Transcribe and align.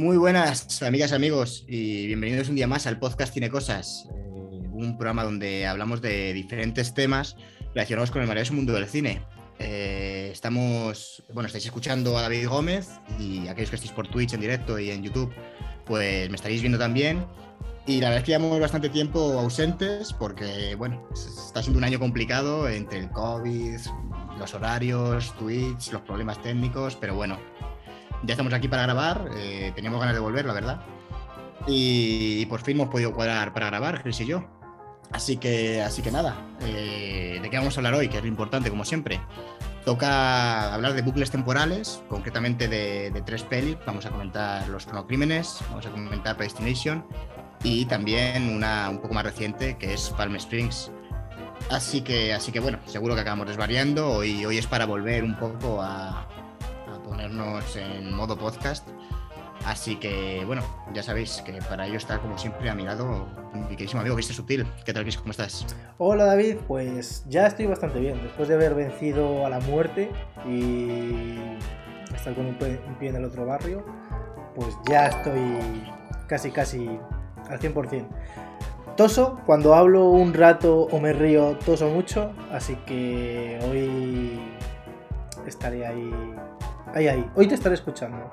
Muy 0.00 0.16
buenas, 0.16 0.80
amigas 0.80 1.12
amigos, 1.12 1.62
y 1.68 2.06
bienvenidos 2.06 2.48
un 2.48 2.54
día 2.54 2.66
más 2.66 2.86
al 2.86 2.98
podcast 2.98 3.34
Cine 3.34 3.50
Cosas, 3.50 4.08
eh, 4.08 4.68
un 4.72 4.96
programa 4.96 5.24
donde 5.24 5.66
hablamos 5.66 6.00
de 6.00 6.32
diferentes 6.32 6.94
temas 6.94 7.36
relacionados 7.74 8.10
con 8.10 8.22
el 8.22 8.26
maravilloso 8.26 8.54
mundo 8.54 8.72
del 8.72 8.86
cine. 8.86 9.20
Eh, 9.58 10.30
estamos, 10.32 11.22
bueno, 11.34 11.48
estáis 11.48 11.66
escuchando 11.66 12.16
a 12.16 12.22
David 12.22 12.48
Gómez 12.48 12.88
y 13.18 13.46
aquellos 13.48 13.68
que 13.68 13.76
estéis 13.76 13.92
por 13.92 14.08
Twitch 14.08 14.32
en 14.32 14.40
directo 14.40 14.78
y 14.78 14.90
en 14.90 15.02
YouTube, 15.02 15.34
pues 15.84 16.30
me 16.30 16.36
estaréis 16.36 16.62
viendo 16.62 16.78
también. 16.78 17.26
Y 17.86 18.00
la 18.00 18.08
verdad 18.08 18.20
es 18.20 18.24
que 18.24 18.32
llevamos 18.32 18.58
bastante 18.58 18.88
tiempo 18.88 19.38
ausentes 19.38 20.14
porque, 20.14 20.76
bueno, 20.76 21.06
está 21.12 21.60
siendo 21.60 21.76
un 21.76 21.84
año 21.84 21.98
complicado 21.98 22.70
entre 22.70 23.00
el 23.00 23.10
COVID, 23.10 23.78
los 24.38 24.54
horarios, 24.54 25.36
Twitch, 25.36 25.92
los 25.92 26.00
problemas 26.00 26.40
técnicos, 26.40 26.96
pero 26.96 27.14
bueno, 27.14 27.38
ya 28.22 28.34
estamos 28.34 28.52
aquí 28.52 28.68
para 28.68 28.82
grabar, 28.82 29.30
eh, 29.36 29.72
teníamos 29.74 30.00
ganas 30.00 30.14
de 30.14 30.20
volver, 30.20 30.44
la 30.44 30.52
verdad. 30.52 30.80
Y, 31.66 32.46
por 32.46 32.62
fin 32.62 32.76
hemos 32.76 32.88
podido 32.88 33.12
cuadrar 33.12 33.52
para 33.52 33.66
grabar, 33.66 34.02
Chris 34.02 34.20
y 34.20 34.26
yo. 34.26 34.44
Así 35.12 35.36
que, 35.36 35.82
así 35.82 36.02
que 36.02 36.10
nada, 36.10 36.36
eh, 36.60 37.38
¿de 37.42 37.50
qué 37.50 37.58
vamos 37.58 37.76
a 37.76 37.80
hablar 37.80 37.94
hoy? 37.94 38.08
Que 38.08 38.18
es 38.18 38.22
lo 38.22 38.28
importante, 38.28 38.70
como 38.70 38.84
siempre. 38.84 39.20
Toca 39.84 40.72
hablar 40.72 40.92
de 40.92 41.02
bucles 41.02 41.30
temporales, 41.30 42.02
concretamente 42.08 42.68
de, 42.68 43.22
tres 43.24 43.42
pelis. 43.42 43.76
Vamos 43.86 44.06
a 44.06 44.10
comentar 44.10 44.68
Los 44.68 44.86
cronocrímenes, 44.86 45.58
vamos 45.68 45.86
a 45.86 45.90
comentar 45.90 46.36
Predestination 46.36 47.04
y 47.62 47.84
también 47.86 48.54
una 48.54 48.88
un 48.88 48.98
poco 49.00 49.14
más 49.14 49.24
reciente 49.24 49.76
que 49.78 49.94
es 49.94 50.10
Palm 50.10 50.36
Springs. 50.36 50.92
Así 51.70 52.02
que, 52.02 52.32
así 52.32 52.52
que 52.52 52.60
bueno, 52.60 52.78
seguro 52.86 53.14
que 53.14 53.20
acabamos 53.22 53.48
desvariando. 53.48 54.10
Hoy, 54.10 54.44
hoy 54.44 54.58
es 54.58 54.66
para 54.66 54.86
volver 54.86 55.24
un 55.24 55.36
poco 55.36 55.82
a, 55.82 56.26
en 57.20 58.14
modo 58.14 58.36
podcast. 58.36 58.88
Así 59.66 59.96
que, 59.96 60.42
bueno, 60.46 60.62
ya 60.94 61.02
sabéis 61.02 61.42
que 61.44 61.52
para 61.60 61.86
ello 61.86 61.98
está, 61.98 62.18
como 62.18 62.38
siempre, 62.38 62.70
a 62.70 62.74
mi 62.74 62.84
lado 62.84 63.26
mi 63.52 63.62
queridísimo 63.76 64.00
amigo 64.00 64.14
Cristian 64.14 64.36
Sutil. 64.36 64.66
¿Qué 64.86 64.92
tal, 64.94 65.02
Chris? 65.02 65.18
¿Cómo 65.18 65.32
estás? 65.32 65.66
Hola, 65.98 66.24
David. 66.24 66.56
Pues 66.66 67.24
ya 67.28 67.46
estoy 67.46 67.66
bastante 67.66 68.00
bien. 68.00 68.22
Después 68.22 68.48
de 68.48 68.54
haber 68.54 68.74
vencido 68.74 69.44
a 69.44 69.50
la 69.50 69.60
muerte 69.60 70.10
y 70.46 71.36
estar 72.14 72.34
con 72.34 72.46
un 72.46 72.54
pie 72.54 73.08
en 73.10 73.16
el 73.16 73.24
otro 73.24 73.44
barrio, 73.44 73.84
pues 74.54 74.74
ya 74.88 75.08
estoy 75.08 75.58
casi, 76.26 76.50
casi 76.50 76.98
al 77.50 77.60
100%. 77.60 78.06
Toso, 78.96 79.40
cuando 79.46 79.74
hablo 79.74 80.08
un 80.08 80.32
rato 80.34 80.88
o 80.90 81.00
me 81.00 81.12
río, 81.12 81.58
toso 81.64 81.88
mucho, 81.88 82.32
así 82.50 82.76
que 82.86 83.58
hoy 83.70 84.40
estaré 85.46 85.86
ahí 85.86 86.10
Ahí, 86.94 87.08
ahí. 87.08 87.30
Hoy 87.34 87.46
te 87.46 87.54
estaré 87.54 87.74
escuchando. 87.74 88.30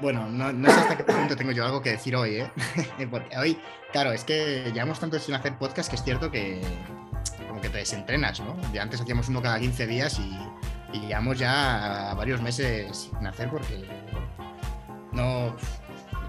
Bueno, 0.00 0.28
no, 0.28 0.68
sé 0.68 0.80
hasta 0.80 0.96
qué 0.96 1.04
punto 1.04 1.36
tengo 1.36 1.52
yo 1.52 1.64
algo 1.64 1.80
que 1.80 1.90
decir 1.90 2.16
hoy, 2.16 2.40
¿eh? 2.40 2.50
Porque 3.10 3.36
hoy, 3.36 3.58
claro, 3.92 4.12
es 4.12 4.24
que 4.24 4.70
llevamos 4.74 4.98
tanto 4.98 5.18
sin 5.18 5.34
hacer 5.34 5.56
podcast 5.56 5.88
que 5.88 5.96
es 5.96 6.02
cierto 6.02 6.30
que 6.30 6.60
como 7.48 7.60
que 7.60 7.68
te 7.68 7.78
desentrenas, 7.78 8.40
¿no? 8.40 8.56
De 8.72 8.80
antes 8.80 9.00
hacíamos 9.00 9.28
uno 9.28 9.40
cada 9.40 9.58
15 9.60 9.86
días 9.86 10.18
y, 10.18 10.38
llevamos 11.06 11.38
ya 11.38 12.12
varios 12.18 12.42
meses 12.42 13.10
sin 13.16 13.26
hacer 13.26 13.48
porque 13.48 13.88
no 15.12 15.56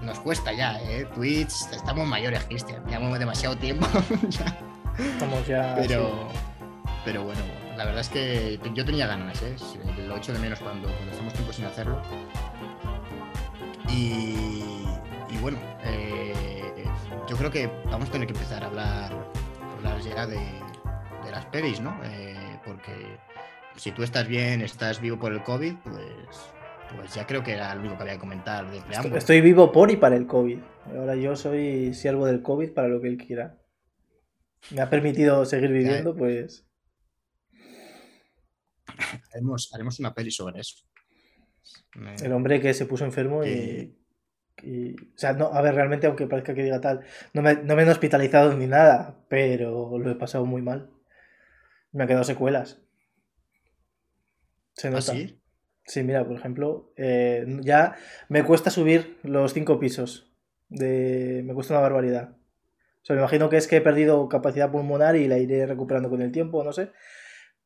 nos 0.02 0.18
cuesta 0.20 0.52
ya, 0.52 0.80
¿eh? 0.80 1.06
Twitch, 1.14 1.52
estamos 1.72 2.06
mayores, 2.06 2.44
Cristian, 2.44 2.82
llevamos 2.86 3.18
demasiado 3.18 3.56
tiempo 3.56 3.86
ya. 4.28 4.56
Estamos 4.98 5.46
ya... 5.46 5.74
Pero, 5.76 6.28
pero 7.04 7.24
bueno, 7.24 7.40
la 7.76 7.84
verdad 7.84 8.00
es 8.00 8.08
que 8.08 8.58
yo 8.74 8.84
tenía 8.84 9.06
ganas, 9.06 9.42
¿eh? 9.42 9.56
lo 10.06 10.16
echo 10.16 10.32
de 10.32 10.38
menos 10.38 10.60
cuando, 10.60 10.88
estamos 11.10 11.32
tiempo 11.32 11.52
sin 11.52 11.64
hacerlo. 11.64 12.00
Y, 13.90 14.62
bueno, 15.40 15.58
eh, 15.84 16.84
yo 17.28 17.36
creo 17.36 17.50
que 17.50 17.68
vamos 17.86 18.08
a 18.08 18.12
tener 18.12 18.26
que 18.26 18.32
empezar 18.32 18.62
a 18.62 18.66
hablar, 18.66 19.12
hablar 19.76 20.00
ya 20.00 20.26
de, 20.26 20.40
las 21.30 21.46
pelis, 21.46 21.80
¿no? 21.80 21.98
Eh, 22.04 22.58
porque 22.64 22.92
si 23.76 23.90
tú 23.90 24.04
estás 24.04 24.28
bien, 24.28 24.60
estás 24.60 25.00
vivo 25.00 25.18
por 25.18 25.32
el 25.32 25.42
COVID, 25.42 25.74
pues, 25.82 26.52
pues 26.96 27.14
ya 27.14 27.26
creo 27.26 27.42
que 27.42 27.52
era 27.52 27.74
lo 27.74 27.80
único 27.80 27.96
que 27.96 28.02
había 28.02 28.14
que 28.14 28.20
comentar 28.20 28.70
de 28.70 28.78
estoy, 28.78 29.12
estoy 29.16 29.40
vivo 29.40 29.72
por 29.72 29.90
y 29.90 29.96
para 29.96 30.14
el 30.14 30.26
COVID. 30.26 30.58
Ahora 30.96 31.16
yo 31.16 31.34
soy 31.34 31.92
siervo 31.92 32.26
del 32.26 32.42
COVID 32.42 32.72
para 32.72 32.86
lo 32.86 33.00
que 33.00 33.08
él 33.08 33.16
quiera. 33.16 33.58
Me 34.70 34.80
ha 34.80 34.88
permitido 34.88 35.44
seguir 35.44 35.72
viviendo, 35.72 36.14
pues 36.14 36.63
haremos, 39.32 40.00
una 40.00 40.14
peli 40.14 40.30
sobre 40.30 40.60
eso. 40.60 40.76
El 42.22 42.32
hombre 42.32 42.60
que 42.60 42.74
se 42.74 42.86
puso 42.86 43.04
enfermo 43.04 43.44
y, 43.44 43.96
O 44.62 45.18
sea, 45.18 45.32
no, 45.32 45.46
a 45.46 45.60
ver, 45.60 45.74
realmente, 45.74 46.06
aunque 46.06 46.26
parezca 46.26 46.54
que 46.54 46.62
diga 46.62 46.80
tal, 46.80 47.04
no 47.32 47.42
me, 47.42 47.54
no 47.56 47.76
me 47.76 47.82
han 47.82 47.88
hospitalizado 47.88 48.56
ni 48.56 48.66
nada, 48.66 49.24
pero 49.28 49.98
lo 49.98 50.10
he 50.10 50.14
pasado 50.16 50.44
muy 50.46 50.62
mal. 50.62 50.90
Me 51.92 52.02
han 52.02 52.08
quedado 52.08 52.24
secuelas. 52.24 52.82
Se 54.74 54.88
¿Ah, 54.88 54.90
nota. 54.90 55.12
sí? 55.12 55.40
Sí, 55.86 56.02
mira, 56.02 56.24
por 56.26 56.36
ejemplo, 56.36 56.92
eh, 56.96 57.44
ya 57.60 57.96
me 58.28 58.42
cuesta 58.44 58.70
subir 58.70 59.18
los 59.22 59.52
cinco 59.52 59.78
pisos. 59.78 60.32
De... 60.68 61.42
Me 61.44 61.54
cuesta 61.54 61.74
una 61.74 61.82
barbaridad. 61.82 62.36
O 63.02 63.06
sea, 63.06 63.14
me 63.16 63.20
imagino 63.20 63.50
que 63.50 63.58
es 63.58 63.68
que 63.68 63.76
he 63.76 63.80
perdido 63.82 64.28
capacidad 64.30 64.70
pulmonar 64.70 65.14
y 65.16 65.28
la 65.28 65.38
iré 65.38 65.66
recuperando 65.66 66.08
con 66.08 66.22
el 66.22 66.32
tiempo, 66.32 66.64
no 66.64 66.72
sé. 66.72 66.90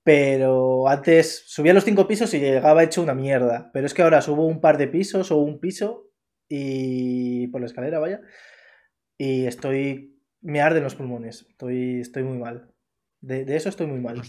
Pero 0.08 0.88
antes 0.88 1.44
subía 1.48 1.74
los 1.74 1.84
cinco 1.84 2.08
pisos 2.08 2.32
y 2.32 2.40
llegaba 2.40 2.82
hecho 2.82 3.02
una 3.02 3.12
mierda. 3.12 3.70
Pero 3.74 3.84
es 3.84 3.92
que 3.92 4.00
ahora 4.00 4.22
subo 4.22 4.46
un 4.46 4.62
par 4.62 4.78
de 4.78 4.88
pisos 4.88 5.30
o 5.30 5.36
un 5.36 5.60
piso 5.60 6.08
y 6.48 7.46
por 7.48 7.60
la 7.60 7.66
escalera, 7.66 7.98
vaya. 7.98 8.22
Y 9.18 9.44
estoy. 9.44 10.18
Me 10.40 10.62
arden 10.62 10.82
los 10.82 10.94
pulmones. 10.94 11.44
Estoy, 11.50 12.00
estoy 12.00 12.22
muy 12.22 12.38
mal. 12.38 12.72
De, 13.20 13.54
eso 13.54 13.68
estoy 13.68 13.86
muy 13.86 14.00
mal. 14.00 14.22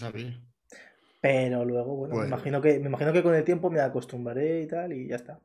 Pero 1.22 1.64
luego, 1.64 1.96
bueno, 1.96 2.14
Me, 2.14 2.20
pues 2.20 2.28
imagino 2.28 2.60
que, 2.60 2.78
me 2.78 2.88
imagino 2.88 3.14
que 3.14 3.22
con 3.22 3.34
el 3.34 3.44
tiempo 3.44 3.70
me 3.70 3.80
acostumbraré 3.80 4.60
y 4.60 4.66
tal, 4.66 4.92
y 4.92 5.08
ya 5.08 5.16
está. 5.16 5.40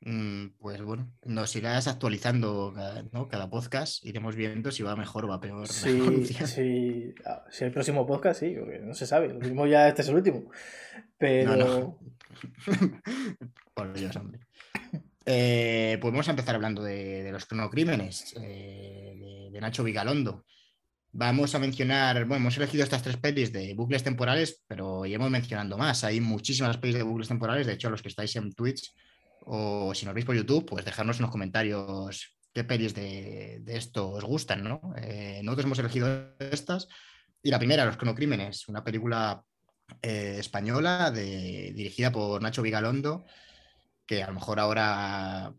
Mm, 0.00 0.50
pues 0.60 0.80
bueno, 0.80 1.12
nos 1.24 1.54
irás 1.56 1.88
actualizando 1.88 2.72
¿no? 3.12 3.28
cada 3.28 3.50
podcast, 3.50 4.04
iremos 4.04 4.36
viendo 4.36 4.70
si 4.70 4.84
va 4.84 4.94
mejor 4.94 5.24
o 5.24 5.28
va 5.28 5.40
peor. 5.40 5.66
Sí, 5.68 6.24
sí. 6.46 7.14
Ah, 7.26 7.44
si 7.50 7.64
el 7.64 7.72
próximo 7.72 8.06
podcast, 8.06 8.40
sí, 8.40 8.54
porque 8.58 8.78
no 8.78 8.94
se 8.94 9.06
sabe. 9.06 9.28
Lo 9.28 9.40
mismo 9.40 9.66
ya 9.66 9.88
este 9.88 10.02
es 10.02 10.08
el 10.08 10.16
último. 10.16 10.50
Pero. 11.18 11.98
Por 13.74 13.92
Dios, 13.92 14.14
hombre. 14.16 14.40
Eh, 15.26 15.98
pues 16.00 16.12
vamos 16.12 16.28
a 16.28 16.30
empezar 16.30 16.54
hablando 16.54 16.82
de, 16.82 17.28
los 17.30 17.44
cronocrímenes 17.44 18.34
eh, 18.40 19.50
de, 19.52 19.60
Nacho 19.60 19.84
Vigalondo. 19.84 20.46
Vamos 21.10 21.54
a 21.54 21.58
mencionar, 21.58 22.24
bueno, 22.24 22.42
hemos 22.42 22.56
elegido 22.56 22.84
estas 22.84 23.02
tres 23.02 23.16
pelis 23.16 23.52
de 23.52 23.74
bucles 23.74 24.04
temporales, 24.04 24.62
pero 24.66 25.04
iremos 25.04 25.30
mencionando 25.30 25.76
más. 25.76 26.04
Hay 26.04 26.20
muchísimas 26.20 26.78
pelis 26.78 26.96
de 26.96 27.02
bucles 27.02 27.28
temporales, 27.28 27.66
de 27.66 27.72
hecho, 27.74 27.90
los 27.90 28.00
que 28.00 28.08
estáis 28.08 28.36
en 28.36 28.52
Twitch 28.52 28.94
o 29.50 29.94
si 29.94 30.04
nos 30.04 30.14
veis 30.14 30.26
por 30.26 30.36
YouTube, 30.36 30.66
pues 30.66 30.84
dejarnos 30.84 31.16
en 31.16 31.22
los 31.22 31.30
comentarios 31.30 32.36
qué 32.52 32.64
pelis 32.64 32.94
de, 32.94 33.62
esto 33.66 34.10
os 34.10 34.24
gustan, 34.24 34.62
¿no? 34.62 34.92
Eh, 34.96 35.40
nosotros 35.42 35.66
hemos 35.66 35.78
elegido 35.78 36.34
estas 36.38 36.88
y 37.42 37.50
la 37.50 37.58
primera, 37.58 37.84
Los 37.84 37.96
Cronocrímenes, 37.96 38.68
una 38.68 38.84
película 38.84 39.42
eh, 40.02 40.36
española 40.38 41.10
dirigida 41.10 42.12
por 42.12 42.42
Nacho 42.42 42.62
Vigalondo, 42.62 43.24
que 44.06 44.22
a 44.22 44.26
lo 44.26 44.34
mejor 44.34 44.60
ahora, 44.60 45.52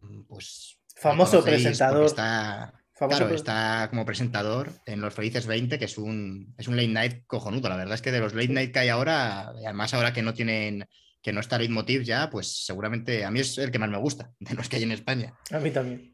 mm, 0.00 0.22
pues... 0.28 0.78
Famoso 0.96 1.42
presentador. 1.42 2.06
Está, 2.06 2.74
claro, 2.94 3.34
está 3.34 3.88
como 3.90 4.04
presentador 4.04 4.70
en 4.86 5.00
Los 5.00 5.14
Felices 5.14 5.46
20, 5.46 5.78
que 5.78 5.86
es 5.86 5.98
un, 5.98 6.54
es 6.58 6.68
un 6.68 6.76
late 6.76 6.88
night 6.88 7.26
cojonudo. 7.26 7.68
La 7.68 7.76
verdad 7.76 7.94
es 7.94 8.02
que 8.02 8.12
de 8.12 8.20
los 8.20 8.34
late 8.34 8.48
night 8.48 8.72
que 8.72 8.80
hay 8.80 8.88
ahora, 8.88 9.48
además 9.48 9.94
ahora 9.94 10.12
que 10.12 10.22
no 10.22 10.34
tienen 10.34 10.86
que 11.22 11.32
no 11.32 11.40
está 11.40 11.58
Leitmotiv 11.58 12.02
ya, 12.02 12.30
pues 12.30 12.64
seguramente 12.64 13.24
a 13.24 13.30
mí 13.30 13.40
es 13.40 13.58
el 13.58 13.70
que 13.70 13.78
más 13.78 13.90
me 13.90 13.98
gusta 13.98 14.30
de 14.40 14.54
los 14.54 14.68
que 14.68 14.76
hay 14.76 14.82
en 14.84 14.92
España. 14.92 15.34
A 15.50 15.58
mí 15.58 15.70
también. 15.70 16.12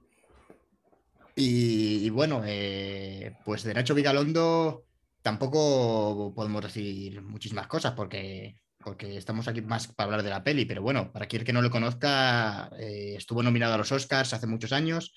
Y, 1.39 2.09
bueno, 2.09 2.43
eh, 2.47 3.37
pues 3.45 3.63
de 3.63 3.75
Nacho 3.75 3.95
Vigalondo 3.95 4.87
tampoco 5.21 6.33
podemos 6.35 6.63
decir 6.63 7.21
muchísimas 7.21 7.67
cosas 7.67 7.93
porque, 7.93 8.57
porque 8.79 9.19
estamos 9.19 9.47
aquí 9.47 9.61
más 9.61 9.89
para 9.89 10.07
hablar 10.07 10.23
de 10.23 10.31
la 10.31 10.43
peli, 10.43 10.65
pero 10.65 10.81
bueno, 10.81 11.13
para 11.13 11.27
quien 11.27 11.45
que 11.45 11.53
no 11.53 11.61
lo 11.61 11.71
conozca, 11.71 12.71
eh, 12.79 13.17
estuvo 13.19 13.43
nominado 13.43 13.75
a 13.75 13.79
los 13.79 13.93
Oscars 13.93 14.33
hace 14.33 14.47
muchos 14.47 14.73
años, 14.73 15.13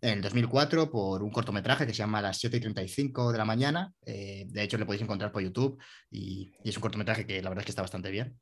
en 0.00 0.10
el 0.18 0.22
2004, 0.22 0.90
por 0.90 1.22
un 1.22 1.30
cortometraje 1.30 1.86
que 1.86 1.92
se 1.92 1.98
llama 1.98 2.22
Las 2.22 2.38
7 2.38 2.58
y 2.58 2.60
35 2.60 3.32
de 3.32 3.38
la 3.38 3.44
mañana. 3.44 3.92
Eh, 4.06 4.44
de 4.46 4.62
hecho, 4.62 4.78
lo 4.78 4.86
podéis 4.86 5.02
encontrar 5.02 5.32
por 5.32 5.42
YouTube 5.42 5.82
y, 6.10 6.52
y, 6.62 6.68
es 6.68 6.76
un 6.76 6.82
cortometraje 6.82 7.26
que 7.26 7.42
la 7.42 7.48
verdad 7.48 7.62
es 7.62 7.66
que 7.66 7.72
está 7.72 7.82
bastante 7.82 8.10
bien. 8.10 8.38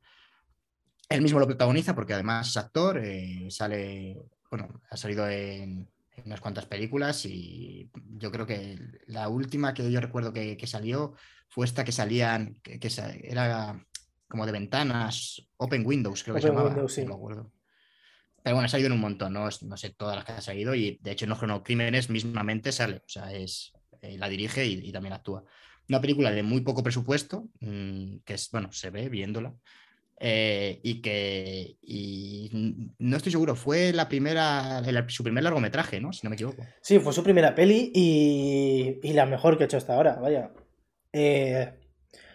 Él 1.13 1.21
mismo 1.21 1.39
lo 1.39 1.45
protagoniza 1.45 1.93
porque 1.93 2.15
además 2.15 2.49
es 2.49 2.57
actor, 2.57 2.97
eh, 2.97 3.45
sale, 3.51 4.17
bueno, 4.49 4.81
ha 4.89 4.97
salido 4.97 5.29
en, 5.29 5.87
unas 6.25 6.41
cuantas 6.41 6.65
películas 6.65 7.23
y 7.25 7.87
yo 8.17 8.31
creo 8.31 8.47
que 8.47 8.79
la 9.05 9.29
última 9.29 9.75
que 9.75 9.91
yo 9.91 10.01
recuerdo 10.01 10.33
que, 10.33 10.57
salió 10.65 11.13
fue 11.49 11.67
esta 11.67 11.83
que 11.83 11.91
salían, 11.91 12.55
que, 12.63 12.79
era 13.21 13.79
como 14.27 14.47
de 14.47 14.53
ventanas, 14.53 15.47
Open 15.57 15.85
Windows, 15.85 16.23
creo 16.23 16.33
que 16.33 16.39
Open 16.39 16.41
se 16.41 16.47
llamaba. 16.47 16.69
Windows, 16.69 16.93
sí. 16.93 17.01
no 17.03 17.09
me 17.09 17.13
acuerdo. 17.13 17.51
Pero 18.41 18.55
bueno, 18.55 18.65
ha 18.65 18.69
salido 18.69 18.87
en 18.87 18.93
un 18.93 19.01
montón, 19.01 19.33
¿no? 19.33 19.47
no 19.61 19.77
sé 19.77 19.91
todas 19.91 20.15
las 20.15 20.25
que 20.25 20.31
ha 20.31 20.41
salido 20.41 20.73
y 20.73 20.97
de 20.99 21.11
hecho 21.11 21.25
en 21.25 21.29
los 21.29 21.61
crímenes 21.61 22.09
mismamente 22.09 22.71
sale, 22.71 23.03
o 23.05 23.09
sea, 23.09 23.31
es, 23.31 23.71
eh, 24.01 24.17
la 24.17 24.29
dirige 24.29 24.65
y, 24.65 24.89
y 24.89 24.91
también 24.91 25.13
actúa. 25.13 25.43
Una 25.89 26.01
película 26.01 26.31
de 26.31 26.41
muy 26.41 26.61
poco 26.61 26.81
presupuesto, 26.81 27.49
mm, 27.59 28.17
que 28.25 28.33
es, 28.33 28.49
bueno, 28.49 28.71
se 28.71 28.89
ve 28.89 29.09
viéndola, 29.09 29.53
eh, 30.25 30.79
y 30.83 31.01
que 31.01 31.75
y 31.81 32.49
no 32.97 33.17
estoy 33.17 33.33
seguro, 33.33 33.55
fue 33.55 33.91
la 33.91 34.07
primera, 34.07 34.79
el- 34.85 35.09
su 35.09 35.21
primer 35.21 35.43
largometraje, 35.43 35.99
¿no? 35.99 36.13
Si 36.13 36.21
no 36.23 36.29
me 36.29 36.35
equivoco. 36.37 36.63
Sí, 36.81 36.99
fue 36.99 37.11
su 37.11 37.23
primera 37.23 37.53
peli 37.53 37.91
y, 37.93 38.99
y 39.03 39.11
la 39.13 39.25
mejor 39.25 39.57
que 39.57 39.63
ha 39.63 39.65
hecho 39.65 39.75
hasta 39.77 39.95
ahora, 39.95 40.15
vaya. 40.15 40.51
Eh, 41.11 41.73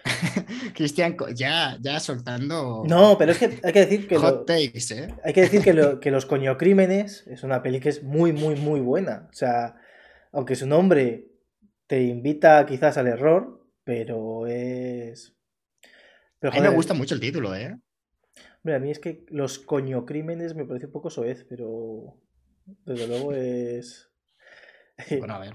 Cristian, 0.74 1.16
ya, 1.34 1.78
ya 1.80 1.98
soltando 2.00 2.82
no, 2.86 3.16
pero 3.18 3.32
es 3.32 3.38
que 3.38 3.58
hay 3.62 3.72
que 3.72 3.80
decir 3.86 4.06
que 4.08 4.14
lo- 4.16 4.20
hot 4.20 4.46
takes, 4.46 4.92
¿eh? 4.94 5.08
hay 5.24 5.32
que 5.32 5.40
decir 5.42 5.62
que, 5.62 5.72
lo- 5.72 5.98
que 6.00 6.10
Los 6.10 6.26
Coñocrímenes 6.26 7.26
es 7.26 7.42
una 7.42 7.62
peli 7.62 7.80
que 7.80 7.88
es 7.88 8.02
muy, 8.02 8.32
muy, 8.32 8.54
muy 8.56 8.80
buena. 8.80 9.28
O 9.30 9.32
sea, 9.34 9.76
aunque 10.32 10.56
su 10.56 10.66
nombre 10.66 11.28
te 11.86 12.02
invita 12.02 12.66
quizás 12.66 12.98
al 12.98 13.06
error, 13.06 13.66
pero 13.84 14.46
es. 14.46 15.34
Pero, 16.40 16.52
A 16.52 16.56
mí 16.56 16.62
me 16.62 16.74
gusta 16.74 16.94
mucho 16.94 17.14
el 17.14 17.20
título, 17.20 17.54
¿eh? 17.54 17.78
hombre, 18.58 18.76
a 18.76 18.78
mí 18.78 18.90
es 18.90 18.98
que 18.98 19.24
Los 19.28 19.58
Coñocrímenes 19.58 20.54
me 20.54 20.64
parece 20.64 20.86
un 20.86 20.92
poco 20.92 21.10
soez, 21.10 21.44
pero 21.48 22.16
desde 22.84 23.06
luego 23.06 23.32
es. 23.32 24.10
Bueno, 25.18 25.34
a 25.34 25.38
ver. 25.38 25.54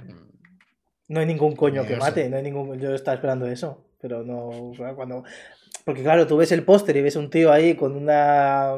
No 1.09 1.19
hay 1.19 1.25
ningún 1.25 1.55
coño 1.55 1.81
No 1.81 1.87
que 1.87 1.97
mate, 1.97 2.29
no 2.29 2.37
hay 2.37 2.43
ningún. 2.43 2.79
Yo 2.79 2.95
estaba 2.95 3.15
esperando 3.15 3.45
eso, 3.45 3.89
pero 3.99 4.23
no. 4.23 4.71
Cuando. 4.95 5.23
Porque 5.83 6.01
claro, 6.01 6.25
tú 6.27 6.37
ves 6.37 6.53
el 6.53 6.63
póster 6.63 6.95
y 6.95 7.01
ves 7.01 7.17
un 7.17 7.29
tío 7.29 7.51
ahí 7.51 7.75
con 7.75 7.95
una. 7.95 8.75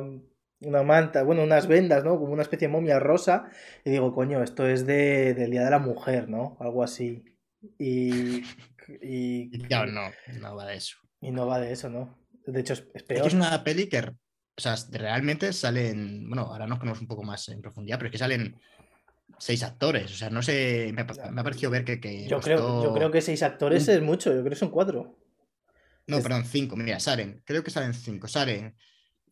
Una 0.62 0.82
manta, 0.84 1.22
bueno, 1.22 1.44
unas 1.44 1.68
vendas, 1.68 2.04
¿no? 2.04 2.18
Como 2.18 2.34
una 2.34 2.42
especie 2.42 2.68
de 2.68 2.72
momia 2.72 2.98
rosa. 2.98 3.52
Y 3.84 3.92
digo, 3.92 4.16
coño, 4.16 4.42
esto 4.42 4.66
es 4.68 4.88
de, 4.88 5.36
del 5.36 5.52
Día 5.52 5.64
de 5.64 5.70
la 5.70 5.80
Mujer, 5.80 6.30
¿no? 6.30 6.58
Algo 6.60 6.82
así. 6.82 7.24
Y. 7.78 8.42
Y, 9.02 9.52
claro, 9.68 9.92
no, 9.92 10.10
no 10.40 10.56
va 10.56 10.66
de 10.66 10.78
eso. 10.78 10.98
Y 11.26 11.32
no 11.32 11.48
va 11.48 11.60
de 11.60 11.72
eso, 11.72 11.90
¿no? 11.90 12.16
De 12.46 12.60
hecho, 12.60 12.74
es, 12.74 13.04
peor. 13.04 13.28
es 13.28 13.34
una 13.34 13.64
peli 13.64 13.88
que, 13.90 14.00
o 14.00 14.14
sea, 14.58 14.76
realmente 14.92 15.52
salen, 15.54 16.28
bueno, 16.28 16.44
ahora 16.44 16.68
nos 16.68 16.80
ponemos 16.80 17.02
un 17.02 17.08
poco 17.08 17.24
más 17.24 17.48
en 17.50 17.62
profundidad, 17.62 17.98
pero 17.98 18.08
es 18.08 18.12
que 18.12 18.18
salen 18.18 18.56
seis 19.40 19.64
actores, 19.64 20.12
o 20.12 20.16
sea, 20.16 20.30
no 20.30 20.42
sé, 20.42 20.92
me, 20.94 21.02
ha- 21.02 21.32
me 21.32 21.42
ha 21.42 21.44
parecido 21.44 21.72
ver 21.72 21.84
que... 21.84 22.00
que 22.00 22.28
Yo 22.28 22.40
creo, 22.40 22.82
yo 22.84 22.94
creo 22.94 23.12
que 23.12 23.22
seis 23.22 23.42
actores 23.44 23.88
es 23.88 24.02
mucho, 24.02 24.32
yo 24.32 24.40
creo 24.42 24.52
que 24.52 24.56
son 24.56 24.70
cuatro. 24.70 25.18
No, 26.08 26.18
es- 26.18 26.24
perdón, 26.24 26.46
cinco, 26.46 26.76
mira, 26.76 27.00
salen, 27.00 27.42
creo 27.46 27.64
que 27.64 27.72
salen 27.72 27.94
cinco, 27.94 28.28
salen 28.28 28.76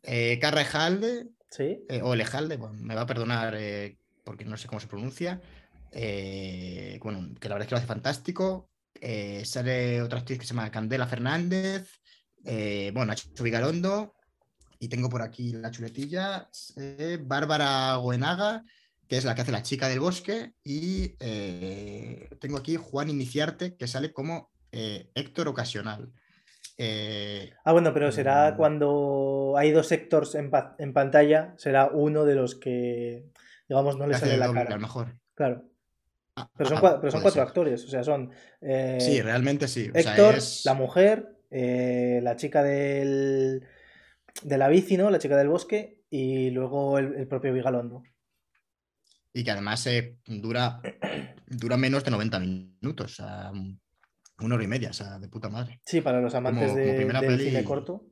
eh, 0.02 0.40
Carra 0.40 0.62
Ejalde, 0.62 1.30
¿Sí? 1.50 1.86
eh, 1.88 2.02
o 2.02 2.16
Lejalde, 2.16 2.58
bueno, 2.58 2.74
me 2.80 2.96
va 2.96 3.02
a 3.02 3.06
perdonar 3.06 3.56
eh, 3.58 3.98
porque 4.24 4.44
no 4.46 4.58
sé 4.58 4.68
cómo 4.68 4.80
se 4.80 4.88
pronuncia, 4.88 5.40
eh, 5.92 7.00
bueno, 7.04 7.30
que 7.40 7.48
la 7.48 7.56
verdad 7.56 7.66
es 7.66 7.70
que 7.70 7.76
lo 7.76 7.78
hace 7.78 7.88
fantástico, 7.88 8.70
eh, 9.06 9.44
sale 9.46 10.02
otra 10.02 10.20
actriz 10.20 10.40
que 10.40 10.46
se 10.46 10.54
llama 10.54 10.72
Candela 10.72 11.06
Fernández, 11.08 12.00
eh, 12.46 12.92
bueno, 12.94 13.08
Nacho 13.08 13.44
Vigalondo, 13.44 14.14
y 14.80 14.88
tengo 14.88 15.10
por 15.10 15.22
aquí 15.22 15.52
la 15.52 15.72
chuletilla, 15.72 16.50
eh, 16.78 17.18
Bárbara 17.22 17.96
Goenaga, 17.98 18.64
que 19.08 19.18
es 19.18 19.26
la 19.26 19.36
que 19.36 19.42
hace 19.42 19.52
la 19.52 19.62
chica 19.62 19.90
del 19.90 20.00
bosque, 20.00 20.54
y 20.64 21.10
tengo 22.40 22.58
aquí 22.58 22.78
Juan 22.78 23.10
Iniciarte, 23.10 23.76
que 23.76 23.88
sale 23.88 24.14
como 24.14 24.52
Héctor 24.72 25.50
Ocasional. 25.50 26.12
Ah, 27.66 27.72
bueno, 27.74 27.94
pero 27.94 28.12
será 28.12 28.52
Mm. 28.52 28.58
cuando 28.58 29.54
hay 29.58 29.72
dos 29.72 29.88
sectores 29.88 30.36
en, 30.36 30.50
pa- 30.50 30.76
en 30.80 30.94
pantalla, 30.94 31.54
será 31.58 31.88
uno 31.92 32.26
de 32.26 32.36
los 32.36 32.56
que, 32.56 33.26
digamos, 33.70 33.98
no 33.98 34.08
le 34.08 34.18
sale 34.18 34.38
la 34.38 34.48
doble, 34.48 34.62
a 34.62 34.64
cara. 34.64 34.76
lo 34.78 34.82
mejor. 34.82 35.18
Claro. 35.36 35.70
Pero 36.58 36.70
son, 36.70 36.80
ah, 36.84 36.98
pero 37.00 37.12
son 37.12 37.22
cuatro 37.22 37.42
actores, 37.44 37.84
o 37.86 37.88
sea, 37.88 38.04
son 38.04 38.32
eh, 38.62 38.98
Sí, 39.00 39.22
realmente 39.22 39.68
sí. 39.68 39.90
o 39.94 40.00
sea, 40.00 40.14
Héctor, 40.14 40.36
es- 40.36 40.64
la 40.66 40.74
mujer, 40.74 41.38
eh, 41.52 42.20
la 42.24 42.36
chica 42.36 42.64
del, 42.64 43.68
de 44.42 44.58
la 44.58 44.68
bici, 44.68 44.98
¿no? 44.98 45.10
La 45.12 45.20
chica 45.20 45.38
del 45.38 45.50
bosque, 45.50 46.02
y 46.10 46.50
luego 46.50 46.98
el, 46.98 47.14
el 47.16 47.28
propio 47.28 47.54
Vigalondo. 47.54 48.04
Y 49.32 49.44
que 49.44 49.52
además 49.52 49.86
eh, 49.88 50.18
dura, 50.26 50.82
dura 51.48 51.78
menos 51.78 52.04
de 52.04 52.12
90 52.12 52.40
minutos, 52.40 53.12
o 53.12 53.16
sea, 53.24 53.52
una 54.40 54.56
hora 54.56 54.64
y 54.64 54.68
media, 54.68 54.90
o 54.90 54.94
sea, 54.94 55.20
de 55.20 55.28
puta 55.30 55.50
madre. 55.50 55.82
Sí, 55.86 56.02
para 56.02 56.20
los 56.20 56.34
amantes 56.34 56.70
Como- 56.72 56.78
de- 56.78 56.84
como 56.86 56.96
primera 56.96 57.22
del 57.22 57.30
peli- 57.38 57.50
cine 57.50 57.64
corto. 57.64 58.06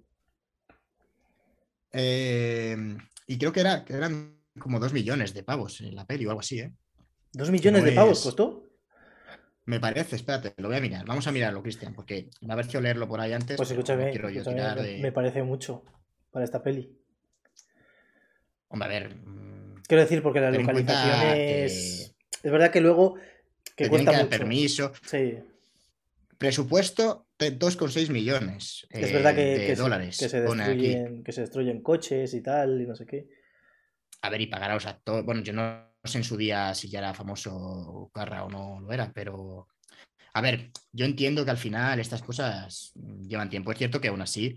Eh, 1.91 2.77
y 3.27 3.37
creo 3.37 3.51
que, 3.51 3.59
era, 3.61 3.83
que 3.83 3.93
eran 3.93 4.37
como 4.59 4.79
dos 4.79 4.93
millones 4.93 5.33
de 5.33 5.43
pavos 5.43 5.81
en 5.81 5.95
la 5.95 6.05
peli 6.05 6.25
o 6.25 6.29
algo 6.29 6.39
así, 6.41 6.59
¿eh? 6.59 6.73
¿Dos 7.33 7.49
millones 7.51 7.83
de 7.83 7.91
pavos 7.93 8.17
es- 8.19 8.23
costó? 8.23 8.67
Me 9.65 9.79
parece, 9.79 10.15
espérate, 10.15 10.53
lo 10.57 10.67
voy 10.69 10.77
a 10.77 10.81
mirar. 10.81 11.05
Vamos 11.05 11.27
a 11.27 11.31
mirarlo, 11.31 11.61
Cristian, 11.61 11.93
porque 11.93 12.29
me 12.41 12.53
ha 12.53 12.55
parecido 12.57 12.81
leerlo 12.81 13.07
por 13.07 13.21
ahí 13.21 13.31
antes. 13.31 13.57
Pues 13.57 13.69
no 13.69 13.75
escúchame, 13.75 14.11
me- 14.11 14.81
de- 14.81 14.99
me 14.99 15.11
parece 15.11 15.43
mucho 15.43 15.83
para 16.31 16.43
esta 16.43 16.61
peli. 16.63 16.97
Hombre, 18.69 18.85
a 18.87 18.89
ver. 18.89 19.15
mm, 19.15 19.81
Quiero 19.87 20.01
decir, 20.03 20.23
porque 20.23 20.39
la 20.39 20.51
localización 20.51 21.19
que- 21.33 21.65
es... 21.65 22.15
Es 22.41 22.51
verdad 22.51 22.71
que 22.71 22.81
luego... 22.81 23.15
Que 23.75 23.85
te 23.85 23.89
cuesta 23.89 24.11
mucho. 24.13 24.29
permiso. 24.29 24.91
Sí, 25.05 25.37
Presupuesto 26.37 27.27
de 27.37 27.57
2,6 27.57 28.09
millones 28.09 28.87
es 28.89 29.09
eh, 29.11 29.13
verdad 29.13 29.35
que, 29.35 29.41
de 29.45 29.67
que 29.67 29.75
se- 29.75 29.81
dólares. 29.81 30.17
que, 30.17 30.27
se 30.29 30.41
destruyen, 30.41 31.23
que 31.23 31.31
se 31.31 31.41
destruyen 31.41 31.81
coches 31.83 32.33
y 32.33 32.41
tal, 32.41 32.81
y 32.81 32.87
no 32.87 32.95
sé 32.95 33.05
qué. 33.05 33.27
A 34.21 34.29
ver, 34.29 34.41
y 34.41 34.47
pagar 34.47 34.71
a 34.71 34.73
los 34.75 34.85
actores. 34.85 35.25
Bueno, 35.25 35.41
yo 35.41 35.53
no 35.53 35.87
sé 36.03 36.17
en 36.19 36.23
su 36.23 36.37
día 36.37 36.73
si 36.75 36.89
ya 36.89 36.99
era 36.99 37.13
famoso 37.13 38.09
Carra 38.13 38.43
o 38.43 38.49
no 38.49 38.79
lo 38.81 38.91
era, 38.91 39.11
pero. 39.13 39.67
A 40.33 40.41
ver, 40.41 40.71
yo 40.93 41.05
entiendo 41.05 41.43
que 41.43 41.51
al 41.51 41.57
final 41.57 41.99
estas 41.99 42.21
cosas 42.21 42.93
llevan 42.95 43.49
tiempo. 43.49 43.71
Es 43.71 43.77
cierto 43.77 43.99
que 43.99 44.07
aún 44.07 44.21
así 44.21 44.55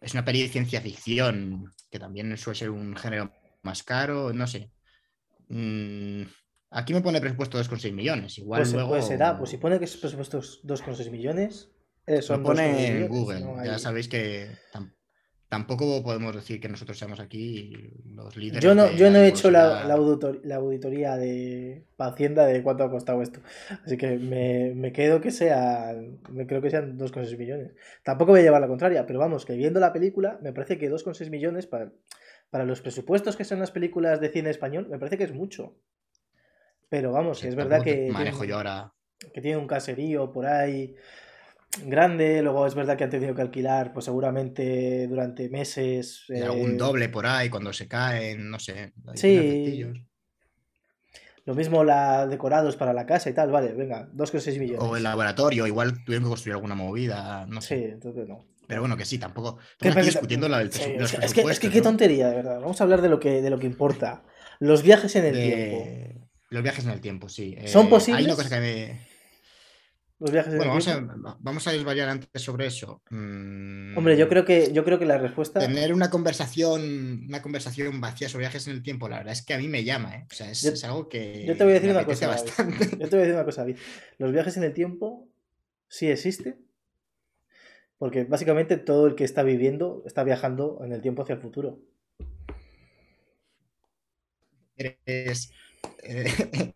es 0.00 0.14
una 0.14 0.24
peli 0.24 0.42
de 0.42 0.48
ciencia 0.48 0.80
ficción, 0.80 1.70
que 1.90 1.98
también 1.98 2.34
suele 2.38 2.58
ser 2.58 2.70
un 2.70 2.96
género 2.96 3.30
más 3.62 3.82
caro, 3.82 4.32
no 4.32 4.46
sé. 4.46 4.70
Mm, 5.48 6.22
aquí 6.70 6.94
me 6.94 7.02
pone 7.02 7.20
presupuesto 7.20 7.58
2,6 7.58 7.92
millones. 7.92 8.38
Igual 8.38 8.62
Pues, 8.62 8.72
luego. 8.72 8.88
pues 8.90 9.04
será, 9.06 9.36
pues 9.36 9.50
si 9.50 9.58
pone 9.58 9.78
que 9.78 9.84
es 9.84 9.96
presupuesto 9.96 10.40
2,6 10.62 11.10
millones, 11.10 11.70
eh, 12.06 12.22
son 12.22 12.38
Lo 12.38 12.46
pone 12.46 12.62
2,6 12.62 13.02
en 13.02 13.08
Google. 13.08 13.40
no 13.40 13.64
Ya 13.64 13.78
sabéis 13.78 14.08
que 14.08 14.56
tampoco 15.50 16.02
podemos 16.02 16.34
decir 16.34 16.58
que 16.60 16.68
nosotros 16.70 16.96
seamos 16.98 17.20
aquí 17.20 17.92
los 18.06 18.34
líderes. 18.36 18.64
Yo 18.64 18.74
no, 18.74 18.90
yo 18.92 19.10
no 19.10 19.18
he 19.18 19.28
hecho 19.28 19.50
la, 19.50 19.84
la 19.84 19.94
auditor- 19.96 20.40
la 20.44 20.56
auditoría 20.56 21.16
de 21.18 21.84
Hacienda 21.98 22.46
de 22.46 22.62
cuánto 22.62 22.84
ha 22.84 22.90
costado 22.90 23.20
esto. 23.20 23.40
Así 23.84 23.98
que 23.98 24.16
me, 24.16 24.72
me 24.74 24.92
quedo 24.92 25.20
que 25.20 25.30
sea. 25.30 25.94
Me 26.30 26.46
creo 26.46 26.62
que 26.62 26.70
sean 26.70 26.96
2,6 26.98 27.36
millones. 27.36 27.72
Tampoco 28.02 28.30
voy 28.32 28.40
a 28.40 28.44
llevar 28.44 28.62
la 28.62 28.68
contraria, 28.68 29.04
pero 29.06 29.18
vamos, 29.18 29.44
que 29.44 29.52
viendo 29.54 29.80
la 29.80 29.92
película, 29.92 30.38
me 30.40 30.52
parece 30.54 30.78
que 30.78 30.90
2,6 30.90 31.28
millones 31.28 31.66
para, 31.66 31.92
para 32.48 32.64
los 32.64 32.80
presupuestos 32.80 33.36
que 33.36 33.44
son 33.44 33.58
las 33.58 33.70
películas 33.72 34.20
de 34.20 34.30
cine 34.30 34.48
español, 34.50 34.88
me 34.88 34.98
parece 34.98 35.18
que 35.18 35.24
es 35.24 35.34
mucho. 35.34 35.74
Pero 36.88 37.12
vamos, 37.12 37.38
Sí, 37.38 37.42
que 37.42 37.48
es 37.50 37.54
verdad 37.56 37.82
que. 37.82 38.08
Manejo 38.10 38.38
tiene- 38.38 38.48
yo 38.50 38.56
ahora. 38.56 38.92
que 39.34 39.40
tiene 39.40 39.56
un 39.58 39.66
caserío 39.66 40.32
por 40.32 40.46
ahí 40.46 40.94
grande, 41.86 42.42
luego 42.42 42.66
es 42.66 42.74
verdad 42.74 42.96
que 42.96 43.04
han 43.04 43.10
tenido 43.10 43.34
que 43.34 43.42
alquilar, 43.42 43.92
pues 43.92 44.04
seguramente 44.04 45.06
durante 45.06 45.48
meses. 45.48 46.24
algún 46.42 46.72
eh, 46.72 46.76
doble 46.76 47.08
por 47.08 47.26
ahí 47.26 47.48
cuando 47.48 47.72
se 47.72 47.86
caen, 47.88 48.50
no 48.50 48.58
sé. 48.58 48.92
hay 49.06 49.16
Sí. 49.16 49.84
Lo 51.46 51.54
mismo 51.54 51.82
la 51.84 52.26
decorados 52.26 52.76
para 52.76 52.92
la 52.92 53.06
casa 53.06 53.30
y 53.30 53.32
tal, 53.32 53.50
vale, 53.50 53.72
venga, 53.72 54.08
2,6 54.12 54.58
millones. 54.58 54.82
O 54.82 54.96
el 54.96 55.02
laboratorio, 55.02 55.66
igual 55.66 56.04
tuvieron 56.04 56.24
que 56.24 56.28
construir 56.28 56.54
alguna 56.54 56.74
movida, 56.74 57.46
no 57.46 57.60
Sí, 57.60 57.68
sé. 57.68 57.84
entonces 57.92 58.28
no. 58.28 58.44
Pero 58.66 58.82
bueno, 58.82 58.96
que 58.96 59.04
sí, 59.04 59.18
tampoco. 59.18 59.58
Estamos 59.72 59.96
aquí 59.96 60.06
discutiendo 60.06 60.48
la 60.48 60.58
del 60.58 60.70
Sí, 60.70 60.82
es, 60.82 60.86
que, 60.86 60.92
es 60.92 60.96
que- 60.98 61.02
es 61.02 61.10
que 61.10 61.18
presupuestos, 61.42 61.70
qué 61.70 61.80
tontería, 61.82 62.28
de 62.28 62.36
verdad. 62.36 62.60
Vamos 62.60 62.80
a 62.80 62.84
hablar 62.84 63.00
de 63.02 63.08
lo 63.08 63.18
que, 63.18 63.42
de 63.42 63.50
lo 63.50 63.58
que 63.58 63.66
importa. 63.66 64.22
Los 64.60 64.82
viajes 64.82 65.16
en 65.16 65.24
el 65.24 65.32
tiempo. 65.34 66.24
Los 66.50 66.62
viajes 66.62 66.84
en 66.84 66.90
el 66.90 67.00
tiempo, 67.00 67.28
sí. 67.28 67.56
¿Son 67.66 67.82
Eh, 67.82 67.84
Hay 67.86 67.90
posibles? 67.90 68.24
una 68.26 68.34
cosa 68.36 68.48
que 68.50 68.60
me. 68.60 69.00
Los 70.20 70.30
viajes 70.32 70.52
en 70.52 70.58
Bueno, 70.58 70.72
el 70.74 70.78
vamos 70.80 70.84
tiempo. 70.84 71.28
a, 71.30 71.36
vamos 71.40 71.66
a 71.66 71.72
desvariar 71.72 72.08
antes 72.10 72.42
sobre 72.42 72.66
eso. 72.66 73.02
Mm, 73.10 73.96
Hombre, 73.96 74.16
yo 74.18 74.28
creo 74.28 74.44
que 74.44 74.70
yo 74.72 74.84
creo 74.84 74.98
que 74.98 75.06
la 75.06 75.16
respuesta. 75.16 75.58
Tener 75.60 75.94
una 75.94 76.10
conversación, 76.10 77.24
una 77.26 77.40
conversación 77.40 78.00
vacía 78.02 78.28
sobre 78.28 78.42
viajes 78.42 78.66
en 78.66 78.74
el 78.74 78.82
tiempo, 78.82 79.08
la 79.08 79.16
verdad 79.18 79.32
es 79.32 79.42
que 79.42 79.54
a 79.54 79.58
mí 79.58 79.66
me 79.68 79.82
llama, 79.82 80.14
¿eh? 80.16 80.26
O 80.30 80.34
sea, 80.34 80.50
es, 80.50 80.60
Yo- 80.60 80.70
es 80.72 80.84
algo 80.84 81.08
que. 81.08 81.46
yo 81.46 81.56
te 81.56 81.64
voy 81.64 81.72
a 81.72 81.74
decir 81.76 81.90
una 81.90 82.04
cosa, 82.04 82.26
bastante. 82.28 82.84
Yo 82.98 83.08
te 83.08 83.16
voy 83.16 83.18
a 83.18 83.20
decir 83.22 83.34
una 83.34 83.44
cosa, 83.46 83.62
David. 83.62 83.78
Los 84.18 84.30
viajes 84.32 84.56
en 84.58 84.64
el 84.64 84.74
tiempo 84.74 85.26
sí 85.88 86.08
existen. 86.08 86.66
Porque 87.96 88.24
básicamente 88.24 88.76
todo 88.76 89.06
el 89.06 89.14
que 89.14 89.24
está 89.24 89.42
viviendo 89.42 90.02
está 90.06 90.22
viajando 90.22 90.80
en 90.84 90.92
el 90.92 91.00
tiempo 91.02 91.22
hacia 91.22 91.34
el 91.36 91.40
futuro. 91.40 91.80
Eres- 94.76 95.50
eh, 96.02 96.24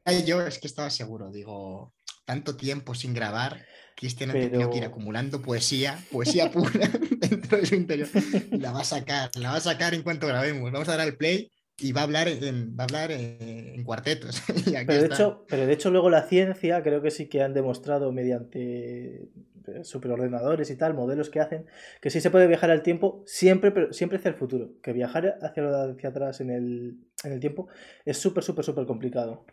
yo 0.26 0.40
es 0.46 0.58
que 0.58 0.66
estaba 0.66 0.90
seguro, 0.90 1.30
digo. 1.30 1.94
Tanto 2.24 2.56
tiempo 2.56 2.94
sin 2.94 3.14
grabar, 3.14 3.64
Cristian 3.96 4.30
ha 4.30 4.32
tenido 4.34 4.70
que 4.70 4.78
ir 4.78 4.84
acumulando 4.84 5.40
poesía, 5.40 5.98
poesía 6.10 6.50
pura 6.52 6.88
dentro 7.18 7.58
de 7.58 7.66
su 7.66 7.74
interior. 7.74 8.08
La 8.50 8.72
va 8.72 8.80
a 8.80 8.84
sacar, 8.84 9.30
la 9.36 9.50
va 9.50 9.56
a 9.56 9.60
sacar 9.60 9.94
en 9.94 10.02
cuanto 10.02 10.26
grabemos. 10.26 10.70
Vamos 10.72 10.88
a 10.88 10.92
dar 10.92 11.00
al 11.00 11.16
play 11.16 11.50
y 11.76 11.92
va 11.92 12.02
a 12.02 12.04
hablar 12.04 12.28
en, 12.28 12.76
va 12.78 12.84
a 12.84 12.86
hablar 12.86 13.12
en, 13.12 13.82
cuartetos. 13.84 14.42
pero, 14.86 15.02
de 15.02 15.06
hecho, 15.06 15.44
pero 15.48 15.66
de 15.66 15.72
hecho 15.72 15.90
luego 15.90 16.10
la 16.10 16.22
ciencia 16.22 16.82
creo 16.82 17.02
que 17.02 17.10
sí 17.10 17.28
que 17.28 17.42
han 17.42 17.54
demostrado 17.54 18.12
mediante 18.12 19.28
eh, 19.66 19.82
superordenadores 19.82 20.70
y 20.70 20.76
tal, 20.76 20.94
modelos 20.94 21.30
que 21.30 21.40
hacen, 21.40 21.66
que 22.00 22.10
sí 22.10 22.20
se 22.20 22.30
puede 22.30 22.46
viajar 22.46 22.70
al 22.70 22.82
tiempo 22.82 23.22
siempre, 23.26 23.70
pero 23.70 23.92
siempre 23.92 24.18
hacia 24.18 24.28
el 24.30 24.36
futuro. 24.36 24.70
Que 24.82 24.92
viajar 24.92 25.38
hacia, 25.42 25.64
hacia 25.84 26.08
atrás 26.08 26.40
en 26.40 26.50
el, 26.50 26.98
en 27.24 27.32
el 27.32 27.40
tiempo 27.40 27.68
es 28.04 28.18
súper, 28.18 28.44
súper, 28.44 28.64
súper 28.64 28.86
complicado. 28.86 29.44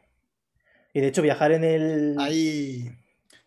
Y 0.94 1.02
de 1.02 1.08
hecho 1.08 1.22
viajar 1.22 1.52
en 1.52 1.64
el... 1.64 2.16
Hay... 2.20 2.92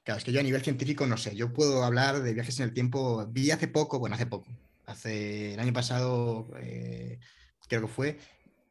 Claro, 0.02 0.18
es 0.18 0.24
que 0.24 0.32
yo 0.32 0.40
a 0.40 0.42
nivel 0.42 0.62
científico 0.62 1.06
no 1.06 1.16
sé, 1.16 1.34
yo 1.34 1.52
puedo 1.52 1.82
hablar 1.82 2.22
de 2.22 2.34
viajes 2.34 2.58
en 2.60 2.64
el 2.64 2.74
tiempo, 2.74 3.26
vi 3.30 3.50
hace 3.50 3.68
poco, 3.68 3.98
bueno, 3.98 4.16
hace 4.16 4.26
poco, 4.26 4.46
hace 4.84 5.54
el 5.54 5.60
año 5.60 5.72
pasado, 5.72 6.50
eh, 6.60 7.18
creo 7.66 7.80
que 7.80 7.88
fue, 7.88 8.18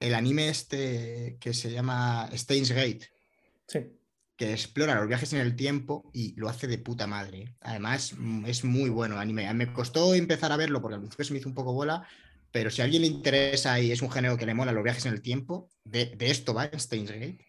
el 0.03 0.15
anime 0.15 0.49
este 0.49 1.37
que 1.39 1.53
se 1.53 1.71
llama 1.71 2.29
Steins 2.33 2.71
Gate. 2.71 3.09
Que 4.35 4.51
explora 4.51 4.95
los 4.95 5.07
viajes 5.07 5.31
en 5.33 5.39
el 5.39 5.55
tiempo 5.55 6.09
y 6.11 6.35
lo 6.35 6.49
hace 6.49 6.67
de 6.67 6.77
puta 6.77 7.07
madre. 7.07 7.55
Además, 7.61 8.13
mm, 8.17 8.45
es 8.45 8.63
muy 8.63 8.89
bueno 8.89 9.15
el 9.15 9.21
anime. 9.21 9.51
Me 9.53 9.71
costó 9.71 10.13
empezar 10.13 10.51
a 10.51 10.57
verlo 10.57 10.81
porque 10.81 10.95
al 10.95 11.01
principio 11.01 11.25
se 11.25 11.33
me 11.33 11.39
hizo 11.39 11.47
un 11.47 11.55
poco 11.55 11.71
bola, 11.71 12.05
pero 12.51 12.69
si 12.69 12.81
a 12.81 12.85
alguien 12.85 13.03
le 13.03 13.07
interesa 13.07 13.79
y 13.79 13.91
es 13.91 14.01
un 14.01 14.11
género 14.11 14.37
que 14.37 14.45
le 14.45 14.53
mola 14.53 14.73
los 14.73 14.83
viajes 14.83 15.05
en 15.05 15.13
el 15.13 15.21
tiempo, 15.21 15.69
de, 15.85 16.15
esto 16.19 16.53
va 16.53 16.69
Steins 16.77 17.11
Gate. 17.11 17.45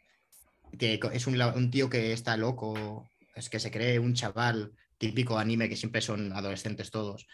Que 0.79 1.01
es 1.13 1.27
un, 1.27 1.41
un, 1.41 1.71
tío 1.71 1.89
que 1.89 2.13
está 2.13 2.37
loco, 2.37 3.09
es 3.35 3.49
que 3.49 3.61
se 3.61 3.71
cree 3.71 3.99
un 3.99 4.15
chaval 4.15 4.73
típico 4.99 5.39
anime 5.39 5.69
que 5.69 5.77
siempre 5.77 6.01
son 6.01 6.33
adolescentes 6.33 6.91
todos, 6.91 7.27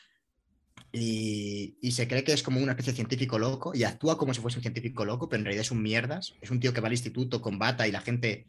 y, 0.93 1.93
se 1.93 2.09
cree 2.09 2.25
que 2.25 2.33
es 2.33 2.43
como 2.43 2.61
una 2.61 2.73
especie 2.73 2.93
de 2.93 2.97
científico 2.97 3.39
loco 3.39 3.73
y 3.75 3.85
actúa 3.85 4.19
como 4.19 4.35
si 4.35 4.41
fuese 4.41 4.59
un 4.59 4.63
científico 4.63 5.05
loco, 5.05 5.29
pero 5.29 5.41
en 5.41 5.45
realidad 5.45 5.63
es 5.63 5.71
un 5.71 5.83
mierdas. 5.83 6.35
Es 6.41 6.51
un 6.51 6.61
tío 6.61 6.73
que 6.73 6.81
va 6.81 6.89
al 6.89 6.93
instituto 6.93 7.41
con 7.41 7.59
bata 7.59 7.87
y 7.87 7.93
la 7.93 8.01
gente 8.01 8.47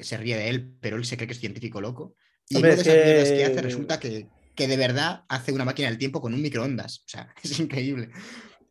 se 0.00 0.16
ríe 0.16 0.36
de 0.36 0.48
él, 0.48 0.74
pero 0.80 0.96
él 0.96 1.04
se 1.04 1.16
cree 1.16 1.28
que 1.28 1.34
es 1.34 1.40
científico 1.40 1.80
loco. 1.80 2.14
Y 2.48 2.56
una 2.56 2.68
de 2.68 2.74
esas 2.74 2.86
mierdas 2.86 3.28
que 3.28 3.44
hace 3.44 3.62
resulta 3.62 4.00
que, 4.00 4.28
de 4.56 4.76
verdad 4.76 5.24
hace 5.28 5.52
una 5.52 5.64
máquina 5.64 5.88
del 5.88 5.98
tiempo 5.98 6.20
con 6.20 6.34
un 6.34 6.42
microondas. 6.42 7.00
O 7.00 7.08
sea, 7.08 7.32
es 7.42 7.58
increíble. 7.60 8.10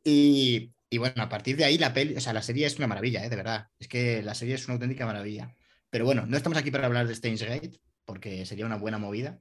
Y, 0.04 0.74
bueno, 0.98 1.24
a 1.24 1.30
partir 1.30 1.58
de 1.58 1.66
ahí 1.66 1.78
la 1.78 1.94
peli, 1.94 2.16
o 2.16 2.22
sea, 2.22 2.34
la 2.34 2.42
serie 2.42 2.66
es 2.66 2.78
una 2.78 2.88
maravilla, 2.88 3.24
¿eh? 3.24 3.30
de 3.30 3.36
verdad. 3.36 3.68
Es 3.80 3.88
que 3.88 4.22
la 4.24 4.36
serie 4.36 4.56
es 4.56 4.66
una 4.66 4.76
auténtica 4.76 5.06
maravilla. 5.06 5.56
Pero 5.90 6.06
bueno, 6.06 6.26
no 6.26 6.38
estamos 6.38 6.58
aquí 6.58 6.72
para 6.72 6.88
hablar 6.88 7.08
de 7.08 7.16
Steins 7.16 7.44
Gate, 7.44 7.80
porque 8.06 8.46
sería 8.46 8.66
una 8.66 8.78
buena 8.78 8.98
movida, 8.98 9.40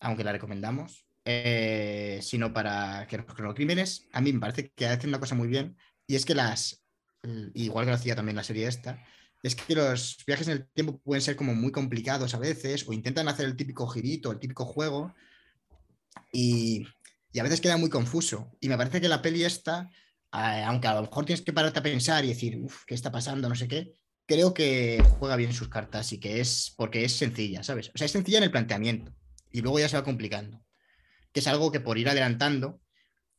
aunque 0.00 0.24
la 0.24 0.32
recomendamos. 0.32 1.06
Eh, 1.26 2.18
sino 2.20 2.52
para 2.52 3.06
que 3.08 3.16
los 3.16 3.26
cronocrímenes, 3.26 4.06
a 4.12 4.20
mí 4.20 4.32
me 4.32 4.40
parece 4.40 4.70
que 4.74 4.86
hacen 4.86 5.08
una 5.08 5.20
cosa 5.20 5.34
muy 5.34 5.48
bien, 5.48 5.76
y 6.06 6.16
es 6.16 6.26
que 6.26 6.34
las, 6.34 6.84
igual 7.54 7.86
que 7.86 7.92
lo 7.92 7.96
hacía 7.96 8.14
también 8.14 8.36
la 8.36 8.44
serie 8.44 8.66
esta, 8.66 9.02
es 9.42 9.56
que 9.56 9.74
los 9.74 10.18
viajes 10.26 10.48
en 10.48 10.54
el 10.54 10.68
tiempo 10.68 10.98
pueden 10.98 11.22
ser 11.22 11.36
como 11.36 11.54
muy 11.54 11.72
complicados 11.72 12.34
a 12.34 12.38
veces, 12.38 12.86
o 12.88 12.92
intentan 12.92 13.28
hacer 13.28 13.46
el 13.46 13.56
típico 13.56 13.86
girito, 13.86 14.32
el 14.32 14.38
típico 14.38 14.66
juego, 14.66 15.14
y, 16.32 16.86
a 17.38 17.42
veces 17.42 17.60
queda 17.60 17.76
muy 17.76 17.90
confuso. 17.90 18.50
Y 18.60 18.68
me 18.68 18.76
parece 18.76 19.00
que 19.00 19.08
la 19.08 19.22
peli 19.22 19.44
esta, 19.44 19.90
aunque 20.34 20.88
a 20.88 20.94
lo 20.94 21.02
mejor 21.02 21.24
tienes 21.24 21.42
que 21.42 21.52
pararte 21.52 21.78
a 21.78 21.82
pensar 21.82 22.24
y 22.24 22.28
decir, 22.28 22.58
uff, 22.58 22.84
¿qué 22.86 22.94
está 22.94 23.10
pasando? 23.10 23.48
No 23.48 23.54
sé 23.54 23.68
qué, 23.68 23.94
creo 24.26 24.52
que 24.52 25.02
juega 25.18 25.36
bien 25.36 25.52
sus 25.52 25.68
cartas 25.68 26.12
y 26.12 26.20
que 26.20 26.40
es 26.40 26.74
porque 26.76 27.04
es 27.04 27.16
sencilla, 27.16 27.62
¿sabes? 27.62 27.90
O 27.94 27.98
sea, 27.98 28.06
es 28.06 28.12
sencilla 28.12 28.38
en 28.38 28.44
el 28.44 28.50
planteamiento 28.50 29.12
y 29.50 29.60
luego 29.60 29.78
ya 29.78 29.88
se 29.88 29.96
va 29.96 30.04
complicando 30.04 30.64
que 31.34 31.40
es 31.40 31.48
algo 31.48 31.72
que 31.72 31.80
por 31.80 31.98
ir 31.98 32.08
adelantando, 32.08 32.80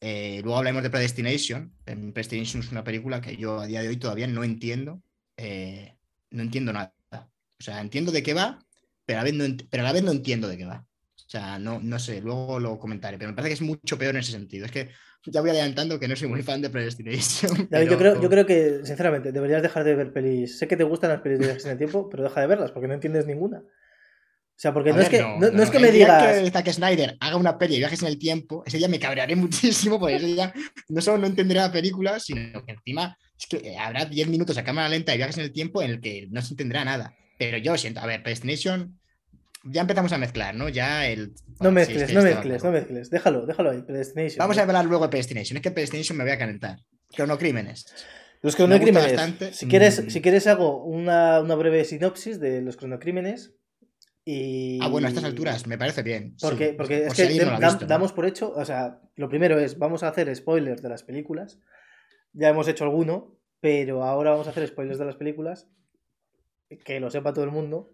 eh, 0.01 0.41
luego 0.43 0.57
hablaremos 0.57 0.83
de 0.83 0.89
Predestination. 0.89 1.73
Predestination 1.85 2.61
es 2.61 2.69
una 2.69 2.83
película 2.83 3.21
que 3.21 3.37
yo 3.37 3.61
a 3.61 3.67
día 3.67 3.81
de 3.81 3.87
hoy 3.87 3.95
todavía 3.95 4.27
no 4.27 4.43
entiendo, 4.43 5.01
eh, 5.37 5.95
no 6.29 6.43
entiendo 6.43 6.73
nada. 6.73 6.93
O 7.09 7.63
sea, 7.63 7.79
entiendo 7.79 8.11
de 8.11 8.21
qué 8.21 8.33
va, 8.33 8.59
pero 9.05 9.19
a, 9.19 9.23
la 9.23 9.31
vez 9.31 9.33
no, 9.33 9.45
pero 9.69 9.81
a 9.81 9.85
la 9.85 9.93
vez 9.93 10.03
no 10.03 10.11
entiendo 10.11 10.49
de 10.49 10.57
qué 10.57 10.65
va. 10.65 10.85
O 11.25 11.29
sea, 11.29 11.57
no, 11.57 11.79
no 11.81 11.97
sé, 11.97 12.21
luego 12.21 12.59
lo 12.59 12.77
comentaré, 12.77 13.17
pero 13.17 13.31
me 13.31 13.35
parece 13.35 13.49
que 13.49 13.53
es 13.55 13.61
mucho 13.61 13.97
peor 13.97 14.13
en 14.13 14.21
ese 14.21 14.31
sentido. 14.31 14.65
Es 14.65 14.71
que 14.71 14.89
ya 15.25 15.41
voy 15.41 15.49
adelantando 15.49 15.99
que 15.99 16.07
no 16.07 16.15
soy 16.15 16.27
muy 16.27 16.43
fan 16.43 16.61
de 16.61 16.69
Predestination. 16.69 17.67
Yo, 17.89 17.97
creo, 17.97 18.21
yo 18.21 18.29
creo 18.29 18.45
que, 18.45 18.81
sinceramente, 18.83 19.31
deberías 19.31 19.63
dejar 19.63 19.83
de 19.83 19.95
ver 19.95 20.13
pelis. 20.13 20.59
Sé 20.59 20.67
que 20.67 20.77
te 20.77 20.83
gustan 20.83 21.09
las 21.09 21.21
pelis 21.21 21.39
de 21.39 21.45
viajes 21.45 21.65
en 21.65 21.71
el 21.71 21.77
tiempo, 21.77 22.09
pero 22.09 22.23
deja 22.23 22.41
de 22.41 22.47
verlas 22.47 22.71
porque 22.71 22.87
no 22.87 22.93
entiendes 22.93 23.25
ninguna. 23.25 23.63
O 24.55 24.57
sea, 24.57 24.73
porque 24.73 24.93
no, 24.93 25.01
es 25.01 25.09
que, 25.09 25.21
no, 25.21 25.63
es 25.63 25.69
que 25.69 25.79
me 25.79 25.91
digas. 25.91 26.41
que 26.41 26.49
Zack 26.49 26.71
Snyder 26.71 27.17
haga 27.19 27.35
una 27.35 27.57
peli 27.57 27.73
de 27.73 27.79
viajes 27.79 28.01
en 28.03 28.07
el 28.07 28.17
tiempo, 28.17 28.63
ese 28.65 28.77
día 28.77 28.87
me 28.87 28.99
cabrearé 28.99 29.35
muchísimo, 29.35 29.99
porque 29.99 30.15
ese 30.15 30.27
día 30.27 30.53
no 30.87 31.01
solo 31.01 31.17
no 31.17 31.27
entenderé 31.27 31.59
la 31.59 31.71
película, 31.71 32.19
sino 32.19 32.63
que 32.63 32.71
encima 32.71 33.17
es 33.37 33.47
que 33.47 33.57
eh, 33.57 33.77
habrá 33.77 34.05
10 34.05 34.29
minutos 34.29 34.57
a 34.57 34.63
cámara 34.63 34.87
lenta 34.87 35.11
de 35.11 35.17
viajes 35.17 35.37
en 35.37 35.43
el 35.43 35.51
tiempo 35.51 35.81
en 35.81 35.91
el 35.91 35.99
que 35.99 36.27
no 36.29 36.41
se 36.41 36.53
entenderá 36.53 36.85
nada. 36.85 37.13
Pero 37.37 37.57
yo 37.57 37.77
siento, 37.77 37.99
a 37.99 38.05
ver, 38.05 38.23
Predestination, 38.23 38.97
ya 39.65 39.81
empezamos 39.81 40.11
a 40.13 40.17
mezclar, 40.17 40.55
¿no? 40.55 40.69
Ya 40.69 41.07
el. 41.07 41.33
No 41.59 41.71
mezcles, 41.71 42.13
no 42.13 42.21
mezcles, 42.21 42.63
no 42.63 42.71
mezcles. 42.71 43.09
Déjalo, 43.09 43.45
déjalo 43.45 43.71
ahí, 43.71 43.81
Predestination. 43.81 44.37
Vamos 44.37 44.57
a 44.57 44.63
hablar 44.63 44.85
luego 44.85 45.05
de 45.05 45.09
Predestination. 45.09 45.57
Es 45.57 45.63
que 45.63 45.71
Predestination 45.71 46.17
me 46.17 46.23
voy 46.23 46.33
a 46.33 46.37
calentar. 46.37 46.79
Cronocrímenes. 47.15 47.85
Los 48.41 48.55
cronocrímenes. 48.55 49.55
Si, 49.55 49.67
quieres, 49.67 50.05
mm. 50.05 50.09
si 50.09 50.21
quieres, 50.21 50.47
hago 50.47 50.83
una, 50.83 51.39
una 51.41 51.55
breve 51.55 51.83
sinopsis 51.83 52.39
de 52.39 52.61
los 52.61 52.77
cronocrímenes 52.77 53.55
y... 54.25 54.79
Ah, 54.81 54.87
bueno, 54.87 55.07
a 55.07 55.09
estas 55.09 55.23
alturas 55.23 55.67
me 55.67 55.77
parece 55.77 56.01
bien. 56.01 56.35
Porque, 56.41 56.73
porque 56.73 57.05
es 57.05 57.13
que 57.13 57.85
damos 57.87 58.11
por 58.11 58.25
hecho, 58.25 58.51
o 58.51 58.65
sea, 58.65 58.99
lo 59.15 59.29
primero 59.29 59.59
es, 59.59 59.77
vamos 59.77 60.01
a 60.01 60.09
hacer 60.09 60.35
spoilers 60.35 60.81
de 60.81 60.89
las 60.89 61.03
películas. 61.03 61.59
Ya 62.33 62.49
hemos 62.49 62.67
hecho 62.67 62.83
alguno, 62.83 63.37
pero 63.61 64.03
ahora 64.03 64.31
vamos 64.31 64.47
a 64.47 64.49
hacer 64.49 64.67
spoilers 64.67 64.97
de 64.97 65.05
las 65.05 65.15
películas, 65.15 65.69
que 66.83 66.99
lo 66.99 67.11
sepa 67.11 67.33
todo 67.33 67.45
el 67.45 67.51
mundo. 67.51 67.93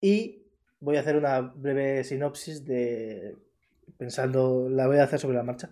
Y 0.00 0.45
voy 0.80 0.96
a 0.96 1.00
hacer 1.00 1.16
una 1.16 1.40
breve 1.40 2.04
sinopsis 2.04 2.64
de, 2.64 3.36
pensando, 3.98 4.68
la 4.68 4.86
voy 4.86 4.98
a 4.98 5.04
hacer 5.04 5.18
sobre 5.18 5.36
la 5.36 5.42
marcha, 5.42 5.70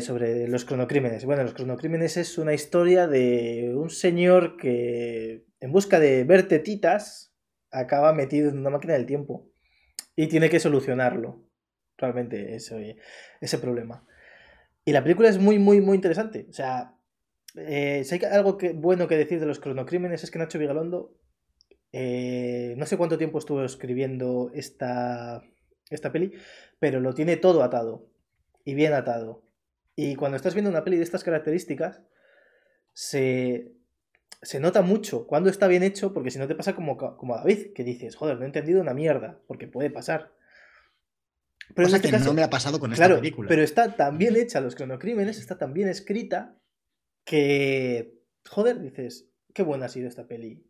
sobre 0.00 0.48
los 0.48 0.64
cronocrímenes. 0.64 1.24
Bueno, 1.24 1.42
los 1.42 1.54
cronocrímenes 1.54 2.16
es 2.16 2.38
una 2.38 2.54
historia 2.54 3.06
de 3.06 3.72
un 3.74 3.90
señor 3.90 4.56
que, 4.56 5.44
en 5.60 5.72
busca 5.72 6.00
de 6.00 6.24
ver 6.24 6.48
tetitas, 6.48 7.34
acaba 7.70 8.12
metido 8.12 8.48
en 8.48 8.58
una 8.58 8.70
máquina 8.70 8.94
del 8.94 9.06
tiempo 9.06 9.50
y 10.16 10.26
tiene 10.28 10.50
que 10.50 10.60
solucionarlo, 10.60 11.44
realmente, 11.96 12.54
ese, 12.54 12.96
ese 13.40 13.58
problema. 13.58 14.06
Y 14.84 14.92
la 14.92 15.02
película 15.02 15.28
es 15.28 15.38
muy, 15.38 15.58
muy, 15.58 15.80
muy 15.80 15.96
interesante. 15.96 16.46
O 16.48 16.52
sea, 16.52 16.94
eh, 17.56 18.02
si 18.04 18.14
hay 18.14 18.20
algo 18.32 18.56
que, 18.56 18.72
bueno 18.72 19.06
que 19.06 19.16
decir 19.16 19.40
de 19.40 19.46
los 19.46 19.58
cronocrímenes 19.58 20.22
es 20.24 20.30
que 20.30 20.38
Nacho 20.38 20.58
Vigalondo, 20.58 21.14
eh, 21.92 22.74
no 22.76 22.86
sé 22.86 22.96
cuánto 22.96 23.18
tiempo 23.18 23.38
estuvo 23.38 23.64
escribiendo 23.64 24.50
esta, 24.54 25.42
esta 25.90 26.12
peli, 26.12 26.32
pero 26.78 27.00
lo 27.00 27.14
tiene 27.14 27.36
todo 27.36 27.62
atado 27.62 28.06
y 28.64 28.74
bien 28.74 28.92
atado. 28.92 29.42
Y 29.96 30.14
cuando 30.14 30.36
estás 30.36 30.54
viendo 30.54 30.70
una 30.70 30.84
peli 30.84 30.96
de 30.96 31.02
estas 31.02 31.24
características, 31.24 32.02
se, 32.92 33.72
se 34.42 34.60
nota 34.60 34.82
mucho 34.82 35.26
cuando 35.26 35.50
está 35.50 35.66
bien 35.66 35.82
hecho, 35.82 36.12
porque 36.12 36.30
si 36.30 36.38
no 36.38 36.46
te 36.46 36.54
pasa 36.54 36.74
como, 36.74 36.96
como 36.96 37.34
a 37.34 37.38
David, 37.38 37.72
que 37.74 37.84
dices, 37.84 38.14
joder, 38.14 38.36
no 38.36 38.44
he 38.44 38.46
entendido 38.46 38.80
una 38.80 38.94
mierda, 38.94 39.40
porque 39.46 39.66
puede 39.66 39.90
pasar. 39.90 40.32
Pero 41.74 41.88
este 41.88 42.10
que 42.10 42.18
no 42.18 42.32
me 42.32 42.42
ha 42.42 42.50
pasado 42.50 42.78
con 42.78 42.92
esta 42.92 43.08
película. 43.08 43.48
Pero 43.48 43.62
está 43.62 43.96
tan 43.96 44.18
bien 44.18 44.36
hecha 44.36 44.60
los 44.60 44.74
cronocrímenes, 44.74 45.38
está 45.38 45.58
tan 45.58 45.72
bien 45.72 45.88
escrita, 45.88 46.56
que, 47.24 48.22
joder, 48.48 48.80
dices, 48.80 49.28
qué 49.52 49.62
buena 49.62 49.86
ha 49.86 49.88
sido 49.88 50.08
esta 50.08 50.26
peli. 50.26 50.64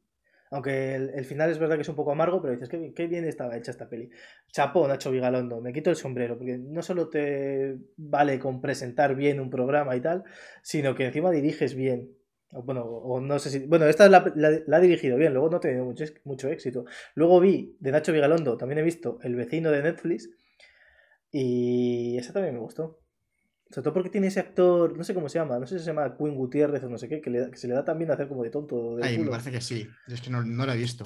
Aunque 0.50 0.94
el, 0.94 1.24
final 1.24 1.50
es 1.50 1.58
verdad 1.58 1.76
que 1.76 1.82
es 1.82 1.88
un 1.88 1.96
poco 1.96 2.12
amargo, 2.12 2.40
pero 2.40 2.54
dices, 2.54 2.68
qué, 2.68 3.06
bien 3.06 3.24
estaba 3.24 3.56
hecha 3.56 3.70
esta 3.70 3.88
peli. 3.88 4.10
Chapó, 4.52 4.86
Nacho 4.88 5.10
Vigalondo, 5.10 5.60
me 5.60 5.72
quito 5.72 5.90
el 5.90 5.96
sombrero, 5.96 6.38
porque 6.38 6.58
no 6.58 6.82
solo 6.82 7.08
te 7.08 7.76
vale 7.96 8.38
con 8.38 8.60
presentar 8.60 9.14
bien 9.14 9.40
un 9.40 9.50
programa 9.50 9.96
y 9.96 10.00
tal, 10.00 10.24
sino 10.62 10.94
que 10.94 11.06
encima 11.06 11.30
diriges 11.30 11.74
bien. 11.74 12.12
Bueno, 12.50 12.82
o 12.84 13.20
no 13.20 13.38
sé 13.38 13.50
si. 13.50 13.58
Bueno, 13.66 13.86
esta 13.86 14.08
la, 14.08 14.32
la, 14.34 14.76
ha 14.76 14.80
dirigido 14.80 15.18
bien, 15.18 15.34
luego 15.34 15.50
no 15.50 15.58
ha 15.58 15.60
tenido 15.60 15.84
mucho 16.24 16.48
éxito. 16.48 16.86
Luego 17.14 17.40
vi 17.40 17.76
de 17.80 17.92
Nacho 17.92 18.12
Vigalondo, 18.12 18.56
también 18.56 18.78
he 18.78 18.82
visto 18.82 19.18
El 19.22 19.36
vecino 19.36 19.70
de 19.70 19.82
Netflix. 19.82 20.30
Y 21.30 22.16
esa 22.18 22.32
también 22.32 22.54
me 22.54 22.60
gustó. 22.60 23.00
Sobre 23.70 23.84
todo 23.84 23.94
porque 23.94 24.10
tiene 24.10 24.28
ese 24.28 24.40
actor, 24.40 24.96
no 24.96 25.04
sé 25.04 25.12
cómo 25.12 25.28
se 25.28 25.38
llama, 25.38 25.58
no 25.58 25.66
sé 25.66 25.78
si 25.78 25.84
se 25.84 25.90
llama 25.90 26.16
Quinn 26.16 26.34
Gutiérrez 26.34 26.82
o 26.84 26.88
no 26.88 26.96
sé 26.96 27.08
qué, 27.08 27.20
que, 27.20 27.50
se 27.54 27.68
le 27.68 27.74
da 27.74 27.84
también 27.84 28.10
a 28.10 28.14
hacer 28.14 28.28
como 28.28 28.42
de 28.42 28.50
tonto. 28.50 28.96
Ay, 29.02 29.18
me 29.18 29.30
parece 29.30 29.50
que 29.50 29.60
sí. 29.60 29.86
Es 30.06 30.20
que 30.22 30.30
no, 30.30 30.42
no 30.42 30.64
lo 30.64 30.72
he 30.72 30.76
visto. 30.76 31.04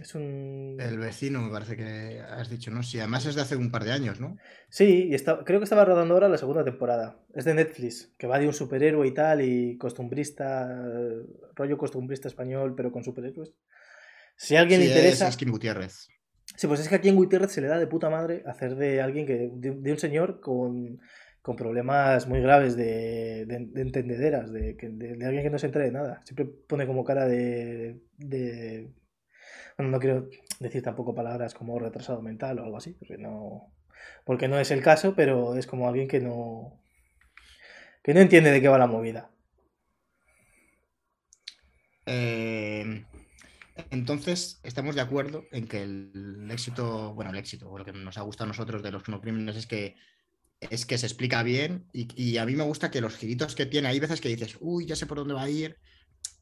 Es 0.00 0.14
un... 0.14 0.76
El 0.80 0.98
vecino, 0.98 1.42
me 1.42 1.50
parece 1.50 1.76
que 1.76 2.20
has 2.20 2.48
dicho, 2.48 2.70
¿no? 2.70 2.82
Sí, 2.82 2.98
además 2.98 3.26
es 3.26 3.34
de 3.34 3.42
hace 3.42 3.56
un 3.56 3.70
par 3.70 3.84
de 3.84 3.92
años, 3.92 4.20
¿no? 4.20 4.36
Sí, 4.68 5.08
y 5.10 5.14
está, 5.14 5.44
creo 5.44 5.60
que 5.60 5.64
estaba 5.64 5.84
rodando 5.84 6.14
ahora 6.14 6.28
la 6.28 6.38
segunda 6.38 6.64
temporada. 6.64 7.20
Es 7.34 7.44
de 7.44 7.54
Netflix, 7.54 8.12
que 8.18 8.26
va 8.26 8.38
de 8.38 8.46
un 8.46 8.52
superhéroe 8.52 9.06
y 9.06 9.12
tal, 9.12 9.42
y 9.42 9.76
costumbrista, 9.78 10.68
rollo 11.54 11.76
costumbrista 11.76 12.28
español, 12.28 12.74
pero 12.76 12.92
con 12.92 13.04
superhéroes. 13.04 13.54
Si 14.36 14.56
a 14.56 14.60
alguien 14.60 14.80
le 14.80 14.86
interesa. 14.86 15.28
Es 15.28 15.36
Kim 15.36 15.50
Gutiérrez. 15.50 16.08
Sí, 16.56 16.66
pues 16.66 16.80
es 16.80 16.88
que 16.88 16.94
aquí 16.94 17.08
en 17.08 17.16
Gutiérrez 17.16 17.52
se 17.52 17.60
le 17.60 17.68
da 17.68 17.78
de 17.78 17.86
puta 17.86 18.10
madre 18.10 18.42
hacer 18.46 18.76
de 18.76 19.00
alguien 19.00 19.26
que. 19.26 19.50
de, 19.52 19.92
un 19.92 19.98
señor 19.98 20.40
con, 20.40 20.98
con, 21.42 21.56
problemas 21.56 22.26
muy 22.26 22.40
graves 22.40 22.76
de, 22.76 23.46
de, 23.46 23.80
entendederas, 23.80 24.52
de, 24.52 24.74
de, 24.74 25.26
alguien 25.26 25.42
que 25.42 25.50
no 25.50 25.58
se 25.58 25.66
entere 25.66 25.86
de 25.86 25.92
nada. 25.92 26.22
Siempre 26.24 26.46
pone 26.46 26.86
como 26.86 27.04
cara 27.04 27.26
de. 27.26 28.00
de 28.18 28.92
bueno, 29.76 29.90
no 29.92 29.98
quiero 29.98 30.28
decir 30.58 30.82
tampoco 30.82 31.14
palabras 31.14 31.54
como 31.54 31.78
retrasado 31.78 32.22
mental 32.22 32.58
o 32.58 32.64
algo 32.64 32.76
así, 32.76 32.92
porque 32.92 33.18
no. 33.18 33.72
Porque 34.24 34.48
no 34.48 34.58
es 34.58 34.70
el 34.70 34.82
caso, 34.82 35.14
pero 35.14 35.56
es 35.56 35.66
como 35.66 35.88
alguien 35.88 36.08
que 36.08 36.20
no. 36.20 36.80
que 38.02 38.14
no 38.14 38.20
entiende 38.20 38.50
de 38.50 38.60
qué 38.60 38.68
va 38.68 38.78
la 38.78 38.86
movida. 38.86 39.30
Eh, 42.06 43.04
entonces, 43.90 44.60
estamos 44.62 44.94
de 44.94 45.00
acuerdo 45.00 45.44
en 45.52 45.66
que 45.66 45.82
el, 45.82 46.48
éxito, 46.50 47.14
bueno, 47.14 47.30
el 47.30 47.38
éxito, 47.38 47.70
o 47.70 47.78
lo 47.78 47.84
que 47.84 47.92
nos 47.92 48.18
ha 48.18 48.22
gustado 48.22 48.46
a 48.46 48.48
nosotros 48.48 48.82
de 48.82 48.90
los 48.90 49.02
crímenes 49.02 49.56
es 49.56 49.66
que 49.66 49.96
es 50.60 50.84
que 50.84 50.98
se 50.98 51.06
explica 51.06 51.42
bien 51.42 51.86
y, 51.92 52.36
a 52.36 52.44
mí 52.44 52.54
me 52.54 52.64
gusta 52.64 52.90
que 52.90 53.00
los 53.00 53.16
giritos 53.16 53.54
que 53.54 53.66
tiene, 53.66 53.88
hay 53.88 53.98
veces 53.98 54.20
que 54.20 54.28
dices, 54.28 54.56
uy, 54.60 54.86
ya 54.86 54.96
sé 54.96 55.06
por 55.06 55.18
dónde 55.18 55.34
va 55.34 55.42
a 55.42 55.50
ir. 55.50 55.78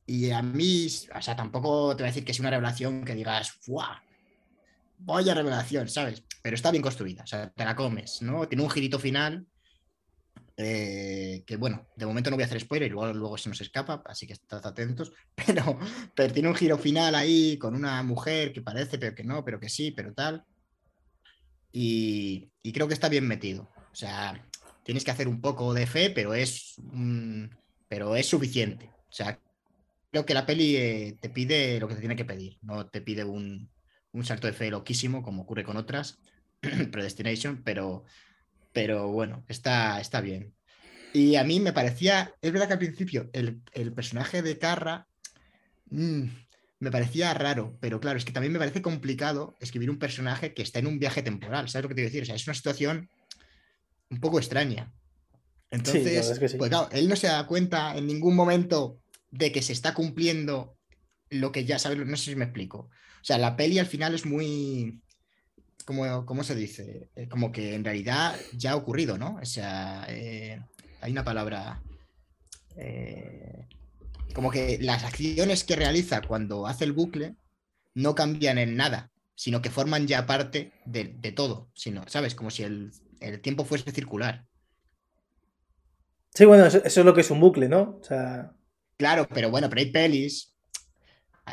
Y 0.06 0.30
a 0.30 0.42
mí, 0.42 0.86
o 1.14 1.22
sea, 1.22 1.36
tampoco 1.36 1.94
te 1.94 2.02
voy 2.02 2.08
a 2.08 2.12
decir 2.12 2.24
que 2.24 2.32
es 2.32 2.40
una 2.40 2.50
revelación 2.50 3.04
que 3.04 3.14
digas, 3.14 3.58
¡guau! 3.66 3.96
Vaya 5.00 5.34
revelación, 5.34 5.88
¿sabes? 5.88 6.24
Pero 6.42 6.56
está 6.56 6.70
bien 6.70 6.82
construida, 6.82 7.22
o 7.22 7.26
sea, 7.26 7.50
te 7.50 7.64
la 7.64 7.76
comes, 7.76 8.22
¿no? 8.22 8.48
Tiene 8.48 8.64
un 8.64 8.70
girito 8.70 8.98
final 8.98 9.46
eh, 10.60 11.44
que 11.46 11.56
bueno, 11.56 11.86
de 11.94 12.04
momento 12.04 12.30
no 12.30 12.36
voy 12.36 12.42
a 12.42 12.46
hacer 12.46 12.60
spoiler, 12.60 12.90
luego, 12.90 13.12
luego 13.12 13.38
se 13.38 13.48
nos 13.48 13.60
escapa, 13.60 14.02
así 14.06 14.26
que 14.26 14.32
estad 14.32 14.66
atentos, 14.66 15.12
pero, 15.46 15.78
pero 16.16 16.32
tiene 16.32 16.48
un 16.48 16.56
giro 16.56 16.76
final 16.76 17.14
ahí 17.14 17.56
con 17.58 17.76
una 17.76 18.02
mujer 18.02 18.52
que 18.52 18.60
parece, 18.60 18.98
pero 18.98 19.14
que 19.14 19.22
no, 19.22 19.44
pero 19.44 19.60
que 19.60 19.68
sí, 19.68 19.92
pero 19.92 20.12
tal. 20.12 20.44
Y, 21.70 22.50
creo 22.72 22.88
que 22.88 22.94
está 22.94 23.08
bien 23.08 23.26
metido. 23.28 23.70
O 23.92 23.94
sea, 23.94 24.44
tienes 24.82 25.04
que 25.04 25.10
hacer 25.10 25.28
un 25.28 25.40
poco 25.40 25.74
de 25.74 25.86
fe, 25.86 26.10
pero 26.10 26.34
es, 26.34 26.76
pero 27.88 28.16
es 28.16 28.26
suficiente. 28.26 28.86
O 28.86 29.12
sea, 29.12 29.40
creo 30.10 30.24
que 30.24 30.34
la 30.34 30.46
peli 30.46 30.76
eh, 30.76 31.16
te 31.20 31.30
pide 31.30 31.80
lo 31.80 31.88
que 31.88 31.94
te 31.94 32.00
tiene 32.00 32.16
que 32.16 32.24
pedir, 32.24 32.58
no 32.62 32.86
te 32.86 33.00
pide 33.00 33.24
un, 33.24 33.68
un 34.12 34.24
salto 34.24 34.46
de 34.46 34.52
fe 34.52 34.70
loquísimo 34.70 35.22
como 35.22 35.42
ocurre 35.42 35.64
con 35.64 35.76
otras, 35.76 36.18
Predestination, 36.60 37.62
pero, 37.62 38.04
pero 38.72 39.08
bueno, 39.08 39.44
está, 39.48 40.00
está 40.00 40.20
bien. 40.20 40.54
Y 41.12 41.36
a 41.36 41.44
mí 41.44 41.60
me 41.60 41.72
parecía, 41.72 42.34
es 42.42 42.52
verdad 42.52 42.66
que 42.66 42.72
al 42.74 42.78
principio 42.78 43.30
el, 43.32 43.62
personaje 43.94 44.42
de 44.42 44.58
Carra 44.58 45.06
mm, 45.90 46.24
me 46.80 46.90
parecía 46.90 47.32
raro, 47.34 47.76
pero 47.80 48.00
claro, 48.00 48.18
es 48.18 48.24
que 48.24 48.32
también 48.32 48.52
me 48.52 48.58
parece 48.58 48.82
complicado 48.82 49.56
escribir 49.60 49.90
un 49.90 49.98
personaje 49.98 50.52
que 50.52 50.62
está 50.62 50.78
en 50.78 50.86
un 50.86 50.98
viaje 50.98 51.22
temporal, 51.22 51.68
¿sabes 51.68 51.84
lo 51.84 51.88
que 51.88 51.94
te 51.94 52.02
quiero 52.02 52.10
decir? 52.10 52.22
O 52.22 52.26
sea, 52.26 52.34
es 52.34 52.46
una 52.46 52.54
situación 52.54 53.08
un 54.10 54.20
poco 54.20 54.38
extraña. 54.38 54.92
Entonces, 55.70 56.38
pues 56.38 56.54
claro, 56.54 56.88
él 56.92 57.08
no 57.08 57.16
se 57.16 57.26
da 57.26 57.46
cuenta 57.46 57.96
en 57.96 58.06
ningún 58.06 58.34
momento 58.34 58.98
de 59.30 59.52
que 59.52 59.62
se 59.62 59.72
está 59.72 59.92
cumpliendo 59.92 60.76
lo 61.30 61.52
que 61.52 61.64
ya 61.64 61.78
sabes, 61.78 61.98
no 61.98 62.16
sé 62.16 62.30
si 62.30 62.36
me 62.36 62.46
explico. 62.46 62.88
O 63.20 63.24
sea, 63.24 63.38
la 63.38 63.56
peli 63.56 63.78
al 63.78 63.86
final 63.86 64.14
es 64.14 64.24
muy, 64.24 65.00
¿cómo, 65.84 66.44
se 66.44 66.54
dice? 66.54 67.10
Eh, 67.16 67.28
como 67.28 67.52
que 67.52 67.74
en 67.74 67.84
realidad 67.84 68.38
ya 68.56 68.72
ha 68.72 68.76
ocurrido, 68.76 69.18
¿no? 69.18 69.38
O 69.40 69.44
sea, 69.44 70.06
eh, 70.08 70.60
hay 71.00 71.12
una 71.12 71.24
palabra... 71.24 71.82
Eh, 72.76 73.66
como 74.34 74.50
que 74.50 74.78
las 74.80 75.02
acciones 75.04 75.64
que 75.64 75.74
realiza 75.74 76.22
cuando 76.22 76.66
hace 76.66 76.84
el 76.84 76.92
bucle 76.92 77.34
no 77.94 78.14
cambian 78.14 78.58
en 78.58 78.76
nada, 78.76 79.10
sino 79.34 79.62
que 79.62 79.70
forman 79.70 80.06
ya 80.06 80.26
parte 80.26 80.72
de, 80.84 81.32
todo, 81.32 81.70
sino, 81.74 82.04
¿sabes? 82.06 82.34
Como 82.34 82.50
si 82.50 82.62
el, 82.62 82.92
tiempo 83.40 83.64
fuese 83.64 83.90
circular. 83.92 84.46
Sí, 86.34 86.44
bueno, 86.44 86.66
eso, 86.66 86.82
es 86.84 86.96
lo 86.96 87.14
que 87.14 87.22
es 87.22 87.30
un 87.30 87.40
bucle, 87.40 87.68
¿no? 87.68 87.98
O 88.00 88.04
sea... 88.04 88.52
Claro, 88.96 89.28
pero 89.32 89.50
bueno, 89.50 89.68
pero 89.68 89.80
hay 89.80 89.92
pelis, 89.92 90.56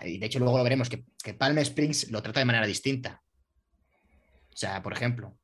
y 0.03 0.17
de 0.17 0.25
hecho 0.25 0.39
luego 0.39 0.57
lo 0.57 0.63
veremos, 0.63 0.89
que, 0.89 1.05
que 1.23 1.35
Palm 1.35 1.57
Springs 1.59 2.09
lo 2.09 2.23
trata 2.23 2.39
de 2.39 2.45
manera 2.45 2.65
distinta. 2.65 3.21
O 4.51 4.57
sea, 4.57 4.81
por 4.81 4.93
ejemplo. 4.93 5.37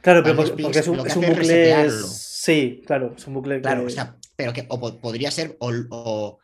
Claro, 0.00 0.22
pero 0.22 0.36
porque, 0.36 0.78
es 0.78 0.88
un, 0.88 0.96
bucle. 0.96 1.90
Sí, 1.90 2.82
claro, 2.86 3.14
es 3.16 3.26
un 3.26 3.34
bucle. 3.34 3.60
Claro, 3.60 3.84
o 3.84 3.90
sea, 3.90 4.16
pero 4.34 4.52
que 4.52 4.64
podría 4.64 5.30
ser 5.30 5.56
o, 5.60 6.38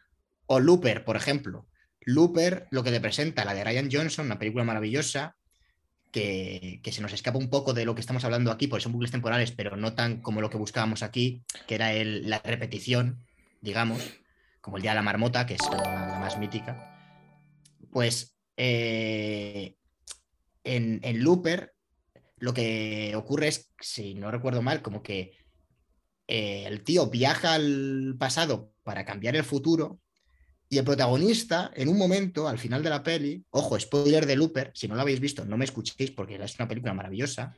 Looper, 0.49 1.05
por 1.05 1.17
ejemplo. 1.17 1.67
Looper, 2.01 2.67
lo 2.71 2.83
que 2.83 2.91
te 2.91 3.01
presenta, 3.01 3.45
la 3.45 3.55
de 3.55 3.65
Ryan 3.65 3.89
Johnson, 3.91 4.27
una 4.27 4.39
película 4.39 4.65
maravillosa, 4.65 5.37
que, 6.11 6.81
se 6.91 7.03
nos 7.03 7.13
escapa 7.13 7.39
un 7.39 7.51
poco 7.51 7.73
de 7.73 7.85
lo 7.85 7.95
que 7.95 8.01
estamos 8.01 8.25
hablando 8.25 8.51
aquí, 8.51 8.67
porque 8.67 8.83
son 8.83 8.93
bucles 8.93 9.11
temporales, 9.11 9.53
pero 9.53 9.77
no 9.77 9.95
tan 9.95 10.21
como 10.21 10.41
lo 10.41 10.51
que 10.51 10.59
buscábamos 10.59 11.03
aquí, 11.03 11.45
que 11.67 11.75
era 11.75 11.93
la 11.93 12.39
repetición, 12.41 13.25
digamos, 13.61 14.03
como 14.61 14.77
el 14.77 14.83
Día 14.83 14.93
de 14.93 14.97
la 14.97 15.03
Marmota, 15.03 15.47
que 15.47 15.55
es 15.55 15.71
la, 15.71 16.19
más 16.21 16.39
mítica. 16.39 16.87
Pues 17.91 18.37
eh, 18.57 19.77
en, 20.65 21.01
en 21.03 21.23
Looper 21.23 21.75
lo 22.41 22.55
que 22.55 23.15
ocurre 23.17 23.49
es, 23.49 23.71
si 23.81 24.15
no 24.15 24.31
recuerdo 24.31 24.63
mal, 24.63 24.83
como 24.83 25.03
que 25.03 25.33
eh, 26.27 26.65
el 26.67 26.83
tío 26.83 27.09
viaja 27.09 27.55
al 27.55 28.17
pasado 28.19 28.73
para 28.83 29.05
cambiar 29.05 29.37
el 29.37 29.45
futuro 29.45 30.01
y 30.73 30.79
el 30.79 30.85
protagonista, 30.85 31.73
en 31.75 31.89
un 31.89 31.99
momento, 31.99 32.47
al 32.47 32.57
final 32.57 32.81
de 32.85 32.91
la 32.91 33.03
peli, 33.03 33.45
ojo, 33.51 33.79
spoiler 33.79 34.25
de 34.25 34.37
Looper, 34.37 34.71
si 34.73 34.87
no 34.87 34.95
lo 34.95 35.01
habéis 35.01 35.19
visto, 35.19 35.45
no 35.45 35.57
me 35.57 35.65
escuchéis 35.65 36.13
porque 36.13 36.37
es 36.37 36.59
una 36.61 36.69
película 36.69 36.95
maravillosa, 36.95 37.57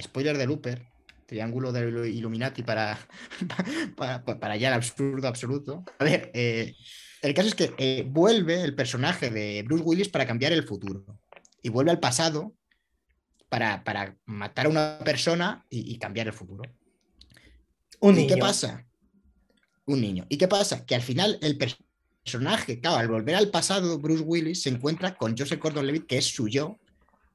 spoiler 0.00 0.38
de 0.38 0.46
Looper, 0.46 0.86
triángulo 1.26 1.72
de 1.72 2.08
Illuminati 2.08 2.62
para, 2.62 2.96
para, 3.96 4.24
para, 4.24 4.54
allá 4.54 4.68
el 4.68 4.74
absurdo 4.74 5.26
absoluto. 5.26 5.84
A 5.98 6.04
ver, 6.04 6.30
eh, 6.34 6.76
el 7.20 7.34
caso 7.34 7.48
es 7.48 7.56
que 7.56 7.74
eh, 7.78 8.06
vuelve 8.08 8.62
el 8.62 8.76
personaje 8.76 9.30
de 9.30 9.64
Bruce 9.64 9.82
Willis 9.82 10.08
para 10.08 10.26
cambiar 10.26 10.52
el 10.52 10.62
futuro 10.62 11.04
y 11.62 11.68
vuelve 11.68 11.90
al 11.90 11.98
pasado 11.98 12.54
para, 13.48 13.82
matar 14.24 14.66
a 14.66 14.68
una 14.68 14.98
persona 15.04 15.66
y, 15.68 15.98
cambiar 15.98 16.28
el 16.28 16.32
futuro. 16.32 16.62
Un 17.98 18.20
¿Y 18.20 18.28
qué 18.28 18.36
pasa? 18.36 18.86
Un 19.84 20.00
niño. 20.00 20.26
¿Y 20.28 20.38
qué 20.38 20.46
pasa? 20.46 20.86
Que 20.86 20.94
al 20.94 21.02
final 21.02 21.38
el 21.42 21.58
personaje, 22.22 22.80
claro, 22.80 22.98
al 22.98 23.08
volver 23.08 23.34
al 23.34 23.50
pasado, 23.50 23.98
Bruce 23.98 24.22
Willis 24.22 24.62
se 24.62 24.68
encuentra 24.68 25.14
con 25.14 25.36
Joseph 25.36 25.60
Gordon-Levitt, 25.60 26.06
que 26.06 26.18
es 26.18 26.26
su 26.26 26.48
yo 26.48 26.78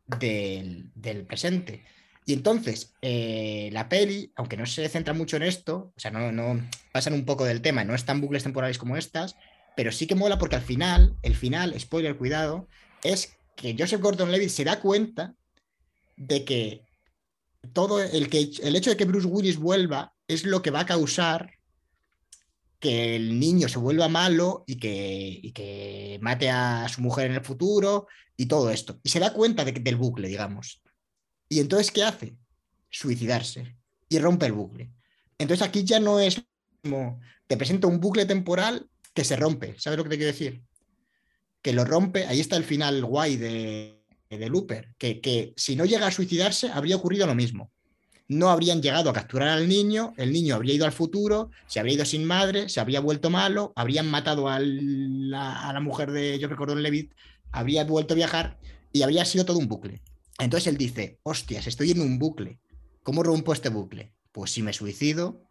del, 0.06 0.91
presente. 1.28 1.84
Y 2.26 2.34
entonces, 2.34 2.93
eh, 3.02 3.69
la 3.71 3.88
peli, 3.88 4.32
aunque 4.36 4.58
no 4.58 4.65
se 4.65 4.88
centra 4.89 5.13
mucho 5.13 5.38
en 5.38 5.43
esto, 5.43 5.93
o 5.95 6.00
sea, 6.00 6.12
no, 6.12 6.62
pasan 6.91 7.13
un 7.13 7.26
poco 7.26 7.45
del 7.45 7.62
tema, 7.62 7.84
no 7.84 7.95
están 7.95 8.21
bucles 8.21 8.43
temporales 8.43 8.78
como 8.78 8.97
estas, 8.97 9.36
pero 9.76 9.91
sí 9.91 10.08
que 10.08 10.15
mola 10.15 10.38
porque 10.38 10.56
al 10.56 10.62
final, 10.62 11.15
el 11.21 11.36
final, 11.36 11.78
spoiler, 11.80 12.17
cuidado, 12.17 12.67
es 13.04 13.38
que 13.56 13.76
Joseph 13.78 14.02
Gordon-Levitt 14.02 14.50
se 14.50 14.63
da 14.63 14.80
cuenta 14.80 15.36
de 16.15 16.43
que 16.43 16.82
todo 17.73 18.02
el, 18.02 18.30
que, 18.30 18.52
el 18.63 18.76
hecho 18.76 18.89
de 18.89 18.97
que 18.97 19.06
Bruce 19.06 19.28
Willis 19.28 19.58
vuelva 19.58 20.13
es 20.28 20.45
lo 20.45 20.62
que 20.62 20.71
va 20.71 20.82
a 20.82 20.86
causar 20.86 21.57
que 22.79 23.15
el 23.15 23.39
niño 23.39 23.67
se 23.67 23.79
vuelva 23.79 24.07
malo 24.07 24.63
y 24.67 24.77
que, 24.77 25.51
que 25.53 26.19
mate 26.21 26.49
a 26.49 26.87
su 26.89 27.01
mujer 27.01 27.27
en 27.27 27.35
el 27.37 27.43
futuro 27.43 28.07
y 28.35 28.45
todo 28.45 28.69
esto. 28.69 28.99
Y 29.03 29.09
se 29.09 29.19
da 29.19 29.33
cuenta 29.33 29.65
de, 29.65 29.71
del 29.71 29.95
bucle, 29.95 30.27
digamos. 30.27 30.81
Y 31.49 31.59
entonces, 31.59 31.91
¿qué 31.91 32.03
hace? 32.03 32.35
Suicidarse 32.89 33.77
y 34.09 34.19
rompe 34.19 34.45
el 34.45 34.53
bucle. 34.53 34.91
Entonces 35.37 35.67
aquí 35.67 35.83
ya 35.83 35.99
no 35.99 36.19
es 36.19 36.41
como, 36.83 37.19
te 37.47 37.57
presento 37.57 37.87
un 37.87 37.99
bucle 37.99 38.25
temporal 38.25 38.89
que 39.13 39.23
se 39.23 39.35
rompe. 39.35 39.75
¿Sabes 39.79 39.97
lo 39.97 40.03
que 40.03 40.11
te 40.11 40.17
quiero 40.17 40.31
decir? 40.31 40.61
Que 41.61 41.73
lo 41.73 41.85
rompe, 41.85 42.25
ahí 42.25 42.39
está 42.39 42.55
el 42.57 42.63
final 42.63 43.03
guay 43.03 43.37
de, 43.37 43.97
de 44.29 44.49
Looper, 44.49 44.93
que, 44.97 45.53
si 45.55 45.75
no 45.75 45.85
llega 45.85 46.07
a 46.07 46.11
suicidarse 46.11 46.69
habría 46.69 46.95
ocurrido 46.95 47.25
lo 47.25 47.35
mismo. 47.35 47.71
No 48.29 48.49
habrían 48.49 48.81
llegado 48.81 49.09
a 49.09 49.13
capturar 49.13 49.49
al 49.49 49.69
niño, 49.69 50.13
el 50.17 50.33
niño 50.33 50.55
habría 50.55 50.75
ido 50.75 50.85
al 50.85 50.91
futuro, 50.91 51.49
se 51.65 51.79
habría 51.79 51.95
ido 51.95 52.05
sin 52.05 52.25
madre, 52.25 52.67
se 52.67 52.81
habría 52.81 52.99
vuelto 52.99 53.29
malo, 53.29 53.71
habrían 53.75 54.09
matado 54.09 54.49
a 54.49 54.59
la, 54.59 55.79
mujer 55.81 56.11
de 56.11 56.37
yo 56.37 56.49
recuerdo 56.49 56.75
Levitt, 56.75 57.13
habría 57.51 57.85
vuelto 57.85 58.13
a 58.13 58.17
viajar 58.17 58.57
y 58.91 59.03
habría 59.03 59.23
sido 59.23 59.45
todo 59.45 59.59
un 59.59 59.67
bucle. 59.67 60.01
Entonces 60.39 60.67
él 60.67 60.77
dice, 60.77 61.19
hostias, 61.23 61.67
estoy 61.67 61.91
en 61.91 62.01
un 62.01 62.19
bucle. 62.19 62.59
¿Cómo 63.01 63.23
rompo 63.23 63.53
este 63.53 63.69
bucle? 63.69 64.13
Pues 64.33 64.51
si 64.51 64.61
me 64.61 64.73
suicido, 64.73 65.41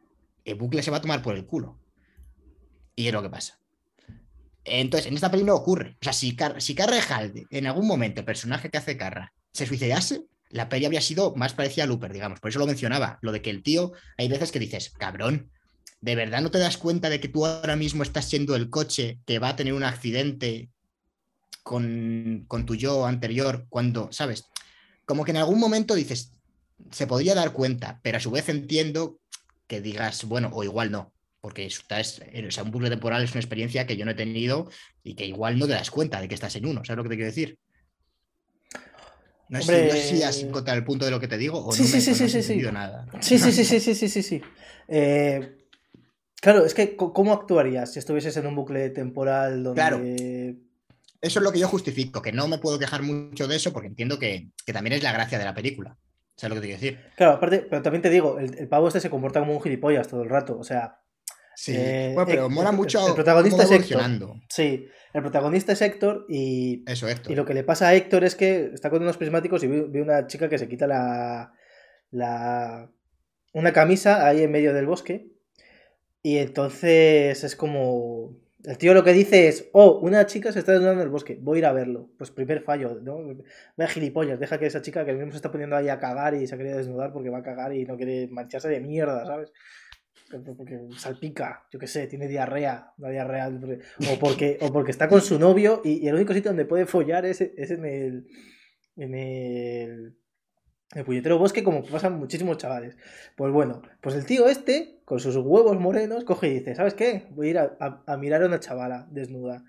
el 0.45 0.57
bucle 0.57 0.83
se 0.83 0.91
va 0.91 0.99
a 0.99 1.03
tomar 1.03 1.23
por 1.23 1.35
el 1.35 1.47
culo. 1.47 1.79
Y 2.95 3.07
es 3.07 3.13
lo 3.13 3.23
que 3.23 3.31
pasa. 3.31 3.59
Entonces, 4.65 5.07
en 5.07 5.15
esta 5.15 5.31
peli 5.31 5.45
no 5.45 5.55
ocurre. 5.55 5.97
O 6.01 6.05
sea, 6.05 6.13
si, 6.13 6.35
Car 6.35 6.61
si 6.61 6.75
Carra 6.75 6.99
en 7.51 7.67
algún 7.67 7.87
momento, 7.87 8.21
el 8.21 8.27
personaje 8.27 8.69
que 8.69 8.79
hace 8.79 8.97
Carra, 8.97 9.33
se 9.53 9.67
suicidase, 9.67 10.25
la 10.57 10.69
peli 10.69 10.87
habría 10.87 11.01
sido 11.01 11.35
más 11.37 11.53
parecida 11.53 11.85
a 11.85 11.87
Looper, 11.87 12.13
digamos. 12.13 12.41
Por 12.41 12.51
eso 12.51 12.59
lo 12.59 12.67
mencionaba. 12.67 13.19
Lo 13.23 13.33
de 13.33 13.43
que 13.43 13.51
el 13.51 13.63
tío, 13.63 13.93
hay 14.17 14.29
veces 14.29 14.51
que 14.51 14.59
dices, 14.59 14.91
cabrón, 14.91 15.51
¿de 16.01 16.15
verdad 16.15 16.41
no 16.41 16.51
te 16.51 16.59
das 16.59 16.79
cuenta 16.79 17.11
de 17.11 17.21
que 17.21 17.29
tú 17.29 17.47
ahora 17.47 17.77
mismo 17.77 18.03
estás 18.03 18.25
siendo 18.25 18.57
el 18.57 18.71
coche 18.71 19.21
que 19.27 19.39
va 19.39 19.51
a 19.51 19.57
tener 19.57 19.75
un 19.75 19.85
accidente 19.85 20.71
con, 21.63 22.45
con 22.49 22.65
tu 22.67 22.75
yo 22.75 23.07
anterior 23.07 23.67
cuando, 23.69 24.09
¿sabes? 24.13 24.45
Como 25.05 25.25
que 25.25 25.31
en 25.33 25.39
algún 25.39 25.61
momento 25.61 25.95
dices, 25.95 26.33
se 26.91 27.07
podría 27.07 27.35
dar 27.35 27.53
cuenta, 27.53 28.01
pero 28.03 28.19
a 28.19 28.21
su 28.21 28.31
vez 28.31 28.49
entiendo 28.49 29.19
que 29.67 29.81
digas, 29.81 30.25
bueno, 30.25 30.51
o 30.53 30.65
igual 30.65 30.91
no, 30.91 31.13
porque 31.41 31.67
estás, 31.67 32.21
o 32.21 32.51
sea, 32.51 32.65
un 32.65 32.71
bucle 32.71 32.91
temporal 32.91 33.23
es 33.23 33.33
una 33.33 33.41
experiencia 33.41 33.87
que 33.87 33.97
yo 33.97 34.05
no 34.05 34.13
he 34.13 34.15
tenido 34.15 34.71
y 35.03 35.15
que 35.15 35.27
igual 35.27 35.59
no 35.59 35.67
te 35.67 35.73
das 35.73 35.91
cuenta 35.91 36.21
de 36.21 36.29
que 36.29 36.35
estás 36.35 36.57
en 36.57 36.67
uno, 36.67 36.85
¿sabes 36.85 36.99
lo 36.99 37.03
que 37.03 37.11
te 37.11 37.17
quiero 37.17 37.31
decir? 37.31 37.59
No, 39.49 39.63
sé, 39.63 39.87
no 39.87 39.93
sé 39.93 40.03
si 40.03 40.23
has 40.23 40.43
encontrado 40.43 40.79
el 40.79 40.85
punto 40.85 41.05
de 41.05 41.11
lo 41.11 41.21
que 41.21 41.29
te 41.29 41.39
digo 41.39 41.65
o 41.65 41.73
Sí, 41.73 41.83
no 41.83 41.89
sí, 41.89 41.95
me 41.95 42.01
sí, 42.01 42.11
no 42.11 42.29
sí, 42.29 42.43
sí, 42.43 42.57
nada. 42.73 43.07
Sí, 43.21 43.39
sí, 43.39 43.53
sí, 43.53 43.65
sí, 43.65 43.81
sí, 43.81 43.95
sí, 43.95 44.09
sí, 44.09 44.23
sí. 44.23 44.43
Eh, 44.89 45.67
claro, 46.41 46.65
es 46.65 46.75
que 46.75 46.97
¿cómo 46.97 47.33
actuarías 47.33 47.93
si 47.93 47.99
estuvieses 47.99 48.37
en 48.37 48.47
un 48.47 48.57
bucle 48.57 48.91
temporal 48.91 49.63
donde... 49.63 49.81
Claro. 49.81 49.99
Eso 51.21 51.39
es 51.39 51.43
lo 51.43 51.53
que 51.53 51.59
yo 51.59 51.69
justifico, 51.69 52.21
que 52.23 52.33
no 52.33 52.49
me 52.49 52.59
puedo 52.59 52.79
quejar 52.79 53.03
mucho 53.03 53.49
de 53.49 53.57
eso 53.57 53.73
porque 53.73 53.89
entiendo 53.89 54.19
que, 54.19 54.51
que 54.65 54.73
también 54.73 54.95
es 54.95 55.03
la 55.03 55.13
gracia 55.13 55.39
de 55.39 55.45
la 55.45 55.55
película. 55.55 55.97
¿Sabes 56.37 56.51
lo 56.51 56.61
que 56.61 56.67
te 56.67 56.67
quiero 56.67 56.81
decir? 56.81 57.13
Claro, 57.17 57.33
aparte, 57.33 57.67
pero 57.71 57.83
también 57.83 58.03
te 58.03 58.11
digo, 58.11 58.39
el, 58.39 58.59
el 58.59 58.69
pavo 58.69 58.89
este 58.89 59.01
se 59.01 59.11
comporta 59.11 59.41
como 59.41 59.55
un 59.55 59.63
gilipollas 59.63 60.09
todo 60.09 60.23
el 60.23 60.29
rato, 60.29 60.59
o 60.59 60.65
sea... 60.65 61.01
Sí. 61.59 61.73
Eh, 61.75 62.13
bueno, 62.15 62.27
pero 62.29 62.47
eh, 62.47 62.49
mola 62.51 62.71
el- 62.71 62.77
mucho 62.77 63.09
el 63.09 63.15
protagonista 63.15 63.63
cómo 63.65 63.71
va 63.71 63.77
es 63.77 63.91
Héctor. 63.91 64.33
Sí, 64.51 64.87
el 65.15 65.23
protagonista 65.23 65.73
es 65.73 65.81
Héctor 65.81 66.27
y, 66.29 66.85
Eso, 66.87 67.09
Héctor. 67.09 67.33
y 67.33 67.35
lo 67.35 67.47
que 67.47 67.55
le 67.55 67.65
pasa 67.65 67.89
a 67.89 67.95
Héctor 67.95 68.25
es 68.25 68.37
que 68.37 68.71
está 68.75 68.91
con 68.91 69.03
unos 69.03 69.17
prismáticos 69.17 69.65
y 69.65 69.67
ve, 69.67 69.87
ve 69.89 70.03
una 70.03 70.27
chica 70.27 70.49
que 70.51 70.59
se 70.59 70.69
quita 70.69 70.87
la, 70.87 71.53
la... 72.11 72.91
una 73.55 73.73
camisa 73.73 74.27
ahí 74.27 74.43
en 74.43 74.53
medio 74.53 74.75
del 74.75 74.85
bosque 74.87 75.29
y 76.23 76.39
entonces 76.39 77.43
es 77.43 77.57
como... 77.57 78.37
El 78.65 78.79
tío 78.79 78.93
lo 78.95 79.05
que 79.05 79.13
dice 79.13 79.47
es, 79.47 79.69
oh, 79.73 80.01
una 80.01 80.27
chica 80.27 80.51
se 80.53 80.59
está 80.59 80.73
desnudando 80.73 81.01
en 81.01 81.07
el 81.07 81.13
bosque, 81.13 81.39
voy 81.41 81.57
a 81.57 81.61
ir 81.61 81.67
a 81.67 81.73
verlo. 81.73 82.11
Pues 82.19 82.33
primer 82.33 82.63
fallo, 82.65 82.99
¿no? 83.01 83.19
Ve 83.77 83.87
gilipollas, 83.87 84.41
deja 84.41 84.59
que 84.59 84.67
esa 84.67 84.83
chica 84.83 85.05
que 85.05 85.13
mismo 85.13 85.31
se 85.31 85.37
está 85.37 85.53
poniendo 85.53 85.77
ahí 85.77 85.89
a 85.89 86.01
cagar 86.01 86.35
y 86.35 86.49
se 86.49 86.55
ha 86.57 86.59
querido 86.59 86.77
desnudar 86.77 87.13
porque 87.13 87.31
va 87.31 87.39
a 87.39 87.43
cagar 87.45 87.73
y 87.73 87.85
no 87.85 87.97
quiere 87.97 88.27
mancharse 88.29 88.69
de 88.69 88.81
mierda, 88.81 89.25
¿sabes? 89.25 89.53
Porque 90.57 90.81
salpica, 90.97 91.67
yo 91.71 91.79
qué 91.79 91.87
sé, 91.87 92.07
tiene 92.09 92.27
diarrea, 92.29 92.93
una 92.99 93.11
diarrea, 93.11 93.49
o 93.49 94.19
porque, 94.19 94.59
o 94.61 94.73
porque 94.73 94.91
está 94.91 95.09
con 95.09 95.21
su 95.21 95.39
novio 95.39 95.81
y, 95.85 96.05
y 96.05 96.09
el 96.09 96.15
único 96.15 96.35
sitio 96.35 96.51
donde 96.51 96.65
puede 96.65 96.87
follar 96.87 97.25
es, 97.27 97.41
es 97.41 97.71
en 97.71 97.85
el, 97.85 98.27
en 98.97 99.15
el, 99.15 100.17
el 100.95 101.05
puñetero 101.05 101.39
bosque, 101.39 101.63
como 101.63 101.85
pasan 101.85 102.19
muchísimos 102.19 102.59
chavales. 102.59 102.97
Pues 103.37 103.53
bueno, 103.53 103.83
pues 104.01 104.15
el 104.17 104.27
tío 104.27 104.49
este, 104.49 105.01
con 105.05 105.21
sus 105.21 105.37
huevos 105.37 105.79
morenos, 105.79 106.25
coge 106.25 106.49
y 106.49 106.55
dice, 106.59 106.75
¿sabes 106.75 106.95
qué? 106.95 107.27
Voy 107.31 107.49
a 107.49 107.51
ir 107.51 107.59
a, 107.59 107.77
a- 107.81 108.03
a 108.07 108.17
mirar 108.17 108.43
a 108.43 108.47
una 108.47 108.61
chavala 108.61 109.07
desnuda, 109.11 109.65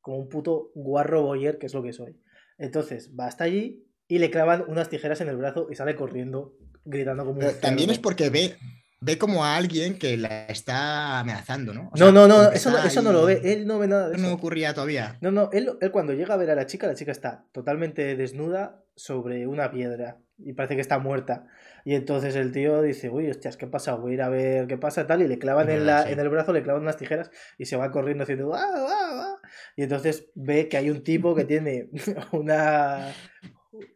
como 0.00 0.18
un 0.18 0.28
puto 0.28 0.72
guarro 0.74 1.22
boyer, 1.22 1.58
que 1.58 1.66
es 1.66 1.74
lo 1.74 1.82
que 1.82 1.92
soy. 1.92 2.20
Entonces 2.58 3.12
va 3.18 3.26
hasta 3.26 3.44
allí 3.44 3.86
y 4.08 4.18
le 4.18 4.30
clavan 4.30 4.64
unas 4.68 4.90
tijeras 4.90 5.20
en 5.22 5.28
el 5.28 5.36
brazo 5.36 5.68
y 5.70 5.74
sale 5.74 5.94
corriendo, 5.96 6.54
gritando 6.84 7.24
como 7.24 7.40
un 7.40 7.60
también 7.60 7.88
es 7.90 7.98
porque 7.98 8.28
ve, 8.28 8.56
ve 9.04 9.18
como 9.18 9.44
a 9.44 9.56
alguien 9.56 9.98
que 9.98 10.16
la 10.16 10.46
está 10.46 11.18
amenazando, 11.18 11.74
¿no? 11.74 11.88
O 11.88 11.90
No, 11.90 11.96
sea, 11.96 12.12
no, 12.12 12.28
no, 12.28 12.50
eso, 12.52 12.70
no- 12.70 12.78
eso 12.78 13.02
no 13.02 13.12
lo 13.12 13.24
ve, 13.24 13.40
él 13.44 13.66
no 13.66 13.78
ve 13.80 13.88
nada 13.88 14.08
de 14.08 14.16
Eso 14.16 14.26
no 14.26 14.32
ocurría 14.32 14.74
todavía. 14.74 15.18
No, 15.20 15.30
no, 15.32 15.50
él, 15.52 15.70
él 15.80 15.90
cuando 15.90 16.12
llega 16.12 16.34
a 16.34 16.36
ver 16.36 16.50
a 16.50 16.54
la 16.54 16.66
chica, 16.66 16.86
la 16.86 16.94
chica 16.94 17.10
está 17.12 17.44
totalmente 17.52 18.14
desnuda 18.16 18.80
sobre 18.94 19.46
una 19.46 19.70
piedra 19.72 20.18
y 20.38 20.52
parece 20.52 20.76
que 20.76 20.80
está 20.80 20.98
muerta. 20.98 21.46
Y 21.84 21.94
entonces 21.94 22.36
el 22.36 22.52
tío 22.52 22.80
dice, 22.80 23.10
uy, 23.10 23.28
hostias, 23.28 23.56
¿qué 23.56 23.66
pasa? 23.66 23.94
Voy 23.94 24.12
a 24.12 24.14
ir 24.14 24.22
a 24.22 24.28
ver 24.28 24.66
qué 24.68 24.78
pasa 24.78 25.06
tal. 25.06 25.22
Y 25.22 25.26
le 25.28 25.38
clavan 25.38 25.68
en, 25.68 25.84
la, 25.84 26.04
sí. 26.04 26.12
en 26.12 26.20
el 26.20 26.28
brazo, 26.28 26.52
le 26.52 26.62
clavan 26.62 26.82
unas 26.82 26.96
tijeras 26.96 27.30
y 27.58 27.64
se 27.64 27.76
va 27.76 27.90
corriendo 27.90 28.22
haciendo... 28.22 28.54
"Ah, 28.54 28.60
ah, 28.72 28.88
ah". 28.88 29.48
Y 29.76 29.82
entonces 29.82 30.26
ve 30.36 30.68
que 30.68 30.76
hay 30.76 30.90
un 30.90 31.02
tipo 31.02 31.34
que 31.34 31.44
tiene 31.52 31.88
una, 32.30 33.08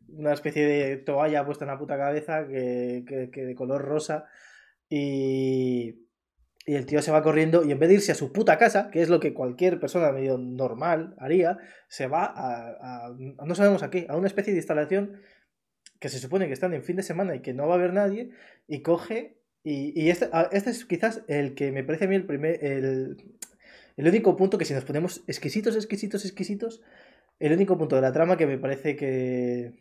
una 0.08 0.32
especie 0.32 0.66
de 0.66 0.96
toalla 0.96 1.44
puesta 1.44 1.64
en 1.64 1.70
la 1.70 1.78
puta 1.78 1.96
cabeza 1.96 2.46
que, 2.48 3.04
que- 3.06 3.30
que 3.30 3.44
de 3.44 3.54
color 3.54 3.82
rosa 3.82 4.24
y... 4.88 6.02
Y 6.68 6.74
el 6.74 6.84
tío 6.84 7.00
se 7.00 7.12
va 7.12 7.22
corriendo 7.22 7.64
y 7.64 7.70
en 7.70 7.78
vez 7.78 7.88
de 7.88 7.94
irse 7.94 8.10
a 8.10 8.16
su 8.16 8.32
puta 8.32 8.58
casa, 8.58 8.90
que 8.90 9.00
es 9.00 9.08
lo 9.08 9.20
que 9.20 9.32
cualquier 9.32 9.78
persona 9.78 10.10
medio 10.10 10.36
normal 10.36 11.14
haría, 11.18 11.58
se 11.86 12.08
va 12.08 12.24
a, 12.24 13.06
a- 13.06 13.16
no 13.18 13.54
sabemos 13.54 13.84
a 13.84 13.90
qué, 13.90 14.06
a 14.08 14.16
una 14.16 14.26
especie 14.26 14.52
de 14.52 14.58
instalación 14.58 15.20
que 16.00 16.08
se 16.08 16.18
supone 16.18 16.48
que 16.48 16.52
están 16.54 16.74
en 16.74 16.82
fin 16.82 16.96
de 16.96 17.04
semana 17.04 17.36
y 17.36 17.40
que 17.40 17.54
no 17.54 17.68
va 17.68 17.74
a 17.74 17.78
haber 17.78 17.92
nadie, 17.92 18.30
y 18.66 18.82
coge, 18.82 19.38
y, 19.62 19.92
y 19.94 20.10
este, 20.10 20.28
este 20.50 20.70
es 20.70 20.84
quizás 20.84 21.22
el 21.28 21.54
que 21.54 21.70
me 21.70 21.84
parece 21.84 22.06
a 22.06 22.08
mí 22.08 22.16
el 22.16 22.26
primer, 22.26 22.58
el, 22.64 23.16
el 23.96 24.08
único 24.08 24.36
punto 24.36 24.58
que 24.58 24.64
si 24.64 24.74
nos 24.74 24.84
ponemos 24.84 25.22
exquisitos, 25.28 25.76
exquisitos, 25.76 26.24
exquisitos, 26.24 26.82
el 27.38 27.52
único 27.52 27.78
punto 27.78 27.94
de 27.94 28.02
la 28.02 28.10
trama 28.12 28.36
que 28.36 28.46
me 28.48 28.58
parece 28.58 28.96
que, 28.96 29.72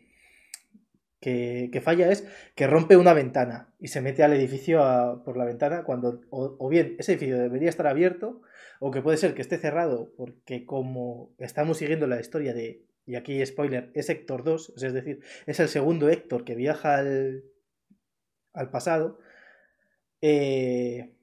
que, 1.20 1.80
falla 1.82 2.10
es 2.10 2.26
que 2.54 2.66
rompe 2.66 2.96
una 2.96 3.14
ventana 3.14 3.72
y 3.78 3.88
se 3.88 4.00
mete 4.00 4.22
al 4.22 4.32
edificio 4.32 5.22
por 5.24 5.36
la 5.36 5.44
ventana 5.44 5.84
cuando 5.84 6.20
o, 6.30 6.68
bien 6.68 6.96
ese 6.98 7.12
edificio 7.12 7.38
debería 7.38 7.68
estar 7.68 7.86
abierto 7.86 8.42
o 8.80 8.90
que 8.90 9.02
puede 9.02 9.16
ser 9.16 9.34
que 9.34 9.42
esté 9.42 9.58
cerrado 9.58 10.12
porque 10.16 10.66
como 10.66 11.34
estamos 11.38 11.78
siguiendo 11.78 12.06
la 12.06 12.20
historia 12.20 12.52
de, 12.52 12.84
y 13.06 13.14
aquí 13.14 13.44
spoiler, 13.46 13.90
es 13.94 14.10
Héctor 14.10 14.44
2, 14.44 14.70
o 14.70 14.78
sea, 14.78 14.88
es 14.88 14.94
decir, 14.94 15.20
es 15.46 15.60
el 15.60 15.68
segundo 15.68 16.08
Héctor 16.08 16.44
que 16.44 16.54
viaja 16.54 16.96
al, 16.96 17.44
al 18.52 18.70
pasado, 18.70 19.18
eh, 20.20 21.14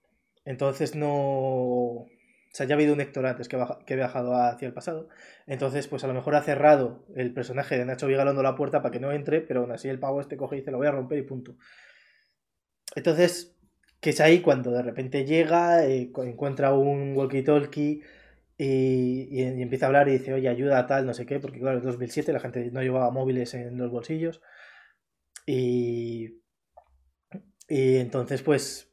entonces 0.46 0.96
no... 0.96 2.06
O 2.54 2.56
sea, 2.56 2.68
ya 2.68 2.76
ha 2.76 2.78
habido 2.78 2.94
un 2.94 3.02
Héctor 3.02 3.26
antes 3.26 3.50
que, 3.50 3.58
baja- 3.58 3.80
que 3.86 3.94
ha 3.96 3.98
viajado 3.98 4.36
hacia 4.36 4.68
el 4.68 4.74
pasado. 4.74 5.10
Entonces, 5.48 5.88
pues 5.88 6.04
a 6.04 6.08
lo 6.08 6.14
mejor 6.14 6.36
ha 6.36 6.44
cerrado 6.44 7.04
el 7.16 7.34
personaje 7.34 7.78
de 7.78 7.86
Nacho 7.86 8.08
Vigalondo 8.08 8.44
la 8.44 8.56
puerta 8.56 8.82
para 8.82 8.92
que 8.92 9.00
no 9.00 9.12
entre, 9.12 9.42
pero 9.42 9.62
aún 9.62 9.72
así 9.72 9.90
el 9.90 10.00
pavo 10.00 10.22
este 10.22 10.38
coge 10.38 10.58
y 10.58 10.60
dice, 10.60 10.72
lo 10.72 10.78
voy 10.78 10.88
a 10.88 10.92
romper 10.92 11.18
y 11.20 11.24
punto. 11.24 11.56
Entonces, 12.96 13.56
que 14.02 14.12
es 14.12 14.20
ahí 14.22 14.42
cuando 14.42 14.72
de 14.72 14.82
repente 14.84 15.26
llega, 15.26 15.86
eh, 15.86 16.12
cu- 16.12 16.24
encuentra 16.24 16.74
un 16.74 17.16
walkie-talkie 17.16 18.02
y, 18.58 19.28
y- 19.32 19.62
empieza 19.62 19.86
a 19.86 19.88
hablar 19.88 20.08
y 20.10 20.14
dice, 20.14 20.34
oye, 20.34 20.48
ayuda 20.50 20.80
a 20.80 20.88
tal, 20.88 21.06
no 21.06 21.14
sé 21.14 21.26
qué, 21.26 21.40
porque 21.40 21.60
claro, 21.60 21.78
es 21.80 21.84
2007, 21.84 22.34
la 22.34 22.40
gente 22.40 22.70
no 22.72 22.82
llevaba 22.82 23.12
móviles 23.12 23.54
en 23.56 23.78
los 23.78 23.92
bolsillos. 23.92 24.42
Y, 25.46 26.42
y 27.68 27.98
entonces, 27.98 28.42
pues, 28.42 28.93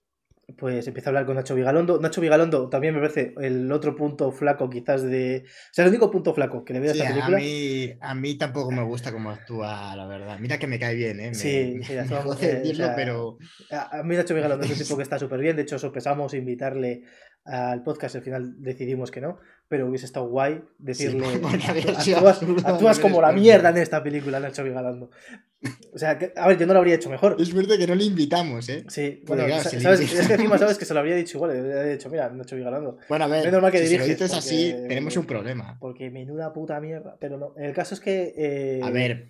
pues 0.56 0.86
empieza 0.86 1.08
a 1.08 1.10
hablar 1.10 1.26
con 1.26 1.36
Nacho 1.36 1.54
Vigalondo. 1.54 2.00
Nacho 2.00 2.20
Vigalondo 2.20 2.68
también 2.68 2.94
me 2.94 3.00
parece 3.00 3.34
el 3.40 3.70
otro 3.72 3.94
punto 3.94 4.30
flaco, 4.32 4.68
quizás 4.70 5.02
de. 5.02 5.44
O 5.46 5.74
sea, 5.74 5.84
el 5.84 5.90
único 5.90 6.10
punto 6.10 6.34
flaco 6.34 6.64
que 6.64 6.72
le 6.72 6.80
veo 6.80 6.90
a 6.90 6.92
esta 6.92 7.04
a 7.04 7.08
película. 7.14 7.38
mí, 7.38 7.92
a 8.00 8.14
mí 8.14 8.34
tampoco 8.36 8.70
me 8.70 8.82
gusta 8.84 9.12
cómo 9.12 9.30
actúa, 9.30 9.94
la 9.96 10.06
verdad. 10.06 10.38
Mira 10.38 10.58
que 10.58 10.66
me 10.66 10.78
cae 10.78 10.94
bien, 10.94 11.20
¿eh? 11.20 11.28
Me, 11.30 11.34
Sí, 11.34 11.74
me- 11.78 11.84
sí, 11.84 11.92
me 11.94 12.00
eh, 12.16 12.22
o 12.26 12.34
decirlo, 12.34 12.86
sea, 12.86 12.94
pero 12.96 13.38
A, 13.70 13.98
a 13.98 14.02
mí 14.02 14.16
Nacho 14.16 14.34
Vigalondo 14.34 14.64
es 14.64 14.70
un 14.70 14.78
tipo 14.78 14.96
que 14.96 15.02
está 15.04 15.18
súper 15.18 15.40
bien. 15.40 15.56
De 15.56 15.62
hecho, 15.62 15.78
sopesamos 15.78 16.34
invitarle 16.34 17.02
al 17.44 17.82
podcast. 17.82 18.16
Al 18.16 18.22
final 18.22 18.62
decidimos 18.62 19.10
que 19.10 19.20
no. 19.20 19.38
Pero 19.68 19.86
hubiese 19.86 20.06
estado 20.06 20.26
guay 20.28 20.62
decirle. 20.78 21.24
habría 21.68 21.84
"Actúas- 21.94 22.98
como 22.98 23.20
la 23.20 23.28
estúpido". 23.28 23.32
mierda 23.34 23.70
en 23.70 23.76
esta 23.78 24.02
película, 24.02 24.40
Nacho 24.40 24.64
Vigalondo. 24.64 25.10
O 25.92 25.98
sea, 25.98 26.18
que- 26.18 26.32
a 26.36 26.48
ver, 26.48 26.58
yo 26.58 26.66
no 26.66 26.72
lo 26.72 26.80
habría 26.80 26.96
hecho 26.96 27.08
mejor. 27.08 27.36
es 27.38 27.48
suerte 27.48 27.78
que 27.78 27.86
no 27.86 27.94
le 27.94 28.02
invitamos, 28.04 28.68
¿eh? 28.68 28.84
Sí, 28.88 29.22
bueno, 29.26 29.44
si 29.62 29.78
¿sabes? 29.80 30.00
es 30.00 30.26
que 30.26 30.34
encima 30.34 30.58
sabes 30.58 30.76
que 30.78 30.84
se 30.84 30.92
lo 30.94 31.00
habría 31.00 31.14
dicho 31.14 31.36
igual. 31.38 31.52
Le 31.52 31.58
habría 31.58 31.92
dicho, 31.92 32.08
mira, 32.10 32.28
Nacho 32.30 32.56
Vigalondo. 32.56 32.98
Bueno, 33.08 33.26
a 33.26 33.28
ver, 33.28 33.46
Es 33.46 33.52
normal 33.52 33.70
que 33.70 33.78
si 33.78 33.86
se 33.88 33.98
lo 33.98 34.04
dices 34.06 34.32
así, 34.34 34.74
tenemos 34.88 35.16
un 35.16 35.26
problema. 35.26 35.76
Porque 35.78 36.10
menuda 36.10 36.52
puta 36.52 36.80
mierda. 36.80 37.16
Pero 37.20 37.36
no, 37.38 37.54
el 37.56 37.72
caso 37.72 37.94
es 37.94 38.00
que. 38.00 38.34
eh, 38.36 38.80
A 38.82 38.90
ver, 38.90 39.28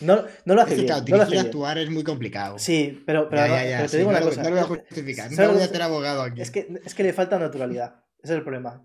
No, 0.00 0.24
no 0.44 0.54
lo 0.54 0.60
es 0.62 0.66
hace 0.66 0.74
que 0.76 0.82
bien. 0.82 0.86
claro, 0.86 1.04
no 1.08 1.16
lo 1.16 1.22
y 1.24 1.30
bien. 1.32 1.46
actuar 1.46 1.78
es 1.78 1.90
muy 1.90 2.04
complicado. 2.04 2.58
Sí, 2.58 3.02
pero, 3.06 3.28
pero, 3.28 3.42
Ya, 3.42 3.48
no- 3.48 3.54
ya, 3.56 3.64
ya, 3.64 3.76
pero 3.78 3.82
te 3.82 3.88
sí, 3.90 3.96
digo 3.98 4.10
no 4.12 4.16
una 4.16 4.20
lo- 4.24 4.30
cosa. 4.30 4.42
No 4.42 4.48
lo 4.48 4.54
voy 4.54 4.58
a 4.58 4.62
es- 4.62 4.68
justificar, 4.88 5.30
no 5.30 5.36
¿sabes 5.36 5.52
voy 5.52 5.60
a 5.62 5.64
hacer 5.64 5.82
abogado 5.82 6.22
aquí. 6.22 6.40
Es 6.40 6.50
que, 6.50 6.68
es 6.84 6.94
que 6.94 7.02
le 7.02 7.12
falta 7.12 7.38
naturalidad. 7.38 8.04
Ese 8.22 8.32
es 8.32 8.38
el 8.38 8.42
problema. 8.42 8.84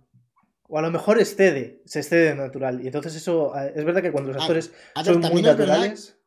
O 0.70 0.78
a 0.78 0.82
lo 0.82 0.92
mejor 0.92 1.20
excede, 1.20 1.82
se 1.86 2.00
excede 2.00 2.26
de 2.30 2.36
natural. 2.36 2.82
Y 2.84 2.88
entonces 2.88 3.16
eso, 3.16 3.58
eh, 3.58 3.72
es 3.76 3.86
verdad 3.86 4.02
que 4.02 4.12
cuando 4.12 4.32
los 4.34 4.38
Ah, 4.42 4.44
actores 4.46 4.72
A 4.96 5.04
ver, 5.04 5.14
son 5.14 5.22
muy 5.32 5.42
es 5.42 5.48
naturales... 5.48 6.18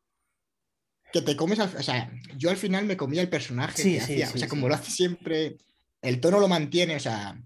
que 1.12 1.20
te 1.22 1.36
comes 1.36 1.58
al... 1.60 1.68
O 1.76 1.82
sea, 1.82 2.10
yo 2.36 2.50
al 2.50 2.56
final 2.56 2.84
me 2.86 2.96
comía 2.96 3.20
el 3.20 3.28
personaje 3.28 3.82
Sí, 3.82 3.94
que 3.94 4.00
sí, 4.00 4.22
hacía. 4.22 4.30
o 4.34 4.38
sea, 4.38 4.48
como 4.48 4.68
lo 4.68 4.74
hace 4.74 4.90
siempre, 4.90 5.58
el 6.02 6.20
tono 6.20 6.40
lo 6.40 6.48
mantiene, 6.48 6.96
o 6.96 7.00
sea... 7.00 7.38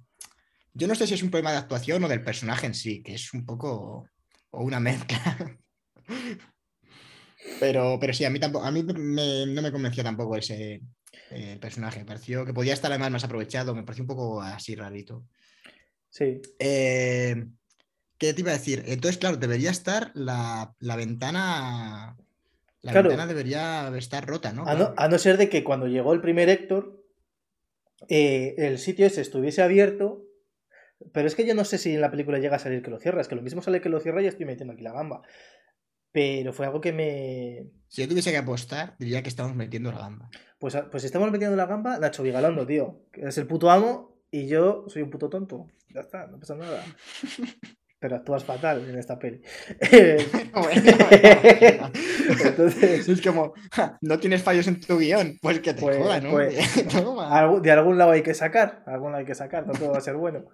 Yo 0.76 0.86
no 0.88 0.94
sé 0.94 1.06
si 1.06 1.14
es 1.14 1.22
un 1.22 1.30
problema 1.30 1.52
de 1.52 1.58
actuación 1.58 2.02
o 2.04 2.08
del 2.08 2.22
personaje 2.22 2.66
en 2.66 2.74
sí, 2.74 3.02
que 3.02 3.14
es 3.14 3.32
un 3.34 3.44
poco... 3.44 4.06
o 4.50 4.62
una 4.62 4.78
mezcla. 4.80 5.18
Pero, 7.60 7.98
pero 8.00 8.12
sí, 8.12 8.24
a 8.24 8.30
mí 8.30 8.38
tampoco, 8.40 8.64
a 8.64 8.70
mí 8.70 8.82
me- 8.82 9.46
no 9.46 9.62
me 9.62 9.72
convenció 9.72 10.02
tampoco 10.02 10.36
ese 10.36 10.80
eh, 11.30 11.58
personaje. 11.60 12.00
Me 12.00 12.04
pareció 12.06 12.44
que 12.44 12.52
podía 12.54 12.72
estar 12.74 12.90
además 12.90 13.10
más 13.10 13.24
aprovechado, 13.24 13.74
me 13.74 13.82
pareció 13.84 14.02
un 14.02 14.08
poco 14.08 14.40
así 14.42 14.74
rarito. 14.74 15.24
Sí. 16.10 16.40
Eh, 16.58 17.46
¿qué 18.18 18.34
te 18.34 18.40
iba 18.40 18.50
a 18.50 18.54
decir? 18.58 18.82
Entonces, 18.86 19.18
claro, 19.18 19.36
debería 19.36 19.70
estar 19.70 20.10
la, 20.14 20.74
la 20.78 20.96
ventana. 20.96 22.16
La 22.82 22.92
Claro. 22.92 23.08
ventana 23.08 23.26
debería 23.26 23.90
estar 23.96 24.26
rota, 24.26 24.52
¿no? 24.52 24.66
A 24.68 24.74
no, 24.74 24.92
a 24.96 25.08
no 25.08 25.18
ser 25.18 25.38
de 25.38 25.48
que 25.48 25.64
cuando 25.64 25.86
llegó 25.86 26.12
el 26.12 26.20
primer 26.20 26.48
Héctor, 26.50 27.02
eh, 28.08 28.54
el 28.58 28.78
sitio 28.78 29.06
ese 29.06 29.20
estuviese 29.22 29.62
abierto, 29.62 30.22
Pero 31.12 31.26
es 31.26 31.34
que 31.34 31.44
yo 31.46 31.54
no 31.54 31.64
sé 31.64 31.76
si 31.78 31.92
en 31.94 32.00
la 32.00 32.10
película 32.10 32.38
llega 32.38 32.56
a 32.56 32.60
salir 32.60 32.80
que 32.82 32.90
lo 32.90 32.98
cierra. 33.00 33.20
Es 33.20 33.28
que 33.28 33.34
lo 33.34 33.42
mismo 33.42 33.60
sale 33.62 33.80
que 33.80 33.88
lo 33.88 34.00
cierra 34.00 34.22
y 34.22 34.26
estoy 34.26 34.46
metiendo 34.46 34.72
aquí 34.74 34.82
la 34.82 34.92
gamba. 34.92 35.22
Pero 36.14 36.52
fue 36.52 36.64
algo 36.66 36.80
que 36.80 36.92
me. 36.92 37.72
Si 37.88 38.00
yo 38.00 38.08
tuviese 38.08 38.30
que 38.30 38.36
apostar, 38.36 38.94
diría 39.00 39.24
que 39.24 39.28
estamos 39.28 39.56
metiendo 39.56 39.90
la 39.90 39.98
gamba. 39.98 40.30
Pues, 40.60 40.78
pues 40.88 41.02
estamos 41.02 41.32
metiendo 41.32 41.56
la 41.56 41.66
gamba 41.66 41.98
Nacho 41.98 42.22
Vigalondo, 42.22 42.64
tío. 42.64 43.00
Que 43.10 43.22
es 43.22 43.36
el 43.36 43.48
puto 43.48 43.68
amo 43.68 44.16
y 44.30 44.46
yo 44.46 44.84
soy 44.86 45.02
un 45.02 45.10
puto 45.10 45.28
tonto. 45.28 45.66
Ya 45.92 46.02
está, 46.02 46.28
no 46.28 46.38
pasa 46.38 46.54
nada. 46.54 46.84
Pero 47.98 48.14
actúas 48.14 48.44
fatal 48.44 48.88
en 48.88 48.96
esta 48.96 49.18
peli. 49.18 49.42
Entonces... 52.44 53.08
Es 53.08 53.20
como, 53.20 53.52
no 54.00 54.20
tienes 54.20 54.40
fallos 54.40 54.68
en 54.68 54.80
tu 54.80 54.98
guion, 54.98 55.38
pues 55.42 55.58
que 55.58 55.74
te 55.74 55.80
pues, 55.80 55.96
jodan, 55.96 56.22
¿no? 56.22 56.30
Pues, 56.30 56.54
de 57.62 57.70
algún 57.72 57.98
lado 57.98 58.12
hay 58.12 58.22
que 58.22 58.34
sacar, 58.34 58.84
algún 58.86 59.10
lado 59.10 59.18
hay 59.18 59.26
que 59.26 59.34
sacar, 59.34 59.66
no 59.66 59.72
todo 59.72 59.90
va 59.90 59.98
a 59.98 60.02
ser 60.02 60.14
bueno. 60.14 60.44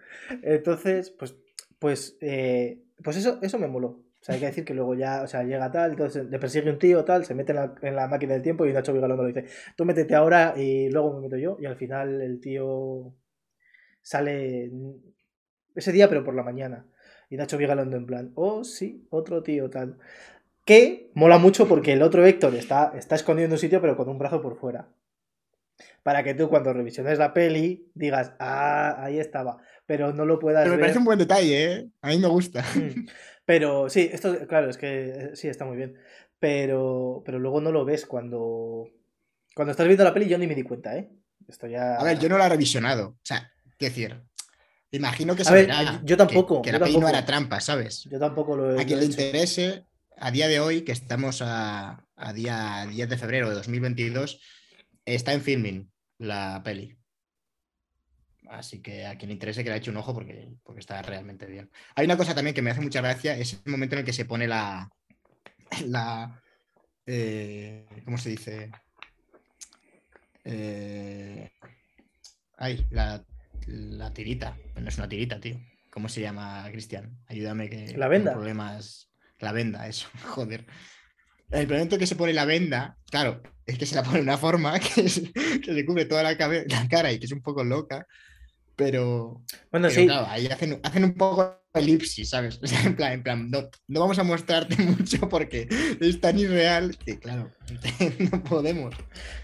Entonces, 0.42 1.10
pues, 1.10 1.34
pues, 1.78 2.16
eh, 2.22 2.80
pues 3.02 3.18
eso, 3.18 3.38
eso 3.42 3.58
me 3.58 3.68
moló. 3.68 4.00
O 4.20 4.22
sea, 4.22 4.34
hay 4.34 4.40
que 4.40 4.46
decir 4.46 4.64
que 4.66 4.74
luego 4.74 4.94
ya, 4.94 5.22
o 5.22 5.26
sea, 5.26 5.44
llega 5.44 5.70
tal, 5.72 5.92
entonces 5.92 6.26
le 6.28 6.38
persigue 6.38 6.70
un 6.70 6.78
tío, 6.78 7.04
tal, 7.06 7.24
se 7.24 7.34
mete 7.34 7.54
en 7.82 7.96
la, 7.96 8.06
máquina 8.06 8.34
del 8.34 8.42
tiempo 8.42 8.66
y 8.66 8.72
Nacho 8.72 8.92
Vigalondo 8.92 9.22
le 9.24 9.32
dice, 9.32 9.46
tú 9.76 9.86
métete 9.86 10.14
ahora 10.14 10.52
y 10.56 10.90
luego 10.90 11.14
me 11.14 11.22
meto 11.22 11.38
yo. 11.38 11.56
Y 11.58 11.64
al 11.64 11.76
final 11.76 12.20
el 12.20 12.38
tío 12.38 13.14
sale 14.02 14.70
ese 15.74 15.92
día, 15.92 16.08
pero 16.08 16.22
por 16.22 16.34
la 16.34 16.42
mañana. 16.42 16.86
Y 17.30 17.36
Nacho 17.36 17.56
Vigalondo 17.56 17.96
en 17.96 18.04
plan, 18.04 18.32
oh, 18.34 18.62
sí, 18.62 19.06
otro 19.08 19.42
tío 19.42 19.70
tal. 19.70 19.96
Que 20.66 21.10
mola 21.14 21.38
mucho 21.38 21.66
porque 21.66 21.94
el 21.94 22.02
otro 22.02 22.26
Héctor 22.26 22.54
está, 22.56 22.92
está 22.94 23.14
escondido 23.14 23.46
en 23.46 23.52
un 23.52 23.58
sitio, 23.58 23.80
pero 23.80 23.96
con 23.96 24.08
un 24.10 24.18
brazo 24.18 24.42
por 24.42 24.58
fuera. 24.58 24.90
Para 26.02 26.22
que 26.22 26.34
tú 26.34 26.50
cuando 26.50 26.74
revisiones 26.74 27.18
la 27.18 27.32
peli 27.32 27.90
digas, 27.94 28.34
ah, 28.38 29.02
ahí 29.02 29.18
estaba. 29.18 29.62
Pero 29.86 30.12
no 30.12 30.26
lo 30.26 30.38
puedas 30.38 30.64
pero 30.64 30.76
me 30.76 30.80
parece 30.80 30.98
un 30.98 31.04
buen 31.04 31.18
detalle, 31.18 31.72
¿eh? 31.72 31.90
A 32.02 32.08
mí 32.08 32.18
me 32.18 32.28
gusta. 32.28 32.62
Pero 33.50 33.90
sí, 33.90 34.08
esto, 34.12 34.46
claro, 34.46 34.70
es 34.70 34.76
que 34.76 35.32
sí, 35.34 35.48
está 35.48 35.64
muy 35.64 35.76
bien. 35.76 35.96
Pero, 36.38 37.20
pero 37.26 37.40
luego 37.40 37.60
no 37.60 37.72
lo 37.72 37.84
ves 37.84 38.06
cuando. 38.06 38.86
Cuando 39.56 39.72
estás 39.72 39.88
viendo 39.88 40.04
la 40.04 40.14
peli, 40.14 40.28
yo 40.28 40.38
ni 40.38 40.46
me 40.46 40.54
di 40.54 40.62
cuenta, 40.62 40.96
¿eh? 40.96 41.10
Esto 41.48 41.66
ya. 41.66 41.96
A 41.96 42.04
ver, 42.04 42.16
yo 42.20 42.28
no 42.28 42.38
la 42.38 42.46
he 42.46 42.48
revisionado. 42.48 43.08
O 43.08 43.24
sea, 43.24 43.50
qué 43.76 43.86
decir, 43.86 44.22
Imagino 44.92 45.34
que 45.34 45.42
saberá 45.42 46.00
yo 46.04 46.16
tampoco, 46.16 46.62
que, 46.62 46.70
la 46.70 46.78
peli 46.78 46.96
no 46.96 47.08
era 47.08 47.26
trampa, 47.26 47.58
¿sabes? 47.58 48.04
Yo 48.04 48.20
tampoco 48.20 48.54
lo 48.54 48.72
he 48.72 48.80
A 48.80 48.86
quien 48.86 49.00
le 49.00 49.06
interese, 49.06 49.84
a 50.16 50.30
día 50.30 50.46
de 50.46 50.60
hoy, 50.60 50.82
que 50.82 50.92
estamos 50.92 51.42
a, 51.44 52.06
día 52.32 52.86
10 52.88 53.08
de 53.08 53.18
febrero 53.18 53.48
de 53.48 53.56
2022, 53.56 54.40
está 55.04 55.32
en 55.32 55.40
filming 55.40 55.90
la 56.18 56.62
peli. 56.64 56.96
Así 58.50 58.82
que 58.82 59.06
a 59.06 59.16
quien 59.16 59.28
le 59.28 59.34
interese 59.34 59.62
que 59.62 59.70
le 59.70 59.76
eche 59.76 59.90
un 59.90 59.96
ojo 59.96 60.12
porque, 60.12 60.48
porque 60.62 60.80
está 60.80 61.00
realmente 61.02 61.46
bien. 61.46 61.70
Hay 61.94 62.04
una 62.04 62.16
cosa 62.16 62.34
también 62.34 62.54
que 62.54 62.62
me 62.62 62.70
hace 62.70 62.80
mucha 62.80 63.00
gracia, 63.00 63.36
es 63.36 63.60
el 63.64 63.70
momento 63.70 63.94
en 63.94 64.00
el 64.00 64.04
que 64.04 64.12
se 64.12 64.24
pone 64.24 64.46
la. 64.48 64.90
la 65.86 66.42
eh, 67.06 67.86
¿Cómo 68.04 68.18
se 68.18 68.30
dice? 68.30 68.70
Eh, 70.44 71.50
ay, 72.56 72.86
la 72.90 73.24
la 73.66 74.12
tirita. 74.12 74.56
No 74.76 74.88
es 74.88 74.98
una 74.98 75.08
tirita, 75.08 75.40
tío. 75.40 75.60
¿Cómo 75.90 76.08
se 76.08 76.20
llama, 76.20 76.66
Cristian? 76.70 77.18
Ayúdame 77.26 77.68
que. 77.68 77.96
La 77.96 78.08
venda. 78.08 78.32
Problemas. 78.32 79.10
La 79.38 79.52
venda, 79.52 79.86
eso. 79.86 80.08
Joder. 80.28 80.66
El 81.50 81.66
momento 81.66 81.98
que 81.98 82.06
se 82.06 82.14
pone 82.14 82.32
la 82.32 82.44
venda, 82.44 82.96
claro, 83.10 83.42
es 83.66 83.76
que 83.76 83.86
se 83.86 83.96
la 83.96 84.04
pone 84.04 84.18
de 84.18 84.22
una 84.22 84.38
forma 84.38 84.78
que, 84.78 85.02
que 85.64 85.74
se 85.74 85.84
cubre 85.84 86.04
toda 86.04 86.22
la, 86.22 86.32
la, 86.32 86.88
cara 86.88 87.12
y 87.12 87.18
que 87.18 87.26
es 87.26 87.32
un 87.32 87.42
poco 87.42 87.64
loca. 87.64 88.06
Pero. 88.80 89.42
Bueno, 89.70 89.90
sí. 89.90 90.06
Claro, 90.06 90.26
ahí 90.26 90.46
hacen, 90.46 90.80
hacen 90.82 91.04
un 91.04 91.12
poco 91.12 91.62
elipsis, 91.74 92.30
¿sabes? 92.30 92.58
en 92.86 92.96
plan, 92.96 93.12
en 93.12 93.22
plan 93.22 93.50
no, 93.50 93.68
no, 93.88 94.00
vamos 94.00 94.18
a 94.18 94.22
mostrarte 94.22 94.74
mucho 94.82 95.28
porque 95.28 95.68
es 96.00 96.18
tan 96.18 96.38
irreal 96.38 96.96
que, 96.96 97.18
claro, 97.18 97.52
no 98.32 98.42
podemos. 98.42 98.94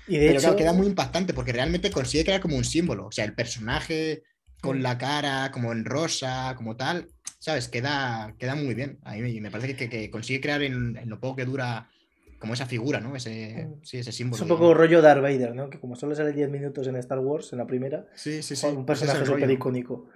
Y 0.09 0.17
de 0.17 0.29
Pero 0.29 0.41
hecho... 0.41 0.57
queda 0.57 0.73
muy 0.73 0.87
impactante 0.87 1.35
porque 1.35 1.53
realmente 1.53 1.91
consigue 1.91 2.25
crear 2.25 2.41
como 2.41 2.57
un 2.57 2.65
símbolo. 2.65 3.09
O 3.09 3.13
sea, 3.13 3.27
el 3.27 3.35
personaje 3.35 4.23
con 4.63 4.79
mm. 4.79 4.83
la 4.83 4.97
cara 4.97 5.51
como 5.53 5.71
en 5.71 5.85
rosa, 5.85 6.55
como 6.57 6.77
tal, 6.77 7.09
¿sabes? 7.39 7.69
Queda, 7.69 8.35
queda 8.39 8.55
muy 8.55 8.75
bien. 8.75 8.99
A 9.03 9.17
mí 9.17 9.39
me 9.43 9.51
parece 9.51 9.77
que, 9.77 9.91
que 9.91 10.11
consigue 10.11 10.41
crear 10.41 10.63
en, 10.63 10.99
lo 11.05 11.21
poco 11.21 11.37
que 11.37 11.45
dura 11.45 11.91
como 12.39 12.55
esa 12.55 12.67
figura, 12.67 13.01
¿no? 13.01 13.17
Ese, 13.17 13.67
mm. 13.67 13.85
sí, 13.85 13.99
ese 13.99 14.13
símbolo. 14.13 14.37
Es 14.37 14.43
un 14.43 14.49
poco 14.49 14.75
rollo 14.75 15.01
Darth 15.03 15.23
Vader, 15.23 15.55
¿no? 15.55 15.71
Que 15.71 15.81
como 15.81 15.97
solo 15.97 16.15
sale 16.15 16.33
10 16.33 16.51
minutos 16.51 16.87
en 16.87 16.97
Star 16.97 17.19
Wars, 17.19 17.53
en 17.53 17.59
la 17.59 17.67
primera, 17.67 18.07
sí, 18.15 18.43
sí, 18.43 18.57
sí. 18.57 18.67
un 18.67 18.87
personaje 18.87 19.25
súper 19.25 19.51
icónico. 19.51 20.09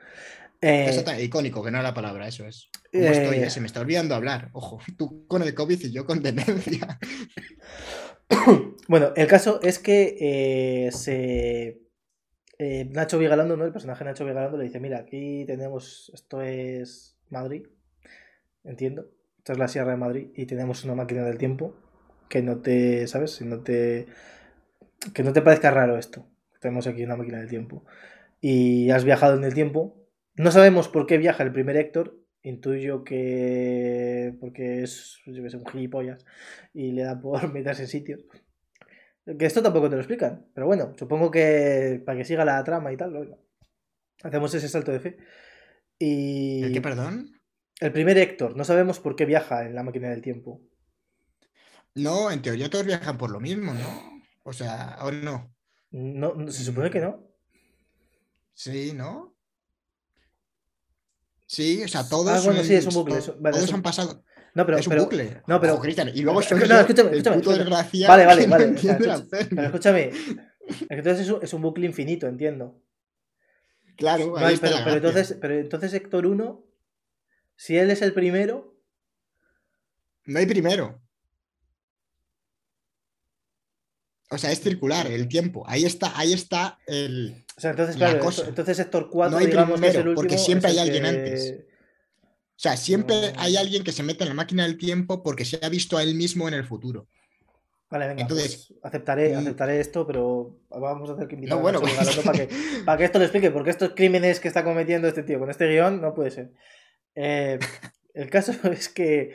Eh, 0.62 1.22
icónico, 1.22 1.62
que 1.62 1.70
no 1.70 1.78
es 1.78 1.84
la 1.84 1.94
palabra, 1.94 2.28
eso 2.28 2.46
es. 2.46 2.68
¿Cómo 2.92 3.04
estoy? 3.04 3.38
Eh, 3.38 3.50
se 3.50 3.60
me 3.60 3.66
está 3.66 3.80
olvidando 3.80 4.14
hablar. 4.14 4.50
Ojo, 4.52 4.78
tú 4.98 5.26
con 5.26 5.42
el 5.42 5.54
COVID 5.54 5.80
y 5.80 5.92
yo 5.92 6.04
con 6.04 6.22
demencia. 6.22 6.98
bueno, 8.88 9.12
el 9.16 9.26
caso 9.26 9.60
es 9.62 9.78
que 9.78 10.16
eh, 10.20 10.92
se. 10.92 11.80
Nacho 12.90 13.18
Vigalando, 13.18 13.56
¿no? 13.56 13.64
El 13.64 13.72
personaje 13.72 14.04
Nacho 14.04 14.26
Vigalando 14.26 14.58
le 14.58 14.64
dice: 14.64 14.80
Mira, 14.80 14.98
aquí 14.98 15.44
tenemos. 15.46 16.10
Esto 16.12 16.42
es 16.42 17.16
Madrid. 17.30 17.66
Entiendo. 18.64 19.06
Esta 19.38 19.54
es 19.54 19.58
la 19.58 19.68
Sierra 19.68 19.92
de 19.92 19.96
Madrid. 19.96 20.28
Y 20.36 20.44
tenemos 20.44 20.84
una 20.84 20.94
máquina 20.94 21.24
del 21.24 21.38
tiempo. 21.38 21.74
Que 22.30 22.40
no 22.40 22.62
te. 22.62 23.06
¿Sabes? 23.06 23.32
Si 23.32 23.44
no 23.44 23.62
te. 23.62 24.06
Que 25.12 25.22
no 25.22 25.34
te 25.34 25.42
parezca 25.42 25.70
raro 25.70 25.98
esto. 25.98 26.26
Tenemos 26.60 26.86
aquí 26.86 27.04
una 27.04 27.16
máquina 27.16 27.40
del 27.40 27.48
tiempo. 27.50 27.84
Y 28.40 28.90
has 28.90 29.04
viajado 29.04 29.36
en 29.36 29.44
el 29.44 29.52
tiempo 29.52 30.00
no 30.40 30.50
sabemos 30.50 30.88
por 30.88 31.06
qué 31.06 31.18
viaja 31.18 31.42
el 31.42 31.52
primer 31.52 31.76
Héctor. 31.76 32.16
Intuyo 32.42 33.04
que. 33.04 34.34
porque 34.40 34.82
es 34.82 35.18
yo 35.26 35.42
un 35.42 35.66
gilipollas 35.66 36.24
y 36.72 36.92
le 36.92 37.02
da 37.02 37.20
por 37.20 37.52
meterse 37.52 37.82
en 37.82 37.88
sitios. 37.88 38.24
Que 39.38 39.44
esto 39.44 39.62
tampoco 39.62 39.90
te 39.90 39.96
lo 39.96 40.00
explican. 40.00 40.46
Pero 40.54 40.66
bueno, 40.66 40.94
supongo 40.96 41.30
que 41.30 42.02
para 42.06 42.16
que 42.16 42.24
siga 42.24 42.46
la 42.46 42.64
trama 42.64 42.90
y 42.90 42.96
tal, 42.96 43.36
hacemos 44.22 44.54
ese 44.54 44.68
salto 44.68 44.92
de 44.92 45.00
fe. 45.00 45.16
Y. 45.98 46.62
¿El 46.64 46.72
qué, 46.72 46.80
perdón? 46.80 47.32
El 47.78 47.92
primer 47.92 48.16
Héctor, 48.16 48.56
no 48.56 48.64
sabemos 48.64 48.98
por 49.00 49.16
qué 49.16 49.26
viaja 49.26 49.66
en 49.66 49.74
la 49.74 49.82
máquina 49.82 50.08
del 50.08 50.22
tiempo. 50.22 50.62
No, 52.00 52.30
en 52.30 52.40
teoría 52.40 52.70
todos 52.70 52.86
viajan 52.86 53.18
por 53.18 53.30
lo 53.30 53.40
mismo, 53.40 53.74
¿no? 53.74 54.22
O 54.44 54.52
sea, 54.52 54.98
¿o 55.02 55.12
no? 55.12 55.54
No, 55.90 56.50
se 56.50 56.64
supone 56.64 56.90
que 56.90 57.00
no. 57.00 57.26
Sí, 58.54 58.92
¿no? 58.94 59.36
Sí, 61.46 61.82
o 61.84 61.88
sea, 61.88 62.08
todos. 62.08 62.28
Ah, 62.28 62.40
bueno, 62.44 62.64
sí, 62.64 62.74
es 62.74 62.86
un 62.86 62.94
bucle. 62.94 63.20
todos 63.20 63.72
han 63.72 63.82
pasado. 63.82 64.24
No, 64.54 64.64
pero, 64.64 64.78
es 64.78 64.86
un 64.86 64.96
bucle. 64.96 65.42
No, 65.46 65.60
pero. 65.60 65.78
Cristian, 65.78 66.10
y 66.14 66.22
luego 66.22 66.40
no, 66.50 66.56
no, 66.56 66.80
escúchame, 66.80 67.16
escúchame, 67.16 67.70
Vale, 68.08 68.26
vale, 68.26 68.46
vale. 68.46 68.74
pero 68.80 69.62
escúchame. 69.66 70.10
Entonces 70.88 71.26
es 71.26 71.30
un, 71.32 71.42
es 71.42 71.52
un 71.52 71.62
bucle 71.62 71.86
infinito, 71.86 72.26
entiendo. 72.26 72.80
Claro, 73.96 74.38
ahí 74.38 74.56
pero, 74.58 74.76
pero, 74.84 74.96
entonces, 74.96 75.36
pero 75.40 75.54
entonces 75.58 75.92
Héctor 75.92 76.26
1, 76.26 76.64
si 77.56 77.76
él 77.76 77.90
es 77.90 78.00
el 78.00 78.14
primero. 78.14 78.80
No 80.24 80.38
hay 80.38 80.46
primero. 80.46 81.02
O 84.30 84.38
sea, 84.38 84.52
es 84.52 84.60
circular 84.60 85.08
el 85.08 85.26
tiempo. 85.26 85.64
Ahí 85.66 85.84
está, 85.84 86.16
ahí 86.18 86.32
está 86.32 86.78
el. 86.86 87.44
O 87.56 87.60
sea, 87.60 87.70
entonces, 87.70 87.96
claro, 87.96 88.20
entonces 88.46 88.78
Héctor 88.78 89.10
4, 89.10 89.30
no 89.30 89.38
hay 89.38 89.46
digamos 89.46 89.80
primero, 89.80 89.92
que 89.92 89.98
es 89.98 90.02
el 90.02 90.08
último, 90.08 90.22
porque 90.22 90.38
siempre 90.38 90.70
hay 90.70 90.78
alguien 90.78 91.04
antes. 91.04 91.54
O 92.60 92.62
sea, 92.62 92.76
siempre 92.76 93.32
hay 93.38 93.56
alguien 93.56 93.82
que 93.82 93.90
se 93.90 94.02
mete 94.02 94.22
en 94.22 94.28
la 94.28 94.34
máquina 94.34 94.64
del 94.64 94.76
tiempo 94.76 95.22
porque 95.22 95.44
se 95.44 95.58
ha 95.62 95.68
visto 95.68 95.96
a 95.96 96.02
él 96.02 96.14
mismo 96.14 96.46
en 96.46 96.54
el 96.54 96.64
futuro. 96.64 97.08
Vale, 97.90 98.06
venga, 98.06 98.22
entonces, 98.22 98.66
pues 98.68 98.78
aceptaré, 98.84 99.34
aceptaré 99.34 99.80
esto, 99.80 100.06
pero 100.06 100.60
vamos 100.68 101.10
a 101.10 101.14
hacer 101.14 101.26
que 101.26 101.34
invitar 101.34 101.56
no, 101.56 101.62
bueno, 101.62 101.80
pues... 101.80 101.92
para, 102.24 102.46
que, 102.46 102.54
para 102.84 102.98
que 102.98 103.04
esto 103.04 103.18
lo 103.18 103.24
explique, 103.24 103.50
porque 103.50 103.70
estos 103.70 103.94
crímenes 103.96 104.38
que 104.38 104.46
está 104.46 104.62
cometiendo 104.62 105.08
este 105.08 105.24
tío 105.24 105.40
con 105.40 105.50
este 105.50 105.66
guion 105.66 106.00
no 106.00 106.14
puede 106.14 106.30
ser. 106.30 106.52
Eh, 107.16 107.58
el 108.14 108.30
caso 108.30 108.52
es 108.70 108.88
que, 108.88 109.34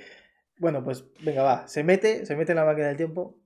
bueno, 0.58 0.86
pues 0.86 1.04
venga, 1.20 1.44
va, 1.44 1.68
se 1.68 1.84
mete, 1.84 2.26
se 2.26 2.38
mete 2.38 2.54
en 2.54 2.58
la 2.58 2.66
máquina 2.66 2.88
del 2.88 2.98
tiempo, 2.98 3.38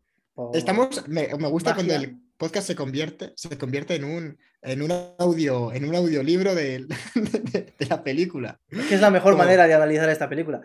Estamos, 0.54 1.08
me, 1.08 1.28
gusta 1.50 1.76
cuando 1.76 1.94
el 1.96 2.18
podcast 2.38 2.68
se 2.68 2.76
convierte, 2.76 3.34
se 3.36 3.58
convierte 3.58 3.96
en 3.96 4.06
un, 4.06 4.38
en 4.62 4.82
un 4.82 4.92
audio, 5.18 5.74
en 5.74 5.86
un 5.86 5.96
audiolibro 5.96 6.56
de, 6.56 6.86
de, 7.16 7.86
la 7.90 8.04
película. 8.04 8.60
Que 8.70 8.96
es 8.96 9.02
la 9.02 9.12
mejor 9.12 9.36
manera 9.36 9.68
de 9.68 9.74
analizar 9.74 10.10
esta 10.10 10.30
película. 10.30 10.62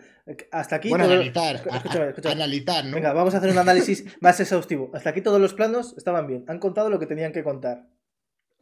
Hasta 0.51 0.77
aquí. 0.77 0.89
Bueno, 0.89 1.05
analizar, 1.05 1.61
analizar, 2.23 2.85
¿no? 2.85 2.95
Venga, 2.95 3.13
vamos 3.13 3.33
a 3.35 3.39
hacer 3.39 3.51
un 3.51 3.57
análisis 3.57 4.05
más 4.21 4.39
exhaustivo. 4.39 4.91
Hasta 4.93 5.09
aquí 5.09 5.21
todos 5.21 5.41
los 5.41 5.53
planos 5.53 5.93
estaban 5.97 6.27
bien. 6.27 6.45
Han 6.47 6.59
contado 6.59 6.89
lo 6.89 6.99
que 6.99 7.07
tenían 7.07 7.33
que 7.33 7.43
contar. 7.43 7.87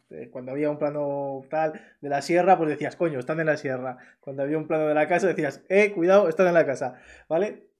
Eh, 0.10 0.30
cuando 0.32 0.52
había 0.52 0.70
un 0.70 0.78
plano 0.78 1.42
tal 1.50 1.74
de 2.02 2.10
la 2.10 2.22
sierra, 2.22 2.58
pues 2.58 2.70
decías, 2.70 2.96
coño, 2.96 3.20
están 3.20 3.40
en 3.40 3.48
la 3.48 3.58
sierra. 3.58 3.98
Cuando 4.20 4.44
había 4.44 4.58
un 4.58 4.68
plano 4.68 4.88
de 4.88 4.94
la 4.94 5.08
casa, 5.08 5.28
decías, 5.28 5.62
eh, 5.70 5.92
cuidado, 5.92 6.28
están 6.30 6.48
en 6.48 6.54
la 6.56 6.66
casa. 6.66 7.00
¿Vale? 7.30 7.73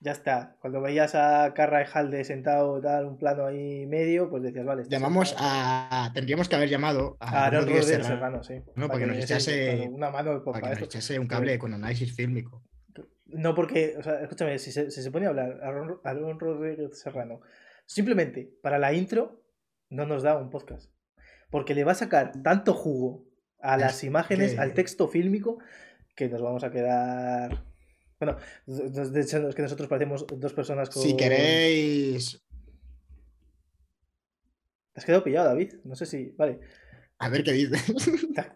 Ya 0.00 0.12
está. 0.12 0.56
Cuando 0.60 0.80
veías 0.80 1.14
a 1.16 1.52
Carra 1.54 1.82
y 1.82 1.86
Halde 1.92 2.22
sentado 2.22 2.80
tal, 2.80 3.06
un 3.06 3.18
plano 3.18 3.46
ahí 3.46 3.84
medio, 3.86 4.30
pues 4.30 4.44
decías, 4.44 4.64
vale. 4.64 4.82
este 4.82 4.94
Llamamos 4.94 5.34
a. 5.38 6.10
Tendríamos 6.14 6.48
que 6.48 6.54
haber 6.54 6.68
llamado 6.68 7.16
a, 7.18 7.30
a 7.30 7.46
Aaron 7.46 7.60
Rodríguez 7.62 7.86
Serrano, 7.86 8.08
Serrano, 8.08 8.42
sí. 8.44 8.54
No, 8.76 8.86
Para 8.86 8.88
porque 8.88 9.04
que 9.06 9.06
nos 9.06 9.16
echase- 9.30 9.88
una 9.90 10.10
mano 10.10 10.34
de 10.34 10.40
para 10.40 10.60
que 10.60 10.68
nos 10.70 10.82
echase 10.82 11.18
un 11.18 11.26
cable 11.26 11.58
con 11.58 11.74
análisis 11.74 12.14
fílmico. 12.14 12.62
No, 13.26 13.54
porque, 13.54 13.96
o 13.98 14.02
sea, 14.02 14.20
escúchame, 14.22 14.58
si 14.58 14.70
se, 14.72 14.90
si 14.90 15.02
se 15.02 15.10
pone 15.10 15.26
a 15.26 15.30
hablar 15.30 15.58
Aaron, 15.62 16.00
Aaron 16.04 16.38
Rodríguez 16.40 16.98
Serrano, 16.98 17.40
simplemente 17.84 18.48
para 18.62 18.78
la 18.78 18.92
intro, 18.94 19.42
no 19.90 20.06
nos 20.06 20.22
da 20.22 20.38
un 20.38 20.48
podcast. 20.48 20.90
Porque 21.50 21.74
le 21.74 21.84
va 21.84 21.92
a 21.92 21.96
sacar 21.96 22.32
tanto 22.42 22.72
jugo 22.72 23.24
a 23.60 23.74
Es 23.74 23.80
las 23.82 24.04
imágenes, 24.04 24.54
que- 24.54 24.60
al 24.60 24.74
texto 24.74 25.08
fílmico, 25.08 25.58
que 26.14 26.28
nos 26.28 26.40
vamos 26.40 26.62
a 26.62 26.70
quedar. 26.70 27.64
Bueno, 28.20 28.36
de 28.66 29.20
hecho, 29.20 29.48
es 29.48 29.54
que 29.54 29.62
nosotros 29.62 29.88
parecemos 29.88 30.26
dos 30.26 30.52
personas 30.52 30.90
con. 30.90 31.02
Si 31.02 31.16
queréis. 31.16 32.42
¿Te 34.92 35.00
has 35.00 35.04
quedado 35.04 35.22
pillado, 35.22 35.48
David? 35.48 35.74
No 35.84 35.94
sé 35.94 36.06
si. 36.06 36.34
Vale. 36.36 36.60
A 37.18 37.28
ver 37.28 37.44
qué 37.44 37.52
dices. 37.52 37.84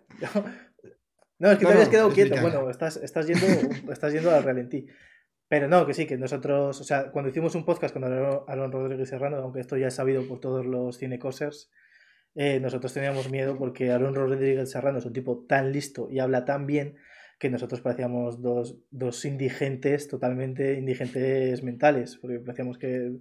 No, 1.38 1.50
es 1.50 1.58
que 1.58 1.64
No, 1.64 1.70
te 1.70 1.74
habías 1.74 1.86
no, 1.86 1.90
quedado 1.90 2.12
quieto. 2.12 2.40
Bueno, 2.40 2.70
estás, 2.70 2.96
estás, 2.98 3.26
yendo, 3.26 3.44
estás 3.92 4.12
yendo 4.12 4.30
al 4.30 4.44
ralentí. 4.44 4.86
Pero 5.48 5.66
no, 5.66 5.84
que 5.84 5.94
sí, 5.94 6.06
que 6.06 6.16
nosotros, 6.16 6.80
o 6.80 6.84
sea, 6.84 7.10
cuando 7.10 7.30
hicimos 7.30 7.56
un 7.56 7.64
podcast 7.64 7.92
con 7.92 8.04
Aaron, 8.04 8.44
Aaron 8.46 8.70
Rodríguez 8.70 9.08
Serrano, 9.08 9.38
aunque 9.38 9.58
esto 9.58 9.76
ya 9.76 9.88
es 9.88 9.94
sabido 9.94 10.26
por 10.28 10.38
todos 10.38 10.64
los 10.64 10.98
cinecosers, 10.98 11.72
eh, 12.36 12.60
nosotros 12.60 12.94
teníamos 12.94 13.28
miedo 13.28 13.58
porque 13.58 13.90
Aaron 13.90 14.14
Rodríguez 14.14 14.70
Serrano 14.70 14.98
es 14.98 15.04
un 15.04 15.12
tipo 15.12 15.44
tan 15.46 15.72
listo 15.72 16.08
y 16.08 16.20
habla 16.20 16.44
tan 16.44 16.66
bien 16.66 16.96
que 17.42 17.50
nosotros 17.50 17.80
parecíamos 17.80 18.40
dos, 18.40 18.76
dos 18.92 19.24
indigentes, 19.24 20.06
totalmente 20.06 20.74
indigentes 20.74 21.60
mentales, 21.64 22.16
porque 22.22 22.38
parecíamos 22.38 22.78
que... 22.78 23.18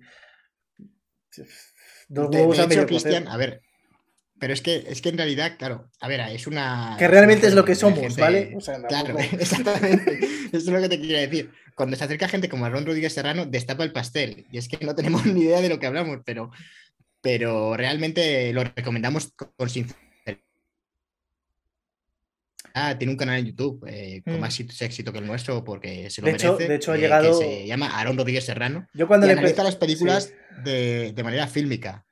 Dos 2.07 2.29
De, 2.29 2.38
huevos 2.38 2.69
de 2.69 2.75
hecho. 2.75 2.86
Cristian, 2.86 3.27
a 3.27 3.36
ver. 3.36 3.63
Pero 4.39 4.53
es 4.53 4.62
que, 4.62 4.84
es 4.88 5.01
que 5.01 5.10
en 5.10 5.17
realidad, 5.17 5.55
claro, 5.57 5.89
a 5.99 6.07
ver, 6.07 6.19
es 6.36 6.45
una. 6.45 6.97
Que 6.99 7.07
realmente 7.07 7.47
es 7.47 7.55
lo 7.55 7.65
que 7.65 7.73
somos, 7.73 7.99
gente- 7.99 8.21
¿vale? 8.21 8.53
O 8.55 8.62
sea, 8.62 8.79
Claro, 8.84 9.17
exactamente. 9.39 10.19
Eso 10.51 10.57
es 10.57 10.67
lo 10.67 10.81
que 10.81 10.89
te 10.89 10.99
quiero 10.99 11.19
decir. 11.19 11.51
Cuando 11.73 11.95
se 11.97 12.03
acerca 12.03 12.27
gente 12.27 12.47
como 12.47 12.65
Aaron 12.65 12.86
Rodríguez 12.86 13.13
Serrano, 13.13 13.47
destapa 13.47 13.84
el 13.84 13.91
pastel. 13.91 14.45
Y 14.51 14.60
es 14.60 14.67
que 14.67 14.86
no 14.86 14.93
tenemos 14.93 15.25
ni 15.25 15.41
idea 15.45 15.62
de 15.62 15.69
lo 15.69 15.79
que 15.79 15.88
hablamos, 15.88 16.19
pero, 16.23 16.51
pero 17.21 17.75
realmente 17.75 18.53
lo 18.53 18.63
recomendamos 18.65 19.31
con 19.31 19.51
con 19.55 19.67
sinceridad. 19.67 20.11
Ah, 22.73 22.97
tiene 22.97 23.12
un 23.12 23.17
canal 23.17 23.39
en 23.39 23.45
YouTube 23.47 23.84
eh, 23.88 24.21
con 24.23 24.38
Mm. 24.38 24.39
más 24.39 24.60
éxito- 24.60 25.12
que 25.12 25.19
el 25.19 25.27
nuestro 25.27 25.63
porque 25.63 26.10
se 26.10 26.21
lo 26.21 26.27
De 26.27 26.34
hecho- 26.34 26.53
merece. 26.53 26.69
de 26.69 26.75
hecho 26.75 26.91
ha 26.91 26.95
eh, 26.95 26.99
llegado- 26.99 27.39
Que 27.39 27.45
se 27.45 27.67
llama 27.67 27.99
Aaron 27.99 28.17
Rodríguez 28.17 28.45
Serrano. 28.45 28.88
Yo 28.93 29.07
cuando 29.07 29.25
y 29.25 29.29
le 29.29 29.34
analiza 29.34 29.63
las 29.63 29.75
películas 29.75 30.25
sí. 30.25 30.34
de, 30.63 31.13
de 31.13 31.23
manera 31.23 31.47
fílmica. 31.47 32.05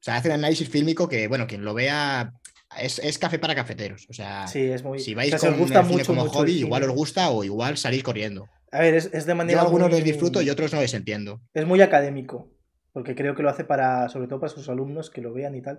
O 0.00 0.02
sea, 0.02 0.16
hace 0.16 0.28
un 0.28 0.34
análisis 0.34 0.68
fílmico 0.68 1.08
que, 1.08 1.26
bueno, 1.28 1.46
quien 1.46 1.64
lo 1.64 1.74
vea 1.74 2.32
es, 2.80 2.98
es 2.98 3.18
café 3.18 3.38
para 3.38 3.54
cafeteros. 3.54 4.06
O 4.08 4.12
sea, 4.12 4.46
Sí, 4.46 4.60
es 4.60 4.82
muy. 4.84 4.98
si 5.00 5.14
o 5.14 5.16
vais 5.16 5.30
sea, 5.30 5.38
si 5.38 5.46
con 5.46 5.54
os 5.54 5.60
gusta 5.60 5.80
el 5.80 5.86
cine 5.86 5.96
mucho, 5.98 6.06
como 6.12 6.24
mucho 6.24 6.38
hobby, 6.38 6.52
igual 6.58 6.82
os 6.84 6.90
gusta 6.90 7.30
o 7.30 7.42
igual 7.44 7.76
salís 7.76 8.02
corriendo. 8.02 8.48
A 8.70 8.80
ver, 8.80 8.94
es, 8.94 9.08
es 9.12 9.26
de 9.26 9.34
manera. 9.34 9.60
Yo 9.60 9.64
algunos 9.66 9.88
muy- 9.88 9.96
les 9.96 10.04
disfruto 10.04 10.42
y 10.42 10.50
otros 10.50 10.72
no 10.72 10.80
les 10.80 10.92
entiendo. 10.94 11.40
Es 11.54 11.66
muy 11.66 11.80
académico. 11.80 12.50
Porque 12.92 13.14
creo 13.14 13.34
que 13.36 13.42
lo 13.42 13.50
hace 13.50 13.64
para, 13.64 14.08
sobre 14.08 14.26
todo 14.28 14.40
para 14.40 14.52
sus 14.52 14.68
alumnos 14.68 15.08
que 15.10 15.20
lo 15.20 15.32
vean 15.32 15.54
y 15.54 15.62
tal. 15.62 15.78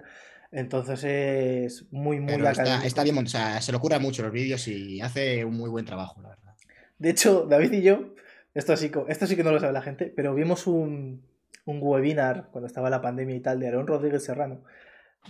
Entonces 0.52 1.04
es 1.04 1.86
muy, 1.92 2.20
muy 2.20 2.34
está, 2.34 2.84
está 2.84 3.04
bien, 3.04 3.18
o 3.18 3.26
sea, 3.28 3.62
se 3.62 3.72
le 3.72 3.78
ocurra 3.78 4.00
mucho 4.00 4.24
los 4.24 4.32
vídeos 4.32 4.68
y 4.68 5.00
hace 5.00 5.46
un 5.46 5.56
muy 5.56 5.70
buen 5.70 5.86
trabajo, 5.86 6.22
la 6.22 6.30
verdad. 6.30 6.56
De 6.98 7.12
hecho, 7.12 7.46
David 7.48 7.72
y 7.74 7.82
yo, 7.84 8.16
esto 8.56 8.76
sí, 8.76 8.92
esto 9.08 9.28
sí 9.28 9.36
que 9.36 9.44
no 9.44 9.52
lo 9.52 9.60
sabe 9.60 9.74
la 9.74 9.82
gente, 9.82 10.12
pero 10.16 10.34
vimos 10.34 10.66
un, 10.66 11.24
un 11.66 11.80
webinar 11.82 12.50
cuando 12.52 12.68
estaba 12.68 12.90
la 12.90 13.02
pandemia 13.02 13.36
y 13.36 13.40
tal 13.42 13.60
de 13.60 13.68
Aaron 13.68 13.88
Rodríguez 13.88 14.24
Serrano. 14.24 14.64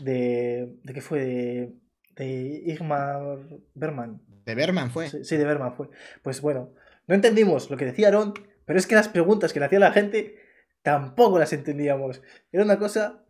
De. 0.02 0.78
¿De 0.84 0.94
qué 0.94 1.02
fue? 1.02 1.20
De, 1.20 1.74
de 2.16 2.64
Igmar 2.66 3.40
Berman. 3.74 4.22
De 4.46 4.56
Berman 4.56 4.90
fue. 4.90 5.10
Sí, 5.10 5.24
sí, 5.24 5.38
de 5.38 5.46
Berman 5.46 5.74
fue. 5.76 5.90
Pues 6.24 6.42
bueno, 6.42 6.72
no 7.08 7.16
entendimos 7.16 7.70
lo 7.70 7.78
que 7.78 7.86
decía 7.86 8.08
Aaron, 8.08 8.34
pero 8.66 8.80
es 8.80 8.88
que 8.88 8.96
las 8.96 9.10
preguntas 9.10 9.52
que 9.52 9.60
le 9.60 9.66
hacía 9.66 9.80
la 9.80 9.92
gente 9.92 10.38
tampoco 10.82 11.40
las 11.40 11.52
entendíamos. 11.54 12.22
Era 12.52 12.64
una 12.64 12.80
cosa 12.80 13.24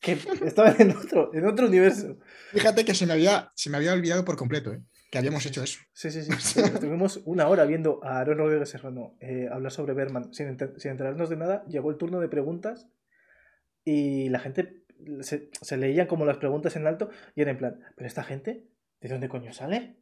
que 0.00 0.12
estaba 0.44 0.74
en 0.78 0.90
otro, 0.96 1.32
en 1.34 1.46
otro 1.46 1.66
universo. 1.66 2.18
Fíjate 2.52 2.84
que 2.84 2.94
se 2.94 3.06
me 3.06 3.12
había, 3.14 3.50
se 3.54 3.70
me 3.70 3.76
había 3.78 3.92
olvidado 3.92 4.24
por 4.24 4.36
completo, 4.36 4.72
¿eh? 4.72 4.80
que 5.10 5.18
habíamos 5.18 5.46
hecho 5.46 5.62
eso. 5.62 5.78
Sí, 5.92 6.10
sí, 6.10 6.22
sí. 6.22 6.60
Estuvimos 6.60 7.22
una 7.24 7.48
hora 7.48 7.64
viendo 7.64 8.00
a 8.04 8.18
Aaron 8.18 8.38
Rodríguez 8.38 8.68
Serrano 8.68 9.16
eh, 9.20 9.48
hablar 9.50 9.70
sobre 9.72 9.94
Berman 9.94 10.32
sin, 10.34 10.48
enter- 10.48 10.74
sin 10.78 10.90
enterarnos 10.92 11.30
de 11.30 11.36
nada. 11.36 11.64
Llegó 11.68 11.90
el 11.90 11.96
turno 11.96 12.20
de 12.20 12.28
preguntas 12.28 12.88
y 13.84 14.28
la 14.30 14.40
gente 14.40 14.84
se, 15.20 15.50
se 15.60 15.76
leían 15.76 16.06
como 16.08 16.24
las 16.26 16.38
preguntas 16.38 16.74
en 16.76 16.86
alto 16.86 17.08
y 17.34 17.42
era 17.42 17.50
en 17.52 17.58
plan, 17.58 17.80
¿pero 17.96 18.06
esta 18.08 18.24
gente? 18.24 18.66
¿De 19.00 19.08
dónde 19.08 19.28
coño 19.28 19.52
sale? 19.52 19.96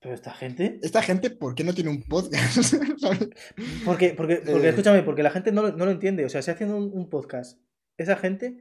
¿Pero 0.00 0.14
esta 0.14 0.32
gente? 0.32 0.78
Esta 0.82 1.02
gente, 1.02 1.30
¿por 1.30 1.54
qué 1.54 1.64
no 1.64 1.72
tiene 1.74 1.90
un 1.90 2.02
podcast? 2.02 2.74
Porque, 3.84 4.10
porque, 4.14 4.36
porque 4.36 4.66
Eh. 4.66 4.68
escúchame, 4.68 5.02
porque 5.02 5.22
la 5.22 5.30
gente 5.30 5.50
no 5.52 5.62
lo, 5.62 5.72
no 5.72 5.84
lo 5.86 5.90
entiende. 5.90 6.24
O 6.24 6.28
sea, 6.28 6.42
si 6.42 6.50
haciendo 6.50 6.76
un, 6.76 6.90
un 6.92 7.08
podcast, 7.08 7.58
esa 7.96 8.16
gente 8.16 8.58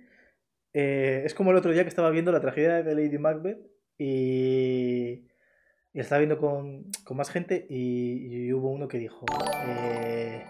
eh, 0.73 1.21
es 1.25 1.33
como 1.33 1.51
el 1.51 1.57
otro 1.57 1.71
día 1.71 1.83
que 1.83 1.89
estaba 1.89 2.09
viendo 2.09 2.31
la 2.31 2.41
tragedia 2.41 2.81
de 2.81 2.95
Lady 2.95 3.17
Macbeth 3.17 3.59
y, 3.97 5.27
y 5.93 5.99
estaba 5.99 6.19
viendo 6.19 6.39
con, 6.39 6.85
con 7.03 7.17
más 7.17 7.29
gente 7.29 7.65
y, 7.69 8.51
hubo 8.53 8.71
uno 8.71 8.87
que 8.87 8.97
dijo, 8.97 9.25
eh, 9.67 10.43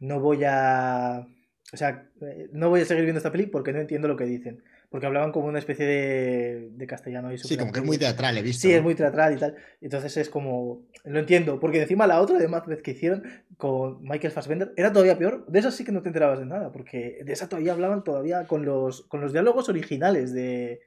no 0.00 0.20
voy 0.20 0.44
a... 0.44 1.26
O 1.72 1.76
sea, 1.76 2.08
eh, 2.20 2.48
no 2.52 2.68
voy 2.68 2.82
a 2.82 2.84
seguir 2.84 3.04
viendo 3.04 3.18
esta 3.18 3.32
peli 3.32 3.46
porque 3.46 3.72
no 3.72 3.80
entiendo 3.80 4.08
lo 4.08 4.16
que 4.16 4.24
dicen. 4.24 4.62
Porque 4.90 5.06
hablaban 5.06 5.32
como 5.32 5.46
una 5.48 5.58
especie 5.58 5.84
de, 5.84 6.68
de 6.70 6.86
castellano. 6.86 7.28
ahí 7.28 7.38
Sí, 7.38 7.56
como 7.56 7.72
que 7.72 7.80
es 7.80 7.84
muy 7.84 7.98
teatral, 7.98 8.38
he 8.38 8.42
visto. 8.42 8.62
Sí, 8.62 8.72
es 8.72 8.82
muy 8.82 8.94
teatral 8.94 9.34
y 9.34 9.38
tal. 9.38 9.56
Entonces 9.80 10.16
es 10.16 10.28
como. 10.30 10.86
Lo 11.04 11.18
entiendo. 11.18 11.58
Porque 11.58 11.82
encima 11.82 12.06
la 12.06 12.20
otra 12.20 12.38
de 12.38 12.46
Macbeth 12.48 12.82
que 12.82 12.92
hicieron 12.92 13.24
con 13.56 14.00
Michael 14.02 14.32
Fassbender 14.32 14.72
era 14.76 14.92
todavía 14.92 15.18
peor. 15.18 15.44
De 15.48 15.58
esa 15.58 15.70
sí 15.72 15.84
que 15.84 15.92
no 15.92 16.02
te 16.02 16.08
enterabas 16.08 16.38
de 16.38 16.46
nada. 16.46 16.70
Porque 16.72 17.18
de 17.24 17.32
esa 17.32 17.48
todavía 17.48 17.72
hablaban 17.72 18.04
todavía 18.04 18.46
con 18.46 18.64
los, 18.64 19.02
con 19.08 19.20
los 19.20 19.32
diálogos 19.32 19.68
originales 19.68 20.32
de, 20.32 20.80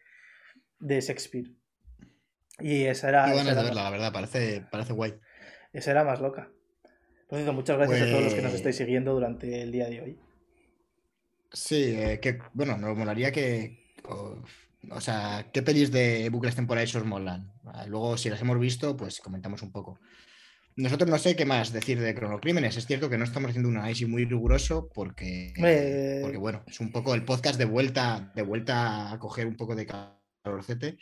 de 0.79 1.01
Shakespeare. 1.01 1.51
Y 2.59 2.83
esa 2.85 3.09
era. 3.09 3.25
Qué 3.25 3.35
ganas 3.35 3.55
de 3.57 3.63
verla, 3.63 3.83
la 3.83 3.89
verdad, 3.91 4.13
parece, 4.13 4.63
parece 4.71 4.93
guay. 4.93 5.13
esa 5.73 5.91
era 5.91 6.03
más 6.03 6.19
loca. 6.21 6.49
Por 7.27 7.37
cierto, 7.37 7.53
muchas 7.53 7.77
gracias 7.77 8.01
a 8.01 8.05
todos 8.11 8.23
los 8.23 8.33
que 8.33 8.41
nos 8.41 8.51
Pues- 8.51 8.59
estáis 8.61 8.75
siguiendo 8.77 9.13
durante 9.13 9.61
el 9.61 9.71
día 9.71 9.87
de 9.89 10.01
hoy. 10.01 10.19
Sí, 11.51 11.95
eh, 11.97 12.19
que 12.21 12.39
bueno, 12.53 12.77
nos 12.77 12.97
molaría 12.97 13.31
que. 13.31 13.78
O, 14.09 14.41
o 14.91 15.01
sea, 15.01 15.47
¿qué 15.53 15.61
pelis 15.61 15.91
de 15.91 16.29
bucles 16.29 16.55
temporales 16.55 16.95
os 16.95 17.05
molan? 17.05 17.51
Ah, 17.65 17.85
Luego, 17.87 18.17
si 18.17 18.29
las 18.29 18.41
hemos 18.41 18.59
visto, 18.59 18.95
pues 18.97 19.19
comentamos 19.19 19.61
un 19.61 19.71
poco. 19.71 19.99
Nosotros 20.75 21.09
no 21.09 21.17
sé 21.17 21.35
qué 21.35 21.45
más 21.45 21.73
decir 21.73 21.99
de 21.99 22.15
Cronocrímenes. 22.15 22.77
Es 22.77 22.85
cierto 22.87 23.09
que 23.09 23.17
no 23.17 23.25
estamos 23.25 23.49
haciendo 23.49 23.67
un 23.69 23.77
análisis 23.77 24.07
muy 24.07 24.23
riguroso 24.25 24.89
porque, 24.93 25.53
Eh, 25.57 26.19
porque 26.21 26.37
bueno, 26.37 26.63
es 26.67 26.79
un 26.79 26.91
poco 26.91 27.13
el 27.15 27.25
podcast 27.25 27.57
de 27.59 27.65
vuelta, 27.65 28.31
de 28.33 28.41
vuelta 28.43 29.11
a 29.11 29.19
coger 29.19 29.45
un 29.47 29.57
poco 29.57 29.75
de 29.75 29.85
calorcete. 29.85 30.97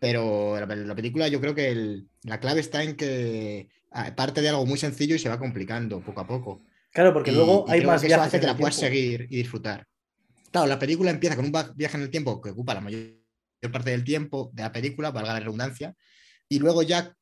Pero 0.00 0.58
la, 0.58 0.66
la 0.74 0.94
película 0.96 1.28
yo 1.28 1.40
creo 1.40 1.54
que 1.54 1.68
el- 1.70 2.08
la 2.24 2.40
clave 2.40 2.60
está 2.60 2.82
en 2.82 2.96
que 2.96 3.68
ah, 3.92 4.14
parte 4.16 4.40
de 4.42 4.48
algo 4.48 4.66
muy 4.66 4.78
sencillo 4.78 5.14
y 5.14 5.18
se 5.18 5.28
va 5.28 5.38
complicando 5.38 6.00
poco 6.00 6.20
a 6.22 6.26
poco. 6.26 6.62
Claro, 6.92 7.12
porque 7.12 7.30
Y- 7.30 7.34
luego 7.34 7.66
y 7.68 7.72
hay 7.72 7.84
más 7.84 8.00
que 8.00 8.08
eso 8.08 8.20
hace 8.20 8.40
que 8.40 8.46
la 8.46 8.56
puedas 8.56 8.76
tiempo. 8.78 8.94
seguir 8.96 9.26
y 9.30 9.36
disfrutar. 9.36 9.86
Claro, 10.50 10.66
la 10.66 10.78
película 10.78 11.10
empieza 11.10 11.36
con 11.36 11.44
un 11.44 11.52
viaje 11.74 11.96
en 11.96 12.02
el 12.02 12.10
tiempo 12.10 12.40
que 12.40 12.50
ocupa 12.50 12.74
la 12.74 12.80
mayor 12.80 13.16
parte 13.72 13.90
del 13.90 14.04
tiempo 14.04 14.50
de 14.52 14.62
la 14.62 14.72
película, 14.72 15.10
valga 15.10 15.34
la 15.34 15.40
redundancia, 15.40 15.94
y 16.48 16.58
luego 16.58 16.82
ya 16.82 17.14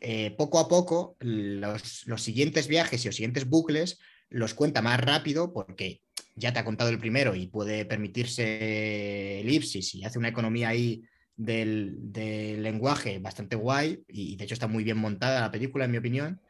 eh, 0.00 0.34
poco 0.36 0.58
a 0.58 0.68
poco 0.68 1.16
los, 1.20 2.04
siguientes 2.18 2.68
viajes 2.68 3.04
y 3.04 3.08
los 3.08 3.16
siguientes 3.16 3.48
bucles 3.48 3.98
los 4.28 4.54
cuenta 4.54 4.82
más 4.82 5.00
rápido 5.00 5.52
porque 5.52 6.02
ya 6.34 6.52
te 6.52 6.58
ha 6.58 6.64
contado 6.64 6.90
el 6.90 6.98
primero 6.98 7.34
y 7.34 7.46
puede 7.46 7.86
permitirse 7.86 9.40
elipsis 9.40 9.94
y 9.94 10.04
hace 10.04 10.18
una 10.18 10.28
economía 10.28 10.68
ahí 10.68 11.02
del, 11.34 11.96
del 11.98 12.62
lenguaje 12.62 13.18
bastante 13.18 13.56
guay 13.56 14.02
y 14.08 14.36
de 14.36 14.44
hecho 14.44 14.54
está 14.54 14.66
muy 14.66 14.84
bien 14.84 14.98
montada 14.98 15.40
la 15.40 15.50
película 15.50 15.86
en 15.86 15.92
mi 15.92 15.98
opinión 15.98 16.40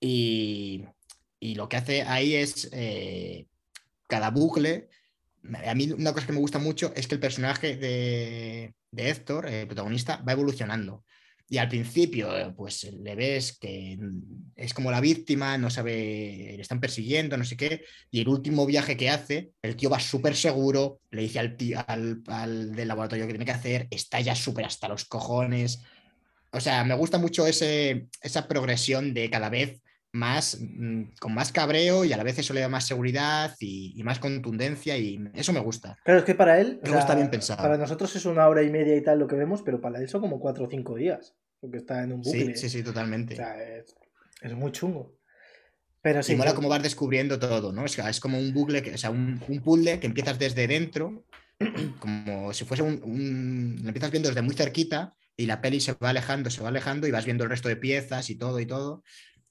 y, 0.00 0.84
y 1.40 1.54
lo 1.54 1.68
que 1.68 1.76
hace 1.76 2.02
ahí 2.02 2.34
es 2.34 2.68
eh, 2.72 3.46
cada 4.06 4.30
bucle. 4.30 4.88
A 5.66 5.74
mí 5.74 5.90
una 5.92 6.12
cosa 6.12 6.26
que 6.26 6.32
me 6.32 6.38
gusta 6.38 6.58
mucho 6.58 6.92
es 6.94 7.06
que 7.06 7.14
el 7.14 7.20
personaje 7.20 7.76
de, 7.76 8.74
de 8.90 9.10
Héctor, 9.10 9.46
el 9.46 9.66
protagonista, 9.66 10.22
va 10.26 10.32
evolucionando. 10.32 11.04
Y 11.48 11.58
al 11.58 11.68
principio, 11.68 12.36
eh, 12.36 12.52
pues 12.56 12.90
le 12.92 13.14
ves 13.14 13.56
que 13.58 13.96
es 14.56 14.74
como 14.74 14.90
la 14.90 15.00
víctima, 15.00 15.56
no 15.56 15.70
sabe, 15.70 16.54
le 16.56 16.60
están 16.60 16.80
persiguiendo, 16.80 17.36
no 17.36 17.44
sé 17.44 17.56
qué. 17.56 17.84
Y 18.10 18.20
el 18.20 18.28
último 18.28 18.66
viaje 18.66 18.96
que 18.96 19.10
hace, 19.10 19.50
el 19.62 19.76
tío 19.76 19.88
va 19.88 20.00
súper 20.00 20.34
seguro, 20.34 21.00
le 21.10 21.22
dice 21.22 21.38
al, 21.38 21.56
tío, 21.56 21.84
al, 21.86 22.22
al 22.26 22.72
del 22.72 22.88
laboratorio 22.88 23.26
que 23.26 23.32
tiene 23.32 23.44
que 23.44 23.52
hacer, 23.52 23.86
está 23.90 24.20
ya 24.20 24.34
súper 24.34 24.64
hasta 24.64 24.88
los 24.88 25.04
cojones. 25.04 25.82
O 26.50 26.60
sea, 26.60 26.82
me 26.84 26.94
gusta 26.94 27.18
mucho 27.18 27.46
ese, 27.46 28.08
esa 28.22 28.48
progresión 28.48 29.14
de 29.14 29.30
cada 29.30 29.48
vez 29.48 29.80
más, 30.16 30.58
mm, 30.60 31.02
con 31.20 31.34
más 31.34 31.52
cabreo 31.52 32.04
y 32.04 32.12
a 32.12 32.16
la 32.16 32.22
vez 32.22 32.38
eso 32.38 32.54
le 32.54 32.60
da 32.60 32.68
más 32.68 32.86
seguridad 32.86 33.54
y, 33.60 34.02
más 34.02 34.18
contundencia 34.18 34.96
y 34.96 35.22
eso 35.34 35.52
me 35.52 35.60
gusta. 35.60 35.98
Claro, 36.04 36.20
es 36.20 36.24
que 36.24 36.34
para 36.34 36.60
él, 36.60 36.80
me 36.82 36.90
gusta 36.90 37.14
bien 37.14 37.30
pensado. 37.30 37.62
Para 37.62 37.76
nosotros 37.76 38.14
es 38.16 38.24
una 38.24 38.48
hora 38.48 38.62
y 38.62 38.70
media 38.70 38.96
y 38.96 39.02
tal 39.02 39.18
lo 39.18 39.26
que 39.26 39.36
vemos, 39.36 39.62
pero 39.62 39.80
para 39.80 40.00
él 40.00 40.08
son 40.08 40.20
como 40.20 40.40
cuatro 40.40 40.64
o 40.64 40.70
cinco 40.70 40.94
días, 40.94 41.34
porque 41.60 41.78
está 41.78 42.02
en 42.02 42.12
un 42.12 42.22
bucle. 42.22 42.56
Sí, 42.56 42.68
sí, 42.68 42.78
sí, 42.78 42.82
totalmente. 42.82 43.34
O 43.34 43.36
sea, 43.36 43.56
es, 44.42 44.54
muy 44.54 44.72
chungo. 44.72 45.16
Pero 46.02 46.22
sí, 46.22 46.34
y 46.34 46.36
mola 46.36 46.54
cómo 46.54 46.68
vas 46.68 46.82
descubriendo 46.82 47.38
todo, 47.38 47.72
¿no? 47.72 47.84
Es, 47.84 47.98
es 47.98 48.20
como 48.20 48.38
un 48.38 48.52
bucle, 48.52 48.82
que, 48.82 48.94
o 48.94 48.98
sea, 48.98 49.10
un, 49.10 49.42
un 49.48 49.60
puzzle 49.60 49.98
que 49.98 50.06
empiezas 50.06 50.38
desde 50.38 50.68
dentro, 50.68 51.24
como 51.98 52.52
si 52.52 52.64
fuese 52.64 52.82
un, 52.82 53.00
un... 53.02 53.78
Lo 53.82 53.88
empiezas 53.88 54.12
viendo 54.12 54.28
desde 54.28 54.42
muy 54.42 54.54
cerquita 54.54 55.14
y 55.36 55.46
la 55.46 55.60
peli 55.60 55.80
se 55.80 55.92
va 55.94 56.10
alejando, 56.10 56.50
se 56.50 56.62
va 56.62 56.68
alejando 56.68 57.06
y 57.06 57.10
vas 57.10 57.24
viendo 57.24 57.44
el 57.44 57.50
resto 57.50 57.68
de 57.68 57.76
piezas 57.76 58.30
y 58.30 58.36
todo 58.36 58.58
y 58.60 58.66
todo. 58.66 59.02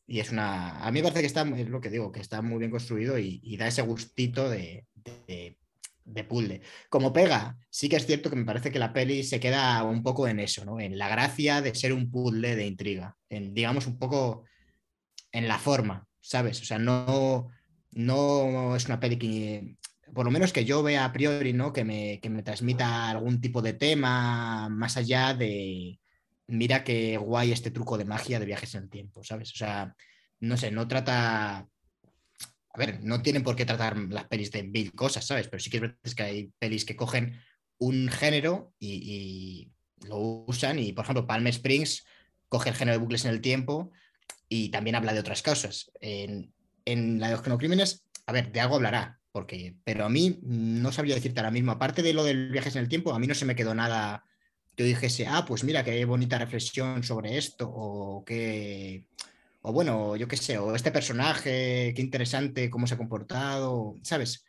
Y 0.08 0.20
es 0.20 0.32
una. 0.32 0.86
A 0.86 0.92
mí 0.92 1.00
me 1.00 1.04
parece 1.04 1.22
que 1.22 1.28
está, 1.28 1.42
es 1.58 1.70
lo 1.70 1.82
que 1.82 1.90
digo, 1.90 2.12
que 2.12 2.20
está 2.20 2.42
muy 2.42 2.60
bien 2.60 2.72
construido 2.72 3.18
y, 3.18 3.58
da 3.58 3.68
ese 3.68 3.82
gustito 3.82 4.50
de, 4.50 4.86
de, 5.28 6.24
puzzle. 6.24 6.62
Como 6.90 7.12
pega, 7.12 7.58
sí 7.70 7.90
que 7.90 7.96
es 7.96 8.06
cierto 8.06 8.30
que 8.30 8.36
me 8.36 8.46
parece 8.46 8.72
que 8.72 8.80
la 8.80 8.94
peli 8.94 9.24
se 9.24 9.40
queda 9.40 9.84
un 9.84 10.04
poco 10.04 10.28
en 10.28 10.40
eso, 10.40 10.64
¿no? 10.64 10.80
En 10.80 10.98
la 10.98 11.10
gracia 11.10 11.62
de 11.62 11.74
ser 11.74 11.94
un 11.94 12.12
puzzle 12.12 12.56
de 12.56 12.68
intriga. 12.68 13.18
En, 13.30 13.54
digamos, 13.54 13.88
un 13.88 13.98
poco 13.98 14.44
en 15.32 15.48
la 15.48 15.58
forma, 15.58 16.08
¿sabes? 16.22 16.62
O 16.62 16.66
sea, 16.66 16.78
no, 16.78 17.48
no 17.92 18.76
es 18.76 18.86
una 18.86 19.00
peli 19.00 19.18
que. 19.18 19.78
Por 20.14 20.26
lo 20.26 20.32
menos 20.32 20.54
que 20.54 20.66
yo 20.66 20.84
vea 20.84 21.04
a 21.06 21.12
priori, 21.12 21.52
¿no? 21.54 21.74
Que 21.74 21.84
me, 21.84 22.20
que 22.22 22.30
me 22.30 22.44
transmita 22.44 23.10
algún 23.10 23.42
tipo 23.42 23.62
de 23.62 23.74
tema 23.74 24.70
más 24.70 24.98
allá 24.98 25.34
de, 25.34 26.00
mira 26.48 26.84
qué 26.84 27.18
guay 27.18 27.52
este 27.52 27.72
truco 27.72 27.98
de 27.98 28.06
magia 28.06 28.40
de 28.40 28.46
viajes 28.46 28.76
en 28.76 28.84
el 28.84 28.90
tiempo, 28.90 29.24
¿sabes? 29.24 29.52
O 29.52 29.56
sea, 29.56 29.96
no 30.40 30.58
sé, 30.58 30.72
no 30.72 30.88
trata... 30.88 31.68
A 32.74 32.78
ver, 32.78 33.02
no 33.04 33.22
tienen 33.22 33.44
por 33.44 33.56
qué 33.56 33.66
tratar 33.66 33.98
las 33.98 34.26
pelis 34.26 34.52
de 34.52 34.64
mil 34.64 34.94
cosas, 34.94 35.26
¿sabes? 35.26 35.48
Pero 35.48 35.62
sí 35.62 35.70
que 35.70 35.78
es 35.78 35.82
verdad 35.82 35.98
que 36.16 36.24
hay 36.24 36.52
pelis 36.60 36.84
que 36.84 36.98
cogen 36.98 37.40
un 37.78 38.10
género 38.10 38.74
y, 38.80 39.72
lo 40.08 40.18
usan. 40.46 40.78
Y, 40.80 40.92
por 40.92 41.06
ejemplo, 41.06 41.26
Palm 41.26 41.48
Springs 41.48 42.06
coge 42.50 42.70
el 42.70 42.76
género 42.76 42.98
de 42.98 43.04
bucles 43.04 43.24
en 43.24 43.32
el 43.32 43.40
tiempo 43.40 43.92
y 44.50 44.70
también 44.70 44.96
habla 44.96 45.14
de 45.14 45.22
otras 45.22 45.42
cosas. 45.42 45.90
En, 46.02 46.54
en 46.84 47.20
la 47.20 47.30
de 47.30 47.38
los 47.38 47.58
crímenes, 47.58 48.06
a 48.26 48.34
ver, 48.34 48.52
de 48.52 48.60
algo 48.60 48.76
hablará, 48.76 49.20
porque, 49.32 49.78
pero 49.84 50.06
a 50.06 50.10
mí 50.10 50.40
no 50.44 50.92
sabría 50.92 51.16
decirte 51.16 51.40
ahora 51.40 51.52
mismo, 51.52 51.72
aparte 51.72 52.02
de 52.02 52.14
lo 52.14 52.24
del 52.24 52.52
viajes 52.52 52.76
en 52.76 52.84
el 52.84 52.90
tiempo, 52.90 53.14
a 53.14 53.20
mí 53.20 53.28
no 53.28 53.36
se 53.36 53.46
me 53.46 53.56
quedó 53.56 53.74
nada 53.74 54.26
yo 54.78 54.86
dijese, 54.86 55.28
ah, 55.28 55.46
pues 55.48 55.64
mira, 55.64 55.84
qué 55.84 56.04
bonita 56.06 56.38
reflexión 56.38 57.04
sobre 57.04 57.38
esto, 57.38 57.70
o 57.74 58.24
qué, 58.26 59.08
o 59.62 59.72
bueno, 59.72 60.16
yo 60.16 60.28
qué 60.28 60.38
sé, 60.38 60.58
o 60.58 60.76
este 60.76 60.92
personaje, 60.92 61.94
qué 61.96 62.02
interesante 62.02 62.70
cómo 62.70 62.88
se 62.88 62.96
ha 62.96 62.98
comportado, 62.98 63.96
¿sabes? 64.04 64.46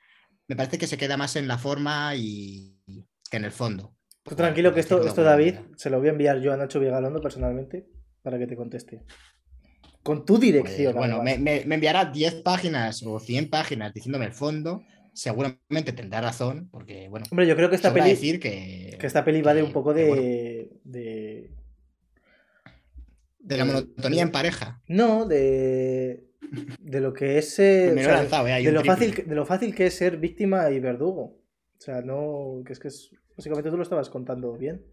Me 0.48 0.56
parece 0.56 0.78
que 0.78 0.86
se 0.86 0.98
queda 0.98 1.16
más 1.16 1.36
en 1.36 1.48
la 1.48 1.58
forma 1.58 2.14
y 2.16 2.76
que 3.30 3.36
en 3.36 3.44
el 3.44 3.52
fondo. 3.52 3.94
tranquilo 4.24 4.74
que 4.74 4.80
esto, 4.80 5.04
esto 5.04 5.22
David, 5.22 5.54
se 5.76 5.90
lo 5.90 5.98
voy 5.98 6.08
a 6.08 6.12
enviar 6.12 6.40
yo 6.40 6.52
a 6.52 6.56
Nacho 6.56 6.80
Vigalondo 6.80 7.20
personalmente 7.20 7.86
para 8.22 8.38
que 8.38 8.46
te 8.46 8.56
conteste. 8.56 9.02
Con 10.02 10.24
tu 10.24 10.38
dirección. 10.38 10.94
Pues, 10.94 11.10
bueno, 11.10 11.22
me, 11.22 11.38
me, 11.38 11.62
enviará 11.62 12.04
10 12.04 12.42
páginas 12.42 13.02
o 13.04 13.18
100 13.18 13.50
páginas 13.50 13.92
diciéndome 13.92 14.26
el 14.26 14.32
fondo 14.32 14.84
seguramente 15.16 15.92
tendrá 15.92 16.20
razón, 16.20 16.68
porque 16.70 17.08
bueno. 17.08 17.26
Hombre, 17.30 17.46
yo 17.46 17.56
creo 17.56 17.70
que 17.70 17.76
esta 17.76 17.92
peli. 17.92 18.10
decir 18.10 18.38
que, 18.38 18.96
esta 19.00 19.24
peli 19.24 19.42
va 19.42 19.54
de 19.54 19.62
un 19.62 19.72
poco 19.72 19.94
de, 19.94 20.70
de. 20.84 21.50
de. 23.38 23.56
la 23.56 23.64
monotonía 23.64 24.22
en 24.22 24.30
pareja. 24.30 24.82
No, 24.86 25.24
de. 25.24 26.24
De 26.78 27.00
lo 27.00 27.12
que 27.12 27.38
es. 27.38 27.58
Eh, 27.58 27.92
de, 27.94 28.72
lo 28.72 28.84
fácil, 28.84 29.24
de 29.26 29.34
lo 29.34 29.46
fácil 29.46 29.74
que 29.74 29.86
es 29.86 29.94
ser 29.94 30.18
víctima 30.18 30.70
y 30.70 30.78
verdugo. 30.78 31.40
O 31.78 31.80
sea, 31.80 32.02
no. 32.02 32.62
Que 32.64 32.74
es 32.74 32.78
que 32.78 32.88
es. 32.88 33.10
Básicamente 33.36 33.70
tú 33.70 33.76
lo 33.76 33.82
estabas 33.82 34.10
contando 34.10 34.52
bien. 34.52 34.84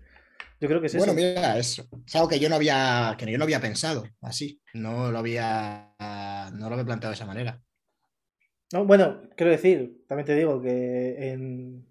Yo 0.59 0.69
creo 0.69 0.79
que 0.79 0.87
es 0.87 0.95
bueno, 0.95 1.13
mira, 1.13 1.57
es, 1.57 1.83
algo 2.13 2.29
que 2.29 2.39
yo 2.39 2.47
no 2.47 2.55
había. 2.55 3.15
que 3.17 3.29
yo 3.29 3.37
no 3.37 3.43
había 3.43 3.59
pensado 3.59 4.05
así. 4.21 4.61
No 4.73 5.11
lo 5.11 5.19
había. 5.19 5.93
No 6.53 6.69
lo 6.69 6.75
había 6.75 6.85
planteado 6.85 7.11
de 7.11 7.15
esa 7.15 7.25
manera. 7.25 7.61
No, 8.73 8.85
bueno, 8.85 9.21
quiero 9.35 9.51
decir, 9.51 10.03
también 10.07 10.25
te 10.25 10.35
digo 10.35 10.59
que 10.59 11.31
en, 11.31 11.85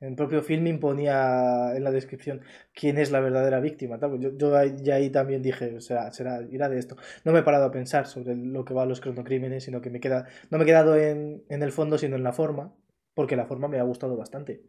el 0.00 0.16
propio 0.16 0.42
film 0.42 0.66
imponía 0.66 1.72
en 1.76 1.84
la 1.84 1.92
descripción 1.92 2.40
quién 2.74 2.98
es 2.98 3.12
la 3.12 3.20
verdadera 3.20 3.60
víctima. 3.60 3.96
Yo, 4.18 4.36
yo 4.36 4.64
ya 4.82 4.96
ahí 4.96 5.10
también 5.10 5.40
dije, 5.40 5.76
o 5.76 5.80
sea, 5.80 6.10
será, 6.10 6.42
irá 6.50 6.68
de 6.68 6.80
esto. 6.80 6.96
No 7.22 7.30
me 7.30 7.38
he 7.38 7.42
parado 7.44 7.66
a 7.66 7.70
pensar 7.70 8.08
sobre 8.08 8.34
lo 8.34 8.64
que 8.64 8.74
va 8.74 8.82
a 8.82 8.86
los 8.86 9.00
cronocrímenes, 9.00 9.62
sino 9.62 9.80
que 9.80 9.90
me 9.90 10.00
queda, 10.00 10.26
no 10.50 10.58
me 10.58 10.64
he 10.64 10.66
quedado 10.66 10.96
en, 10.96 11.44
el 11.48 11.70
fondo, 11.70 11.96
sino 11.96 12.16
en 12.16 12.24
la 12.24 12.32
forma, 12.32 12.74
porque 13.14 13.36
la 13.36 13.46
forma 13.46 13.68
me 13.68 13.78
ha 13.78 13.84
gustado 13.84 14.16
bastante. 14.16 14.62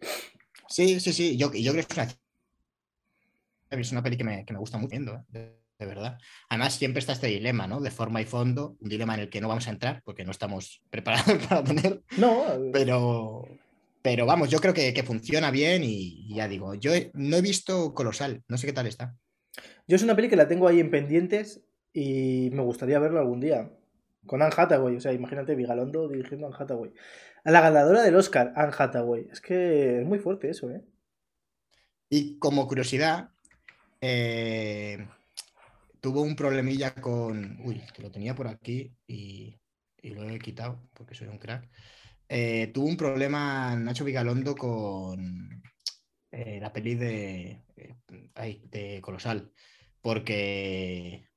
Sí, 0.70 1.00
sí, 1.00 1.12
sí, 1.12 1.38
yo, 1.38 1.52
yo 1.54 1.72
creo 1.72 1.86
que 1.88 2.04
es 3.72 3.92
una, 3.92 4.04
peli 4.04 4.16
que 4.16 4.24
me, 4.24 4.46
que 4.46 4.54
me 4.54 4.60
gusta 4.60 4.78
mucho. 4.78 4.96
¿eh? 5.34 5.65
De 5.78 5.86
verdad. 5.86 6.18
Además, 6.50 6.76
siempre 6.76 7.00
está 7.00 7.14
este 7.14 7.28
dilema, 7.28 7.68
¿no? 7.68 7.82
De 7.82 7.92
forma 7.92 8.22
y 8.22 8.26
fondo, 8.26 8.78
un 8.80 8.90
dilema 8.90 9.16
en 9.16 9.22
el 9.22 9.30
que 9.30 9.42
no 9.42 9.48
vamos 9.48 9.68
a 9.68 9.72
entrar 9.72 10.02
porque 10.04 10.24
no 10.24 10.32
estamos 10.32 10.82
preparados 10.90 11.46
para 11.48 11.64
tener. 11.64 12.02
No. 12.18 12.44
Pero, 12.72 13.48
pero 14.02 14.26
vamos, 14.26 14.50
yo 14.50 14.60
creo 14.60 14.74
que, 14.74 15.04
funciona 15.04 15.52
bien 15.52 15.84
y, 15.84 16.34
ya 16.34 16.48
digo, 16.48 16.76
yo 16.76 16.92
no 17.14 17.38
he 17.38 17.42
visto 17.42 17.94
Colosal, 17.94 18.44
no 18.48 18.58
sé 18.58 18.68
qué 18.68 18.74
tal 18.74 18.88
está. 18.88 19.16
Yo 19.88 19.96
es 19.96 20.04
una 20.04 20.16
peli 20.16 20.30
que 20.30 20.36
la 20.36 20.48
tengo 20.48 20.68
ahí 20.68 20.80
en 20.80 20.92
pendientes 20.92 21.64
y 21.94 22.50
me 22.54 22.62
gustaría 22.62 23.00
verlo 23.00 23.20
algún 23.20 23.40
día. 23.40 23.72
Con 24.26 24.42
Anne 24.42 24.54
Hathaway, 24.58 24.96
o 24.96 25.00
sea, 25.00 25.14
imagínate 25.14 25.56
Vigalondo 25.56 26.08
dirigiendo 26.08 26.48
a 26.48 26.50
Anne 26.50 26.58
Hathaway. 26.60 26.94
A 27.44 27.52
la 27.52 27.62
ganadora 27.62 28.02
del 28.02 28.16
Oscar, 28.16 28.54
Anne 28.56 28.74
Hathaway. 28.76 29.28
Es 29.32 29.40
que 29.40 30.02
es 30.02 30.06
muy 30.06 30.18
fuerte 30.18 30.50
eso, 30.50 30.72
¿eh? 30.72 30.84
Y 32.10 32.40
como 32.40 32.68
curiosidad, 32.68 33.30
eh, 34.02 35.08
tuvo 36.06 36.22
un 36.22 36.36
problemilla 36.36 36.94
con. 36.94 37.60
Uy, 37.64 37.82
que 37.92 38.04
lo 38.04 38.12
tenía 38.12 38.36
por 38.36 38.48
aquí 38.48 38.96
y, 39.08 39.60
lo 40.04 40.30
he 40.30 40.38
quitado 40.38 40.88
porque 40.94 41.16
soy 41.16 41.28
un 41.30 41.40
crack. 41.40 41.68
Eh, 42.30 42.70
tuvo 42.72 42.86
un 42.86 42.96
problema 42.96 43.76
Nacho 43.76 44.06
Vigalondo 44.06 44.56
con 44.56 45.64
eh, 46.30 46.60
la 46.62 46.72
peli 46.72 46.94
de, 46.94 47.64
eh, 47.76 48.62
de 48.70 49.02
Colosal, 49.02 49.52
porque 50.00 51.28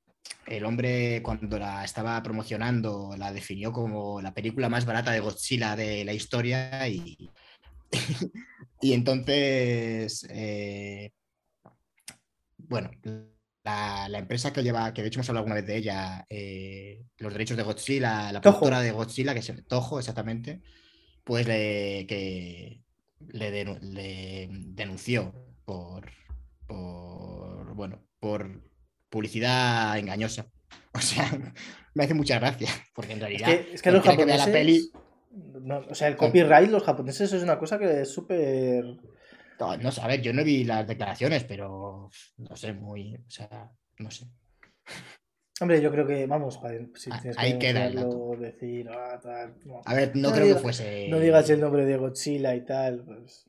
el 0.45 0.65
hombre 0.65 1.23
cuando 1.23 1.57
la 1.57 1.83
estaba 1.83 2.21
promocionando 2.21 3.15
la 3.17 3.33
definió 3.33 3.71
como 3.73 4.21
la 4.21 4.35
película 4.35 4.69
más 4.69 4.85
barata 4.85 5.11
de 5.11 5.19
Godzilla 5.19 5.75
de 5.75 6.05
la 6.05 6.13
historia 6.13 6.87
y, 6.87 7.31
y 8.81 8.93
entonces, 8.93 10.27
bueno, 12.57 12.91
la, 14.07 14.19
empresa 14.19 14.53
que 14.53 14.63
lleva, 14.63 14.93
que 14.93 15.01
de 15.01 15.07
hecho 15.07 15.19
hemos 15.19 15.29
hablado 15.29 15.43
alguna 15.43 15.55
vez 15.55 15.65
de 15.65 15.77
ella, 15.77 16.25
eh, 16.29 17.05
los 17.17 17.33
derechos 17.33 17.57
de 17.57 17.63
Godzilla, 17.63 18.31
la 18.31 18.41
productora 18.41 18.81
de 18.81 18.91
Godzilla, 18.91 19.33
que 19.33 19.39
es 19.39 19.53
Toho 19.67 19.99
exactamente, 19.99 20.61
pues 21.23 21.47
le, 21.47 22.05
que 22.07 22.81
le, 23.27 24.49
denunció 24.51 25.33
por, 25.65 26.09
por, 26.67 27.75
bueno, 27.75 28.03
por 28.19 28.61
publicidad 29.09 29.97
engañosa. 29.97 30.47
O 30.91 31.01
sea, 31.01 31.29
me 31.93 32.03
hace 32.03 32.15
mucha 32.15 32.39
gracia, 32.39 32.67
porque 32.95 33.13
en 33.13 33.19
realidad 33.19 33.51
es 33.51 33.81
que, 33.83 33.91
los 33.91 34.03
japoneses, 34.03 34.45
la 34.47 34.51
peli... 34.51 34.91
o 35.87 35.93
sea, 35.93 36.07
el 36.07 36.17
copyright, 36.17 36.69
los 36.69 36.83
japoneses 36.83 37.31
es 37.31 37.43
una 37.43 37.59
cosa 37.59 37.77
que 37.77 38.01
es 38.01 38.11
súper 38.11 38.97
no, 39.59 39.77
no, 39.77 39.89
a 40.01 40.07
ver, 40.07 40.21
yo 40.21 40.33
no 40.33 40.43
vi 40.43 40.63
las 40.63 40.87
declaraciones, 40.87 41.43
pero 41.43 42.09
no 42.37 42.55
sé, 42.55 42.73
muy, 42.73 43.15
o 43.15 43.29
sea, 43.29 43.71
no 43.97 44.09
sé. 44.09 44.25
Hombre, 45.61 45.81
yo 45.81 45.91
creo 45.91 46.07
que, 46.07 46.25
vamos, 46.25 46.59
si 46.95 47.09
tienes 47.09 47.37
Ahí 47.37 47.59
queda 47.59 47.89
decir, 47.89 48.89
ah, 48.89 49.19
tal, 49.21 49.55
A 49.83 49.93
ver, 49.93 50.15
no, 50.15 50.31
creo 50.31 50.55
que 50.55 50.61
fuese. 50.61 51.07
No 51.09 51.19
digas 51.19 51.49
el 51.49 51.59
nombre 51.59 51.85
de 51.85 51.97
Godzilla 51.97 52.55
y 52.55 52.63
tal, 52.63 53.03
pues. 53.03 53.45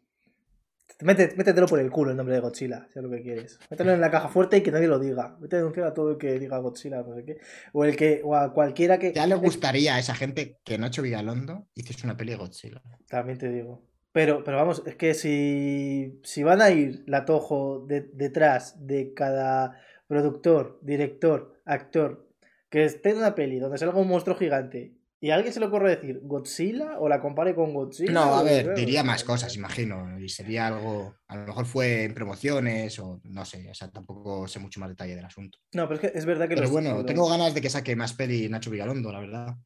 métetelo 1.02 1.68
por 1.68 1.78
el 1.78 1.88
culo 1.90 2.11
el 2.11 2.16
nombre 2.16 2.34
de 2.34 2.40
Godzilla, 2.40 2.88
si 2.92 2.98
es 2.98 3.04
lo 3.04 3.11
que 3.11 3.22
quieres. 3.22 3.61
Mételo 3.70 3.92
en 3.92 4.00
la 4.00 4.11
caja 4.11 4.28
fuerte 4.28 4.56
y 4.56 4.62
que 4.62 4.72
nadie 4.72 4.88
lo 4.88 4.98
diga. 4.98 5.36
Vete 5.38 5.54
a 5.54 5.58
denunciar 5.61 5.86
a 5.86 5.94
todo 5.94 6.11
el 6.11 6.18
que 6.18 6.40
diga 6.40 6.58
Godzilla, 6.58 7.02
no 7.02 7.14
sé 7.14 7.24
qué. 7.24 7.38
O 7.72 7.84
el 7.84 7.94
que, 7.94 8.22
o 8.24 8.34
a 8.34 8.52
cualquiera 8.52 8.98
que. 8.98 9.12
Ya 9.12 9.28
le 9.28 9.36
gustaría 9.36 9.94
a 9.94 10.00
esa 10.00 10.16
gente 10.16 10.58
que 10.64 10.78
Nacho 10.78 11.02
Vigalondo 11.02 11.68
hiciese 11.76 12.04
una 12.04 12.16
peli 12.16 12.32
de 12.32 12.38
Godzilla. 12.38 12.82
También 13.08 13.38
te 13.38 13.48
digo. 13.50 13.89
Pero, 14.12 14.42
pero 14.42 14.56
vamos, 14.56 14.82
es 14.86 14.96
que 14.96 15.14
si, 15.14 16.20
si 16.24 16.42
van 16.42 16.61
a 16.61 16.70
ir 16.70 17.04
la 17.06 17.24
Tojo 17.24 17.86
detrás 17.86 18.86
de 18.86 19.14
cada 19.14 19.80
productor, 20.08 20.80
director, 20.82 21.61
actor, 21.64 22.28
que 22.68 22.84
esté 22.84 23.11
en 23.11 23.18
una 23.18 23.34
peli 23.34 23.58
donde 23.61 23.78
salga 23.78 23.98
un 23.98 24.08
monstruo 24.08 24.36
gigante 24.36 24.94
¿Y 25.22 25.30
a 25.30 25.34
alguien 25.34 25.52
se 25.52 25.61
le 25.61 25.66
ocurre 25.66 25.90
decir 25.90 26.20
Godzilla 26.22 26.98
o 26.98 27.06
la 27.06 27.20
compare 27.20 27.54
con 27.54 27.74
Godzilla? 27.74 28.11
No, 28.11 28.34
a 28.34 28.40
o- 28.40 28.44
ver, 28.44 28.74
diría 28.74 29.04
más 29.04 29.22
cosas, 29.22 29.54
imagino. 29.54 30.18
Y 30.18 30.30
sería 30.30 30.68
algo, 30.68 31.14
a 31.28 31.36
lo 31.36 31.46
mejor 31.46 31.66
fue 31.66 32.04
en 32.04 32.14
promociones 32.14 32.98
o 33.00 33.20
no 33.24 33.44
sé, 33.44 33.70
o 33.70 33.74
sea, 33.74 33.90
tampoco 33.90 34.48
sé 34.48 34.58
mucho 34.61 34.80
más 34.80 34.88
detalle 34.88 35.14
del 35.14 35.26
asunto. 35.26 35.58
No, 35.74 35.86
pero 35.86 36.00
es 36.00 36.11
que 36.11 36.18
es 36.18 36.24
verdad 36.24 36.48
que 36.48 36.54
Pero 36.54 36.62
los- 36.62 36.70
bueno, 36.72 36.94
los- 36.94 37.04
tengo 37.04 37.28
ganas 37.28 37.52
de 37.52 37.61
que 37.61 37.68
saque 37.68 37.94
más 37.96 38.14
peli 38.14 38.48
Nacho 38.48 38.70
Vigalondo, 38.70 39.12
la 39.12 39.20
verdad. 39.20 39.56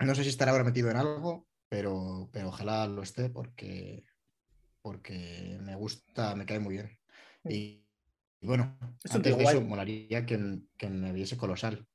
No 0.00 0.14
sé 0.16 0.24
si 0.24 0.30
estará 0.30 0.50
ahora 0.50 0.64
metido 0.64 0.90
en 0.90 0.96
algo, 0.96 1.46
pero, 1.70 2.28
pero 2.32 2.48
ojalá 2.48 2.86
lo 2.86 3.02
esté 3.02 3.30
porque, 3.30 4.04
porque 4.82 5.56
me 5.62 5.76
gusta, 5.76 6.34
me 6.34 6.44
cae 6.44 6.58
muy 6.58 6.74
bien. 6.74 6.98
Y, 7.44 7.86
y 8.40 8.46
bueno, 8.46 8.76
Es 9.02 9.14
antes 9.14 9.34
de 9.38 9.44
eso, 9.44 9.60
molaría 9.62 10.26
que, 10.26 10.58
que 10.76 10.90
me 10.90 11.12
viese 11.12 11.36
colosal, 11.38 11.86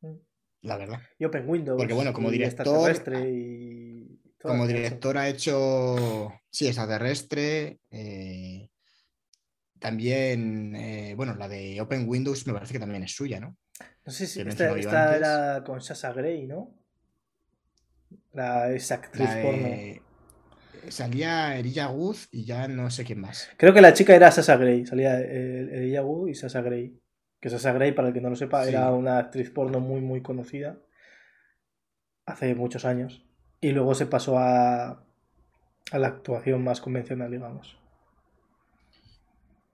Mm. 0.00 0.16
la 0.62 0.76
verdad. 0.76 1.00
y 1.18 1.24
Open 1.24 1.48
Windows. 1.48 1.78
Porque, 1.78 1.94
bueno, 1.94 2.12
como 2.12 2.30
director- 2.30 2.64
extraterrestre 2.66 3.30
y. 3.30 4.20
Como 4.40 4.66
director 4.66 5.16
ha 5.16 5.28
hecho, 5.28 6.32
sí, 6.50 6.66
extraterrestre. 6.66 7.78
eh, 7.90 8.68
también, 9.78 10.74
eh, 10.76 11.14
bueno, 11.14 11.34
la 11.34 11.46
de 11.48 11.78
Open 11.80 12.08
Windows 12.08 12.46
me 12.46 12.52
parece 12.54 12.72
que 12.72 12.78
también 12.78 13.02
es 13.02 13.12
suya, 13.14 13.38
¿no? 13.40 13.56
No 14.06 14.12
sé 14.12 14.26
si 14.26 14.40
esta, 14.40 15.16
era 15.16 15.62
con 15.64 15.80
Sasha 15.80 16.12
Grey, 16.12 16.46
¿no? 16.46 16.74
La 18.34 18.70
esa 18.72 18.96
actriz 18.96 19.28
La 19.28 19.42
porno. 19.42 19.68
Salía 20.88 21.56
Erilla 21.56 21.86
Guz 21.86 22.28
y 22.30 22.44
ya 22.44 22.68
no 22.68 22.90
sé 22.90 23.04
quién 23.04 23.20
más. 23.20 23.48
Creo 23.56 23.72
que 23.72 23.80
la 23.80 23.94
chica 23.94 24.14
era 24.14 24.30
Sasha 24.30 24.56
Grey. 24.56 24.84
Salía 24.86 25.18
el, 25.18 25.70
el 25.70 25.90
Yahoo 25.90 26.28
y 26.28 26.34
Sasha 26.34 26.60
Grey. 26.60 27.00
Que 27.40 27.48
Sasha 27.48 27.72
Grey, 27.72 27.92
para 27.92 28.08
el 28.08 28.14
que 28.14 28.20
no 28.20 28.30
lo 28.30 28.36
sepa, 28.36 28.64
Sí. 28.64 28.70
era 28.70 28.92
una 28.92 29.18
actriz 29.18 29.50
porno 29.50 29.80
muy, 29.80 30.00
muy 30.00 30.20
conocida. 30.22 30.78
Hace 32.26 32.54
muchos 32.54 32.84
años. 32.84 33.24
Y 33.60 33.72
luego 33.72 33.94
se 33.94 34.06
pasó 34.06 34.38
a, 34.38 34.88
a 35.92 35.98
la 35.98 36.06
actuación 36.08 36.62
más 36.62 36.80
convencional, 36.80 37.30
digamos. 37.30 37.78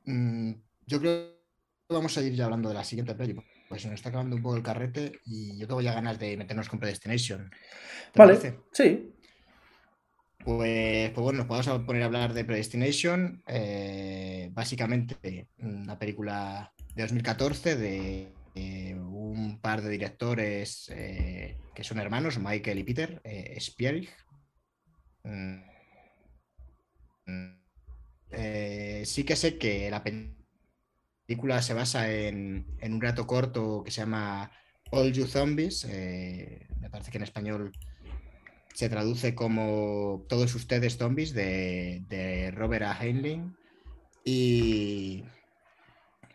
Mm, 0.05 0.53
yo 0.87 1.01
creo 1.01 1.33
que 1.89 1.95
vamos 1.95 2.17
a 2.17 2.23
ir 2.23 2.35
ya 2.35 2.45
hablando 2.45 2.69
de 2.69 2.75
la 2.75 2.85
siguiente 2.85 3.15
peli, 3.15 3.35
pues 3.71 3.83
se 3.83 3.89
nos 3.89 3.95
está 4.01 4.09
acabando 4.09 4.35
un 4.35 4.43
poco 4.43 4.57
el 4.57 4.65
carrete 4.65 5.21
y 5.27 5.57
yo 5.57 5.69
tengo 5.69 5.81
ya 5.81 5.95
ganas 5.95 6.19
de 6.19 6.37
meternos 6.37 6.69
con 6.69 6.81
Predestination. 6.81 7.49
¿Te 8.13 8.19
Vale, 8.19 8.35
parece? 8.35 8.59
sí. 8.73 9.15
Pues, 10.45 11.11
pues 11.11 11.23
bueno, 11.23 11.39
nos 11.39 11.47
podemos 11.47 11.87
poner 11.87 12.03
a 12.03 12.07
hablar 12.07 12.35
de 12.35 12.45
Predestination. 12.45 13.41
eh, 13.47 14.49
básicamente, 14.53 15.47
una 15.59 15.97
película 15.97 16.73
de 16.97 17.03
2014 17.03 17.77
de 17.77 18.33
eh, 18.57 18.95
un 18.97 19.61
par 19.61 19.83
de 19.83 19.91
directores 19.91 20.91
eh, 20.93 21.57
que 21.73 21.85
son 21.85 22.01
hermanos, 22.01 22.41
Michael 22.41 22.81
y 22.81 22.83
Peter 22.85 23.21
eh, 23.23 23.57
Spierig. 23.61 24.11
Mm, 25.23 25.61
mm, 27.27 27.61
eh, 28.33 29.03
sí 29.07 29.23
que 29.23 29.37
sé 29.37 29.59
que 29.59 29.89
la 29.93 30.03
película 30.03 30.40
se 31.61 31.75
basa 31.75 32.11
en, 32.11 32.67
un 32.83 33.01
rato 33.01 33.27
corto 33.27 33.83
que 33.85 33.91
se 33.91 34.01
llama 34.01 34.51
All 34.91 35.13
You 35.13 35.27
Zombies. 35.27 35.85
eh, 35.85 36.67
me 36.81 36.91
parece 36.91 37.11
que 37.11 37.19
en 37.19 37.25
español 37.25 37.73
se 38.75 38.89
traduce 38.89 39.35
como 39.35 40.25
Todos 40.29 40.55
ustedes 40.55 40.97
zombies 40.97 41.33
de, 41.33 42.53
Robert 42.55 42.85
A. 42.85 42.99
Heinlein. 43.01 43.57
Y, 44.25 45.25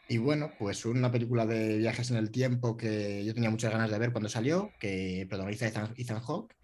y 0.07 0.17
bueno, 0.17 0.51
pues 0.57 0.85
una 0.85 1.11
película 1.11 1.45
de 1.45 1.77
viajes 1.77 2.11
en 2.11 2.17
el 2.17 2.31
tiempo 2.31 2.77
que 2.77 3.23
yo 3.25 3.33
tenía 3.33 3.49
muchas 3.49 3.71
ganas 3.71 3.91
de 3.91 3.99
ver 3.99 4.11
cuando 4.11 4.29
salió, 4.29 4.71
que 4.79 5.25
protagoniza 5.29 5.67
Ethan, 5.67 5.93
Ethan 5.97 6.21
Hawke. 6.21 6.55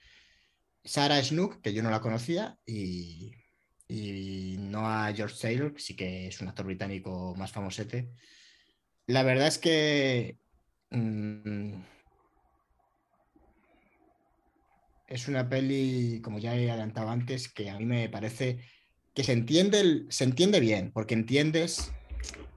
Sarah 0.83 1.21
Snook, 1.21 1.61
que 1.61 1.73
yo 1.73 1.83
no 1.83 1.91
la 1.91 2.01
conocía, 2.01 2.57
y, 2.65 3.33
y 3.93 4.55
Noah 4.57 5.11
George 5.13 5.35
Taylor, 5.41 5.73
que 5.73 5.81
sí 5.81 5.95
que 5.97 6.27
es 6.27 6.39
un 6.39 6.47
actor 6.47 6.65
británico 6.65 7.35
más 7.37 7.51
famosete. 7.51 8.09
La 9.07 9.23
verdad 9.23 9.47
es 9.47 9.57
que 9.57 10.37
mm, 10.91 11.73
es 15.07 15.27
una 15.27 15.49
peli, 15.49 16.21
como 16.23 16.39
ya 16.39 16.55
he 16.55 16.69
adelantado 16.71 17.09
antes, 17.09 17.51
que 17.51 17.69
a 17.69 17.77
mí 17.77 17.85
me 17.85 18.07
parece 18.07 18.63
que 19.13 19.25
se 19.25 19.33
entiende, 19.33 19.81
el- 19.81 20.05
se 20.09 20.23
entiende 20.23 20.61
bien, 20.61 20.91
porque 20.93 21.13
entiendes, 21.13 21.91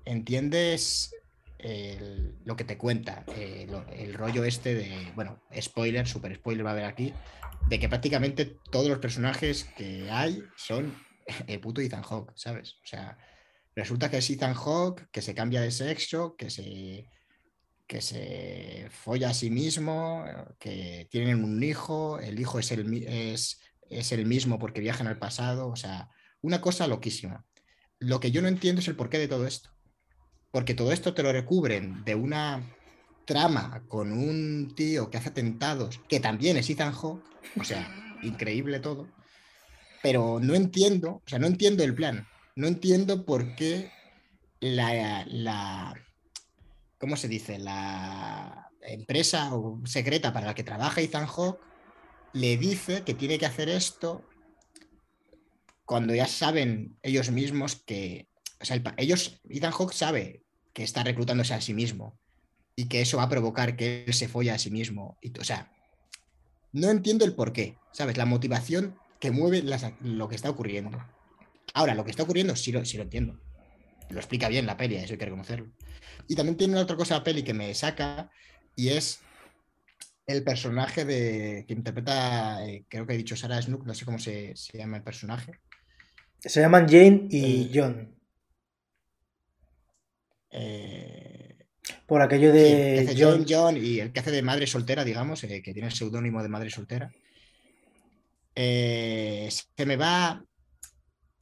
entiendes 0.05 1.11
el- 1.59 2.37
lo 2.45 2.55
que 2.55 2.63
te 2.65 2.79
cuenta, 2.79 3.25
eh, 3.37 3.67
lo- 3.69 3.85
el 3.89 4.15
rollo 4.15 4.45
este 4.45 4.75
de, 4.75 5.11
bueno, 5.17 5.43
spoiler, 5.61 6.07
super 6.07 6.33
spoiler 6.37 6.65
va 6.65 6.71
a 6.71 6.73
haber 6.75 6.85
aquí, 6.85 7.13
de 7.69 7.81
que 7.81 7.89
prácticamente 7.89 8.59
todos 8.71 8.89
los 8.89 8.99
personajes 8.99 9.65
que 9.77 10.09
hay 10.11 10.41
son 10.57 10.95
el 11.47 11.61
puto 11.61 11.81
Ethan 11.81 12.03
Hawke, 12.03 12.33
¿sabes? 12.35 12.75
O 12.83 12.87
sea, 12.87 13.19
resulta 13.75 14.11
que 14.11 14.19
es 14.19 14.31
Ethan 14.31 14.55
Hawke, 14.55 15.09
que 15.11 15.23
se 15.23 15.35
cambia 15.35 15.61
de 15.61 15.71
sexo, 15.71 16.37
que 16.37 16.51
se, 16.51 17.09
que 17.87 18.01
se 18.01 18.89
folla 18.91 19.31
a 19.31 19.35
sí 19.35 19.51
mismo, 19.51 20.25
que 20.59 21.09
tienen 21.11 21.45
un 21.45 21.63
hijo, 21.63 22.19
el 22.19 22.39
hijo 22.39 22.59
es 22.59 22.73
el, 22.73 23.05
es, 23.07 23.61
es 23.89 24.13
el 24.13 24.27
mismo 24.27 24.59
porque 24.59 24.81
viajan 24.81 25.07
al 25.07 25.19
pasado, 25.19 25.69
o 25.69 25.77
sea, 25.77 26.11
una 26.43 26.61
cosa 26.61 26.87
loquísima. 26.87 27.45
Lo 27.99 28.21
que 28.21 28.31
yo 28.31 28.43
no 28.43 28.49
entiendo 28.49 28.81
es 28.81 28.89
el 28.89 28.97
porqué 28.97 29.19
de 29.19 29.29
todo 29.29 29.47
esto. 29.47 29.71
Porque 30.51 30.75
todo 30.75 30.93
esto 30.93 31.15
te 31.15 31.23
lo 31.23 31.33
recubren 31.33 32.05
de 32.05 32.15
una 32.15 32.63
trama 33.25 33.83
con 33.89 34.13
un 34.13 34.75
tío 34.77 35.11
que 35.11 35.19
hace 35.19 35.31
atentados, 35.31 36.01
que 36.09 36.21
también 36.21 36.57
es 36.57 36.69
Ethan 36.71 36.93
Hawke, 36.93 37.25
o 37.59 37.65
sea, 37.65 37.89
increíble 38.23 38.79
todo. 38.81 39.09
Pero 40.05 40.39
no 40.39 40.55
entiendo, 40.55 41.13
o 41.13 41.23
sea, 41.25 41.39
no 41.39 41.47
entiendo 41.47 41.83
el 41.83 41.95
plan. 41.95 42.29
No 42.57 42.67
entiendo 42.67 43.25
por 43.25 43.55
qué 43.55 43.91
la, 44.61 45.25
la 45.27 45.95
¿cómo 46.99 47.17
se 47.17 47.27
dice? 47.27 47.59
La 47.59 48.71
empresa 48.83 49.55
o 49.55 49.81
secreta 49.87 50.35
para 50.35 50.45
la 50.45 50.55
que 50.55 50.63
trabaja 50.63 51.01
Ethan 51.01 51.27
Hawke 51.27 51.59
le 52.35 52.59
dice 52.59 53.01
que 53.01 53.15
tiene 53.15 53.39
que 53.39 53.47
hacer 53.47 53.71
esto 53.71 54.29
cuando 55.87 56.15
ya 56.15 56.27
saben 56.27 56.99
ellos 57.03 57.31
mismos 57.31 57.77
que, 57.77 58.29
o 58.61 58.65
sea, 58.67 58.83
ellos, 58.99 59.41
Ethan 59.49 59.73
Hawke 59.73 59.95
sabe 59.95 60.43
que 60.75 60.83
está 60.83 61.03
reclutándose 61.03 61.55
a 61.55 61.63
sí 61.63 61.73
mismo 61.73 62.21
y 62.77 62.89
que 62.89 63.01
eso 63.01 63.17
va 63.17 63.23
a 63.23 63.31
provocar 63.31 63.75
que 63.75 64.05
él 64.07 64.13
se 64.13 64.29
folle 64.29 64.51
a 64.51 64.59
sí 64.59 64.71
mismo. 64.71 65.17
Y, 65.23 65.33
o 65.41 65.45
sea, 65.45 65.73
no 66.73 66.91
entiendo 66.91 67.25
el 67.25 67.35
por 67.35 67.55
qué, 67.55 67.79
¿sabes? 67.91 68.19
La 68.19 68.27
motivación 68.27 68.99
que 69.21 69.31
mueve 69.31 69.63
las- 69.63 69.93
lo 70.01 70.29
que 70.29 70.37
está 70.37 70.51
ocurriendo. 70.51 70.99
Ahora, 71.73 71.95
lo 71.95 72.05
que 72.05 72.11
está 72.11 72.23
ocurriendo 72.25 72.55
sí 72.57 72.73
lo, 72.73 72.85
sí 72.85 72.97
lo 72.97 73.05
entiendo. 73.05 73.41
Lo 74.11 74.19
explica 74.19 74.49
bien 74.49 74.67
la 74.67 74.77
peli, 74.77 74.97
eso 74.97 75.13
hay 75.15 75.19
que 75.19 75.25
reconocerlo. 75.25 75.73
Y 76.29 76.37
también 76.37 76.57
tiene 76.57 76.77
otra 76.79 76.97
cosa 76.97 77.15
la 77.15 77.25
peli 77.25 77.43
que 77.43 77.55
me 77.55 77.75
saca 77.75 78.31
y 78.77 78.89
es 78.89 79.21
el 80.27 80.43
personaje 80.45 81.05
de, 81.05 81.65
que 81.67 81.75
interpreta, 81.75 82.67
eh, 82.67 82.85
creo 82.89 83.07
que 83.07 83.15
he 83.15 83.19
dicho 83.19 83.37
Sarah 83.37 83.61
Snook, 83.61 83.85
no 83.87 83.95
sé 83.95 84.05
cómo 84.05 84.19
se, 84.19 84.55
se 84.57 84.79
llama 84.79 84.99
el 84.99 85.03
personaje. 85.03 85.53
Se 86.41 86.61
llaman 86.61 86.87
Jane 86.89 87.27
y 87.31 87.65
Eh, 87.65 87.71
John. 87.75 88.15
Eh, 90.51 91.67
Por 92.07 92.23
aquello 92.23 92.53
sí, 92.53 92.59
el 92.59 92.65
que 92.65 93.03
de 93.03 93.11
hace 93.11 93.23
John. 93.23 93.47
John, 93.49 93.77
y 93.77 93.99
el 94.01 94.13
que 94.13 94.21
hace 94.21 94.31
de 94.31 94.43
madre 94.43 94.67
soltera, 94.67 95.05
digamos, 95.05 95.41
que 95.41 95.61
tiene 95.61 95.87
el 95.87 95.93
seudónimo 95.93 96.43
de 96.43 96.49
madre 96.49 96.71
soltera. 96.71 97.11
Eh, 98.55 99.49
se 99.51 99.87
me 99.87 99.97
va. 99.97 100.45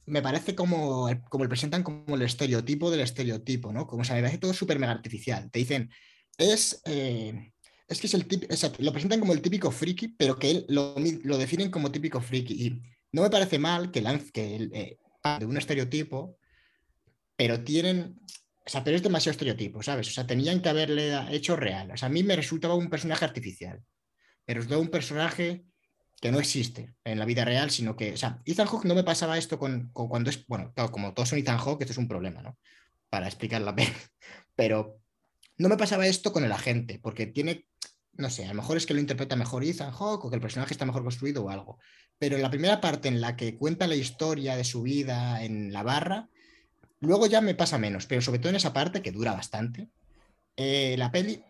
Me 0.05 0.21
parece 0.21 0.53
como, 0.53 1.09
como 1.29 1.45
le 1.45 1.49
presentan 1.49 1.81
como 1.83 2.15
el 2.15 2.21
estereotipo 2.23 2.91
del 2.91 2.99
estereotipo, 3.01 3.71
¿no? 3.71 3.87
Como 3.87 4.03
se 4.03 4.13
me 4.13 4.19
parece 4.21 4.37
todo 4.37 4.53
súper 4.53 4.77
mega 4.79 4.91
artificial. 4.91 5.49
Te 5.49 5.59
dicen, 5.59 5.89
es. 6.37 6.81
eh, 6.85 7.51
es 7.87 7.99
que 8.01 8.07
es 8.07 8.13
el 8.13 8.25
típico, 8.25 8.53
lo 8.79 8.91
presentan 8.91 9.19
como 9.19 9.33
el 9.33 9.41
típico 9.41 9.69
friki, 9.69 10.09
pero 10.09 10.37
que 10.37 10.65
lo, 10.69 10.95
lo 10.97 11.37
definen 11.37 11.69
como 11.69 11.91
típico 11.91 12.19
friki. 12.21 12.53
Y 12.65 12.81
no 13.11 13.21
me 13.21 13.29
parece 13.29 13.59
mal 13.59 13.91
que, 13.91 14.01
lanz- 14.01 14.31
que 14.31 14.55
el, 14.55 14.71
eh, 14.73 14.97
de 15.39 15.45
un 15.45 15.57
estereotipo, 15.57 16.37
pero 17.35 17.63
tienen. 17.63 18.19
O 18.65 18.69
sea, 18.69 18.83
pero 18.83 18.95
es 18.95 19.03
demasiado 19.03 19.31
estereotipo, 19.31 19.83
¿sabes? 19.83 20.07
O 20.07 20.11
sea, 20.11 20.25
tenían 20.25 20.61
que 20.61 20.69
haberle 20.69 21.13
hecho 21.35 21.55
real. 21.57 21.91
O 21.91 21.97
sea, 21.97 22.07
a 22.07 22.11
mí 22.11 22.23
me 22.23 22.35
resultaba 22.35 22.75
un 22.75 22.89
personaje 22.89 23.25
artificial. 23.25 23.81
Me 24.47 24.53
resultaba 24.53 24.81
un 24.81 24.87
personaje 24.89 25.65
que 26.23 26.31
no 26.31 26.39
existe 26.39 26.95
en 27.03 27.19
la 27.19 27.25
vida 27.25 27.43
real, 27.43 27.69
sino 27.69 27.97
que, 27.97 28.13
o 28.13 28.17
sea, 28.17 28.41
Ethan 28.45 28.65
Hawke 28.65 28.85
no 28.85 28.95
me 28.95 29.03
pasaba 29.03 29.37
esto 29.37 29.59
con, 29.59 29.89
con 29.91 30.07
cuando 30.07 30.29
es, 30.29 30.47
bueno, 30.47 30.71
claro, 30.73 30.89
como 30.89 31.13
todos 31.13 31.27
son 31.27 31.39
Ethan 31.39 31.57
Hawke, 31.57 31.81
esto 31.81 31.91
es 31.91 31.97
un 31.97 32.07
problema, 32.07 32.41
¿no? 32.41 32.57
Para 33.09 33.27
explicar 33.27 33.61
la 33.61 33.75
peli. 33.75 33.91
Pero 34.55 35.01
no 35.57 35.67
me 35.67 35.75
pasaba 35.75 36.07
esto 36.07 36.31
con 36.31 36.45
el 36.45 36.53
agente, 36.53 36.97
porque 37.03 37.25
tiene, 37.25 37.67
no 38.13 38.29
sé, 38.29 38.45
a 38.45 38.47
lo 38.47 38.53
mejor 38.53 38.77
es 38.77 38.85
que 38.85 38.93
lo 38.93 39.01
interpreta 39.01 39.35
mejor 39.35 39.65
Ethan 39.65 39.91
Hawke 39.91 40.23
o 40.23 40.29
que 40.29 40.37
el 40.37 40.41
personaje 40.41 40.73
está 40.73 40.85
mejor 40.85 41.03
construido 41.03 41.43
o 41.43 41.49
algo. 41.49 41.77
Pero 42.17 42.37
en 42.37 42.41
la 42.41 42.49
primera 42.49 42.79
parte 42.79 43.09
en 43.09 43.19
la 43.19 43.35
que 43.35 43.57
cuenta 43.57 43.85
la 43.85 43.95
historia 43.95 44.55
de 44.55 44.63
su 44.63 44.81
vida 44.81 45.43
en 45.43 45.73
la 45.73 45.83
barra, 45.83 46.29
luego 47.01 47.27
ya 47.27 47.41
me 47.41 47.53
pasa 47.53 47.77
menos, 47.77 48.05
pero 48.05 48.21
sobre 48.21 48.39
todo 48.39 48.51
en 48.51 48.55
esa 48.55 48.71
parte 48.71 49.01
que 49.01 49.11
dura 49.11 49.33
bastante. 49.33 49.89
eh, 50.55 50.95
la 50.97 51.11
peli 51.11 51.43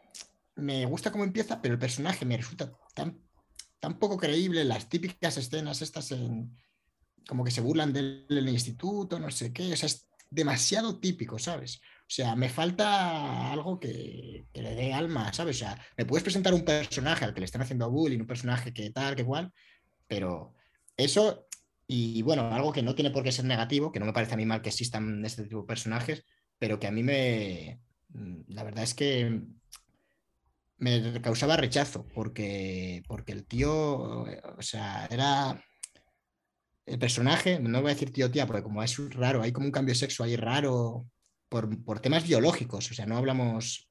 me 0.56 0.88
gusta 0.88 1.12
cómo 1.12 1.26
empieza, 1.26 1.62
pero 1.62 1.76
el 1.76 1.80
personaje 1.80 2.26
me 2.26 2.38
resulta 2.38 2.72
tan 2.96 3.20
tan 3.84 4.00
poco 4.00 4.16
creíble, 4.16 4.64
las 4.64 4.88
típicas 4.88 5.36
escenas 5.36 5.82
estas 5.82 6.10
en, 6.14 6.56
como 7.28 7.44
que 7.44 7.52
se 7.52 7.60
burlan 7.60 7.92
del, 7.92 8.48
instituto, 8.48 9.20
no 9.20 9.30
sé 9.30 9.52
qué, 9.52 9.72
o 9.72 9.74
es 9.74 10.08
demasiado 10.30 11.02
típico, 11.02 11.38
¿sabes? 11.38 11.82
O 12.04 12.08
sea, 12.08 12.34
me 12.38 12.48
falta 12.48 13.52
algo 13.52 13.82
que, 13.82 14.46
le 14.54 14.76
dé 14.76 14.94
alma, 14.94 15.34
¿sabes? 15.34 15.58
O 15.58 15.60
sea, 15.60 15.86
me 15.98 16.06
puedes 16.06 16.24
presentar 16.24 16.54
un 16.54 16.64
personaje 16.64 17.26
al 17.26 17.34
que 17.34 17.42
le 17.42 17.46
están 17.46 17.62
haciendo 17.62 17.92
bullying, 17.92 18.22
un 18.22 18.26
personaje 18.26 18.74
que 18.74 18.90
tal, 18.92 19.18
que 19.18 19.24
igual, 19.24 19.52
pero 20.08 20.54
eso, 20.96 21.50
y 21.86 22.22
bueno, 22.22 22.54
algo 22.54 22.72
que 22.72 22.84
no 22.84 22.96
tiene 22.96 23.12
por 23.12 23.26
qué 23.26 23.34
ser 23.34 23.44
negativo, 23.44 23.92
que 23.92 24.00
no 24.00 24.06
me 24.06 24.14
parece 24.14 24.36
a 24.36 24.38
mí 24.38 24.46
mal 24.46 24.62
que 24.62 24.70
existan 24.70 25.26
este 25.26 25.44
tipo 25.44 25.60
de 25.60 25.68
personajes, 25.68 26.24
pero 26.58 26.80
que 26.80 26.88
a 26.88 26.92
mí 26.92 27.04
me, 27.04 27.82
la 28.48 28.64
verdad 28.64 28.86
es 28.86 28.94
que 28.94 29.42
me 30.84 31.22
causaba 31.22 31.56
rechazo, 31.56 32.06
porque, 32.14 33.04
porque 33.08 33.32
el 33.32 33.46
tío, 33.46 33.72
o 33.74 34.62
sea, 34.62 35.08
era 35.10 35.64
el 36.86 37.00
personaje, 37.00 37.60
no 37.60 37.82
voy 37.82 37.92
a 37.92 37.94
decir 37.94 38.12
tío 38.12 38.30
tía, 38.30 38.46
porque 38.46 38.64
como 38.64 38.84
es 38.84 38.98
raro, 39.14 39.42
hay 39.42 39.54
como 39.54 39.66
un 39.66 39.72
cambio 39.72 39.94
de 39.94 40.00
sexo 40.00 40.24
ahí 40.24 40.36
raro 40.36 41.06
por, 41.48 41.82
por, 41.86 42.02
temas 42.02 42.28
biológicos, 42.28 42.92
o 42.92 42.94
sea, 42.94 43.06
no 43.06 43.16
hablamos, 43.18 43.90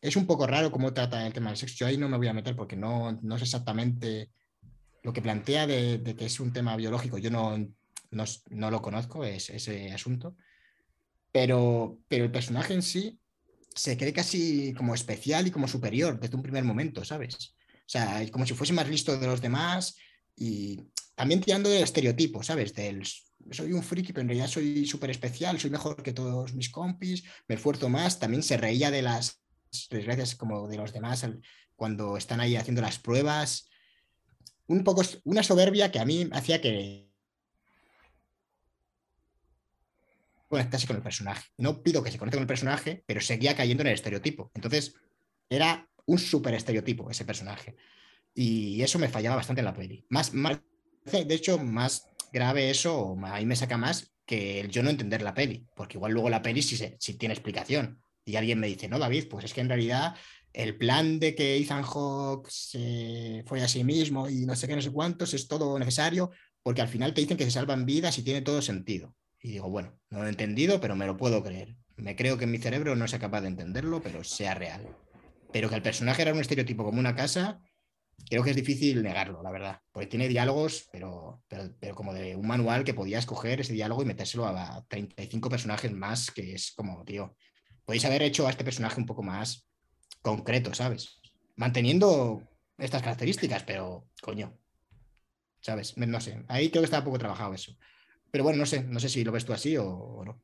es 0.00 0.16
un 0.16 0.26
poco 0.26 0.48
raro 0.48 0.72
cómo 0.72 0.92
trata 0.92 1.24
el 1.24 1.32
tema 1.32 1.50
del 1.50 1.58
sexo, 1.58 1.76
yo 1.78 1.86
ahí 1.86 1.96
no 1.96 2.08
me 2.08 2.16
voy 2.16 2.26
a 2.26 2.34
meter 2.34 2.56
porque 2.56 2.76
no, 2.76 3.12
no 3.22 3.36
es 3.36 3.42
exactamente 3.42 4.30
lo 5.04 5.12
que 5.12 5.22
plantea 5.22 5.68
de, 5.68 5.98
de, 5.98 6.16
que 6.16 6.26
es 6.26 6.40
un 6.40 6.52
tema 6.52 6.74
biológico, 6.74 7.18
yo 7.18 7.30
no, 7.30 7.56
no, 8.10 8.24
no 8.50 8.70
lo 8.72 8.82
conozco, 8.82 9.24
es, 9.24 9.50
ese 9.50 9.92
asunto, 9.92 10.36
pero, 11.30 12.00
pero 12.08 12.24
el 12.24 12.32
personaje 12.32 12.74
en 12.74 12.82
sí 12.82 13.20
se 13.76 13.96
cree 13.96 14.12
casi 14.12 14.72
como 14.74 14.94
especial 14.94 15.46
y 15.46 15.50
como 15.50 15.68
superior 15.68 16.18
desde 16.18 16.34
un 16.34 16.42
primer 16.42 16.64
momento, 16.64 17.04
¿sabes? 17.04 17.34
O 17.34 17.88
sea, 17.88 18.28
como 18.32 18.46
si 18.46 18.54
fuese 18.54 18.72
más 18.72 18.88
listo 18.88 19.16
de 19.16 19.26
los 19.26 19.40
demás 19.40 19.96
y 20.34 20.80
también 21.14 21.40
tirando 21.40 21.68
del 21.68 21.82
estereotipo, 21.82 22.42
¿sabes? 22.42 22.74
Del 22.74 23.06
soy 23.50 23.72
un 23.72 23.82
friki, 23.82 24.12
pero 24.12 24.22
en 24.22 24.28
realidad 24.28 24.48
soy 24.48 24.86
súper 24.86 25.10
especial, 25.10 25.60
soy 25.60 25.70
mejor 25.70 26.02
que 26.02 26.12
todos 26.12 26.54
mis 26.54 26.70
compis, 26.70 27.22
me 27.46 27.54
esfuerzo 27.54 27.88
más. 27.88 28.18
También 28.18 28.42
se 28.42 28.56
reía 28.56 28.90
de 28.90 29.02
las 29.02 29.40
desgracias 29.90 30.34
como 30.34 30.66
de 30.68 30.78
los 30.78 30.92
demás 30.92 31.26
cuando 31.76 32.16
están 32.16 32.40
ahí 32.40 32.56
haciendo 32.56 32.82
las 32.82 32.98
pruebas. 32.98 33.68
Un 34.66 34.82
poco 34.82 35.02
una 35.24 35.42
soberbia 35.42 35.92
que 35.92 36.00
a 36.00 36.04
mí 36.04 36.28
hacía 36.32 36.60
que 36.60 37.05
conectase 40.48 40.86
con 40.86 40.96
el 40.96 41.02
personaje. 41.02 41.48
No 41.58 41.82
pido 41.82 42.02
que 42.02 42.10
se 42.10 42.18
conecte 42.18 42.36
con 42.36 42.42
el 42.42 42.48
personaje, 42.48 43.02
pero 43.06 43.20
seguía 43.20 43.56
cayendo 43.56 43.82
en 43.82 43.88
el 43.88 43.94
estereotipo. 43.94 44.50
Entonces, 44.54 44.94
era 45.48 45.88
un 46.06 46.18
súper 46.18 46.54
estereotipo 46.54 47.10
ese 47.10 47.24
personaje. 47.24 47.76
Y 48.34 48.82
eso 48.82 48.98
me 48.98 49.08
fallaba 49.08 49.36
bastante 49.36 49.60
en 49.60 49.66
la 49.66 49.74
peli. 49.74 50.04
Más, 50.10 50.32
de 50.32 51.34
hecho, 51.34 51.58
más 51.58 52.08
grave 52.32 52.70
eso, 52.70 53.16
ahí 53.24 53.46
me 53.46 53.56
saca 53.56 53.76
más 53.76 54.12
que 54.26 54.60
el 54.60 54.70
yo 54.70 54.82
no 54.82 54.90
entender 54.90 55.22
la 55.22 55.34
peli, 55.34 55.66
porque 55.74 55.96
igual 55.96 56.12
luego 56.12 56.28
la 56.28 56.42
peli 56.42 56.62
sí, 56.62 56.76
sí 56.98 57.14
tiene 57.14 57.34
explicación. 57.34 58.02
Y 58.24 58.36
alguien 58.36 58.58
me 58.58 58.66
dice, 58.66 58.88
no, 58.88 58.98
David, 58.98 59.28
pues 59.30 59.44
es 59.44 59.54
que 59.54 59.60
en 59.60 59.68
realidad 59.68 60.16
el 60.52 60.76
plan 60.76 61.20
de 61.20 61.34
que 61.34 61.56
Ethan 61.56 61.84
Hawke 61.84 62.48
se 62.50 63.44
fue 63.46 63.62
a 63.62 63.68
sí 63.68 63.84
mismo 63.84 64.28
y 64.28 64.46
no 64.46 64.56
sé 64.56 64.66
qué, 64.66 64.74
no 64.74 64.82
sé 64.82 64.90
cuántos, 64.90 65.32
es 65.34 65.46
todo 65.46 65.78
necesario, 65.78 66.30
porque 66.62 66.80
al 66.80 66.88
final 66.88 67.14
te 67.14 67.20
dicen 67.20 67.36
que 67.36 67.44
se 67.44 67.52
salvan 67.52 67.86
vidas 67.86 68.18
y 68.18 68.22
tiene 68.22 68.42
todo 68.42 68.60
sentido. 68.60 69.14
Y 69.40 69.52
digo, 69.52 69.68
bueno, 69.70 69.98
no 70.10 70.20
lo 70.20 70.26
he 70.26 70.30
entendido, 70.30 70.80
pero 70.80 70.96
me 70.96 71.06
lo 71.06 71.16
puedo 71.16 71.42
creer. 71.42 71.76
Me 71.96 72.16
creo 72.16 72.36
que 72.36 72.46
mi 72.46 72.58
cerebro 72.58 72.96
no 72.96 73.08
sea 73.08 73.18
capaz 73.18 73.42
de 73.42 73.48
entenderlo, 73.48 74.02
pero 74.02 74.24
sea 74.24 74.54
real. 74.54 74.86
Pero 75.52 75.68
que 75.68 75.76
el 75.76 75.82
personaje 75.82 76.22
era 76.22 76.32
un 76.32 76.40
estereotipo 76.40 76.84
como 76.84 76.98
una 76.98 77.14
casa, 77.14 77.60
creo 78.28 78.42
que 78.42 78.50
es 78.50 78.56
difícil 78.56 79.02
negarlo, 79.02 79.42
la 79.42 79.50
verdad, 79.50 79.80
porque 79.92 80.06
tiene 80.06 80.28
diálogos, 80.28 80.88
pero, 80.90 81.42
pero, 81.48 81.74
pero, 81.78 81.94
como 81.94 82.12
de 82.12 82.34
un 82.34 82.46
manual 82.46 82.84
que 82.84 82.94
podía 82.94 83.18
escoger 83.18 83.60
ese 83.60 83.72
diálogo 83.72 84.02
y 84.02 84.06
metérselo 84.06 84.46
a 84.46 84.84
35 84.88 85.48
personajes 85.48 85.92
más, 85.92 86.30
que 86.30 86.54
es 86.54 86.72
como, 86.72 87.04
tío, 87.04 87.36
podéis 87.84 88.04
haber 88.04 88.22
hecho 88.22 88.46
a 88.46 88.50
este 88.50 88.64
personaje 88.64 89.00
un 89.00 89.06
poco 89.06 89.22
más 89.22 89.68
concreto, 90.22 90.74
¿sabes? 90.74 91.20
Manteniendo 91.54 92.42
estas 92.78 93.02
características, 93.02 93.62
pero 93.62 94.08
coño, 94.20 94.58
¿sabes? 95.60 95.96
No 95.96 96.20
sé, 96.20 96.44
ahí 96.48 96.70
creo 96.70 96.82
que 96.82 96.86
está 96.86 97.04
poco 97.04 97.18
trabajado 97.18 97.54
eso. 97.54 97.76
Pero 98.30 98.44
bueno, 98.44 98.58
no 98.58 98.66
sé, 98.66 98.82
no 98.84 99.00
sé 99.00 99.08
si 99.08 99.24
lo 99.24 99.32
ves 99.32 99.44
tú 99.44 99.52
así 99.52 99.76
o, 99.76 100.22
no. 100.24 100.40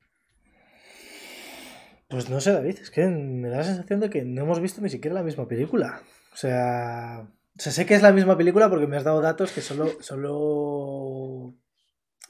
Pues 2.08 2.28
no 2.28 2.40
sé, 2.40 2.52
David, 2.52 2.78
es 2.80 2.90
que 2.90 3.06
me 3.06 3.48
da 3.48 3.58
la 3.58 3.64
sensación 3.64 4.00
de 4.00 4.10
que 4.10 4.24
no 4.24 4.42
hemos 4.42 4.60
visto 4.60 4.80
ni 4.82 4.90
siquiera 4.90 5.14
la 5.14 5.22
misma 5.22 5.48
película. 5.48 6.02
O 6.32 6.36
sea, 6.36 7.26
o 7.56 7.60
sé 7.60 7.86
que 7.86 7.94
es 7.94 8.02
la 8.02 8.12
misma 8.12 8.36
película 8.36 8.68
porque 8.68 8.86
me 8.86 8.96
has 8.96 9.04
dado 9.04 9.20
datos 9.20 9.52
que 9.52 9.60
solo, 9.60 9.88
solo, 10.00 11.54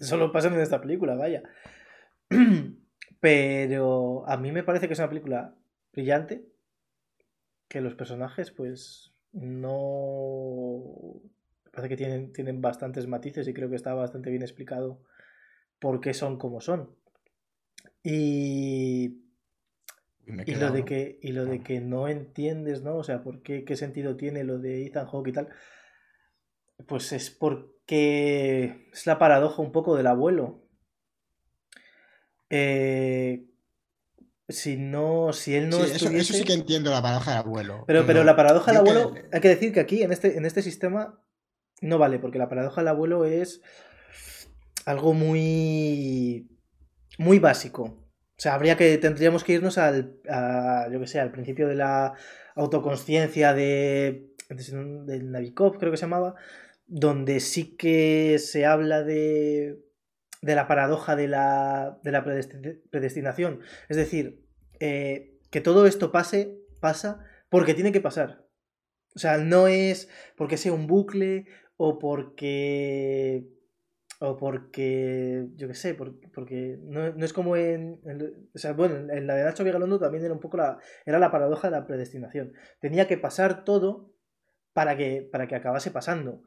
solo 0.00 0.32
pasan 0.32 0.54
en 0.54 0.60
esta 0.60 0.80
película, 0.80 1.14
vaya. 1.14 1.42
Pero 3.20 4.28
a 4.28 4.36
mí 4.36 4.52
me 4.52 4.64
parece 4.64 4.88
que 4.88 4.94
es 4.94 4.98
una 4.98 5.08
película 5.08 5.54
brillante, 5.92 6.48
que 7.68 7.80
los 7.80 7.94
personajes, 7.94 8.50
pues, 8.50 9.14
no... 9.32 11.20
Me 11.64 11.70
parece 11.70 11.88
que 11.88 11.96
tienen, 11.96 12.32
tienen 12.32 12.60
bastantes 12.60 13.06
matices 13.06 13.48
y 13.48 13.54
creo 13.54 13.70
que 13.70 13.76
está 13.76 13.94
bastante 13.94 14.30
bien 14.30 14.42
explicado 14.42 15.02
por 15.82 16.00
qué 16.00 16.14
son 16.14 16.38
como 16.38 16.62
son. 16.62 16.96
Y 18.02 19.22
y, 20.24 20.54
lo 20.54 20.70
de 20.70 20.84
que, 20.84 21.18
y 21.20 21.32
lo 21.32 21.44
de 21.44 21.62
que 21.62 21.80
no 21.80 22.06
entiendes, 22.06 22.82
¿no? 22.82 22.96
O 22.96 23.04
sea, 23.04 23.22
¿por 23.22 23.42
qué, 23.42 23.64
qué 23.64 23.76
sentido 23.76 24.16
tiene 24.16 24.44
lo 24.44 24.58
de 24.58 24.86
Ethan 24.86 25.06
Hawke 25.06 25.28
y 25.28 25.32
tal? 25.32 25.48
Pues 26.86 27.12
es 27.12 27.30
porque 27.30 28.88
es 28.92 29.06
la 29.06 29.18
paradoja 29.18 29.60
un 29.60 29.72
poco 29.72 29.96
del 29.96 30.06
abuelo. 30.06 30.62
Eh, 32.50 33.46
si 34.48 34.76
no, 34.76 35.32
si 35.32 35.56
él 35.56 35.68
no 35.68 35.78
sí, 35.78 35.92
estuviese... 35.92 36.18
eso, 36.18 36.34
sí 36.34 36.44
que 36.44 36.52
entiendo 36.52 36.90
la 36.90 37.02
paradoja 37.02 37.32
del 37.32 37.40
abuelo. 37.40 37.84
Pero, 37.86 38.06
pero 38.06 38.22
la 38.22 38.36
paradoja 38.36 38.70
del 38.70 38.80
abuelo, 38.80 39.14
hay 39.32 39.40
que 39.40 39.48
decir 39.48 39.72
que 39.72 39.80
aquí, 39.80 40.02
en 40.02 40.12
este, 40.12 40.36
en 40.36 40.46
este 40.46 40.62
sistema, 40.62 41.20
no 41.80 41.98
vale, 41.98 42.20
porque 42.20 42.38
la 42.38 42.48
paradoja 42.48 42.80
del 42.80 42.88
abuelo 42.88 43.24
es 43.24 43.60
algo 44.84 45.14
muy, 45.14 46.48
muy 47.18 47.38
básico. 47.38 47.82
O 47.84 48.40
sea, 48.42 48.54
habría 48.54 48.76
que, 48.76 48.98
tendríamos 48.98 49.44
que 49.44 49.52
irnos 49.52 49.78
al, 49.78 50.20
yo 50.90 51.00
que 51.00 51.06
sé, 51.06 51.20
al 51.20 51.30
principio 51.30 51.68
de 51.68 51.76
la 51.76 52.14
autoconsciencia 52.54 53.54
de, 53.54 54.30
Navikov, 55.22 55.78
creo 55.78 55.90
que 55.90 55.96
se 55.96 56.02
llamaba, 56.02 56.34
donde 56.86 57.40
sí 57.40 57.76
que 57.76 58.38
se 58.38 58.66
habla 58.66 59.04
de, 59.04 59.78
de 60.40 60.54
la 60.54 60.66
paradoja 60.66 61.14
de 61.16 61.28
la, 61.28 61.98
de 62.02 62.10
la 62.10 62.24
predestinación. 62.24 63.60
Es 63.88 63.96
decir, 63.96 64.44
eh, 64.80 65.38
que 65.50 65.60
todo 65.60 65.86
esto 65.86 66.10
pase, 66.10 66.58
pasa 66.80 67.24
porque 67.48 67.74
tiene 67.74 67.92
que 67.92 68.00
pasar. 68.00 68.44
O 69.14 69.18
sea, 69.18 69.38
no 69.38 69.68
es 69.68 70.08
porque 70.36 70.56
sea 70.56 70.72
un 70.72 70.86
bucle 70.86 71.46
o 71.76 71.98
porque 71.98 73.46
o 74.24 74.36
porque, 74.36 75.48
yo 75.56 75.66
qué 75.66 75.74
sé, 75.74 75.94
porque, 75.94 76.78
no, 76.80 77.06
es 77.06 77.32
como 77.32 77.56
en, 77.56 78.00
o 78.54 78.58
sea, 78.58 78.72
bueno, 78.72 79.12
en 79.12 79.26
la 79.26 79.34
de 79.34 79.42
Nacho 79.42 79.64
Vigalondo 79.64 79.98
también 79.98 80.24
era 80.24 80.32
un 80.32 80.38
poco 80.38 80.58
la, 80.58 80.78
era 81.04 81.18
la 81.18 81.32
paradoja 81.32 81.68
de 81.68 81.72
la 81.72 81.88
predestinación. 81.88 82.52
Tenía 82.80 83.08
que 83.08 83.18
pasar 83.18 83.64
todo 83.64 84.14
para 84.72 84.96
que, 84.96 85.28
para 85.32 85.48
que 85.48 85.56
acabase 85.56 85.90
pasando. 85.90 86.44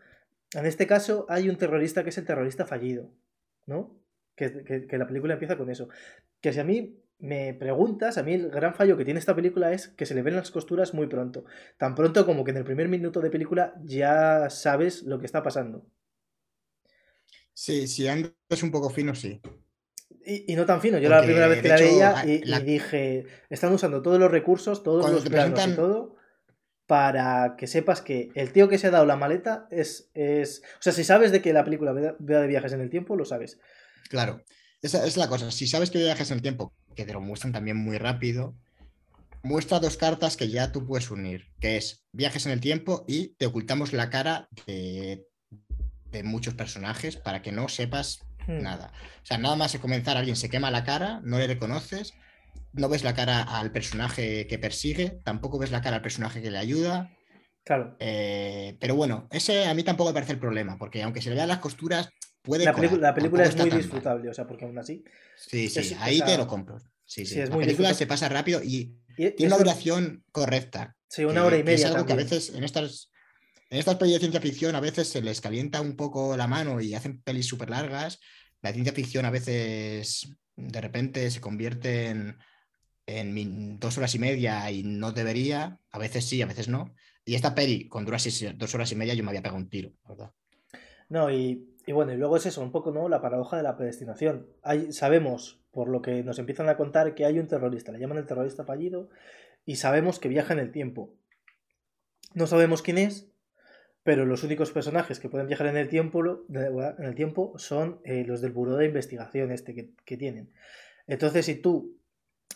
En 0.54 0.66
este 0.66 0.88
caso 0.88 1.26
hay 1.28 1.50
un 1.50 1.58
terrorista 1.58 2.04
que 2.04 2.12
es 2.12 2.18
el 2.18 2.24
terrorista 2.24 2.66
fallido, 2.66 3.12
¿no? 3.66 4.00
Que, 4.38 4.88
que 4.88 4.98
la 4.98 5.06
película 5.06 5.34
empieza 5.34 5.58
con 5.58 5.70
eso. 5.70 5.90
Que 6.40 6.54
si 6.54 6.62
a 6.62 6.64
mí 6.64 7.04
me 7.20 7.54
preguntas, 7.56 8.18
a 8.18 8.24
mí 8.24 8.36
el 8.36 8.52
gran 8.52 8.74
fallo 8.74 8.96
que 8.96 9.04
tiene 9.04 9.20
esta 9.20 9.36
película 9.36 9.74
es 9.74 9.90
que 9.90 10.06
se 10.06 10.16
le 10.16 10.22
ven 10.22 10.38
las 10.38 10.50
costuras 10.50 10.94
muy 10.94 11.08
pronto. 11.08 11.44
Tan 11.78 11.94
pronto 11.94 12.26
como 12.26 12.46
que 12.46 12.52
en 12.52 12.58
el 12.58 12.64
primer 12.64 12.88
minuto 12.88 13.20
de 13.20 13.30
película 13.30 13.74
ya 13.84 14.50
sabes 14.50 15.04
lo 15.04 15.20
que 15.20 15.26
está 15.26 15.44
pasando. 15.44 15.86
Sí, 17.56 17.88
si 17.88 18.08
andas 18.08 18.34
un 18.62 18.70
poco 18.70 18.90
fino, 18.90 19.16
sí. 19.16 19.42
Y, 20.26 20.56
no 20.56 20.66
tan 20.66 20.82
fino. 20.82 20.98
Yo 20.98 21.08
la 21.08 21.24
primera 21.24 21.48
vez 21.48 21.62
que 21.62 21.68
la 21.70 21.76
veía 21.78 22.24
y, 22.26 22.64
dije, 22.64 23.26
están 23.50 23.72
usando 23.72 24.02
todos 24.02 24.20
los 24.20 24.30
recursos, 24.30 24.84
todos 24.84 25.10
los 25.10 25.24
planos 25.24 25.68
y 25.68 25.72
todo, 25.72 26.16
para 26.86 27.56
que 27.58 27.68
sepas 27.68 28.02
que 28.02 28.30
el 28.36 28.52
tío 28.52 28.68
que 28.68 28.78
se 28.78 28.88
ha 28.88 28.92
dado 28.92 29.06
la 29.06 29.16
maleta 29.16 29.68
es, 29.72 30.12
es... 30.14 30.64
O 30.80 30.82
sea, 30.82 30.94
si 30.94 31.04
sabes 31.04 31.32
de 31.32 31.42
que 31.42 31.54
la 31.54 31.64
película 31.64 31.94
vea 31.94 32.42
de 32.42 32.48
viajes 32.48 32.74
en 32.74 32.82
el 32.82 32.90
tiempo, 32.90 33.16
lo 33.16 33.24
sabes. 33.24 33.60
Claro, 34.10 34.44
esa 34.82 35.06
es 35.06 35.16
la 35.16 35.30
cosa. 35.30 35.50
Si 35.52 35.66
sabes 35.66 35.92
que 35.92 36.00
viajes 36.00 36.30
en 36.32 36.38
el 36.38 36.42
tiempo, 36.42 36.74
que 36.96 37.06
te 37.06 37.14
lo 37.14 37.22
muestran 37.22 37.54
también 37.54 37.78
muy 37.78 37.98
rápido, 37.98 38.58
muestra 39.44 39.80
dos 39.80 39.96
cartas 39.96 40.36
que 40.36 40.50
ya 40.50 40.72
tú 40.72 40.86
puedes 40.86 41.10
unir, 41.10 41.54
que 41.60 41.78
es 41.78 42.04
viajes 42.12 42.46
en 42.48 42.52
el 42.52 42.60
tiempo 42.60 43.06
y 43.08 43.36
te 43.36 43.46
ocultamos 43.46 43.94
la 43.94 44.10
cara 44.10 44.50
de 44.66 45.28
de 46.12 46.24
muchos 46.24 46.54
personajes 46.54 47.18
para 47.18 47.42
que 47.42 47.52
no 47.52 47.68
sepas 47.68 48.20
hmm. 48.48 48.62
nada. 48.62 48.92
O 49.24 49.26
sea, 49.26 49.38
nada 49.38 49.56
más 49.56 49.74
de 49.74 49.80
comenzar, 49.80 50.18
alguien 50.18 50.36
se 50.36 50.50
quema 50.50 50.72
la 50.72 50.84
cara, 50.84 51.22
no 51.24 51.38
le 51.38 51.48
reconoces, 51.48 52.14
no 52.74 52.90
ves 52.90 53.04
la 53.04 53.14
cara 53.14 53.42
al 53.42 53.72
personaje 53.72 54.48
que 54.48 54.60
persigue, 54.60 55.20
tampoco 55.24 55.58
ves 55.60 55.72
la 55.72 55.82
cara 55.82 55.98
al 55.98 56.02
personaje 56.02 56.42
que 56.42 56.52
le 56.52 56.58
ayuda. 56.58 57.12
Claro. 57.64 57.96
Eh, 58.00 58.78
pero 58.80 58.96
bueno, 58.96 59.28
ese 59.32 59.66
a 59.66 59.74
mí 59.74 59.84
tampoco 59.84 60.10
me 60.10 60.14
parece 60.14 60.34
el 60.34 60.40
problema, 60.40 60.78
porque 60.78 61.02
aunque 61.02 61.22
se 61.22 61.30
le 61.30 61.36
vean 61.36 61.48
las 61.48 61.60
costuras, 61.60 62.10
puede. 62.44 62.64
La, 62.64 62.74
colar, 62.74 62.94
la 62.94 63.14
película 63.14 63.44
es 63.44 63.56
muy 63.56 63.70
mal. 63.70 63.78
disfrutable, 63.80 64.30
o 64.30 64.34
sea, 64.34 64.46
porque 64.46 64.66
aún 64.66 64.78
así. 64.78 65.04
Sí, 65.36 65.70
sí, 65.70 65.80
Es- 65.80 65.96
ahí 66.00 66.16
o 66.16 66.26
sea, 66.26 66.28
te 66.28 66.38
lo 66.38 66.48
compro. 66.48 66.78
Sí, 67.08 67.26
sí, 67.26 67.36
sí. 67.36 67.40
es 67.40 67.50
La 67.50 67.56
muy 67.56 67.66
película 67.66 67.90
disfrutable. 67.90 67.96
se 67.96 68.08
pasa 68.08 68.30
rápido 68.30 68.62
y 68.64 69.00
tiene 69.16 69.48
una 69.48 69.58
duración 69.58 70.24
correcta. 70.32 70.96
Sí, 71.08 71.24
una 71.24 71.46
hora 71.46 71.58
y 71.58 71.64
que 71.64 71.74
Es 71.74 71.82
media. 71.82 71.94
algo 71.96 72.06
que 72.06 72.14
a 72.14 72.18
veces 72.18 72.50
en 72.54 72.64
estas, 72.64 73.10
en 73.70 73.80
estas 73.80 73.96
pelis 73.96 74.14
de 74.14 74.20
ciencia 74.20 74.42
ficción 74.42 74.76
a 74.76 74.80
veces 74.80 75.10
se 75.10 75.22
les 75.22 75.42
calienta 75.42 75.82
un 75.82 75.96
poco 75.96 76.38
la 76.38 76.48
mano 76.48 76.82
y 76.82 76.94
hacen 76.94 77.22
pelis 77.22 77.48
súper 77.48 77.70
largas. 77.70 78.20
La 78.62 78.72
ciencia 78.72 78.94
ficción 78.94 79.26
a 79.26 79.32
veces 79.32 80.30
de 80.56 80.82
repente 80.82 81.30
se 81.32 81.42
convierte 81.42 82.08
en, 82.08 82.38
en 83.06 83.80
dos 83.80 83.98
horas 83.98 84.16
y 84.16 84.20
media 84.20 84.70
y 84.72 84.84
no 84.84 85.12
debería. 85.12 85.80
A 85.92 86.00
veces 86.00 86.26
sí, 86.26 86.42
a 86.42 86.48
veces 86.48 86.68
no. 86.68 86.94
Y 87.26 87.36
esta 87.36 87.56
peli 87.56 87.88
con 87.88 88.06
dos 88.06 88.76
horas 88.76 88.92
y 88.92 88.96
media 88.96 89.14
yo 89.14 89.24
me 89.24 89.30
había 89.30 89.42
pegado 89.42 89.58
un 89.58 89.70
tiro, 89.70 89.94
¿verdad? 90.08 90.32
No, 91.10 91.32
y, 91.32 91.76
y 91.88 91.92
bueno, 91.92 92.14
y 92.14 92.18
luego 92.18 92.38
es 92.38 92.46
eso, 92.46 92.62
un 92.62 92.72
poco, 92.72 92.92
¿no? 92.92 93.10
La 93.10 93.22
paradoja 93.22 93.58
de 93.58 93.64
la 93.64 93.76
predestinación. 93.76 94.48
Sabemos, 94.92 95.60
por 95.72 95.90
lo 95.90 96.02
que 96.02 96.24
nos 96.24 96.40
empiezan 96.40 96.70
a 96.70 96.78
contar, 96.78 97.16
que 97.16 97.26
hay 97.26 97.40
un 97.40 97.48
terrorista, 97.48 97.92
le 97.92 98.00
llaman 98.00 98.20
el 98.20 98.26
terrorista 98.26 98.64
fallido, 98.64 99.10
y 99.66 99.78
sabemos 99.78 100.20
que 100.20 100.30
viaja 100.30 100.54
en 100.54 100.60
el 100.60 100.72
tiempo. 100.72 101.16
No 102.34 102.48
sabemos 102.48 102.82
quién 102.82 102.98
es, 102.98 103.32
pero 104.06 104.28
los 104.28 104.44
únicos 104.44 104.72
personajes 104.72 105.20
que 105.20 105.30
pueden 105.30 105.48
viajar 105.48 105.66
en 105.66 105.78
el 105.78 105.90
tiempo, 105.90 106.46
en 106.48 107.04
el 107.04 107.16
tiempo 107.16 107.58
son 107.58 108.02
eh, 108.04 108.24
los 108.24 108.40
del 108.40 108.52
buró 108.52 108.78
de 108.78 108.86
investigación 108.86 109.52
este 109.52 109.74
que, 109.74 109.96
que 110.06 110.16
tienen. 110.16 110.54
Entonces, 111.08 111.48
si 111.48 111.56
tú 111.56 111.98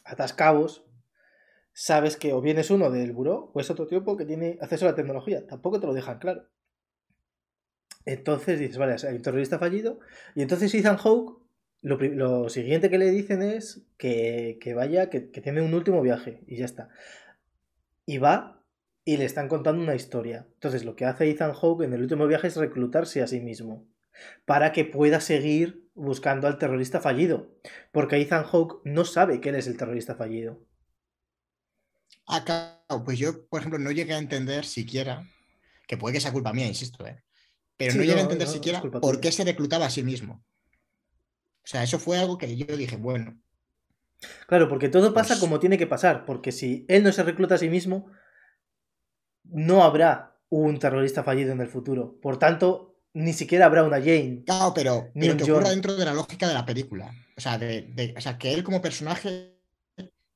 atas 0.05 0.33
cabos, 0.33 0.85
sabes 1.73 2.17
que 2.17 2.33
o 2.33 2.41
bien 2.41 2.59
es 2.59 2.69
uno 2.69 2.91
del 2.91 3.13
buró 3.13 3.49
o 3.51 3.59
es 3.59 3.71
otro 3.71 3.87
tipo 3.87 4.15
que 4.15 4.25
tiene 4.25 4.59
acceso 4.61 4.85
a 4.85 4.89
la 4.89 4.95
tecnología. 4.95 5.47
Tampoco 5.47 5.79
te 5.79 5.87
lo 5.87 5.95
dejan 5.95 6.19
claro. 6.19 6.45
Entonces 8.05 8.59
dices, 8.59 8.77
vale, 8.77 8.97
hay 9.07 9.15
un 9.15 9.23
terrorista 9.23 9.57
fallido. 9.57 9.99
Y 10.35 10.43
entonces 10.43 10.71
Ethan 10.75 10.97
Hawke, 10.97 11.41
lo, 11.81 11.97
lo 11.97 12.49
siguiente 12.49 12.91
que 12.91 12.99
le 12.99 13.09
dicen 13.09 13.41
es 13.41 13.81
que, 13.97 14.59
que 14.61 14.75
vaya, 14.75 15.09
que, 15.09 15.31
que 15.31 15.41
tiene 15.41 15.63
un 15.63 15.73
último 15.73 16.03
viaje 16.03 16.43
y 16.45 16.57
ya 16.57 16.65
está. 16.65 16.89
Y 18.05 18.19
va 18.19 18.58
y 19.11 19.17
le 19.17 19.25
están 19.25 19.47
contando 19.47 19.81
una 19.83 19.95
historia. 19.95 20.47
Entonces 20.55 20.85
lo 20.85 20.95
que 20.95 21.05
hace 21.05 21.29
Ethan 21.29 21.53
Hawke 21.53 21.83
en 21.85 21.93
el 21.93 22.01
último 22.01 22.27
viaje 22.27 22.47
es 22.47 22.55
reclutarse 22.57 23.21
a 23.21 23.27
sí 23.27 23.39
mismo 23.41 23.87
para 24.45 24.71
que 24.73 24.85
pueda 24.85 25.19
seguir 25.21 25.89
buscando 25.95 26.47
al 26.47 26.57
terrorista 26.57 26.99
fallido. 27.01 27.37
Porque 27.91 28.17
Ethan 28.21 28.45
Hawke 28.45 28.81
no 28.85 29.05
sabe 29.05 29.41
que 29.41 29.49
él 29.49 29.55
es 29.55 29.67
el 29.67 29.77
terrorista 29.77 30.15
fallido. 30.15 30.61
Ah, 32.27 32.43
claro, 32.45 33.03
pues 33.03 33.17
yo, 33.19 33.47
por 33.47 33.59
ejemplo, 33.59 33.79
no 33.79 33.91
llegué 33.91 34.13
a 34.13 34.19
entender 34.19 34.65
siquiera, 34.65 35.27
que 35.87 35.97
puede 35.97 36.13
que 36.15 36.21
sea 36.21 36.31
culpa 36.31 36.53
mía, 36.53 36.67
insisto, 36.67 37.05
¿eh? 37.07 37.23
pero 37.77 37.93
Sí, 37.93 37.97
no 37.97 38.03
llegué 38.03 38.15
no, 38.15 38.19
a 38.21 38.23
entender 38.23 38.47
no, 38.47 38.53
siquiera 38.53 38.81
por 38.81 39.19
qué 39.21 39.31
se 39.31 39.43
reclutaba 39.45 39.85
a 39.87 39.89
sí 39.89 40.03
mismo. 40.03 40.43
O 41.63 41.67
sea, 41.71 41.83
eso 41.83 41.99
fue 41.99 42.17
algo 42.17 42.37
que 42.37 42.55
yo 42.57 42.75
dije, 42.75 42.97
bueno, 42.97 43.39
Claro, 44.47 44.67
porque 44.67 44.89
todo 44.89 45.13
pasa 45.13 45.35
Pues- 45.35 45.39
como 45.39 45.59
tiene 45.59 45.77
que 45.77 45.87
pasar, 45.87 46.25
porque 46.25 46.51
si 46.51 46.85
él 46.89 47.03
no 47.03 47.11
se 47.13 47.23
recluta 47.23 47.55
a 47.55 47.57
sí 47.57 47.69
mismo, 47.69 48.11
no 49.51 49.83
habrá 49.83 50.35
un 50.49 50.79
terrorista 50.79 51.23
fallido 51.23 51.51
en 51.51 51.61
el 51.61 51.67
futuro. 51.67 52.19
Por 52.21 52.37
tanto, 52.39 52.95
ni 53.13 53.33
siquiera 53.33 53.65
habrá 53.65 53.83
una 53.83 53.99
Jane. 53.99 54.43
claro, 54.45 54.73
pero, 54.73 55.11
pero 55.13 55.37
que 55.37 55.43
ocurra 55.43 55.65
John. 55.65 55.71
dentro 55.71 55.95
de 55.95 56.05
la 56.05 56.13
lógica 56.13 56.47
de 56.47 56.53
la 56.53 56.65
película. 56.65 57.11
O 57.37 57.41
sea, 57.41 57.57
de, 57.57 57.83
de- 57.93 58.13
o 58.17 58.21
sea, 58.21 58.37
que 58.37 58.53
él 58.53 58.63
como 58.63 58.81
personaje 58.81 59.55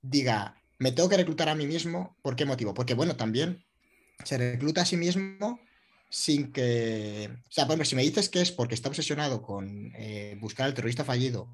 diga, 0.01 0.55
me 0.80 0.91
tengo 0.91 1.09
que 1.09 1.18
reclutar 1.18 1.49
a 1.49 1.55
mí 1.55 1.66
mismo, 1.68 2.18
¿por 2.22 2.36
qué 2.36 2.45
motivo? 2.45 2.74
Porque, 2.74 2.93
bueno, 2.93 3.16
también 3.16 3.64
se 4.24 4.38
recluta 4.38 4.82
a 4.82 4.86
sí 4.86 4.97
mismo 4.97 5.59
sin 6.09 6.51
que... 6.51 7.30
O 7.47 7.51
sea, 7.51 7.66
por 7.66 7.72
ejemplo, 7.74 7.86
si 7.86 7.95
me 7.95 8.03
dices 8.03 8.30
que 8.30 8.41
es 8.41 8.51
porque 8.51 8.76
está 8.76 8.89
obsesionado 8.89 9.41
con 9.41 9.91
eh, 9.95 10.38
buscar 10.39 10.66
al 10.68 10.74
terrorista 10.74 11.03
fallido 11.03 11.47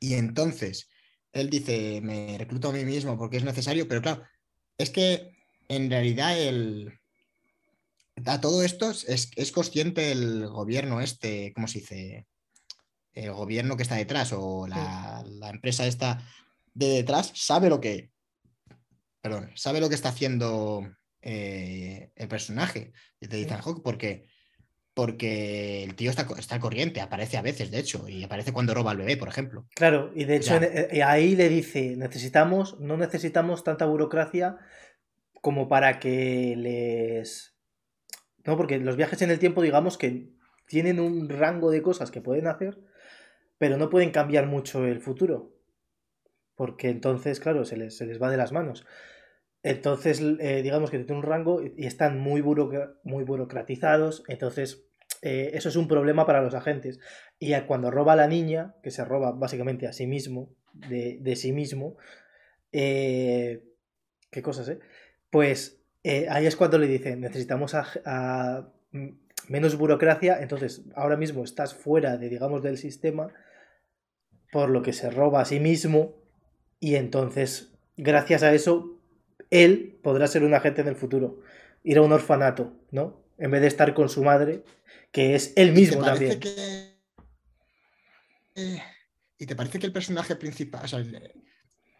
y 0.00 0.14
entonces 0.14 0.88
él 1.32 1.50
dice, 1.50 2.00
me 2.02 2.36
recluto 2.38 2.68
a 2.68 2.72
mí 2.72 2.84
mismo 2.84 3.16
porque 3.18 3.36
es 3.36 3.44
necesario, 3.44 3.86
pero 3.88 4.02
claro, 4.02 4.22
es 4.78 4.90
que 4.90 5.33
en 5.68 5.90
realidad 5.90 6.38
el... 6.38 6.98
A 8.26 8.40
todo 8.40 8.62
esto 8.62 8.90
es, 8.90 9.30
es 9.34 9.52
consciente 9.52 10.12
el 10.12 10.46
gobierno 10.46 11.00
este, 11.00 11.52
¿cómo 11.52 11.66
se 11.66 11.80
dice? 11.80 12.26
El 13.12 13.32
gobierno 13.32 13.76
que 13.76 13.82
está 13.82 13.96
detrás 13.96 14.32
o 14.32 14.66
la, 14.68 15.24
la 15.26 15.50
empresa 15.50 15.86
esta 15.86 16.20
de 16.74 16.88
detrás 16.88 17.32
sabe 17.34 17.68
lo 17.68 17.80
que, 17.80 18.10
perdón, 19.20 19.50
sabe 19.56 19.80
lo 19.80 19.88
que 19.88 19.94
está 19.96 20.10
haciendo 20.10 20.88
eh, 21.22 22.10
el 22.14 22.28
personaje 22.28 22.92
de 23.20 23.42
Ethan 23.42 23.60
Hawke 23.62 23.82
porque, 23.82 24.28
porque 24.94 25.82
el 25.82 25.94
tío 25.96 26.10
está, 26.10 26.26
está 26.38 26.54
al 26.56 26.60
corriente, 26.60 27.00
aparece 27.00 27.36
a 27.36 27.42
veces, 27.42 27.70
de 27.70 27.78
hecho, 27.78 28.08
y 28.08 28.22
aparece 28.22 28.52
cuando 28.52 28.74
roba 28.74 28.92
al 28.92 28.96
bebé, 28.98 29.16
por 29.16 29.28
ejemplo. 29.28 29.66
Claro, 29.74 30.12
y 30.14 30.24
de 30.24 30.36
hecho 30.36 30.56
en- 30.56 30.88
eh, 30.96 31.02
ahí 31.02 31.34
le 31.36 31.48
dice, 31.48 31.96
necesitamos, 31.96 32.78
no 32.80 32.96
necesitamos 32.96 33.64
tanta 33.64 33.86
burocracia 33.86 34.58
como 35.44 35.68
para 35.68 36.00
que 36.00 36.54
les... 36.56 37.54
No, 38.46 38.56
porque 38.56 38.78
los 38.78 38.96
viajes 38.96 39.20
en 39.20 39.30
el 39.30 39.38
tiempo, 39.38 39.60
digamos 39.60 39.98
que 39.98 40.30
tienen 40.66 40.98
un 40.98 41.28
rango 41.28 41.70
de 41.70 41.82
cosas 41.82 42.10
que 42.10 42.22
pueden 42.22 42.46
hacer, 42.46 42.80
pero 43.58 43.76
no 43.76 43.90
pueden 43.90 44.10
cambiar 44.10 44.46
mucho 44.46 44.86
el 44.86 45.02
futuro. 45.02 45.52
Porque 46.54 46.88
entonces, 46.88 47.40
claro, 47.40 47.66
se 47.66 47.76
les, 47.76 47.94
se 47.94 48.06
les 48.06 48.22
va 48.22 48.30
de 48.30 48.38
las 48.38 48.52
manos. 48.52 48.86
Entonces, 49.62 50.22
eh, 50.40 50.62
digamos 50.62 50.90
que 50.90 50.96
tienen 50.96 51.18
un 51.18 51.22
rango 51.22 51.60
y 51.62 51.84
están 51.84 52.18
muy, 52.18 52.42
muy 52.42 53.24
burocratizados. 53.24 54.24
Entonces, 54.28 54.86
eh, 55.20 55.50
eso 55.52 55.68
es 55.68 55.76
un 55.76 55.88
problema 55.88 56.24
para 56.24 56.40
los 56.40 56.54
agentes. 56.54 57.00
Y 57.38 57.52
cuando 57.66 57.90
roba 57.90 58.14
a 58.14 58.16
la 58.16 58.28
niña, 58.28 58.76
que 58.82 58.90
se 58.90 59.04
roba 59.04 59.32
básicamente 59.32 59.86
a 59.86 59.92
sí 59.92 60.06
mismo, 60.06 60.54
de, 60.72 61.18
de 61.20 61.36
sí 61.36 61.52
mismo, 61.52 61.98
eh, 62.72 63.62
¿qué 64.30 64.40
cosas, 64.40 64.70
eh? 64.70 64.80
Pues 65.34 65.80
eh, 66.04 66.28
ahí 66.30 66.46
es 66.46 66.54
cuando 66.54 66.78
le 66.78 66.86
dicen, 66.86 67.20
necesitamos 67.20 67.74
a- 67.74 67.88
a, 68.04 68.68
mm, 68.92 69.08
menos 69.48 69.76
burocracia, 69.76 70.40
entonces 70.40 70.82
ahora 70.94 71.16
mismo 71.16 71.42
estás 71.42 71.74
fuera 71.74 72.16
de, 72.16 72.28
digamos, 72.28 72.62
del 72.62 72.78
sistema, 72.78 73.32
por 74.52 74.70
lo 74.70 74.80
que 74.82 74.92
se 74.92 75.10
roba 75.10 75.40
a 75.40 75.44
sí 75.44 75.58
mismo, 75.58 76.14
y 76.78 76.94
entonces, 76.94 77.72
gracias 77.96 78.44
a 78.44 78.54
eso, 78.54 78.96
él 79.50 79.98
podrá 80.04 80.28
ser 80.28 80.44
un 80.44 80.54
agente 80.54 80.82
en 80.82 80.86
el 80.86 80.94
futuro, 80.94 81.40
ir 81.82 81.98
a 81.98 82.02
un 82.02 82.12
orfanato, 82.12 82.72
¿no? 82.92 83.20
En 83.36 83.50
vez 83.50 83.60
de 83.62 83.66
estar 83.66 83.92
con 83.92 84.08
su 84.08 84.22
madre, 84.22 84.62
que 85.10 85.34
es 85.34 85.52
él 85.56 85.70
¿Y 85.70 85.74
te 85.74 85.80
mismo 85.80 86.04
también. 86.04 86.38
que- 86.38 86.94
eh, 88.54 88.82
¿Y 89.38 89.46
te 89.46 89.56
parece 89.56 89.80
que 89.80 89.86
el 89.86 89.92
personaje 89.92 90.36
principal, 90.36 90.84
o 90.84 90.86
sea, 90.86 91.00
el- 91.00 91.32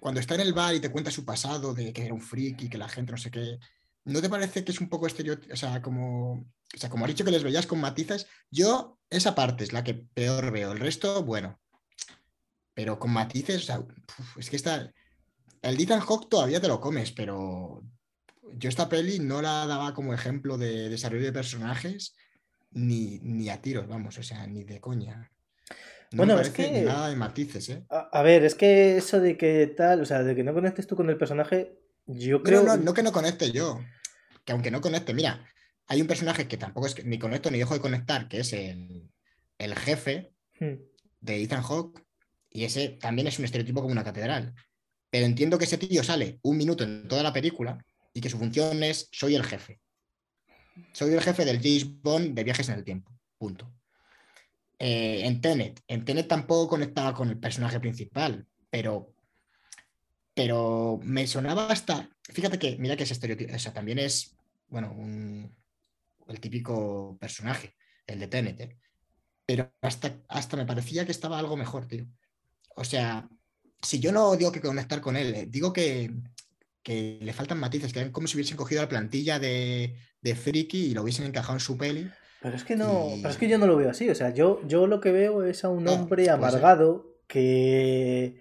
cuando 0.04 0.20
está 0.20 0.34
en 0.34 0.42
el 0.42 0.52
bar 0.52 0.74
y 0.74 0.80
te 0.80 0.90
cuenta 0.90 1.10
su 1.10 1.24
pasado 1.24 1.72
de 1.72 1.90
que 1.94 2.04
era 2.04 2.12
un 2.12 2.20
friki, 2.20 2.68
que 2.68 2.76
la 2.76 2.90
gente 2.90 3.12
no 3.12 3.16
sé 3.16 3.30
qué, 3.30 3.58
¿no 4.04 4.20
te 4.20 4.28
parece 4.28 4.62
que 4.62 4.70
es 4.70 4.82
un 4.82 4.90
poco 4.90 5.06
estereotipo? 5.06 5.54
O 5.54 5.56
sea, 5.56 5.80
como, 5.80 6.32
o 6.34 6.76
sea, 6.76 6.90
como 6.90 7.06
has 7.06 7.10
dicho 7.12 7.24
que 7.24 7.30
les 7.30 7.42
veías 7.42 7.66
con 7.66 7.80
matices, 7.80 8.26
yo 8.50 8.98
esa 9.08 9.34
parte 9.34 9.64
es 9.64 9.72
la 9.72 9.82
que 9.82 9.94
peor 9.94 10.50
veo, 10.50 10.72
el 10.72 10.78
resto, 10.78 11.24
bueno, 11.24 11.58
pero 12.74 12.98
con 12.98 13.12
matices, 13.12 13.62
o 13.62 13.64
sea, 13.64 13.82
es 14.36 14.50
que 14.50 14.56
está, 14.56 14.92
el 15.62 15.80
Ethan 15.80 16.00
Hawke 16.00 16.28
todavía 16.28 16.60
te 16.60 16.68
lo 16.68 16.82
comes, 16.82 17.10
pero 17.12 17.82
yo 18.58 18.68
esta 18.68 18.90
peli 18.90 19.20
no 19.20 19.40
la 19.40 19.64
daba 19.66 19.94
como 19.94 20.12
ejemplo 20.12 20.58
de 20.58 20.90
desarrollo 20.90 21.24
de 21.24 21.32
personajes 21.32 22.14
ni, 22.72 23.20
ni 23.20 23.48
a 23.48 23.62
tiros, 23.62 23.88
vamos, 23.88 24.18
o 24.18 24.22
sea, 24.22 24.46
ni 24.46 24.64
de 24.64 24.82
coña. 24.82 25.32
No 26.14 26.18
Bueno, 26.18 26.36
me 26.36 26.42
es 26.42 26.50
que- 26.50 26.82
nada 26.82 27.08
de 27.08 27.16
matices, 27.16 27.68
¿eh? 27.68 27.84
A, 27.90 28.08
a 28.12 28.22
ver, 28.22 28.44
es 28.44 28.54
que 28.54 28.96
eso 28.96 29.20
de 29.20 29.36
que 29.36 29.66
tal, 29.66 30.00
o 30.00 30.06
sea, 30.06 30.22
de 30.22 30.34
que 30.34 30.44
no 30.44 30.54
conectes 30.54 30.86
tú 30.86 30.94
con 30.96 31.10
el 31.10 31.16
personaje, 31.18 31.78
yo 32.06 32.38
No, 32.38 32.42
creo... 32.44 32.62
no, 32.62 32.76
no 32.76 32.94
que 32.94 33.02
no 33.02 33.12
conecte 33.12 33.50
yo, 33.52 33.80
que 34.44 34.52
aunque 34.52 34.70
no 34.70 34.80
conecte, 34.80 35.12
mira, 35.14 35.44
hay 35.86 36.00
un 36.00 36.06
personaje 36.06 36.46
que 36.48 36.56
tampoco 36.56 36.86
es 36.86 36.94
que 36.94 37.04
ni 37.04 37.18
conecto 37.18 37.50
ni 37.50 37.58
dejo 37.58 37.74
de 37.74 37.80
conectar, 37.80 38.28
que 38.28 38.40
es 38.40 38.52
el, 38.52 39.10
el 39.58 39.74
jefe 39.74 40.32
Hmm. 40.60 40.74
de 41.20 41.42
Ethan 41.42 41.62
Hawke, 41.62 42.00
y 42.48 42.62
ese 42.64 42.90
también 42.90 43.26
es 43.26 43.38
un 43.40 43.44
estereotipo 43.44 43.80
como 43.80 43.90
una 43.92 44.04
catedral. 44.04 44.54
Pero 45.10 45.26
entiendo 45.26 45.58
que 45.58 45.64
ese 45.64 45.78
tío 45.78 46.04
sale 46.04 46.38
un 46.42 46.56
minuto 46.56 46.84
en 46.84 47.08
toda 47.08 47.24
la 47.24 47.32
película 47.32 47.84
y 48.12 48.20
que 48.20 48.30
su 48.30 48.38
función 48.38 48.82
es 48.84 49.08
soy 49.10 49.34
el 49.34 49.42
jefe. 49.44 49.80
Soy 50.92 51.12
el 51.12 51.20
jefe 51.20 51.44
del 51.44 51.58
James 51.60 51.86
Bond 52.02 52.34
de 52.34 52.44
viajes 52.44 52.68
en 52.68 52.76
el 52.76 52.84
tiempo. 52.84 53.10
Punto. 53.36 53.72
Eh, 54.86 55.24
en 55.24 55.40
Tenet. 55.40 55.80
En 55.88 56.04
Tenet 56.04 56.28
tampoco 56.28 56.68
conectaba 56.68 57.14
con 57.14 57.30
el 57.30 57.38
personaje 57.38 57.80
principal, 57.80 58.46
pero, 58.68 59.14
pero 60.34 61.00
me 61.02 61.26
sonaba 61.26 61.68
hasta. 61.68 62.10
Fíjate 62.24 62.58
que, 62.58 62.76
mira 62.76 62.94
que 62.94 63.04
ese 63.04 63.14
estereotipo. 63.14 63.54
O 63.54 63.58
sea, 63.58 63.72
también 63.72 63.98
es, 63.98 64.36
bueno, 64.68 64.92
un- 64.92 65.56
el 66.28 66.38
típico 66.38 67.16
personaje, 67.18 67.74
el 68.06 68.18
de 68.20 68.28
Tenet. 68.28 68.60
¿eh? 68.60 68.76
Pero 69.46 69.72
hasta, 69.80 70.20
hasta 70.28 70.58
me 70.58 70.66
parecía 70.66 71.06
que 71.06 71.12
estaba 71.12 71.38
algo 71.38 71.56
mejor, 71.56 71.86
tío. 71.86 72.06
O 72.76 72.84
sea, 72.84 73.26
si 73.80 74.00
yo 74.00 74.12
no 74.12 74.36
digo 74.36 74.52
que 74.52 74.60
conectar 74.60 75.00
con 75.00 75.16
él, 75.16 75.34
eh, 75.34 75.46
digo 75.48 75.72
que, 75.72 76.12
que 76.82 77.18
le 77.22 77.32
faltan 77.32 77.58
matices, 77.58 77.90
que 77.90 78.02
es 78.02 78.10
como 78.10 78.26
si 78.26 78.36
hubiesen 78.36 78.58
cogido 78.58 78.82
la 78.82 78.88
plantilla 78.90 79.38
de, 79.38 79.96
de 80.20 80.34
Friki 80.34 80.88
y 80.88 80.94
lo 80.94 81.04
hubiesen 81.04 81.24
encajado 81.24 81.54
en 81.54 81.60
su 81.60 81.78
peli. 81.78 82.10
Pero 82.44 82.56
es 82.56 82.64
que 82.64 82.76
no, 82.76 83.08
pero 83.22 83.30
es 83.30 83.38
que 83.38 83.48
yo 83.48 83.56
no 83.56 83.66
lo 83.66 83.74
veo 83.74 83.88
así. 83.88 84.10
O 84.10 84.14
sea, 84.14 84.28
yo, 84.28 84.60
yo 84.66 84.86
lo 84.86 85.00
que 85.00 85.10
veo 85.12 85.44
es 85.44 85.64
a 85.64 85.70
un 85.70 85.88
hombre 85.88 86.28
amargado 86.28 87.16
que, 87.26 88.38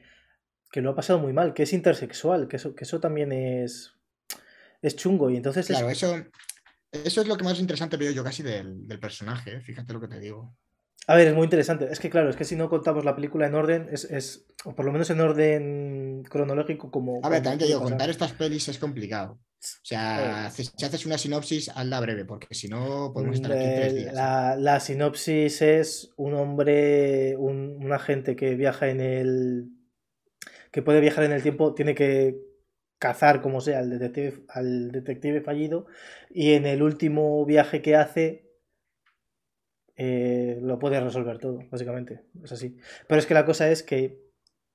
que 0.73 0.81
lo 0.81 0.89
ha 0.89 0.95
pasado 0.95 1.19
muy 1.19 1.31
mal, 1.31 1.53
que 1.53 1.63
es 1.63 1.71
intersexual, 1.71 2.49
que 2.49 2.57
eso, 2.57 2.75
que 2.75 2.83
eso 2.83 2.99
también 2.99 3.31
es, 3.31 3.93
es 4.81 4.97
chungo. 4.97 5.29
Y 5.29 5.37
entonces 5.37 5.67
Claro, 5.67 5.89
eso, 5.89 6.21
eso 6.91 7.21
es 7.21 7.27
lo 7.29 7.37
que 7.37 7.45
más 7.45 7.61
interesante 7.61 7.95
veo 7.95 8.11
yo 8.11 8.25
casi 8.25 8.43
del, 8.43 8.85
del 8.85 8.99
personaje, 8.99 9.55
¿eh? 9.55 9.61
fíjate 9.61 9.93
lo 9.93 10.01
que 10.01 10.09
te 10.09 10.19
digo. 10.19 10.53
A 11.07 11.15
ver, 11.15 11.27
es 11.27 11.33
muy 11.35 11.43
interesante. 11.43 11.87
Es 11.91 11.99
que 11.99 12.09
claro, 12.09 12.29
es 12.29 12.35
que 12.37 12.45
si 12.45 12.55
no 12.55 12.69
contamos 12.69 13.03
la 13.03 13.15
película 13.15 13.45
en 13.47 13.55
orden, 13.55 13.89
es, 13.91 14.05
es 14.05 14.45
o 14.63 14.73
por 14.73 14.85
lo 14.85 14.91
menos 14.93 15.09
en 15.09 15.19
orden 15.19 16.23
cronológico 16.29 16.91
como... 16.91 17.19
A 17.23 17.29
ver, 17.29 17.41
también 17.43 17.59
te 17.59 17.65
digo, 17.65 17.79
pasar. 17.79 17.91
contar 17.91 18.09
estas 18.09 18.31
pelis 18.33 18.69
es 18.69 18.77
complicado. 18.79 19.33
O 19.33 19.85
sea, 19.85 20.47
haces- 20.47 20.73
si 20.77 20.85
haces 20.85 21.05
una 21.05 21.17
sinopsis, 21.17 21.69
hazla 21.69 21.99
breve, 21.99 22.25
porque 22.25 22.47
si 22.53 22.67
no 22.69 23.11
podemos 23.13 23.35
estar 23.35 23.51
aquí 23.51 23.63
tres 23.75 23.93
Eh, 23.93 23.95
días. 23.97 24.13
La, 24.13 24.55
la 24.57 24.79
sinopsis 24.79 25.61
es 25.61 26.13
un 26.17 26.33
hombre, 26.35 27.35
un, 27.37 27.77
un 27.83 27.91
agente 27.93 28.35
que 28.35 28.55
viaja 28.55 28.89
en 28.89 29.01
el. 29.01 29.65
que 30.71 30.81
puede 30.81 31.01
viajar 31.01 31.23
en 31.25 31.31
el 31.33 31.41
tiempo, 31.43 31.73
tiene 31.75 31.95
que 31.95 32.37
cazar 32.99 33.41
como 33.41 33.59
sea 33.61 33.79
al 33.79 33.89
detective, 33.89 34.43
al 34.49 34.91
detective 34.91 35.41
fallido 35.41 35.85
y 36.29 36.53
en 36.53 36.65
el 36.65 36.81
último 36.81 37.45
viaje 37.45 37.81
que 37.81 37.95
hace 37.97 38.42
eh, 39.95 40.59
lo 40.61 40.79
puede 40.79 40.99
resolver 40.99 41.39
todo, 41.39 41.59
básicamente. 41.71 42.23
Es 42.43 42.51
así. 42.51 42.77
Pero 43.07 43.19
es 43.19 43.25
que 43.27 43.33
la 43.33 43.45
cosa 43.45 43.69
es 43.69 43.83
que, 43.83 44.21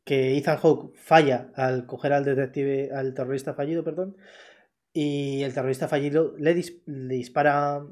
que 0.04 0.36
Ethan 0.38 0.58
Hawke 0.58 0.96
falla 0.96 1.50
al 1.54 1.86
coger 1.86 2.12
al 2.12 2.24
detective, 2.24 2.90
al 2.92 3.14
terrorista 3.14 3.54
fallido, 3.54 3.84
perdón, 3.84 4.16
y 4.92 5.42
el 5.42 5.54
terrorista 5.54 5.88
fallido 5.88 6.34
le, 6.38 6.54
dis- 6.56 6.82
le 6.86 7.14
dispara. 7.16 7.84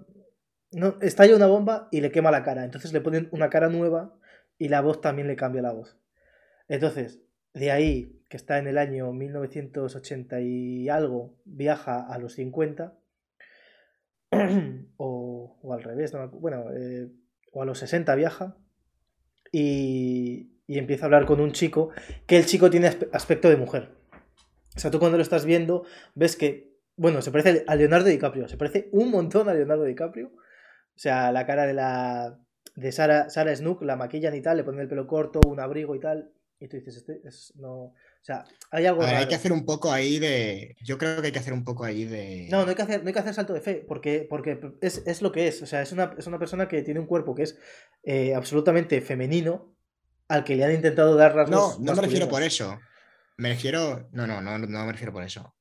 No, 0.73 0.97
estalla 1.01 1.37
una 1.37 1.47
bomba 1.47 1.89
y 1.91 2.01
le 2.01 2.11
quema 2.11 2.31
la 2.31 2.43
cara. 2.43 2.65
Entonces 2.65 2.93
le 2.93 3.01
ponen 3.01 3.29
una 3.33 3.51
cara 3.51 3.69
nueva 3.69 4.15
y 4.59 4.69
la 4.69 4.81
voz 4.81 5.01
también 5.01 5.29
le 5.29 5.37
cambia 5.37 5.63
la 5.63 5.73
voz. 5.73 5.99
Entonces, 6.69 7.21
de 7.55 7.71
ahí, 7.71 8.21
que 8.29 8.37
está 8.37 8.59
en 8.59 8.67
el 8.67 8.79
año 8.79 9.13
1980 9.13 10.41
y 10.41 10.89
algo, 10.89 11.37
viaja 11.45 12.01
a 12.07 12.19
los 12.19 12.35
50. 12.35 12.99
o, 14.97 15.59
o 15.63 15.73
al 15.73 15.83
revés, 15.83 16.13
no 16.13 16.29
bueno, 16.31 16.65
eh, 16.75 17.09
o 17.53 17.63
a 17.63 17.67
los 17.67 17.79
60 17.79 18.15
viaja. 18.15 18.57
Y, 19.53 20.53
y 20.67 20.79
empieza 20.79 21.05
a 21.05 21.07
hablar 21.07 21.27
con 21.27 21.41
un 21.41 21.53
chico 21.53 21.91
que 22.27 22.37
el 22.37 22.47
chico 22.47 22.71
tiene 22.71 22.89
aspe- 22.89 23.09
aspecto 23.13 23.49
de 23.49 23.57
mujer. 23.57 23.91
O 24.77 24.79
sea, 24.79 24.91
tú 24.91 24.99
cuando 24.99 25.17
lo 25.17 25.23
estás 25.23 25.45
viendo, 25.47 25.85
ves 26.15 26.37
que, 26.37 26.77
bueno, 26.97 27.23
se 27.23 27.31
parece 27.31 27.65
a 27.67 27.75
Leonardo 27.77 28.07
DiCaprio, 28.09 28.49
se 28.49 28.57
parece 28.59 28.89
un 28.93 29.11
montón 29.11 29.49
a 29.49 29.55
Leonardo 29.55 29.85
DiCaprio. 29.85 30.29
O 30.29 30.99
sea, 30.99 31.31
la 31.33 31.47
cara 31.47 31.67
de 31.67 31.75
la 31.75 32.39
de 32.75 32.93
Sara, 32.93 33.31
Sara 33.31 33.55
Snook, 33.55 33.83
la 33.83 33.97
maquillan 33.97 34.35
y 34.35 34.43
tal, 34.43 34.59
le 34.59 34.65
ponen 34.65 34.81
el 34.81 34.89
pelo 34.89 35.07
corto, 35.07 35.41
un 35.47 35.61
abrigo 35.61 35.95
y 35.95 36.01
tal. 36.01 36.31
Y 36.59 36.69
tú 36.69 36.77
dices, 36.77 36.97
este 36.97 37.21
es 37.25 37.55
no. 37.57 37.95
O 38.27 38.33
sea, 38.33 38.45
hay 38.73 38.87
algo 38.87 39.03
A 39.03 39.07
ver, 39.07 39.15
hay 39.15 39.29
que 39.29 39.37
hacer 39.37 39.53
un 39.53 39.65
poco 39.65 39.93
ahí 39.93 40.19
de. 40.19 40.75
Yo 40.83 40.99
creo 40.99 41.21
que 41.21 41.27
hay 41.29 41.33
que 41.33 41.39
hacer 41.39 41.53
un 41.53 41.63
poco 41.63 41.85
ahí 41.85 42.05
de. 42.07 42.49
No, 42.51 42.65
no 42.65 42.71
hay 42.71 42.75
que 42.75 42.83
hacer, 42.83 43.03
no 43.05 43.07
hay 43.07 43.13
que 43.13 43.21
hacer 43.21 43.35
salto 43.35 43.53
de 43.53 43.61
fe, 43.61 43.85
porque, 43.89 44.27
porque 44.29 44.59
es, 44.81 45.01
es 45.07 45.23
lo 45.23 45.31
que 45.31 45.47
es. 45.47 45.63
O 45.63 45.67
sea, 45.67 45.81
es 45.81 45.93
una, 45.93 46.13
es 46.19 46.27
una 46.27 46.37
persona 46.41 46.67
que 46.67 46.83
tiene 46.83 46.99
un 46.99 47.07
cuerpo 47.07 47.37
que 47.37 47.45
es 47.45 47.57
eh, 48.03 48.35
absolutamente 48.35 49.01
femenino, 49.01 49.77
al 50.27 50.43
que 50.43 50.57
le 50.57 50.65
han 50.65 50.73
intentado 50.75 51.15
dar 51.15 51.37
No, 51.37 51.37
rasgos. 51.37 51.79
no 51.79 51.95
me 51.95 52.03
refiero 52.03 52.29
por 52.29 52.43
eso. 52.43 52.81
Me 53.37 53.51
refiero. 53.51 54.09
No, 54.11 54.27
no, 54.27 54.41
no, 54.41 54.59
no 54.59 54.85
me 54.87 54.91
refiero 54.91 55.13
por 55.13 55.23
eso. 55.23 55.55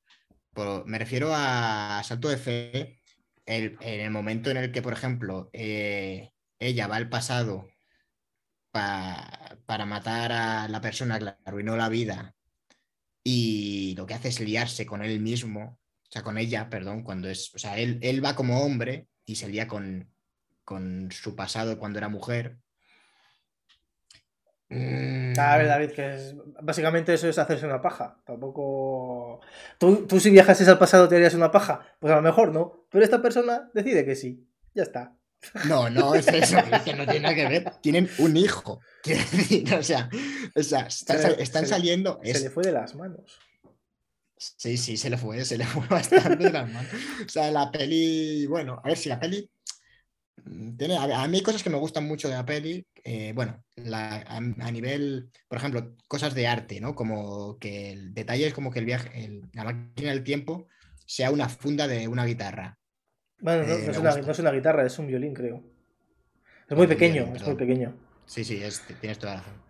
Por- 0.52 0.88
me 0.88 0.98
refiero 0.98 1.30
a 1.36 2.02
salto 2.04 2.30
de 2.30 2.38
fe. 2.38 3.00
el- 3.46 3.78
en 3.82 4.00
el 4.02 4.10
momento 4.10 4.50
en 4.50 4.58
el 4.58 4.72
que, 4.72 4.82
por 4.82 4.94
ejemplo, 4.94 5.52
eh, 5.54 6.32
ella 6.58 6.88
va 6.88 6.96
al 6.96 7.10
pasado 7.10 7.68
pa- 8.72 9.56
para 9.68 9.86
matar 9.86 10.32
a 10.32 10.68
la 10.68 10.82
persona 10.82 11.20
que 11.20 11.26
le 11.26 11.36
arruinó 11.46 11.78
la 11.78 11.90
vida 11.90 12.34
y 13.28 13.96
lo 13.98 14.06
que 14.06 14.14
hace 14.14 14.28
es 14.28 14.40
liarse 14.40 14.86
con 14.86 15.02
él 15.04 15.20
mismo, 15.20 15.80
o 16.04 16.12
sea, 16.12 16.22
con 16.22 16.38
ella, 16.38 16.70
perdón, 16.70 17.02
cuando 17.02 17.28
es, 17.28 17.54
o 17.56 17.58
sea, 17.58 17.80
él, 17.80 17.98
él 18.04 18.24
va 18.24 18.36
como 18.36 18.64
hombre 18.64 19.08
y 19.26 19.36
se 19.36 19.50
lía 19.50 19.68
con, 19.68 20.14
con 20.64 21.10
su 21.12 21.36
pasado 21.36 21.80
cuando 21.80 21.98
era 21.98 22.08
mujer. 22.08 22.60
Mm, 24.70 25.34
A 25.40 25.58
ver, 25.58 25.68
David, 25.68 25.92
que 25.92 26.14
es, 26.14 26.36
básicamente 26.62 27.16
eso 27.16 27.28
es 27.28 27.40
hacerse 27.40 27.66
una 27.66 27.82
paja. 27.82 28.22
Tampoco. 28.26 29.42
¿Tú, 29.80 30.06
tú 30.06 30.20
si 30.20 30.30
viajases 30.30 30.68
al 30.68 30.78
pasado 30.78 31.08
te 31.08 31.16
harías 31.16 31.34
una 31.34 31.52
paja. 31.52 31.82
Pues 32.00 32.14
a 32.14 32.18
lo 32.18 32.22
mejor 32.22 32.52
no. 32.52 32.86
Pero 32.92 33.04
esta 33.04 33.22
persona 33.24 33.72
decide 33.74 34.06
que 34.06 34.16
sí. 34.16 34.48
Ya 34.76 34.84
está. 34.84 35.18
No, 35.68 35.90
no 35.90 36.16
es 36.16 36.28
eso, 36.28 36.58
que 36.84 36.94
no 36.94 37.06
tiene 37.06 37.20
nada 37.22 37.36
que 37.36 37.48
ver. 37.48 37.74
Tienen 37.82 38.10
un 38.20 38.38
hijo. 38.38 38.80
Quiero 39.04 39.22
decir, 39.32 39.74
o 39.74 39.84
sea, 39.84 40.10
o 40.56 40.64
sea, 40.64 40.82
están, 40.88 41.18
Se 41.18 41.24
le- 41.28 41.34
sal- 41.34 41.42
están 41.42 41.62
se 41.64 41.68
le- 41.70 41.76
saliendo. 41.76 42.20
Se 42.24 42.40
le 42.40 42.50
fue 42.50 42.64
de 42.64 42.72
las 42.72 42.96
manos. 42.96 43.40
Sí, 44.38 44.78
sí, 44.78 44.98
se 44.98 45.10
le 45.10 45.18
fue, 45.18 45.44
se 45.46 45.58
le 45.58 45.66
fue 45.66 45.86
bastante 45.90 46.44
de 46.44 46.52
las 46.52 46.70
manos. 46.72 46.92
O 47.26 47.30
sea, 47.30 47.50
la 47.52 47.72
peli, 47.72 48.46
bueno, 48.48 48.82
a 48.84 48.88
ver 48.90 48.98
si 48.98 49.10
la 49.10 49.20
peli 49.20 49.50
tiene, 50.78 50.98
a, 50.98 51.28
mí 51.28 51.38
hay 51.38 51.44
cosas 51.44 51.64
que 51.64 51.70
me 51.70 51.78
gustan 51.78 52.06
mucho 52.06 52.28
de 52.28 52.36
la 52.36 52.46
peli, 52.46 52.86
eh, 53.04 53.32
bueno, 53.34 53.64
la- 53.78 54.18
a, 54.28 54.38
a 54.38 54.72
nivel, 54.72 55.30
por 55.48 55.58
ejemplo, 55.58 55.96
cosas 56.08 56.36
de 56.36 56.48
arte, 56.48 56.80
¿no? 56.82 56.94
Como 56.94 57.58
que 57.58 57.92
el 57.94 58.14
detalle 58.14 58.48
es 58.48 58.54
como 58.54 58.72
que 58.72 58.80
el 58.80 58.86
viaje, 58.86 59.10
el- 59.26 59.42
la 59.54 59.64
máquina 59.64 60.10
del 60.12 60.24
tiempo 60.24 60.68
sea 61.08 61.32
una 61.32 61.48
funda 61.50 61.88
de 61.88 62.08
una 62.08 62.26
guitarra. 62.26 62.78
Bueno, 63.40 63.64
no, 63.66 63.74
Eh, 63.74 63.84
no 63.86 63.92
es 63.92 63.98
una, 63.98 64.16
no 64.18 64.32
es 64.32 64.40
una 64.40 64.52
guitarra, 64.52 64.86
es 64.86 65.00
un 65.00 65.08
violín, 65.08 65.34
creo. 65.34 65.64
Es 66.70 66.76
muy 66.76 66.84
un 66.84 66.90
pequeño, 66.90 67.14
violín, 67.16 67.36
es 67.36 67.44
muy 67.48 67.56
pequeño. 67.56 67.94
Sí, 68.26 68.44
sí, 68.44 68.62
es- 68.64 68.82
tienes 69.00 69.20
toda 69.20 69.36
la 69.36 69.40
razón. 69.42 69.62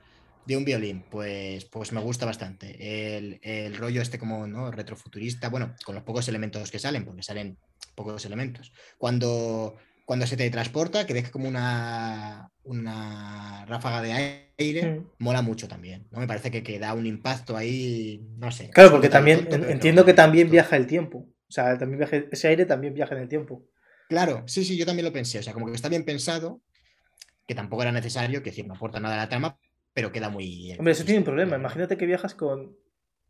De 0.46 0.56
un 0.56 0.64
violín, 0.66 1.04
pues, 1.10 1.66
pues 1.66 1.92
me 1.92 2.02
gusta 2.02 2.26
bastante. 2.26 3.18
El, 3.18 3.40
el 3.42 3.76
rollo 3.76 4.02
este 4.02 4.20
como 4.20 4.46
¿no? 4.48 4.72
retrofuturista, 4.72 5.50
bueno, 5.50 5.76
con 5.84 5.96
los 5.96 6.04
pocos 6.04 6.28
elementos 6.28 6.70
que 6.72 6.80
salen, 6.80 7.04
porque 7.04 7.24
salen 7.24 7.58
pocos 7.96 8.24
elementos. 8.26 8.72
Cuando, 8.98 9.76
cuando 10.06 10.28
se 10.28 10.38
teletransporta, 10.38 11.06
que 11.08 11.16
deja 11.16 11.32
como 11.32 11.48
una, 11.48 12.50
una 12.64 13.66
ráfaga 13.66 14.02
de 14.04 14.14
aire, 14.60 14.86
Mm. 14.86 15.06
mola 15.20 15.42
mucho 15.42 15.68
también. 15.68 16.08
¿no? 16.12 16.20
Me 16.20 16.28
parece 16.28 16.52
que, 16.52 16.62
que 16.64 16.80
da 16.80 16.94
un 16.94 17.06
impacto 17.08 17.58
ahí, 17.58 18.22
no 18.38 18.52
sé. 18.52 18.70
Claro, 18.70 18.92
porque 18.92 19.10
también 19.10 19.50
tonto, 19.50 19.68
entiendo 19.70 20.06
que 20.06 20.14
también 20.14 20.50
viaja 20.52 20.76
el 20.78 20.86
tiempo. 20.88 21.28
O 21.48 21.52
sea, 21.52 21.78
también 21.78 22.00
viaja, 22.00 22.18
ese 22.32 22.48
aire 22.48 22.66
también 22.66 22.94
viaja 22.94 23.16
en 23.16 23.22
el 23.22 23.30
tiempo. 23.30 23.64
Claro, 24.10 24.44
sí, 24.48 24.64
sí, 24.66 24.78
yo 24.78 24.86
también 24.86 25.06
lo 25.06 25.14
pensé. 25.14 25.40
O 25.40 25.44
sea, 25.44 25.54
como 25.54 25.68
que 25.68 25.74
está 25.74 25.90
bien 25.90 26.06
pensado, 26.06 26.62
que 27.48 27.56
tampoco 27.56 27.82
era 27.84 27.92
necesario, 27.92 28.42
que 28.44 28.50
decir, 28.50 28.68
no 28.68 28.74
aporta 28.76 29.00
nada 29.00 29.16
a 29.16 29.18
la 29.20 29.30
trama, 29.30 29.60
pero 29.94 30.12
queda 30.12 30.30
muy. 30.30 30.74
Hombre, 30.78 30.94
eso 30.94 31.06
tiene 31.06 31.20
un 31.20 31.26
problema. 31.26 31.56
Imagínate 31.56 31.98
que 31.98 32.06
viajas 32.06 32.34
con. 32.36 32.76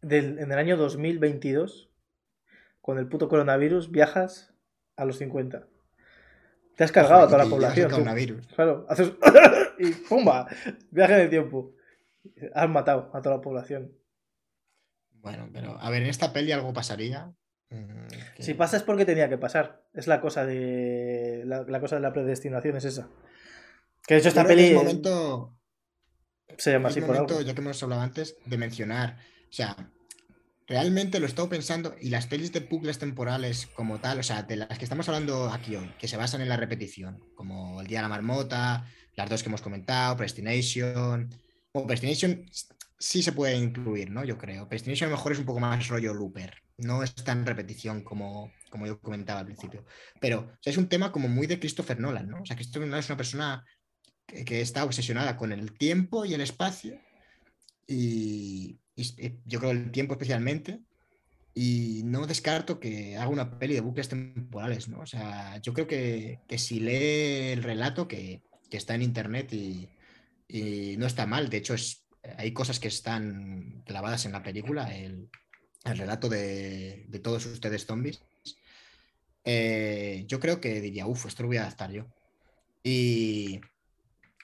del- 0.01 0.39
en 0.39 0.51
el 0.51 0.57
año 0.57 0.78
2022, 0.78 1.89
con 2.82 2.97
el 2.99 3.07
puto 3.07 3.28
coronavirus, 3.30 3.91
viajas 3.91 4.53
a 4.95 5.05
los 5.05 5.18
50. 5.18 5.68
Te 6.78 6.84
has 6.84 6.91
cargado 6.91 7.24
a 7.24 7.28
toda 7.28 7.43
la 7.43 7.49
población. 7.49 7.89
coronavirus. 7.89 8.47
Claro, 8.47 8.86
haces. 8.89 9.11
y 9.80 9.91
¡pumba! 9.91 10.47
Viaje 10.91 11.13
en 11.16 11.20
el 11.22 11.30
tiempo. 11.30 11.74
Has 12.53 12.70
matado 12.70 13.11
a 13.13 13.22
toda 13.22 13.36
la 13.38 13.41
población. 13.41 13.91
Bueno, 15.11 15.49
pero 15.53 15.80
a 15.80 15.89
ver, 15.89 16.03
en 16.03 16.09
esta 16.09 16.34
peli 16.34 16.51
algo 16.51 16.74
pasaría. 16.74 17.32
Mm, 17.70 18.07
que- 18.36 18.43
Si 18.43 18.53
pasa 18.53 18.78
es 18.78 18.84
porque 18.84 19.05
tenía 19.05 19.30
que 19.30 19.38
pasar. 19.38 19.84
Es 19.93 20.07
la 20.07 20.22
cosa 20.22 20.45
de. 20.45 21.43
La, 21.45 21.63
la 21.63 21.80
cosa 21.80 21.95
de 21.95 22.01
la 22.01 22.13
predestinación 22.13 22.78
es 22.78 22.86
esa. 22.86 23.09
Que 24.07 24.16
de 24.16 24.20
hecho 24.20 24.30
esta 24.30 24.45
peli 24.45 24.66
Es 24.68 24.74
momento, 24.74 25.57
se 26.57 26.72
llama 26.72 26.89
es 26.89 26.93
así 26.93 27.01
por 27.01 27.09
momento, 27.16 27.36
algo. 27.38 27.47
ya 27.47 27.53
que 27.55 27.61
hemos 27.61 27.82
hablado 27.84 28.01
antes, 28.01 28.38
de 28.45 28.57
mencionar. 28.57 29.18
O 29.49 29.53
sea, 29.53 29.76
realmente 30.68 31.20
lo 31.20 31.26
he 31.26 31.30
estado 31.30 31.49
pensando 31.49 31.95
y 31.99 32.09
las 32.09 32.28
pelis 32.28 32.51
de 32.51 32.59
bucles 32.61 32.99
temporales 32.99 33.68
como 33.68 33.99
tal, 33.99 34.20
o 34.20 34.24
sea, 34.24 34.43
de 34.43 34.57
las 34.57 34.78
que 34.78 34.86
estamos 34.86 35.07
hablando 35.09 35.49
aquí 35.49 35.76
hoy, 35.76 35.91
que 35.99 36.07
se 36.07 36.18
basan 36.18 36.41
en 36.41 36.49
la 36.49 36.57
repetición, 36.57 37.20
como 37.36 37.82
El 37.82 37.88
Día 37.88 37.99
de 37.99 38.03
la 38.03 38.09
Marmota, 38.09 38.86
las 39.16 39.30
dos 39.30 39.41
que 39.43 39.49
hemos 39.49 39.61
comentado, 39.61 40.16
Predestination. 40.18 41.30
Bueno, 41.74 41.88
Predestination 41.88 42.45
sí 42.99 43.21
se 43.23 43.31
puede 43.31 43.55
incluir, 43.57 44.09
¿no? 44.11 44.23
Yo 44.23 44.37
creo. 44.37 44.67
Predestination 44.67 45.07
a 45.07 45.11
lo 45.11 45.17
mejor 45.17 45.31
es 45.33 45.39
un 45.39 45.45
poco 45.45 45.59
más 45.59 45.87
rollo 45.87 46.13
looper. 46.13 46.53
No 46.77 47.03
es 47.03 47.13
tan 47.15 47.45
repetición 47.45 48.03
como, 48.03 48.51
como 48.69 48.85
yo 48.87 48.99
comentaba 48.99 49.39
al 49.41 49.45
principio. 49.45 49.85
Pero 50.19 50.39
o 50.41 50.57
sea, 50.61 50.71
es 50.71 50.77
un 50.77 50.89
tema 50.89 51.11
como 51.11 51.27
muy 51.27 51.47
de 51.47 51.59
Christopher 51.59 51.99
Nolan, 51.99 52.27
¿no? 52.29 52.41
O 52.41 52.45
sea, 52.45 52.55
Christopher 52.55 52.87
Nolan 52.87 52.99
es 52.99 53.09
una 53.09 53.17
persona 53.17 53.65
que, 54.25 54.43
que 54.45 54.61
está 54.61 54.83
obsesionada 54.83 55.37
con 55.37 55.51
el 55.51 55.77
tiempo 55.77 56.25
y 56.25 56.33
el 56.33 56.41
espacio. 56.41 56.99
Y, 57.87 58.79
y- 58.95 59.25
y 59.25 59.39
yo 59.45 59.59
creo 59.59 59.71
el 59.71 59.91
tiempo 59.91 60.13
especialmente. 60.13 60.79
Y 61.53 62.01
no 62.03 62.27
descarto 62.27 62.81
que 62.81 63.15
haga 63.15 63.29
una 63.29 63.57
peli 63.57 63.75
de 63.75 63.79
bucles 63.81 64.09
temporales, 64.09 64.89
¿no? 64.89 64.99
O 64.99 65.05
sea, 65.05 65.57
yo 65.61 65.73
creo 65.73 65.87
que, 65.87 66.39
que 66.49 66.57
si 66.57 66.81
lee 66.81 67.53
el 67.53 67.63
relato 67.63 68.09
que, 68.09 68.43
que 68.69 68.75
está 68.75 68.93
en 68.95 69.01
internet 69.03 69.53
y, 69.53 69.87
y 70.49 70.97
no 70.97 71.05
está 71.07 71.25
mal, 71.25 71.47
de 71.49 71.55
hecho 71.57 71.73
es, 71.73 72.05
hay 72.38 72.51
cosas 72.53 72.80
que 72.80 72.88
están 72.88 73.84
clavadas 73.86 74.26
en 74.26 74.32
la 74.32 74.43
película, 74.43 74.95
el, 74.95 75.30
el 75.86 75.97
relato 75.97 76.28
de, 76.30 77.07
todos 77.23 77.45
ustedes 77.45 77.86
zombies, 77.86 78.21
eh, 79.43 80.26
yo 80.28 80.39
creo 80.39 80.59
que 80.59 80.82
diría, 80.82 81.05
uff, 81.05 81.28
esto 81.28 81.43
lo 81.43 81.47
voy 81.47 81.57
a 81.57 81.61
adaptar 81.61 81.91
yo. 81.91 82.07
Y, 82.84 83.61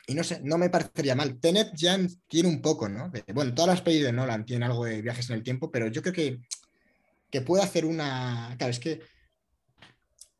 no 0.07 0.23
sé, 0.23 0.41
no 0.43 0.57
me 0.57 0.69
parecería 0.69 1.15
mal. 1.15 1.39
Tenet 1.39 1.71
ya 1.73 1.97
tiene 2.27 2.49
un 2.49 2.61
poco, 2.61 2.89
¿no? 2.89 3.11
bueno, 3.33 3.53
todas 3.53 3.69
las 3.69 3.81
pelis 3.81 4.03
de 4.03 4.11
Nolan 4.11 4.45
tienen 4.45 4.63
algo 4.63 4.85
de 4.85 5.01
viajes 5.01 5.29
en 5.29 5.37
el 5.37 5.43
tiempo, 5.43 5.71
pero 5.71 5.87
yo 5.87 6.01
creo 6.01 6.13
que, 6.13 6.39
que 7.29 7.41
puede 7.41 7.63
hacer 7.63 7.85
una. 7.85 8.53
Claro, 8.57 8.71
es 8.71 8.79
que 8.79 9.01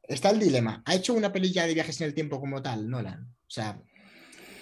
está 0.03 0.29
el 0.29 0.39
dilema. 0.39 0.83
¿Ha 0.85 0.95
hecho 0.95 1.13
una 1.13 1.31
pelilla 1.31 1.65
de 1.65 1.73
viajes 1.73 1.99
en 2.01 2.07
el 2.07 2.13
tiempo 2.13 2.39
como 2.39 2.61
tal, 2.61 2.89
Nolan? 2.89 3.23
O 3.23 3.49
sea, 3.49 3.81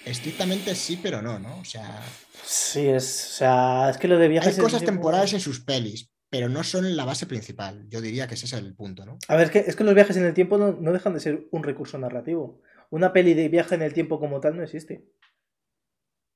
estrictamente 0.06 0.76
sí, 0.76 1.00
pero 1.02 1.22
no, 1.22 1.40
¿no? 1.40 1.60
O 1.60 1.66
sea. 1.66 2.02
Sí, 2.44 2.88
es. 2.88 3.34
O 3.34 3.38
sea, 3.38 3.90
es 3.90 3.98
que 3.98 4.08
lo 4.08 4.18
de 4.18 4.28
viajes. 4.28 4.58
Hay 4.58 4.64
cosas 4.64 4.84
temporales 4.84 5.34
en 5.34 5.40
sus 5.40 5.62
pelis, 5.62 6.12
pero 6.30 6.50
no 6.50 6.64
son 6.64 6.96
la 6.96 7.06
base 7.06 7.26
principal. 7.26 7.86
Yo 7.90 8.02
diría 8.02 8.28
que 8.28 8.36
ese 8.36 8.46
es 8.46 8.54
el 8.54 8.76
punto, 8.76 9.06
¿no? 9.06 9.18
A 9.28 9.36
ver, 9.36 9.46
es 9.46 9.52
que, 9.52 9.60
es 9.60 9.76
que 9.76 9.84
los 9.84 9.96
viajes 9.96 10.18
en 10.18 10.26
el 10.26 10.34
tiempo 10.34 10.58
no, 10.58 10.74
no 10.74 10.92
dejan 10.92 11.14
de 11.14 11.20
ser 11.20 11.48
un 11.52 11.64
recurso 11.64 11.98
narrativo. 11.98 12.62
Una 12.90 13.14
peli 13.14 13.34
de 13.34 13.50
viaje 13.50 13.76
en 13.76 13.84
el 13.84 13.94
tiempo 13.94 14.20
como 14.20 14.40
tal 14.40 14.58
no 14.58 14.64
existe. 14.64 15.06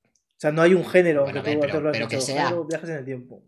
O 0.04 0.36
sea, 0.36 0.52
no 0.52 0.62
hay 0.62 0.74
un 0.74 0.84
género 0.84 1.24
que 1.26 1.40
pero, 1.40 2.08
que 2.08 2.20
sea... 2.20 2.52
viajes 2.68 2.90
en 2.90 2.96
el 2.96 3.04
tiempo. 3.04 3.44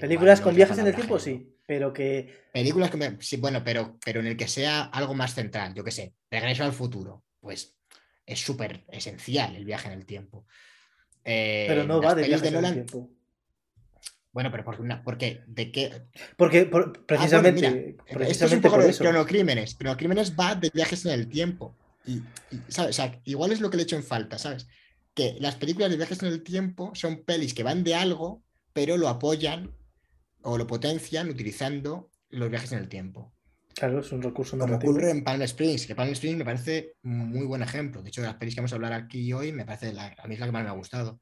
Películas 0.00 0.40
con 0.40 0.54
viajes 0.54 0.78
en 0.78 0.86
el 0.86 0.94
tiempo, 0.94 1.18
sí, 1.18 1.56
pero 1.66 1.92
que. 1.92 2.44
Películas 2.52 2.90
que 2.90 3.16
sí, 3.20 3.36
bueno, 3.36 3.62
pero, 3.64 3.98
pero 4.04 4.20
en 4.20 4.26
el 4.26 4.36
que 4.36 4.46
sea 4.46 4.84
algo 4.84 5.14
más 5.14 5.34
central, 5.34 5.74
yo 5.74 5.82
qué 5.82 5.90
sé, 5.90 6.14
regreso 6.30 6.64
al 6.64 6.72
futuro, 6.72 7.24
pues 7.40 7.74
es 8.26 8.40
súper 8.40 8.84
esencial 8.88 9.56
el 9.56 9.64
viaje 9.64 9.88
en 9.88 9.94
el 9.94 10.06
tiempo. 10.06 10.46
Eh, 11.24 11.66
pero 11.68 11.84
no 11.84 12.00
va 12.00 12.14
de 12.14 12.24
viaje 12.24 12.48
en 12.48 12.56
el 12.56 12.72
tiempo. 12.72 13.10
Bueno, 14.32 14.50
pero 14.50 14.64
porque, 14.64 14.82
una, 14.82 15.02
porque 15.02 15.42
¿de 15.46 15.70
qué? 15.70 16.06
Porque 16.36 16.64
precisamente, 17.06 17.96
ah, 17.98 18.24
esto 18.26 18.46
es 18.46 18.52
un 18.52 18.62
poco 18.62 18.78
de. 18.78 18.94
Cronocrímenes 18.94 20.34
va 20.38 20.54
de 20.54 20.70
viajes 20.72 21.04
en 21.04 21.12
el 21.12 21.28
tiempo. 21.28 21.76
Y, 22.06 22.22
¿sabes? 22.68 22.90
O 22.90 22.92
sea, 22.94 23.20
igual 23.24 23.52
es 23.52 23.60
lo 23.60 23.70
que 23.70 23.76
le 23.76 23.82
he 23.82 23.84
hecho 23.84 23.96
en 23.96 24.02
falta, 24.02 24.38
¿sabes? 24.38 24.66
Que 25.14 25.36
las 25.38 25.56
películas 25.56 25.90
de 25.90 25.98
viajes 25.98 26.22
en 26.22 26.28
el 26.28 26.42
tiempo 26.42 26.92
son 26.94 27.24
pelis 27.24 27.52
que 27.52 27.62
van 27.62 27.84
de 27.84 27.94
algo, 27.94 28.42
pero 28.72 28.96
lo 28.96 29.08
apoyan 29.08 29.70
o 30.40 30.56
lo 30.56 30.66
potencian 30.66 31.28
utilizando 31.28 32.10
los 32.30 32.48
viajes 32.50 32.72
en 32.72 32.78
el 32.78 32.88
tiempo. 32.88 33.32
Claro, 33.74 34.00
es 34.00 34.12
un 34.12 34.22
recurso 34.22 34.58
Como 34.58 34.76
ocurre 34.76 35.10
en 35.10 35.24
Palm 35.24 35.42
Springs, 35.42 35.86
que 35.86 35.94
Palm 35.94 36.10
Springs 36.10 36.38
me 36.38 36.44
parece 36.44 36.94
muy 37.02 37.46
buen 37.46 37.62
ejemplo. 37.62 38.02
De 38.02 38.08
hecho, 38.08 38.20
de 38.20 38.28
las 38.28 38.36
pelis 38.36 38.54
que 38.54 38.60
vamos 38.60 38.72
a 38.72 38.76
hablar 38.76 38.92
aquí 38.92 39.32
hoy, 39.32 39.52
me 39.52 39.64
parece 39.64 39.92
la, 39.92 40.14
a 40.18 40.26
mí 40.26 40.34
es 40.34 40.40
la 40.40 40.46
que 40.46 40.52
más 40.52 40.62
me 40.62 40.70
ha 40.70 40.74
gustado. 40.74 41.20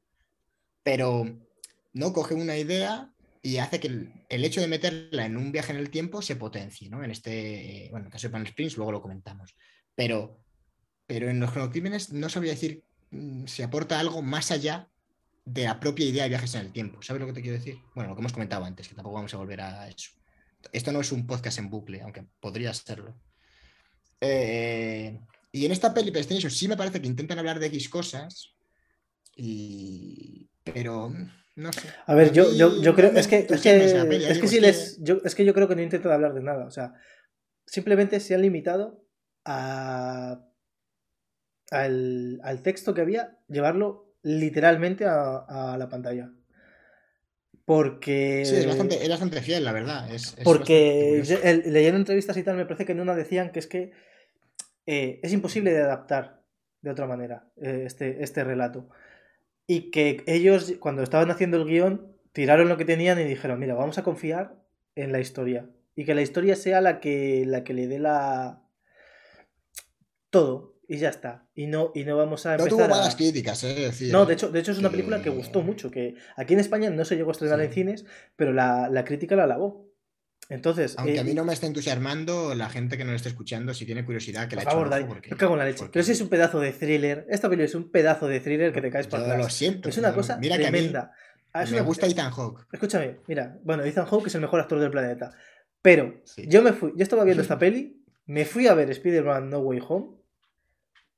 Pero 0.82 1.26
¿no? 1.92 2.12
Coge 2.12 2.34
una 2.34 2.56
idea 2.56 3.12
y 3.42 3.56
hace 3.56 3.80
que 3.80 3.88
el, 4.28 4.44
hecho 4.44 4.60
de 4.60 4.68
meterla 4.68 5.26
en 5.26 5.36
un 5.36 5.52
viaje 5.52 5.72
en 5.72 5.78
el 5.78 5.90
tiempo 5.90 6.22
se 6.22 6.36
potencie, 6.36 6.88
¿no? 6.90 7.02
En 7.02 7.10
este, 7.10 7.88
bueno, 7.90 8.04
en 8.04 8.06
el 8.06 8.12
caso 8.12 8.28
de 8.28 8.32
Pan 8.32 8.46
Springs, 8.46 8.76
luego 8.76 8.92
lo 8.92 9.02
comentamos. 9.02 9.54
Pero, 9.94 10.38
pero 11.06 11.28
en 11.28 11.40
los 11.40 11.50
cronocrímenes 11.50 12.12
no 12.12 12.28
sabría 12.28 12.52
decir 12.52 12.84
mm, 13.10 13.46
si 13.46 13.62
aporta 13.62 13.98
algo 13.98 14.22
más 14.22 14.50
allá 14.50 14.88
de 15.44 15.64
la 15.64 15.80
propia 15.80 16.06
idea 16.06 16.24
de 16.24 16.28
viajes 16.28 16.54
en 16.54 16.66
el 16.66 16.72
tiempo. 16.72 17.02
¿Sabes 17.02 17.20
lo 17.20 17.26
que 17.26 17.32
te 17.32 17.42
quiero 17.42 17.58
decir? 17.58 17.78
Bueno, 17.94 18.10
lo 18.10 18.16
que 18.16 18.20
hemos 18.20 18.32
comentado 18.32 18.64
antes, 18.64 18.88
que 18.88 18.94
tampoco 18.94 19.16
vamos 19.16 19.34
a 19.34 19.38
volver 19.38 19.60
a 19.62 19.88
eso. 19.88 20.10
Esto 20.72 20.92
no 20.92 21.00
es 21.00 21.12
un 21.12 21.26
podcast 21.26 21.58
en 21.58 21.70
bucle, 21.70 22.02
aunque 22.02 22.24
podría 22.40 22.72
serlo. 22.74 23.14
Eh, 24.20 25.20
y 25.52 25.66
en 25.66 25.72
esta 25.72 25.94
peli 25.94 26.10
PlayStation 26.10 26.50
sí 26.50 26.68
me 26.68 26.76
parece 26.76 27.00
que 27.00 27.06
intentan 27.06 27.38
hablar 27.38 27.58
de 27.58 27.66
X 27.66 27.88
cosas, 27.88 28.54
y... 29.36 30.48
pero 30.62 31.12
a 32.06 32.14
ver, 32.14 32.32
yo, 32.32 32.50
yo, 32.52 32.94
creo. 32.94 33.10
Es 33.12 33.26
que, 33.26 33.46
es 33.48 33.60
que, 33.60 34.48
si 34.48 34.60
les. 34.60 35.02
Yo, 35.02 35.20
es 35.24 35.34
que 35.34 35.44
yo 35.44 35.52
creo 35.52 35.68
que 35.68 35.76
no 35.76 35.82
intentan 35.82 36.12
hablar 36.12 36.34
de 36.34 36.42
nada. 36.42 36.64
O 36.66 36.70
sea, 36.70 36.94
simplemente 37.66 38.20
se 38.20 38.34
han 38.34 38.42
limitado 38.42 39.04
a. 39.44 40.40
Al, 41.70 42.40
al 42.42 42.62
texto 42.62 42.94
que 42.94 43.00
había, 43.00 43.38
llevarlo 43.46 44.12
literalmente 44.22 45.04
a, 45.06 45.76
la 45.78 45.88
pantalla. 45.88 46.32
Porque. 47.70 48.42
Sí, 48.44 48.56
es 48.56 48.66
bastante, 48.66 49.00
es 49.00 49.08
bastante 49.08 49.40
fiel, 49.42 49.62
la 49.62 49.70
verdad. 49.70 50.12
Es, 50.12 50.36
porque 50.42 51.22
leyendo 51.66 51.98
entrevistas 51.98 52.36
y 52.36 52.42
tal, 52.42 52.56
me 52.56 52.64
parece 52.64 52.84
que 52.84 52.90
en 52.90 52.98
una 52.98 53.14
decían 53.14 53.52
que 53.52 53.60
es 53.60 53.68
que 53.68 53.92
eh, 54.86 55.20
es 55.22 55.32
imposible 55.32 55.70
de 55.70 55.80
adaptar 55.80 56.42
de 56.82 56.90
otra 56.90 57.06
manera 57.06 57.44
eh, 57.62 57.84
este, 57.86 58.24
este 58.24 58.42
relato 58.42 58.88
y 59.68 59.92
que 59.92 60.24
ellos 60.26 60.74
cuando 60.80 61.04
estaban 61.04 61.30
haciendo 61.30 61.58
el 61.58 61.64
guion 61.64 62.12
tiraron 62.32 62.68
lo 62.68 62.76
que 62.76 62.84
tenían 62.84 63.20
y 63.20 63.24
dijeron, 63.24 63.60
mira, 63.60 63.74
vamos 63.74 63.98
a 63.98 64.02
confiar 64.02 64.56
en 64.96 65.12
la 65.12 65.20
historia 65.20 65.70
y 65.94 66.04
que 66.04 66.16
la 66.16 66.22
historia 66.22 66.56
sea 66.56 66.80
la 66.80 66.98
que, 66.98 67.44
la 67.46 67.62
que 67.62 67.74
le 67.74 67.86
dé 67.86 68.00
la... 68.00 68.64
todo 70.30 70.69
y 70.90 70.98
ya 70.98 71.08
está. 71.08 71.46
Y 71.54 71.68
no, 71.68 71.92
y 71.94 72.02
no 72.02 72.16
vamos 72.16 72.46
a 72.46 72.54
empezar 72.54 72.72
No 72.72 72.76
tuvo 72.76 72.88
malas 72.88 73.14
críticas, 73.14 73.62
¿eh? 73.62 73.92
no, 74.10 74.26
de 74.26 74.34
hecho, 74.34 74.50
de 74.50 74.58
hecho 74.58 74.72
es 74.72 74.78
una 74.78 74.90
película 74.90 75.22
que 75.22 75.30
gustó 75.30 75.62
mucho, 75.62 75.88
que 75.88 76.16
aquí 76.36 76.54
en 76.54 76.58
España 76.58 76.90
no 76.90 77.04
se 77.04 77.14
llegó 77.14 77.30
a 77.30 77.32
estrenar 77.32 77.60
en 77.60 77.72
cines, 77.72 78.06
pero 78.34 78.52
la, 78.52 78.88
la 78.90 79.04
crítica 79.04 79.36
la 79.36 79.44
alabó. 79.44 79.88
Entonces. 80.48 80.96
Aunque 80.98 81.20
a 81.20 81.22
eh, 81.22 81.24
mí 81.24 81.32
no 81.32 81.44
me 81.44 81.52
está 81.52 81.68
entusiasmando, 81.68 82.56
la 82.56 82.68
gente 82.68 82.98
que 82.98 83.04
nos 83.04 83.14
esté 83.14 83.28
escuchando, 83.28 83.72
si 83.72 83.86
tiene 83.86 84.04
curiosidad, 84.04 84.48
que 84.48 84.56
la 84.56 84.62
eche 84.62 84.70
favor, 84.72 85.06
porque, 85.06 85.30
cago 85.36 85.52
en 85.52 85.60
la 85.60 85.64
leche. 85.64 85.88
Pero 85.92 86.02
si 86.04 86.10
es 86.10 86.20
un 86.20 86.28
pedazo 86.28 86.58
de 86.58 86.72
thriller. 86.72 87.24
Esta 87.30 87.48
película 87.48 87.66
es 87.66 87.74
un 87.76 87.92
pedazo 87.92 88.26
de 88.26 88.40
thriller 88.40 88.72
que 88.72 88.80
te 88.80 88.90
caes 88.90 89.06
para 89.06 89.22
atrás. 89.22 89.38
Lo 89.38 89.48
siento. 89.48 89.88
Es 89.88 89.96
una 89.96 90.12
cosa 90.12 90.38
mira 90.38 90.56
tremenda. 90.56 91.12
Que 91.52 91.60
a 91.60 91.64
mí 91.66 91.70
me 91.70 91.82
gusta 91.82 92.08
Ethan 92.08 92.32
Hawke. 92.32 92.66
Escúchame, 92.72 93.20
mira, 93.28 93.60
bueno, 93.62 93.84
Ethan 93.84 94.06
Hawke 94.06 94.26
es 94.26 94.34
el 94.34 94.40
mejor 94.40 94.58
actor 94.58 94.80
del 94.80 94.90
planeta. 94.90 95.30
Pero 95.82 96.20
yo 96.36 96.62
me 96.62 96.72
fui, 96.72 96.94
yo 96.96 97.04
estaba 97.04 97.22
viendo 97.22 97.42
esta 97.44 97.60
peli, 97.60 98.04
me 98.26 98.44
fui 98.44 98.66
a 98.66 98.74
ver 98.74 98.90
Spider-Man 98.90 99.50
No 99.50 99.60
Way 99.60 99.80
Home 99.88 100.19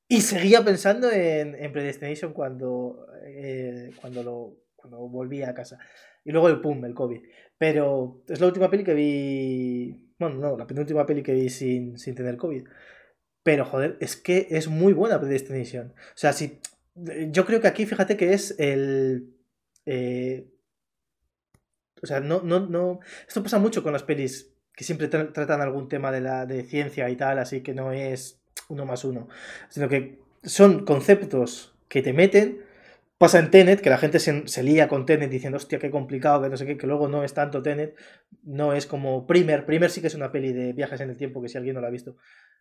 y 0.07 0.21
seguía 0.21 0.63
pensando 0.63 1.11
en, 1.11 1.55
en 1.55 1.71
Predestination 1.71 2.33
cuando, 2.33 3.07
eh, 3.25 3.91
cuando, 3.99 4.23
lo, 4.23 4.57
cuando 4.75 5.07
volví 5.07 5.41
a 5.43 5.53
casa. 5.53 5.79
Y 6.23 6.31
luego 6.31 6.49
el 6.49 6.61
pum, 6.61 6.83
el 6.85 6.93
COVID. 6.93 7.21
Pero 7.57 8.23
es 8.27 8.39
la 8.39 8.47
última 8.47 8.69
peli 8.69 8.83
que 8.83 8.93
vi. 8.93 10.13
Bueno, 10.19 10.35
no, 10.35 10.57
la 10.57 10.67
penúltima 10.67 11.05
peli 11.05 11.23
que 11.23 11.33
vi 11.33 11.49
sin, 11.49 11.97
sin 11.97 12.15
tener 12.15 12.37
COVID. 12.37 12.63
Pero 13.43 13.65
joder, 13.65 13.97
es 13.99 14.15
que 14.15 14.47
es 14.51 14.67
muy 14.67 14.93
buena 14.93 15.19
Predestination. 15.19 15.89
O 15.91 16.17
sea, 16.17 16.33
si. 16.33 16.59
Yo 16.95 17.45
creo 17.45 17.59
que 17.59 17.67
aquí, 17.67 17.85
fíjate 17.85 18.17
que 18.17 18.33
es 18.33 18.55
el. 18.59 19.35
Eh, 19.85 20.47
o 22.01 22.05
sea, 22.05 22.19
no, 22.19 22.41
no, 22.41 22.59
no. 22.67 22.99
Esto 23.27 23.41
pasa 23.41 23.59
mucho 23.59 23.83
con 23.83 23.93
las 23.93 24.03
pelis 24.03 24.53
que 24.75 24.83
siempre 24.83 25.07
tratan 25.07 25.61
algún 25.61 25.87
tema 25.87 26.11
de, 26.11 26.21
la, 26.21 26.45
de 26.45 26.63
ciencia 26.63 27.09
y 27.09 27.15
tal, 27.15 27.39
así 27.39 27.61
que 27.61 27.73
no 27.73 27.91
es 27.91 28.42
uno 28.69 28.85
más 28.85 29.03
uno. 29.03 29.27
Sino 29.69 29.89
que 29.89 30.19
son 30.43 30.85
conceptos 30.85 31.73
que 31.87 32.01
te 32.01 32.13
meten 32.13 32.63
Pasa 33.23 33.39
en 33.39 33.51
Tenet, 33.51 33.79
que 33.79 33.89
la 33.89 33.97
gente 33.97 34.19
se, 34.19 34.63
lía 34.63 34.89
con 34.89 35.05
Tenet 35.05 35.29
diciendo, 35.29 35.55
hostia, 35.55 35.79
qué 35.79 35.89
complicado, 35.89 36.41
que 36.41 36.49
no 36.49 36.57
sé 36.57 36.65
qué, 36.65 36.77
que 36.77 36.87
luego 36.87 37.07
no 37.07 37.23
es 37.23 37.33
tanto 37.33 37.61
Tenet, 37.61 37.95
no 38.43 38.73
es 38.73 38.85
como 38.85 39.25
Primer. 39.25 39.65
Primer 39.65 39.91
sí 39.91 40.01
que 40.01 40.07
es 40.07 40.15
una 40.15 40.29
peli 40.29 40.51
de 40.51 40.73
viajes 40.73 40.99
en 40.99 41.09
el 41.09 41.15
tiempo, 41.15 41.41
que 41.41 41.47
si 41.47 41.57
alguien 41.57 41.75
no 41.75 41.79
la 41.79 41.87
ha 41.87 41.89
visto, 41.89 42.17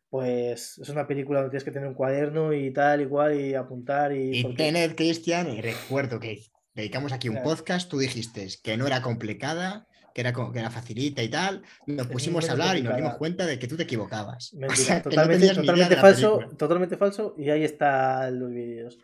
pues 0.09 0.79
es 0.79 0.89
una 0.89 1.09
película 1.09 1.41
donde 1.41 1.51
tienes 1.51 1.65
que 1.65 1.73
tener 1.73 1.89
un 1.89 1.95
cuaderno 1.95 2.53
y 2.53 2.73
tal, 2.73 3.01
igual, 3.01 3.41
y 3.41 3.55
apuntar. 3.55 4.15
Y, 4.15 4.39
y 4.39 4.55
Tenet, 4.55 4.95
Cristian, 4.95 5.53
y 5.53 5.63
recuerdo 5.63 6.21
que 6.21 6.45
dedicamos 6.75 7.13
aquí 7.13 7.29
un 7.29 7.43
podcast, 7.43 7.91
tú 7.91 7.99
dijiste 7.99 8.47
que 8.63 8.77
no 8.77 8.87
era 8.87 9.03
complicada, 9.03 9.89
que 10.15 10.21
era, 10.21 10.33
que 10.33 10.59
era 10.59 10.71
facilita 10.71 11.23
y 11.23 11.29
tal, 11.29 11.63
nos 11.87 12.07
pusimos 12.07 12.49
a 12.49 12.53
hablar 12.53 12.77
y 12.77 12.83
nos 12.83 12.97
dimos 12.97 13.17
cuenta 13.17 13.47
de 13.47 13.59
que 13.59 13.67
tú 13.67 13.77
te 13.77 13.85
equivocabas. 13.85 14.53
totalmente, 15.03 15.55
totalmente 15.55 15.97
falso, 15.97 16.41
totalmente 16.57 16.97
falso, 16.97 17.35
y 17.39 17.51
ahí 17.51 17.65
están 17.65 18.39
los 18.39 18.51
vídeos. 18.51 18.99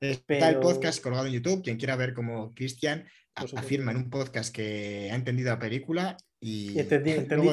Está 0.00 0.50
el 0.50 0.58
podcast 0.58 1.02
colgado 1.02 1.26
en 1.26 1.32
YouTube. 1.32 1.62
Quien 1.62 1.78
quiera 1.78 1.96
ver 1.96 2.12
cómo 2.12 2.54
Cristian 2.54 3.06
afirma 3.34 3.92
en 3.92 3.98
un 3.98 4.10
podcast 4.10 4.54
que 4.54 5.08
ha 5.10 5.14
entendido 5.14 5.50
la 5.50 5.58
película 5.58 6.16
y. 6.40 6.78
Entendí, 6.78 7.10
entendí, 7.12 7.48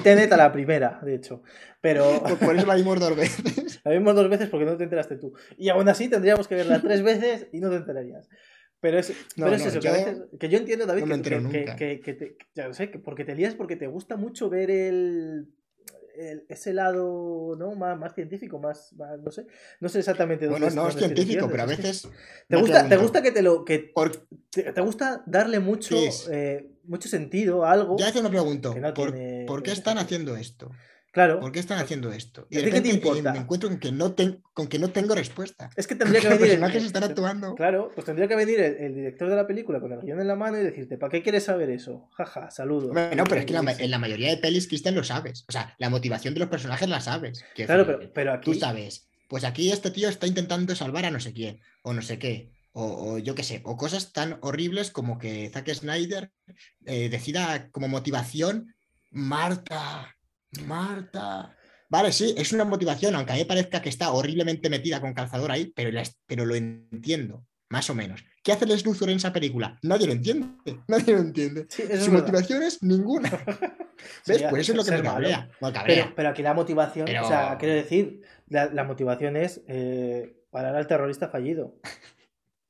tenet, 0.00 0.32
a 0.32 0.36
la 0.36 0.52
primera, 0.52 1.00
de 1.02 1.14
hecho. 1.14 1.42
Pero. 1.80 2.22
Por 2.40 2.56
eso 2.56 2.66
la 2.66 2.74
vimos 2.74 3.00
dos 3.00 3.16
veces. 3.16 3.80
La 3.84 3.92
vimos 3.92 4.14
dos 4.14 4.28
veces 4.28 4.48
porque 4.48 4.66
no 4.66 4.76
te 4.76 4.84
enteraste 4.84 5.16
tú. 5.16 5.32
Y 5.56 5.68
aún 5.70 5.88
así 5.88 6.08
tendríamos 6.08 6.46
que 6.46 6.54
verla 6.54 6.80
tres 6.80 7.02
veces 7.02 7.48
y 7.52 7.60
no 7.60 7.70
te 7.70 7.76
enterarías. 7.76 8.28
Pero 8.82 8.98
es, 8.98 9.12
pero 9.36 9.54
es 9.54 9.64
eso, 9.64 9.78
que, 9.78 9.88
a 9.88 9.92
veces, 9.92 10.22
que 10.40 10.48
yo 10.48 10.58
entiendo, 10.58 10.86
David, 10.86 11.04
que, 11.78 12.00
que, 12.00 12.14
te, 12.14 12.36
ya 12.52 12.72
sé, 12.74 12.88
porque 12.88 13.24
te 13.24 13.36
lías 13.36 13.54
porque 13.54 13.76
te 13.76 13.86
gusta 13.86 14.16
mucho 14.16 14.50
ver 14.50 14.72
el, 14.72 15.46
ese 16.48 16.72
lado 16.72 17.54
¿no? 17.56 17.76
más, 17.76 17.96
más 17.96 18.12
científico, 18.12 18.58
más, 18.58 18.92
no 18.92 19.30
sé, 19.30 19.46
no 19.78 19.88
sé 19.88 20.00
exactamente 20.00 20.46
dónde 20.46 20.66
Bueno, 20.66 20.82
no 20.82 20.88
es 20.88 20.96
científico, 20.96 21.48
pero 21.48 21.62
a 21.62 21.66
veces. 21.66 22.08
¿Te 22.48 22.56
gusta, 22.56 22.88
¿Te 22.88 22.96
gusta 22.96 23.22
que 23.22 23.30
te 23.30 23.42
lo. 23.42 23.64
Que 23.64 23.92
te, 24.50 24.80
gusta 24.80 25.22
darle 25.26 25.60
mucho, 25.60 25.96
eh, 26.32 26.68
mucho 26.82 27.08
sentido 27.08 27.64
a 27.64 27.70
algo? 27.70 27.96
Ya 28.00 28.12
te 28.12 28.20
lo 28.20 28.30
pregunto. 28.30 28.74
¿Por, 29.46 29.62
qué 29.62 29.70
están 29.70 29.98
haciendo 29.98 30.36
esto? 30.36 30.72
Claro. 31.12 31.40
¿Por 31.40 31.52
qué 31.52 31.60
están 31.60 31.78
haciendo 31.78 32.10
esto? 32.10 32.46
Y 32.50 32.56
¿A 32.56 32.60
de 32.62 32.66
ti 32.66 32.72
qué 32.72 32.80
te 32.80 32.88
eh, 32.88 32.94
importa? 32.94 33.32
me 33.32 33.38
encuentro 33.40 33.68
con 33.68 33.78
que 33.78 33.92
no, 33.92 34.12
ten- 34.12 34.42
con 34.54 34.66
que 34.66 34.78
no 34.78 34.88
tengo 34.90 35.14
respuesta. 35.14 35.68
Es 35.76 35.86
que 35.86 35.94
tendría 35.94 36.20
que 36.22 36.28
Los 36.30 36.38
venir. 36.38 36.54
el- 36.54 36.60
personajes 36.60 36.84
están 36.84 37.04
actuando. 37.04 37.54
Claro, 37.54 37.90
pues 37.94 38.06
tendría 38.06 38.26
que 38.28 38.34
venir 38.36 38.58
el, 38.60 38.76
el 38.76 38.94
director 38.94 39.28
de 39.28 39.36
la 39.36 39.46
película 39.46 39.78
con 39.78 39.92
el 39.92 40.00
guion 40.00 40.20
en 40.20 40.26
la 40.26 40.36
mano 40.36 40.58
y 40.58 40.64
decirte, 40.64 40.96
¿para 40.96 41.10
qué 41.10 41.22
quieres 41.22 41.44
saber 41.44 41.68
eso? 41.70 42.08
Jaja, 42.16 42.50
saludos. 42.50 42.88
Hombre, 42.88 43.14
no, 43.14 43.24
pero 43.24 43.40
es 43.42 43.46
que 43.46 43.52
la 43.52 43.60
en 43.78 43.90
la 43.90 43.98
mayoría 43.98 44.30
de 44.30 44.38
pelis, 44.38 44.66
Cristian, 44.66 44.94
lo 44.94 45.04
sabes. 45.04 45.44
O 45.48 45.52
sea, 45.52 45.74
la 45.78 45.90
motivación 45.90 46.32
de 46.34 46.40
los 46.40 46.48
personajes 46.48 46.88
la 46.88 47.00
sabes. 47.02 47.44
Claro, 47.54 47.84
pero, 47.86 48.10
pero 48.12 48.32
aquí. 48.32 48.50
Tú 48.50 48.58
sabes, 48.58 49.06
pues 49.28 49.44
aquí 49.44 49.70
este 49.70 49.90
tío 49.90 50.08
está 50.08 50.26
intentando 50.26 50.74
salvar 50.74 51.04
a 51.04 51.10
no 51.10 51.20
sé 51.20 51.34
quién, 51.34 51.60
o 51.82 51.92
no 51.92 52.00
sé 52.00 52.18
qué, 52.18 52.50
o, 52.72 52.84
o 52.86 53.18
yo 53.18 53.34
qué 53.34 53.42
sé, 53.42 53.60
o 53.64 53.76
cosas 53.76 54.12
tan 54.14 54.38
horribles 54.40 54.90
como 54.90 55.18
que 55.18 55.50
Zack 55.52 55.68
Snyder 55.74 56.30
eh, 56.86 57.10
decida 57.10 57.68
como 57.70 57.86
motivación, 57.88 58.74
Marta, 59.10 60.16
Marta. 60.66 61.56
Vale, 61.88 62.12
sí, 62.12 62.34
es 62.36 62.52
una 62.52 62.64
motivación, 62.64 63.14
aunque 63.14 63.32
a 63.32 63.34
mí 63.34 63.40
me 63.42 63.46
parezca 63.46 63.82
que 63.82 63.88
está 63.90 64.12
horriblemente 64.12 64.70
metida 64.70 65.00
con 65.00 65.12
calzador 65.12 65.50
ahí, 65.50 65.72
pero, 65.76 65.90
la 65.90 66.02
pero 66.26 66.46
lo 66.46 66.54
entiendo, 66.54 67.46
más 67.70 67.90
o 67.90 67.94
menos. 67.94 68.24
¿Qué 68.42 68.50
hace 68.52 68.66
Les 68.66 68.84
Luthor 68.84 69.10
en 69.10 69.16
esa 69.18 69.32
película? 69.32 69.78
Nadie 69.82 70.06
lo 70.06 70.12
entiende, 70.14 70.48
nadie 70.88 71.12
lo 71.14 71.20
entiende. 71.20 71.66
Sí, 71.68 71.82
Su 71.82 71.88
verdad. 71.88 72.12
motivación 72.12 72.62
es 72.62 72.82
ninguna. 72.82 73.30
¿Ves? 73.46 74.10
Sería 74.24 74.50
Pues 74.50 74.62
eso 74.62 74.72
es 74.72 74.78
lo 74.78 74.84
que 74.84 74.90
me 74.90 75.02
cabrea. 75.02 75.50
Bueno, 75.60 75.74
cabrea. 75.74 76.04
Pero, 76.04 76.14
pero 76.16 76.28
aquí 76.30 76.42
la 76.42 76.54
motivación, 76.54 77.04
Pero- 77.06 77.24
o 77.24 77.28
sea, 77.28 77.56
quiero 77.58 77.74
decir, 77.74 78.22
la, 78.48 78.66
la 78.66 78.84
motivación 78.84 79.36
es 79.36 79.60
eh, 79.68 80.34
parar 80.50 80.74
al 80.74 80.86
terrorista 80.86 81.28
fallido. 81.28 81.78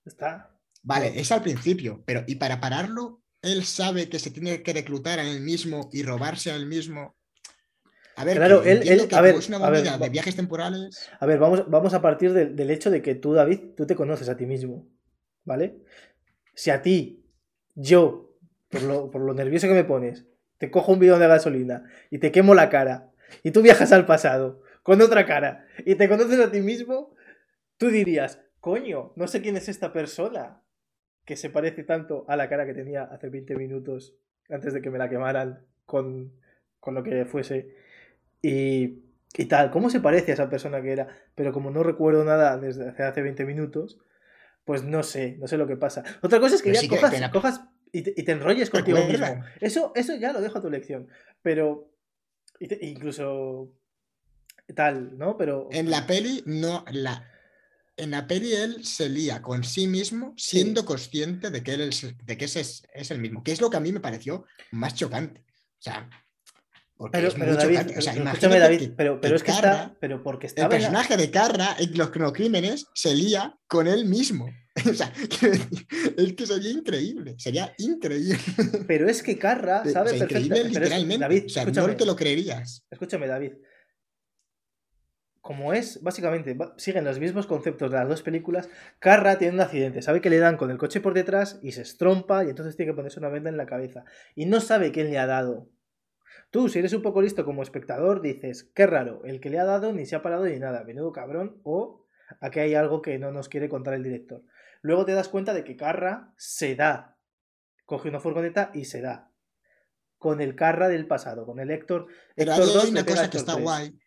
Está. 0.04 0.50
Vale, 0.82 1.18
es 1.20 1.30
al 1.30 1.42
principio, 1.42 2.02
pero 2.04 2.24
¿y 2.26 2.34
para 2.34 2.60
pararlo? 2.60 3.22
Él 3.40 3.64
sabe 3.64 4.08
que 4.08 4.18
se 4.18 4.30
tiene 4.32 4.62
que 4.64 4.72
reclutar 4.72 5.20
a 5.20 5.24
él 5.28 5.40
mismo 5.40 5.88
y 5.92 6.02
robarse 6.02 6.50
a 6.50 6.56
él 6.56 6.66
mismo. 6.66 7.16
A 8.16 8.24
ver, 8.24 8.36
Claro, 8.36 8.62
él- 8.62 8.82
él- 8.86 9.08
que 9.08 9.14
a 9.16 9.20
ver, 9.20 9.36
es 9.36 9.48
una 9.48 9.56
a 9.58 9.70
ver, 9.70 9.80
movida 9.80 9.98
de 9.98 10.08
viajes 10.10 10.36
temporales. 10.36 11.10
A 11.18 11.26
ver, 11.26 11.38
vamos, 11.38 11.68
vamos 11.70 11.94
a 11.94 12.02
partir 12.02 12.32
del, 12.32 12.54
del 12.56 12.70
hecho 12.70 12.90
de 12.90 13.00
que 13.02 13.14
tú, 13.14 13.32
David, 13.32 13.60
tú 13.76 13.86
te 13.86 13.94
conoces 13.94 14.28
a 14.28 14.36
ti 14.36 14.46
mismo. 14.46 14.86
¿Vale? 15.44 15.78
Si 16.54 16.70
a 16.70 16.82
ti, 16.82 17.24
yo, 17.74 18.36
por 18.68 18.82
lo, 18.82 19.10
por 19.10 19.22
lo 19.22 19.34
nervioso 19.34 19.66
que 19.66 19.74
me 19.74 19.84
pones, 19.84 20.26
te 20.58 20.70
cojo 20.70 20.92
un 20.92 20.98
bidón 20.98 21.20
de 21.20 21.26
gasolina 21.26 21.84
y 22.10 22.18
te 22.18 22.30
quemo 22.30 22.54
la 22.54 22.68
cara, 22.68 23.10
y 23.42 23.50
tú 23.50 23.62
viajas 23.62 23.92
al 23.92 24.06
pasado 24.06 24.60
con 24.82 25.00
otra 25.00 25.24
cara 25.26 25.66
y 25.86 25.94
te 25.94 26.08
conoces 26.08 26.38
a 26.38 26.50
ti 26.50 26.60
mismo, 26.60 27.14
tú 27.78 27.88
dirías, 27.88 28.40
coño, 28.60 29.12
no 29.16 29.26
sé 29.26 29.40
quién 29.40 29.56
es 29.56 29.68
esta 29.68 29.92
persona 29.92 30.60
que 31.24 31.36
se 31.36 31.50
parece 31.50 31.82
tanto 31.82 32.24
a 32.28 32.36
la 32.36 32.48
cara 32.48 32.66
que 32.66 32.74
tenía 32.74 33.04
hace 33.04 33.28
20 33.30 33.56
minutos 33.56 34.14
antes 34.50 34.74
de 34.74 34.82
que 34.82 34.90
me 34.90 34.98
la 34.98 35.08
quemaran 35.08 35.64
con, 35.86 36.32
con 36.78 36.94
lo 36.94 37.02
que 37.02 37.24
fuese. 37.24 37.74
Y, 38.42 39.04
y 39.36 39.44
tal, 39.46 39.70
¿cómo 39.70 39.88
se 39.88 40.00
parece 40.00 40.32
a 40.32 40.34
esa 40.34 40.50
persona 40.50 40.82
que 40.82 40.92
era? 40.92 41.08
Pero 41.34 41.52
como 41.52 41.70
no 41.70 41.82
recuerdo 41.82 42.24
nada 42.24 42.58
desde 42.58 42.88
hace, 42.90 43.02
hace 43.04 43.22
20 43.22 43.44
minutos, 43.46 43.98
pues 44.64 44.82
no 44.82 45.02
sé, 45.02 45.36
no 45.38 45.46
sé 45.48 45.56
lo 45.56 45.66
que 45.66 45.76
pasa. 45.76 46.02
Otra 46.22 46.40
cosa 46.40 46.56
es 46.56 46.62
que 46.62 46.70
Pero 46.70 46.74
ya 46.74 46.80
sí 46.80 46.88
cojas, 46.88 47.10
te 47.10 47.20
la- 47.20 47.30
cojas 47.30 47.60
y, 47.92 48.02
te, 48.02 48.14
y 48.16 48.22
te 48.24 48.32
enrolles 48.32 48.68
contigo 48.70 49.04
mismo. 49.04 49.42
Eso, 49.60 49.92
eso 49.94 50.14
ya 50.16 50.32
lo 50.32 50.40
dejo 50.40 50.58
a 50.58 50.62
tu 50.62 50.68
elección. 50.68 51.08
Pero 51.42 51.90
incluso 52.80 53.72
tal, 54.74 55.18
¿no? 55.18 55.36
Pero 55.36 55.68
En 55.72 55.90
la 55.90 56.06
peli, 56.06 56.42
no, 56.46 56.84
la, 56.92 57.28
en 57.96 58.10
la 58.12 58.26
peli 58.26 58.52
él 58.54 58.84
se 58.84 59.08
lía 59.08 59.42
con 59.42 59.64
sí 59.64 59.86
mismo 59.86 60.34
siendo 60.36 60.84
consciente 60.84 61.50
de 61.50 61.62
que, 61.62 61.74
él 61.74 61.80
es, 61.82 62.14
de 62.24 62.36
que 62.36 62.44
ese 62.46 62.60
es, 62.60 62.86
es 62.94 63.10
el 63.10 63.18
mismo, 63.18 63.42
que 63.42 63.52
es 63.52 63.60
lo 63.60 63.68
que 63.70 63.76
a 63.76 63.80
mí 63.80 63.92
me 63.92 64.00
pareció 64.00 64.44
más 64.70 64.94
chocante. 64.94 65.40
O 65.78 65.82
sea, 65.82 66.08
porque 66.96 67.18
pero, 67.18 67.28
es 67.28 67.34
pero 67.34 67.46
muy 67.46 67.56
David. 67.56 67.98
O 67.98 68.00
sea, 68.00 68.12
escúchame 68.12 68.78
que- 68.78 68.88
pero, 68.96 69.20
pero 69.20 69.32
que 69.32 69.36
es 69.36 69.42
que 69.42 69.52
Carra- 69.52 69.72
está, 69.84 69.96
pero 70.00 70.22
porque 70.22 70.46
El 70.46 70.52
en 70.56 70.62
la- 70.62 70.68
personaje 70.68 71.16
de 71.16 71.30
Carra 71.30 71.76
en 71.78 71.98
los 71.98 72.10
cronocrímenes 72.10 72.86
se 72.94 73.14
lía 73.14 73.58
con 73.66 73.86
él 73.88 74.04
mismo. 74.06 74.46
O 74.90 74.94
sea, 74.94 75.12
es 76.16 76.32
que 76.32 76.46
sería 76.46 76.70
increíble, 76.70 77.34
sería 77.38 77.74
increíble. 77.76 78.38
pero 78.86 79.06
es 79.08 79.22
que 79.22 79.36
Carra 79.38 79.80
O 79.80 79.84
sea, 79.84 79.92
sabe 79.92 80.10
perfectamente. 80.18 80.48
pero 80.54 80.66
es- 80.66 80.72
literalmente. 80.72 81.18
David, 81.18 81.44
o 81.44 81.48
sea, 81.50 81.64
no 81.66 81.96
te 81.96 82.06
lo 82.06 82.16
creerías. 82.16 82.82
escúchame, 82.90 83.26
David. 83.26 83.52
Como 85.42 85.72
es, 85.72 86.00
básicamente, 86.02 86.56
siguen 86.76 87.04
los 87.04 87.18
mismos 87.18 87.46
conceptos 87.48 87.90
de 87.90 87.96
las 87.98 88.08
dos 88.08 88.22
películas, 88.22 88.68
Carra 89.00 89.38
tiene 89.38 89.54
un 89.54 89.60
accidente, 89.60 90.00
sabe 90.00 90.20
que 90.20 90.30
le 90.30 90.38
dan 90.38 90.56
con 90.56 90.70
el 90.70 90.78
coche 90.78 91.00
por 91.00 91.14
detrás 91.14 91.58
y 91.62 91.72
se 91.72 91.82
estrompa 91.82 92.44
y 92.44 92.50
entonces 92.50 92.76
tiene 92.76 92.92
que 92.92 92.96
ponerse 92.96 93.18
una 93.18 93.28
venda 93.28 93.50
en 93.50 93.56
la 93.56 93.66
cabeza. 93.66 94.04
Y 94.36 94.46
no 94.46 94.60
sabe 94.60 94.92
quién 94.92 95.10
le 95.10 95.18
ha 95.18 95.26
dado. 95.26 95.68
Tú, 96.52 96.68
si 96.68 96.80
eres 96.80 96.92
un 96.92 97.00
poco 97.00 97.22
listo 97.22 97.46
como 97.46 97.62
espectador, 97.62 98.20
dices, 98.20 98.70
qué 98.74 98.86
raro, 98.86 99.22
el 99.24 99.40
que 99.40 99.48
le 99.48 99.58
ha 99.58 99.64
dado 99.64 99.94
ni 99.94 100.04
se 100.04 100.16
ha 100.16 100.22
parado 100.22 100.44
ni 100.44 100.58
nada, 100.58 100.84
menudo 100.84 101.10
cabrón, 101.10 101.62
o 101.64 102.04
aquí 102.42 102.60
hay 102.60 102.74
algo 102.74 103.00
que 103.00 103.18
no 103.18 103.32
nos 103.32 103.48
quiere 103.48 103.70
contar 103.70 103.94
el 103.94 104.02
director. 104.02 104.44
Luego 104.82 105.06
te 105.06 105.12
das 105.12 105.30
cuenta 105.30 105.54
de 105.54 105.64
que 105.64 105.76
Carra 105.76 106.34
se 106.36 106.74
da. 106.74 107.16
Coge 107.86 108.10
una 108.10 108.20
furgoneta 108.20 108.70
y 108.74 108.84
se 108.84 109.00
da. 109.00 109.32
Con 110.18 110.42
el 110.42 110.54
Carra 110.54 110.90
del 110.90 111.06
pasado, 111.06 111.46
con 111.46 111.58
el 111.58 111.70
Héctor. 111.70 112.08
Pero 112.36 112.52
Héctor 112.52 112.68
ahí 112.68 112.74
2 112.74 112.84
hay 112.84 112.90
una 112.90 113.06
cosa 113.06 113.30
que 113.30 113.38
está 113.38 113.52
3. 113.54 113.64
guay. 113.64 113.98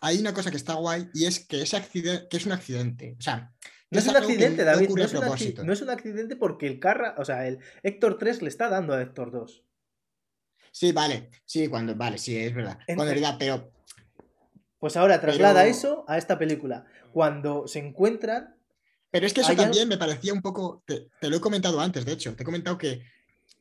Hay 0.00 0.18
una 0.20 0.32
cosa 0.32 0.50
que 0.52 0.56
está 0.58 0.74
guay 0.74 1.10
y 1.12 1.26
es 1.26 1.44
que 1.44 1.62
ese 1.62 1.76
accidente, 1.76 2.28
que 2.30 2.36
es 2.36 2.46
un 2.46 2.52
accidente. 2.52 3.16
O 3.18 3.20
sea, 3.20 3.52
No 3.90 3.98
es 3.98 4.06
un 4.06 4.16
accidente, 4.16 4.62
David. 4.62 4.90
No 4.90 5.02
es, 5.02 5.12
no 5.64 5.72
es 5.72 5.82
un 5.82 5.90
accidente 5.90 6.36
porque 6.36 6.68
el 6.68 6.78
Carra, 6.78 7.16
o 7.18 7.24
sea, 7.24 7.48
el 7.48 7.58
Héctor 7.82 8.16
3 8.16 8.42
le 8.42 8.48
está 8.48 8.68
dando 8.68 8.94
a 8.94 9.02
Héctor 9.02 9.32
2. 9.32 9.64
Sí, 10.78 10.92
vale, 10.92 11.28
sí, 11.44 11.66
cuando, 11.66 11.96
vale, 11.96 12.18
sí, 12.18 12.36
es 12.38 12.54
verdad. 12.54 12.78
En- 12.86 12.94
Cuando 12.94 13.12
verdad, 13.12 13.34
pero 13.36 13.72
Pues 14.78 14.96
ahora 14.96 15.20
traslada 15.20 15.62
Pero- 15.62 15.74
eso 15.76 16.04
a 16.06 16.18
esta 16.18 16.38
película. 16.38 16.84
Cuando 17.12 17.66
se 17.66 17.80
encuentran. 17.80 18.54
Pero 19.10 19.26
es 19.26 19.32
que 19.34 19.40
eso 19.40 19.50
algo- 19.50 19.62
también 19.64 19.88
me 19.88 19.98
parecía 19.98 20.32
un 20.32 20.40
poco. 20.40 20.84
Te, 20.86 21.08
te 21.20 21.28
lo 21.28 21.36
he 21.36 21.40
comentado 21.40 21.80
antes, 21.80 22.04
de 22.04 22.12
hecho. 22.12 22.36
Te 22.36 22.44
he 22.44 22.46
comentado 22.46 22.78
que, 22.78 23.02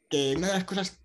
que 0.09 0.35
una 0.37 0.45
de 0.45 0.53
las 0.53 0.63
cosas 0.65 0.99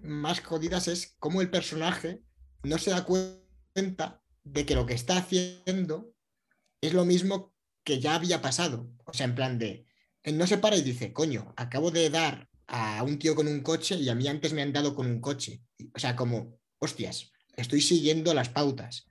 más 0.00 0.40
jodidas 0.40 0.88
es 0.88 1.16
cómo 1.18 1.42
el 1.42 1.50
personaje 1.50 2.22
no 2.62 2.78
se 2.78 2.92
da 2.92 3.04
cuenta 3.04 4.22
de 4.44 4.64
que 4.64 4.74
lo 4.74 4.86
que 4.86 4.94
está 4.94 5.18
haciendo 5.18 6.14
es 6.80 6.94
lo 6.94 7.04
mismo 7.04 7.52
que 7.84 8.00
ya 8.00 8.14
había 8.14 8.40
pasado. 8.40 8.88
O 9.04 9.12
sea, 9.12 9.26
en 9.26 9.34
plan 9.34 9.58
de. 9.58 9.84
Él 10.22 10.38
no 10.38 10.46
se 10.46 10.56
para 10.56 10.76
y 10.76 10.82
dice, 10.82 11.12
coño, 11.12 11.52
acabo 11.58 11.90
de 11.90 12.08
dar 12.08 12.47
a 12.68 13.02
un 13.02 13.18
tío 13.18 13.34
con 13.34 13.48
un 13.48 13.60
coche 13.60 13.96
y 13.96 14.08
a 14.08 14.14
mí 14.14 14.28
antes 14.28 14.52
me 14.52 14.62
han 14.62 14.72
dado 14.72 14.94
con 14.94 15.06
un 15.06 15.20
coche. 15.20 15.62
O 15.94 15.98
sea, 15.98 16.14
como, 16.14 16.58
hostias, 16.78 17.32
estoy 17.56 17.80
siguiendo 17.80 18.32
las 18.34 18.50
pautas. 18.50 19.06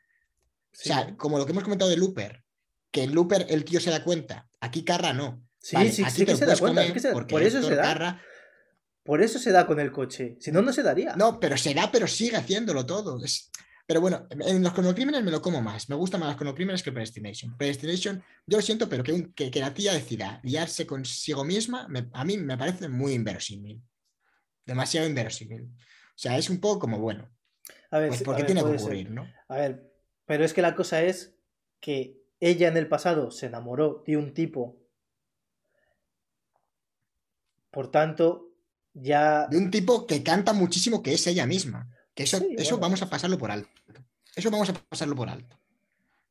Sí, 0.72 0.89
O 0.89 0.93
sea, 0.93 1.18
como 1.18 1.38
lo 1.38 1.45
que 1.45 1.51
hemos 1.51 1.64
comentado 1.64 1.89
de 1.89 1.97
Looper, 1.97 2.43
que 2.91 3.03
en 3.03 3.14
Looper 3.14 3.47
el 3.49 3.66
tío 3.66 3.80
se 3.82 3.89
da 3.89 4.03
cuenta, 4.03 4.47
aquí 4.62 4.84
Carra 4.84 5.12
no. 5.14 5.43
sí, 5.60 5.76
Vale, 5.76 5.91
sí, 5.91 6.03
aquí 6.03 6.12
sí 6.12 6.26
te 6.26 6.32
que 6.34 6.38
se 6.38 6.45
da 6.45 6.55
cuenta. 6.58 6.84
es 6.86 6.93
que 6.93 6.99
se 6.99 7.12
Por 7.12 7.41
eso 7.43 7.62
se 7.64 7.76
da. 7.76 7.82
Carra- 7.84 8.22
Por 9.03 9.22
eso 9.24 9.39
se 9.39 9.51
da 9.51 9.66
con 9.66 9.80
el 9.80 9.91
coche. 9.91 10.38
Si 10.39 10.51
no, 10.51 10.62
no 10.62 10.72
se 10.72 10.84
daría. 10.84 11.16
No, 11.16 11.39
pero 11.39 11.58
se 11.58 11.74
da, 11.74 11.91
pero 11.91 12.08
sigue 12.08 12.36
haciéndolo 12.38 12.86
todo. 12.86 13.24
Es- 13.24 13.49
Pero 13.88 14.01
bueno, 14.01 14.27
en 14.29 14.61
los 14.61 14.73
cronocrímenes 14.73 15.23
me 15.23 15.31
lo 15.31 15.41
como 15.41 15.61
más. 15.61 15.88
Me 15.89 15.95
gustan 15.95 16.19
más 16.19 16.27
los 16.29 16.35
cronocrímenes 16.38 16.83
que 16.83 16.91
Predestination. 16.91 17.57
Predestination, 17.57 18.21
yo 18.45 18.57
lo 18.57 18.61
siento, 18.61 18.89
pero 18.89 19.01
que, 19.01 19.13
un- 19.13 19.33
que, 19.33 19.49
que 19.49 19.59
la 19.61 19.73
tía 19.73 19.93
decida 19.93 20.41
liarse 20.43 20.85
consigo 20.85 21.45
misma, 21.45 21.88
me- 21.88 22.09
a 22.13 22.25
mí 22.25 22.38
me 22.38 22.57
parece 22.57 22.89
muy 22.89 23.13
inverosímil. 23.13 23.81
Demasiado 24.65 25.07
inverosímil. 25.07 25.63
O 25.63 26.17
sea, 26.17 26.38
es 26.38 26.49
un 26.49 26.59
poco 26.59 26.79
como, 26.79 26.99
bueno, 26.99 27.29
A 27.89 27.99
ver, 27.99 28.09
pues 28.09 28.21
a 28.21 28.25
porque 28.25 28.43
ver, 28.43 28.47
tiene 28.53 28.61
que 28.63 28.67
ser. 28.71 28.77
ocurrir, 28.79 29.09
¿no? 29.11 29.25
A 29.47 29.55
ver, 29.55 29.89
pero 30.25 30.43
es 30.43 30.53
que 30.53 30.61
la 30.61 30.75
cosa 30.75 31.01
es 31.03 31.38
que 31.80 32.18
ella 32.41 32.68
en 32.68 32.76
el 32.76 32.89
pasado 32.89 33.31
se 33.31 33.45
enamoró 33.45 34.03
de 34.05 34.18
un 34.18 34.34
tipo. 34.34 34.77
Por 37.72 37.89
tanto, 37.89 38.49
ya. 38.93 39.47
de 39.47 39.57
un 39.57 39.72
tipo 39.72 40.05
que 40.05 40.23
canta 40.23 40.51
muchísimo 40.51 41.01
que 41.01 41.14
es 41.14 41.26
ella 41.27 41.45
misma. 41.45 41.89
Que 42.18 42.23
eso, 42.23 42.39
Sí, 42.39 42.56
eso 42.57 42.72
bueno, 42.72 42.81
vamos 42.81 43.02
a 43.03 43.10
pasarlo 43.11 43.38
por 43.38 43.52
alto. 43.52 43.69
Eso 44.35 44.49
vamos 44.49 44.68
a 44.69 44.73
pasarlo 44.73 45.15
por 45.15 45.30
alto. 45.30 45.56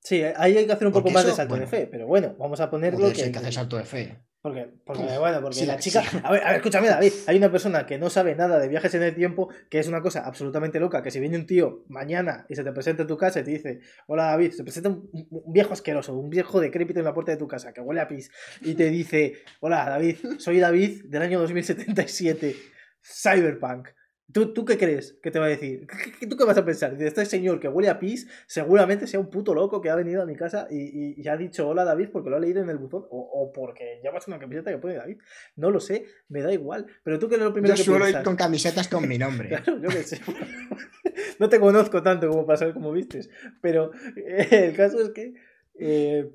Sí, 0.00 0.20
ahí 0.36 0.56
hay 0.56 0.66
que 0.66 0.72
hacer 0.72 0.88
un 0.88 0.92
poco 0.92 1.10
más 1.10 1.24
de 1.24 1.32
salto 1.32 1.54
de 1.54 1.68
fe, 1.68 1.86
pero 1.88 2.08
bueno, 2.08 2.34
vamos 2.40 2.58
a 2.60 2.68
ponerlo 2.68 3.12
que. 3.12 3.22
hay 3.22 3.30
que 3.30 3.38
hacer 3.38 3.52
salto 3.52 3.76
de 3.76 3.84
fe. 3.84 4.18
Porque, 4.42 4.68
porque 4.84 5.02
Uf, 5.04 5.18
bueno, 5.18 5.40
porque 5.40 5.56
sí, 5.58 5.66
la 5.66 5.78
chica. 5.78 6.02
sí. 6.02 6.18
A 6.24 6.32
ver, 6.32 6.42
a 6.42 6.48
ver, 6.48 6.56
escúchame, 6.56 6.88
David. 6.88 7.12
Hay 7.28 7.36
una 7.36 7.52
persona 7.52 7.86
que 7.86 7.98
no 7.98 8.10
sabe 8.10 8.34
nada 8.34 8.58
de 8.58 8.66
viajes 8.66 8.94
en 8.94 9.04
el 9.04 9.14
tiempo, 9.14 9.48
que 9.70 9.78
es 9.78 9.86
una 9.86 10.02
cosa 10.02 10.24
absolutamente 10.26 10.80
loca. 10.80 11.02
Que 11.02 11.12
si 11.12 11.20
viene 11.20 11.36
un 11.36 11.46
tío 11.46 11.84
mañana 11.88 12.46
y 12.48 12.56
se 12.56 12.64
te 12.64 12.72
presenta 12.72 13.02
en 13.02 13.08
tu 13.08 13.16
casa 13.16 13.40
y 13.40 13.44
te 13.44 13.50
dice: 13.52 13.80
Hola 14.08 14.24
David, 14.24 14.52
se 14.52 14.64
presenta 14.64 14.88
un, 14.88 15.08
un 15.12 15.52
viejo 15.52 15.72
asqueroso, 15.72 16.16
un 16.16 16.30
viejo 16.30 16.60
decrépito 16.60 16.98
en 16.98 17.04
la 17.04 17.14
puerta 17.14 17.30
de 17.30 17.38
tu 17.38 17.46
casa 17.46 17.72
que 17.72 17.80
huele 17.80 18.00
a 18.00 18.08
pis, 18.08 18.30
y 18.60 18.74
te 18.74 18.90
dice: 18.90 19.34
Hola 19.60 19.88
David, 19.88 20.16
soy 20.38 20.58
David 20.58 21.04
del 21.06 21.22
año 21.22 21.40
2077, 21.40 22.56
Cyberpunk. 23.02 23.88
¿Tú, 24.32 24.52
¿Tú 24.52 24.64
qué 24.64 24.76
crees 24.76 25.16
que 25.22 25.30
te 25.30 25.38
va 25.38 25.46
a 25.46 25.48
decir? 25.48 25.86
¿Qué- 26.18 26.26
¿Tú 26.26 26.36
qué 26.36 26.44
vas 26.44 26.58
a 26.58 26.64
pensar? 26.64 27.00
Este 27.00 27.24
señor 27.26 27.60
que 27.60 27.68
huele 27.68 27.88
a 27.88 27.98
pis 28.00 28.28
seguramente 28.46 29.06
sea 29.06 29.20
un 29.20 29.30
puto 29.30 29.54
loco 29.54 29.80
que 29.80 29.88
ha 29.88 29.94
venido 29.94 30.20
a 30.20 30.26
mi 30.26 30.34
casa 30.34 30.66
y, 30.68 30.78
y- 30.80 31.14
y 31.16 31.28
ha 31.28 31.36
dicho 31.36 31.68
hola 31.68 31.84
David 31.84 32.08
porque 32.12 32.28
lo 32.30 32.36
ha 32.36 32.40
leído 32.40 32.60
en 32.60 32.68
el 32.68 32.76
buzón 32.78 33.04
o, 33.10 33.20
o 33.20 33.52
porque 33.52 34.00
llevas 34.02 34.26
una 34.26 34.38
camiseta 34.40 34.70
que 34.72 34.78
pone 34.78 34.94
David. 34.94 35.18
No 35.54 35.70
lo 35.70 35.78
sé, 35.80 36.06
me 36.28 36.42
da 36.42 36.52
igual. 36.52 36.86
Pero 37.04 37.18
tú 37.20 37.28
qué 37.28 37.36
es 37.36 37.40
lo 37.40 37.52
primero 37.52 37.74
Yo 37.74 37.78
que 37.78 37.84
suelo 37.84 38.08
ir 38.08 38.22
con 38.24 38.34
camisetas 38.36 38.88
con 38.88 39.06
mi 39.08 39.16
nombre. 39.16 39.48
Claro, 39.64 39.80
yo 39.80 39.88
qué 39.88 40.02
sé. 40.02 40.20
No 41.38 41.48
te 41.48 41.60
conozco 41.60 42.02
tanto 42.02 42.28
como 42.28 42.46
para 42.46 42.56
saber 42.58 42.74
cómo 42.74 42.92
vistes. 42.92 43.30
Pero 43.60 43.90
eh, 44.16 44.48
el 44.70 44.76
caso 44.76 45.00
es 45.00 45.10
que. 45.10 45.34
eh, 45.78 46.30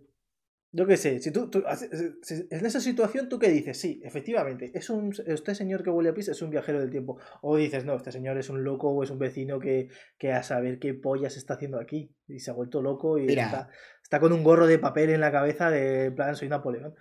yo 0.73 0.88
qué 0.88 0.95
sé, 0.95 1.19
si 1.19 1.31
tú, 1.31 1.49
tú 1.49 1.64
en 1.68 2.65
esa 2.65 2.80
situación, 2.80 3.27
¿tú 3.27 3.38
qué 3.39 3.49
dices? 3.49 3.77
Sí, 3.77 3.99
efectivamente, 4.06 4.72
es 4.73 4.89
un, 4.89 5.14
este 5.27 5.53
señor 5.53 5.84
que 5.84 5.89
huele 5.89 6.10
a 6.10 6.14
pis 6.14 6.30
es 6.30 6.41
un 6.41 6.49
viajero 6.49 6.80
del 6.80 6.89
tiempo. 6.89 7.19
O 7.41 7.57
dices, 7.57 7.84
no, 7.84 7.95
este 7.95 8.11
señor 8.14 8.38
es 8.38 8.49
un 8.49 8.64
loco 8.64 8.89
o 8.89 9.03
es 9.03 9.10
un 9.10 9.19
vecino 9.19 9.60
que, 9.60 9.89
que 10.18 10.31
a 10.31 10.43
saber 10.43 10.80
qué 10.80 10.93
pollas 10.93 11.35
está 11.35 11.56
haciendo 11.56 11.77
aquí. 11.77 12.10
Y 12.27 12.39
se 12.39 12.52
ha 12.52 12.53
vuelto 12.53 12.81
loco 12.81 13.18
y 13.18 13.27
está, 13.27 13.69
está 14.02 14.22
con 14.22 14.31
un 14.31 14.43
gorro 14.43 14.65
de 14.65 14.80
papel 14.80 15.10
en 15.10 15.19
la 15.19 15.31
cabeza 15.31 15.69
de 15.69 16.10
plan, 16.11 16.38
soy 16.38 16.48
Napoleón. 16.48 16.95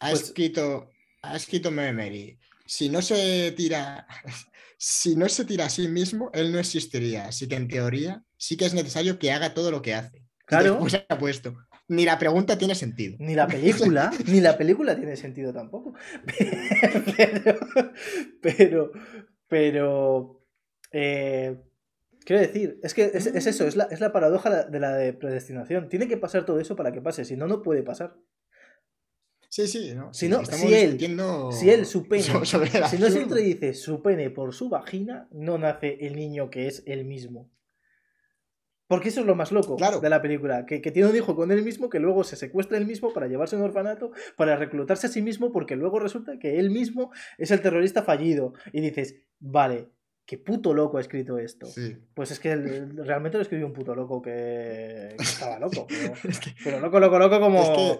Ha 0.00 0.10
Pues- 0.10 0.22
escrito, 0.22 0.90
ha 1.22 1.36
escrito 1.36 1.70
Mary. 1.70 2.38
Si 2.64 2.88
no 2.88 3.02
se 3.02 3.52
tira, 3.52 4.06
si 4.78 5.16
no 5.16 5.28
se 5.28 5.44
tira 5.44 5.66
a 5.66 5.70
sí 5.70 5.86
mismo, 5.88 6.30
él 6.32 6.50
no 6.52 6.58
existiría. 6.58 7.26
Así 7.26 7.46
que 7.46 7.56
en 7.56 7.68
teoría 7.68 8.22
sí 8.38 8.56
que 8.56 8.64
es 8.64 8.72
necesario 8.72 9.18
que 9.18 9.32
haga 9.32 9.52
todo 9.52 9.70
lo 9.70 9.82
que 9.82 9.94
hace. 9.94 10.24
Claro. 10.46 10.72
después 10.80 11.04
ha 11.08 11.18
puesto. 11.18 11.54
Ni 11.88 12.04
la 12.04 12.18
pregunta 12.18 12.58
tiene 12.58 12.74
sentido. 12.74 13.16
Ni 13.18 13.34
la 13.34 13.46
película, 13.46 14.10
ni 14.26 14.40
la 14.40 14.56
película 14.58 14.94
tiene 14.96 15.16
sentido 15.16 15.52
tampoco. 15.52 15.94
Pero, 17.16 17.58
pero, 18.42 18.92
pero, 19.48 20.44
eh, 20.92 21.56
quiero 22.24 22.42
decir, 22.42 22.78
es 22.82 22.94
que 22.94 23.10
es, 23.14 23.26
es 23.26 23.46
eso, 23.46 23.66
es 23.66 23.76
la, 23.76 23.84
es 23.84 24.00
la 24.00 24.12
paradoja 24.12 24.64
de 24.64 24.80
la 24.80 24.94
de 24.94 25.12
predestinación. 25.12 25.88
Tiene 25.88 26.08
que 26.08 26.16
pasar 26.16 26.44
todo 26.44 26.60
eso 26.60 26.76
para 26.76 26.92
que 26.92 27.00
pase, 27.00 27.24
si 27.24 27.36
no, 27.36 27.46
no 27.46 27.62
puede 27.62 27.82
pasar. 27.82 28.16
Sí, 29.50 29.66
sí, 29.66 29.94
¿no? 29.94 30.12
Si 30.12 30.28
no, 30.28 30.40
si 30.58 30.66
él- 30.74 30.98
Si 31.52 31.70
él, 31.70 31.86
su 31.86 32.06
pene, 32.06 32.22
si 32.90 32.98
no 32.98 33.06
se 33.08 33.22
introduce 33.22 33.72
su 33.74 34.02
pene 34.02 34.28
por 34.30 34.52
su 34.52 34.68
vagina, 34.68 35.26
no 35.32 35.56
nace 35.56 35.96
el 36.06 36.16
niño 36.16 36.50
que 36.50 36.66
es 36.66 36.82
él 36.86 37.06
mismo. 37.06 37.50
Porque 38.88 39.10
eso 39.10 39.20
es 39.20 39.26
lo 39.26 39.34
más 39.36 39.52
loco 39.52 39.76
Claro. 39.76 40.00
de 40.00 40.08
la 40.08 40.20
película, 40.22 40.64
que, 40.66 40.80
que 40.80 40.90
tiene 40.90 41.10
un 41.10 41.14
hijo 41.16 41.36
con 41.36 41.52
él 41.52 41.62
mismo, 41.62 41.88
que 41.90 42.00
luego 42.00 42.24
se 42.24 42.36
secuestra 42.36 42.78
él 42.78 42.86
mismo 42.86 43.12
para 43.12 43.28
llevarse 43.28 43.54
a 43.54 43.58
un 43.58 43.64
orfanato, 43.66 44.10
para 44.36 44.56
reclutarse 44.56 45.06
a 45.06 45.10
sí 45.10 45.20
mismo, 45.22 45.52
porque 45.52 45.76
luego 45.76 46.00
resulta 46.00 46.38
que 46.38 46.58
él 46.58 46.70
mismo 46.70 47.12
es 47.36 47.50
el 47.50 47.60
terrorista 47.60 48.02
fallido. 48.02 48.54
Y 48.72 48.80
dices, 48.80 49.16
vale, 49.38 49.90
qué 50.24 50.38
puto 50.38 50.72
loco 50.72 50.96
ha 50.96 51.02
escrito 51.02 51.38
esto. 51.38 51.66
Sí. 51.66 51.98
Pues 52.14 52.30
es 52.30 52.40
que 52.40 52.56
realmente 52.56 53.36
lo 53.36 53.42
escribió 53.42 53.66
un 53.66 53.74
puto 53.74 53.94
loco 53.94 54.22
que, 54.22 55.14
que 55.18 55.22
estaba 55.22 55.58
loco. 55.58 55.86
Pero, 55.88 56.14
Es 56.24 56.40
que 56.40 56.54
pero 56.64 56.80
loco, 56.80 56.98
loco, 56.98 57.18
loco 57.18 57.40
como... 57.40 57.60
Es 57.62 57.98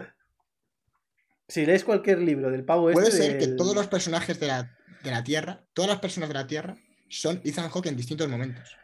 Si 1.48 1.66
lees 1.66 1.85
cualquier 1.85 2.20
libro 2.20 2.51
del 2.51 2.65
pavo 2.65 2.90
puede 2.90 3.09
este... 3.09 3.23
ser 3.23 3.39
que 3.39 3.48
todos 3.48 3.74
los 3.74 3.89
personajes 3.89 4.40
de 4.40 4.47
la, 4.47 4.74
de 5.05 5.10
la 5.10 5.23
Tierra, 5.23 5.66
todas 5.74 5.90
las 5.90 6.01
personas 6.01 6.28
de 6.31 6.35
la 6.35 6.47
Tierra, 6.47 6.77
son 7.09 7.40
Ethan 7.44 7.69
Hawke 7.70 7.86
en 7.89 7.97
distintos 7.97 8.28
momentos. 8.28 8.77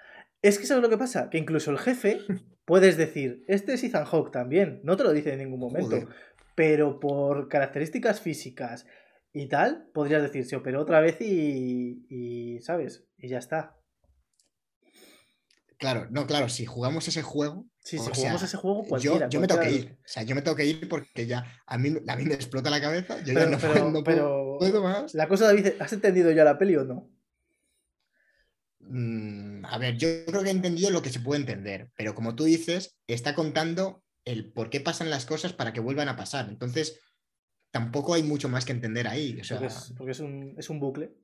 Es 0.45 0.59
que 0.59 0.67
¿sabes 0.67 0.83
lo 0.83 0.91
que 0.91 0.99
pasa? 0.99 1.31
Que 1.31 1.39
incluso 1.39 1.71
el 1.71 1.79
jefe 1.79 2.21
puedes 2.67 2.97
decir, 2.97 3.45
este 3.49 3.73
es 3.75 3.83
Ethan 3.85 4.05
Hawke 4.05 4.31
también, 4.31 4.81
no 4.85 4.97
te 4.97 5.03
lo 5.05 5.13
dice 5.13 5.33
en 5.33 5.39
ningún 5.39 5.61
momento, 5.61 5.97
Joder. 5.97 6.09
pero 6.55 7.01
por 7.01 7.49
características 7.49 8.21
físicas 8.21 8.87
y 9.33 9.49
tal, 9.49 9.89
podrías 9.95 10.23
decir, 10.23 10.45
se 10.45 10.57
operó 10.57 10.83
otra 10.83 11.01
vez 11.01 11.21
y, 11.21 12.07
y, 12.09 12.61
¿sabes? 12.61 13.05
Y 13.19 13.29
ya 13.29 13.39
está. 13.39 13.77
Claro, 15.79 16.07
no, 16.11 16.27
claro, 16.27 16.49
si 16.49 16.65
jugamos 16.67 17.09
ese 17.09 17.23
juego, 17.23 17.67
Sí, 17.81 17.99
si 17.99 18.05
sea, 18.05 18.15
jugamos 18.15 18.43
ese 18.43 18.57
juego, 18.57 18.83
yo, 18.85 18.89
cualquiera. 18.89 19.29
yo 19.29 19.41
me 19.41 19.47
tengo 19.47 19.61
que 19.61 19.71
ir. 19.73 19.93
O 19.99 20.03
sea, 20.07 20.23
yo 20.23 20.35
me 20.35 20.41
tengo 20.43 20.57
que 20.57 20.65
ir 20.65 20.89
porque 20.89 21.27
ya 21.27 21.45
a 21.67 21.77
mí, 21.77 21.95
a 22.09 22.17
mí 22.17 22.25
me 22.25 22.35
explota 22.35 22.71
la 22.71 22.81
cabeza. 22.81 23.19
Yo 23.23 23.35
ya 23.35 23.41
Pero, 23.41 23.51
no, 23.51 23.59
pero- 23.61 23.73
puedo, 23.73 23.91
no 23.91 24.03
pero 24.05 24.57
puedo 24.59 24.83
más. 24.83 25.13
la 25.15 25.27
cosa, 25.29 25.47
David, 25.47 25.69
¿has 25.81 25.93
entendido 25.93 26.31
ya 26.31 26.45
la 26.45 26.57
peli 26.59 26.77
o 26.77 26.85
no? 26.85 27.11
Mm, 28.89 29.65
a 29.65 29.79
ver, 29.79 29.97
yo 29.97 30.09
creo 30.27 30.43
que 30.43 30.49
he 30.49 30.53
entendido 30.53 30.91
lo 30.91 31.03
que 31.03 31.11
se 31.11 31.21
puede 31.21 31.41
entender, 31.41 31.91
pero 31.97 32.15
como 32.15 32.35
tú 32.35 32.45
dices, 32.45 32.97
está 33.07 33.35
contando 33.35 34.03
el 34.25 34.53
por 34.53 34.71
qué 34.71 34.81
pasan 34.81 35.11
las 35.11 35.27
cosas 35.27 35.53
para 35.53 35.73
que 35.73 35.81
vuelvan 35.81 36.09
a 36.09 36.17
pasar. 36.17 36.49
Entonces, 36.49 37.01
tampoco 37.71 38.15
hay 38.15 38.23
mucho 38.23 38.49
más 38.49 38.65
que 38.65 38.73
entender 38.73 39.09
ahí. 39.09 39.39
O 39.41 39.45
sea, 39.45 39.59
Porque, 39.59 39.73
es, 39.73 39.93
porque 39.97 40.13
es, 40.13 40.21
un, 40.21 40.55
es 40.59 40.71
un 40.71 40.81
bucle. 40.81 41.15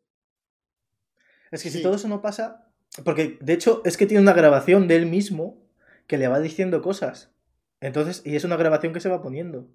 Es 1.50 1.62
que 1.62 1.70
si 1.70 1.82
todo 1.82 1.94
eso 1.94 2.08
no 2.08 2.22
pasa. 2.22 2.66
Porque 3.04 3.38
de 3.40 3.52
hecho 3.52 3.82
es 3.84 3.96
que 3.96 4.06
tiene 4.06 4.22
una 4.22 4.32
grabación 4.32 4.88
de 4.88 4.96
él 4.96 5.06
mismo 5.06 5.64
que 6.06 6.18
le 6.18 6.28
va 6.28 6.40
diciendo 6.40 6.82
cosas. 6.82 7.32
Entonces, 7.80 8.22
y 8.24 8.36
es 8.36 8.44
una 8.44 8.56
grabación 8.56 8.92
que 8.92 9.00
se 9.00 9.08
va 9.08 9.22
poniendo. 9.22 9.70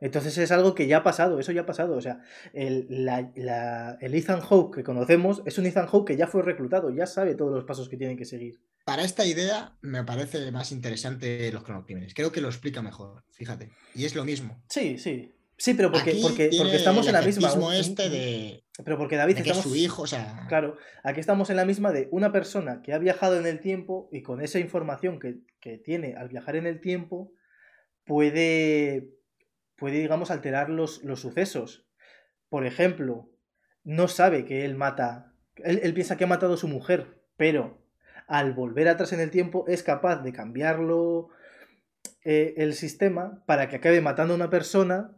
Entonces 0.00 0.36
es 0.38 0.50
algo 0.52 0.74
que 0.74 0.86
ya 0.86 0.98
ha 0.98 1.02
pasado, 1.02 1.38
eso 1.38 1.52
ya 1.52 1.62
ha 1.62 1.66
pasado. 1.66 1.96
O 1.96 2.00
sea, 2.00 2.20
el, 2.52 2.86
la- 2.88 3.30
la- 3.36 3.96
el 4.00 4.14
Ethan 4.14 4.40
Hawke 4.40 4.76
que 4.76 4.84
conocemos 4.84 5.42
es 5.46 5.56
un 5.58 5.66
Ethan 5.66 5.86
Hawke 5.86 6.08
que 6.08 6.16
ya 6.16 6.26
fue 6.26 6.42
reclutado, 6.42 6.90
ya 6.90 7.06
sabe 7.06 7.34
todos 7.34 7.52
los 7.54 7.64
pasos 7.64 7.88
que 7.88 7.96
tienen 7.96 8.16
que 8.16 8.24
seguir. 8.24 8.60
para 8.84 9.02
esta 9.02 9.24
idea 9.24 9.76
me 9.80 10.04
parece 10.04 10.50
más 10.52 10.70
interesante 10.72 11.50
los 11.52 11.62
cronocrímenes. 11.62 12.12
Creo 12.14 12.30
que 12.32 12.40
lo 12.42 12.48
explica 12.48 12.82
mejor, 12.82 13.24
fíjate. 13.32 13.70
Y 13.94 14.04
es 14.04 14.14
lo 14.14 14.24
mismo. 14.24 14.62
Sí, 14.68 14.98
sí. 14.98 15.30
Sí, 15.56 15.74
pero 15.74 15.92
porque, 15.92 16.18
porque, 16.20 16.48
estamos 16.74 17.06
en 17.06 17.12
la 17.12 17.22
misma. 17.22 17.48
este 17.78 18.10
de, 18.10 18.64
Pero 18.84 18.98
porque 18.98 19.14
David 19.16 19.36
de 19.36 19.42
que 19.44 19.50
estamos. 19.50 19.64
su 19.70 19.76
hijo, 19.76 20.02
o 20.02 20.06
sea, 20.08 20.44
Claro, 20.48 20.76
aquí 21.04 21.20
estamos 21.20 21.48
en 21.48 21.56
la 21.56 21.64
misma 21.64 21.92
de 21.92 22.08
una 22.10 22.32
persona 22.32 22.82
que 22.82 22.92
ha 22.92 22.98
viajado 22.98 23.38
en 23.38 23.46
el 23.46 23.60
tiempo 23.60 24.08
y 24.10 24.22
con 24.22 24.42
esa 24.42 24.58
información 24.58 25.20
que, 25.20 25.36
que 25.60 25.78
tiene 25.78 26.14
al 26.16 26.28
viajar 26.28 26.56
en 26.56 26.66
el 26.66 26.80
tiempo 26.80 27.30
puede, 28.04 29.08
puede 29.76 29.98
digamos, 29.98 30.30
alterar 30.30 30.70
los, 30.70 31.02
los 31.04 31.20
sucesos. 31.20 31.86
Por 32.48 32.66
ejemplo, 32.66 33.30
no 33.82 34.08
sabe 34.08 34.44
que 34.44 34.64
él 34.64 34.74
mata, 34.74 35.34
él, 35.56 35.80
él 35.82 35.94
piensa 35.94 36.16
que 36.16 36.24
ha 36.24 36.28
matado 36.28 36.54
a 36.54 36.58
su 36.58 36.68
mujer, 36.68 37.22
pero 37.36 37.84
al 38.26 38.52
volver 38.52 38.88
atrás 38.88 39.12
en 39.12 39.20
el 39.20 39.30
tiempo 39.30 39.64
es 39.68 39.82
capaz 39.82 40.22
de 40.22 40.32
cambiarlo 40.32 41.28
eh, 42.24 42.54
el 42.56 42.74
sistema 42.74 43.42
para 43.46 43.68
que 43.68 43.76
acabe 43.76 44.00
matando 44.00 44.32
a 44.32 44.36
una 44.36 44.50
persona 44.50 45.16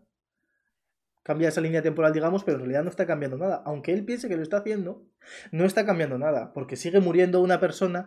cambia 1.23 1.49
esa 1.49 1.61
línea 1.61 1.83
temporal, 1.83 2.13
digamos, 2.13 2.45
pero 2.45 2.57
en 2.57 2.63
realidad 2.63 2.85
no 2.85 2.91
está 2.91 3.05
cambiando 3.05 3.37
nada. 3.37 3.61
Aunque 3.67 3.93
él 3.93 4.05
piense 4.05 4.29
que 4.29 4.37
lo 4.37 4.45
está 4.45 4.59
haciendo, 4.59 5.09
no 5.51 5.65
está 5.65 5.85
cambiando 5.85 6.19
nada, 6.19 6.53
porque 6.53 6.77
sigue 6.77 7.01
muriendo 7.01 7.41
una 7.41 7.59
persona 7.59 8.07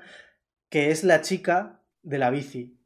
que 0.70 0.92
es 0.92 1.04
la 1.04 1.20
chica 1.20 1.82
de 2.02 2.18
la 2.18 2.30
bici. 2.30 2.79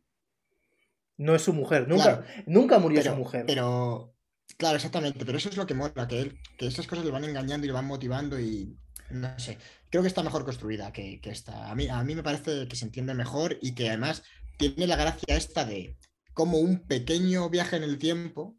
No 1.18 1.36
es 1.36 1.44
su 1.44 1.54
mujer, 1.54 1.88
nunca, 1.88 2.24
Claro, 2.24 2.44
nunca 2.48 2.80
murió 2.80 3.02
pero, 3.02 3.12
su 3.12 3.16
mujer. 3.16 3.46
pero, 3.46 4.16
claro, 4.58 4.76
exactamente, 4.78 5.26
pero 5.26 5.38
eso 5.38 5.50
es 5.50 5.58
lo 5.58 5.68
que 5.68 5.74
mola, 5.74 6.08
que, 6.08 6.22
él, 6.22 6.40
que 6.58 6.68
esas 6.68 6.88
cosas 6.88 7.06
le 7.06 7.12
van 7.12 7.24
engañando 7.24 7.66
y 7.66 7.68
le 7.68 7.74
van 7.74 7.86
motivando 7.86 8.40
y 8.40 8.78
no 9.10 9.38
sé, 9.38 9.58
creo 9.90 10.02
que 10.02 10.08
está 10.08 10.24
mejor 10.24 10.44
construida 10.44 10.92
que, 10.92 11.22
que 11.22 11.30
esta. 11.30 11.70
A 11.70 11.76
mí, 11.76 11.88
a 11.88 12.04
mí 12.04 12.16
me 12.16 12.24
parece 12.24 12.68
que 12.68 12.76
se 12.76 12.86
entiende 12.86 13.14
mejor 13.14 13.58
y 13.62 13.76
que 13.76 13.90
además 13.90 14.24
tiene 14.58 14.88
la 14.88 14.96
gracia 14.96 15.38
esta 15.38 15.66
de 15.66 15.98
cómo 16.34 16.58
un 16.58 16.80
pequeño 16.88 17.50
viaje 17.50 17.76
en 17.76 17.84
el 17.84 18.00
tiempo 18.00 18.58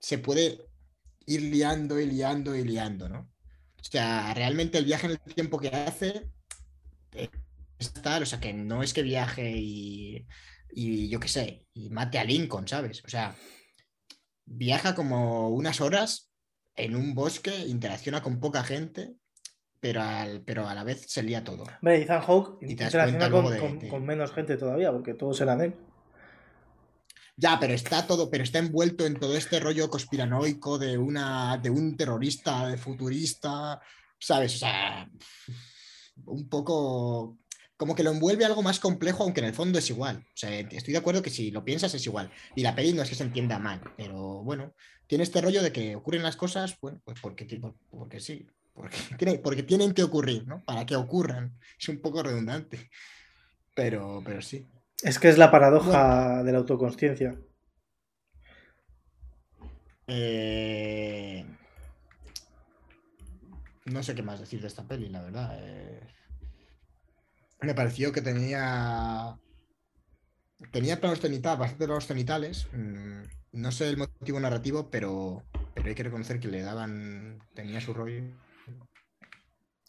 se 0.00 0.18
puede 0.18 0.68
ir 1.26 1.42
liando 1.42 2.00
y 2.00 2.06
liando 2.06 2.56
y 2.56 2.64
liando, 2.64 3.08
¿no? 3.08 3.30
O 3.80 3.84
sea, 3.84 4.32
realmente 4.34 4.78
el 4.78 4.86
viaje 4.86 5.06
en 5.06 5.12
el 5.12 5.34
tiempo 5.34 5.58
que 5.58 5.68
hace 5.68 6.30
es 7.78 7.92
tal, 7.92 8.22
o 8.22 8.26
sea, 8.26 8.40
que 8.40 8.52
no 8.52 8.82
es 8.82 8.92
que 8.92 9.02
viaje 9.02 9.52
y, 9.56 10.26
y 10.72 11.08
yo 11.08 11.18
qué 11.20 11.28
sé, 11.28 11.66
y 11.74 11.90
mate 11.90 12.18
a 12.18 12.24
Lincoln, 12.24 12.66
¿sabes? 12.68 13.02
O 13.04 13.08
sea, 13.08 13.34
viaja 14.44 14.94
como 14.94 15.48
unas 15.50 15.80
horas 15.80 16.30
en 16.76 16.94
un 16.96 17.14
bosque, 17.14 17.54
interacciona 17.66 18.22
con 18.22 18.38
poca 18.40 18.62
gente, 18.62 19.14
pero, 19.80 20.02
al, 20.02 20.42
pero 20.42 20.68
a 20.68 20.74
la 20.74 20.84
vez 20.84 21.04
se 21.08 21.22
lía 21.22 21.44
todo. 21.44 21.64
Hombre, 21.82 22.02
Ethan 22.02 22.22
Hawke 22.22 22.62
interacciona 22.62 23.04
cuenta 23.06 23.30
con, 23.30 23.42
luego 23.42 23.50
de- 23.50 23.58
con- 23.60 23.78
de- 23.78 23.88
con 23.88 24.04
menos 24.06 24.32
gente 24.32 24.56
todavía, 24.56 24.92
porque 24.92 25.14
todos 25.14 25.40
eran 25.40 25.60
él. 25.60 25.74
Ya, 27.36 27.58
pero 27.60 27.72
está 27.74 28.04
todo, 28.06 28.30
pero 28.30 28.42
está 28.42 28.58
envuelto 28.58 29.06
en 29.06 29.14
todo 29.18 29.36
este 29.36 29.60
rollo 29.60 29.88
conspiranoico 29.88 30.76
de 30.78 30.98
una, 30.98 31.56
de 31.58 31.70
un 31.70 31.96
terrorista, 31.96 32.66
de 32.66 32.76
futurista, 32.76 33.80
¿sabes? 34.18 34.56
O 34.56 34.58
sea, 34.58 35.08
un 36.26 36.48
poco 36.48 37.38
como 37.78 37.94
que 37.94 38.02
lo 38.02 38.10
envuelve 38.10 38.44
algo 38.44 38.60
más 38.60 38.80
complejo, 38.80 39.22
aunque 39.22 39.40
en 39.40 39.46
el 39.46 39.54
fondo 39.54 39.78
es 39.78 39.88
igual. 39.88 40.26
O 40.34 40.36
sea, 40.36 40.58
estoy 40.58 40.92
de 40.92 40.98
acuerdo 40.98 41.22
que 41.22 41.30
si 41.30 41.52
lo 41.52 41.64
piensas 41.64 41.94
es 41.94 42.04
igual. 42.04 42.30
Y 42.56 42.62
la 42.62 42.74
peli 42.74 42.92
no 42.92 43.02
es 43.02 43.08
que 43.08 43.14
se 43.14 43.22
entienda 43.22 43.58
mal, 43.60 43.80
pero 43.96 44.42
bueno, 44.42 44.74
tiene 45.06 45.22
este 45.22 45.40
rollo 45.40 45.62
de 45.62 45.72
que 45.72 45.94
ocurren 45.94 46.24
las 46.24 46.36
cosas, 46.36 46.76
bueno, 46.82 47.00
pues 47.04 47.20
porque, 47.20 47.46
porque 47.88 48.20
sí, 48.20 48.48
porque, 48.74 48.96
tiene, 49.18 49.38
porque 49.38 49.62
tienen 49.62 49.94
que 49.94 50.02
ocurrir, 50.02 50.46
¿no? 50.46 50.64
Para 50.64 50.84
que 50.84 50.96
ocurran. 50.96 51.56
Es 51.78 51.88
un 51.88 52.00
poco 52.00 52.20
redundante, 52.20 52.90
pero, 53.74 54.22
pero 54.24 54.42
sí. 54.42 54.66
Es 55.00 55.20
que 55.20 55.28
es 55.28 55.38
la 55.38 55.52
paradoja 55.52 56.42
de 56.42 56.50
la 56.50 56.58
autoconsciencia. 56.58 57.38
Eh, 60.08 61.46
no 63.84 64.02
sé 64.02 64.16
qué 64.16 64.22
más 64.24 64.40
decir 64.40 64.60
de 64.60 64.66
esta 64.66 64.82
peli, 64.82 65.08
la 65.10 65.22
verdad. 65.22 65.56
Eh. 65.60 66.17
Me 67.60 67.74
pareció 67.74 68.12
que 68.12 68.22
tenía. 68.22 69.38
Tenía 70.72 71.00
planos 71.00 71.20
cenitales, 71.20 71.58
bastante 71.58 71.86
planos 71.86 72.06
cenitales. 72.06 72.68
Mm, 72.72 73.22
no 73.52 73.72
sé 73.72 73.88
el 73.88 73.96
motivo 73.96 74.40
narrativo, 74.40 74.90
pero, 74.90 75.44
pero 75.74 75.88
hay 75.88 75.94
que 75.94 76.02
reconocer 76.02 76.40
que 76.40 76.48
le 76.48 76.62
daban. 76.62 77.38
Tenía 77.54 77.80
su 77.80 77.94
rollo. 77.94 78.22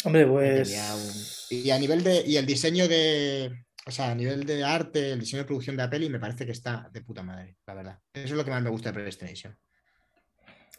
Hombre, 0.04 0.26
pues. 0.28 1.48
Y, 1.50 1.72
a 1.72 1.80
nivel 1.80 2.04
de. 2.04 2.24
Y 2.26 2.38
el 2.38 2.46
diseño 2.46 2.88
de. 2.88 3.66
O 3.86 3.92
sea, 3.92 4.12
a 4.12 4.16
nivel 4.16 4.46
de 4.46 4.64
arte, 4.64 5.12
el 5.12 5.20
diseño 5.20 5.44
de 5.44 5.48
producción 5.48 5.76
de 5.76 5.84
la 5.84 5.90
peli 5.90 6.10
me 6.10 6.20
parece 6.20 6.46
que 6.46 6.52
está 6.52 6.90
de 6.94 7.02
puta 7.02 7.24
madre, 7.24 7.58
la 7.66 7.74
verdad. 7.74 8.00
Eso 8.14 8.26
es 8.26 8.32
lo 8.32 8.46
que 8.46 8.52
más 8.52 8.62
me 8.62 8.70
gusta 8.70 8.90
de 8.90 8.94
Predestination. 8.94 9.58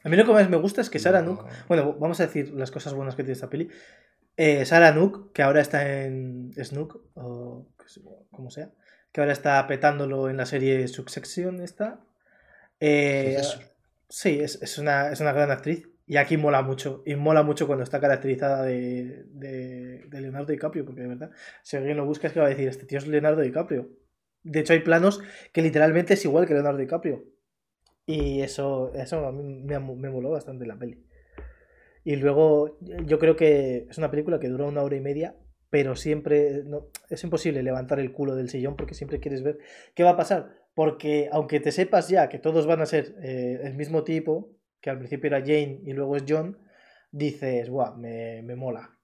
A 0.02 0.08
mí 0.08 0.16
lo 0.16 0.24
que 0.24 0.32
más 0.32 0.48
me 0.48 0.56
gusta 0.56 0.80
es 0.80 0.88
que 0.88 0.98
Sarah 0.98 1.20
Nook, 1.20 1.44
bueno, 1.68 1.94
vamos 1.98 2.20
a 2.20 2.26
decir 2.26 2.50
las 2.54 2.70
cosas 2.70 2.94
buenas 2.94 3.16
que 3.16 3.22
tiene 3.22 3.34
esta 3.34 3.50
peli. 3.50 3.68
Eh, 4.42 4.64
Sarah 4.64 4.92
Nook, 4.92 5.34
que 5.34 5.42
ahora 5.42 5.60
está 5.60 6.02
en 6.02 6.50
Snook, 6.56 6.98
o 7.12 7.66
como 8.30 8.48
sea, 8.48 8.70
que 9.12 9.20
ahora 9.20 9.34
está 9.34 9.66
petándolo 9.66 10.30
en 10.30 10.38
la 10.38 10.46
serie 10.46 10.88
Succession, 10.88 11.60
está. 11.60 12.00
Eh, 12.80 13.36
sí, 14.08 14.40
es, 14.40 14.78
una, 14.78 15.12
es 15.12 15.20
una 15.20 15.34
gran 15.34 15.50
actriz. 15.50 15.86
Y 16.06 16.16
aquí 16.16 16.38
mola 16.38 16.62
mucho. 16.62 17.02
Y 17.04 17.16
mola 17.16 17.42
mucho 17.42 17.66
cuando 17.66 17.84
está 17.84 18.00
caracterizada 18.00 18.62
de, 18.62 19.26
de, 19.28 20.08
Leonardo 20.10 20.52
DiCaprio, 20.52 20.86
porque 20.86 21.02
de 21.02 21.08
verdad, 21.08 21.32
si 21.62 21.76
alguien 21.76 21.98
lo 21.98 22.06
busca 22.06 22.28
es 22.28 22.32
que 22.32 22.40
va 22.40 22.46
a 22.46 22.48
decir, 22.48 22.66
este 22.66 22.86
tío 22.86 22.96
es 22.96 23.06
Leonardo 23.06 23.42
DiCaprio. 23.42 23.90
De 24.42 24.60
hecho, 24.60 24.72
hay 24.72 24.80
planos 24.80 25.20
que 25.52 25.60
literalmente 25.60 26.14
es 26.14 26.24
igual 26.24 26.46
que 26.46 26.54
Leonardo 26.54 26.78
DiCaprio. 26.78 27.26
Y 28.06 28.40
eso, 28.40 28.90
eso 28.94 29.26
a 29.26 29.32
mí 29.32 29.42
me, 29.42 29.78
me 29.78 30.08
moló 30.08 30.30
bastante 30.30 30.64
la 30.64 30.78
peli. 30.78 31.04
Y 32.04 32.16
luego 32.16 32.78
yo 32.80 33.18
creo 33.18 33.36
que 33.36 33.86
es 33.90 33.98
una 33.98 34.10
película 34.10 34.40
que 34.40 34.48
dura 34.48 34.66
una 34.66 34.82
hora 34.82 34.96
y 34.96 35.00
media, 35.00 35.36
pero 35.68 35.96
siempre 35.96 36.62
no, 36.64 36.88
es 37.08 37.22
imposible 37.24 37.62
levantar 37.62 38.00
el 38.00 38.12
culo 38.12 38.34
del 38.34 38.48
sillón 38.48 38.76
porque 38.76 38.94
siempre 38.94 39.20
quieres 39.20 39.42
ver 39.42 39.58
qué 39.94 40.02
va 40.02 40.10
a 40.10 40.16
pasar. 40.16 40.56
Porque 40.74 41.28
aunque 41.32 41.60
te 41.60 41.72
sepas 41.72 42.08
ya 42.08 42.28
que 42.28 42.38
todos 42.38 42.66
van 42.66 42.80
a 42.80 42.86
ser 42.86 43.14
eh, 43.22 43.60
el 43.64 43.74
mismo 43.74 44.02
tipo, 44.04 44.56
que 44.80 44.90
al 44.90 44.98
principio 44.98 45.28
era 45.28 45.40
Jane 45.40 45.80
y 45.84 45.92
luego 45.92 46.16
es 46.16 46.24
John, 46.26 46.58
dices, 47.10 47.68
guau, 47.68 47.96
me, 47.96 48.42
me 48.42 48.56
mola. 48.56 49.00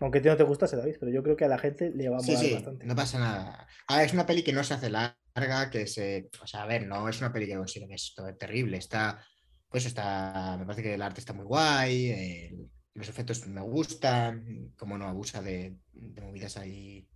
Aunque 0.00 0.18
a 0.18 0.22
ti 0.22 0.28
no 0.28 0.36
te 0.36 0.44
gustase, 0.44 0.76
David, 0.76 0.96
pero 1.00 1.10
yo 1.10 1.22
creo 1.22 1.36
que 1.36 1.44
a 1.44 1.48
la 1.48 1.58
gente 1.58 1.90
le 1.90 2.08
va 2.08 2.18
a 2.18 2.22
molar 2.22 2.36
sí, 2.36 2.54
bastante. 2.54 2.86
No 2.86 2.94
pasa 2.94 3.18
nada. 3.18 3.66
A 3.88 4.04
es 4.04 4.12
una 4.12 4.26
peli 4.26 4.44
que 4.44 4.52
no 4.52 4.62
se 4.62 4.74
hace 4.74 4.90
larga, 4.90 5.70
que 5.70 5.86
se. 5.86 6.30
O 6.40 6.46
sea, 6.46 6.62
a 6.62 6.66
ver, 6.66 6.86
no 6.86 7.08
es 7.08 7.20
una 7.20 7.32
peli 7.32 7.46
que 7.46 7.56
considero 7.56 7.88
que 7.88 7.96
es 7.96 8.14
terrible. 8.38 8.76
Está. 8.76 9.24
Pues 9.68 9.86
está. 9.86 10.56
Me 10.58 10.64
parece 10.64 10.82
que 10.82 10.94
el 10.94 11.02
arte 11.02 11.20
está 11.20 11.32
muy 11.32 11.44
guay. 11.44 12.70
los 12.94 13.08
efectos 13.08 13.46
me 13.46 13.60
gustan. 13.60 14.72
Como 14.76 14.98
no 14.98 15.06
abusa 15.06 15.42
de, 15.42 15.76
movidas 16.20 16.56
ahí. 16.56 17.06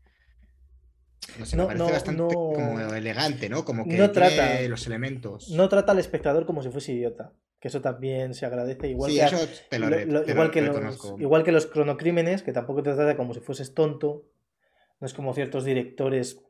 No 1.39 1.47
sé, 1.47 1.57
me 1.57 1.67
parece 1.67 1.93
bastante 1.93 2.35
como 2.35 2.81
elegante, 2.81 3.49
¿no? 3.49 3.65
Como 3.65 3.85
que 3.85 3.97
no 3.97 4.11
trata, 4.11 4.61
los 4.63 4.87
elementos. 4.87 5.51
No 5.51 5.69
trata 5.69 5.93
al 5.93 6.01
espectador 6.01 6.47
como 6.47 6.63
si 6.63 6.71
fuese 6.71 6.93
idiota 6.93 7.33
que 7.63 7.69
eso 7.69 7.81
también 7.81 8.35
se 8.35 8.45
agradece. 8.45 8.89
Igual, 8.89 9.13
que, 9.13 10.33
igual, 10.33 10.51
que 10.51 10.63
los, 10.63 11.15
igual 11.21 11.45
que 11.45 11.53
los 11.53 11.67
cronocrímenes, 11.67 12.43
que 12.43 12.53
tampoco 12.53 12.83
te 12.83 12.93
trata 12.93 13.17
como 13.17 13.35
si 13.35 13.41
fueses 13.41 13.73
tonto. 13.73 14.25
No 14.99 15.07
es 15.07 15.15
como 15.15 15.33
ciertos 15.33 15.65
directores, 15.65 16.41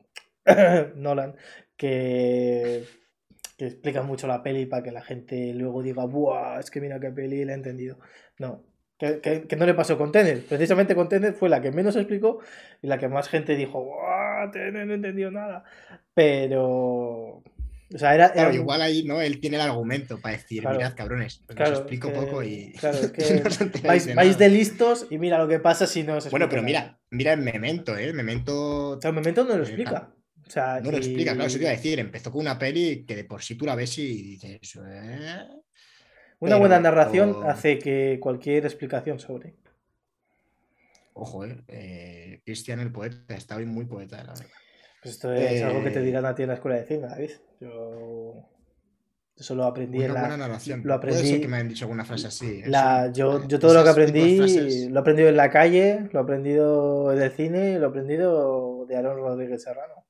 Nolan, 0.95 1.35
que, 1.77 2.85
que 3.63 3.73
explican 3.73 4.05
mucho 4.05 4.27
la 4.27 4.43
peli 4.43 4.65
para 4.65 4.83
que 4.83 4.91
la 4.91 5.01
gente 5.01 5.53
luego 5.53 5.81
diga, 5.81 6.05
¡buah! 6.05 6.59
Es 6.59 6.69
que 6.69 6.81
mira 6.81 6.99
qué 6.99 7.11
peli, 7.11 7.45
la 7.45 7.53
he 7.53 7.55
entendido. 7.55 7.97
No, 8.37 8.63
que, 8.97 9.47
no 9.57 9.65
le 9.65 9.73
pasó 9.73 9.97
con 9.97 10.11
Tenet. 10.11 10.45
Precisamente 10.45 10.95
con 10.95 11.07
Tenet 11.07 11.35
fue 11.35 11.49
la 11.49 11.61
que 11.61 11.71
menos 11.71 11.95
explicó 11.95 12.39
y 12.81 12.87
la 12.87 12.97
que 12.97 13.07
más 13.07 13.29
gente 13.29 13.55
dijo, 13.55 13.83
¡buah! 13.83 14.51
Tenet 14.51 14.85
no 14.85 14.91
he 14.91 14.95
entendido 14.95 15.31
nada. 15.31 15.63
Pero 16.13 17.43
o 17.93 17.97
sea, 17.97 18.15
era, 18.15 18.53
igual 18.53 18.81
ahí, 18.81 19.03
¿no? 19.03 19.21
Él 19.21 19.39
tiene 19.39 19.57
el 19.57 19.61
argumento 19.61 20.19
para 20.19 20.35
decir, 20.35 20.67
mirad, 20.67 20.95
cabrones, 20.95 21.43
pues 21.45 21.69
os 21.69 21.79
explico 21.79 22.11
poco 22.11 22.43
y. 22.43 22.73
Claro, 22.73 22.97
que 23.13 23.43
vais, 24.15 24.37
de 24.37 24.49
listos 24.49 25.07
y 25.09 25.19
mira 25.19 25.37
lo 25.37 25.47
que 25.47 25.59
pasa 25.59 25.85
si 25.85 26.03
no 26.03 26.17
os 26.17 26.29
Bueno, 26.31 26.49
pero 26.49 26.63
mira, 26.63 26.99
mira 27.11 27.33
el 27.33 27.41
Memento, 27.41 27.95
¿eh? 27.95 28.11
Memento. 28.11 28.99
el 29.01 29.13
Memento 29.13 29.43
no 29.45 29.57
lo 29.57 29.63
explica. 29.63 30.11
O 30.45 30.49
sea, 30.49 30.79
no 30.81 30.91
lo 30.91 30.97
explica, 30.97 31.33
claro, 31.33 31.47
eso 31.47 31.57
te 31.57 31.63
iba 31.63 31.71
a 31.71 31.75
decir. 31.75 31.99
Empezó 31.99 32.31
con 32.31 32.41
una 32.41 32.59
peli 32.59 33.05
que 33.05 33.15
de 33.15 33.23
por 33.23 33.41
sí 33.41 33.55
tú 33.55 33.65
la 33.65 33.75
ves 33.75 33.97
y 33.97 34.37
dices. 34.37 34.75
Eh". 34.75 35.47
Una 36.39 36.57
buena 36.57 36.79
narración 36.79 37.37
hace 37.45 37.79
que 37.79 38.19
cualquier 38.21 38.65
explicación 38.65 39.19
sobre. 39.19 39.55
Ojo, 41.13 41.45
eh, 41.45 41.63
eh 41.67 42.41
Cristian 42.43 42.79
el 42.79 42.91
poeta, 42.91 43.35
está 43.35 43.55
hoy 43.55 43.65
muy 43.65 43.85
poeta, 43.85 44.17
la 44.17 44.33
verdad. 44.33 44.45
Pues 45.01 45.15
esto 45.15 45.33
es 45.33 45.61
algo 45.61 45.83
que 45.83 45.91
te 45.91 46.01
dirán 46.01 46.25
a 46.25 46.33
ti 46.33 46.43
en 46.43 46.49
la 46.49 46.55
escuela 46.55 46.77
de 46.77 46.85
cine, 46.85 47.07
David. 47.07 47.31
Yo 47.59 48.49
eso 49.35 49.55
lo 49.55 49.65
aprendí 49.65 50.03
en 50.03 50.13
la. 50.13 50.21
Buena 50.21 50.37
narración. 50.37 50.81
Lo 50.83 50.93
aprendí. 50.93 51.19
Puede 51.19 51.31
ser 51.31 51.41
que 51.41 51.47
me 51.47 51.57
hayan 51.57 51.69
dicho 51.69 51.85
alguna 51.85 52.05
frase 52.05 52.27
así. 52.27 52.61
La, 52.65 53.11
yo, 53.11 53.47
yo 53.47 53.59
todo 53.59 53.73
lo 53.73 53.83
que 53.83 53.89
aprendí 53.89 54.37
lo 54.89 54.97
he 54.97 54.99
aprendido 54.99 55.29
en 55.29 55.37
la 55.37 55.49
calle, 55.49 56.07
lo 56.11 56.19
he 56.19 56.23
aprendido 56.23 57.11
en 57.13 57.21
el 57.21 57.31
cine, 57.31 57.79
lo 57.79 57.87
he 57.87 57.89
aprendido 57.89 58.85
de 58.85 58.95
Aaron 58.95 59.17
Rodríguez 59.17 59.63
Serrano. 59.63 60.02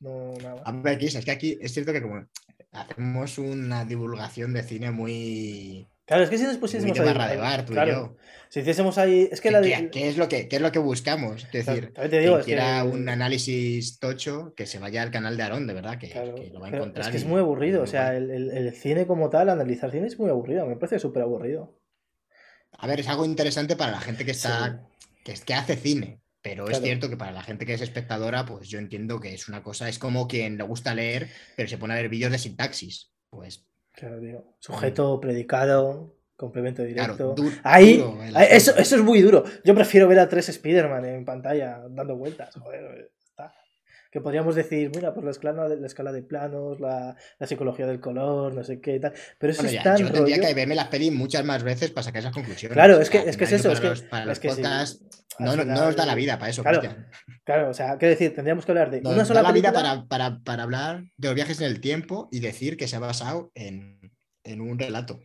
No, 0.00 0.34
nada. 0.42 0.62
A 0.64 0.72
ver, 0.72 1.02
es 1.02 1.24
que 1.24 1.30
aquí 1.30 1.58
es 1.60 1.72
cierto 1.72 1.92
que 1.92 2.02
como 2.02 2.26
hacemos 2.72 3.38
una 3.38 3.84
divulgación 3.84 4.52
de 4.52 4.62
cine 4.62 4.90
muy 4.90 5.88
Claro, 6.10 6.24
es 6.24 6.30
que 6.30 6.38
si 6.38 6.44
nos 6.44 6.56
pusiésemos 6.56 6.98
ahí. 6.98 7.06
Barra 7.06 7.28
de 7.28 7.36
bar, 7.36 7.64
tú 7.64 7.72
y 7.72 7.86
yo. 7.86 8.16
Si 8.48 8.58
hiciésemos 8.58 8.98
ahí. 8.98 9.28
Es 9.30 9.40
que 9.40 9.52
la 9.52 9.62
¿Qué, 9.62 10.08
es 10.08 10.16
lo 10.16 10.28
que, 10.28 10.48
¿Qué 10.48 10.56
es 10.56 10.62
lo 10.62 10.72
que 10.72 10.80
buscamos? 10.80 11.46
Es 11.52 11.64
decir, 11.64 11.92
te 11.94 12.18
digo, 12.18 12.38
que 12.38 12.46
quiera 12.46 12.82
un 12.82 13.08
análisis 13.08 14.00
tocho, 14.00 14.52
que 14.56 14.66
se 14.66 14.80
vaya 14.80 15.02
al 15.02 15.12
canal 15.12 15.36
de 15.36 15.44
Aarón, 15.44 15.68
de 15.68 15.74
verdad, 15.74 15.98
que, 16.00 16.12
lo 16.52 16.58
va 16.58 16.66
a 16.66 16.70
encontrar. 16.70 17.06
Es 17.06 17.12
que 17.12 17.16
es 17.18 17.26
muy 17.26 17.38
aburrido. 17.38 17.80
O 17.80 17.86
sea, 17.86 18.16
el, 18.16 18.28
el, 18.32 18.74
cine 18.74 19.06
como 19.06 19.30
tal, 19.30 19.50
analizar 19.50 19.92
cine 19.92 20.08
es 20.08 20.18
muy 20.18 20.30
aburrido. 20.30 20.66
Me 20.66 20.74
parece 20.74 20.98
súper 20.98 21.22
aburrido. 21.22 21.78
A 22.72 22.88
ver, 22.88 22.98
es 22.98 23.08
algo 23.08 23.24
interesante 23.24 23.76
para 23.76 23.92
la 23.92 24.00
gente 24.00 24.24
que 24.24 24.32
está. 24.32 24.84
Que, 25.22 25.34
que 25.34 25.54
hace 25.54 25.76
cine. 25.76 26.19
Pero 26.42 26.68
es 26.68 26.80
cierto 26.80 27.10
que 27.10 27.16
para 27.16 27.32
la 27.32 27.42
gente 27.42 27.66
que 27.66 27.74
es 27.74 27.82
espectadora, 27.82 28.46
pues 28.46 28.68
yo 28.68 28.78
entiendo 28.78 29.20
que 29.20 29.34
es 29.34 29.48
una 29.48 29.62
cosa, 29.62 29.88
es 29.88 29.98
como 29.98 30.26
quien 30.26 30.56
le 30.56 30.64
gusta 30.64 30.94
leer, 30.94 31.28
pero 31.56 31.68
se 31.68 31.76
pone 31.76 31.92
a 31.92 31.96
ver 31.96 32.08
vídeos 32.08 32.32
de 32.32 32.38
sintaxis. 32.38 33.12
Pues 33.28 33.66
Claro, 33.92 34.20
Sujeto, 34.58 35.20
predicado, 35.20 36.16
complemento 36.36 36.82
directo. 36.82 37.34
Ahí, 37.62 38.02
eso, 38.50 38.74
eso 38.76 38.96
es 38.96 39.02
muy 39.02 39.20
duro. 39.20 39.44
Yo 39.64 39.74
prefiero 39.74 40.08
ver 40.08 40.20
a 40.20 40.28
tres 40.28 40.48
Spider-Man 40.48 41.04
en 41.04 41.24
pantalla 41.24 41.82
dando 41.90 42.16
vueltas. 42.16 42.54
Joder. 42.54 43.12
Que 44.10 44.20
podríamos 44.20 44.54
decir, 44.54 44.90
mira, 44.94 45.14
pues 45.14 45.24
la 45.24 45.30
escala 45.30 45.68
de, 45.68 45.76
la 45.80 45.86
escala 45.86 46.12
de 46.12 46.22
planos, 46.22 46.80
la, 46.80 47.16
psicología 47.46 47.86
del 47.86 48.00
color, 48.00 48.54
no 48.54 48.64
sé 48.64 48.80
qué 48.80 48.96
y 48.96 49.00
tal. 49.00 49.12
Pero 49.38 49.52
eso 49.52 49.66
es 49.66 49.82
tan 49.82 49.96
Yo 49.98 50.10
tendría 50.10 50.40
que 50.40 50.52
verme 50.52 50.74
las 50.74 50.88
pelis 50.88 51.12
muchas 51.12 51.44
más 51.44 51.62
veces 51.62 51.90
para 51.90 52.04
sacar 52.04 52.20
esas 52.20 52.34
conclusiones. 52.34 52.74
Claro, 52.74 53.00
es 53.00 53.08
que, 53.08 53.18
es, 53.18 53.36
que 53.36 53.44
es 53.44 53.52
eso. 53.52 53.72
Para 54.10 54.32
es 54.32 54.40
que, 54.40 54.50
no, 55.38 55.56
no, 55.56 55.64
nos 55.64 55.96
da 55.96 56.04
la 56.04 56.14
vida 56.14 56.38
para 56.38 56.50
eso, 56.50 56.62
claro, 56.62 56.82
Claro, 57.44 57.70
o 57.70 57.74
sea, 57.74 57.96
quiero 57.96 58.10
decir, 58.10 58.34
tendríamos 58.34 58.66
que 58.66 58.72
hablar 58.72 58.90
de 58.90 59.00
una 59.02 59.24
sola 59.24 59.40
da 59.40 59.48
la 59.48 59.54
vida 59.54 59.72
para, 59.72 60.06
para, 60.06 60.40
para, 60.40 60.62
hablar 60.62 61.04
de 61.16 61.28
los 61.28 61.34
viajes 61.34 61.60
en 61.60 61.66
el 61.66 61.80
tiempo 61.80 62.28
y 62.30 62.40
decir 62.40 62.76
que 62.76 62.88
se 62.88 62.96
ha 62.96 62.98
basado 62.98 63.50
en, 63.54 64.12
en 64.44 64.60
un 64.60 64.78
relato. 64.78 65.20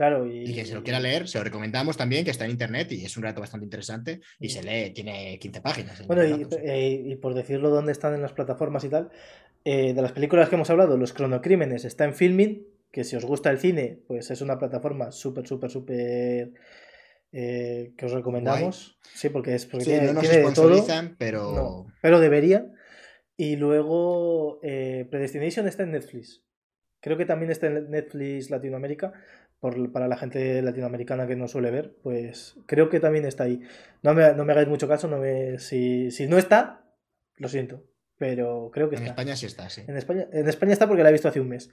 Claro, 0.00 0.26
y... 0.26 0.44
y, 0.50 0.54
que 0.54 0.64
se 0.64 0.74
lo 0.74 0.82
quiera 0.82 0.98
leer, 0.98 1.28
se 1.28 1.36
lo 1.36 1.44
recomendamos 1.44 1.98
también, 1.98 2.24
que 2.24 2.30
está 2.30 2.46
en 2.46 2.52
internet 2.52 2.90
y 2.92 3.04
es 3.04 3.14
un 3.18 3.22
relato 3.22 3.42
bastante 3.42 3.66
interesante 3.66 4.22
y 4.38 4.48
se 4.48 4.62
lee, 4.62 4.94
tiene 4.94 5.38
15 5.38 5.60
páginas. 5.60 6.06
Bueno, 6.06 6.22
eh, 6.22 7.02
y, 7.04 7.16
por 7.16 7.34
decirlo 7.34 7.68
dónde 7.68 7.92
están 7.92 8.14
en 8.14 8.22
las 8.22 8.32
plataformas 8.32 8.82
y 8.84 8.88
tal, 8.88 9.10
eh, 9.66 9.92
de 9.92 10.00
las 10.00 10.12
películas 10.12 10.48
que 10.48 10.54
hemos 10.54 10.70
hablado, 10.70 10.96
Los 10.96 11.12
Cronocrímenes 11.12 11.84
está 11.84 12.06
en 12.06 12.14
Filming, 12.14 12.66
que 12.90 13.04
si 13.04 13.14
os 13.14 13.26
gusta 13.26 13.50
el 13.50 13.58
cine, 13.58 13.98
pues 14.06 14.30
es 14.30 14.40
una 14.40 14.58
plataforma 14.58 15.12
súper, 15.12 15.46
súper, 15.46 15.70
súper 15.70 16.54
eh, 17.32 17.92
que 17.94 18.06
os 18.06 18.12
recomendamos. 18.12 18.98
Sí, 19.02 19.28
porque 19.28 19.54
es 19.54 19.66
porque 19.66 19.84
tiene, 19.84 20.14
no 20.14 20.14
nos 20.14 20.54
todo, 20.54 20.82
pero... 21.18 21.88
pero 22.00 22.20
debería. 22.20 22.72
Y 23.36 23.56
luego 23.56 24.60
eh, 24.62 25.06
Predestination 25.10 25.68
está 25.68 25.82
en 25.82 25.90
Netflix. 25.90 26.42
Creo 27.00 27.18
que 27.18 27.26
también 27.26 27.50
está 27.50 27.66
en 27.66 27.90
Netflix 27.90 28.48
Latinoamérica. 28.48 29.12
Por, 29.60 29.92
para 29.92 30.08
la 30.08 30.16
gente 30.16 30.62
latinoamericana 30.62 31.26
que 31.26 31.36
no 31.36 31.46
suele 31.46 31.70
ver, 31.70 31.94
pues 32.02 32.56
creo 32.66 32.88
que 32.88 32.98
también 32.98 33.26
está 33.26 33.44
ahí. 33.44 33.60
No 34.02 34.14
me, 34.14 34.32
no 34.32 34.46
me 34.46 34.52
hagáis 34.52 34.68
mucho 34.68 34.88
caso, 34.88 35.06
no 35.06 35.18
me, 35.18 35.58
si, 35.58 36.10
si 36.10 36.26
no 36.26 36.38
está, 36.38 36.82
lo 37.36 37.48
siento. 37.48 37.84
Pero 38.16 38.70
creo 38.72 38.88
que 38.88 38.96
en 38.96 39.02
está. 39.02 39.12
En 39.12 39.28
España 39.28 39.36
sí 39.36 39.46
está, 39.46 39.70
sí. 39.70 39.82
En 39.86 39.96
España, 39.96 40.26
en 40.32 40.48
España 40.48 40.72
está 40.72 40.86
porque 40.86 41.02
la 41.02 41.10
he 41.10 41.12
visto 41.12 41.28
hace 41.28 41.40
un 41.40 41.48
mes. 41.48 41.70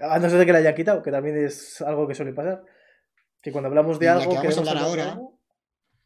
A 0.00 0.18
no 0.18 0.28
ser 0.30 0.38
de 0.38 0.46
que 0.46 0.52
la 0.52 0.58
haya 0.58 0.74
quitado, 0.74 1.02
que 1.02 1.10
también 1.10 1.36
es 1.36 1.80
algo 1.80 2.06
que 2.06 2.14
suele 2.14 2.32
pasar. 2.32 2.64
Que 3.40 3.52
cuando 3.52 3.68
hablamos 3.68 3.98
de 3.98 4.08
algo. 4.08 4.30
Que 4.30 4.48
vamos 4.48 4.56
a 4.56 4.60
hablar 4.60 4.78
ahora. 4.78 5.20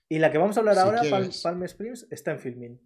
y 0.09 0.19
la 0.19 0.31
que 0.31 0.39
vamos 0.39 0.57
a 0.57 0.61
hablar 0.61 0.79
ahora, 0.79 1.03
Palm 1.43 1.63
Springs, 1.65 2.07
está 2.11 2.31
en 2.31 2.39
filming. 2.39 2.81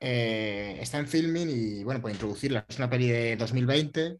Eh, 0.00 0.78
está 0.80 0.98
en 0.98 1.06
filming 1.06 1.48
y 1.48 1.84
bueno, 1.84 2.00
puede 2.00 2.14
introducirla. 2.14 2.66
Es 2.68 2.78
una 2.78 2.90
peli 2.90 3.08
de 3.08 3.36
2020. 3.36 4.18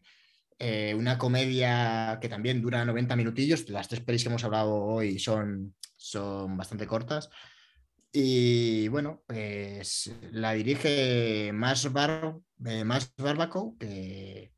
Eh, 0.59 0.95
una 0.95 1.17
comedia 1.17 2.17
que 2.19 2.29
también 2.29 2.61
dura 2.61 2.83
90 2.85 3.15
minutillos. 3.15 3.69
Las 3.69 3.87
tres 3.87 4.01
pelis 4.01 4.23
que 4.23 4.29
hemos 4.29 4.43
hablado 4.43 4.73
hoy 4.73 5.19
son, 5.19 5.75
son 5.95 6.57
bastante 6.57 6.87
cortas. 6.87 7.29
Y 8.11 8.87
bueno, 8.87 9.23
pues 9.27 10.11
la 10.31 10.53
dirige 10.53 11.51
Más, 11.53 11.91
Bar, 11.91 12.37
eh, 12.65 12.83
Más 12.83 13.13
Barbaco, 13.17 13.75
que 13.77 14.51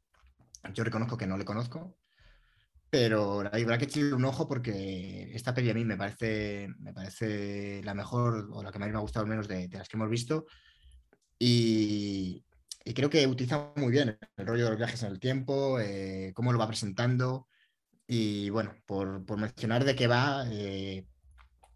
yo 0.73 0.84
reconozco 0.84 1.17
que 1.17 1.27
no 1.27 1.38
le 1.38 1.45
conozco, 1.45 1.97
pero 2.89 3.39
habrá 3.41 3.77
que 3.77 3.85
echarle 3.85 4.13
un 4.13 4.26
ojo 4.26 4.47
porque 4.47 5.31
esta 5.34 5.53
peli 5.53 5.69
a 5.69 5.73
mí 5.73 5.84
me 5.84 5.97
parece, 5.97 6.69
me 6.80 6.93
parece 6.93 7.81
la 7.84 7.93
mejor 7.93 8.49
o 8.53 8.63
la 8.63 8.71
que 8.71 8.80
más 8.80 8.89
me 8.89 8.97
ha 8.97 9.01
gustado 9.01 9.26
al 9.26 9.30
menos 9.30 9.47
de, 9.47 9.67
de 9.67 9.77
las 9.77 9.89
que 9.89 9.97
hemos 9.97 10.09
visto. 10.09 10.45
Y, 11.38 12.43
y 12.84 12.93
creo 12.93 13.10
que 13.10 13.27
utiliza 13.27 13.72
muy 13.76 13.91
bien 13.91 14.18
el 14.38 14.47
rollo 14.47 14.65
de 14.65 14.69
los 14.72 14.80
viajes 14.80 15.03
en 15.03 15.11
el 15.11 15.19
tiempo, 15.19 15.80
eh, 15.80 16.31
cómo 16.34 16.53
lo 16.53 16.60
va 16.60 16.68
presentando. 16.68 17.47
Y 18.07 18.49
bueno, 18.49 18.76
por, 18.85 19.26
por 19.26 19.38
mencionar 19.38 19.85
de 19.85 19.95
qué 19.95 20.07
va, 20.07 20.45
eh, 20.49 21.06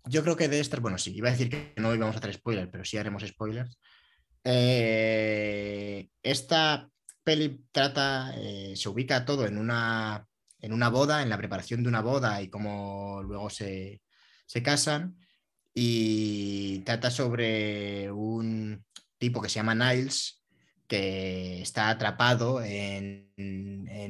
yo 0.06 0.24
creo 0.24 0.36
que 0.36 0.48
de 0.48 0.60
estas, 0.60 0.80
bueno, 0.80 0.98
sí, 0.98 1.16
iba 1.16 1.30
a 1.30 1.32
decir 1.32 1.50
que 1.50 1.74
no 1.78 1.94
íbamos 1.94 2.16
a 2.16 2.20
hacer 2.20 2.34
spoilers, 2.34 2.70
pero 2.72 2.86
sí 2.86 2.98
haremos 2.98 3.24
spoilers. 3.24 3.78
Eh, 4.44 6.10
esta 6.24 6.90
peli 7.24 7.66
trata, 7.72 8.34
se 8.76 8.90
ubica 8.90 9.26
todo 9.26 9.46
en 9.46 9.58
una, 9.58 10.26
en 10.60 10.74
una 10.74 10.90
boda, 10.90 11.22
en 11.22 11.30
la 11.30 11.38
preparación 11.38 11.84
de 11.84 11.90
una 11.90 12.02
boda 12.02 12.42
y 12.42 12.50
cómo 12.50 13.22
luego 13.24 13.50
se, 13.50 14.02
se 14.46 14.64
casan. 14.64 15.18
Y 15.76 16.80
trata 16.80 17.12
sobre 17.12 18.12
un 18.12 18.84
tipo 19.18 19.42
que 19.42 19.50
se 19.50 19.56
llama 19.56 19.76
Niles, 19.76 20.43
está 20.94 21.90
atrapado 21.90 22.64
en, 22.64 23.32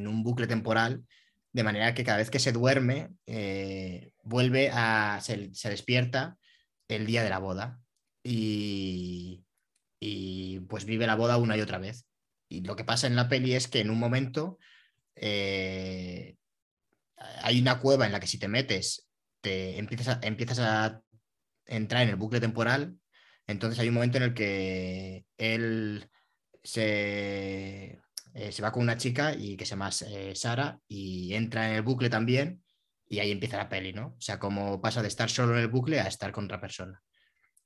un 0.07 0.23
bucle 0.23 0.47
temporal, 0.47 1.03
de 1.51 1.63
manera 1.63 1.93
que 1.93 2.03
cada 2.03 2.17
vez 2.17 2.29
que 2.29 2.39
se 2.39 2.51
duerme, 2.51 3.09
eh, 3.25 4.11
vuelve 4.23 4.69
a, 4.73 5.19
se, 5.21 5.51
despierta 5.69 6.37
el 6.87 7.05
día 7.05 7.23
de 7.23 7.29
la 7.29 7.39
boda 7.39 7.79
y, 8.23 9.43
pues 10.67 10.85
vive 10.85 11.07
la 11.07 11.15
boda 11.15 11.37
una 11.37 11.57
y 11.57 11.61
otra 11.61 11.77
vez. 11.77 12.05
Y 12.49 12.61
lo 12.61 12.75
que 12.75 12.83
pasa 12.83 13.07
en 13.07 13.15
la 13.15 13.29
peli 13.29 13.53
es 13.53 13.67
que 13.67 13.79
en 13.79 13.89
un 13.89 13.99
momento 13.99 14.57
eh, 15.15 16.35
hay 17.41 17.61
una 17.61 17.79
cueva 17.79 18.05
en 18.05 18.11
la 18.11 18.19
que 18.19 18.27
si 18.27 18.37
te 18.37 18.47
metes, 18.47 19.07
te 19.41 19.77
empiezas 19.77 20.19
empiezas 20.21 20.59
a 20.59 21.01
entrar 21.65 22.03
en 22.03 22.09
el 22.09 22.15
bucle 22.15 22.39
temporal. 22.39 22.97
Entonces 23.47 23.79
hay 23.79 23.89
un 23.89 23.95
momento 23.95 24.17
en 24.17 24.23
el 24.23 24.33
que 24.33 25.25
él 25.37 26.09
se, 26.63 27.99
eh, 28.33 28.51
se 28.51 28.61
va 28.61 28.71
con 28.71 28.83
una 28.83 28.97
chica 28.97 29.33
y 29.35 29.57
que 29.57 29.65
se 29.65 29.71
llama 29.71 29.89
eh, 30.07 30.33
Sara 30.35 30.79
y 30.87 31.33
entra 31.33 31.69
en 31.69 31.75
el 31.75 31.81
bucle 31.81 32.09
también 32.09 32.63
y 33.07 33.19
ahí 33.19 33.31
empieza 33.31 33.57
la 33.57 33.69
peli, 33.69 33.93
¿no? 33.93 34.15
O 34.17 34.21
sea, 34.21 34.39
como 34.39 34.81
pasa 34.81 35.01
de 35.01 35.07
estar 35.07 35.29
solo 35.29 35.53
en 35.53 35.61
el 35.61 35.67
bucle 35.67 35.99
a 35.99 36.07
estar 36.07 36.31
con 36.31 36.45
otra 36.45 36.59
persona. 36.59 37.01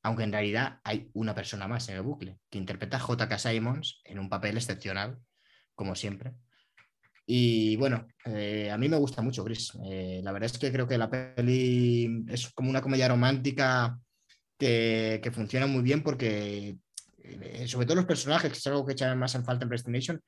Aunque 0.04 0.24
en 0.24 0.32
realidad 0.32 0.80
hay 0.84 1.10
una 1.14 1.36
persona 1.36 1.68
más 1.68 1.88
en 1.90 1.96
el 1.96 2.02
bucle, 2.02 2.40
que 2.50 2.58
interpreta 2.58 3.00
J.K. 3.00 3.38
Simons 3.38 4.02
en 4.04 4.20
un 4.20 4.30
papel 4.30 4.58
excepcional, 4.58 5.20
como 5.76 5.96
siempre. 5.96 6.34
Y 7.26 7.76
bueno, 7.78 8.08
eh, 8.26 8.72
a 8.72 8.78
mí 8.78 8.90
me 8.90 8.98
gusta 8.98 9.22
mucho, 9.22 9.44
Chris. 9.44 9.74
la 9.76 10.32
verdad 10.32 10.50
es 10.52 10.58
que 10.58 10.72
creo 10.72 10.88
que 10.88 10.98
la 10.98 11.10
peli 11.10 12.26
es 12.30 12.52
como 12.54 12.70
una 12.70 12.82
comedia 12.82 13.10
romántica 13.10 14.00
que, 14.58 15.20
que 15.22 15.32
funciona 15.32 15.68
muy 15.68 15.82
bien 15.82 16.04
porque 16.04 16.70
eh, 16.70 16.78
sobre 17.68 17.86
todo 17.86 17.96
los 17.96 18.06
personajes, 18.06 18.52
que 18.52 18.58
es 18.58 18.68
algo 18.68 18.86
que 18.86 18.94
echan 18.94 19.18
más 19.18 19.36
en 19.36 19.44
falta 19.44 19.66
en 19.66 19.70
PlayStation, 19.70 20.22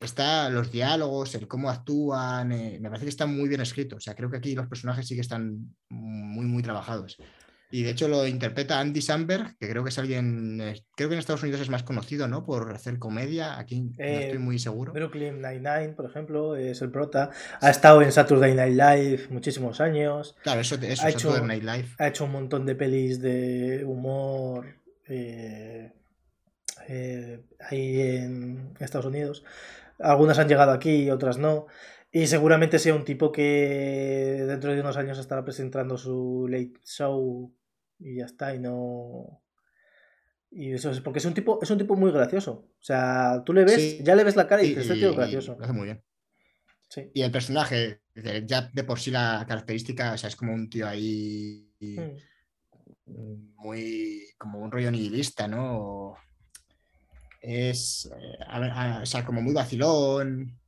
está 0.00 0.50
los 0.50 0.70
diálogos, 0.70 1.34
el 1.34 1.48
cómo 1.48 1.70
actúan, 1.70 2.52
eh, 2.52 2.78
me 2.80 2.88
parece 2.88 3.06
que 3.06 3.10
está 3.10 3.26
muy 3.26 3.48
bien 3.48 3.60
escrito. 3.60 3.96
O 3.96 4.00
sea, 4.00 4.14
creo 4.14 4.30
que 4.30 4.36
aquí 4.36 4.54
los 4.54 4.66
personajes 4.66 5.06
sí 5.06 5.14
que 5.14 5.20
están 5.20 5.74
muy, 5.88 6.46
muy 6.46 6.62
trabajados. 6.62 7.16
Y 7.68 7.82
de 7.82 7.90
hecho 7.90 8.06
lo 8.06 8.26
interpreta 8.26 8.78
Andy 8.78 9.02
Samberg, 9.02 9.56
que 9.58 9.68
creo 9.68 9.82
que 9.82 9.88
es 9.88 9.98
alguien, 9.98 10.60
eh, 10.60 10.82
creo 10.94 11.08
que 11.08 11.16
en 11.16 11.18
Estados 11.18 11.42
Unidos 11.42 11.60
es 11.60 11.68
más 11.68 11.82
conocido, 11.82 12.28
¿no? 12.28 12.44
Por 12.44 12.72
hacer 12.72 12.98
comedia. 12.98 13.58
Aquí 13.58 13.82
no 13.82 14.04
estoy 14.04 14.38
muy 14.38 14.58
seguro. 14.60 14.92
Brooklyn 14.92 15.42
Nine-Nine, 15.42 15.94
por 15.94 16.08
ejemplo, 16.08 16.54
es 16.54 16.80
el 16.80 16.90
prota. 16.92 17.30
Ha 17.60 17.70
estado 17.70 18.02
en 18.02 18.12
Saturday 18.12 18.54
Night 18.54 18.76
Live 18.76 19.28
muchísimos 19.30 19.80
años. 19.80 20.36
Claro, 20.44 20.60
eso, 20.60 20.76
eso 20.76 21.06
ha 21.06 21.10
hecho, 21.10 21.44
Night 21.44 21.64
Live. 21.64 21.88
Ha 21.98 22.08
hecho 22.08 22.24
un 22.24 22.32
montón 22.32 22.66
de 22.66 22.76
pelis 22.76 23.20
de 23.20 23.82
humor. 23.84 24.76
Eh, 26.88 27.42
ahí 27.60 28.00
en 28.00 28.74
Estados 28.80 29.06
Unidos. 29.06 29.44
Algunas 29.98 30.38
han 30.38 30.48
llegado 30.48 30.72
aquí 30.72 31.04
y 31.04 31.10
otras 31.10 31.38
no. 31.38 31.66
Y 32.12 32.26
seguramente 32.26 32.78
sea 32.78 32.94
un 32.94 33.04
tipo 33.04 33.32
que 33.32 34.44
dentro 34.46 34.72
de 34.72 34.80
unos 34.80 34.96
años 34.96 35.18
estará 35.18 35.44
presentando 35.44 35.98
su 35.98 36.46
late 36.48 36.80
show 36.84 37.52
y 37.98 38.16
ya 38.16 38.26
está, 38.26 38.54
y 38.54 38.58
no. 38.58 39.42
Y 40.50 40.72
eso 40.72 40.90
es 40.90 41.00
porque 41.00 41.18
es 41.18 41.24
un 41.24 41.34
tipo, 41.34 41.58
es 41.60 41.70
un 41.70 41.78
tipo 41.78 41.96
muy 41.96 42.12
gracioso. 42.12 42.70
O 42.78 42.82
sea, 42.82 43.42
tú 43.44 43.52
le 43.52 43.64
ves, 43.64 44.02
ya 44.02 44.14
le 44.14 44.24
ves 44.24 44.36
la 44.36 44.46
cara 44.46 44.62
y 44.62 44.68
dices, 44.68 44.84
este 44.84 44.98
tío 45.00 45.14
gracioso. 45.14 45.56
Lo 45.58 45.64
hace 45.64 45.72
muy 45.72 45.86
bien. 45.86 46.02
Y 47.12 47.22
el 47.22 47.30
personaje, 47.32 48.00
ya 48.44 48.70
de 48.72 48.84
por 48.84 49.00
sí 49.00 49.10
la 49.10 49.44
característica, 49.46 50.12
o 50.12 50.18
sea, 50.18 50.28
es 50.28 50.36
como 50.36 50.54
un 50.54 50.70
tío 50.70 50.86
ahí 50.86 51.68
hmm. 51.80 53.54
muy 53.56 54.28
como 54.38 54.60
un 54.60 54.70
rollo 54.70 54.90
nihilista, 54.90 55.48
¿no? 55.48 56.14
Es, 57.46 58.10
eh, 58.18 59.00
o 59.02 59.06
sea, 59.06 59.24
como 59.24 59.40
muy 59.40 59.54
vacilón, 59.54 60.58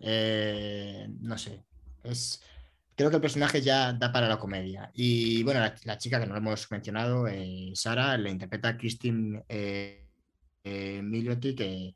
eh, 0.00 1.06
no 1.20 1.38
sé, 1.38 1.62
es, 2.02 2.42
creo 2.96 3.10
que 3.10 3.16
el 3.16 3.22
personaje 3.22 3.62
ya 3.62 3.92
da 3.92 4.12
para 4.12 4.28
la 4.28 4.38
comedia. 4.38 4.90
Y 4.92 5.44
bueno, 5.44 5.60
la, 5.84 5.98
chica 5.98 6.20
que 6.20 6.26
no 6.26 6.36
hemos 6.36 6.68
mencionado, 6.70 7.28
eh, 7.28 7.70
Sara, 7.74 8.16
le 8.16 8.30
interpreta 8.30 8.70
a 8.70 8.76
Christine 8.76 9.44
eh, 9.48 10.08
que, 10.62 11.94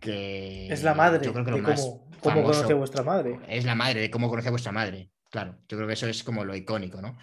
que, 0.00 0.68
Es 0.68 0.82
la 0.82 0.94
madre 0.94 1.18
de 1.18 1.32
cómo, 1.32 2.08
conoce 2.20 2.72
a 2.72 2.76
vuestra 2.76 3.02
madre. 3.02 3.38
Es 3.48 3.66
la 3.66 3.74
madre 3.74 4.00
de 4.00 4.10
cómo 4.10 4.30
conoce 4.30 4.48
a 4.48 4.52
vuestra 4.52 4.72
madre. 4.72 5.10
Claro, 5.30 5.58
yo 5.68 5.76
creo 5.76 5.86
que 5.86 5.94
eso 5.94 6.06
es 6.06 6.22
como 6.22 6.44
lo 6.44 6.54
icónico, 6.54 7.02
¿no? 7.02 7.18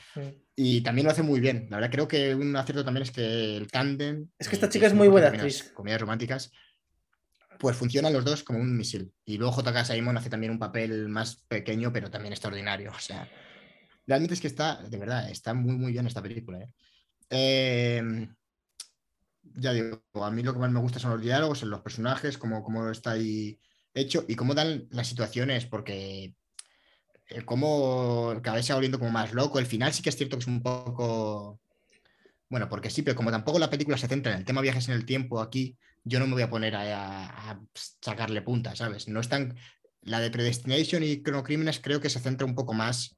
Y 0.55 0.81
también 0.81 1.05
lo 1.05 1.11
hace 1.11 1.23
muy 1.23 1.39
bien. 1.39 1.67
La 1.69 1.77
verdad, 1.77 1.91
creo 1.91 2.07
que 2.07 2.35
un 2.35 2.55
acierto 2.55 2.83
también 2.83 3.03
es 3.03 3.11
que 3.11 3.57
el 3.57 3.71
tándem. 3.71 4.27
Es 4.37 4.49
que 4.49 4.55
esta 4.55 4.69
chica 4.69 4.87
es 4.87 4.93
muy 4.93 5.07
buena 5.07 5.27
actriz. 5.27 5.71
Comedias 5.73 6.01
románticas, 6.01 6.51
pues 7.59 7.77
funcionan 7.77 8.13
los 8.13 8.25
dos 8.25 8.43
como 8.43 8.59
un 8.59 8.75
misil. 8.75 9.11
Y 9.25 9.37
luego 9.37 9.61
JK 9.61 9.85
Simon 9.85 10.17
hace 10.17 10.29
también 10.29 10.51
un 10.51 10.59
papel 10.59 11.07
más 11.07 11.37
pequeño, 11.47 11.93
pero 11.93 12.11
también 12.11 12.33
extraordinario. 12.33 12.91
O 12.91 12.99
sea, 12.99 13.27
realmente 14.05 14.33
es 14.33 14.41
que 14.41 14.47
está, 14.47 14.83
de 14.83 14.97
verdad, 14.97 15.29
está 15.29 15.53
muy, 15.53 15.75
muy 15.75 15.91
bien 15.91 16.05
esta 16.05 16.21
película. 16.21 16.59
¿eh? 16.59 16.69
Em, 17.29 18.35
ya 19.55 19.73
digo, 19.73 20.03
a 20.13 20.29
mí 20.29 20.43
lo 20.43 20.53
que 20.53 20.59
más 20.59 20.71
me 20.71 20.79
gusta 20.79 20.99
son 20.99 21.11
los 21.11 21.21
diálogos, 21.21 21.63
los 21.63 21.81
personajes, 21.81 22.37
cómo, 22.37 22.63
cómo 22.63 22.89
está 22.89 23.11
ahí 23.11 23.59
hecho 23.93 24.25
y 24.27 24.35
cómo 24.35 24.53
dan 24.53 24.87
las 24.91 25.07
situaciones, 25.07 25.65
porque 25.65 26.35
cómo 27.45 28.39
cada 28.41 28.57
vez 28.57 28.65
se 28.65 28.73
volviendo 28.73 28.99
como 28.99 29.11
más 29.11 29.33
loco. 29.33 29.59
El 29.59 29.65
final 29.65 29.93
sí 29.93 30.01
que 30.01 30.09
es 30.09 30.15
cierto 30.15 30.37
que 30.37 30.41
es 30.41 30.47
un 30.47 30.61
poco. 30.61 31.59
Bueno, 32.49 32.69
porque 32.69 32.89
sí, 32.89 33.01
pero 33.01 33.15
como 33.15 33.31
tampoco 33.31 33.59
la 33.59 33.69
película 33.69 33.97
se 33.97 34.07
centra 34.07 34.33
en 34.33 34.39
el 34.39 34.45
tema 34.45 34.61
viajes 34.61 34.87
en 34.87 34.95
el 34.95 35.05
tiempo 35.05 35.41
aquí, 35.41 35.77
yo 36.03 36.19
no 36.19 36.27
me 36.27 36.33
voy 36.33 36.43
a 36.43 36.49
poner 36.49 36.75
a, 36.75 37.59
sacarle 38.01 38.41
punta, 38.41 38.75
¿sabes? 38.75 39.07
No 39.07 39.19
están. 39.19 39.55
La 40.01 40.19
de 40.19 40.29
Predestination 40.29 41.01
y 41.01 41.23
Cronocrímenes 41.23 41.79
creo 41.79 42.01
que 42.01 42.09
se 42.09 42.19
centra 42.19 42.45
un 42.45 42.55
poco 42.55 42.73
más 42.73 43.17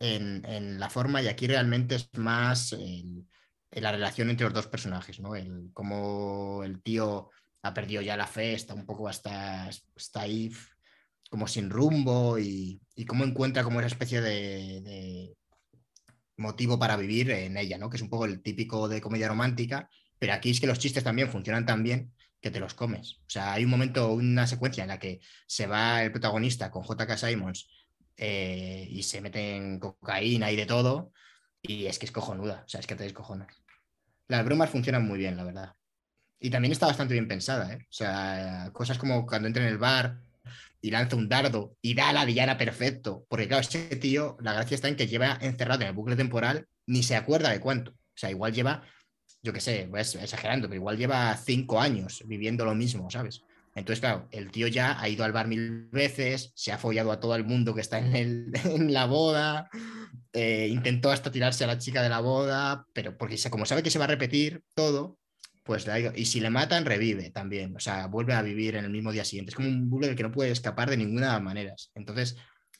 en, 0.00 0.80
la 0.80 0.88
forma 0.88 1.20
y 1.20 1.28
aquí 1.28 1.46
realmente 1.46 1.96
es 1.96 2.08
más 2.14 2.72
en 2.72 3.28
la 3.70 3.92
relación 3.92 4.30
entre 4.30 4.46
los 4.46 4.54
dos 4.54 4.66
personajes, 4.66 5.20
¿no? 5.20 5.36
El, 5.36 5.70
cómo 5.74 6.62
el 6.64 6.82
tío 6.82 7.30
ha 7.62 7.74
perdido 7.74 8.02
ya 8.02 8.16
la 8.16 8.26
fe, 8.26 8.54
está 8.54 8.74
un 8.74 8.86
poco 8.86 9.08
hasta, 9.08 9.68
está 9.68 10.22
ahí 10.22 10.50
como 11.32 11.48
sin 11.48 11.70
rumbo 11.70 12.38
y, 12.38 12.78
cómo 13.08 13.24
encuentra 13.24 13.64
como 13.64 13.80
esa 13.80 13.86
especie 13.86 14.20
de, 14.20 15.34
motivo 16.36 16.78
para 16.78 16.98
vivir 16.98 17.30
en 17.30 17.56
ella, 17.56 17.78
¿no? 17.78 17.88
Que 17.88 17.96
es 17.96 18.02
un 18.02 18.10
poco 18.10 18.26
el 18.26 18.42
típico 18.42 18.86
de 18.86 19.00
comedia 19.00 19.28
romántica, 19.28 19.88
pero 20.18 20.34
aquí 20.34 20.50
es 20.50 20.60
que 20.60 20.66
los 20.66 20.78
chistes 20.78 21.02
también 21.02 21.30
funcionan 21.30 21.64
tan 21.64 21.82
bien 21.82 22.12
que 22.38 22.50
te 22.50 22.60
los 22.60 22.74
comes. 22.74 23.14
O 23.20 23.30
sea, 23.30 23.54
hay 23.54 23.64
un 23.64 23.70
momento, 23.70 24.12
una 24.12 24.46
secuencia 24.46 24.82
en 24.82 24.88
la 24.88 24.98
que 24.98 25.20
se 25.46 25.66
va 25.66 26.02
el 26.02 26.12
protagonista 26.12 26.70
con 26.70 26.84
JK 26.84 27.16
Simons 27.16 27.66
eh, 28.18 28.86
y 28.90 29.02
se 29.02 29.22
meten 29.22 29.78
cocaína 29.78 30.52
y 30.52 30.56
de 30.56 30.66
todo, 30.66 31.12
y 31.62 31.86
es 31.86 31.98
que 31.98 32.04
es 32.04 32.12
cojonuda, 32.12 32.64
o 32.66 32.68
sea, 32.68 32.80
es 32.80 32.86
que 32.86 32.94
te 32.94 33.04
descojonas. 33.04 33.62
Las 34.28 34.44
bromas 34.44 34.68
funcionan 34.68 35.06
muy 35.06 35.18
bien, 35.18 35.38
la 35.38 35.44
verdad. 35.44 35.72
Y 36.38 36.50
también 36.50 36.72
está 36.72 36.86
bastante 36.88 37.14
bien 37.14 37.26
pensada, 37.26 37.72
¿eh? 37.72 37.78
O 37.88 37.92
sea, 37.92 38.68
cosas 38.74 38.98
como 38.98 39.24
cuando 39.24 39.48
entra 39.48 39.62
en 39.62 39.70
el 39.70 39.78
bar 39.78 40.20
y 40.82 40.90
lanza 40.90 41.16
un 41.16 41.28
dardo 41.28 41.76
y 41.80 41.94
da 41.94 42.10
a 42.10 42.12
la 42.12 42.24
villana 42.24 42.58
perfecto. 42.58 43.24
Porque 43.28 43.48
claro, 43.48 43.62
ese 43.62 43.96
tío, 43.96 44.36
la 44.40 44.52
gracia 44.52 44.74
está 44.74 44.88
en 44.88 44.96
que 44.96 45.06
lleva 45.06 45.38
encerrado 45.40 45.82
en 45.82 45.88
el 45.88 45.94
bucle 45.94 46.16
temporal, 46.16 46.66
ni 46.86 47.02
se 47.02 47.16
acuerda 47.16 47.50
de 47.50 47.60
cuánto. 47.60 47.92
O 47.92 48.16
sea, 48.16 48.30
igual 48.30 48.52
lleva, 48.52 48.82
yo 49.42 49.52
qué 49.52 49.60
sé, 49.60 49.86
voy 49.86 50.00
exagerando, 50.00 50.68
pero 50.68 50.80
igual 50.80 50.98
lleva 50.98 51.34
cinco 51.36 51.80
años 51.80 52.22
viviendo 52.26 52.64
lo 52.64 52.74
mismo, 52.74 53.08
¿sabes? 53.10 53.42
Entonces, 53.74 54.00
claro, 54.00 54.28
el 54.32 54.50
tío 54.50 54.66
ya 54.66 55.00
ha 55.00 55.08
ido 55.08 55.24
al 55.24 55.32
bar 55.32 55.46
mil 55.48 55.88
veces, 55.90 56.52
se 56.54 56.72
ha 56.72 56.78
follado 56.78 57.10
a 57.10 57.20
todo 57.20 57.34
el 57.36 57.44
mundo 57.44 57.74
que 57.74 57.80
está 57.80 57.98
en, 57.98 58.14
el, 58.14 58.52
en 58.64 58.92
la 58.92 59.06
boda, 59.06 59.70
eh, 60.32 60.68
intentó 60.68 61.10
hasta 61.10 61.30
tirarse 61.30 61.64
a 61.64 61.68
la 61.68 61.78
chica 61.78 62.02
de 62.02 62.08
la 62.08 62.20
boda, 62.20 62.86
pero 62.92 63.16
porque 63.16 63.38
como 63.50 63.64
sabe 63.64 63.82
que 63.82 63.90
se 63.90 63.98
va 63.98 64.04
a 64.04 64.08
repetir 64.08 64.62
todo, 64.74 65.18
pues 65.62 65.86
y 66.16 66.24
si 66.24 66.40
le 66.40 66.50
matan, 66.50 66.84
revive 66.84 67.30
también, 67.30 67.76
o 67.76 67.80
sea, 67.80 68.06
vuelve 68.08 68.34
a 68.34 68.42
vivir 68.42 68.76
en 68.76 68.84
el 68.84 68.90
mismo 68.90 69.12
día 69.12 69.24
siguiente. 69.24 69.50
Es 69.50 69.54
como 69.54 69.68
un 69.68 69.88
bucle 69.88 70.16
que 70.16 70.22
no 70.22 70.32
puede 70.32 70.50
escapar 70.50 70.90
de 70.90 70.96
ninguna 70.96 71.38
manera. 71.38 71.74
Entonces, 71.94 72.36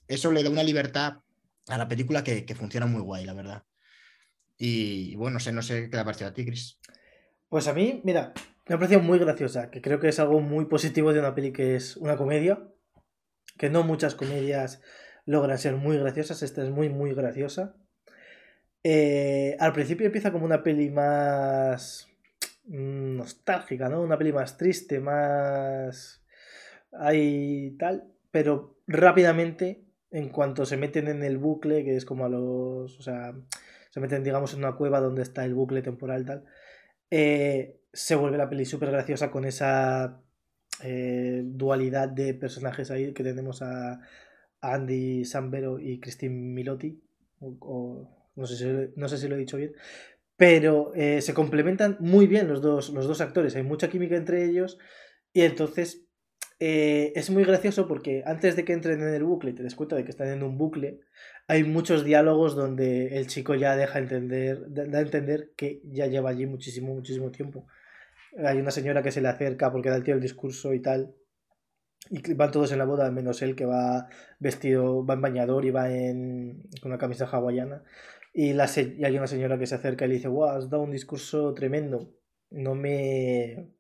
eso 0.09 0.33
le 0.33 0.43
da 0.43 0.51
una 0.51 0.65
libertad 0.65 1.19
a 1.69 1.79
la 1.79 1.87
película 1.87 2.25
que, 2.25 2.45
funciona 2.57 2.87
muy 2.87 3.01
guay, 3.01 3.25
la 3.25 3.35
verdad. 3.35 3.63
Y, 4.59 5.15
bueno, 5.17 5.35
no 5.35 5.41
sé, 5.41 5.53
no 5.53 5.63
sé 5.63 5.89
qué 5.89 5.97
le 5.97 6.01
ha 6.01 6.05
parecido 6.05 6.31
a 6.31 6.35
ti, 6.35 6.45
Chris. 6.45 6.79
Pues 7.49 7.69
a 7.69 7.73
mí, 7.73 8.01
mira, 8.05 8.33
me 8.69 8.75
ha 8.75 8.79
parecido 8.79 9.01
muy 9.01 9.19
graciosa, 9.19 9.71
que 9.71 9.81
creo 9.81 10.01
que 10.01 10.09
es 10.09 10.19
algo 10.19 10.41
muy 10.41 10.65
positivo 10.67 11.13
de 11.13 11.21
una 11.21 11.35
peli 11.35 11.53
que 11.53 11.77
es 11.77 11.97
una 11.97 12.17
comedia, 12.17 12.67
que 13.59 13.71
no 13.71 13.85
muchas 13.85 14.15
comedias 14.15 14.81
logran 15.25 15.59
ser 15.59 15.77
muy 15.77 15.99
graciosas, 15.99 16.43
esta 16.43 16.65
es 16.65 16.71
muy, 16.71 16.89
muy 16.89 17.15
graciosa. 17.15 17.77
Eh, 18.83 19.57
al 19.61 19.73
principio 19.73 20.07
empieza 20.07 20.33
como 20.33 20.45
una 20.45 20.65
peli 20.65 20.91
más 20.91 22.09
nostálgica, 22.67 23.89
¿no? 23.89 24.03
Una 24.03 24.19
peli 24.19 24.33
más 24.33 24.57
triste, 24.57 25.01
más... 25.01 26.25
Hay 26.93 27.77
tal, 27.79 28.13
pero 28.31 28.79
rápidamente, 28.87 29.85
en 30.11 30.29
cuanto 30.29 30.67
se 30.67 30.77
meten 30.77 31.09
en 31.09 31.23
el 31.23 31.39
bucle, 31.39 31.85
que 31.85 31.97
es 31.97 32.05
como 32.05 32.25
a 32.25 32.29
los... 32.29 32.99
O 32.99 33.03
sea, 33.03 33.35
se 33.91 34.01
meten, 34.01 34.25
digamos, 34.25 34.53
en 34.55 34.61
una 34.61 34.77
cueva 34.77 35.01
donde 35.01 35.23
está 35.23 35.45
el 35.45 35.55
bucle 35.55 35.83
temporal 35.83 36.25
tal, 36.25 36.45
eh, 37.11 37.79
se 37.93 38.15
vuelve 38.15 38.39
la 38.39 38.49
peli 38.49 38.65
súper 38.65 38.91
graciosa 38.91 39.31
con 39.31 39.45
esa 39.45 40.23
eh, 40.83 41.43
dualidad 41.45 42.09
de 42.09 42.33
personajes 42.33 42.91
ahí 42.91 43.13
que 43.13 43.23
tenemos 43.23 43.61
a, 43.61 44.01
Andy 44.63 45.25
Sambero 45.25 45.79
y 45.79 46.01
Christine 46.01 46.35
Milotti. 46.35 47.03
no, 47.41 48.47
sé 48.47 48.57
si, 48.57 48.93
no, 48.97 49.09
sé 49.09 49.19
si, 49.19 49.29
lo 49.29 49.35
he 49.35 49.39
dicho 49.39 49.57
bien. 49.57 49.75
Pero 50.37 50.93
eh, 50.95 51.21
se 51.21 51.35
complementan 51.35 51.97
muy 52.01 52.27
bien 52.27 52.49
los 52.49 52.63
dos, 52.63 52.91
los 52.91 53.07
dos 53.07 53.21
actores. 53.21 53.55
Hay 53.57 53.63
mucha 53.63 53.89
química 53.89 54.17
entre 54.17 54.45
ellos. 54.45 54.79
Y 55.33 55.43
entonces 55.43 56.07
es 56.65 57.29
muy 57.29 57.43
gracioso 57.43 57.89
porque 57.89 58.23
antes 58.25 58.55
de 58.55 58.65
que 58.65 58.73
entren 58.73 59.03
en 59.03 59.13
el 59.13 59.25
bucle 59.25 59.53
te 59.53 59.65
des 59.65 59.75
cuenta 59.75 59.97
de 59.97 60.05
que 60.05 60.13
están 60.13 60.29
en 60.29 60.45
un 60.45 60.59
bucle, 60.59 61.01
hay 61.49 61.65
muchos 61.65 62.05
diálogos 62.05 62.55
donde 62.55 63.19
el 63.19 63.27
chico 63.27 63.55
ya 63.55 63.77
deja 63.77 63.99
entender, 63.99 64.65
da 64.69 64.99
a 64.99 65.03
entender 65.03 65.53
que 65.57 65.81
ya 65.85 66.07
lleva 66.07 66.31
allí 66.31 66.47
muchísimo, 66.47 66.95
muchísimo 66.95 67.31
tiempo. 67.31 67.67
Hay 68.39 68.59
una 68.59 68.71
señora 68.71 69.03
que 69.03 69.11
se 69.11 69.21
le 69.21 69.29
acerca 69.29 69.71
porque 69.71 69.91
da 69.91 69.97
el 69.97 70.05
tío 70.05 70.15
el 70.15 70.21
discurso 70.21 70.73
y 70.73 70.81
tal. 70.81 71.15
Y 72.11 72.35
van 72.35 72.51
todos 72.51 72.73
en 72.73 72.79
la 72.79 72.85
boda, 72.85 73.11
menos 73.11 73.43
él 73.43 73.55
que 73.55 73.65
va 73.65 74.09
vestido, 74.39 75.05
va 75.05 75.15
en 75.15 75.21
bañador 75.21 75.65
y 75.65 75.71
va 75.71 75.93
en, 75.93 76.63
una 76.85 76.99
camisa 76.99 77.27
hawaiana. 77.27 77.83
Y, 78.33 78.53
la 78.55 78.71
y 78.77 79.05
hay 79.05 79.17
una 79.17 79.27
señora 79.27 79.59
que 79.59 79.67
se 79.67 79.75
acerca 79.75 80.05
y 80.07 80.09
le 80.09 80.15
dice, 80.15 80.29
wow, 80.29 80.51
has 80.51 80.71
dado 80.71 80.83
un 80.83 80.91
discurso 80.91 81.53
tremendo. 81.55 82.15
No 82.51 82.75
me 82.75 83.73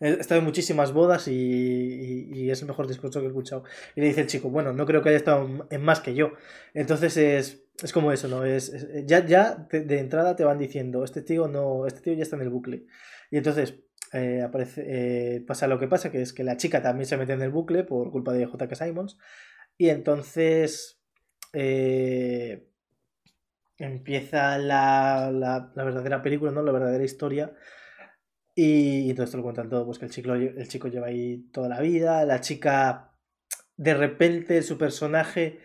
He 0.00 0.10
estado 0.20 0.38
en 0.38 0.44
muchísimas 0.44 0.92
bodas 0.92 1.26
y, 1.28 2.50
es 2.50 2.60
el 2.60 2.68
mejor 2.68 2.86
discurso 2.86 3.20
que 3.20 3.26
he 3.26 3.28
escuchado. 3.28 3.64
Y 3.94 4.00
le 4.00 4.08
dice 4.08 4.22
el 4.22 4.26
chico, 4.26 4.48
bueno, 4.50 4.72
no 4.72 4.86
creo 4.86 5.02
que 5.02 5.08
haya 5.10 5.18
estado 5.18 5.66
en 5.70 5.82
más 5.82 6.00
que 6.00 6.14
yo. 6.14 6.32
Entonces 6.74 7.16
es, 7.16 7.92
como 7.92 8.12
eso, 8.12 8.28
¿no? 8.28 8.44
Es, 8.44 8.72
ya 9.06 9.24
ya 9.26 9.66
de 9.70 9.98
entrada 9.98 10.36
te 10.36 10.44
van 10.44 10.58
diciendo, 10.58 11.04
este 11.04 11.22
tío 11.22 11.48
no, 11.48 11.86
este 11.86 12.00
tío 12.00 12.14
ya 12.14 12.22
está 12.22 12.36
en 12.36 12.42
el 12.42 12.50
bucle. 12.50 12.86
Y 13.30 13.38
entonces 13.38 13.80
eh, 14.12 14.42
aparece, 14.42 14.84
eh, 14.86 15.40
pasa 15.40 15.66
lo 15.66 15.78
que 15.78 15.88
pasa, 15.88 16.10
que 16.10 16.22
es 16.22 16.32
que 16.32 16.44
la 16.44 16.56
chica 16.56 16.82
también 16.82 17.06
se 17.06 17.16
mete 17.16 17.32
en 17.32 17.42
el 17.42 17.50
bucle 17.50 17.84
por 17.84 18.10
culpa 18.12 18.32
de 18.32 18.46
J.K. 18.46 18.74
Simons. 18.74 19.18
Y 19.76 19.88
entonces 19.88 21.00
eh, 21.52 22.68
empieza 23.78 24.58
la, 24.58 25.30
la, 25.32 25.72
la 25.74 25.84
verdadera 25.84 26.22
película, 26.22 26.50
¿no? 26.50 26.62
La 26.62 26.72
verdadera 26.72 27.04
historia 27.04 27.52
y 28.58 29.10
entonces 29.10 29.32
te 29.32 29.36
lo 29.36 29.42
cuentan 29.42 29.68
todo, 29.68 29.84
pues 29.84 29.98
que 29.98 30.06
el 30.06 30.10
chico, 30.10 30.32
el 30.32 30.66
chico 30.66 30.88
lleva 30.88 31.08
ahí 31.08 31.44
toda 31.52 31.68
la 31.68 31.78
vida, 31.78 32.24
la 32.24 32.40
chica, 32.40 33.12
de 33.76 33.92
repente 33.92 34.62
su 34.62 34.78
personaje 34.78 35.60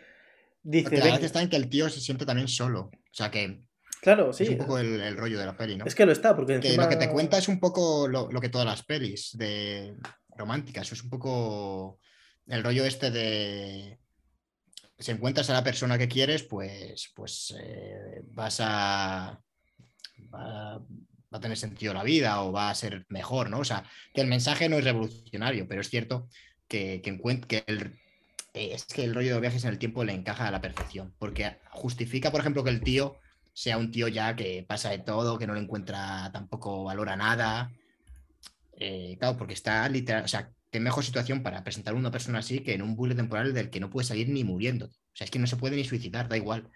dice... 0.61 0.97
la 0.97 1.05
verdad 1.05 1.23
está 1.23 1.41
en 1.41 1.49
que 1.49 1.55
el 1.55 1.69
tío 1.69 1.89
se 1.89 2.01
siente 2.01 2.25
también 2.25 2.49
solo, 2.49 2.91
o 2.91 3.13
sea 3.13 3.31
que... 3.31 3.63
Claro, 4.01 4.33
sí. 4.33 4.43
Es 4.43 4.49
un 4.49 4.57
poco 4.57 4.77
el, 4.77 5.15
rollo 5.15 5.39
de 5.39 5.45
la 5.45 5.55
peli, 5.55 5.77
¿no? 5.77 5.85
Es 5.85 5.95
que 5.95 6.05
lo 6.05 6.11
está, 6.11 6.35
porque 6.35 6.55
lo 6.55 6.89
que 6.89 6.95
te 6.97 7.09
cuenta 7.09 7.37
es 7.37 7.47
un 7.47 7.61
poco 7.61 8.09
lo, 8.09 8.27
que 8.41 8.49
todas 8.49 8.67
las 8.67 8.83
pelis 8.83 9.37
de 9.37 9.95
románticas, 10.35 10.91
es 10.91 11.01
un 11.01 11.09
poco 11.09 11.99
el 12.47 12.61
rollo 12.61 12.83
este 12.83 13.09
de 13.09 14.00
si 15.01 15.11
encuentras 15.11 15.49
a 15.49 15.53
la 15.53 15.63
persona 15.63 15.97
que 15.97 16.07
quieres, 16.07 16.43
pues, 16.43 17.11
pues 17.15 17.55
eh, 17.59 18.21
vas 18.33 18.59
a, 18.61 19.41
va 20.33 20.81
a 21.31 21.39
tener 21.39 21.57
sentido 21.57 21.93
la 21.93 22.03
vida 22.03 22.41
o 22.43 22.51
va 22.51 22.69
a 22.69 22.75
ser 22.75 23.05
mejor, 23.09 23.49
¿no? 23.49 23.59
O 23.59 23.65
sea, 23.65 23.83
que 24.13 24.21
el 24.21 24.27
mensaje 24.27 24.69
no 24.69 24.77
es 24.77 24.83
revolucionario, 24.83 25.67
pero 25.67 25.81
es 25.81 25.89
cierto 25.89 26.27
que, 26.67 27.01
que, 27.01 27.63
el, 27.67 27.99
eh, 28.53 28.69
es 28.73 28.85
que 28.85 29.03
el 29.03 29.15
rollo 29.15 29.35
de 29.35 29.41
viajes 29.41 29.63
en 29.63 29.71
el 29.71 29.79
tiempo 29.79 30.03
le 30.03 30.13
encaja 30.13 30.47
a 30.47 30.51
la 30.51 30.61
perfección, 30.61 31.13
porque 31.19 31.57
justifica, 31.71 32.31
por 32.31 32.41
ejemplo, 32.41 32.63
que 32.63 32.69
el 32.69 32.81
tío 32.81 33.17
sea 33.53 33.77
un 33.77 33.91
tío 33.91 34.07
ya 34.07 34.35
que 34.35 34.65
pasa 34.67 34.89
de 34.89 34.99
todo, 34.99 35.37
que 35.37 35.47
no 35.47 35.53
le 35.53 35.61
encuentra 35.61 36.29
tampoco 36.31 36.83
valor 36.83 37.09
a 37.09 37.15
nada. 37.15 37.71
Eh, 38.73 39.17
claro, 39.19 39.37
porque 39.37 39.53
está 39.53 39.87
literal, 39.89 40.23
o 40.23 40.27
sea, 40.27 40.49
qué 40.71 40.79
mejor 40.79 41.03
situación 41.03 41.43
para 41.43 41.63
presentar 41.63 41.93
a 41.93 41.97
una 41.97 42.11
persona 42.11 42.39
así 42.39 42.61
que 42.61 42.73
en 42.73 42.81
un 42.81 42.95
bucle 42.95 43.15
temporal 43.15 43.53
del 43.53 43.69
que 43.69 43.79
no 43.79 43.89
puede 43.89 44.07
salir 44.07 44.29
ni 44.29 44.43
muriendo. 44.43 44.85
O 44.85 45.15
sea, 45.15 45.25
es 45.25 45.31
que 45.31 45.39
no 45.39 45.47
se 45.47 45.57
puede 45.57 45.75
ni 45.75 45.83
suicidar, 45.83 46.29
da 46.29 46.37
igual. 46.37 46.69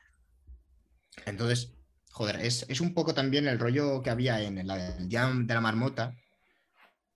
Entonces, 1.25 1.73
joder, 2.11 2.41
es, 2.41 2.81
un 2.81 2.93
poco 2.93 3.13
también 3.13 3.47
el 3.47 3.59
rollo 3.59 4.01
que 4.01 4.09
había 4.09 4.41
en 4.41 4.67
la 4.67 4.75
del 4.77 5.09
Jam 5.09 5.47
de 5.47 5.53
la 5.53 5.61
Marmota. 5.61 6.15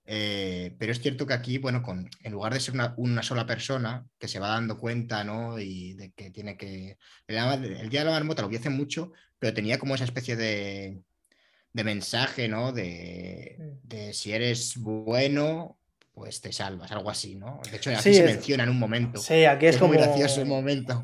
Eh, 0.06 0.74
pero 0.78 0.90
es 0.92 1.00
cierto 1.00 1.26
que 1.26 1.34
aquí, 1.34 1.58
bueno, 1.58 1.82
con, 1.82 2.08
en 2.22 2.32
lugar 2.32 2.52
de 2.52 2.60
ser 2.60 2.74
una, 2.96 3.22
sola 3.22 3.46
persona 3.46 4.06
que 4.18 4.26
se 4.26 4.40
va 4.40 4.48
dando 4.48 4.78
cuenta, 4.78 5.22
¿no? 5.22 5.58
Y 5.58 5.94
de 5.94 6.12
que 6.12 6.30
tiene 6.30 6.56
que. 6.56 6.98
El, 7.26 7.88
Día 7.90 8.00
de 8.00 8.06
la 8.06 8.10
Marmota 8.12 8.42
lo 8.42 8.48
vi 8.48 8.56
hace 8.56 8.70
mucho, 8.70 9.12
pero 9.38 9.54
tenía 9.54 9.78
como 9.78 9.94
esa 9.94 10.04
especie 10.04 10.36
de, 10.36 11.02
mensaje, 11.72 12.48
¿no? 12.48 12.72
De, 12.72 13.78
de, 13.84 14.12
si 14.12 14.32
eres 14.32 14.76
bueno, 14.78 15.79
pues 16.20 16.42
te 16.42 16.52
salvas, 16.52 16.92
algo 16.92 17.08
así, 17.08 17.34
¿no? 17.34 17.62
De 17.70 17.78
hecho, 17.78 17.90
aquí 17.90 18.12
se 18.12 18.22
menciona 18.22 18.64
en 18.64 18.68
un 18.68 18.78
momento. 18.78 19.18
Sí, 19.18 19.46
aquí 19.46 19.64
es, 19.64 19.78
como. 19.78 19.94
Muy 19.94 20.02
gracioso 20.02 20.42
el 20.42 20.48
momento. 20.48 21.02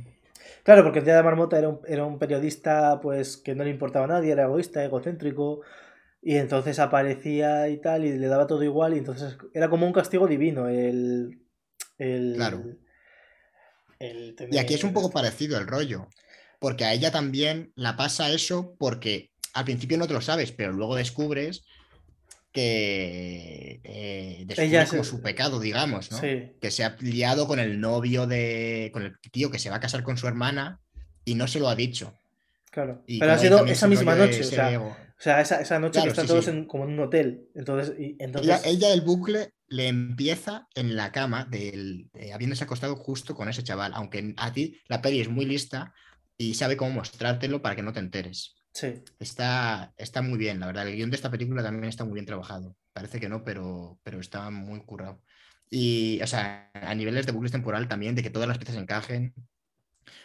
Claro, 0.63 0.83
porque 0.83 0.99
el 0.99 1.07
día 1.07 1.17
de 1.17 1.23
Marmota 1.23 1.59
era 1.59 1.71
un, 1.71 1.81
era 1.89 2.05
un 2.05 2.19
periodista 2.19 3.01
pues 3.01 3.39
que 3.39 3.55
no 3.55 3.65
le 3.65 3.71
importaba 3.71 4.05
a 4.05 4.09
nadie, 4.09 4.33
era 4.33 4.43
egoísta, 4.43 4.85
egocéntrico, 4.85 5.63
y 6.21 6.37
entonces 6.37 6.79
aparecía 6.81 7.67
y 7.71 7.79
tal, 7.79 8.05
y 8.05 8.19
le 8.19 8.27
daba 8.27 8.47
todo 8.47 8.63
igual, 8.63 8.93
y 8.93 8.99
entonces 8.99 9.39
era 9.55 9.71
como 9.71 9.87
un 9.87 9.95
castigo 9.95 10.27
divino 10.27 10.69
el... 10.69 11.41
claro. 12.35 12.63
Y 14.51 14.59
aquí 14.59 14.75
es 14.75 14.85
un 14.85 14.93
poco 14.93 15.11
parecido 15.11 15.57
el 15.57 15.67
rollo, 15.67 16.09
porque 16.59 16.85
a 16.85 16.93
ella 16.93 17.11
también 17.11 17.73
la 17.75 17.97
pasa 17.97 18.29
eso 18.29 18.77
porque 18.79 19.31
al 19.55 19.65
principio 19.65 19.97
no 19.97 20.07
te 20.07 20.13
lo 20.13 20.21
sabes, 20.21 20.53
pero 20.53 20.73
luego 20.73 20.95
descubres 20.95 21.65
que 22.57 23.81
eh, 23.85 24.45
descubre 24.47 24.87
como 24.87 25.05
su 25.05 25.21
pecado, 25.21 25.61
digamos, 25.61 26.11
¿no? 26.11 26.19
Que 26.23 26.71
se 26.71 26.85
ha 26.85 26.97
liado 27.01 27.47
con 27.47 27.61
el 27.61 27.79
novio 27.81 28.27
de. 28.27 28.89
con 28.95 29.03
el 29.03 29.19
tío 29.31 29.51
que 29.51 29.59
se 29.59 29.69
va 29.69 29.77
a 29.77 29.81
casar 29.81 30.03
con 30.03 30.17
su 30.17 30.27
hermana 30.27 30.81
y 31.27 31.35
no 31.35 31.47
se 31.49 31.61
lo 31.61 31.69
ha 31.69 31.77
dicho. 31.77 32.15
Claro. 32.71 33.05
Pero 33.07 33.31
ha 33.31 33.39
sido 33.39 33.67
esa 33.67 33.89
misma 33.89 34.15
noche. 34.15 34.41
O 34.41 35.23
sea, 35.23 35.41
esa, 35.41 35.79
noche 35.79 36.01
que 36.03 36.09
están 36.09 36.27
todos 36.27 36.49
En, 36.49 36.65
como 36.65 36.85
en 36.85 36.93
un 36.93 37.01
hotel. 37.01 37.49
Entonces, 37.55 37.95
entonces... 38.19 38.63
Ella, 38.65 38.93
el 38.93 39.01
bucle 39.01 39.51
le 39.67 39.89
empieza 39.89 40.69
en 40.75 40.95
la 40.95 41.11
cama, 41.13 41.45
del, 41.45 42.11
habiéndose 42.33 42.65
acostado 42.65 42.97
justo 42.97 43.35
con 43.35 43.51
ese 43.51 43.65
chaval. 43.65 43.93
Aunque 43.95 44.35
a 44.39 44.53
ti 44.53 44.81
la 44.89 45.03
peli 45.03 45.21
es 45.21 45.29
muy 45.29 45.45
lista 45.45 45.93
y 46.39 46.55
sabe 46.55 46.77
cómo 46.77 46.91
mostrártelo 46.91 47.61
para 47.61 47.77
que 47.77 47.83
no 47.83 47.93
te 47.93 48.01
enteres. 48.01 48.56
Está, 49.19 49.95
está 49.97 50.23
muy 50.23 50.39
bien, 50.39 50.61
la 50.61 50.67
verdad. 50.67 50.87
El 50.87 50.97
guion 50.97 51.11
de 51.11 51.17
esta 51.17 51.31
película 51.31 51.63
también 51.63 51.85
está 51.85 52.05
muy 52.05 52.15
bien 52.15 52.27
trabajado. 52.27 52.77
Parece 52.93 53.21
que 53.21 53.29
no, 53.29 53.45
pero, 53.45 53.99
pero 54.03 54.21
está 54.21 54.51
muy 54.51 54.81
currado. 54.81 55.23
Y, 55.71 56.21
o 56.23 56.27
sea, 56.27 56.71
a 56.75 56.95
niveles 56.95 57.27
de 57.27 57.33
bucles 57.33 57.53
temporal 57.53 57.89
también, 57.89 58.15
de 58.15 58.23
que 58.23 58.31
todas 58.31 58.49
las 58.49 58.59
piezas 58.59 58.77
encajen. 58.77 59.35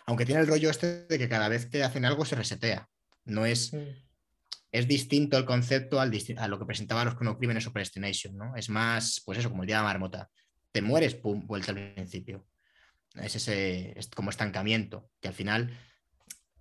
Aunque 0.06 0.26
tiene 0.26 0.42
el 0.42 0.48
rollo 0.48 0.70
este 0.70 1.06
de 1.06 1.18
que 1.18 1.30
cada 1.30 1.50
vez 1.50 1.66
que 1.66 1.84
hacen 1.84 2.06
algo 2.06 2.26
se 2.26 2.36
resetea. 2.36 2.90
No 3.26 3.46
es. 3.46 3.76
Es 4.72 4.88
distinto 4.88 5.38
el 5.38 5.46
concepto 5.46 6.00
al, 6.00 6.14
a 6.38 6.48
lo 6.48 6.60
que 6.60 6.66
presentaban 6.66 7.06
los 7.06 7.38
crímenes 7.38 7.68
o 7.68 7.74
Predestination, 7.74 8.38
¿no? 8.38 8.56
Es 8.56 8.70
más, 8.70 9.22
pues 9.26 9.40
eso, 9.40 9.50
como 9.50 9.64
el 9.64 9.68
día 9.68 9.78
de 9.78 9.84
la 9.84 9.90
marmota. 9.90 10.30
Te 10.72 10.82
mueres, 10.82 11.16
pum, 11.16 11.46
vuelta 11.46 11.72
al 11.72 11.94
principio. 11.94 12.48
Es 13.16 13.36
ese 13.36 13.98
es 14.00 14.08
como 14.08 14.30
estancamiento, 14.30 15.10
que 15.20 15.28
al 15.28 15.34
final 15.34 15.78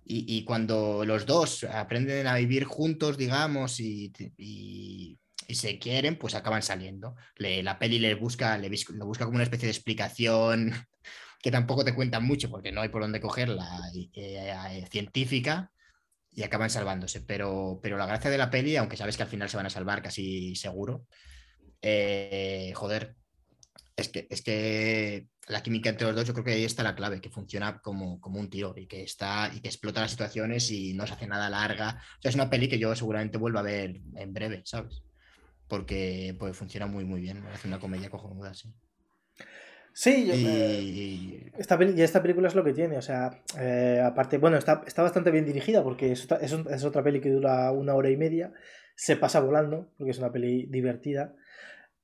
y, 0.03 0.43
cuando 0.43 1.05
los 1.05 1.25
dos 1.25 1.63
aprenden 1.63 2.27
a 2.27 2.35
vivir 2.35 2.65
juntos, 2.65 3.17
digamos, 3.17 3.79
y, 3.79 4.11
se 5.49 5.79
quieren, 5.79 6.17
pues 6.17 6.35
acaban 6.35 6.61
saliendo. 6.61 7.15
la 7.37 7.77
peli 7.79 7.99
le 7.99 8.15
busca, 8.15 8.57
le, 8.57 8.69
busca 8.69 9.25
como 9.25 9.35
una 9.35 9.43
especie 9.43 9.67
de 9.67 9.73
explicación 9.73 10.71
que 11.41 11.51
tampoco 11.51 11.83
te 11.83 11.95
cuentan 11.95 12.25
mucho 12.25 12.49
porque 12.49 12.71
no 12.71 12.81
hay 12.81 12.89
por 12.89 13.01
dónde 13.01 13.19
cogerla 13.19 13.67
eh, 13.93 14.09
eh, 14.13 14.87
científica 14.89 15.71
y 16.31 16.43
acaban 16.43 16.69
salvándose. 16.69 17.21
Pero, 17.21 17.79
pero 17.81 17.97
la 17.97 18.05
gracia 18.05 18.31
de 18.31 18.37
la 18.37 18.49
peli, 18.49 18.75
aunque 18.77 18.97
sabes 18.97 19.17
que 19.17 19.23
al 19.23 19.29
final 19.29 19.49
se 19.49 19.57
van 19.57 19.65
a 19.65 19.71
salvar 19.71 20.01
casi 20.01 20.55
seguro, 20.55 21.05
eh, 21.81 22.71
joder, 22.75 23.15
es 23.95 24.09
que, 24.09 24.27
es 24.29 24.41
que 24.41 25.27
la 25.47 25.63
química 25.63 25.89
entre 25.89 26.07
los 26.07 26.15
dos, 26.15 26.25
yo 26.25 26.33
creo 26.33 26.45
que 26.45 26.51
ahí 26.51 26.63
está 26.63 26.83
la 26.83 26.95
clave, 26.95 27.21
que 27.21 27.29
funciona 27.29 27.79
como, 27.81 28.19
como 28.21 28.39
un 28.39 28.49
tiro 28.49 28.73
y 28.77 28.87
que 28.87 29.03
está 29.03 29.51
y 29.53 29.59
que 29.59 29.67
explota 29.67 30.01
las 30.01 30.11
situaciones 30.11 30.69
y 30.71 30.93
no 30.93 31.07
se 31.07 31.13
hace 31.13 31.27
nada 31.27 31.49
larga. 31.49 32.01
O 32.19 32.21
sea, 32.21 32.29
es 32.29 32.35
una 32.35 32.49
peli 32.49 32.67
que 32.67 32.79
yo 32.79 32.95
seguramente 32.95 33.37
vuelva 33.37 33.61
a 33.61 33.63
ver 33.63 34.01
en 34.15 34.33
breve, 34.33 34.61
¿sabes? 34.65 35.03
Porque 35.67 36.35
pues, 36.37 36.55
funciona 36.55 36.85
muy, 36.85 37.05
muy 37.05 37.21
bien. 37.21 37.43
Hace 37.53 37.67
una 37.67 37.79
comedia 37.79 38.09
cojonuda, 38.09 38.53
sí. 38.53 38.73
Sí, 39.93 40.25
yo, 40.25 40.33
eh, 40.33 41.51
esta, 41.57 41.75
esta 41.75 42.21
película 42.21 42.47
es 42.47 42.55
lo 42.55 42.63
que 42.63 42.73
tiene, 42.73 42.97
o 42.97 43.01
sea, 43.01 43.41
eh, 43.59 44.01
aparte, 44.01 44.37
bueno, 44.37 44.57
está, 44.57 44.83
está, 44.87 45.03
bastante 45.03 45.31
bien 45.31 45.43
dirigida 45.43 45.83
porque 45.83 46.13
es, 46.13 46.29
es, 46.39 46.53
es, 46.53 46.83
otra 46.85 47.03
peli 47.03 47.19
que 47.19 47.29
dura 47.29 47.69
una 47.71 47.93
hora 47.93 48.09
y 48.09 48.15
media, 48.15 48.53
se 48.95 49.17
pasa 49.17 49.41
volando, 49.41 49.91
porque 49.97 50.11
es 50.11 50.19
una 50.19 50.31
peli 50.31 50.65
divertida, 50.67 51.35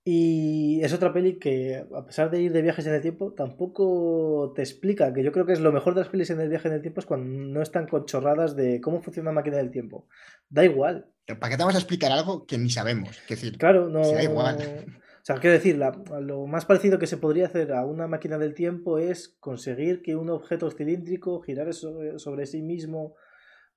y 0.10 0.80
es 0.86 0.94
otra 0.94 1.12
peli 1.12 1.38
que, 1.38 1.84
a 1.94 2.06
pesar 2.06 2.32
de 2.32 2.42
ir 2.42 2.54
de 2.54 2.62
viajes 2.62 2.88
en 2.88 2.94
el 2.94 3.02
tiempo, 3.02 3.34
tampoco 3.34 4.54
te 4.56 4.62
explica, 4.62 5.14
que 5.14 5.22
yo 5.22 5.34
creo 5.34 5.46
que 5.46 5.52
es 5.52 5.60
lo 5.60 5.74
mejor 5.74 5.96
de 5.96 6.00
las 6.00 6.08
pelis 6.08 6.30
en 6.30 6.40
el 6.40 6.48
viaje 6.48 6.70
en 6.70 6.76
el 6.76 6.82
tiempo 6.82 7.02
es 7.02 7.06
cuando 7.06 7.28
no 7.28 7.62
están 7.62 7.88
con 7.88 8.06
chorradas 8.06 8.56
de 8.56 8.80
cómo 8.80 9.02
funciona 9.02 9.32
una 9.32 9.42
máquina 9.42 9.58
del 9.58 9.70
tiempo. 9.70 10.08
Da 10.48 10.64
igual. 10.64 11.12
¿Para 11.26 11.50
qué 11.50 11.58
te 11.58 11.64
vamos 11.64 11.76
a 11.76 11.80
explicar 11.80 12.14
algo 12.14 12.46
que 12.46 12.58
ni 12.58 12.70
sabemos? 12.70 13.20
decir, 13.28 13.58
claro, 13.58 13.90
no. 13.90 14.00
da 14.00 14.24
igual. 14.24 14.58
O 15.18 15.26
sea, 15.28 15.42
quiero 15.42 15.56
decir, 15.56 15.78
lo 16.22 16.48
más 16.48 16.64
parecido 16.64 17.00
que 17.00 17.06
se 17.06 17.18
podría 17.18 17.48
hacer 17.48 17.74
a 17.74 17.86
una 17.86 18.08
máquina 18.08 18.38
del 18.38 18.54
tiempo 18.54 18.98
es 18.98 19.36
conseguir 19.42 20.02
que 20.02 20.16
un 20.16 20.30
objeto 20.30 20.72
cilíndrico 20.72 21.42
girara 21.42 21.74
sobre, 21.74 22.18
sobre 22.18 22.46
sí 22.46 22.62
mismo 22.62 23.16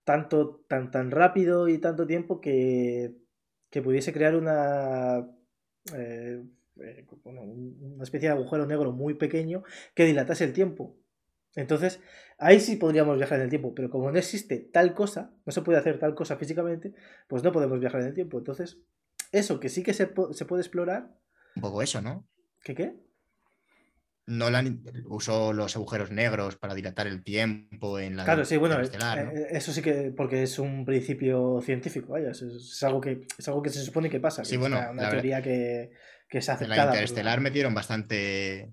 tanto, 0.04 0.62
tan, 0.68 0.92
tan 0.92 1.10
rápido 1.10 1.66
y 1.66 1.78
tanto 1.78 2.06
tiempo 2.06 2.40
que, 2.40 3.16
que 3.68 3.82
pudiese 3.82 4.12
crear 4.12 4.36
una 4.36 5.26
eh, 5.94 6.42
eh, 6.80 7.06
una 7.24 8.02
especie 8.02 8.28
de 8.28 8.34
agujero 8.34 8.66
negro 8.66 8.92
muy 8.92 9.14
pequeño 9.14 9.62
que 9.94 10.04
dilatase 10.04 10.44
el 10.44 10.52
tiempo. 10.52 10.96
Entonces, 11.56 12.00
ahí 12.38 12.60
sí 12.60 12.76
podríamos 12.76 13.16
viajar 13.16 13.38
en 13.38 13.44
el 13.44 13.50
tiempo, 13.50 13.74
pero 13.74 13.90
como 13.90 14.10
no 14.10 14.18
existe 14.18 14.58
tal 14.72 14.94
cosa, 14.94 15.34
no 15.44 15.52
se 15.52 15.62
puede 15.62 15.78
hacer 15.78 15.98
tal 15.98 16.14
cosa 16.14 16.36
físicamente, 16.36 16.94
pues 17.28 17.42
no 17.42 17.52
podemos 17.52 17.80
viajar 17.80 18.02
en 18.02 18.08
el 18.08 18.14
tiempo. 18.14 18.38
Entonces, 18.38 18.78
eso 19.32 19.58
que 19.60 19.68
sí 19.68 19.82
que 19.82 19.92
se, 19.92 20.10
se 20.32 20.44
puede 20.44 20.62
explorar. 20.62 21.16
Un 21.56 21.62
poco 21.62 21.82
eso, 21.82 22.00
¿no? 22.00 22.28
¿Qué 22.62 22.74
qué? 22.74 22.96
Nolan 24.30 24.82
usó 25.06 25.52
los 25.52 25.74
agujeros 25.74 26.10
negros 26.10 26.56
para 26.56 26.74
dilatar 26.74 27.08
el 27.08 27.24
tiempo 27.24 27.98
en 27.98 28.16
la. 28.16 28.24
Claro, 28.24 28.44
sí, 28.44 28.56
bueno, 28.56 28.80
eh, 28.80 29.48
eso 29.50 29.72
sí 29.72 29.82
que. 29.82 30.12
porque 30.16 30.44
es 30.44 30.58
un 30.58 30.84
principio 30.84 31.60
científico, 31.60 32.12
vaya. 32.12 32.30
Es, 32.30 32.82
algo, 32.84 33.00
que, 33.00 33.26
es 33.36 33.48
algo 33.48 33.60
que 33.60 33.70
se 33.70 33.82
supone 33.82 34.08
que 34.08 34.20
pasa. 34.20 34.44
Sí, 34.44 34.56
bueno. 34.56 34.80
una 34.90 35.10
teoría 35.10 35.42
que, 35.42 35.90
que 36.28 36.40
se 36.40 36.52
hace. 36.52 36.64
En 36.64 36.70
la 36.70 36.84
interestelar 36.86 37.40
metieron 37.40 37.74
bastante. 37.74 38.72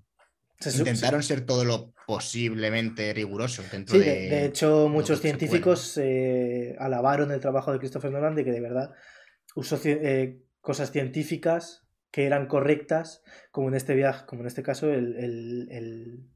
Intentaron 0.64 1.22
ser 1.22 1.42
todo 1.42 1.64
lo 1.64 1.92
posiblemente 2.06 3.12
riguroso 3.12 3.62
dentro 3.70 3.94
sí, 3.94 4.00
de, 4.00 4.44
hecho, 4.44 4.88
muchos 4.88 5.20
científicos 5.20 5.96
eh, 6.02 6.74
alabaron 6.80 7.30
el 7.30 7.38
trabajo 7.38 7.72
de 7.72 7.78
Christopher 7.78 8.10
Nolan 8.10 8.34
de 8.34 8.44
que 8.44 8.50
de 8.50 8.60
verdad 8.60 8.90
usó 9.54 9.78
eh, 9.84 10.40
cosas 10.60 10.90
científicas 10.90 11.87
que 12.10 12.26
eran 12.26 12.46
correctas, 12.46 13.22
como 13.50 13.68
en 13.68 13.74
este 13.74 13.94
viaje, 13.94 14.26
como 14.26 14.42
en 14.42 14.46
este 14.46 14.62
caso, 14.62 14.90
el, 14.92 15.16
el, 15.16 16.28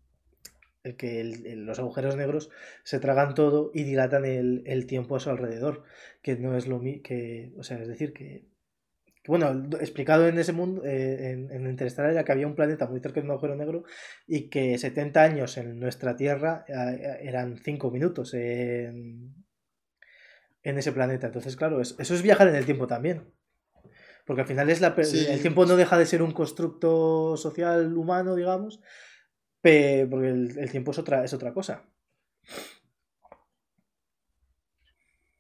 el, 0.82 0.96
que 0.96 1.24
los 1.56 1.78
agujeros 1.78 2.16
negros 2.16 2.50
se 2.82 3.00
tragan 3.00 3.34
todo 3.34 3.70
y 3.72 3.84
dilatan 3.84 4.24
el, 4.24 4.86
tiempo 4.86 5.16
a 5.16 5.20
su 5.20 5.30
alrededor, 5.30 5.84
que 6.22 6.36
no 6.36 6.56
es 6.56 6.66
lo 6.66 6.78
mismo, 6.78 7.02
que, 7.02 7.52
o 7.56 7.62
sea, 7.62 7.80
es 7.80 7.88
decir, 7.88 8.12
que, 8.12 8.46
bueno, 9.26 9.68
explicado 9.80 10.26
en 10.26 10.38
ese 10.38 10.52
mundo, 10.52 10.84
eh, 10.84 11.30
en, 11.30 11.50
en 11.52 11.70
Interestelar, 11.70 12.10
era 12.10 12.24
que 12.24 12.32
había 12.32 12.48
un 12.48 12.56
planeta 12.56 12.88
muy 12.88 13.00
cerca 13.00 13.20
de 13.20 13.26
un 13.26 13.30
agujero 13.30 13.54
negro 13.54 13.84
y 14.26 14.48
que 14.48 14.76
70 14.76 15.22
años 15.22 15.56
en 15.56 15.78
nuestra 15.78 16.16
Tierra 16.16 16.64
eh, 16.68 17.18
eran 17.22 17.56
5 17.58 17.90
minutos 17.92 18.34
en, 18.34 19.32
en 20.64 20.78
ese 20.78 20.92
planeta. 20.92 21.28
Entonces, 21.28 21.56
claro, 21.56 21.80
eso 21.80 21.96
es 21.98 22.22
viajar 22.22 22.48
en 22.48 22.56
el 22.56 22.64
tiempo 22.66 22.88
también. 22.88 23.32
Porque 24.24 24.42
al 24.42 24.48
final 24.48 24.70
es 24.70 24.80
la, 24.80 24.94
el 24.96 25.40
tiempo 25.40 25.66
no 25.66 25.76
deja 25.76 25.98
de 25.98 26.06
ser 26.06 26.22
un 26.22 26.32
constructo 26.32 27.36
social 27.36 27.96
humano, 27.96 28.34
digamos, 28.34 28.80
porque 29.60 30.28
el, 30.28 30.70
tiempo 30.70 30.92
es 30.92 30.98
otra, 30.98 31.24
es 31.24 31.32
otra 31.32 31.52
cosa. 31.52 31.84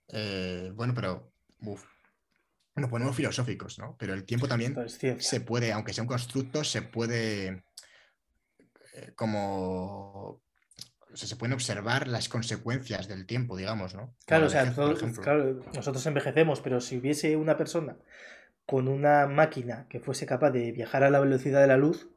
Eh, 0.08 0.70
bueno, 0.74 0.94
pero 0.94 1.32
nos 2.74 2.90
ponemos 2.90 3.16
filosóficos, 3.16 3.78
¿no? 3.78 3.96
Pero 3.98 4.14
el 4.14 4.24
tiempo 4.24 4.48
también 4.48 4.76
se 4.88 5.40
puede, 5.40 5.72
aunque 5.72 5.92
sea 5.92 6.02
un 6.02 6.08
constructo, 6.08 6.64
se 6.64 6.82
puede 6.82 7.64
eh, 8.94 9.12
como 9.14 10.42
se 11.14 11.36
pueden 11.36 11.52
observar 11.52 12.08
las 12.08 12.28
consecuencias 12.30 13.06
del 13.06 13.26
tiempo, 13.26 13.56
digamos, 13.56 13.94
¿no? 13.94 14.14
Claro, 14.26 14.46
o 14.46 14.48
sea, 14.48 14.64
nosotros 14.64 16.06
envejecemos, 16.06 16.60
pero 16.62 16.80
si 16.80 16.96
hubiese 16.96 17.36
una 17.36 17.56
persona 17.56 17.98
con 18.72 18.88
una 18.88 19.26
máquina 19.26 19.86
que 19.90 20.00
fuese 20.00 20.24
capaz 20.24 20.50
de 20.50 20.72
viajar 20.72 21.04
a 21.04 21.10
la 21.10 21.20
velocidad 21.20 21.60
de 21.60 21.66
la 21.66 21.76
luz 21.76 22.08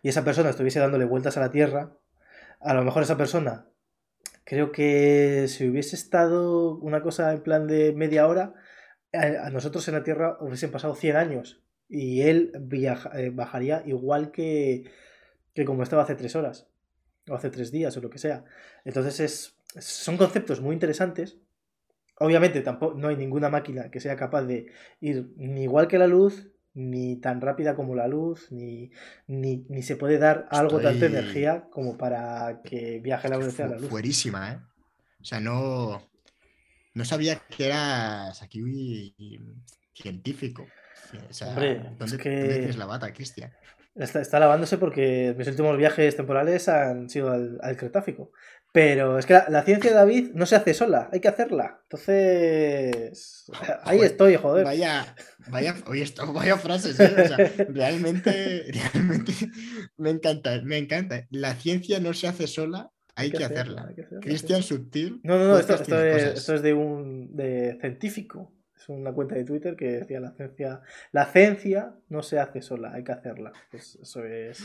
y 0.00 0.08
esa 0.08 0.24
persona 0.24 0.48
estuviese 0.48 0.80
dándole 0.80 1.04
vueltas 1.04 1.36
a 1.36 1.40
la 1.40 1.50
Tierra, 1.50 1.98
a 2.58 2.72
lo 2.72 2.82
mejor 2.84 3.02
esa 3.02 3.18
persona, 3.18 3.66
creo 4.44 4.72
que 4.72 5.44
si 5.46 5.68
hubiese 5.68 5.94
estado 5.94 6.76
una 6.76 7.02
cosa 7.02 7.34
en 7.34 7.42
plan 7.42 7.66
de 7.66 7.92
media 7.92 8.26
hora, 8.26 8.54
a 9.12 9.50
nosotros 9.50 9.86
en 9.88 9.92
la 9.92 10.02
Tierra 10.02 10.38
hubiesen 10.40 10.70
pasado 10.70 10.94
100 10.94 11.16
años 11.16 11.62
y 11.86 12.22
él 12.22 12.52
eh, 12.54 13.30
bajaría 13.34 13.82
igual 13.84 14.30
que, 14.30 14.90
que 15.52 15.66
como 15.66 15.82
estaba 15.82 16.04
hace 16.04 16.14
3 16.14 16.34
horas 16.36 16.66
o 17.28 17.34
hace 17.34 17.50
3 17.50 17.70
días 17.70 17.94
o 17.98 18.00
lo 18.00 18.08
que 18.08 18.16
sea. 18.16 18.46
Entonces 18.86 19.20
es, 19.20 19.58
son 19.80 20.16
conceptos 20.16 20.62
muy 20.62 20.72
interesantes 20.72 21.36
Obviamente 22.18 22.60
tampoco 22.60 22.96
no 22.96 23.08
hay 23.08 23.16
ninguna 23.16 23.48
máquina 23.48 23.90
que 23.90 24.00
sea 24.00 24.16
capaz 24.16 24.42
de 24.42 24.66
ir 25.00 25.32
ni 25.36 25.62
igual 25.64 25.88
que 25.88 25.98
la 25.98 26.06
luz, 26.06 26.48
ni 26.74 27.16
tan 27.16 27.40
rápida 27.40 27.74
como 27.74 27.94
la 27.94 28.08
luz, 28.08 28.50
ni, 28.50 28.90
ni, 29.26 29.82
se 29.82 29.96
puede 29.96 30.18
dar 30.18 30.48
algo 30.50 30.78
de 30.78 30.84
tanta 30.84 31.06
energía 31.06 31.68
como 31.70 31.96
para 31.96 32.60
que 32.62 33.00
viaje 33.00 33.28
a 33.28 33.30
la 33.30 33.38
velocidad 33.38 33.68
de 33.68 33.74
la 33.74 33.80
luz. 33.80 33.90
Fuerísima, 33.90 34.52
¿eh? 34.52 34.58
O 35.20 35.24
sea, 35.24 35.40
no, 35.40 36.02
no 36.92 37.04
sabía 37.04 37.36
que 37.36 37.66
eras 37.66 38.42
aquí 38.42 39.14
científico. 39.94 40.66
O 41.30 41.32
sea, 41.32 41.54
¿dónde, 41.96 42.18
tienes 42.18 42.76
la 42.76 42.86
bata, 42.86 43.12
Cristian? 43.12 43.52
Está, 43.94 44.20
está, 44.20 44.40
lavándose 44.40 44.76
porque 44.76 45.34
mis 45.38 45.46
últimos 45.46 45.76
viajes 45.76 46.16
temporales 46.16 46.68
han 46.68 47.08
sido 47.08 47.30
al, 47.30 47.58
al 47.62 47.76
Cretáfico. 47.76 48.32
Pero 48.74 49.20
es 49.20 49.26
que 49.26 49.34
la, 49.34 49.62
ciencia 49.62 49.90
de 49.90 49.96
David 49.96 50.32
no 50.34 50.46
se 50.46 50.56
hace 50.56 50.74
sola, 50.74 51.08
hay 51.12 51.20
que 51.20 51.28
hacerla. 51.28 51.78
Entonces, 51.84 53.48
ahí 53.84 54.00
estoy, 54.00 54.34
joder. 54.34 54.64
Vaya, 54.64 55.14
vaya, 55.46 55.76
oye, 55.86 56.02
esto, 56.02 56.32
vaya 56.32 56.56
frases, 56.56 56.98
¿eh? 56.98 57.14
o 57.16 57.28
sea, 57.28 57.36
realmente, 57.68 58.64
realmente 58.92 59.32
me 59.96 60.10
encanta, 60.10 60.60
me 60.64 60.78
encanta. 60.78 61.24
La 61.30 61.54
ciencia 61.54 62.00
no 62.00 62.14
se 62.14 62.26
hace 62.26 62.48
sola, 62.48 62.90
hay, 63.14 63.30
que, 63.30 63.44
hacerla. 63.44 63.94
Cristian 64.20 64.64
Subtil. 64.64 65.20
No, 65.22 65.38
no, 65.38 65.44
no, 65.50 65.58
esto, 65.60 65.74
es, 66.02 66.62
de 66.62 66.74
un 66.74 67.36
de 67.36 67.78
científico. 67.80 68.52
Es 68.76 68.88
una 68.88 69.12
cuenta 69.12 69.36
de 69.36 69.44
Twitter 69.44 69.76
que 69.76 70.00
decía 70.00 70.18
la 70.18 70.32
ciencia, 70.32 70.80
la 71.12 71.26
ciencia 71.26 71.94
no 72.08 72.24
se 72.24 72.40
hace 72.40 72.60
sola, 72.60 72.90
hay 72.92 73.04
que 73.04 73.12
hacerla. 73.12 73.52
Pues 73.70 74.00
eso 74.02 74.24
es. 74.24 74.64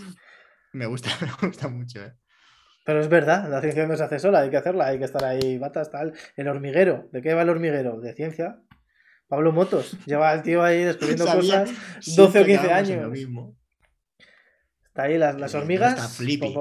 Me 0.73 0.87
gusta, 0.87 1.11
me 1.21 1.47
gusta 1.47 1.67
mucho, 1.67 2.03
¿eh? 2.03 2.15
Pero 2.85 3.01
es 3.01 3.09
verdad, 3.09 3.49
la 3.49 3.61
ciencia 3.61 3.85
no 3.85 3.95
se 3.95 4.03
hace 4.03 4.19
sola, 4.19 4.39
hay 4.39 4.49
que 4.49 4.57
hacerla, 4.57 4.87
hay 4.87 4.97
que 4.97 5.05
estar 5.05 5.23
ahí, 5.23 5.57
batas, 5.57 5.91
tal. 5.91 6.13
El 6.35 6.47
hormiguero, 6.47 7.07
¿de 7.11 7.21
qué 7.21 7.33
va 7.33 7.43
el 7.43 7.49
hormiguero? 7.49 7.99
De 7.99 8.13
ciencia. 8.13 8.59
Pablo 9.27 9.51
Motos, 9.51 9.95
lleva 10.07 10.31
al 10.31 10.41
tío 10.41 10.63
ahí 10.63 10.83
descubriendo 10.83 11.25
cosas 11.25 11.69
12 12.15 12.39
o 12.39 12.45
15 12.45 12.71
años. 12.71 13.19
Está 14.87 15.03
ahí 15.03 15.19
las, 15.19 15.39
las 15.39 15.53
hormigas. 15.53 15.93
Está 15.93 16.07
Flippy. 16.07 16.51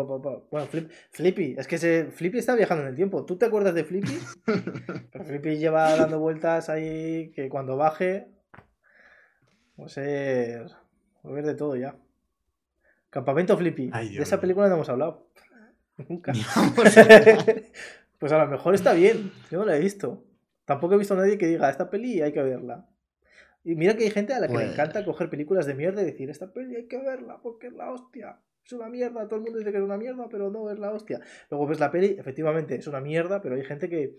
bueno, 0.51 0.69
Flippy. 1.12 1.57
Es 1.59 1.66
que 1.66 1.78
se, 1.78 2.11
Flippy 2.12 2.39
está 2.39 2.55
viajando 2.55 2.82
en 2.82 2.90
el 2.90 2.95
tiempo. 2.95 3.24
¿Tú 3.24 3.39
te 3.39 3.47
acuerdas 3.47 3.74
de 3.74 3.85
Flippy? 3.85 4.19
Flippy 5.24 5.57
lleva 5.57 5.97
dando 5.97 6.19
vueltas 6.20 6.69
ahí 6.69 7.32
que 7.35 7.49
cuando 7.49 7.78
baje. 7.78 8.28
No 9.78 9.89
sé. 9.89 10.62
a 11.24 11.28
ver 11.31 11.47
de 11.47 11.55
todo 11.55 11.74
ya. 11.74 11.97
Campamento 13.09 13.57
Flippy. 13.57 13.89
de 13.89 14.23
esa 14.23 14.40
película 14.40 14.69
no 14.69 14.74
hemos 14.74 14.90
hablado. 14.90 15.31
Nunca. 16.09 16.33
pues 18.19 18.33
a 18.33 18.39
lo 18.39 18.47
mejor 18.47 18.75
está 18.75 18.93
bien. 18.93 19.31
Yo 19.51 19.59
no 19.59 19.65
la 19.66 19.77
he 19.77 19.81
visto. 19.81 20.25
Tampoco 20.65 20.95
he 20.95 20.99
visto 20.99 21.15
a 21.15 21.16
nadie 21.19 21.39
que 21.39 21.47
diga, 21.47 21.70
esta 21.70 21.91
peli 21.91 22.20
hay 22.20 22.33
que 22.33 22.43
verla. 22.43 22.89
Y 23.65 23.75
mira 23.75 23.97
que 23.97 24.05
hay 24.05 24.11
gente 24.11 24.33
a 24.35 24.41
la 24.41 24.47
que 24.47 24.55
le 24.55 24.61
Pues- 24.61 24.73
encanta 24.73 25.05
coger 25.05 25.29
películas 25.31 25.66
de 25.66 25.75
mierda 25.75 26.03
y 26.03 26.07
decir, 26.07 26.31
esta 26.31 26.53
peli 26.53 26.77
hay 26.77 26.87
que 26.89 26.99
verla 26.99 27.41
porque 27.43 27.69
es 27.69 27.73
la 27.73 27.91
hostia. 27.91 28.39
Es 28.65 28.73
una 28.73 28.89
mierda, 28.89 29.25
todo 29.27 29.37
el 29.37 29.43
mundo 29.43 29.59
dice 29.59 29.73
que 29.73 29.79
es 29.79 29.83
una 29.83 29.97
mierda, 29.97 30.29
pero 30.31 30.51
no 30.51 30.70
es 30.70 30.79
la 30.79 30.91
hostia. 30.93 31.20
Luego 31.51 31.66
ves 31.66 31.81
la 31.81 31.91
peli, 31.91 32.16
efectivamente 32.19 32.75
es 32.77 32.87
una 32.87 33.01
mierda, 33.01 33.41
pero 33.41 33.55
hay 33.55 33.65
gente 33.65 33.89
que, 33.89 34.19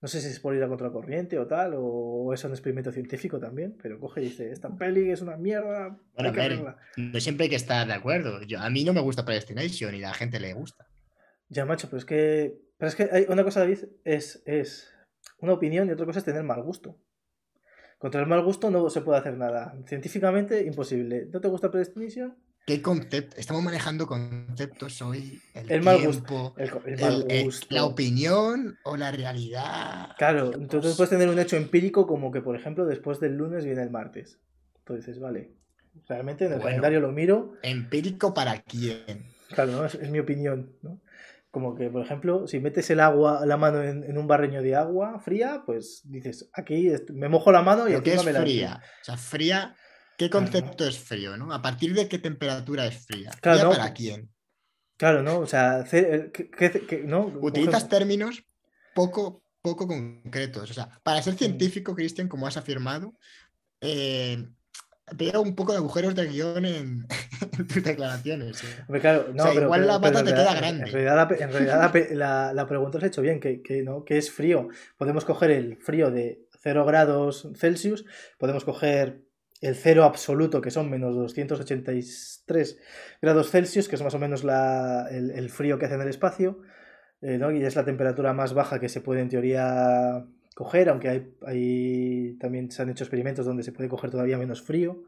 no 0.00 0.06
sé 0.06 0.20
si 0.20 0.28
es 0.28 0.38
por 0.38 0.54
ir 0.54 0.62
a 0.62 0.68
contracorriente 0.68 1.36
o 1.40 1.48
tal, 1.48 1.72
o 1.76 2.32
es 2.32 2.44
un 2.44 2.52
experimento 2.52 2.92
científico 2.92 3.40
también, 3.40 3.76
pero 3.82 3.98
coge 3.98 4.20
y 4.20 4.26
dice, 4.26 4.52
esta 4.52 4.68
peli 4.76 5.10
es 5.10 5.20
una 5.20 5.36
mierda, 5.36 5.98
Bueno, 6.14 6.28
a 6.28 6.32
ver, 6.32 6.60
no 6.96 7.20
siempre 7.20 7.44
hay 7.44 7.50
que 7.50 7.56
estar 7.56 7.84
de 7.86 7.92
acuerdo. 7.92 8.40
Yo, 8.42 8.60
a 8.60 8.70
mí 8.70 8.84
no 8.84 8.92
me 8.92 9.00
gusta 9.00 9.24
Predestination 9.24 9.92
y 9.96 10.02
a 10.04 10.08
la 10.08 10.14
gente 10.14 10.38
le 10.38 10.54
gusta. 10.54 10.86
Ya, 11.52 11.66
macho, 11.66 11.86
pero 11.88 11.98
es 11.98 12.06
que, 12.06 12.58
pero 12.78 12.88
es 12.88 12.96
que 12.96 13.08
hay 13.12 13.26
una 13.28 13.44
cosa, 13.44 13.60
David, 13.60 13.80
es, 14.04 14.42
es 14.46 14.90
una 15.38 15.52
opinión 15.52 15.86
y 15.86 15.92
otra 15.92 16.06
cosa 16.06 16.20
es 16.20 16.24
tener 16.24 16.42
mal 16.44 16.62
gusto. 16.62 16.96
Contra 17.98 18.22
el 18.22 18.26
mal 18.26 18.42
gusto 18.42 18.70
no 18.70 18.88
se 18.88 19.02
puede 19.02 19.18
hacer 19.20 19.36
nada. 19.36 19.74
Científicamente, 19.86 20.62
imposible. 20.64 21.26
¿No 21.30 21.40
te 21.42 21.48
gusta 21.48 21.70
Predestination? 21.70 22.34
¿Qué 22.66 22.80
concepto? 22.80 23.36
Estamos 23.36 23.62
manejando 23.62 24.06
conceptos 24.06 25.02
hoy. 25.02 25.40
El, 25.54 25.70
El 25.70 25.82
mal 25.82 25.98
tiempo, 25.98 26.54
El, 26.56 26.70
co- 26.70 26.82
el 26.86 26.92
el- 26.94 27.00
mal 27.00 27.26
eh, 27.28 27.44
gusto. 27.44 27.66
la 27.74 27.84
opinión 27.84 28.78
o 28.84 28.96
la 28.96 29.12
realidad. 29.12 30.10
Claro, 30.16 30.52
entonces 30.54 30.96
puedes 30.96 31.10
tener 31.10 31.28
un 31.28 31.38
hecho 31.38 31.56
empírico 31.56 32.06
como 32.06 32.32
que, 32.32 32.40
por 32.40 32.56
ejemplo, 32.56 32.86
después 32.86 33.20
del 33.20 33.36
lunes 33.36 33.64
viene 33.66 33.82
el 33.82 33.90
martes. 33.90 34.38
Entonces 34.78 35.20
vale, 35.20 35.52
realmente 36.08 36.46
en 36.46 36.52
el 36.52 36.58
Bueno. 36.58 36.68
calendario 36.70 37.00
lo 37.00 37.12
miro, 37.12 37.52
¿Empírico 37.62 38.32
para 38.32 38.62
quién? 38.62 39.24
claro, 39.54 39.72
¿no? 39.72 39.84
es, 39.84 39.94
es 39.96 40.10
mi 40.10 40.18
opinión, 40.18 40.72
¿no? 40.82 40.98
Como 41.52 41.74
que, 41.76 41.90
por 41.90 42.02
ejemplo, 42.02 42.48
si 42.48 42.58
metes 42.60 42.88
el 42.90 42.98
agua, 42.98 43.44
la 43.46 43.58
mano 43.58 43.82
en, 43.82 44.02
en 44.04 44.16
un 44.18 44.26
barreño 44.26 44.62
de 44.62 44.74
agua 44.74 45.20
fría, 45.20 45.62
pues 45.66 46.00
dices, 46.04 46.48
aquí 46.54 46.90
me 47.12 47.28
mojo 47.28 47.52
la 47.52 47.62
mano 47.62 47.86
y 47.86 47.92
¿Pero 47.92 48.02
qué 48.02 48.14
encima 48.14 48.22
es 48.22 48.26
me 48.26 48.32
la 48.32 48.40
fría? 48.40 48.80
O 49.02 49.04
sea, 49.04 49.16
fría. 49.18 49.76
¿Qué 50.16 50.30
Claro, 50.30 50.46
concepto 50.46 50.86
es 50.86 50.98
frío? 50.98 51.36
¿no? 51.36 51.52
¿A 51.52 51.60
partir 51.60 51.94
de 51.94 52.08
qué 52.08 52.18
temperatura 52.18 52.86
es 52.86 53.04
fría? 53.06 53.30
Claro, 53.40 53.58
¿Fría 53.58 53.64
no, 53.64 53.70
para 53.70 53.92
quién? 53.92 54.30
Claro, 54.96 55.22
¿no? 55.22 55.40
O 55.40 55.46
sea, 55.46 55.84
¿no? 57.04 57.26
Utilizas 57.42 57.88
términos 57.88 58.44
poco, 58.94 59.44
poco 59.60 59.86
concretos. 59.86 60.70
O 60.70 60.74
sea, 60.74 60.88
para 61.02 61.20
Mm. 61.20 61.22
ser 61.22 61.34
científico, 61.34 61.94
Cristian, 61.94 62.28
como 62.28 62.46
has 62.46 62.56
afirmado, 62.56 63.14
eh, 63.80 64.48
veo 65.14 65.42
un 65.42 65.54
poco 65.54 65.72
de 65.72 65.78
agujeros 65.78 66.14
de 66.14 66.26
guion 66.28 66.64
en, 66.64 67.06
en 67.58 67.66
tus 67.66 67.82
declaraciones. 67.82 68.62
¿eh? 68.64 68.98
Claro, 69.00 69.26
no, 69.34 69.42
sea, 69.44 69.52
pero, 69.52 69.64
igual 69.66 69.80
pero- 69.80 69.92
la 69.92 70.00
pata 70.00 70.24
te 70.24 70.30
queda 70.32 70.54
grande. 70.54 70.84
En 70.86 70.92
realidad, 70.92 71.16
la, 71.16 71.28
pe- 71.28 71.42
en 71.42 71.52
realidad 71.52 71.80
la, 71.80 71.92
pe- 71.92 72.08
la- 72.14 72.52
la 72.54 72.66
pregunta 72.66 72.98
se 72.98 73.04
ha 73.06 73.08
hecho 73.08 73.22
bien, 73.22 73.40
que, 73.40 73.62
que 73.62 73.82
no, 73.82 74.04
que 74.04 74.18
es 74.18 74.30
frío. 74.30 74.68
Podemos 74.96 75.24
coger 75.24 75.50
el 75.50 75.76
frío 75.78 76.10
de 76.10 76.46
0 76.62 76.84
grados 76.86 77.48
Celsius, 77.56 78.04
podemos 78.38 78.64
coger 78.64 79.22
el 79.60 79.76
cero 79.76 80.04
absoluto, 80.04 80.60
que 80.60 80.70
son 80.72 80.90
menos 80.90 81.14
283 81.14 82.78
grados 83.20 83.50
Celsius, 83.50 83.88
que 83.88 83.96
es 83.96 84.02
más 84.02 84.14
o 84.14 84.18
menos 84.18 84.44
la- 84.44 85.06
el, 85.10 85.30
el 85.30 85.50
frío 85.50 85.78
que 85.78 85.86
hace 85.86 85.94
en 85.94 86.02
el 86.02 86.08
espacio, 86.08 86.60
eh, 87.20 87.38
¿no? 87.38 87.50
y 87.52 87.62
es 87.64 87.76
la 87.76 87.84
temperatura 87.84 88.32
más 88.32 88.54
baja 88.54 88.80
que 88.80 88.88
se 88.88 89.00
puede 89.00 89.20
en 89.20 89.28
teoría 89.28 90.24
coger, 90.54 90.88
aunque 90.88 91.08
hay, 91.08 91.34
hay- 91.46 92.36
también 92.38 92.70
se 92.70 92.82
han 92.82 92.90
hecho 92.90 93.04
experimentos 93.04 93.46
donde 93.46 93.62
se 93.62 93.72
puede 93.72 93.88
coger 93.88 94.10
todavía 94.10 94.38
menos 94.38 94.62
frío. 94.62 95.04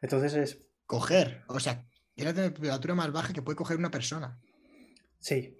Entonces 0.00 0.34
es, 0.34 0.64
Coger, 0.86 1.42
o 1.46 1.58
sea, 1.60 1.86
es 2.16 2.24
la 2.24 2.34
temperatura 2.34 2.94
más 2.94 3.10
baja 3.12 3.32
que 3.32 3.40
puede 3.42 3.56
coger 3.56 3.78
una 3.78 3.90
persona. 3.90 4.38
sí, 5.18 5.56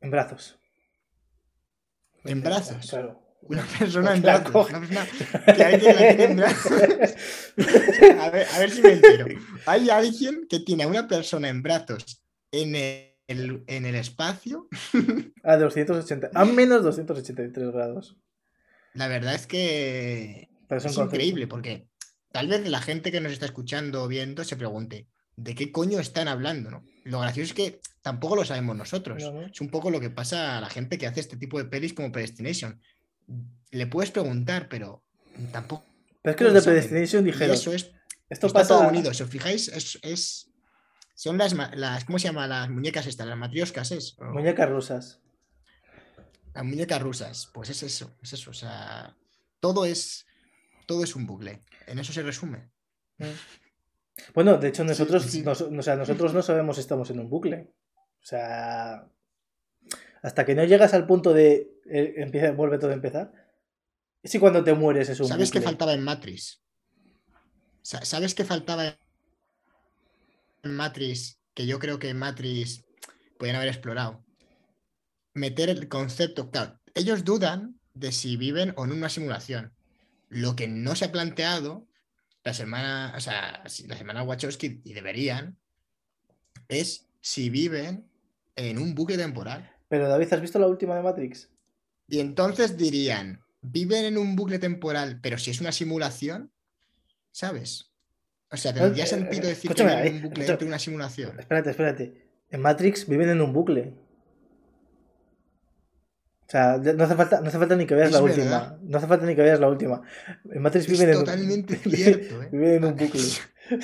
en 0.00 0.10
brazos. 0.10 0.58
¿En 2.24 2.42
brazos? 2.42 2.90
Claro. 2.90 3.20
Una 3.42 3.62
persona 3.78 4.14
en 4.16 4.22
brazos. 4.22 4.68
Una 4.70 4.80
persona 4.80 5.06
que 5.54 5.62
alguien 5.64 5.94
la 5.96 6.08
tiene 6.08 6.24
en 6.24 6.36
brazos. 6.36 6.72
A 8.20 8.30
ver, 8.30 8.46
a 8.54 8.58
ver 8.58 8.70
si 8.70 8.82
me 8.82 8.92
entero. 8.92 9.26
Hay 9.66 9.90
alguien 9.90 10.46
que 10.48 10.60
tiene 10.60 10.84
a 10.84 10.88
una 10.88 11.06
persona 11.08 11.48
en 11.48 11.62
brazos 11.62 12.22
en 12.50 12.74
el, 12.74 13.64
en 13.66 13.86
el 13.86 13.94
espacio. 13.94 14.68
A 15.42 15.56
280, 15.56 16.30
a 16.34 16.44
menos 16.44 16.82
283 16.82 17.70
grados. 17.72 18.18
La 18.94 19.08
verdad 19.08 19.34
es 19.34 19.46
que 19.46 20.40
es 20.40 20.48
conceptos. 20.68 20.96
increíble 21.06 21.46
porque 21.46 21.86
tal 22.32 22.48
vez 22.48 22.68
la 22.68 22.80
gente 22.80 23.12
que 23.12 23.20
nos 23.20 23.32
está 23.32 23.46
escuchando 23.46 24.02
o 24.02 24.08
viendo 24.08 24.44
se 24.44 24.56
pregunte, 24.56 25.08
¿de 25.36 25.54
qué 25.54 25.70
coño 25.72 26.00
están 26.00 26.28
hablando? 26.28 26.70
no? 26.70 26.84
Lo 27.04 27.20
gracioso 27.20 27.48
es 27.50 27.54
que 27.54 27.80
tampoco 28.02 28.36
lo 28.36 28.44
sabemos 28.44 28.76
nosotros. 28.76 29.22
No, 29.22 29.32
no. 29.32 29.42
Es 29.46 29.60
un 29.60 29.68
poco 29.68 29.90
lo 29.90 30.00
que 30.00 30.10
pasa 30.10 30.56
a 30.58 30.60
la 30.60 30.70
gente 30.70 30.96
que 30.98 31.06
hace 31.06 31.20
este 31.20 31.36
tipo 31.36 31.58
de 31.58 31.64
pelis 31.66 31.92
como 31.92 32.10
Predestination. 32.12 32.80
Le 33.70 33.86
puedes 33.86 34.10
preguntar, 34.10 34.68
pero 34.68 35.02
tampoco. 35.52 35.84
Pero 36.22 36.30
es 36.30 36.36
que 36.36 36.44
los 36.44 36.54
de 36.54 36.60
saben. 36.60 36.78
Predestination 36.80 37.26
Y 37.26 37.32
dijeron, 37.32 37.54
eso 37.54 37.72
es 37.72 37.90
esto 38.30 38.46
Está 38.46 38.60
pasa... 38.60 38.78
todo 38.78 38.88
unido, 38.88 39.12
si 39.12 39.22
os 39.22 39.28
fijáis, 39.30 39.68
es, 39.68 39.98
es- 40.02 40.50
son 41.14 41.36
las, 41.38 41.52
las, 41.76 42.04
¿cómo 42.04 42.18
se 42.18 42.24
llama? 42.28 42.46
Las 42.48 42.68
muñecas 42.70 43.06
estas, 43.06 43.26
las 43.26 43.36
matrioscas, 43.38 43.92
¿es? 43.92 44.16
Muñecas 44.18 44.68
rusas. 44.68 45.20
Las 46.54 46.64
muñecas 46.64 47.02
rusas, 47.02 47.50
pues 47.52 47.70
es 47.70 47.82
eso, 47.82 48.16
es 48.22 48.32
eso, 48.32 48.50
o 48.50 48.54
sea, 48.54 49.16
todo 49.60 49.84
es, 49.84 50.24
todo 50.86 51.02
es 51.02 51.16
un 51.16 51.26
bucle, 51.26 51.62
en 51.86 51.98
eso 51.98 52.12
se 52.12 52.22
resume. 52.22 52.70
Bueno, 54.34 54.56
de 54.58 54.68
hecho 54.68 54.84
nosotros, 54.84 55.24
sí. 55.24 55.42
nos- 55.42 55.60
o 55.62 55.82
sea, 55.82 55.96
nosotros 55.96 56.32
no 56.32 56.42
sabemos 56.42 56.76
si 56.76 56.80
estamos 56.80 57.10
en 57.10 57.18
un 57.18 57.28
bucle. 57.28 57.72
O 58.22 58.26
sea, 58.26 59.08
hasta 60.22 60.44
que 60.46 60.54
no 60.54 60.64
llegas 60.64 60.94
al 60.94 61.06
punto 61.06 61.32
de 61.34 61.72
eh, 61.90 62.14
empieza, 62.18 62.52
vuelve 62.52 62.78
todo 62.78 62.90
a 62.90 62.94
empezar. 62.94 63.32
Es 64.22 64.30
si 64.30 64.38
cuando 64.38 64.62
te 64.64 64.72
mueres 64.74 65.08
es 65.08 65.20
un 65.20 65.26
¿Sabes 65.28 65.50
qué 65.50 65.58
bucle. 65.58 65.70
faltaba 65.70 65.92
en 65.92 66.02
Matrix? 66.02 66.62
Sa- 67.82 68.04
¿Sabes 68.04 68.34
qué 68.34 68.44
faltaba 68.44 68.96
en 70.62 70.74
Matrix? 70.74 71.38
Que 71.52 71.66
yo 71.66 71.78
creo 71.78 71.98
que 71.98 72.08
en 72.08 72.18
Matrix 72.18 72.84
podían 73.38 73.56
haber 73.56 73.68
explorado. 73.68 74.24
Meter 75.34 75.68
el 75.68 75.88
concepto, 75.88 76.50
claro, 76.50 76.78
ellos 76.94 77.24
dudan 77.24 77.78
de 77.94 78.12
si 78.12 78.36
viven 78.36 78.72
o 78.76 78.86
no 78.86 78.92
en 78.92 78.98
una 78.98 79.08
simulación. 79.08 79.72
Lo 80.28 80.54
que 80.56 80.68
no 80.68 80.94
se 80.94 81.06
ha 81.06 81.12
planteado 81.12 81.86
la 82.44 82.54
semana, 82.54 83.12
o 83.16 83.20
sea, 83.20 83.62
si- 83.66 83.86
la 83.86 83.96
semana 83.96 84.22
Wachowski, 84.22 84.80
y 84.84 84.92
deberían, 84.92 85.56
es 86.68 87.06
si 87.20 87.50
viven 87.50 88.08
en 88.56 88.78
un 88.78 88.94
bucle 88.94 89.16
temporal. 89.16 89.70
Pero 89.88 90.08
David, 90.08 90.32
¿has 90.32 90.40
visto 90.40 90.58
la 90.58 90.66
última 90.68 90.94
de 90.96 91.02
Matrix? 91.02 91.48
Y 92.08 92.20
entonces 92.20 92.76
dirían, 92.76 93.40
viven 93.62 94.04
en 94.04 94.18
un 94.18 94.36
bucle 94.36 94.58
temporal, 94.58 95.20
pero 95.20 95.38
si 95.38 95.50
es 95.50 95.60
una 95.60 95.72
simulación, 95.72 96.52
¿sabes? 97.32 97.90
O 98.50 98.56
sea, 98.56 98.72
tendría 98.72 99.04
Eh, 99.04 99.08
sentido 99.08 99.44
eh, 99.44 99.48
decir 99.48 99.74
que 99.74 99.82
viven 99.82 99.98
en 99.98 100.06
eh, 100.06 100.10
un 100.16 100.22
bucle 100.22 100.44
dentro 100.44 100.64
de 100.64 100.68
una 100.68 100.78
simulación. 100.78 101.40
Espérate, 101.40 101.70
espérate. 101.70 102.28
En 102.50 102.60
Matrix 102.60 103.08
viven 103.08 103.30
en 103.30 103.40
un 103.40 103.52
bucle. 103.52 103.94
Sea, 106.54 106.76
no 106.78 107.02
hace 107.04 107.16
falta, 107.16 107.40
no 107.40 107.48
hace 107.48 107.58
falta 107.58 107.74
ni 107.74 107.84
que 107.84 107.96
veas 107.96 108.08
Es 108.10 108.14
la 108.14 108.20
verdad. 108.20 108.38
última. 108.38 108.78
No 108.82 108.98
hace 108.98 109.06
falta 109.08 109.26
ni 109.26 109.34
que 109.34 109.42
veas 109.42 109.58
la 109.58 109.68
última. 109.68 110.02
En 110.52 110.62
Matrix 110.62 110.86
viven 110.86 111.08
en 111.08 111.14
totalmente 111.16 111.80
viven- 111.80 111.94
cierto, 111.96 112.42
¿eh? 112.44 112.48
viven 112.52 112.74
en 112.74 112.84
un 112.84 112.96
bucle. 112.96 113.20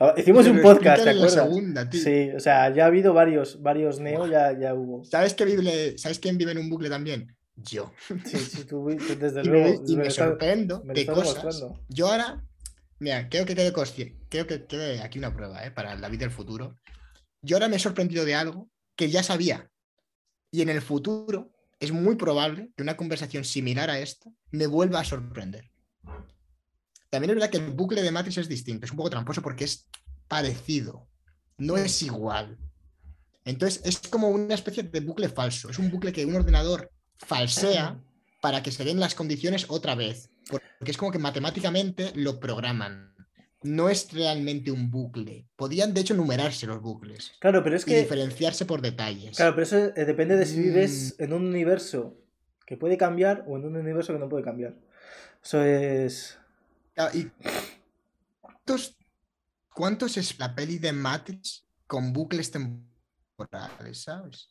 Ah, 0.00 0.14
Hicimos 0.16 0.46
un 0.46 0.60
podcast, 0.60 1.02
¿te 1.04 1.10
explican 1.10 1.16
en 1.16 1.20
la 1.22 1.28
segunda, 1.28 1.90
tío. 1.90 2.02
Sí, 2.02 2.30
o 2.34 2.40
sea, 2.40 2.72
ya 2.74 2.84
ha 2.84 2.86
habido 2.86 3.12
varios, 3.12 3.60
varios 3.62 4.00
Neo, 4.00 4.26
ya, 4.26 4.58
ya 4.58 4.74
hubo. 4.74 5.04
¿Sabes, 5.04 5.34
qué 5.34 5.44
vive- 5.44 5.98
¿Sabes 5.98 6.18
quién 6.18 6.36
vive 6.38 6.52
en 6.52 6.58
un 6.58 6.70
bucle 6.70 6.88
también? 6.88 7.36
Yo. 7.56 7.92
Sí, 8.24 8.38
sí, 8.38 8.64
tú, 8.64 8.86
desde 9.20 9.42
Y 9.42 9.44
luego. 9.44 9.82
me, 9.82 9.92
y 9.92 9.96
me 9.96 10.10
sorprendo 10.10 10.82
me 10.84 10.94
de 10.94 11.06
cosas. 11.06 11.64
Yo 11.88 12.08
ahora, 12.08 12.44
mira, 12.98 13.28
creo 13.28 13.44
que 13.46 13.54
quede 13.54 13.72
consci- 13.72 14.16
creo 14.28 14.46
que 14.46 14.64
quede 14.64 15.00
aquí 15.02 15.18
una 15.18 15.34
prueba, 15.34 15.64
¿eh? 15.64 15.70
Para 15.70 15.92
el 15.92 16.00
David 16.00 16.18
del 16.20 16.30
futuro. 16.30 16.76
Yo 17.42 17.56
ahora 17.56 17.68
me 17.68 17.76
he 17.76 17.80
sorprendido 17.80 18.24
de 18.24 18.34
algo 18.34 18.68
que 18.96 19.10
ya 19.10 19.22
sabía. 19.22 19.70
Y 20.50 20.62
en 20.62 20.68
el 20.70 20.80
futuro 20.82 21.52
es 21.84 21.92
muy 21.92 22.16
probable 22.16 22.70
que 22.76 22.82
una 22.82 22.96
conversación 22.96 23.44
similar 23.44 23.90
a 23.90 23.98
esta 23.98 24.30
me 24.50 24.66
vuelva 24.66 25.00
a 25.00 25.04
sorprender. 25.04 25.70
También 27.10 27.30
es 27.30 27.36
verdad 27.36 27.50
que 27.50 27.58
el 27.58 27.70
bucle 27.70 28.02
de 28.02 28.10
Matrix 28.10 28.38
es 28.38 28.48
distinto, 28.48 28.86
es 28.86 28.90
un 28.90 28.96
poco 28.96 29.10
tramposo 29.10 29.40
porque 29.40 29.64
es 29.64 29.86
parecido, 30.26 31.08
no 31.58 31.76
es 31.76 32.02
igual. 32.02 32.58
Entonces 33.44 33.82
es 33.84 33.98
como 34.08 34.28
una 34.28 34.54
especie 34.54 34.82
de 34.82 35.00
bucle 35.00 35.28
falso, 35.28 35.70
es 35.70 35.78
un 35.78 35.90
bucle 35.90 36.12
que 36.12 36.24
un 36.24 36.34
ordenador 36.34 36.90
falsea 37.18 38.02
para 38.40 38.62
que 38.62 38.72
se 38.72 38.84
den 38.84 38.98
las 39.00 39.14
condiciones 39.14 39.66
otra 39.68 39.94
vez, 39.94 40.30
porque 40.48 40.90
es 40.90 40.96
como 40.96 41.12
que 41.12 41.18
matemáticamente 41.18 42.12
lo 42.16 42.40
programan. 42.40 43.13
No 43.64 43.88
es 43.88 44.12
realmente 44.12 44.70
un 44.70 44.90
bucle. 44.90 45.46
Podían 45.56 45.92
de 45.94 46.02
hecho 46.02 46.14
numerarse 46.14 46.66
los 46.66 46.80
bucles 46.82 47.32
Claro, 47.40 47.62
pero 47.64 47.76
es 47.76 47.82
y 47.82 47.86
que. 47.86 47.98
diferenciarse 48.00 48.64
por 48.66 48.80
detalles. 48.82 49.36
Claro, 49.36 49.54
pero 49.54 49.62
eso 49.64 49.76
eh, 49.96 50.04
depende 50.04 50.36
de 50.36 50.46
si 50.46 50.60
vives 50.60 51.16
Mm. 51.18 51.22
en 51.24 51.32
un 51.32 51.46
universo 51.46 52.16
que 52.66 52.76
puede 52.76 52.96
cambiar 52.96 53.44
o 53.46 53.56
en 53.56 53.64
un 53.64 53.76
universo 53.76 54.12
que 54.12 54.18
no 54.18 54.28
puede 54.28 54.44
cambiar. 54.44 54.74
Eso 55.42 55.62
es. 55.62 56.38
Claro, 56.94 57.18
¿Y 57.18 57.30
cuántos, 58.40 58.96
cuántos 59.74 60.16
es 60.16 60.38
la 60.38 60.54
peli 60.54 60.78
de 60.78 60.92
Matrix 60.92 61.66
con 61.86 62.12
bucles 62.12 62.50
temporales, 62.50 64.02
sabes? 64.02 64.50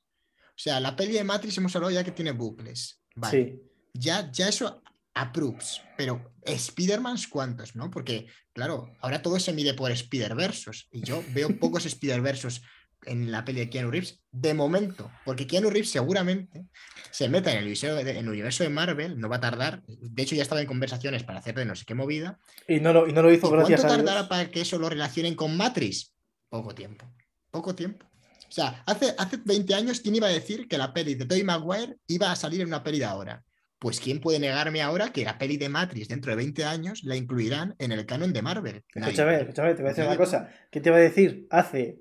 O 0.50 0.58
sea, 0.58 0.80
la 0.80 0.96
peli 0.96 1.14
de 1.14 1.24
Matrix 1.24 1.58
hemos 1.58 1.76
hablado 1.76 1.92
ya 1.94 2.04
que 2.04 2.12
tiene 2.12 2.32
bucles. 2.32 3.00
Vale. 3.16 3.44
Sí. 3.44 3.62
Ya, 3.96 4.32
ya 4.32 4.50
eso 4.50 4.83
approves, 5.14 5.82
pero 5.98 6.34
Spider-Man 6.44 7.18
cuántos, 7.30 7.76
¿no? 7.76 7.90
Porque, 7.92 8.28
claro, 8.54 8.94
ahora 9.00 9.22
todo 9.22 9.40
se 9.40 9.54
mide 9.54 9.74
por 9.74 9.92
Spider-Versos 9.92 10.88
y 10.92 11.02
yo 11.02 11.24
veo 11.34 11.50
pocos 11.60 11.86
Spider-Versos 11.86 12.62
en 13.06 13.32
la 13.32 13.44
peli 13.44 13.60
de 13.60 13.70
Keanu 13.70 13.92
Reeves 13.92 14.22
de 14.32 14.54
momento, 14.54 15.12
porque 15.26 15.46
Keanu 15.46 15.70
Reeves 15.70 15.92
seguramente 15.92 16.66
se 17.12 17.28
meta 17.28 17.52
en 17.52 17.58
el, 17.58 17.84
en 17.84 18.18
el 18.18 18.30
universo 18.30 18.64
de 18.64 18.70
Marvel, 18.70 19.20
no 19.20 19.30
va 19.30 19.38
a 19.38 19.42
tardar, 19.42 19.84
de 19.86 20.24
hecho 20.24 20.36
ya 20.36 20.42
estaba 20.42 20.62
en 20.62 20.68
conversaciones 20.68 21.24
para 21.24 21.40
hacer 21.40 21.56
de 21.56 21.66
no 21.66 21.76
sé 21.76 21.86
qué 21.86 21.96
movida. 21.96 22.40
Y 22.68 22.80
no 22.80 22.94
lo, 22.94 23.08
y 23.08 23.14
no 23.14 23.22
lo 23.22 23.32
hizo 23.32 23.48
¿Y 23.48 23.52
gracias 23.52 23.82
¿Cuánto 23.82 23.94
a 23.94 23.98
tardará 23.98 24.30
para 24.30 24.50
que 24.50 24.62
eso 24.62 24.80
lo 24.80 24.90
relacionen 24.90 25.36
con 25.36 25.56
Matrix? 25.56 26.14
Poco 26.50 26.74
tiempo, 26.74 27.14
poco 27.52 27.76
tiempo. 27.76 28.06
O 28.48 28.56
sea, 28.56 28.84
hace, 28.86 29.16
hace 29.18 29.38
20 29.44 29.74
años, 29.74 30.00
¿quién 30.00 30.16
iba 30.16 30.28
a 30.28 30.32
decir 30.32 30.68
que 30.68 30.78
la 30.78 30.94
peli 30.94 31.16
de 31.16 31.26
Tobey 31.26 31.44
Maguire 31.44 31.98
iba 32.08 32.32
a 32.32 32.36
salir 32.36 32.62
en 32.62 32.68
una 32.68 32.84
peli 32.84 33.00
de 33.00 33.06
ahora? 33.06 33.44
Pues 33.84 34.00
¿quién 34.00 34.22
puede 34.22 34.40
negarme 34.40 34.82
ahora 34.82 35.12
que 35.12 35.26
la 35.26 35.38
peli 35.38 35.58
de 35.58 35.68
Matrix 35.68 36.08
dentro 36.08 36.32
de 36.32 36.38
20 36.38 36.64
años 36.64 37.04
la 37.04 37.18
incluirán 37.18 37.76
en 37.80 37.92
el 37.92 38.06
canon 38.06 38.32
de 38.32 38.42
Marvel? 38.42 38.82
Escúchame, 38.96 39.42
escúchame, 39.42 39.74
te 39.74 39.82
voy 39.82 39.88
a 39.88 39.90
decir 39.90 40.06
una 40.06 40.16
cosa. 40.16 40.50
¿Qué 40.72 40.80
te 40.80 40.88
iba 40.88 40.96
a 40.96 41.02
decir? 41.02 41.48
Hace 41.50 42.00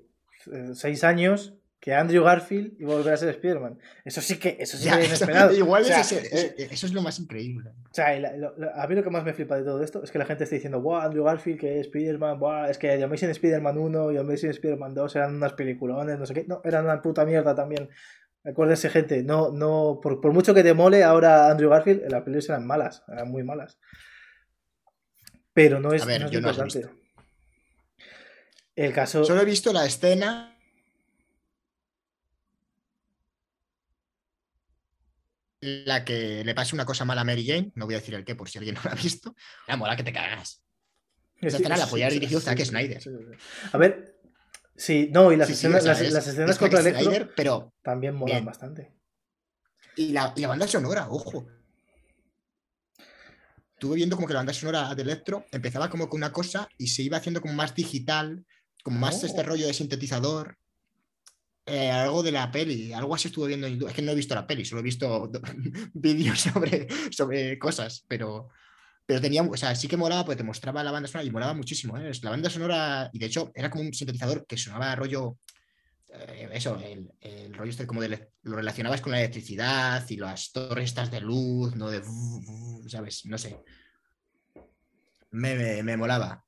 eh, 0.49 0.69
seis 0.75 1.03
años 1.03 1.55
que 1.81 1.93
Andrew 1.93 2.23
Garfield 2.23 2.79
iba 2.79 2.93
a 2.93 2.95
volver 2.95 3.13
a 3.13 3.17
ser 3.17 3.27
Spider-Man. 3.27 3.79
Eso 4.05 4.21
sí 4.21 4.37
que, 4.37 4.55
eso 4.61 4.77
sí 4.77 4.85
Ya, 4.85 4.95
que 4.95 5.01
es 5.01 5.07
inesperado. 5.09 5.53
igual 5.57 5.81
O 5.81 5.85
sea, 5.85 5.99
eso, 5.99 6.15
es, 6.15 6.33
eh, 6.33 6.69
eso 6.71 6.85
es 6.85 6.93
lo 6.93 7.01
más 7.01 7.19
increíble. 7.19 7.71
O 7.91 7.93
sea, 7.93 8.11
a 8.11 8.87
mí 8.87 8.95
lo 8.95 9.03
que 9.03 9.09
más 9.09 9.25
me 9.25 9.33
flipa 9.33 9.57
de 9.57 9.65
todo 9.65 9.83
esto 9.83 10.01
es 10.05 10.09
que 10.09 10.17
la 10.17 10.25
gente 10.25 10.45
está 10.45 10.55
diciendo, 10.55 10.79
¡buah, 10.79 11.03
Andrew 11.03 11.25
Garfield, 11.25 11.59
que 11.59 11.81
es 11.81 11.87
Spider-Man! 11.87 12.39
¡buah! 12.39 12.69
Es 12.69 12.77
que 12.77 12.95
The 12.95 13.03
Amazing 13.03 13.31
Spider-Man 13.31 13.77
1 13.77 14.11
y 14.13 14.17
Amazing 14.17 14.51
Spider-Man 14.51 14.93
2 14.93 15.15
eran 15.17 15.35
unas 15.35 15.51
peliculones, 15.51 16.17
no 16.17 16.25
sé 16.25 16.33
qué. 16.33 16.45
No, 16.47 16.61
eran 16.63 16.85
una 16.85 17.01
puta 17.01 17.25
mierda 17.25 17.53
también. 17.53 17.89
Acuérdense, 18.45 18.89
gente, 18.89 19.23
no, 19.23 19.51
no, 19.51 19.99
por, 20.01 20.19
por 20.19 20.33
mucho 20.33 20.53
que 20.53 20.63
te 20.63 20.73
mole 20.73 21.03
ahora 21.03 21.49
Andrew 21.49 21.69
Garfield, 21.69 22.03
las 22.09 22.23
películas 22.23 22.49
eran 22.49 22.67
malas, 22.67 23.03
eran 23.07 23.31
muy 23.31 23.43
malas. 23.43 23.79
Pero 25.53 25.79
no 25.79 25.93
es, 25.93 26.05
ver, 26.05 26.21
no 26.21 26.27
no 26.29 26.33
importante. 26.33 26.89
El 28.75 28.91
caso. 28.91 29.23
Solo 29.23 29.41
he 29.41 29.45
visto 29.45 29.71
la 29.71 29.85
escena. 29.85 30.49
La 35.61 36.03
que 36.03 36.43
le 36.43 36.53
pasa 36.53 36.75
una 36.75 36.85
cosa 36.85 37.05
mala 37.05 37.21
a 37.21 37.23
Mary 37.23 37.47
Jane, 37.47 37.71
no 37.75 37.85
voy 37.85 37.95
a 37.95 37.99
decir 37.99 38.15
el 38.15 38.25
qué 38.25 38.35
por 38.35 38.49
si 38.49 38.57
alguien 38.57 38.75
no 38.75 38.81
la 38.83 38.91
ha 38.91 38.95
visto. 38.95 39.33
La 39.67 39.77
mola 39.77 39.95
que 39.95 40.03
te 40.03 40.11
cagas. 40.11 40.61
Esa 41.39 41.57
escena 41.57 41.77
la 41.77 41.87
podía 41.87 42.05
haber 42.05 42.15
dirigido 42.15 42.41
Zack 42.41 42.59
Snyder. 42.65 43.01
sí, 43.01 43.09
sí. 43.09 43.69
A 43.71 43.77
ver, 43.77 44.12
sí, 44.75 45.09
no, 45.11 45.31
y 45.31 45.37
las 45.37 45.47
Sí, 45.47 45.53
sí, 45.55 45.67
escenas, 45.67 45.81
o 45.81 45.83
sea, 45.85 45.93
las, 45.93 46.01
es- 46.01 46.13
las 46.13 46.27
escenas 46.27 46.49
es 46.51 46.57
contra 46.57 46.79
Zack 46.81 46.87
Electro 46.93 47.11
Snyder, 47.11 47.33
pero. 47.35 47.73
también 47.81 48.15
molan 48.15 48.35
bien. 48.37 48.45
bastante. 48.45 48.93
Y 49.95 50.11
la, 50.11 50.33
y 50.35 50.41
la 50.41 50.47
banda 50.47 50.67
sonora, 50.67 51.07
ojo. 51.09 51.45
Estuve 53.73 53.95
viendo 53.97 54.15
como 54.15 54.27
que 54.27 54.33
la 54.33 54.39
banda 54.39 54.53
sonora 54.53 54.95
de 54.95 55.01
Electro 55.01 55.45
empezaba 55.51 55.89
como 55.89 56.07
con 56.09 56.19
una 56.19 56.31
cosa 56.31 56.69
y 56.77 56.87
se 56.87 57.03
iba 57.03 57.17
haciendo 57.17 57.41
como 57.41 57.53
más 57.53 57.75
digital, 57.75 58.45
como 58.83 58.97
más 58.99 59.21
Oh. 59.23 59.25
este 59.27 59.43
rollo 59.43 59.67
de 59.67 59.73
sintetizador. 59.73 60.57
Eh, 61.65 61.89
algo 61.91 62.23
de 62.23 62.31
la 62.33 62.51
peli, 62.51 62.91
algo 62.91 63.15
así 63.15 63.29
estuve 63.29 63.47
viendo 63.49 63.67
en 63.67 63.73
YouTube. 63.73 63.87
Es 63.89 63.93
que 63.95 64.01
no 64.01 64.11
he 64.11 64.15
visto 64.15 64.35
la 64.35 64.45
peli, 64.47 64.65
solo 64.65 64.81
he 64.81 64.83
visto 64.83 65.31
vídeos 65.93 66.39
sobre, 66.41 66.87
sobre 67.11 67.57
cosas, 67.59 68.03
pero, 68.07 68.49
pero 69.05 69.19
tenía, 69.21 69.43
o 69.43 69.57
sea, 69.57 69.75
sí 69.75 69.87
que 69.87 69.97
molaba 69.97 70.23
porque 70.25 70.37
te 70.37 70.43
mostraba 70.43 70.83
la 70.83 70.91
banda 70.91 71.07
sonora 71.07 71.27
y 71.27 71.31
molaba 71.31 71.53
muchísimo. 71.53 71.97
¿eh? 71.97 72.11
La 72.21 72.29
banda 72.29 72.49
sonora, 72.49 73.09
y 73.13 73.19
de 73.19 73.25
hecho 73.25 73.51
era 73.53 73.69
como 73.69 73.83
un 73.83 73.93
sintetizador 73.93 74.45
que 74.45 74.57
sonaba 74.57 74.95
rollo, 74.95 75.37
eh, 76.13 76.49
eso, 76.53 76.79
el, 76.79 77.11
el 77.21 77.53
rollo 77.53 77.71
este 77.71 77.85
como 77.87 78.01
de, 78.01 78.29
lo 78.43 78.55
relacionabas 78.55 79.01
con 79.01 79.11
la 79.11 79.19
electricidad 79.19 80.07
y 80.09 80.17
las 80.17 80.51
torres 80.51 80.85
estas 80.85 81.11
de 81.11 81.21
luz, 81.21 81.75
¿no? 81.75 81.89
De, 81.89 82.01
¿sabes? 82.87 83.25
No 83.25 83.37
sé. 83.37 83.57
Me, 85.31 85.55
me, 85.55 85.83
me 85.83 85.97
molaba. 85.97 86.43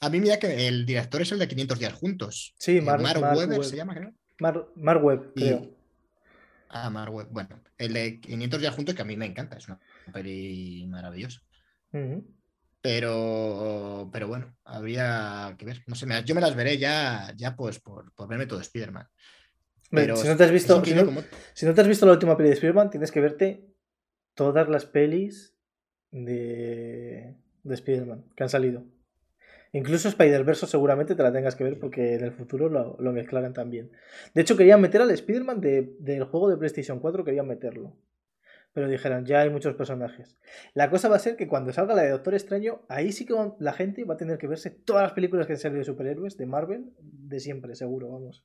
A 0.00 0.10
mí 0.10 0.20
mira 0.20 0.38
que 0.38 0.68
el 0.68 0.86
director 0.86 1.22
es 1.22 1.32
el 1.32 1.38
de 1.38 1.48
500 1.48 1.78
días 1.78 1.92
juntos. 1.94 2.54
Sí, 2.58 2.80
Mark- 2.80 3.02
Mark 3.02 3.20
Mark 3.20 3.36
Webber 3.38 3.58
Webb. 3.58 3.68
se 3.68 3.76
llama, 3.76 3.94
creo. 3.94 4.12
Mar, 4.38 4.66
Mark 4.76 5.02
Webb, 5.04 5.32
Y- 5.34 5.40
creo. 5.40 5.70
Ah, 6.68 6.90
Mark 6.90 7.12
Webb. 7.12 7.28
Bueno, 7.30 7.60
el 7.78 7.92
de 7.94 8.20
500 8.20 8.60
días 8.60 8.74
juntos 8.74 8.94
que 8.94 9.02
a 9.02 9.04
mí 9.06 9.16
me 9.16 9.26
encanta, 9.26 9.56
es 9.56 9.66
una 9.66 9.80
peli 10.12 10.86
maravillosa. 10.88 11.40
Pero, 12.80 14.08
pero 14.12 14.28
bueno, 14.28 14.56
habría 14.64 15.54
que 15.58 15.64
ver. 15.64 15.82
No 15.86 15.94
sé, 15.94 16.06
me- 16.06 16.22
yo 16.24 16.34
me 16.34 16.40
las 16.40 16.54
veré 16.54 16.78
ya, 16.78 17.32
ya 17.36 17.56
pues 17.56 17.80
por, 17.80 18.12
por 18.14 18.28
verme 18.28 18.46
todo 18.46 18.60
Spider-Man. 18.60 19.06
Pero 19.90 20.14
si 20.16 20.28
no 20.28 20.36
te 20.36 20.44
has 20.44 20.50
visto, 20.52 20.74
no, 20.94 21.02
si 21.54 21.66
no 21.66 21.74
te 21.74 21.80
has 21.80 21.88
visto 21.88 22.06
la 22.06 22.12
última 22.12 22.36
peli 22.36 22.48
de 22.50 22.54
Spider-Man, 22.54 22.90
tienes 22.90 23.10
que 23.10 23.20
verte 23.20 23.66
todas 24.34 24.68
las 24.68 24.84
pelis 24.86 25.54
de, 26.10 27.34
de 27.64 27.74
Spider-Man 27.74 28.24
que 28.36 28.42
han 28.44 28.48
salido. 28.48 28.84
Incluso 29.72 30.08
Spider-Verse 30.08 30.66
seguramente 30.66 31.14
te 31.14 31.22
la 31.22 31.32
tengas 31.32 31.54
que 31.56 31.64
ver 31.64 31.78
porque 31.78 32.14
en 32.14 32.24
el 32.24 32.32
futuro 32.32 32.68
lo, 32.68 32.96
lo 33.00 33.12
mezclarán 33.12 33.52
también. 33.52 33.90
De 34.34 34.40
hecho, 34.42 34.56
querían 34.56 34.80
meter 34.80 35.02
al 35.02 35.10
Spider-Man 35.10 35.60
de- 35.60 35.94
del 35.98 36.24
juego 36.24 36.48
de 36.48 36.56
PlayStation 36.56 37.00
4, 37.00 37.24
querían 37.24 37.46
meterlo. 37.48 37.96
Pero 38.78 38.88
dijeron, 38.88 39.26
ya 39.26 39.40
hay 39.40 39.50
muchos 39.50 39.74
personajes. 39.74 40.36
La 40.72 40.88
cosa 40.88 41.08
va 41.08 41.16
a 41.16 41.18
ser 41.18 41.34
que 41.34 41.48
cuando 41.48 41.72
salga 41.72 41.96
la 41.96 42.02
de 42.02 42.10
Doctor 42.10 42.34
Extraño, 42.34 42.82
ahí 42.88 43.10
sí 43.10 43.26
que 43.26 43.34
la 43.58 43.72
gente 43.72 44.04
va 44.04 44.14
a 44.14 44.16
tener 44.16 44.38
que 44.38 44.46
verse 44.46 44.70
todas 44.70 45.02
las 45.02 45.12
películas 45.14 45.48
que 45.48 45.54
han 45.54 45.58
salido 45.58 45.80
de 45.80 45.84
superhéroes 45.84 46.36
de 46.36 46.46
Marvel 46.46 46.92
de 47.00 47.40
siempre, 47.40 47.74
seguro, 47.74 48.08
vamos. 48.08 48.44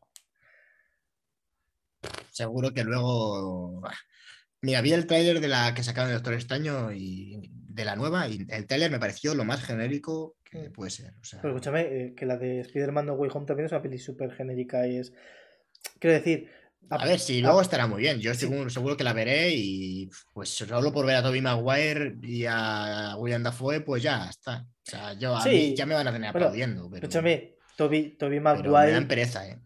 seguro 2.32 2.74
que 2.74 2.84
luego. 2.84 3.84
Mira, 4.62 4.82
vi 4.82 4.94
el 4.94 5.06
tráiler 5.06 5.40
de 5.40 5.50
la 5.50 5.76
que 5.76 5.84
sacaron 5.84 6.10
de 6.10 6.16
Doctor 6.16 6.34
Extraño 6.34 6.92
y 6.92 7.52
de 7.54 7.86
la 7.86 7.96
nueva, 7.96 8.28
y 8.28 8.48
el 8.50 8.66
tráiler 8.66 8.90
me 8.90 8.98
pareció 9.00 9.36
lo 9.36 9.46
más 9.46 9.64
genérico 9.64 10.38
que 10.44 10.70
Mm. 10.70 10.74
puede 10.74 10.90
ser. 10.90 11.14
o 11.22 11.24
sea, 11.24 11.42
Pero 11.44 11.54
escúchame, 11.54 11.82
eh, 11.82 12.14
que 12.16 12.26
la 12.26 12.38
de 12.38 12.62
Spider-Man 12.62 13.06
No 13.06 13.14
Way 13.14 13.30
Home 13.36 13.46
también 13.46 13.68
es 13.68 13.72
una 13.72 13.84
peli 13.84 14.00
súper 14.00 14.32
genérica 14.32 14.88
y 14.88 14.98
es. 14.98 15.14
Quiero 16.00 16.16
decir. 16.16 16.50
A 16.90 17.06
ver, 17.06 17.20
si 17.20 17.42
luego 17.42 17.62
estará 17.62 17.88
muy 17.88 18.02
bien. 18.02 18.20
Yo 18.20 18.34
seguro, 18.36 18.70
seguro 18.70 18.96
que 18.96 19.04
la 19.04 19.14
veré 19.14 19.50
y 19.52 20.10
pues 20.34 20.50
solo 20.50 20.92
por 20.94 21.06
ver 21.06 21.16
a 21.16 21.24
Tobey 21.24 21.42
Maguire 21.42 22.16
y 22.22 22.46
a 22.48 23.16
William 23.18 23.42
Dafoe, 23.44 23.82
pues 23.82 24.04
ya 24.04 24.30
está. 24.30 24.66
O 24.66 24.90
sea, 24.92 25.14
yo 25.14 25.36
a 25.36 25.42
Sí. 25.42 25.50
mí 25.50 25.76
ya 25.76 25.86
me 25.86 25.96
van 25.96 26.08
a 26.08 26.12
tener 26.12 26.32
Bueno, 26.32 26.48
aplaudiendo. 26.48 26.90
Pero, 26.90 27.08
Escúchame, 27.08 27.56
Toby, 27.78 28.16
Toby 28.18 28.40
pero 28.40 28.42
me 28.44 28.62
dan 28.62 28.72
Maguire. 28.72 29.02
pereza, 29.08 29.48
¿eh? 29.50 29.58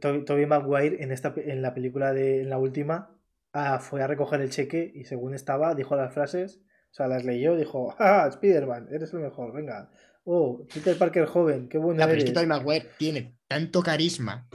Toby, 0.00 0.24
Tobey 0.24 0.46
Maguire 0.46 1.02
en, 1.02 1.12
esta, 1.12 1.32
en 1.36 1.62
la 1.62 1.72
película 1.74 2.12
de 2.12 2.40
en 2.42 2.50
la 2.50 2.58
última 2.58 3.16
ah, 3.52 3.78
fue 3.78 4.02
a 4.02 4.06
recoger 4.06 4.40
el 4.40 4.50
cheque 4.50 4.90
y 4.94 5.04
según 5.04 5.34
estaba, 5.34 5.74
dijo 5.74 5.94
las 5.94 6.12
frases, 6.14 6.60
o 6.90 6.94
sea, 6.94 7.06
las 7.06 7.24
leyó, 7.24 7.54
dijo, 7.54 7.94
¡ah, 7.98 8.26
Spider-Man, 8.28 8.88
eres 8.90 9.12
el 9.12 9.20
mejor, 9.20 9.52
venga! 9.52 9.90
Oh, 10.24 10.66
Peter 10.72 10.96
Parker 10.96 11.26
joven, 11.26 11.68
qué 11.68 11.78
bueno 11.78 11.98
pero 11.98 12.08
es 12.12 12.14
eres. 12.14 12.24
que 12.24 12.32
Tobey 12.32 12.46
Maguire 12.46 12.88
tiene 12.98 13.36
tanto 13.46 13.82
carisma. 13.82 14.48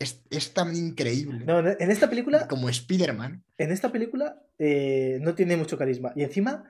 Es, 0.00 0.24
es 0.30 0.54
tan 0.54 0.74
increíble 0.74 1.44
No, 1.44 1.60
en 1.60 1.90
esta 1.90 2.08
película 2.08 2.48
como 2.48 2.68
Spider-Man. 2.68 3.44
en 3.58 3.70
esta 3.70 3.92
película 3.92 4.42
eh, 4.58 5.18
no 5.20 5.34
tiene 5.34 5.56
mucho 5.56 5.76
carisma. 5.78 6.12
Y 6.16 6.22
encima 6.24 6.64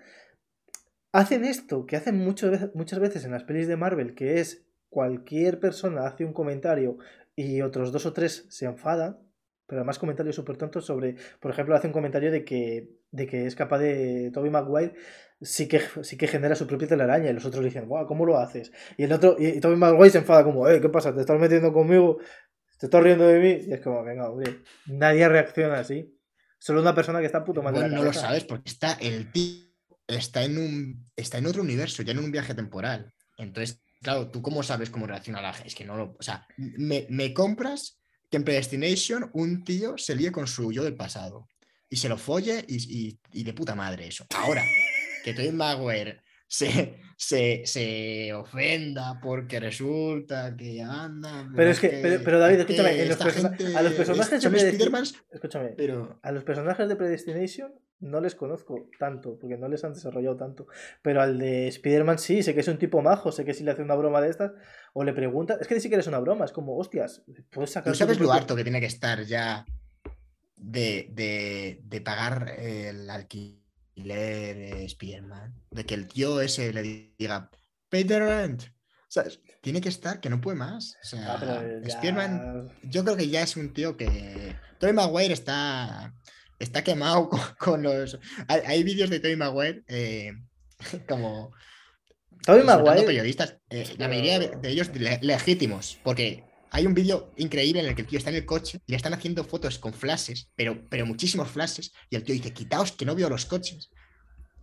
hacen 1.13 1.45
esto 1.45 1.87
que 1.87 1.97
hacen 1.97 2.19
mucho 2.19 2.51
muchas 2.75 2.99
veces 2.99 3.25
en 3.25 3.31
las 3.31 3.45
pelis 3.45 3.69
de 3.69 3.77
Marvel, 3.77 4.15
que 4.15 4.41
es 4.41 4.67
cualquier 4.89 5.61
persona 5.61 6.07
hace 6.07 6.25
un 6.25 6.33
comentario 6.33 6.99
y 7.37 7.63
otros 7.63 7.93
dos 7.93 8.05
o 8.07 8.13
tres 8.13 8.47
se 8.51 8.67
enfadan, 8.67 9.19
pero 9.67 9.81
además 9.81 9.99
comentarios 10.01 10.35
súper 10.37 10.57
tontos 10.57 10.85
sobre, 10.85 11.15
por 11.39 11.53
ejemplo, 11.53 11.77
hace 11.77 11.87
un 11.87 11.93
comentario 11.93 12.33
de 12.33 12.45
que, 12.45 12.91
de 13.13 13.27
que 13.29 13.47
es 13.47 13.55
capaz 13.55 13.79
de 13.79 14.31
Toby 14.33 14.51
Maguire. 14.51 14.95
Sí 15.43 15.69
que, 15.69 15.81
sí 16.03 16.19
que 16.19 16.27
genera 16.27 16.55
su 16.55 16.67
propia 16.67 16.87
telaraña 16.89 17.31
y 17.31 17.33
los 17.33 17.47
otros 17.47 17.63
le 17.63 17.71
dicen, 17.71 17.87
guau, 17.89 18.07
¿cómo 18.07 18.27
lo 18.27 18.37
haces? 18.37 18.73
Y 18.99 19.05
el 19.05 19.13
otro, 19.13 19.37
y, 19.39 19.47
y 19.47 19.61
Tobey 19.61 19.79
Maguire 19.79 20.11
se 20.11 20.19
enfada 20.19 20.45
como, 20.45 20.69
eh, 20.69 20.83
¿qué 20.83 20.91
pasa? 20.91 21.15
¿Te 21.15 21.21
estás 21.23 21.41
metiendo 21.41 21.73
conmigo? 21.73 22.19
¿Te 22.81 22.87
estás 22.87 23.03
riendo 23.03 23.27
de 23.27 23.39
mí? 23.39 23.65
Y 23.69 23.73
es 23.75 23.81
como, 23.83 24.03
venga, 24.03 24.29
hombre, 24.31 24.63
nadie 24.87 25.29
reacciona 25.29 25.79
así. 25.81 26.17
Solo 26.59 26.81
una 26.81 26.95
persona 26.95 27.21
que 27.21 27.27
está 27.27 27.45
puto 27.45 27.63
mal 27.63 27.73
de 27.75 27.81
Bueno, 27.81 27.95
la 27.95 28.01
no 28.01 28.05
lo 28.07 28.13
sabes 28.13 28.45
porque 28.45 28.71
está 28.71 28.95
el 28.95 29.31
tío 29.31 29.69
está 30.09 30.43
en 30.43 30.59
un 30.59 31.07
está 31.15 31.39
en 31.39 31.47
otro 31.47 31.63
universo, 31.63 32.03
ya 32.03 32.13
en 32.13 32.19
un 32.19 32.33
viaje 32.33 32.55
temporal. 32.55 33.13
Entonces, 33.39 33.81
claro, 34.03 34.29
tú 34.31 34.43
cómo 34.43 34.63
sabes 34.63 34.91
cómo 34.91 35.07
reacciona 35.07 35.41
la 35.41 35.53
gente. 35.53 35.69
Es 35.69 35.75
que 35.75 35.85
no 35.85 35.97
lo, 35.97 36.17
o 36.19 36.23
sea, 36.23 36.47
me, 36.57 37.07
me 37.11 37.33
compras 37.33 38.01
que 38.31 38.39
en 38.39 38.45
Predestination 38.45 39.31
un 39.35 39.63
tío 39.65 39.97
se 39.99 40.15
líe 40.17 40.33
con 40.33 40.47
su 40.47 40.73
yo 40.73 40.83
del 40.83 40.97
pasado 40.97 41.47
y 41.89 41.97
se 41.97 42.09
lo 42.09 42.17
folle 42.19 42.65
y, 42.67 42.77
y- 43.09 43.21
y 43.33 43.45
de 43.45 43.53
puta 43.53 43.75
madre 43.75 44.07
eso. 44.09 44.27
Ahora, 44.35 44.65
que 45.25 45.33
Tobey 45.35 45.53
Maguire 45.53 46.23
se, 46.53 46.97
se, 47.17 47.63
se 47.65 48.33
ofenda 48.35 49.21
porque 49.23 49.61
resulta 49.61 50.57
que 50.57 50.83
anda. 50.83 51.49
Pero 51.55 51.71
es 51.71 51.79
que- 51.79 52.01
pero- 52.03 52.23
pero, 52.25 52.39
David, 52.41 52.59
es 52.61 52.67
que 52.67 52.73
escúchame, 52.73 53.03
en 53.03 53.09
los 53.09 53.13
esta 53.13 53.25
persona- 53.25 53.57
gente 53.57 53.77
a 53.77 53.83
los 53.83 53.93
personajes 53.93 54.33
es- 54.33 54.43
son 54.43 54.53
de 54.53 54.59
Predestin- 54.59 54.75
Spidermans, 54.75 55.15
Escúchame, 55.31 55.69
pero 55.77 56.19
a 56.23 56.33
los 56.33 56.43
personajes 56.43 56.89
de 56.89 56.97
Predestination 56.97 57.73
no 58.01 58.21
les 58.21 58.35
conozco 58.35 58.89
tanto, 58.99 59.39
porque 59.39 59.57
no 59.59 59.69
les 59.69 59.85
han 59.85 59.93
desarrollado 59.93 60.37
tanto. 60.37 60.67
Pero 61.03 61.21
al 61.23 61.39
de 61.39 61.69
Spider-Man 61.69 62.19
sí, 62.19 62.43
sé 62.43 62.53
que 62.55 62.61
es 62.61 62.69
un 62.69 62.79
tipo 62.79 63.01
majo, 63.01 63.31
sé 63.31 63.45
que 63.45 63.55
si 63.55 63.63
le 63.63 63.71
hace 63.71 63.83
una 63.83 63.95
broma 63.95 64.21
de 64.21 64.31
estas, 64.31 64.51
o 64.93 65.05
le 65.05 65.13
pregunta, 65.13 65.57
es 65.61 65.69
que 65.69 65.75
ni 65.77 65.81
siquiera 65.81 66.01
es 66.01 66.07
una 66.09 66.19
broma, 66.19 66.47
es 66.47 66.53
como, 66.53 66.77
hostias, 66.79 67.23
puedes 67.51 67.71
sacar 67.71 67.93
¿Tú 67.93 67.99
sabes 67.99 68.19
lo 68.19 68.33
harto 68.33 68.57
que 68.57 68.65
tiene 68.65 68.81
que 68.81 68.87
estar 68.87 69.23
ya 69.23 69.67
de, 70.57 71.09
de- 71.13 71.81
de 71.85 72.01
pagar 72.01 72.55
el 72.59 73.09
alquiler 73.09 73.60
Spider-Man, 74.07 75.55
de 75.71 75.85
que 75.87 75.95
el 75.95 76.07
tío 76.09 76.41
ese 76.41 76.73
le 76.73 77.13
diga, 77.19 77.51
pay 77.89 78.05
the 78.05 78.19
rent. 78.19 78.63
¿Sabes? 79.09 79.41
Tiene 79.61 79.81
que 79.81 79.89
estar, 79.89 80.21
que 80.21 80.31
no 80.31 80.41
puede 80.41 80.57
más. 80.57 80.97
O 81.03 81.07
sea, 81.07 81.35
Ah, 81.35 81.63
ya- 81.83 81.89
Spider-Man, 81.89 82.69
yo 82.85 83.03
creo 83.05 83.17
que 83.17 83.29
ya 83.29 83.43
es 83.43 83.57
un 83.57 83.73
tío 83.73 83.97
que. 83.97 84.57
Tobey 84.79 84.95
Maguire 84.95 85.35
está, 85.35 86.15
está 86.61 86.85
quemado 86.85 87.29
con, 87.29 87.41
con 87.59 87.83
los. 87.83 88.19
Hay, 88.47 88.61
hay 88.65 88.83
vídeos 88.85 89.11
de 89.11 89.19
Tobey 89.21 89.37
Maguire 89.37 89.83
eh, 89.89 90.33
como. 91.09 91.51
Tobey 92.47 92.63
Maguire. 92.65 93.03
periodistas, 93.03 93.57
eh, 93.71 93.95
la 93.99 94.07
mayoría 94.09 94.39
de 94.39 94.49
de 94.57 94.71
ellos 94.71 94.89
le- 94.95 95.19
legítimos, 95.23 95.99
porque 96.05 96.45
hay 96.71 96.87
un 96.87 96.95
vídeo 96.95 97.33
increíble 97.37 97.81
en 97.81 97.87
el 97.87 97.95
que 97.95 98.03
el 98.03 98.07
tío 98.09 98.19
está 98.19 98.31
en 98.31 98.37
el 98.37 98.47
coche 98.47 98.81
y 98.87 98.93
le 98.93 98.97
están 98.97 99.15
haciendo 99.15 99.45
fotos 99.45 99.79
con 99.79 99.93
flashes, 99.93 100.51
pero, 100.57 100.83
pero 100.89 101.05
muchísimos 101.07 101.49
flashes, 101.49 101.93
y 102.09 102.17
el 102.17 102.23
tío 102.25 102.35
dice, 102.35 102.53
quitaos 102.53 102.93
que 102.93 103.05
no 103.05 103.15
veo 103.15 103.29
los 103.29 103.47
coches. 103.47 103.91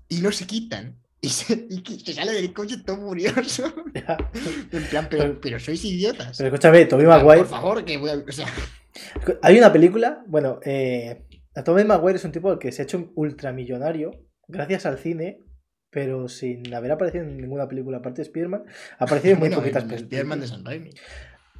Y 0.09 0.19
no 0.21 0.31
se 0.31 0.45
quitan. 0.47 0.99
Y 1.19 1.29
se, 1.29 1.53
y 1.69 1.99
se 1.99 2.13
sale 2.13 2.31
del 2.33 2.53
coche 2.53 2.77
todo 2.85 2.97
furioso. 2.97 3.73
En 4.71 4.83
plan, 4.85 5.07
pero, 5.09 5.39
pero 5.41 5.59
sois 5.59 5.83
idiotas. 5.83 6.37
Pero 6.37 6.47
escúchame, 6.49 6.85
plan, 6.85 7.05
Maguire. 7.05 7.39
Por 7.39 7.47
favor, 7.49 7.83
que 7.85 7.97
voy 7.97 8.09
a- 8.11 8.23
o 8.27 8.31
sea, 8.31 8.47
Hay 9.41 9.57
una 9.57 9.71
película, 9.71 10.23
bueno, 10.27 10.59
eh, 10.63 11.23
Tobey 11.63 11.85
Maguire 11.85 12.17
es 12.17 12.25
un 12.25 12.31
tipo 12.31 12.57
que 12.59 12.71
se 12.71 12.81
ha 12.81 12.85
hecho 12.85 13.11
ultramillonario 13.15 14.11
gracias 14.47 14.85
al 14.85 14.97
cine, 14.97 15.39
pero 15.89 16.27
sin 16.27 16.73
haber 16.73 16.91
aparecido 16.91 17.23
en 17.23 17.37
ninguna 17.37 17.67
película 17.67 17.97
aparte 17.97 18.17
de 18.21 18.27
Spider-Man. 18.27 18.63
Ha 18.99 19.03
aparecido 19.03 19.33
en 19.33 19.39
muy 19.39 19.49
bueno, 19.49 19.61
poquitas 19.61 19.83
películas. 19.83 20.01
Spider-Man 20.03 20.39
de 20.41 20.47
San 20.47 20.65
Raimi. 20.65 20.89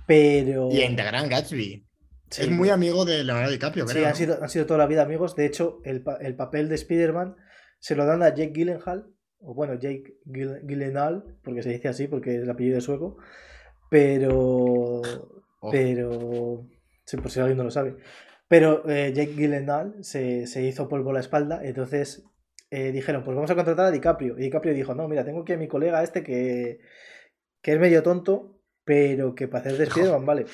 Pero. 0.07 0.69
Y 0.71 0.81
en 0.81 0.95
The 0.95 1.03
Grand 1.03 1.29
Gatsby. 1.29 1.85
Sí. 2.31 2.41
Es 2.41 2.49
muy 2.49 2.69
amigo 2.69 3.05
de 3.05 3.23
Leonardo 3.23 3.51
DiCaprio, 3.51 3.87
Sí, 3.87 3.93
creo. 3.93 4.05
han 4.05 4.11
¿no? 4.11 4.15
sido, 4.17 4.39
han 4.43 4.49
sido 4.49 4.65
toda 4.65 4.79
la 4.79 4.87
vida 4.87 5.03
amigos. 5.03 5.35
De 5.35 5.45
hecho, 5.45 5.79
el, 5.85 6.03
el 6.21 6.35
papel 6.35 6.67
de 6.69 6.75
Spider-Man 6.75 7.35
se 7.79 7.95
lo 7.95 8.05
dan 8.05 8.23
a 8.23 8.29
Jake 8.33 8.51
Gyllenhaal, 8.53 9.05
o 9.39 9.53
bueno, 9.53 9.75
Jake 9.75 10.15
Gyll- 10.25 10.61
Gyllenhaal, 10.65 11.37
porque 11.43 11.61
se 11.61 11.69
dice 11.69 11.87
así, 11.89 12.07
porque 12.07 12.35
es 12.35 12.41
el 12.43 12.49
apellido 12.49 12.81
sueco. 12.81 13.17
Pero. 13.89 15.01
Pero. 15.71 16.65
Sí, 17.05 17.17
por 17.17 17.31
si 17.31 17.39
alguien 17.39 17.57
no 17.57 17.63
lo 17.63 17.71
sabe. 17.71 17.95
Pero 18.49 18.87
eh, 18.89 19.13
Jake 19.13 19.33
Gyllenhaal 19.35 19.95
se, 20.01 20.47
se 20.47 20.63
hizo 20.63 20.87
polvo 20.89 21.11
a 21.11 21.13
la 21.13 21.19
espalda, 21.19 21.61
entonces 21.63 22.23
eh, 22.71 22.91
dijeron, 22.91 23.23
pues 23.23 23.35
vamos 23.35 23.51
a 23.51 23.55
contratar 23.55 23.85
a 23.85 23.91
DiCaprio. 23.91 24.37
Y 24.37 24.43
DiCaprio 24.43 24.73
dijo, 24.73 24.95
no, 24.95 25.07
mira, 25.07 25.23
tengo 25.25 25.41
aquí 25.41 25.53
a 25.53 25.57
mi 25.57 25.67
colega 25.67 26.03
este 26.03 26.23
que, 26.23 26.79
que 27.61 27.73
es 27.73 27.79
medio 27.79 28.03
tonto, 28.03 28.56
pero 28.87 29.35
que 29.35 29.47
para 29.47 29.65
hacer 29.65 29.77
de 29.77 29.83
Spider-Man 29.83 30.25
vale. 30.25 30.45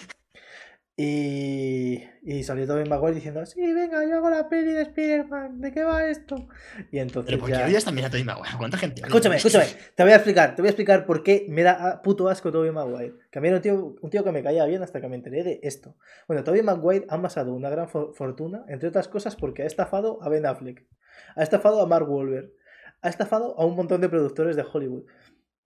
Y, 0.95 2.03
y 2.21 2.43
salió 2.43 2.67
Tobey 2.67 2.87
Maguire 2.87 3.15
diciendo, 3.15 3.43
sí, 3.47 3.73
venga, 3.73 4.05
yo 4.07 4.17
hago 4.17 4.29
la 4.29 4.47
peli 4.47 4.73
de 4.73 4.83
Spider-Man, 4.83 5.59
¿de 5.59 5.71
qué 5.71 5.83
va 5.83 6.05
esto? 6.07 6.35
Y 6.91 6.99
entonces 6.99 7.31
Pero 7.31 7.39
¿por 7.39 7.49
qué 7.49 7.55
ya... 7.57 7.65
odias 7.65 7.83
también 7.83 8.05
a 8.05 8.09
Tobey 8.11 8.23
Maguire? 8.23 8.55
¿Cuánta 8.59 8.77
gente? 8.77 9.01
Escúchame, 9.01 9.37
escúchame, 9.37 9.65
te 9.95 10.03
voy 10.03 10.11
a 10.11 10.15
explicar, 10.17 10.55
te 10.55 10.61
voy 10.61 10.67
a 10.67 10.69
explicar 10.69 11.07
por 11.07 11.23
qué 11.23 11.47
me 11.49 11.63
da 11.63 11.99
puto 12.03 12.29
asco 12.29 12.51
Tobey 12.51 12.69
Maguire. 12.71 13.15
Que 13.31 13.39
a 13.39 13.41
mí 13.41 13.47
era 13.47 13.57
un 13.57 13.63
tío, 13.63 13.95
un 13.99 14.09
tío 14.11 14.23
que 14.23 14.31
me 14.31 14.43
caía 14.43 14.65
bien 14.65 14.83
hasta 14.83 15.01
que 15.01 15.07
me 15.07 15.15
enteré 15.15 15.43
de 15.43 15.59
esto. 15.63 15.95
Bueno, 16.27 16.43
Tobey 16.43 16.61
Maguire 16.61 17.07
ha 17.09 17.15
amasado 17.15 17.55
una 17.55 17.71
gran 17.71 17.87
fo- 17.87 18.13
fortuna, 18.13 18.63
entre 18.67 18.89
otras 18.89 19.07
cosas 19.07 19.35
porque 19.35 19.63
ha 19.63 19.65
estafado 19.65 20.21
a 20.21 20.29
Ben 20.29 20.45
Affleck, 20.45 20.85
ha 21.35 21.41
estafado 21.41 21.81
a 21.81 21.87
Mark 21.87 22.07
Wahlberg, 22.07 22.51
ha 23.01 23.09
estafado 23.09 23.59
a 23.59 23.65
un 23.65 23.75
montón 23.75 23.99
de 23.99 24.09
productores 24.09 24.55
de 24.55 24.63
Hollywood. 24.71 25.05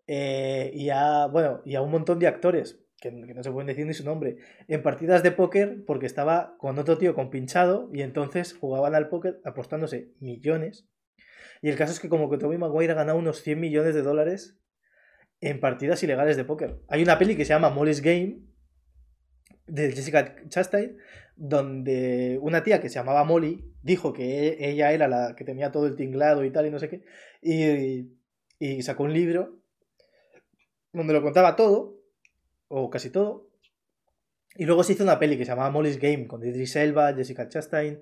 Eh, 0.08 0.72
y 0.74 0.90
a, 0.90 1.28
bueno, 1.28 1.62
y 1.66 1.76
a 1.76 1.82
un 1.82 1.92
montón 1.92 2.18
de 2.20 2.28
actores, 2.28 2.80
que, 3.00 3.12
no 3.12 3.44
se 3.44 3.52
pueden 3.52 3.68
decir 3.68 3.86
ni 3.86 3.94
su 3.94 4.06
nombre, 4.06 4.38
en 4.68 4.82
partidas 4.82 5.22
de 5.22 5.32
póker 5.32 5.84
porque 5.86 6.06
estaba 6.06 6.56
con 6.58 6.80
otro 6.80 6.98
tío 6.98 7.14
compinchado 7.14 7.90
y 7.94 8.02
entonces 8.02 8.54
jugaban 8.54 8.96
al 8.96 9.10
póker 9.10 9.42
apostándose 9.44 10.14
millones. 10.20 10.88
Y 11.62 11.70
el 11.70 11.76
caso 11.76 11.92
es 11.92 12.00
que 12.00 12.10
como 12.10 12.30
que 12.30 12.38
Tobey 12.38 12.58
Maguire 12.58 12.94
ha 12.94 12.96
ganado 12.96 13.18
unos 13.18 13.42
100 13.42 13.60
millones 13.60 13.94
de 13.94 14.02
dólares 14.02 14.58
en 15.42 15.60
partidas 15.60 16.02
ilegales 16.02 16.38
de 16.38 16.46
póker. 16.46 16.80
Hay 16.88 17.04
una 17.04 17.20
peli 17.20 17.36
que 17.36 17.46
se 17.46 17.54
llama 17.54 17.70
Molly's 17.70 18.02
Game 18.02 18.40
de 19.68 19.92
Jessica 19.92 20.36
Chastain 20.48 20.98
donde 21.36 22.40
una 22.42 22.64
tía 22.64 22.80
que 22.80 22.90
se 22.90 22.96
llamaba 22.96 23.24
Molly 23.24 23.76
dijo 23.84 24.14
que 24.14 24.48
e- 24.48 24.70
ella 24.70 24.92
era 24.94 25.08
la 25.08 25.36
que 25.36 25.44
tenía 25.44 25.72
todo 25.72 25.86
el 25.86 25.96
tinglado 25.96 26.44
y 26.46 26.52
tal 26.52 26.66
y 26.66 26.72
no 26.72 26.80
sé 26.80 26.90
qué 26.90 27.04
y 28.60 28.82
sacó 28.82 29.04
un 29.04 29.14
libro 29.14 29.60
donde 30.98 31.14
lo 31.14 31.22
contaba 31.22 31.56
todo 31.56 32.02
o 32.68 32.90
casi 32.90 33.10
todo 33.10 33.50
y 34.56 34.66
luego 34.66 34.84
se 34.84 34.94
hizo 34.94 35.04
una 35.04 35.20
peli 35.20 35.38
que 35.38 35.46
se 35.46 35.52
llamaba 35.52 35.70
Molly's 35.70 36.00
Game 36.00 36.28
con 36.28 36.46
Idris 36.46 36.76
Elba, 36.76 37.14
Jessica 37.14 37.48
Chastain 37.48 38.02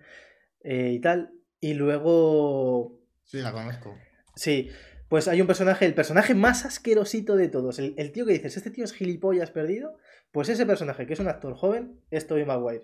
eh, 0.62 0.92
y 0.92 1.00
tal 1.00 1.34
y 1.60 1.74
luego 1.74 3.00
Sí, 3.26 3.42
la 3.42 3.52
conozco. 3.52 3.98
Sí, 4.36 4.70
pues 5.10 5.28
hay 5.28 5.42
un 5.42 5.48
personaje, 5.48 5.86
el 5.86 5.94
personaje 5.94 6.36
más 6.36 6.66
asquerosito 6.66 7.36
de 7.36 7.48
todos, 7.48 7.80
el, 7.80 7.96
el 7.98 8.12
tío 8.12 8.26
que 8.26 8.34
dices, 8.34 8.56
este 8.56 8.72
tío 8.72 8.84
es 8.84 8.94
gilipollas 8.94 9.52
perdido, 9.52 9.98
pues 10.32 10.50
ese 10.50 10.66
personaje, 10.66 11.08
que 11.08 11.14
es 11.14 11.20
un 11.20 11.28
actor 11.28 11.56
joven, 11.56 12.02
es 12.12 12.28
Tobey 12.28 12.46
Maguire. 12.46 12.84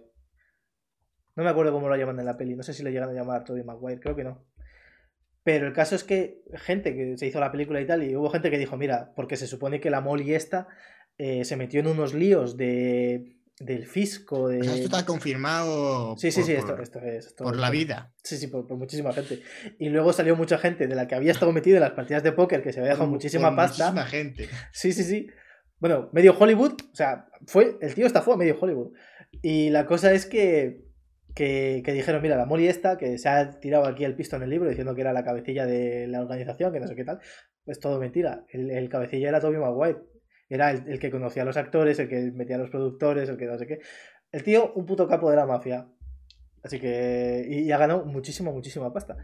No 1.35 1.43
me 1.43 1.49
acuerdo 1.49 1.71
cómo 1.71 1.88
lo 1.89 1.95
llaman 1.95 2.19
en 2.19 2.25
la 2.25 2.38
peli, 2.38 2.55
no 2.55 2.63
sé 2.63 2.73
si 2.73 2.83
le 2.83 2.91
llegan 2.91 3.09
a 3.09 3.13
llamar 3.13 3.43
Tobey 3.43 3.63
Maguire, 3.63 3.99
creo 3.99 4.15
que 4.15 4.23
no. 4.23 4.45
Pero 5.43 5.68
el 5.68 5.73
caso 5.73 5.95
es 5.95 6.03
que 6.03 6.41
gente 6.53 6.93
que 6.95 7.18
se 7.18 7.26
hizo 7.27 7.39
la 7.39 7.51
película 7.51 7.81
y 7.81 7.88
tal, 7.88 8.03
y 8.03 8.15
hubo 8.15 8.30
gente 8.30 8.51
que 8.51 8.57
dijo, 8.59 8.77
mira, 8.77 9.11
porque 9.15 9.35
se 9.38 9.47
supone 9.47 9.80
que 9.80 9.89
la 9.89 9.99
Molly 10.01 10.34
esta 10.35 10.68
eh, 11.18 11.45
se 11.45 11.55
metió 11.55 11.80
en 11.80 11.88
unos 11.88 12.13
líos 12.13 12.57
de, 12.57 13.38
del 13.59 13.85
fisco, 13.88 14.49
de... 14.49 14.59
O 14.59 14.63
sea, 14.63 14.73
esto 14.76 14.85
está 14.85 15.05
confirmado 15.05 16.15
Sí, 16.18 16.31
sí, 16.31 16.41
por, 16.41 16.45
sí, 16.47 16.53
esto, 16.53 16.77
esto 16.81 16.99
es... 16.99 17.26
esto- 17.27 17.43
por 17.43 17.55
la 17.57 17.69
vida. 17.72 18.13
Sí, 18.23 18.38
sí, 18.38 18.47
por, 18.47 18.68
por 18.68 18.77
muchísima 18.77 19.13
gente. 19.13 19.41
Y 19.80 19.89
luego 19.89 20.13
salió 20.13 20.35
mucha 20.35 20.57
gente 20.59 20.88
de 20.88 20.95
la 20.95 21.07
que 21.07 21.15
había 21.15 21.31
estado 21.31 21.51
metida 21.51 21.76
en 21.77 21.81
las 21.81 21.91
partidas 21.91 22.22
de 22.23 22.31
póker, 22.34 22.61
que 22.61 22.72
se 22.72 22.80
había 22.80 22.91
dejado 22.91 23.09
muchísima 23.09 23.55
pasta. 23.55 23.91
Muchísima 23.91 24.05
gente. 24.05 24.49
Sí, 24.72 24.93
sí, 24.93 25.03
sí. 25.03 25.27
Bueno, 25.80 26.09
medio 26.13 26.38
Hollywood, 26.38 26.73
o 26.91 26.95
sea, 26.95 27.26
fue, 27.47 27.77
el 27.81 27.95
tío 27.95 28.05
estafó 28.05 28.34
a 28.34 28.38
medio 28.38 28.57
Hollywood. 28.59 28.93
Y 29.41 29.72
la 29.72 29.88
cosa 29.88 30.13
es 30.13 30.27
que, 30.27 30.81
que, 31.35 31.83
dijeron, 31.85 32.21
mira, 32.21 32.35
la 32.35 32.45
Molly 32.45 32.67
esta, 32.67 32.97
que 32.97 33.17
se 33.17 33.29
ha 33.29 33.59
tirado 33.59 33.85
aquí 33.85 34.03
el 34.03 34.15
pisto 34.15 34.35
en 34.35 34.43
el 34.43 34.49
libro 34.49 34.69
diciendo 34.69 34.95
que 34.95 35.01
era 35.01 35.13
la 35.13 35.23
cabecilla 35.23 35.65
de 35.65 36.07
la 36.07 36.21
organización, 36.21 36.73
que 36.73 36.79
no 36.79 36.87
sé 36.87 36.95
qué 36.95 37.03
tal, 37.05 37.19
es 37.65 37.79
todo 37.79 37.99
mentira. 37.99 38.45
El, 38.49 38.89
cabecilla 38.89 39.29
era 39.29 39.39
Toby 39.39 39.57
Maguire. 39.57 39.99
Era 40.49 40.71
el, 40.71 40.99
que 40.99 41.11
conocía 41.11 41.43
a 41.43 41.45
los 41.45 41.55
actores, 41.55 41.97
el 41.99 42.09
que 42.09 42.31
metía 42.31 42.57
a 42.57 42.59
los 42.59 42.69
productores, 42.69 43.29
el 43.29 43.37
que 43.37 43.45
no 43.45 43.57
sé 43.57 43.67
qué. 43.67 43.79
El 44.31 44.43
tío, 44.43 44.73
un 44.73 44.85
puto 44.85 45.07
capo 45.07 45.29
de 45.29 45.37
la 45.37 45.45
mafia. 45.45 45.87
Así 46.63 46.79
que. 46.79 47.45
Y 47.47 47.71
ha 47.71 47.77
ganado 47.77 48.05
muchísima, 48.05 48.51
muchísima 48.51 48.91
pasta. 48.91 49.17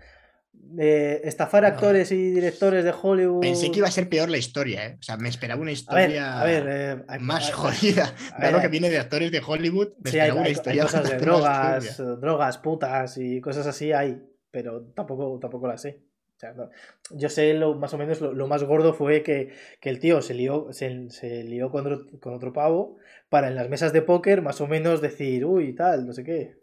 Eh, 0.79 1.21
estafar 1.23 1.63
No. 1.63 1.69
actores 1.69 2.11
y 2.11 2.31
directores 2.31 2.84
de 2.84 2.93
Hollywood. 3.01 3.39
Pensé 3.41 3.71
que 3.71 3.79
iba 3.79 3.88
a 3.88 3.91
ser 3.91 4.09
peor 4.09 4.29
la 4.29 4.38
historia, 4.38 4.85
¿eh? 4.85 4.97
O 4.99 5.01
sea, 5.01 5.17
me 5.17 5.29
esperaba 5.29 5.61
una 5.61 5.69
A 5.71 5.73
historia 5.73 6.43
ver, 6.43 6.61
a 6.61 6.63
ver. 6.65 6.65
eh, 6.99 7.03
hay- 7.07 7.19
más 7.19 7.47
hay- 7.47 7.53
jodida. 7.53 8.13
a 8.34 8.39
Dado 8.41 8.53
ver, 8.57 8.61
que 8.63 8.67
viene 8.67 8.89
de 8.89 8.99
actores 8.99 9.31
de 9.31 9.41
Hollywood, 9.45 9.93
me 10.03 10.11
Sí, 10.11 10.19
hay, 10.19 10.27
esperaba 10.29 10.34
una 10.34 10.41
hay- 10.41 10.47
hay 10.47 10.51
historia 10.53 10.84
cosas 10.84 11.09
de 11.09 11.17
drogas, 11.17 11.99
eh, 11.99 12.03
drogas, 12.19 12.57
putas 12.59 13.17
y 13.17 13.41
cosas 13.41 13.65
así 13.65 13.91
hay, 13.93 14.21
pero 14.51 14.81
tampoco, 14.93 15.39
tampoco 15.39 15.67
las 15.67 15.81
sé. 15.81 16.01
O 16.35 16.39
sea, 16.39 16.53
no. 16.53 16.69
Yo 17.11 17.29
sé 17.29 17.53
lo, 17.55 17.73
más 17.73 17.93
o 17.95 17.97
menos 17.97 18.21
lo, 18.21 18.31
lo 18.34 18.47
más 18.47 18.63
gordo 18.63 18.93
fue 18.93 19.23
que, 19.23 19.53
que 19.81 19.89
el 19.89 19.99
tío 19.99 20.21
se 20.21 20.35
lió, 20.35 20.67
se, 20.71 21.09
se 21.09 21.43
lió 21.43 21.71
con, 21.71 21.88
otro, 21.91 22.19
con 22.19 22.34
otro 22.35 22.53
pavo 22.53 22.97
para 23.29 23.47
en 23.47 23.55
las 23.55 23.69
mesas 23.69 23.91
de 23.93 24.03
póker 24.03 24.43
más 24.43 24.61
o 24.61 24.67
menos 24.67 25.01
decir, 25.01 25.45
uy, 25.45 25.73
tal, 25.73 26.05
no 26.05 26.13
sé 26.13 26.23
qué, 26.23 26.57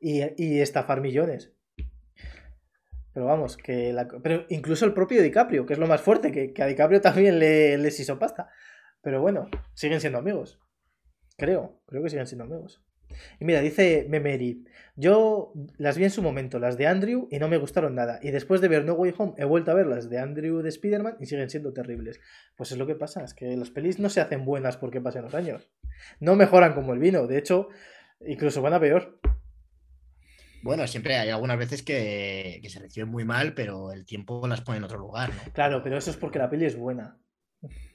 y, 0.00 0.22
y 0.36 0.60
estafar 0.60 1.00
millones. 1.00 1.52
Pero 3.12 3.26
vamos, 3.26 3.56
que 3.56 3.92
la- 3.92 4.08
pero 4.22 4.44
incluso 4.48 4.84
el 4.84 4.94
propio 4.94 5.22
DiCaprio, 5.22 5.66
que 5.66 5.72
es 5.72 5.78
lo 5.78 5.86
más 5.86 6.00
fuerte, 6.00 6.30
que, 6.32 6.52
que 6.52 6.62
a 6.62 6.66
DiCaprio 6.66 7.00
también 7.00 7.38
le, 7.38 7.76
les 7.78 7.98
hizo 8.00 8.18
pasta. 8.18 8.48
Pero 9.02 9.20
bueno, 9.20 9.48
siguen 9.74 10.00
siendo 10.00 10.18
amigos. 10.18 10.60
Creo, 11.36 11.80
creo 11.86 12.02
que 12.02 12.10
siguen 12.10 12.26
siendo 12.26 12.44
amigos. 12.44 12.82
Y 13.40 13.44
mira, 13.44 13.60
dice 13.60 14.06
Memeri, 14.08 14.64
yo 14.94 15.52
las 15.78 15.96
vi 15.98 16.04
en 16.04 16.10
su 16.10 16.22
momento, 16.22 16.60
las 16.60 16.78
de 16.78 16.86
Andrew, 16.86 17.26
y 17.30 17.40
no 17.40 17.48
me 17.48 17.56
gustaron 17.56 17.96
nada. 17.96 18.20
Y 18.22 18.30
después 18.30 18.60
de 18.60 18.68
ver 18.68 18.84
No 18.84 18.92
Way 18.92 19.14
Home, 19.18 19.34
he 19.36 19.44
vuelto 19.44 19.72
a 19.72 19.74
ver 19.74 19.86
las 19.88 20.08
de 20.08 20.18
Andrew 20.20 20.62
de 20.62 20.68
Spider-Man 20.68 21.16
y 21.18 21.26
siguen 21.26 21.50
siendo 21.50 21.72
terribles. 21.72 22.20
Pues 22.56 22.70
es 22.70 22.78
lo 22.78 22.86
que 22.86 22.94
pasa, 22.94 23.24
es 23.24 23.34
que 23.34 23.56
las 23.56 23.70
pelis 23.70 23.98
no 23.98 24.10
se 24.10 24.20
hacen 24.20 24.44
buenas 24.44 24.76
porque 24.76 25.00
pasen 25.00 25.22
los 25.22 25.34
años. 25.34 25.68
No 26.20 26.36
mejoran 26.36 26.72
como 26.74 26.92
el 26.92 27.00
vino, 27.00 27.26
de 27.26 27.38
hecho, 27.38 27.68
incluso 28.24 28.62
van 28.62 28.74
a 28.74 28.80
peor. 28.80 29.18
Bueno, 30.62 30.86
siempre 30.86 31.16
hay 31.16 31.30
algunas 31.30 31.58
veces 31.58 31.82
que, 31.82 32.58
que 32.62 32.68
se 32.68 32.78
reciben 32.80 33.08
muy 33.10 33.24
mal, 33.24 33.54
pero 33.54 33.92
el 33.92 34.04
tiempo 34.04 34.46
las 34.46 34.60
pone 34.60 34.78
en 34.78 34.84
otro 34.84 34.98
lugar, 34.98 35.30
¿no? 35.30 35.52
Claro, 35.52 35.82
pero 35.82 35.96
eso 35.96 36.10
es 36.10 36.16
porque 36.16 36.38
la 36.38 36.50
peli 36.50 36.66
es 36.66 36.76
buena. 36.76 37.16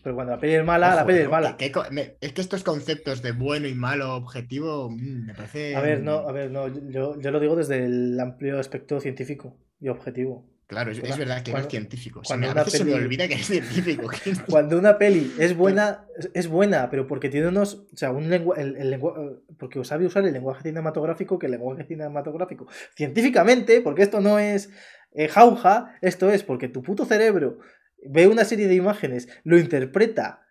Pero 0.04 0.16
cuando 0.16 0.34
la 0.34 0.40
peli 0.40 0.54
es 0.56 0.64
mala, 0.66 0.94
la 0.96 1.06
peli 1.06 1.20
es 1.20 1.30
mala. 1.30 1.58
Que- 1.58 1.66
que 1.66 1.72
co- 1.72 1.86
me- 1.92 2.18
es 2.22 2.34
que 2.34 2.42
estos 2.42 2.64
conceptos 2.64 3.22
de 3.22 3.32
bueno 3.32 3.68
y 3.68 3.74
malo 3.76 4.16
objetivo 4.16 4.90
mm, 4.90 5.26
me 5.28 5.34
parece. 5.34 5.76
A 5.76 5.82
ver, 5.82 6.02
no, 6.04 6.18
a 6.28 6.32
ver, 6.32 6.52
no, 6.52 6.68
yo, 6.90 7.20
yo 7.20 7.32
lo 7.32 7.40
digo 7.40 7.56
desde 7.56 7.86
el 7.86 8.20
amplio 8.20 8.60
aspecto 8.60 9.00
científico 9.00 9.58
y 9.80 9.90
objetivo. 9.90 10.48
Claro, 10.68 10.92
es, 10.92 10.98
es 10.98 11.18
verdad 11.18 11.44
que 11.44 11.52
cuando- 11.52 11.68
eres 11.68 11.72
científico. 11.72 12.22
Se 12.24 12.28
cuando 12.30 12.46
me- 12.46 12.50
a 12.50 12.52
una 12.54 12.64
veces 12.64 12.80
se 12.80 12.86
me 12.86 12.92
peli- 12.94 13.04
olvida 13.04 13.28
que 13.28 13.34
eres 13.36 13.46
científico. 13.48 14.10
que- 14.10 14.34
Cuando 14.50 14.78
una 14.80 14.98
peli 14.98 15.32
es 15.38 15.56
buena, 15.56 16.06
es- 16.18 16.32
es 16.34 16.48
buena, 16.48 16.90
pero 16.90 17.06
porque 17.08 17.30
tiene 17.30 17.48
unos. 17.50 17.86
O 17.94 17.98
sea, 17.98 18.12
un 18.12 18.30
lengua, 18.30 18.56
el, 18.58 18.76
el 18.78 18.90
lengua- 18.90 19.16
porque 19.60 19.84
sabe 19.86 20.06
usar 20.08 20.26
el 20.26 20.34
lenguaje 20.34 20.64
cinematográfico, 20.64 21.38
que 21.38 21.46
el 21.46 21.52
lenguaje 21.52 21.84
cinematográfico, 21.84 22.68
científicamente, 22.96 23.82
porque 23.82 24.02
esto 24.02 24.22
no 24.22 24.40
es 24.40 24.70
eh, 25.14 25.28
jauja, 25.30 25.96
esto 26.02 26.30
es 26.30 26.44
porque 26.44 26.68
tu 26.68 26.82
puto 26.84 27.06
cerebro 27.06 27.60
ve 28.08 28.28
una 28.28 28.44
serie 28.44 28.68
de 28.68 28.76
imágenes, 28.76 29.30
lo 29.44 29.58
interpreta. 29.58 30.42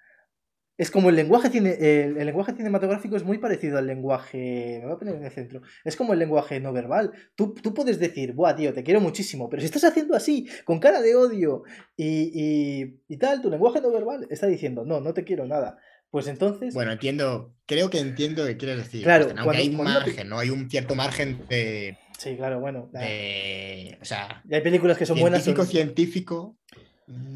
Es 0.76 0.90
como 0.90 1.08
el 1.08 1.16
lenguaje, 1.16 1.50
cine, 1.50 1.76
el, 1.78 2.14
lenguaje 2.14 2.52
cinematográfico 2.52 3.16
es 3.16 3.24
muy 3.24 3.38
parecido 3.38 3.78
al 3.78 3.86
lenguaje. 3.86 4.78
Me 4.80 4.86
voy 4.86 4.94
a 4.94 4.98
poner 4.98 5.14
en 5.14 5.24
el 5.24 5.30
centro. 5.30 5.62
Es 5.84 5.94
como 5.94 6.12
el 6.12 6.18
lenguaje 6.18 6.58
no 6.58 6.72
verbal. 6.72 7.12
Tú, 7.36 7.54
tú 7.54 7.72
puedes 7.74 7.98
decir, 7.98 8.32
buah, 8.32 8.56
tío, 8.56 8.72
te 8.72 8.82
quiero 8.82 9.00
muchísimo, 9.00 9.48
pero 9.48 9.60
si 9.60 9.66
estás 9.66 9.84
haciendo 9.84 10.16
así, 10.16 10.48
con 10.64 10.80
cara 10.80 11.00
de 11.00 11.14
odio 11.14 11.62
y, 11.96 12.98
y 13.06 13.16
tal, 13.18 13.40
tu 13.40 13.50
lenguaje 13.50 13.80
no 13.80 13.92
verbal 13.92 14.26
está 14.30 14.46
diciendo, 14.46 14.84
no, 14.84 15.00
no 15.00 15.14
te 15.14 15.24
quiero 15.24 15.46
nada. 15.46 15.78
Pues 16.14 16.28
entonces. 16.28 16.72
Bueno, 16.74 16.92
entiendo, 16.92 17.52
creo 17.66 17.90
que 17.90 17.98
entiendo 17.98 18.46
qué 18.46 18.56
quieres 18.56 18.76
decir. 18.76 19.02
Claro, 19.02 19.34
aunque 19.36 19.56
hay 19.56 19.68
un 19.68 19.82
margen, 19.82 20.28
¿no? 20.28 20.38
Hay 20.38 20.48
un 20.48 20.70
cierto 20.70 20.94
margen 20.94 21.44
de. 21.48 21.98
Sí, 22.16 22.36
claro, 22.36 22.60
bueno. 22.60 22.88
o 22.92 24.04
sea. 24.04 24.40
Y 24.48 24.54
hay 24.54 24.60
películas 24.60 24.96
que 24.96 25.06
son 25.06 25.18
buenas. 25.18 25.42
Científico, 25.42 25.66
científico, 25.68 26.56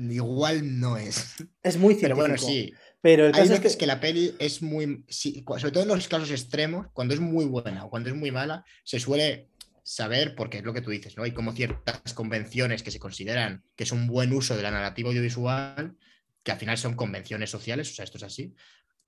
igual 0.08 0.78
no 0.78 0.96
es. 0.96 1.44
Es 1.64 1.76
muy 1.76 1.94
científico. 1.94 2.04
Pero 2.04 2.16
bueno, 2.16 2.38
sí. 2.38 2.72
Pero 3.00 3.26
hay 3.32 3.48
veces 3.48 3.76
que... 3.76 3.86
la 3.86 4.00
peli 4.00 4.34
es 4.38 4.60
muy. 4.60 5.04
sobre 5.08 5.70
todo 5.70 5.82
en 5.82 5.88
los 5.88 6.08
casos 6.08 6.30
extremos, 6.30 6.88
cuando 6.92 7.14
es 7.14 7.20
muy 7.20 7.44
buena 7.44 7.84
o 7.84 7.90
cuando 7.90 8.08
es 8.08 8.14
muy 8.14 8.30
mala, 8.30 8.64
se 8.84 8.98
suele 8.98 9.48
saber, 9.82 10.34
porque 10.34 10.58
es 10.58 10.64
lo 10.64 10.74
que 10.74 10.82
tú 10.82 10.90
dices, 10.90 11.16
¿no? 11.16 11.22
Hay 11.22 11.32
como 11.32 11.52
ciertas 11.52 12.12
convenciones 12.12 12.82
que 12.82 12.90
se 12.90 12.98
consideran 12.98 13.62
que 13.74 13.84
es 13.84 13.92
un 13.92 14.06
buen 14.06 14.32
uso 14.32 14.56
de 14.56 14.62
la 14.62 14.70
narrativa 14.70 15.08
audiovisual 15.08 15.96
que 16.42 16.52
al 16.52 16.58
final 16.58 16.76
son 16.78 16.94
convenciones 16.94 17.50
sociales, 17.50 17.90
o 17.90 17.94
sea, 17.94 18.04
esto 18.04 18.18
es 18.18 18.24
así. 18.24 18.54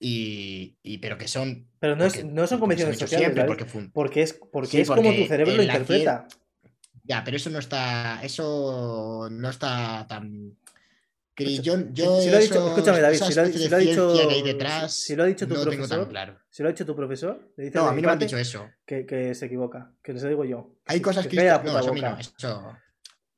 Y, 0.02 0.98
pero 1.02 1.18
que 1.18 1.28
son. 1.28 1.68
Pero 1.78 1.94
no, 1.94 2.06
es, 2.06 2.24
no 2.24 2.46
son 2.46 2.58
convenciones 2.58 2.98
sociales. 2.98 3.30
porque, 3.92 4.22
es, 4.22 4.32
porque 4.50 4.80
es 4.80 4.88
como 4.88 5.14
tu 5.14 5.26
cerebro 5.26 5.54
lo 5.54 5.62
interpreta. 5.62 6.26
Ya, 7.04 7.22
pero 7.22 7.36
eso 7.36 7.50
no 7.50 7.58
está. 7.58 8.20
Eso 8.22 9.28
no 9.30 9.50
está 9.50 10.06
tan. 10.08 10.56
Yo, 11.62 11.74
yo 11.92 12.20
si, 12.20 12.30
lo 12.30 12.36
ha 12.36 12.40
dicho, 12.40 12.68
escúchame, 12.68 13.00
David, 13.00 13.18
si 13.18 13.34
lo, 13.34 13.76
ha 13.76 13.78
dicho, 13.78 14.14
detrás, 14.44 14.94
si 14.94 15.16
lo 15.16 15.22
ha 15.22 15.26
dicho 15.26 15.46
tu 15.46 15.54
profesor, 15.54 16.08
claro. 16.08 16.38
si 16.48 16.62
lo 16.62 16.68
ha 16.68 16.72
dicho 16.72 16.86
tu 16.86 16.94
profesor, 16.94 17.52
le 17.56 17.64
dice 17.64 17.78
no, 17.78 17.86
a 17.86 17.92
mí 17.92 18.02
no 18.02 18.08
me 18.08 18.12
han 18.12 18.18
dicho 18.18 18.36
eso. 18.36 18.68
Que, 18.84 19.06
que, 19.06 19.34
se 19.34 19.46
equivoca, 19.46 19.92
que 20.02 20.12
les 20.12 20.22
digo 20.22 20.44
yo. 20.44 20.76
Hay 20.86 21.00
cosas 21.00 21.26
que, 21.26 21.36
no, 21.36 21.78
eso, 21.78 21.94
no, 21.94 22.18
eso, 22.18 22.76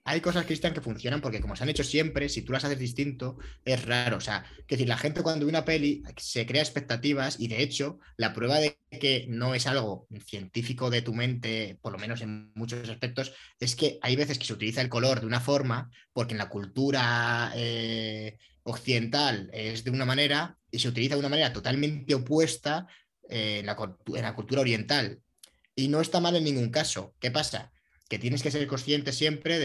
hay 0.05 0.21
cosas, 0.21 0.47
Cristian, 0.47 0.75
que 0.75 0.81
funcionan 0.81 1.21
porque 1.21 1.41
como 1.41 1.55
se 1.55 1.63
han 1.63 1.69
hecho 1.69 1.85
siempre, 1.85 2.29
si 2.29 2.43
tú 2.43 2.53
las 2.53 2.65
haces 2.65 2.79
distinto, 2.79 3.39
es 3.65 3.85
raro. 3.85 4.17
O 4.17 4.21
sea, 4.21 4.45
que 4.67 4.75
decir, 4.75 4.89
la 4.89 4.97
gente 4.97 5.23
cuando 5.23 5.47
ve 5.47 5.51
una 5.51 5.65
peli 5.65 6.03
se 6.17 6.45
crea 6.45 6.61
expectativas 6.61 7.39
y 7.39 7.47
de 7.47 7.63
hecho 7.63 8.01
la 8.17 8.33
prueba 8.33 8.59
de 8.59 8.79
que 9.01 9.27
no 9.29 9.55
es 9.55 9.67
algo 9.67 10.09
científico 10.27 10.91
de 10.91 11.03
tu 11.03 11.15
mente, 11.15 11.79
por 11.83 11.93
lo 11.93 11.99
menos 11.99 12.21
en 12.21 12.53
muchos 12.55 12.89
aspectos, 12.89 13.33
es 13.61 13.77
que 13.77 13.99
hay 14.03 14.17
veces 14.17 14.39
que 14.39 14.45
se 14.45 14.53
utiliza 14.53 14.81
el 14.81 14.89
color 14.89 15.21
de 15.21 15.27
una 15.27 15.41
forma 15.41 15.91
porque 16.13 16.35
en 16.35 16.39
la 16.39 16.49
cultura 16.49 17.53
eh, 17.55 18.39
occidental 18.65 19.51
es 19.53 19.85
de 19.85 19.91
una 19.93 20.05
manera 20.05 20.59
y 20.71 20.81
se 20.81 20.89
utiliza 20.89 21.15
de 21.15 21.21
una 21.21 21.29
manera 21.29 21.53
totalmente 21.53 22.15
opuesta 22.15 22.89
eh, 23.29 23.59
en, 23.61 23.67
la, 23.67 23.77
en 24.15 24.23
la 24.23 24.35
cultura 24.35 24.63
oriental. 24.63 25.21
Y 25.77 25.89
no 25.89 26.01
está 26.01 26.21
mal 26.21 26.35
en 26.35 26.45
ningún 26.45 26.71
caso. 26.71 27.15
¿Qué 27.21 27.31
pasa? 27.31 27.73
Que 28.13 28.19
tienes 28.19 28.43
que 28.43 28.51
ser 28.51 28.67
consciente 28.67 29.11
siempre 29.11 29.59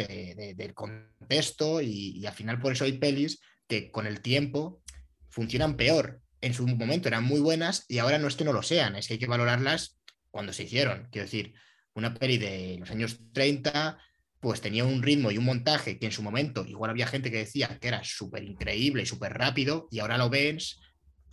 del 0.55 0.73
contexto 0.73 1.81
y, 1.81 2.25
al 2.25 2.33
final 2.33 2.61
por 2.61 2.71
eso 2.71 2.85
hay 2.85 2.93
pelis 2.93 3.41
que 3.67 3.91
con 3.91 4.07
el 4.07 4.21
tiempo 4.21 4.81
funcionan 5.27 5.75
peor. 5.75 6.21
En 6.39 6.53
su 6.53 6.65
momento 6.65 7.09
eran 7.09 7.25
muy 7.25 7.41
buenas 7.41 7.83
y 7.89 7.97
ahora 7.97 8.19
no 8.19 8.29
es 8.29 8.37
que 8.37 8.45
no 8.45 8.53
lo 8.53 8.63
sean, 8.63 8.95
es 8.95 9.05
que 9.05 9.15
hay 9.15 9.19
que 9.19 9.27
valorarlas 9.27 9.99
cuando 10.31 10.53
se 10.53 10.63
hicieron. 10.63 11.09
Quiero 11.11 11.25
decir, 11.25 11.55
una 11.93 12.13
peli 12.13 12.37
de 12.37 12.77
los 12.79 12.89
años 12.89 13.19
30 13.33 13.97
pues 14.39 14.61
tenía 14.61 14.85
un 14.85 15.03
ritmo 15.03 15.29
y 15.29 15.37
un 15.37 15.43
montaje 15.43 15.99
que 15.99 16.05
en 16.05 16.13
su 16.13 16.23
momento 16.23 16.65
igual 16.65 16.91
había 16.91 17.07
gente 17.07 17.29
que 17.29 17.39
decía 17.39 17.77
que 17.81 17.89
era 17.89 18.01
súper 18.05 18.45
increíble 18.45 19.03
y 19.03 19.07
súper 19.07 19.33
rápido 19.33 19.89
y 19.91 19.99
ahora 19.99 20.17
lo 20.17 20.29
ves 20.29 20.79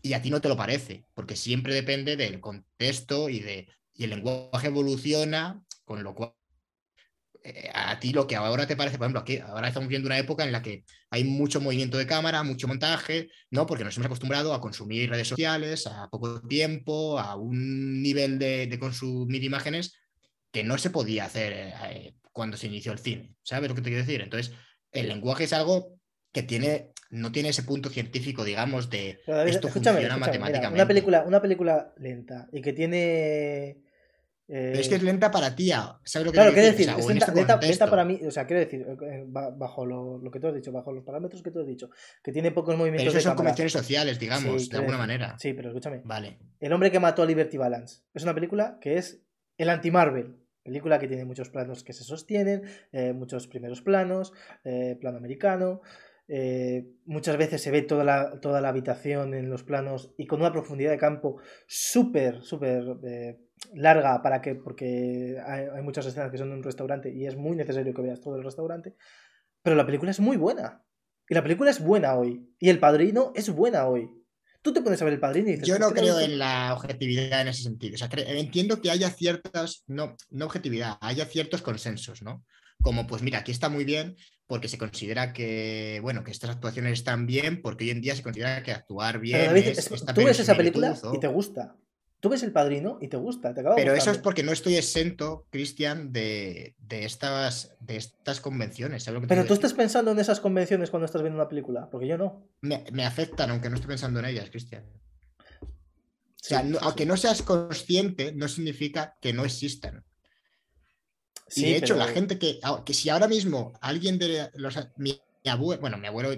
y 0.03 0.15
a 0.15 0.21
ti 0.21 0.31
no 0.31 0.41
te 0.41 0.49
lo 0.49 0.57
parece, 0.57 1.05
porque 1.15 1.37
siempre 1.37 1.75
depende 1.75 2.17
del 2.17 2.41
contexto 2.41 3.29
y, 3.29 3.39
de, 3.39 3.69
y 3.93 4.03
el 4.03 4.11
lenguaje 4.11 4.67
evoluciona, 4.67 5.63
con 5.85 6.03
lo 6.03 6.13
cual 6.17 6.35
eh, 7.47 7.71
a 7.75 8.01
ti 8.01 8.15
lo 8.15 8.27
que 8.27 8.37
ahora 8.37 8.67
te 8.67 8.75
parece, 8.75 8.97
por 8.97 9.05
ejemplo, 9.05 9.21
aquí 9.21 9.37
ahora 9.37 9.69
estamos 9.69 9.91
viendo 9.91 10.07
una 10.07 10.19
época 10.19 10.45
en 10.45 10.53
la 10.53 10.63
que 10.63 10.85
hay 11.11 11.25
mucho 11.25 11.61
movimiento 11.61 11.99
de 11.99 12.07
cámara, 12.07 12.43
mucho 12.43 12.67
montaje, 12.67 13.29
¿no? 13.51 13.67
Porque 13.67 13.85
nos 13.85 13.95
hemos 13.97 14.07
acostumbrado 14.07 14.55
a 14.55 14.63
consumir 14.63 15.11
redes 15.11 15.29
sociales 15.29 15.87
a 15.87 16.09
poco 16.09 16.41
tiempo, 16.41 17.19
a 17.19 17.37
un 17.37 18.03
nivel 18.03 18.39
de, 18.39 18.75
consumir 18.81 19.45
imágenes 19.45 19.95
que 20.51 20.65
no 20.65 20.79
se 20.79 20.89
podía 20.89 21.27
hacer 21.27 21.53
eh, 21.55 22.15
cuando 22.33 22.57
se 22.57 22.69
inició 22.69 22.93
el 22.93 22.99
cine. 22.99 23.35
¿Sabes 23.43 23.69
lo 23.69 23.75
que 23.75 23.83
te 23.83 23.91
quiero 23.91 24.07
decir? 24.07 24.23
Entonces, 24.23 24.55
el 24.91 25.09
lenguaje 25.09 25.45
es 25.45 25.53
algo 25.53 25.99
que 26.33 26.43
tiene, 26.43 26.93
no 27.11 27.31
tiene 27.31 27.51
ese 27.51 27.63
punto 27.63 27.91
científico, 27.91 28.43
digamos, 28.43 28.89
de 28.89 29.21
esto 29.47 29.69
funciona 29.69 30.17
matemáticamente. 30.17 30.77
una, 30.77 30.89
película, 30.89 31.25
una 31.27 31.43
película 31.43 31.93
lenta 31.99 32.49
y 32.53 32.63
que 32.63 32.73
tiene 32.73 33.85
es 34.47 34.89
que 34.89 34.97
es 34.97 35.03
lenta 35.03 35.31
para 35.31 35.57
ti, 35.57 35.71
¿sabes 35.71 36.27
lo 36.27 36.33
que 36.33 36.37
claro, 36.37 36.53
quiero 36.53 36.69
decir? 36.69 36.89
es 36.97 37.07
lenta, 37.07 37.89
para 37.89 38.05
mí, 38.05 38.21
o 38.27 38.31
sea, 38.31 38.47
quiero 38.47 38.61
decir, 38.61 38.83
eh, 38.83 39.25
bajo 39.27 39.87
lo, 39.87 40.31
que 40.31 40.39
tú 40.39 40.49
has 40.49 40.55
dicho, 40.55 40.71
bajo 40.71 40.93
los 40.93 41.03
parámetros 41.03 41.43
que 41.43 41.51
tú 41.51 41.61
has 41.61 41.67
dicho, 41.67 41.89
que 42.23 42.31
tiene 42.31 42.51
pocos 42.51 42.77
movimientos. 42.77 43.07
Pero 43.07 43.19
eso 43.19 43.29
son 43.29 43.37
convenciones 43.37 43.73
sociales, 43.73 44.19
digamos, 44.19 44.69
de 44.69 44.77
alguna 44.77 44.99
manera. 44.99 45.37
Sí, 45.39 45.55
pero 45.55 45.69
escúchame. 45.69 46.03
Vale. 46.05 46.39
El 46.61 46.73
hombre 46.73 46.91
que 46.91 47.01
mató 47.01 47.23
a 47.23 47.27
Liberty 47.27 47.57
Balance 47.57 48.03
es 48.13 48.23
una 48.23 48.35
película 48.35 48.79
que 48.81 48.99
es 48.99 49.23
el 49.57 49.71
anti-Marvel. 49.71 50.37
Película 50.63 50.99
que 50.99 51.09
tiene 51.09 51.25
muchos 51.25 51.51
planos 51.51 51.85
que 51.85 51.93
se 51.93 52.05
sostienen, 52.05 52.63
eh, 52.93 53.13
muchos 53.13 53.47
primeros 53.47 53.83
planos, 53.83 54.33
eh, 54.65 54.97
plano 55.01 55.19
americano. 55.19 55.81
muchas 57.05 57.37
veces 57.37 57.61
se 57.61 57.71
ve 57.71 57.83
toda 57.83 58.03
la, 58.03 58.41
toda 58.41 58.63
la 58.63 58.71
habitación 58.71 59.35
en 59.35 59.51
los 59.51 59.63
planos 59.63 60.15
y 60.17 60.27
con 60.27 60.41
una 60.41 60.53
profundidad 60.53 60.91
de 60.91 60.97
campo 60.97 61.37
súper, 61.67 62.43
súper 62.43 62.97
larga 63.75 64.23
para 64.23 64.41
que, 64.41 64.55
porque 64.55 65.39
hay, 65.45 65.83
muchas 65.83 66.07
escenas 66.07 66.31
que 66.31 66.39
son 66.39 66.49
en 66.49 66.59
un 66.59 66.63
restaurante 66.63 67.13
y 67.13 67.27
es 67.27 67.37
muy 67.37 67.57
necesario 67.57 67.93
que 67.95 68.03
veas 68.03 68.21
todo 68.21 68.37
el 68.37 68.45
restaurante, 68.45 68.95
pero 69.63 69.77
la 69.77 69.87
película 69.87 70.11
es 70.11 70.21
muy 70.21 70.37
buena. 70.37 70.83
Y 71.29 71.35
la 71.35 71.43
película 71.43 71.71
es 71.71 71.81
buena 71.81 72.15
hoy. 72.17 72.55
Y 72.59 72.69
el 72.69 72.79
padrino 72.79 73.33
es 73.35 73.49
buena 73.49 73.87
hoy. 73.87 74.11
Tú 74.61 74.73
te 74.73 74.83
pones 74.83 75.01
a 75.01 75.05
ver 75.05 75.15
el 75.15 75.21
padrino 75.21 75.49
y 75.49 75.53
dices... 75.53 75.69
Yo 75.69 75.79
no 75.79 75.91
creo 75.91 76.21
en 76.21 76.39
la 76.39 76.75
objetividad 76.75 77.43
en 77.43 77.49
ese 77.49 77.63
sentido. 77.63 77.95
O 77.95 77.99
sea, 77.99 78.09
entiendo 78.13 78.81
que 78.81 78.91
haya 78.91 79.11
ciertas, 79.11 79.85
no, 79.87 80.17
no 80.31 80.47
objetividad, 80.47 80.97
haya 81.01 81.25
ciertos 81.27 81.63
consensos, 81.63 82.23
¿no? 82.23 82.45
Como, 82.83 83.07
pues 83.07 83.23
mira, 83.23 83.39
aquí 83.39 83.53
está 83.53 83.69
muy 83.69 83.85
bien 83.85 84.17
porque 84.47 84.69
se 84.69 84.79
considera 84.79 85.33
que, 85.33 85.99
bueno, 86.03 86.23
que 86.25 86.31
estas 86.31 86.51
actuaciones 86.51 86.93
están 86.95 87.27
bien 87.27 87.63
porque 87.63 87.85
hoy 87.85 87.91
en 87.91 88.01
día 88.01 88.15
se 88.15 88.23
considera 88.23 88.63
que 88.63 88.73
actuar 88.73 89.19
bien 89.19 89.57
es, 89.57 89.89
Tú 90.15 90.25
ves 90.25 90.41
esa 90.41 90.57
película 90.57 90.97
y 91.13 91.19
te 91.19 91.29
gusta. 91.29 91.77
Tú 92.25 92.31
ves 92.31 92.43
el 92.43 92.53
padrino 92.53 92.97
y 93.03 93.09
te 93.09 93.19
gusta, 93.19 93.53
te 93.53 93.61
acaba 93.61 93.77
Pero 93.77 93.93
eso 93.93 94.11
es 94.11 94.17
porque 94.17 94.43
no 94.43 94.51
estoy 94.51 94.77
exento, 94.77 95.47
Cristian, 95.51 96.11
de, 96.11 96.75
estas, 96.89 97.77
de 97.81 97.97
estas 97.97 98.41
convenciones. 98.41 99.05
Pero 99.29 99.45
tú 99.45 99.53
estás 99.53 99.75
pensando 99.75 100.13
en 100.13 100.19
esas 100.19 100.41
convenciones 100.41 100.89
cuando 100.89 101.05
estás 101.05 101.21
viendo 101.21 101.39
una 101.39 101.51
película, 101.51 101.91
porque 101.91 102.07
yo 102.07 102.17
no. 102.17 102.49
Me, 102.63 103.05
afectan, 103.05 103.51
aunque 103.51 103.69
no 103.69 103.75
estoy 103.75 103.89
pensando 103.89 104.21
en 104.21 104.25
ellas, 104.25 104.49
Cristian. 104.49 104.85
o 105.61 105.67
sea, 106.35 106.65
aunque 106.81 107.05
no 107.05 107.19
seas 107.19 107.43
consciente, 107.43 108.33
no 108.33 108.49
significa 108.49 109.19
que 109.21 109.35
no 109.35 109.45
existan. 109.45 110.03
y 111.55 111.65
de 111.65 111.77
hecho, 111.77 111.95
la 111.95 112.07
gente 112.07 112.39
que, 112.39 112.59
que 112.87 112.95
si 112.95 113.11
ahora 113.11 113.29
mismo 113.29 113.75
alguien 113.83 114.19
de 114.19 114.49
los, 114.55 114.79
mi, 114.97 115.21
abuelo, 115.45 115.79
bueno, 115.79 115.99
mi 115.99 116.07
abuelo, 116.07 116.31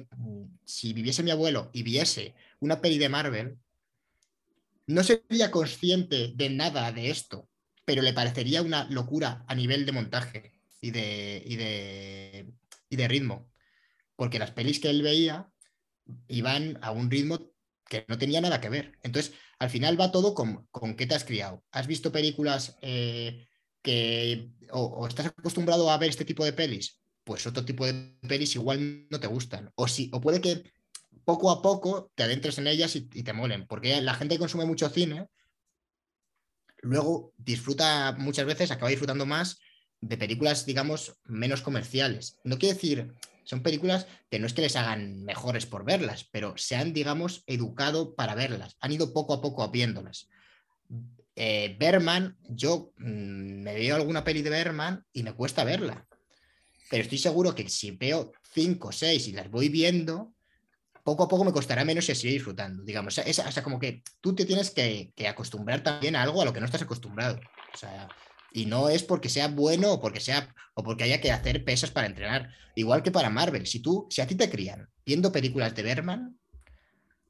si 0.64 0.92
viviese 0.92 1.22
mi 1.22 1.30
abuelo 1.30 1.70
y 1.72 1.84
viese 1.84 2.34
una 2.58 2.80
peli 2.80 2.98
de 2.98 3.08
Marvel, 3.08 3.56
no 4.86 5.02
sería 5.02 5.50
consciente 5.50 6.32
de 6.34 6.50
nada 6.50 6.92
de 6.92 7.10
esto, 7.10 7.48
pero 7.84 8.02
le 8.02 8.12
parecería 8.12 8.62
una 8.62 8.84
locura 8.90 9.44
a 9.48 9.54
nivel 9.54 9.86
de 9.86 9.92
montaje 9.92 10.52
y 10.80 10.90
de, 10.90 11.42
y 11.44 11.56
de, 11.56 12.52
y 12.88 12.96
de 12.96 13.08
ritmo. 13.08 13.50
Porque 14.16 14.38
las 14.38 14.52
pelis 14.52 14.80
que 14.80 14.90
él 14.90 15.02
veía 15.02 15.50
iban 16.28 16.78
a 16.82 16.90
un 16.92 17.10
ritmo 17.10 17.52
que 17.88 18.04
no 18.08 18.18
tenía 18.18 18.40
nada 18.40 18.60
que 18.60 18.68
ver. 18.68 18.98
Entonces, 19.02 19.34
al 19.58 19.70
final 19.70 20.00
va 20.00 20.12
todo 20.12 20.34
con, 20.34 20.66
con 20.70 20.94
qué 20.96 21.06
te 21.06 21.14
has 21.14 21.24
criado. 21.24 21.64
¿Has 21.70 21.86
visto 21.86 22.12
películas 22.12 22.76
eh, 22.82 23.46
que 23.82 24.50
o, 24.70 25.06
estás 25.06 25.26
acostumbrado 25.26 25.90
a 25.90 25.98
ver 25.98 26.10
este 26.10 26.24
tipo 26.24 26.44
de 26.44 26.52
pelis? 26.52 27.00
Pues 27.24 27.46
otro 27.46 27.64
tipo 27.64 27.86
de 27.86 28.16
pelis 28.26 28.54
igual 28.54 29.06
no 29.10 29.20
te 29.20 29.26
gustan. 29.26 29.70
O, 29.74 29.88
si, 29.88 30.10
o 30.12 30.20
puede 30.20 30.40
que 30.40 30.64
poco 31.26 31.50
a 31.50 31.60
poco 31.60 32.12
te 32.14 32.22
adentres 32.22 32.56
en 32.58 32.68
ellas 32.68 32.94
y, 32.94 33.02
te 33.02 33.32
molen, 33.32 33.66
porque 33.66 34.00
la 34.00 34.14
gente 34.14 34.36
que 34.36 34.38
consume 34.38 34.64
mucho 34.64 34.88
cine, 34.88 35.26
luego 36.78 37.32
disfruta 37.36 38.14
muchas 38.16 38.46
veces, 38.46 38.70
acaba 38.70 38.90
disfrutando 38.90 39.26
más 39.26 39.58
de 40.00 40.16
películas, 40.16 40.64
digamos, 40.64 41.18
menos 41.24 41.62
comerciales. 41.62 42.38
No 42.44 42.58
quiere 42.58 42.74
decir, 42.74 43.12
son 43.42 43.64
películas 43.64 44.06
que 44.30 44.38
no 44.38 44.46
es 44.46 44.54
que 44.54 44.62
les 44.62 44.76
hagan 44.76 45.24
mejores 45.24 45.66
por 45.66 45.84
verlas, 45.84 46.28
pero 46.30 46.56
se 46.56 46.76
han, 46.76 46.92
digamos, 46.92 47.42
educado 47.48 48.14
para 48.14 48.36
verlas, 48.36 48.76
han 48.78 48.92
ido 48.92 49.12
poco 49.12 49.34
a 49.34 49.42
poco 49.42 49.68
viéndolas. 49.68 50.28
Eh, 51.34 51.76
Berman, 51.76 52.38
yo 52.48 52.92
mm, 52.98 53.62
me 53.64 53.74
veo 53.74 53.96
alguna 53.96 54.22
peli 54.22 54.42
de 54.42 54.50
Berman 54.50 55.04
y 55.12 55.24
me 55.24 55.34
cuesta 55.34 55.64
verla. 55.64 56.06
pero 56.88 57.02
estoy 57.02 57.18
seguro 57.18 57.52
que 57.52 57.68
si 57.68 57.90
veo 57.90 58.30
cinco 58.54 58.88
o 58.88 58.92
seis 58.92 59.26
y 59.26 59.32
las 59.32 59.50
voy 59.50 59.68
viendo, 59.68 60.35
poco 61.06 61.22
a 61.22 61.28
poco 61.28 61.44
me 61.44 61.52
costará 61.52 61.84
menos 61.84 62.08
y 62.08 62.14
seguir 62.16 62.34
disfrutando, 62.34 62.82
digamos. 62.82 63.16
O 63.16 63.32
sea, 63.32 63.62
como 63.62 63.78
que 63.78 64.02
tú 64.20 64.34
te 64.34 64.44
tienes 64.44 64.72
que, 64.72 65.12
acostumbrar 65.28 65.80
también 65.80 66.16
a 66.16 66.22
algo 66.22 66.42
a 66.42 66.44
lo 66.44 66.52
que 66.52 66.58
no 66.58 66.66
estás 66.66 66.82
acostumbrado. 66.82 67.38
O 67.72 67.76
sea, 67.78 68.08
y 68.52 68.66
no 68.66 68.88
es 68.88 69.04
porque 69.04 69.28
sea 69.28 69.46
bueno 69.46 69.92
o 69.92 70.00
porque 70.00 70.18
sea 70.18 70.52
o 70.74 70.82
porque 70.82 71.04
haya 71.04 71.20
que 71.20 71.30
hacer 71.30 71.64
pesas 71.64 71.92
para 71.92 72.08
entrenar. 72.08 72.50
Igual 72.74 73.04
que 73.04 73.12
para 73.12 73.30
Marvel, 73.30 73.68
si 73.68 73.78
tú, 73.78 74.08
si 74.10 74.20
a 74.20 74.26
ti 74.26 74.34
te 74.34 74.50
crían 74.50 74.88
viendo 75.06 75.30
películas 75.30 75.76
de 75.76 75.84
Berman 75.84 76.36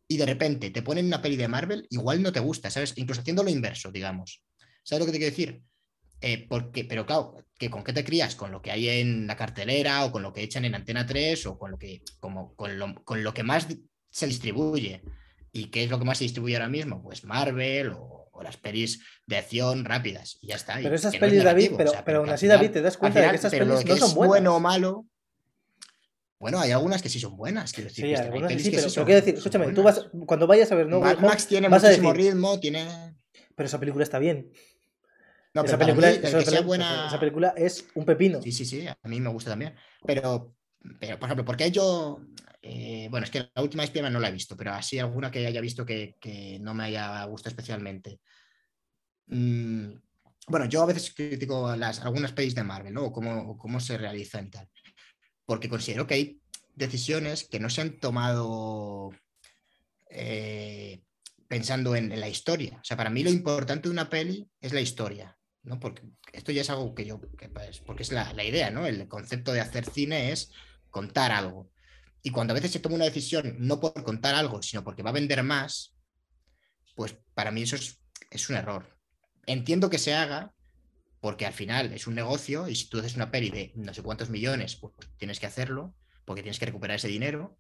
y 0.09 0.17
de 0.17 0.25
repente 0.25 0.71
te 0.71 0.81
ponen 0.81 1.05
una 1.05 1.21
peli 1.21 1.37
de 1.37 1.47
Marvel, 1.47 1.87
igual 1.91 2.23
no 2.23 2.33
te 2.33 2.41
gusta, 2.41 2.71
¿sabes? 2.71 2.95
Incluso 2.97 3.21
haciendo 3.21 3.43
lo 3.43 3.51
inverso, 3.51 3.93
digamos. 3.93 4.43
¿Sabes 4.85 5.01
lo 5.01 5.07
que 5.07 5.13
te 5.13 5.19
quiero 5.19 5.37
decir? 5.37 5.63
Eh, 6.21 6.47
porque, 6.49 6.85
pero 6.85 7.05
claro, 7.05 7.37
que 7.59 7.71
con 7.71 7.85
qué 7.85 7.93
te 7.93 8.05
crías, 8.05 8.35
con 8.35 8.53
lo 8.53 8.63
que 8.63 8.71
hay 8.71 8.89
en 8.89 9.27
la 9.27 9.37
cartelera 9.37 10.05
o 10.05 10.13
con 10.13 10.23
lo 10.23 10.33
que 10.33 10.43
echan 10.43 10.65
en 10.65 10.75
Antena 10.75 11.07
3 11.07 11.47
o 11.47 11.59
con 11.59 11.71
lo 11.71 11.79
que, 11.79 12.03
como, 12.21 12.55
con, 12.55 12.79
lo, 12.79 12.95
con 13.05 13.23
lo 13.23 13.33
que 13.35 13.43
más 13.43 13.67
se 14.11 14.27
distribuye. 14.27 15.03
¿Y 15.53 15.67
qué 15.67 15.85
es 15.85 15.91
lo 15.91 15.99
que 15.99 16.05
más 16.05 16.19
se 16.19 16.25
distribuye 16.25 16.57
ahora 16.57 16.69
mismo? 16.69 17.03
Pues 17.03 17.25
Marvel 17.25 17.93
o, 17.97 18.25
las 18.43 18.59
pelis 18.59 19.01
de 19.27 19.39
acción 19.39 19.87
rápidas. 19.87 20.37
Y 20.43 20.49
ya 20.49 20.57
está. 20.57 20.75
Pero 20.75 20.95
esas 20.95 21.17
pelis, 21.17 21.43
David, 21.43 21.73
pero, 21.75 21.93
pero 22.05 22.19
aún 22.19 22.29
así, 22.29 22.47
David, 22.47 22.71
te 22.71 22.83
das 22.83 22.99
cuenta 22.99 23.21
de 23.23 23.31
que 23.31 23.37
esas 23.37 23.51
pelis 23.51 23.85
no 23.87 23.97
son 23.97 24.15
buenas. 24.15 24.37
bueno 24.37 24.57
o 24.57 24.61
malo. 24.61 25.07
Bueno, 26.39 26.61
hay 26.61 26.71
algunas 26.71 27.01
que 27.01 27.09
sí 27.09 27.19
son 27.19 27.35
buenas. 27.35 27.73
Quiero 27.73 27.89
decir, 27.89 28.05
sí, 28.05 28.15
algunas 28.15 28.53
sí, 28.53 28.71
pero, 28.71 29.07
quiero 29.07 29.21
decir, 29.21 29.35
escúchame, 29.37 29.73
tú 29.73 29.83
vas, 29.83 30.07
cuando 30.27 30.47
vayas 30.47 30.71
a 30.71 30.75
ver 30.75 30.87
No 30.87 31.01
Max 31.01 31.47
tiene 31.47 31.71
muchísimo 31.71 32.13
ritmo, 32.13 32.61
tiene. 32.61 32.87
Pero 33.55 33.67
esa 33.67 33.81
película 33.81 34.05
está 34.05 34.19
bien 34.19 34.53
esa, 35.65 35.79
película, 35.79 36.11
esa, 36.11 37.19
película, 37.19 37.55
es 37.57 37.87
un 37.95 38.05
pepino. 38.05 38.43
Sí, 38.43 38.53
sí, 38.53 38.65
sí, 38.65 38.87
a 38.87 39.09
mí 39.09 39.21
me 39.21 39.31
gusta 39.31 39.51
también. 39.51 39.75
Pero, 40.05 40.55
pero 41.01 41.19
por 41.19 41.29
ejemplo, 41.29 41.45
porque 41.45 41.71
yo. 41.71 42.21
Eh, 42.63 43.07
bueno, 43.11 43.25
es 43.25 43.31
que 43.31 43.49
la 43.55 43.63
última 43.63 43.87
Spiderman 43.87 44.13
no 44.13 44.19
la 44.19 44.29
he 44.29 44.33
visto, 44.33 44.57
pero 44.57 44.73
así 44.73 44.99
alguna 44.99 45.31
que 45.31 45.47
haya 45.47 45.61
visto 45.61 45.87
que, 45.87 46.59
no 46.61 46.75
me 46.75 46.85
haya 46.85 47.25
gustado 47.25 47.51
especialmente. 47.51 48.21
Mm, 49.27 49.93
bueno, 50.49 50.67
yo 50.67 50.83
a 50.83 50.87
veces 50.87 51.13
critico 51.15 51.75
las, 51.77 52.01
algunas 52.01 52.33
pelis 52.33 52.55
de 52.55 52.65
Marvel, 52.65 52.93
¿no? 52.93 53.05
O 53.05 53.13
cómo, 53.13 53.57
cómo 53.57 53.79
se 53.79 53.99
realizan 53.99 54.47
y 54.47 54.51
tal. 54.51 54.69
Porque 55.45 55.69
considero 55.69 56.07
que 56.07 56.15
hay 56.15 56.41
decisiones 56.75 57.45
que 57.49 57.61
no 57.61 57.71
se 57.71 57.83
han 57.83 57.99
tomado 57.99 59.11
eh, 60.11 61.03
pensando 61.49 61.95
en, 61.95 62.11
en, 62.13 62.21
la 62.21 62.29
historia. 62.29 62.79
O 62.81 62.85
sea, 62.85 62.97
para 62.97 63.11
mí 63.11 63.23
lo 63.23 63.31
importante 63.31 63.89
de 63.89 63.93
una 63.93 64.09
peli 64.09 64.49
es 64.61 64.73
la 64.73 64.81
historia. 64.81 65.36
¿No? 65.67 65.81
Porque 65.81 66.03
esto 66.33 66.53
ya 66.53 66.63
es 66.63 66.71
algo 66.71 66.95
que 66.95 67.05
yo, 67.05 67.21
pues, 67.21 67.81
porque 67.81 68.05
es 68.05 68.13
la, 68.13 68.33
idea, 68.45 68.71
¿no? 68.71 68.87
El 68.87 69.07
concepto 69.09 69.53
de 69.53 69.61
hacer 69.61 69.85
cine 69.85 70.33
es 70.33 70.53
contar 70.91 71.33
algo. 71.33 71.71
Y 72.23 72.31
cuando 72.31 72.53
a 72.53 72.55
veces 72.55 72.71
se 72.71 72.81
toma 72.81 72.95
una 72.95 73.05
decisión 73.05 73.57
no 73.59 73.81
por 73.81 74.03
contar 74.03 74.35
algo, 74.35 74.63
sino 74.63 74.83
porque 74.85 75.03
va 75.03 75.11
a 75.11 75.15
vender 75.15 75.43
más, 75.43 75.95
pues 76.95 77.17
para 77.35 77.51
mí 77.51 77.63
eso 77.63 77.77
es, 77.77 78.01
es 78.31 78.49
un 78.49 78.57
error. 78.57 78.97
Entiendo 79.47 79.91
que 79.91 79.99
se 79.99 80.15
haga 80.15 80.55
porque 81.21 81.47
al 81.47 81.53
final 81.53 81.93
es 81.93 82.07
un 82.07 82.15
negocio 82.15 82.69
y 82.69 82.77
si 82.77 82.89
tú 82.89 82.99
haces 82.99 83.17
una 83.17 83.31
peli 83.31 83.51
de 83.51 83.73
no 83.75 83.93
sé 83.93 84.03
cuántos 84.03 84.31
millones, 84.31 84.77
pues 84.77 84.95
tienes 85.19 85.41
que 85.41 85.47
hacerlo 85.47 85.95
porque 86.25 86.43
tienes 86.43 86.59
que 86.59 86.67
recuperar 86.67 86.97
ese 86.97 87.09
dinero. 87.09 87.59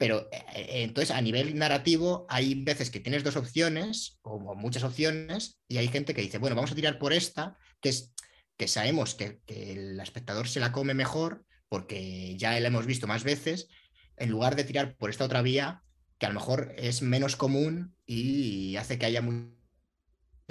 Pero 0.00 0.30
eh, 0.32 0.82
entonces 0.82 1.14
a 1.14 1.20
nivel 1.20 1.54
narrativo 1.58 2.24
hay 2.30 2.54
veces 2.54 2.88
que 2.88 3.00
tienes 3.00 3.22
dos 3.22 3.36
opciones 3.36 4.18
o, 4.22 4.54
muchas 4.54 4.82
opciones 4.82 5.60
y 5.68 5.76
hay 5.76 5.88
gente 5.88 6.14
que 6.14 6.22
dice, 6.22 6.38
bueno, 6.38 6.56
vamos 6.56 6.72
a 6.72 6.74
tirar 6.74 6.98
por 6.98 7.12
esta, 7.12 7.58
que, 7.82 7.90
es, 7.90 8.14
que 8.56 8.66
sabemos 8.66 9.14
que, 9.14 9.42
el 9.46 10.00
espectador 10.00 10.48
se 10.48 10.58
la 10.58 10.72
come 10.72 10.94
mejor 10.94 11.44
porque 11.68 12.34
ya 12.38 12.58
la 12.58 12.68
hemos 12.68 12.86
visto 12.86 13.06
más 13.06 13.24
veces, 13.24 13.68
en 14.16 14.30
lugar 14.30 14.56
de 14.56 14.64
tirar 14.64 14.96
por 14.96 15.10
esta 15.10 15.26
otra 15.26 15.42
vía 15.42 15.82
que 16.18 16.24
a 16.24 16.30
lo 16.30 16.40
mejor 16.40 16.74
es 16.78 17.02
menos 17.02 17.36
común 17.36 17.94
y 18.06 18.76
hace 18.76 18.98
que 18.98 19.04
haya 19.04 19.20
mucha 19.20 19.52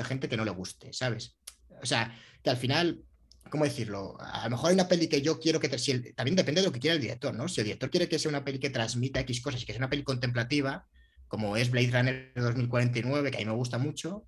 gente 0.03 0.29
que 0.29 0.37
no 0.37 0.45
le 0.45 0.51
guste, 0.51 0.93
¿sabes? 0.93 1.39
O 1.81 1.87
sea, 1.87 2.15
que 2.43 2.51
al 2.51 2.57
final 2.57 3.03
¿cómo 3.49 3.65
decirlo? 3.65 4.17
A 4.19 4.45
lo 4.45 4.51
mejor 4.51 4.69
hay 4.69 4.75
una 4.75 4.87
peli 4.87 5.07
que 5.07 5.21
yo 5.21 5.39
quiero 5.39 5.59
que... 5.59 5.69
también 6.15 6.35
depende 6.35 6.61
de 6.61 6.67
lo 6.67 6.73
que 6.73 6.79
quiera 6.79 6.95
el 6.95 7.01
director, 7.01 7.33
¿no? 7.33 7.47
Si 7.47 7.61
el 7.61 7.65
director 7.65 7.89
quiere 7.89 8.07
que 8.07 8.19
sea 8.19 8.29
una 8.29 8.43
peli 8.43 8.59
que 8.59 8.69
transmita 8.69 9.19
X 9.21 9.41
cosas 9.41 9.61
y 9.61 9.65
que 9.65 9.73
sea 9.73 9.79
una 9.79 9.89
peli 9.89 10.03
contemplativa, 10.03 10.87
como 11.27 11.57
es 11.57 11.69
Blade 11.69 11.91
Runner 11.91 12.31
2049, 12.35 13.31
que 13.31 13.37
a 13.37 13.39
mí 13.39 13.45
me 13.45 13.51
gusta 13.53 13.77
mucho, 13.77 14.25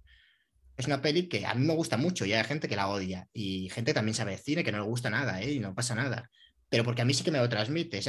es 0.78 0.88
una 0.88 1.02
peli 1.02 1.28
que 1.28 1.46
a 1.46 1.54
mí 1.54 1.66
me 1.66 1.74
gusta 1.74 1.98
mucho 1.98 2.26
y 2.26 2.34
hay 2.34 2.44
gente 2.44 2.68
que 2.68 2.76
la 2.76 2.88
odia. 2.88 3.28
Y 3.34 3.70
gente 3.70 3.94
también 3.94 4.16
sabe 4.16 4.32
de 4.32 4.38
cine 4.38 4.64
que 4.64 4.72
no 4.72 4.80
le 4.80 4.86
gusta 4.86 5.10
nada, 5.10 5.42
¿eh? 5.42 5.54
Y 5.54 5.60
no 5.60 5.76
pasa 5.76 5.96
nada. 5.96 6.30
Pero 6.70 6.84
porque 6.84 7.02
a 7.02 7.06
mí 7.06 7.14
sí 7.14 7.24
que 7.24 7.32
me 7.32 7.40
lo 7.40 7.50
transmite. 7.50 8.00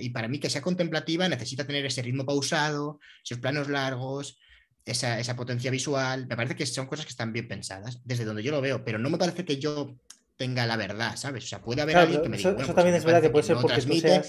y 0.00 0.08
para 0.10 0.28
mí 0.28 0.38
que 0.40 0.50
sea 0.50 0.60
contemplativa 0.60 1.28
necesita 1.28 1.66
tener 1.66 1.86
ese 1.86 2.02
ritmo 2.02 2.26
pausado, 2.26 2.98
esos 3.24 3.38
planos 3.38 3.68
largos, 3.68 4.38
esa, 4.84 5.36
potencia 5.36 5.70
visual. 5.70 6.26
Me 6.26 6.36
parece 6.36 6.56
que 6.56 6.66
son 6.66 6.86
cosas 6.86 7.06
que 7.06 7.10
están 7.10 7.32
bien 7.32 7.48
pensadas, 7.48 8.00
desde 8.04 8.24
donde 8.24 8.42
yo 8.42 8.50
lo 8.50 8.60
veo, 8.60 8.84
pero 8.84 8.98
no 8.98 9.10
me 9.10 9.18
parece 9.18 9.44
que 9.44 9.58
yo 9.58 9.96
tenga 10.40 10.66
la 10.66 10.78
verdad, 10.78 11.16
¿sabes? 11.16 11.44
O 11.44 11.46
sea, 11.46 11.60
puede 11.60 11.82
haber 11.82 11.98
alguien 11.98 12.22
que 12.22 12.30
me 12.30 12.38
diga. 12.38 12.48
Eso, 12.48 12.56
pues 12.56 12.74
también 12.74 12.96
es 12.96 13.04
verdad 13.04 13.20
que 13.20 13.28
puede 13.28 13.44
ser 13.44 13.56
porque 13.56 13.74
transmite, 13.74 14.22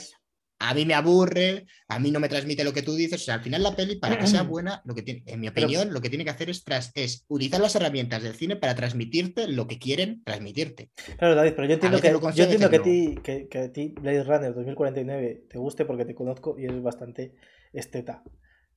A 0.60 0.74
mí 0.74 0.86
me 0.86 0.94
aburre, 0.94 1.66
a 1.88 2.00
mí 2.00 2.12
no 2.12 2.20
me 2.20 2.28
transmite 2.28 2.66
lo 2.66 2.74
que 2.74 2.82
tú 2.82 2.96
dices. 2.96 3.22
O 3.22 3.24
sea, 3.24 3.36
al 3.36 3.44
final 3.44 3.64
la 3.64 3.78
peli, 3.78 3.96
para 3.96 4.20
que 4.20 4.28
sea 4.28 4.44
buena, 4.54 4.82
lo 4.84 4.94
que 4.94 5.04
tiene, 5.04 5.24
en 5.26 5.40
mi 5.40 5.48
opinión, 5.48 5.94
lo 5.94 6.02
que 6.02 6.10
tiene 6.10 6.26
que 6.26 6.32
hacer 6.32 6.50
es, 6.50 6.66
tras, 6.66 6.92
es 6.96 7.24
utilizar 7.30 7.62
las 7.62 7.74
herramientas 7.78 8.24
del 8.24 8.36
cine 8.36 8.58
para 8.58 8.76
transmitirte 8.76 9.48
lo 9.48 9.68
que 9.68 9.80
quieren 9.80 10.22
transmitirte. 10.26 10.90
Claro, 11.18 11.34
David, 11.34 11.54
pero 11.56 11.68
yo 11.70 11.74
entiendo, 11.76 12.02
que, 12.02 12.10
yo 12.10 12.44
entiendo 12.44 12.70
que, 12.70 12.76
a 12.76 12.84
ti, 12.84 13.16
que, 13.24 13.48
que, 13.48 13.58
a 13.58 13.72
ti 13.72 13.96
Blade 14.02 14.24
Runner 14.26 14.54
2049 14.54 15.46
te 15.50 15.58
guste 15.60 15.86
porque 15.86 16.04
te 16.04 16.14
conozco 16.14 16.60
y 16.60 16.66
eres 16.66 16.84
bastante 16.84 17.36
esteta. 17.72 18.22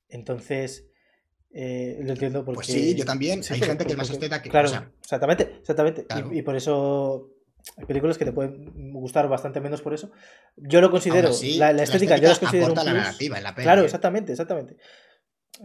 Entonces, 0.07 0.87
eh, 1.57 1.99
lo 2.01 2.11
entiendo 2.11 2.43
porque. 2.43 2.57
Pues 2.57 2.67
sí, 2.67 2.95
yo 2.95 3.05
también. 3.05 3.41
hay 3.49 3.61
gente 3.61 3.85
que 3.85 3.93
es 3.93 3.97
más 3.97 4.09
esteta 4.09 4.41
que. 4.41 4.49
Claro, 4.49 4.69
exactamente, 5.01 5.55
exactamente. 5.61 6.05
Y, 6.33 6.41
por 6.41 6.57
eso 6.57 7.31
hay 7.77 7.85
películas 7.85 8.17
que 8.17 8.25
te 8.25 8.33
pueden 8.33 8.91
gustar 8.91 9.29
bastante 9.29 9.61
menos 9.61 9.81
por 9.81 9.93
eso. 9.93 10.11
Yo 10.57 10.81
lo 10.81 10.91
considero. 10.91 11.29
la, 11.55 11.71
estética, 11.81 12.17
yo 12.17 12.27
las 12.27 12.39
considero. 12.39 12.73
Un 12.73 12.75
la 12.75 12.83
narrativa 12.83 13.37
en 13.37 13.43
la 13.45 13.55
Claro, 13.55 13.83
¿eh? 13.83 13.85
exactamente, 13.85 14.33
exactamente. 14.33 14.75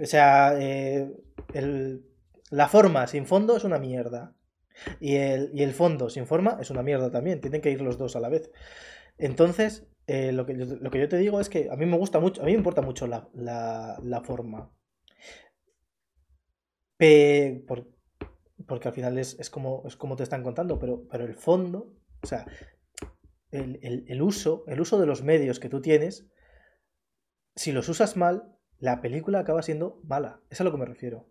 O 0.00 0.06
sea, 0.06 0.54
eh, 0.60 1.10
el, 1.54 2.04
la 2.50 2.68
forma 2.68 3.08
sin 3.08 3.26
fondo 3.26 3.56
es 3.56 3.64
una 3.64 3.78
mierda. 3.78 4.36
Y 5.00 5.16
el, 5.16 5.50
y 5.52 5.64
el, 5.64 5.72
fondo 5.72 6.08
sin 6.08 6.24
forma 6.24 6.56
es 6.60 6.70
una 6.70 6.84
mierda 6.84 7.10
también. 7.10 7.40
Tienen 7.40 7.60
que 7.62 7.72
ir 7.72 7.82
los 7.82 7.98
dos 7.98 8.14
a 8.14 8.20
la 8.20 8.28
vez. 8.28 8.52
Entonces, 9.18 9.88
lo, 10.06 10.46
que, 10.46 10.54
lo, 10.54 10.90
que, 10.92 11.00
yo 11.00 11.08
te 11.08 11.16
digo 11.16 11.40
es 11.40 11.48
que 11.48 11.68
a 11.68 11.74
mí 11.74 11.84
me 11.84 11.98
gusta 11.98 12.20
mucho, 12.20 12.42
a 12.42 12.44
mí 12.44 12.52
me 12.52 12.58
importa 12.58 12.80
mucho 12.80 13.08
la, 13.08 13.28
la, 13.34 14.22
forma 17.00 17.86
porque 18.66 18.88
al 18.88 18.94
final 18.94 19.18
es, 19.18 19.50
como, 19.50 19.82
es 19.86 19.96
como 19.96 20.16
te 20.16 20.22
están 20.22 20.42
contando, 20.42 20.78
pero, 20.78 21.06
pero 21.10 21.24
el 21.24 21.34
fondo, 21.34 21.92
o 22.22 22.26
sea, 22.26 22.46
el, 23.50 24.22
uso, 24.22 24.64
el 24.68 24.80
uso 24.80 25.00
de 25.00 25.06
los 25.06 25.22
medios 25.22 25.58
que 25.58 25.68
tú 25.68 25.80
tienes, 25.80 26.28
si 27.56 27.72
los 27.72 27.88
usas 27.88 28.16
mal, 28.16 28.56
la 28.78 29.00
película 29.00 29.40
acaba 29.40 29.62
siendo 29.62 30.00
mala. 30.04 30.40
Es 30.50 30.60
a 30.60 30.64
lo 30.64 30.70
que 30.70 30.78
me 30.78 30.84
refiero. 30.84 31.28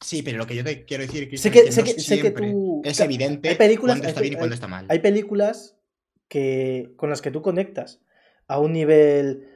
Sí, 0.00 0.22
pero 0.22 0.38
lo 0.38 0.46
que 0.46 0.54
yo 0.54 0.64
te 0.64 0.84
quiero 0.84 1.04
decir 1.04 1.28
que, 1.28 1.38
sé 1.38 1.50
que, 1.50 1.60
es 1.60 3.00
evidente 3.00 3.48
hay 3.48 3.54
películas, 3.56 3.96
cuando 3.96 4.08
está 4.08 4.20
bien 4.20 4.34
y 4.34 4.36
cuando 4.36 4.54
está 4.54 4.68
mal. 4.68 4.86
Hay 4.88 4.98
películas 4.98 5.78
que, 6.28 6.92
con 6.96 7.10
las 7.10 7.22
que 7.22 7.30
tú 7.30 7.42
conectas 7.42 8.02
a 8.48 8.58
un 8.58 8.72
nivel 8.72 9.48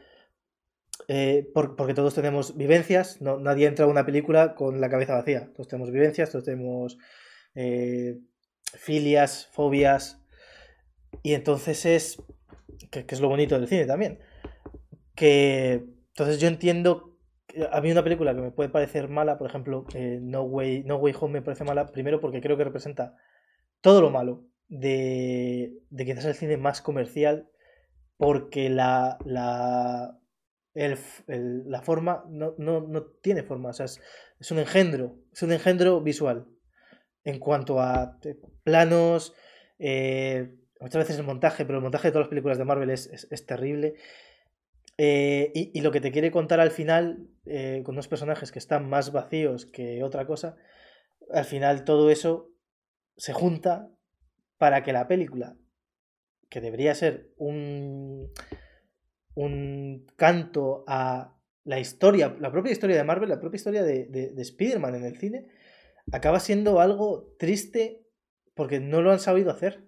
eh, 1.08 1.48
porque 1.54 1.94
todos 1.94 2.14
tenemos 2.14 2.56
vivencias, 2.56 3.20
no, 3.20 3.38
nadie 3.38 3.66
entra 3.66 3.84
a 3.84 3.88
una 3.88 4.04
película 4.04 4.56
con 4.56 4.80
la 4.80 4.88
cabeza 4.88 5.14
vacía, 5.14 5.52
todos 5.54 5.68
tenemos 5.68 5.92
vivencias, 5.92 6.30
todos 6.30 6.44
tenemos 6.44 6.98
eh, 7.54 8.18
filias, 8.74 9.48
fobias, 9.52 10.20
y 11.22 11.34
entonces 11.34 11.86
es, 11.86 12.22
que, 12.90 13.04
es 13.08 13.20
lo 13.20 13.28
bonito 13.28 13.56
del 13.56 13.68
cine 13.68 13.86
también, 13.86 14.18
que 15.14 15.84
entonces 16.08 16.40
yo 16.40 16.48
entiendo, 16.48 17.16
a 17.70 17.80
mí 17.80 17.92
una 17.92 18.02
película 18.02 18.34
que 18.34 18.40
me 18.40 18.50
puede 18.50 18.68
parecer 18.68 19.08
mala, 19.08 19.38
por 19.38 19.48
ejemplo, 19.48 19.86
eh, 19.94 20.18
no, 20.20 20.42
Way, 20.42 20.82
no 20.84 20.96
Way 20.96 21.14
Home 21.20 21.34
me 21.34 21.42
parece 21.42 21.62
mala, 21.62 21.86
primero 21.86 22.20
porque 22.20 22.40
creo 22.40 22.56
que 22.56 22.64
representa 22.64 23.14
todo 23.80 24.00
lo 24.00 24.10
malo 24.10 24.44
de, 24.66 25.78
de 25.90 26.04
quizás 26.04 26.24
el 26.24 26.34
cine 26.34 26.56
más 26.56 26.82
comercial, 26.82 27.48
porque 28.16 28.70
la, 28.70 29.18
la 29.24 30.18
la 30.76 31.82
forma 31.82 32.24
no, 32.28 32.54
tiene 33.22 33.42
forma, 33.42 33.70
o 33.70 33.72
sea, 33.72 33.86
es, 33.86 34.50
un 34.50 34.58
engendro, 34.58 35.16
es 35.32 35.42
un 35.42 35.52
engendro 35.52 36.00
visual. 36.00 36.46
En 37.24 37.40
cuanto 37.40 37.80
a 37.80 38.18
eh, 38.24 38.36
planos, 38.62 39.34
eh, 39.78 40.54
muchas 40.78 41.02
veces 41.02 41.18
el 41.18 41.24
montaje, 41.24 41.64
pero 41.64 41.78
el 41.78 41.82
montaje 41.82 42.08
de 42.08 42.12
todas 42.12 42.26
las 42.26 42.30
películas 42.30 42.58
de 42.58 42.64
Marvel 42.64 42.90
es, 42.90 43.46
terrible. 43.46 43.94
Eh, 44.98 45.50
y, 45.54 45.80
lo 45.80 45.90
que 45.90 46.00
te 46.00 46.12
quiere 46.12 46.30
contar 46.30 46.60
al 46.60 46.70
final, 46.70 47.28
con 47.84 47.94
unos 47.94 48.08
personajes 48.08 48.52
que 48.52 48.58
están 48.58 48.88
más 48.88 49.12
vacíos 49.12 49.66
que 49.66 50.02
otra 50.04 50.26
cosa, 50.26 50.56
al 51.32 51.44
final 51.44 51.84
todo 51.84 52.10
eso 52.10 52.50
se 53.16 53.32
junta 53.32 53.90
para 54.58 54.82
que 54.82 54.92
la 54.92 55.08
película 55.08 55.56
que 56.48 56.60
debería 56.60 56.94
ser 56.94 57.32
un, 57.36 58.30
un 59.36 60.06
canto 60.16 60.84
a 60.86 61.32
la 61.64 61.78
historia, 61.78 62.36
la 62.40 62.50
propia 62.50 62.72
historia 62.72 62.96
de 62.96 63.04
Marvel, 63.04 63.28
la 63.28 63.40
propia 63.40 63.56
historia 63.56 63.82
de, 63.82 64.06
de, 64.06 64.30
de 64.30 64.42
Spider-Man 64.42 64.96
en 64.96 65.04
el 65.04 65.16
cine, 65.18 65.46
acaba 66.12 66.40
siendo 66.40 66.80
algo 66.80 67.34
triste 67.38 68.02
porque 68.54 68.80
no 68.80 69.02
lo 69.02 69.12
han 69.12 69.20
sabido 69.20 69.50
hacer. 69.50 69.84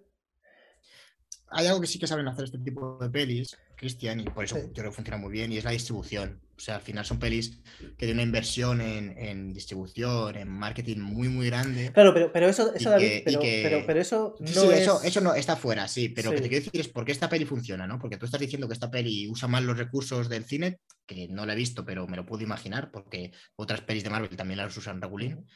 Hay 1.48 1.66
algo 1.66 1.80
que 1.80 1.86
sí 1.86 1.98
que 1.98 2.06
saben 2.06 2.28
hacer 2.28 2.44
este 2.44 2.58
tipo 2.58 2.98
de 3.00 3.08
pelis, 3.08 3.56
Cristian, 3.78 4.20
y 4.20 4.24
por 4.24 4.44
eso 4.44 4.56
Sí. 4.56 4.62
yo 4.66 4.72
creo 4.74 4.90
que 4.90 4.96
funciona 4.96 5.16
muy 5.16 5.32
bien, 5.32 5.50
y 5.52 5.56
es 5.56 5.64
la 5.64 5.70
distribución. 5.70 6.40
O 6.56 6.60
sea, 6.60 6.74
al 6.76 6.80
final 6.82 7.04
son 7.04 7.18
pelis 7.20 7.60
que 7.78 8.06
tienen 8.06 8.16
una 8.16 8.22
inversión 8.24 8.80
en, 8.80 9.16
en 9.16 9.52
distribución, 9.54 10.36
en 10.36 10.48
marketing 10.48 10.98
muy, 10.98 11.28
muy 11.28 11.46
grande. 11.46 11.92
Claro, 11.92 12.12
pero, 12.12 12.32
pero 12.32 12.48
eso, 12.48 12.74
eso 12.74 12.90
David, 12.90 13.06
que- 13.06 13.22
pero, 13.24 13.40
que- 13.40 13.60
pero, 13.62 13.86
pero 13.86 14.00
eso 14.00 14.34
no 14.40 14.46
Sí, 14.48 14.52
sí, 14.54 14.66
es... 14.72 14.80
eso, 14.80 15.00
eso 15.02 15.20
no 15.20 15.34
está 15.34 15.54
fuera, 15.56 15.86
sí, 15.86 16.08
pero 16.08 16.30
lo 16.30 16.36
que 16.36 16.42
te 16.42 16.48
quiero 16.48 16.64
decir 16.64 16.80
es 16.80 16.88
por 16.88 17.04
qué 17.04 17.12
esta 17.12 17.28
peli 17.28 17.44
funciona, 17.44 17.86
¿no? 17.86 17.98
Porque 18.00 18.16
tú 18.16 18.26
estás 18.26 18.40
diciendo 18.40 18.66
que 18.66 18.74
esta 18.74 18.90
peli 18.90 19.28
usa 19.28 19.46
más 19.46 19.62
los 19.62 19.78
recursos 19.78 20.28
del 20.28 20.44
cine, 20.44 20.80
que 21.06 21.28
no 21.28 21.46
la 21.46 21.52
he 21.52 21.56
visto, 21.56 21.84
pero 21.84 22.06
me 22.08 22.16
lo 22.16 22.26
puedo 22.26 22.42
imaginar, 22.42 22.90
porque 22.90 23.30
otras 23.56 23.80
pelis 23.82 24.02
de 24.02 24.10
Marvel 24.10 24.36
también 24.36 24.58
las 24.58 24.76
usan 24.76 25.00
regulín. 25.00 25.46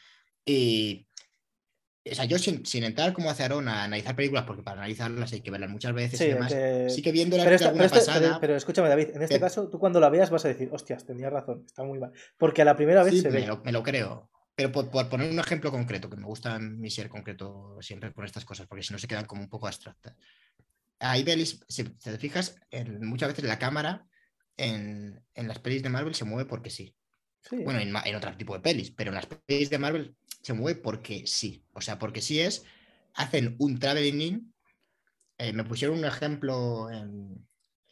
Y, 0.44 1.06
o 2.10 2.14
sea, 2.14 2.24
yo 2.24 2.38
sin, 2.38 2.66
sin 2.66 2.82
entrar 2.84 3.12
como 3.12 3.30
hace 3.30 3.44
Aaron 3.44 3.68
a 3.68 3.84
analizar 3.84 4.16
películas, 4.16 4.44
porque 4.44 4.62
para 4.62 4.78
analizarlas 4.80 5.32
hay 5.32 5.40
que 5.40 5.50
verlas 5.50 5.70
muchas 5.70 5.92
veces 5.92 6.18
Sí, 6.18 6.24
y 6.24 6.28
demás, 6.28 6.52
que- 6.52 6.88
sí 6.90 7.00
que 7.02 7.12
viendo 7.12 7.36
la 7.36 7.44
Pero, 7.44 7.56
esta- 7.56 7.68
alguna 7.68 7.84
pero 7.88 7.96
este- 8.00 8.10
pero- 8.12 8.20
pasada, 8.20 8.40
pero 8.40 8.56
escúchame, 8.56 8.88
David, 8.88 9.10
en 9.14 9.22
este 9.22 9.34
Te- 9.36 9.40
caso, 9.40 9.68
tú 9.68 9.78
cuando 9.78 10.00
la 10.00 10.08
veas 10.10 10.30
vas 10.30 10.44
a 10.44 10.48
decir, 10.48 10.68
hostias, 10.72 11.06
tenías 11.06 11.32
razón, 11.32 11.62
está 11.66 11.84
muy 11.84 11.98
mal. 12.00 12.12
Porque 12.36 12.62
a 12.62 12.64
la 12.64 12.74
primera 12.76 13.02
vez 13.04 13.14
sí, 13.14 13.20
se 13.20 13.30
me 13.30 13.40
ve. 13.40 13.46
lo, 13.46 13.62
me 13.62 13.70
lo 13.72 13.82
creo. 13.82 14.28
Pero 14.54 14.70
por, 14.72 14.90
por 14.90 15.08
poner 15.08 15.30
un 15.30 15.38
ejemplo 15.38 15.70
concreto, 15.70 16.10
que 16.10 16.16
me 16.16 16.26
gusta 16.26 16.54
a 16.54 16.58
mí 16.58 16.90
ser 16.90 17.08
concreto 17.08 17.78
siempre 17.80 18.12
con 18.12 18.24
estas 18.24 18.44
cosas, 18.44 18.66
porque 18.66 18.82
si 18.82 18.92
no 18.92 18.98
se 18.98 19.06
quedan 19.08 19.24
como 19.24 19.40
un 19.42 19.48
poco 19.48 19.66
abstractas. 19.66 20.14
Hay 20.98 21.24
pelis, 21.24 21.64
si 21.68 21.84
te 21.84 22.18
fijas, 22.18 22.56
en- 22.70 23.04
muchas 23.06 23.28
veces 23.30 23.44
la 23.44 23.58
cámara 23.58 24.06
en, 24.56 25.20
en 25.34 25.48
las 25.48 25.58
pelis 25.60 25.82
de 25.82 25.88
Marvel 25.88 26.14
se 26.14 26.24
mueve 26.24 26.48
porque 26.48 26.68
sí. 26.70 26.94
Sí. 27.40 27.56
Bueno, 27.64 27.80
en, 27.80 27.92
en 28.04 28.14
otro 28.14 28.36
tipo 28.36 28.54
de 28.54 28.60
pelis, 28.60 28.92
pero 28.92 29.10
en 29.10 29.16
las 29.16 29.26
pelis 29.26 29.68
de 29.70 29.78
Marvel 29.78 30.14
se 30.42 30.52
mueve 30.52 30.80
porque 30.80 31.24
sí. 31.26 31.64
O 31.72 31.80
sea, 31.80 31.98
porque 31.98 32.20
sí 32.20 32.40
es, 32.40 32.64
hacen 33.14 33.56
un 33.58 33.78
traveling 33.78 34.20
in. 34.20 34.54
eh, 35.38 35.52
me 35.52 35.64
pusieron 35.64 35.98
un 35.98 36.04
ejemplo 36.04 36.90
en, 36.90 37.46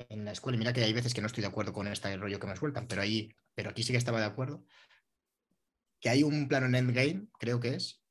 en 0.09 0.25
la 0.25 0.33
escuela, 0.33 0.57
y 0.57 0.59
mira 0.59 0.73
que 0.73 0.83
hay 0.85 0.93
veces 0.93 1.15
que 1.15 1.21
no 1.21 1.27
estoy 1.27 1.43
de 1.43 1.49
acuerdo 1.49 1.73
con 1.73 1.87
este 1.87 2.17
rollo 2.17 2.39
que 2.39 2.47
me 2.47 2.57
sueltan, 2.57 2.87
pero, 2.87 3.03
ahí, 3.03 3.35
pero 3.55 3.71
aquí 3.71 3.83
sí 3.83 3.93
que 3.93 3.99
estaba 3.99 4.21
de 4.21 4.27
acuerdo. 4.27 4.65
Que 6.01 6.09
hay 6.09 6.23
un 6.23 6.49
plano 6.49 6.67
en 6.67 6.75
Endgame, 6.75 7.27
creo 7.39 7.61
que 7.61 7.75
es, 7.75 8.03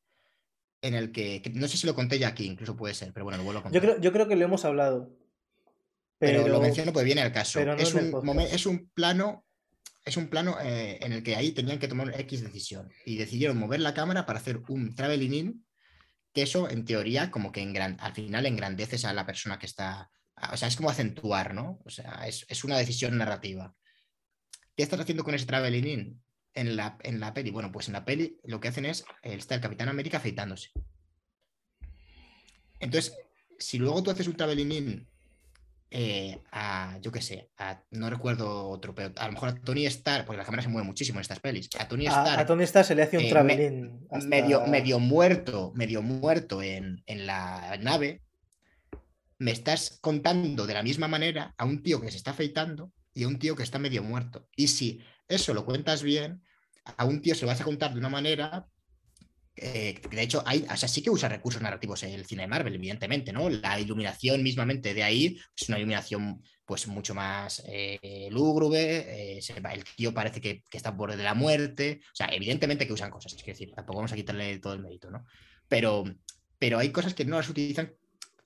en 0.82 0.94
el 0.94 1.12
que, 1.12 1.42
que 1.42 1.50
no 1.50 1.68
sé 1.68 1.78
si 1.78 1.88
lo 1.88 1.96
conté 1.96 2.20
ya 2.20 2.30
aquí, 2.30 2.46
incluso 2.46 2.76
puede 2.76 2.94
ser, 2.94 3.12
pero 3.14 3.26
bueno, 3.26 3.40
lo 3.40 3.44
vuelvo 3.44 3.60
a 3.60 3.64
contar. 3.64 3.82
yo, 3.82 3.88
creo, 3.88 4.02
yo 4.02 4.14
creo 4.14 4.28
que 4.28 4.36
lo 4.36 4.46
hemos 4.46 4.64
hablado. 4.66 5.12
pero, 6.20 6.44
Pero, 6.44 6.54
lo 6.54 6.62
menciono 6.62 6.94
porque 6.94 7.06
viene 7.06 7.22
al 7.22 7.34
caso. 7.34 7.64
no 7.66 7.74
es, 7.74 7.94
un 7.94 8.40
es 8.40 8.66
un 8.66 8.90
plano, 8.94 9.46
es 10.10 10.18
un 10.18 10.28
plano 10.28 10.60
eh, 10.60 10.98
en 11.02 11.14
el 11.14 11.24
que 11.24 11.36
ahí 11.36 11.52
tenían 11.52 11.80
que 11.80 11.88
tomar 11.88 12.20
X 12.20 12.42
decisión 12.42 12.92
y 13.06 13.18
decidieron 13.18 13.58
mover 13.58 13.80
la 13.80 13.94
cámara 13.94 14.26
para 14.26 14.40
hacer 14.40 14.62
un 14.68 14.96
traveling 14.96 15.34
in, 15.34 15.66
que 16.34 16.42
eso 16.42 16.70
en 16.70 16.86
teoría 16.86 17.32
como 17.32 17.52
que 17.52 17.62
al 18.00 18.14
final 18.14 18.46
engrandeces 18.46 19.06
a 19.06 19.14
la 19.14 19.26
persona 19.26 19.58
que 19.58 19.66
está, 19.66 20.10
o 20.52 20.58
sea, 20.58 20.68
es 20.68 20.76
como 20.76 20.90
acentuar, 20.90 21.54
¿no? 21.54 21.80
O 21.86 21.90
sea, 21.90 22.28
es, 22.28 22.46
es 22.50 22.64
una 22.64 22.78
decisión 22.78 23.18
narrativa. 23.18 23.74
¿Qué 24.76 24.84
estás 24.84 25.00
haciendo 25.00 25.24
con 25.24 25.36
ese 25.36 25.46
traveling 25.46 25.88
in? 25.88 26.22
En 26.56 26.76
la, 26.76 26.98
en 27.04 27.20
la 27.20 27.34
peli, 27.34 27.52
bueno, 27.52 27.72
pues 27.72 27.88
en 27.88 27.94
la 27.94 28.04
peli 28.04 28.38
lo 28.44 28.60
que 28.60 28.70
hacen 28.70 28.86
es, 28.86 29.06
eh, 29.22 29.36
está 29.36 29.56
el 29.56 29.62
Capitán 29.62 29.90
América 29.90 30.18
afeitándose. 30.18 30.72
Entonces, 32.80 33.16
si 33.60 33.78
luego 33.78 34.02
tú 34.02 34.10
haces 34.10 34.28
un 34.28 34.36
traveling 34.36 34.72
in 34.72 35.09
eh, 35.92 36.40
a, 36.52 36.98
yo 37.02 37.12
qué 37.12 37.22
sé, 37.22 37.50
a, 37.58 37.82
no 37.92 38.10
recuerdo 38.10 38.70
otro, 38.70 38.94
pero 38.94 39.12
a 39.18 39.26
lo 39.28 39.34
mejor 39.34 39.50
a 39.50 39.56
Tony 39.56 39.86
Stark, 39.88 40.26
porque 40.26 40.38
la 40.38 40.46
cámara 40.46 40.62
se 40.64 40.70
mueve 40.70 40.86
muchísimo 40.88 41.18
en 41.20 41.22
estas 41.22 41.40
pelis, 41.40 41.70
a 41.80 41.88
Tony 41.88 42.06
Stark 42.06 42.40
a 42.40 42.46
Tony 42.46 42.64
Stark 42.64 42.86
se 42.86 42.96
le 42.96 43.04
hace 43.04 43.18
un 43.18 43.24
eh, 43.24 43.26
me- 43.26 43.32
traveling. 43.32 44.08
hasta- 44.12 44.28
medio, 44.28 44.68
medio 44.68 45.00
muerto, 45.00 45.72
medio 45.76 46.02
muerto 46.02 46.62
en, 46.62 47.02
en 47.08 47.26
la 47.26 47.78
nave, 47.82 48.22
me 49.38 49.52
estás 49.52 49.98
contando 50.02 50.68
de 50.68 50.74
la 50.74 50.84
misma 50.84 51.08
manera 51.08 51.54
a 51.58 51.66
un 51.66 51.82
tío 51.82 52.02
que 52.02 52.12
se 52.12 52.18
está 52.18 52.32
afeitando 52.32 52.92
y 53.14 53.24
a 53.24 53.28
un 53.28 53.40
tío 53.40 53.56
que 53.56 53.64
está 53.64 53.80
medio 53.80 54.04
muerto. 54.04 54.48
Y 54.56 54.68
si 54.68 55.00
eso 55.28 55.54
lo 55.54 55.66
cuentas 55.66 56.04
bien, 56.04 56.44
a 56.98 57.06
un 57.06 57.22
tío 57.22 57.36
se 57.36 57.42
lo 57.42 57.48
vas 57.48 57.62
a 57.62 57.64
contar 57.64 57.94
de 57.94 58.00
una 58.00 58.10
manera. 58.10 58.68
Eh, 59.62 60.02
de 60.10 60.22
hecho, 60.22 60.42
hay, 60.46 60.66
o 60.70 60.78
sí 60.78 61.02
que 61.02 61.10
usa 61.10 61.28
recursos 61.28 61.62
narrativos 61.62 62.04
en 62.04 62.12
el 62.12 62.26
cine 62.26 62.44
de 62.44 62.48
Marvel, 62.48 62.76
evidentemente, 62.76 63.34
¿no? 63.34 63.50
La 63.50 63.80
iluminación 63.80 64.42
mismamente 64.42 64.94
de 64.94 65.04
ahí 65.04 65.40
es 65.56 65.70
una 65.70 65.78
iluminación 65.78 66.42
pues 66.66 66.88
mucho 66.88 67.16
más 67.16 67.64
eh, 67.68 68.30
lúgubre, 68.32 69.38
eh, 69.38 69.40
el 69.40 69.84
tío 69.96 70.14
parece 70.14 70.40
que, 70.40 70.64
que 70.70 70.78
está 70.78 70.92
borde 70.92 71.18
de 71.18 71.24
la 71.24 71.34
muerte, 71.34 72.02
o 72.04 72.16
sea, 72.16 72.28
evidentemente 72.28 72.86
que 72.86 72.94
usan 72.94 73.10
cosas, 73.10 73.34
es 73.34 73.44
decir, 73.44 73.72
tampoco 73.74 73.98
vamos 73.98 74.14
a 74.14 74.16
quitarle 74.16 74.60
todo 74.60 74.74
el 74.74 74.82
mérito, 74.82 75.10
¿no? 75.10 75.26
Pero, 75.68 76.04
pero 76.60 76.78
hay 76.78 76.92
cosas 76.92 77.14
que 77.14 77.26
no 77.26 77.38
las 77.38 77.50
utilizan 77.50 77.94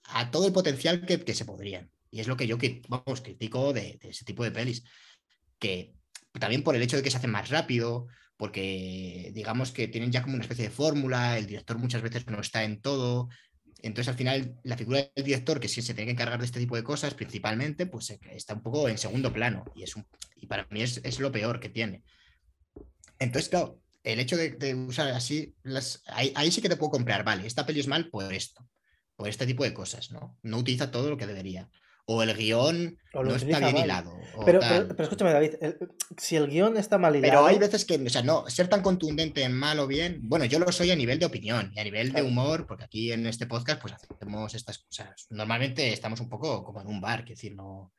a 0.05 0.31
todo 0.31 0.47
el 0.47 0.53
potencial 0.53 1.05
que, 1.05 1.19
que 1.19 1.35
se 1.35 1.45
podrían. 1.45 1.91
Y 2.11 2.21
es 2.21 2.27
lo 2.27 2.37
que 2.37 2.47
yo 2.47 2.57
que, 2.57 2.81
vamos, 2.87 3.21
critico 3.21 3.73
de, 3.73 3.97
de 4.01 4.09
ese 4.09 4.23
tipo 4.23 4.43
de 4.43 4.51
pelis. 4.51 4.83
Que 5.57 5.93
también 6.39 6.63
por 6.63 6.75
el 6.75 6.81
hecho 6.81 6.95
de 6.95 7.03
que 7.03 7.09
se 7.09 7.17
hacen 7.17 7.31
más 7.31 7.49
rápido, 7.49 8.07
porque 8.43 9.31
digamos 9.33 9.71
que 9.71 9.87
tienen 9.87 10.11
ya 10.11 10.21
como 10.21 10.33
una 10.33 10.43
especie 10.43 10.65
de 10.65 10.69
fórmula, 10.69 11.37
el 11.37 11.45
director 11.45 11.77
muchas 11.77 12.01
veces 12.01 12.27
no 12.27 12.41
está 12.41 12.65
en 12.65 12.81
todo. 12.81 13.29
Entonces, 13.81 14.09
al 14.09 14.17
final, 14.17 14.59
la 14.63 14.75
figura 14.75 14.99
del 15.15 15.23
director, 15.23 15.61
que 15.61 15.69
sí 15.69 15.81
se 15.81 15.93
tiene 15.93 16.07
que 16.07 16.11
encargar 16.11 16.39
de 16.39 16.45
este 16.47 16.59
tipo 16.59 16.75
de 16.75 16.83
cosas, 16.83 17.13
principalmente, 17.13 17.85
pues 17.85 18.09
eh, 18.09 18.19
está 18.31 18.53
un 18.53 18.61
poco 18.61 18.89
en 18.89 18.97
segundo 18.97 19.31
plano. 19.31 19.63
Y, 19.75 19.83
es 19.83 19.95
y 20.35 20.47
para 20.47 20.67
mí 20.71 20.81
es, 20.81 20.99
es 21.05 21.21
lo 21.21 21.31
peor 21.31 21.61
que 21.61 21.69
tiene. 21.69 22.03
Entonces, 23.17 23.47
claro, 23.47 23.79
el 24.03 24.19
hecho 24.19 24.35
de, 24.35 24.75
usar 24.75 25.07
así, 25.11 25.55
ahí, 26.07 26.33
ahí 26.35 26.51
sí 26.51 26.61
que 26.61 26.67
te 26.67 26.75
puedo 26.75 26.91
comprar, 26.91 27.23
vale, 27.23 27.47
esta 27.47 27.65
peli 27.65 27.79
es 27.79 27.87
mal 27.87 28.09
por 28.09 28.33
esto, 28.33 28.67
por 29.15 29.29
este 29.29 29.45
tipo 29.45 29.63
de 29.63 29.73
cosas, 29.73 30.11
¿no? 30.11 30.37
No 30.41 30.57
utiliza 30.57 30.91
todo 30.91 31.09
lo 31.09 31.15
que 31.15 31.27
debería. 31.27 31.69
O 32.05 32.21
el 32.21 32.35
guion 32.35 32.97
O 33.13 33.23
no 33.23 33.33
está 33.35 33.59
bien 33.59 33.73
mal. 33.75 33.85
hilado. 33.85 34.13
Pero, 34.45 34.59
pero, 34.59 34.87
pero 34.89 35.03
escúchame, 35.03 35.31
David, 35.31 35.53
el- 35.61 35.77
si 36.17 36.35
el 36.35 36.47
guion 36.49 36.75
está 36.75 36.97
mal 36.97 37.15
hilado. 37.15 37.31
Pero 37.31 37.45
hay 37.45 37.57
veces 37.59 37.85
que, 37.85 37.95
o 37.95 38.09
sea, 38.09 38.23
no, 38.23 38.49
ser 38.49 38.67
tan 38.67 38.81
contundente 38.81 39.43
en 39.43 39.53
mal 39.53 39.79
o 39.79 39.87
bien, 39.87 40.19
bueno, 40.23 40.43
yo 40.45 40.59
lo 40.59 40.71
soy 40.71 40.91
a 40.91 40.95
nivel 40.95 41.19
de 41.19 41.25
opinión 41.27 41.71
y 41.73 41.79
a 41.79 41.83
nivel 41.83 42.09
Claro. 42.09 42.25
de 42.25 42.29
humor, 42.31 42.67
porque 42.67 42.83
aquí 42.83 43.11
en 43.13 43.25
este 43.25 43.45
podcast 43.47 43.81
pues 43.81 43.93
hacemos 43.93 44.53
estas 44.53 44.79
cosas. 44.79 45.27
Normalmente 45.29 45.93
estamos 45.93 46.19
un 46.19 46.29
poco 46.29 46.63
como 46.63 46.81
en 46.81 46.87
un 46.87 46.99
bar, 46.99 47.21
es 47.21 47.29
decir, 47.29 47.55
no, 47.55 47.93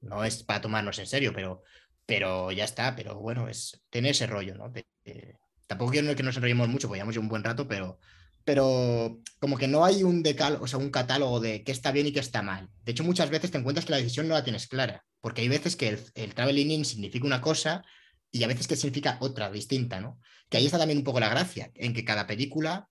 no 0.00 0.24
es 0.24 0.42
para 0.42 0.60
tomarnos 0.60 0.98
en 0.98 1.06
serio, 1.06 1.32
pero, 1.34 1.62
pero 2.06 2.50
ya 2.50 2.64
está, 2.64 2.96
pero 2.96 3.20
bueno, 3.20 3.48
es, 3.48 3.82
tiene 3.90 4.10
ese 4.10 4.26
rollo, 4.26 4.54
¿no? 4.56 4.68
De- 4.70 4.86
de- 5.04 5.38
tampoco 5.68 5.92
quiero 5.92 6.14
que 6.16 6.22
nos 6.22 6.36
enrollemos 6.36 6.68
mucho, 6.68 6.88
porque 6.88 6.98
llevamos 6.98 7.16
un 7.18 7.28
buen 7.28 7.44
rato, 7.44 7.68
pero, 7.68 7.98
pero 8.46 9.20
como 9.40 9.58
que 9.58 9.66
no 9.66 9.84
hay 9.84 10.04
un 10.04 10.22
decal, 10.22 10.58
o 10.60 10.68
sea, 10.68 10.78
un 10.78 10.90
catálogo 10.90 11.40
de 11.40 11.64
qué 11.64 11.72
está 11.72 11.90
bien 11.90 12.06
y 12.06 12.12
qué 12.12 12.20
está 12.20 12.42
mal. 12.42 12.70
De 12.84 12.92
hecho, 12.92 13.02
muchas 13.02 13.28
veces 13.28 13.50
te 13.50 13.58
encuentras 13.58 13.84
que 13.84 13.90
la 13.90 13.98
decisión 13.98 14.28
no 14.28 14.34
la 14.34 14.44
tienes 14.44 14.68
clara, 14.68 15.04
porque 15.20 15.42
hay 15.42 15.48
veces 15.48 15.74
que 15.74 15.88
el, 15.88 16.00
el 16.14 16.32
traveling 16.32 16.70
in 16.70 16.84
significa 16.84 17.26
una 17.26 17.40
cosa 17.40 17.84
y 18.30 18.44
a 18.44 18.46
veces 18.46 18.68
que 18.68 18.76
significa 18.76 19.18
otra, 19.20 19.50
distinta, 19.50 20.00
¿no? 20.00 20.20
Que 20.48 20.58
ahí 20.58 20.66
está 20.66 20.78
también 20.78 20.98
un 20.98 21.04
poco 21.04 21.18
la 21.18 21.28
gracia, 21.28 21.72
en 21.74 21.92
que 21.92 22.04
cada 22.04 22.28
película 22.28 22.88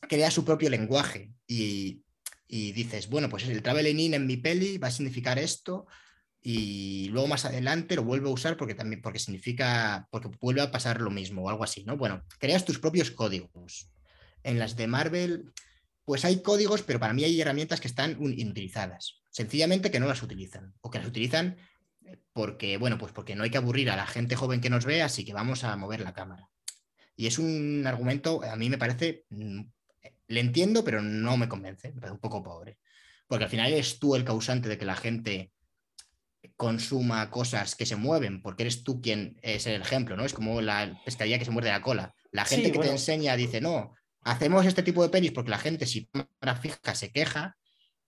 crea 0.00 0.30
su 0.30 0.44
propio 0.44 0.70
lenguaje 0.70 1.32
y, 1.48 2.02
y 2.46 2.70
dices, 2.70 3.08
bueno, 3.08 3.28
pues 3.28 3.48
el 3.48 3.62
traveling 3.62 3.98
in 3.98 4.14
en 4.14 4.28
mi 4.28 4.36
peli 4.36 4.78
va 4.78 4.88
a 4.88 4.92
significar 4.92 5.40
esto 5.40 5.86
y 6.40 7.08
luego 7.08 7.26
más 7.26 7.46
adelante 7.46 7.96
lo 7.96 8.04
vuelvo 8.04 8.28
a 8.28 8.34
usar 8.34 8.56
porque 8.56 8.76
también 8.76 9.02
porque 9.02 9.18
significa 9.18 10.06
porque 10.12 10.28
vuelve 10.40 10.60
a 10.60 10.70
pasar 10.70 11.00
lo 11.00 11.10
mismo 11.10 11.42
o 11.42 11.50
algo 11.50 11.64
así, 11.64 11.82
¿no? 11.82 11.96
Bueno, 11.96 12.22
creas 12.38 12.64
tus 12.64 12.78
propios 12.78 13.10
códigos. 13.10 13.90
En 14.44 14.58
las 14.60 14.76
de 14.76 14.86
Marvel, 14.86 15.52
pues 16.04 16.24
hay 16.24 16.42
códigos, 16.42 16.82
pero 16.82 17.00
para 17.00 17.12
mí 17.12 17.24
hay 17.24 17.40
herramientas 17.40 17.80
que 17.80 17.88
están 17.88 18.16
inutilizadas. 18.20 19.22
Sencillamente 19.30 19.90
que 19.90 19.98
no 19.98 20.06
las 20.06 20.22
utilizan 20.22 20.74
o 20.80 20.90
que 20.90 20.98
las 20.98 21.08
utilizan 21.08 21.56
porque, 22.32 22.76
bueno, 22.76 22.98
pues 22.98 23.12
porque 23.12 23.34
no 23.34 23.42
hay 23.44 23.50
que 23.50 23.56
aburrir 23.56 23.90
a 23.90 23.96
la 23.96 24.06
gente 24.06 24.36
joven 24.36 24.60
que 24.60 24.70
nos 24.70 24.84
ve, 24.84 25.02
así 25.02 25.24
que 25.24 25.32
vamos 25.32 25.64
a 25.64 25.76
mover 25.76 26.00
la 26.00 26.12
cámara. 26.12 26.50
Y 27.16 27.26
es 27.26 27.38
un 27.38 27.84
argumento, 27.86 28.42
a 28.44 28.56
mí 28.56 28.68
me 28.68 28.78
parece, 28.78 29.24
mm, 29.30 29.60
le 30.28 30.40
entiendo, 30.40 30.84
pero 30.84 31.00
no 31.00 31.36
me 31.36 31.48
convence, 31.48 31.92
me 31.92 32.00
parece 32.00 32.14
un 32.14 32.20
poco 32.20 32.42
pobre. 32.42 32.78
Porque 33.26 33.44
al 33.44 33.50
final 33.50 33.72
eres 33.72 33.98
tú 33.98 34.14
el 34.14 34.24
causante 34.24 34.68
de 34.68 34.76
que 34.76 34.84
la 34.84 34.96
gente 34.96 35.52
consuma 36.56 37.30
cosas 37.30 37.74
que 37.74 37.86
se 37.86 37.96
mueven, 37.96 38.42
porque 38.42 38.64
eres 38.64 38.84
tú 38.84 39.00
quien 39.00 39.38
es 39.42 39.66
el 39.66 39.80
ejemplo, 39.80 40.16
¿no? 40.16 40.24
Es 40.24 40.34
como 40.34 40.60
la 40.60 41.00
pescadilla 41.04 41.38
que 41.38 41.44
se 41.44 41.50
muerde 41.50 41.70
la 41.70 41.82
cola. 41.82 42.14
La 42.30 42.44
Sí, 42.44 42.56
gente 42.56 42.72
que 42.72 42.78
bueno. 42.78 42.90
te 42.90 42.96
enseña 42.96 43.36
dice, 43.36 43.60
no, 43.60 43.94
hacemos 44.24 44.66
este 44.66 44.82
tipo 44.82 45.02
de 45.02 45.08
pelis 45.10 45.32
porque 45.32 45.50
la 45.50 45.58
gente 45.58 45.86
si 45.86 46.06
cámara 46.06 46.60
fija 46.60 46.94
se 46.94 47.12
queja 47.12 47.56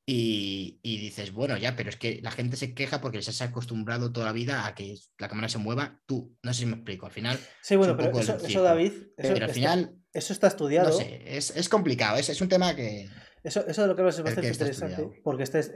y, 0.08 0.78
y 0.82 0.98
dices, 0.98 1.32
bueno, 1.32 1.56
ya, 1.56 1.74
pero 1.74 1.90
es 1.90 1.96
que 1.96 2.20
la 2.22 2.30
gente 2.30 2.56
se 2.56 2.74
queja 2.74 3.00
porque 3.00 3.18
les 3.18 3.28
has 3.28 3.42
acostumbrado 3.42 4.12
toda 4.12 4.26
la 4.26 4.32
vida 4.32 4.64
a 4.66 4.74
que 4.74 4.94
la 5.18 5.28
cámara 5.28 5.48
se 5.48 5.58
mueva 5.58 6.00
tú. 6.06 6.36
No 6.42 6.54
sé 6.54 6.60
si 6.60 6.66
me 6.66 6.74
explico. 6.76 7.06
Al 7.06 7.12
final, 7.12 7.38
Sí, 7.60 7.74
bueno, 7.74 7.94
un 7.94 7.98
pero 7.98 8.18
eso, 8.18 8.36
eso. 8.36 8.62
David. 8.62 8.92
eso 8.92 9.08
pero 9.16 9.34
al 9.34 9.42
está- 9.42 9.54
final 9.54 9.96
eso 10.12 10.32
está 10.32 10.46
estudiado. 10.46 10.90
No 10.90 10.96
sé, 10.96 11.22
es, 11.26 11.68
complicado, 11.68 12.18
es, 12.18 12.28
es, 12.28 12.40
un 12.40 12.48
tema 12.48 12.74
que... 12.76 13.08
Eso, 13.42 13.66
eso 13.66 13.82
de 13.82 13.88
lo 13.88 13.94
que 13.96 14.02
hablas 14.02 14.16
es 14.16 14.24
bastante 14.24 14.48
interesante, 14.48 15.20
porque 15.22 15.42
este 15.42 15.58
es, 15.58 15.72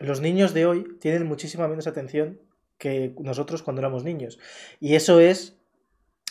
los 0.00 0.20
niños 0.20 0.52
de 0.54 0.66
hoy 0.66 0.86
tienen 0.98 1.26
muchísima 1.26 1.68
menos 1.68 1.86
atención 1.86 2.40
que 2.78 3.14
nosotros 3.20 3.62
cuando 3.62 3.80
éramos 3.80 4.04
niños. 4.04 4.38
Y 4.80 4.94
eso 4.94 5.20
es 5.20 5.59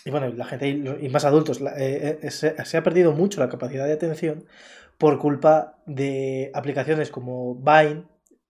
y 0.05 0.11
bueno, 0.11 0.30
la 0.30 0.45
gente 0.45 0.69
y 0.69 1.09
más 1.09 1.26
adultos, 1.26 1.61
eh, 1.77 2.19
eh, 2.21 2.31
se, 2.31 2.77
ha 2.77 2.84
perdido 2.84 3.11
mucho 3.11 3.39
la 3.39 3.49
capacidad 3.49 3.85
de 3.85 3.93
atención 3.93 4.45
por 4.97 5.19
culpa 5.19 5.77
de 5.85 6.51
aplicaciones 6.53 7.09
como 7.09 7.55
Vine, 7.55 8.05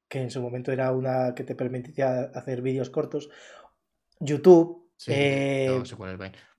que 0.08 0.22
en 0.22 0.32
su 0.32 0.42
momento 0.42 0.72
era 0.72 0.92
una 0.92 1.34
que 1.36 1.44
te 1.44 1.56
permitía 1.56 2.32
hacer 2.34 2.62
vídeos 2.62 2.90
cortos, 2.90 3.30
YouTube, 4.20 4.90
eh, 5.08 5.82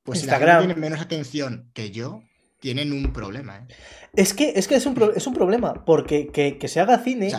Pues 0.03 0.23
Instagram. 0.23 0.63
si 0.63 0.67
tienen 0.67 0.81
menos 0.81 1.01
atención 1.01 1.71
que 1.73 1.91
yo, 1.91 2.23
tienen 2.61 2.93
un 2.93 3.13
problema. 3.13 3.67
Es 4.15 4.35
que 4.35 4.53
es, 4.57 4.67
que 4.67 4.77
es, 4.77 4.87
un, 4.87 5.13
es 5.15 5.27
un 5.27 5.35
problema, 5.35 5.85
porque 5.85 6.29
que, 6.29 6.69
se 6.69 6.81
haga 6.81 6.99
cine, 6.99 7.33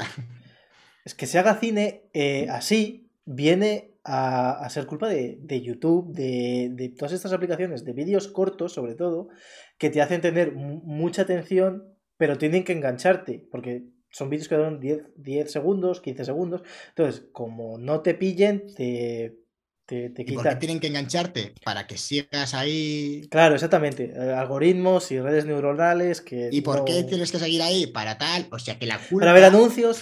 es 1.06 1.16
que 1.16 1.28
se 1.28 1.40
haga 1.40 1.56
cine 1.56 2.04
así, 2.50 3.10
viene 3.26 3.91
a, 4.04 4.68
ser 4.70 4.86
culpa 4.86 5.10
de, 5.10 5.62
YouTube, 5.62 6.14
de, 6.14 6.94
todas 6.98 7.14
estas 7.14 7.34
aplicaciones 7.34 7.86
de 7.86 7.94
vídeos 7.94 8.28
cortos, 8.28 8.74
sobre 8.74 8.96
todo, 8.96 9.30
que 9.78 9.90
te 9.90 10.02
hacen 10.02 10.22
tener 10.22 10.54
mucha 10.54 11.24
atención, 11.24 11.96
pero 12.18 12.38
tienen 12.38 12.64
que 12.64 12.74
engancharte, 12.74 13.48
porque 13.52 13.84
son 14.10 14.30
vídeos 14.30 14.48
que 14.48 14.56
duran 14.56 14.80
10, 14.80 15.04
10 15.18 15.52
segundos, 15.52 16.02
15 16.02 16.26
segundos. 16.26 16.62
Entonces, 16.90 17.28
como 17.32 17.78
no 17.78 18.02
te 18.02 18.14
pillen, 18.14 18.68
te, 18.76 19.38
te, 19.86 20.10
te 20.10 20.26
quitan. 20.26 20.34
¿Y 20.34 20.44
por 20.44 20.50
qué 20.50 20.56
tienen 20.58 20.80
que 20.80 20.88
engancharte? 20.88 21.54
Para 21.64 21.88
que 21.88 21.98
sigas 21.98 22.54
ahí. 22.54 23.28
Claro, 23.32 23.56
exactamente. 23.56 24.12
Eh, 24.16 24.34
algoritmos 24.34 25.12
y 25.12 25.20
redes 25.20 25.46
neuronales 25.46 26.22
que. 26.22 26.50
¿Y 26.52 26.62
por 26.62 26.84
qué 26.84 27.04
tienes 27.04 27.32
que 27.32 27.40
seguir 27.40 27.62
ahí? 27.62 27.88
Para 27.88 28.18
tal. 28.18 28.48
O 28.52 28.60
sea 28.60 28.78
que 28.78 28.86
la 28.86 28.98
culpa. 28.98 29.26
Para 29.26 29.34
ver 29.34 29.46
anuncios. 29.46 29.98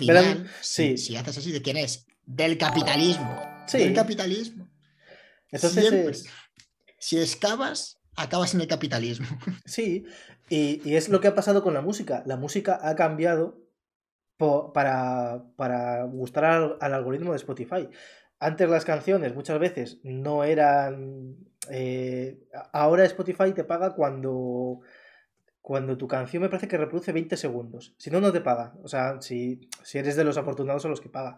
sí. 0.62 0.98
Si, 0.98 1.16
haces 1.16 1.38
así, 1.38 1.52
¿de 1.52 1.62
quién 1.62 1.78
es? 1.78 2.08
Del 2.26 2.58
capitalismo. 2.58 3.59
El 3.74 3.94
capitalismo. 3.94 4.70
Entonces 5.52 6.26
Si 6.98 7.20
excavas, 7.20 8.00
acabas 8.16 8.54
en 8.54 8.62
el 8.62 8.68
capitalismo. 8.68 9.28
Sí, 9.66 10.06
y, 10.50 10.96
es 10.96 11.10
lo 11.10 11.22
que 11.22 11.28
ha 11.28 11.36
pasado 11.36 11.64
con 11.64 11.74
la 11.74 11.82
música. 11.82 12.24
La 12.26 12.38
música 12.38 12.80
ha 12.82 12.96
cambiado 12.96 13.62
para, 14.38 15.44
para, 15.56 16.04
gustar 16.06 16.46
al, 16.80 16.94
algoritmo 16.94 17.32
de 17.32 17.38
Spotify. 17.38 17.90
Antes 18.40 18.70
las 18.70 18.86
canciones 18.86 19.36
muchas 19.36 19.60
veces 19.60 20.00
no 20.04 20.44
eran... 20.44 21.36
Eh, 21.70 22.40
ahora 22.74 23.06
Spotify 23.06 23.52
te 23.54 23.64
paga 23.64 23.94
cuando 23.94 24.82
cuando 25.70 26.00
tu 26.00 26.08
canción 26.08 26.42
me 26.42 26.50
parece 26.50 26.68
que 26.68 26.78
reproduce 26.78 27.12
20 27.12 27.38
segundos. 27.38 27.94
Si 28.00 28.10
no, 28.10 28.20
no 28.20 28.32
te 28.32 28.42
paga. 28.42 28.74
O 28.82 28.88
sea, 28.88 29.22
si, 29.22 29.70
si 29.84 30.00
eres 30.00 30.16
de 30.16 30.24
los 30.24 30.36
afortunados 30.36 30.84
a 30.86 30.88
los 30.88 31.00
que 31.00 31.10
paga. 31.10 31.38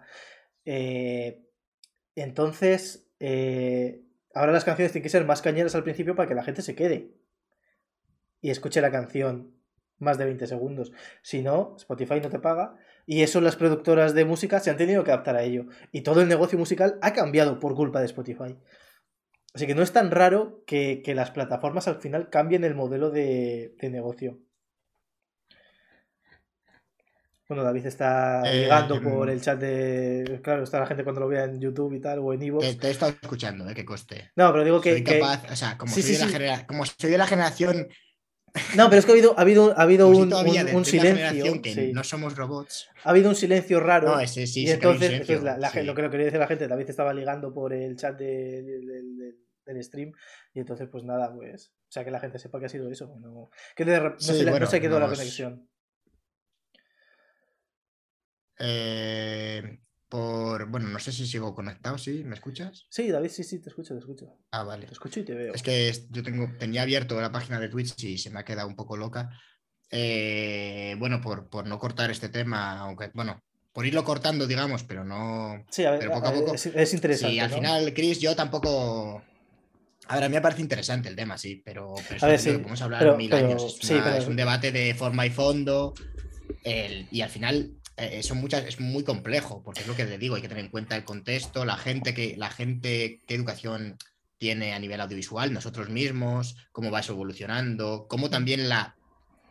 Eh, 0.63 1.41
entonces, 2.15 3.09
eh, 3.19 4.03
ahora 4.33 4.51
las 4.51 4.65
canciones 4.65 4.91
tienen 4.91 5.03
que 5.03 5.09
ser 5.09 5.25
más 5.25 5.41
cañeras 5.41 5.75
al 5.75 5.83
principio 5.83 6.15
para 6.15 6.27
que 6.27 6.35
la 6.35 6.43
gente 6.43 6.61
se 6.61 6.75
quede 6.75 7.11
y 8.41 8.49
escuche 8.49 8.81
la 8.81 8.91
canción 8.91 9.55
más 9.99 10.17
de 10.17 10.25
20 10.25 10.47
segundos. 10.47 10.91
Si 11.21 11.41
no, 11.41 11.75
Spotify 11.77 12.19
no 12.21 12.29
te 12.29 12.39
paga. 12.39 12.75
Y 13.05 13.21
eso 13.21 13.41
las 13.41 13.55
productoras 13.55 14.13
de 14.13 14.25
música 14.25 14.59
se 14.59 14.69
han 14.69 14.77
tenido 14.77 15.03
que 15.03 15.11
adaptar 15.11 15.35
a 15.35 15.43
ello. 15.43 15.65
Y 15.91 16.01
todo 16.01 16.21
el 16.21 16.27
negocio 16.27 16.57
musical 16.57 16.97
ha 17.01 17.13
cambiado 17.13 17.59
por 17.59 17.75
culpa 17.75 17.99
de 17.99 18.05
Spotify. 18.05 18.57
Así 19.53 19.67
que 19.67 19.75
no 19.75 19.83
es 19.83 19.91
tan 19.91 20.11
raro 20.11 20.63
que, 20.65 21.03
las 21.13 21.31
plataformas 21.31 21.87
al 21.87 22.01
final 22.01 22.29
cambien 22.29 22.63
el 22.63 22.73
modelo 22.73 23.11
de 23.11 23.75
negocio. 23.81 24.39
Bueno, 27.51 27.65
David 27.65 27.85
está 27.85 28.43
eh, 28.45 28.61
ligando 28.61 29.01
por 29.01 29.29
el 29.29 29.41
chat 29.41 29.59
de. 29.59 30.39
Claro, 30.41 30.63
está 30.63 30.79
la 30.79 30.85
gente 30.85 31.03
cuando 31.03 31.19
lo 31.19 31.27
vea 31.27 31.43
en 31.43 31.59
YouTube 31.59 31.91
y 31.91 31.99
tal, 31.99 32.19
o 32.19 32.31
en 32.31 32.41
Ivo. 32.43 32.59
Te, 32.59 32.87
he 32.87 32.91
estado 32.91 33.11
escuchando, 33.21 33.69
eh, 33.69 33.75
que 33.75 33.83
coste. 33.83 34.31
No, 34.37 34.53
pero 34.53 34.63
digo 34.63 34.79
que. 34.79 34.93
Soy 34.93 35.03
capaz, 35.03 35.51
o 35.51 35.55
sea, 35.57 35.77
como, 35.77 35.91
soy 35.91 36.01
de 36.01 36.47
la 36.47 36.65
como 36.65 36.85
soy 36.85 37.11
de 37.11 37.17
la 37.17 37.27
generación. 37.27 37.89
No, 38.77 38.89
pero 38.89 38.99
es 38.99 39.05
que 39.05 39.11
ha 39.11 39.15
habido, 39.15 39.37
ha 39.37 39.41
habido, 39.41 39.77
ha 39.77 39.81
habido 39.81 40.07
un, 40.07 40.31
un, 40.31 40.85
silencio. 40.85 41.61
Que 41.61 41.91
no 41.93 42.05
somos 42.05 42.37
robots. 42.37 42.89
Ha 43.03 43.09
habido 43.09 43.27
un 43.27 43.35
silencio 43.35 43.81
raro. 43.81 44.15
No, 44.15 44.19
ese, 44.21 44.47
sí, 44.47 44.63
y 44.63 44.69
entonces, 44.69 45.11
entonces 45.11 45.43
la, 45.43 45.57
lo 45.83 45.93
que 45.93 46.09
quería 46.09 46.27
decir 46.27 46.39
la 46.39 46.47
gente, 46.47 46.69
David 46.69 46.89
estaba 46.89 47.13
ligando 47.13 47.53
por 47.53 47.73
el 47.73 47.97
chat 47.97 48.17
de, 48.17 48.63
del 49.65 49.83
stream. 49.83 50.13
Y 50.53 50.61
entonces, 50.61 50.87
pues 50.89 51.03
nada, 51.03 51.33
pues. 51.33 51.73
O 51.89 51.91
sea, 51.91 52.05
que 52.05 52.11
la 52.11 52.21
gente 52.21 52.39
sepa 52.39 52.61
que 52.61 52.67
ha 52.67 52.69
sido 52.69 52.89
eso. 52.89 53.13
No, 53.19 53.49
que 53.75 53.83
no, 53.83 54.17
se, 54.17 54.45
no 54.45 54.67
se 54.67 54.79
quedó 54.79 55.01
la 55.01 55.09
conexión. 55.09 55.67
Eh, 58.63 59.79
por, 60.07 60.69
bueno, 60.69 60.89
no 60.89 60.99
sé 60.99 61.11
si 61.11 61.25
sigo 61.25 61.55
conectado, 61.55 61.97
¿sí? 61.97 62.23
¿Me 62.25 62.35
escuchas? 62.35 62.85
Sí, 62.89 63.09
David, 63.09 63.29
sí, 63.29 63.43
sí, 63.43 63.59
te 63.59 63.69
escucho, 63.69 63.93
te 63.93 64.01
escucho. 64.01 64.37
Ah, 64.51 64.63
vale. 64.63 64.85
Te 64.85 64.93
escucho 64.93 65.21
y 65.21 65.23
te 65.23 65.33
veo. 65.33 65.53
Es 65.53 65.63
que 65.63 65.91
yo 66.09 66.21
tengo, 66.21 66.51
tenía 66.59 66.83
abierto 66.83 67.19
la 67.19 67.31
página 67.31 67.59
de 67.59 67.69
Twitch 67.69 68.03
y 68.03 68.17
se 68.17 68.29
me 68.29 68.39
ha 68.39 68.45
quedado 68.45 68.67
un 68.67 68.75
poco 68.75 68.97
loca. 68.97 69.29
Eh, 69.89 70.95
bueno, 70.99 71.21
por, 71.21 71.49
por 71.49 71.65
no 71.65 71.79
cortar 71.79 72.11
este 72.11 72.29
tema, 72.29 72.79
aunque, 72.79 73.09
bueno, 73.13 73.41
por 73.73 73.85
irlo 73.85 74.03
cortando, 74.03 74.45
digamos, 74.45 74.83
pero 74.83 75.03
no. 75.03 75.65
Sí, 75.69 75.85
a 75.85 75.91
ver, 75.91 75.99
pero 76.01 76.11
poco 76.11 76.27
a 76.27 76.33
poco. 76.33 76.53
Es, 76.55 76.93
interesante. 76.93 77.35
Y 77.35 77.39
al 77.39 77.49
final, 77.49 77.93
Chris, 77.93 78.19
yo 78.19 78.35
tampoco. 78.35 79.23
A 80.07 80.15
ver, 80.15 80.25
a 80.25 80.29
mí 80.29 80.35
me 80.35 80.41
parece 80.41 80.61
interesante 80.61 81.07
el 81.07 81.15
tema, 81.15 81.37
sí, 81.37 81.61
pero, 81.63 81.95
a 82.19 82.27
ver, 82.27 82.37
sí, 82.37 82.51
podemos 82.51 82.81
hablar 82.81 83.15
mil 83.15 83.33
años. 83.33 83.79
Es, 83.81 83.89
es, 83.89 84.27
un 84.27 84.35
debate 84.35 84.71
de 84.71 84.93
forma 84.93 85.25
y 85.25 85.29
fondo. 85.29 85.93
El, 86.63 87.07
y 87.11 87.21
al 87.21 87.29
final 87.29 87.80
eh, 87.97 88.23
son 88.23 88.39
muchas, 88.39 88.65
es 88.65 88.79
muy 88.79 89.03
complejo, 89.03 89.61
porque 89.63 89.81
es 89.81 89.87
lo 89.87 89.95
que 89.95 90.05
te 90.05 90.17
digo, 90.17 90.35
hay 90.35 90.41
que 90.41 90.47
tener 90.47 90.65
en 90.65 90.71
cuenta 90.71 90.95
el 90.95 91.03
contexto, 91.03 91.65
la 91.65 91.77
gente 91.77 92.13
que, 92.13 92.35
la 92.37 92.49
gente, 92.49 93.19
qué 93.27 93.35
educación 93.35 93.97
tiene 94.37 94.73
a 94.73 94.79
nivel 94.79 95.01
audiovisual, 95.01 95.53
nosotros 95.53 95.89
mismos, 95.89 96.55
cómo 96.71 96.89
va 96.89 97.01
eso 97.01 97.13
evolucionando, 97.13 98.07
cómo 98.09 98.29
también 98.29 98.69
la, 98.69 98.95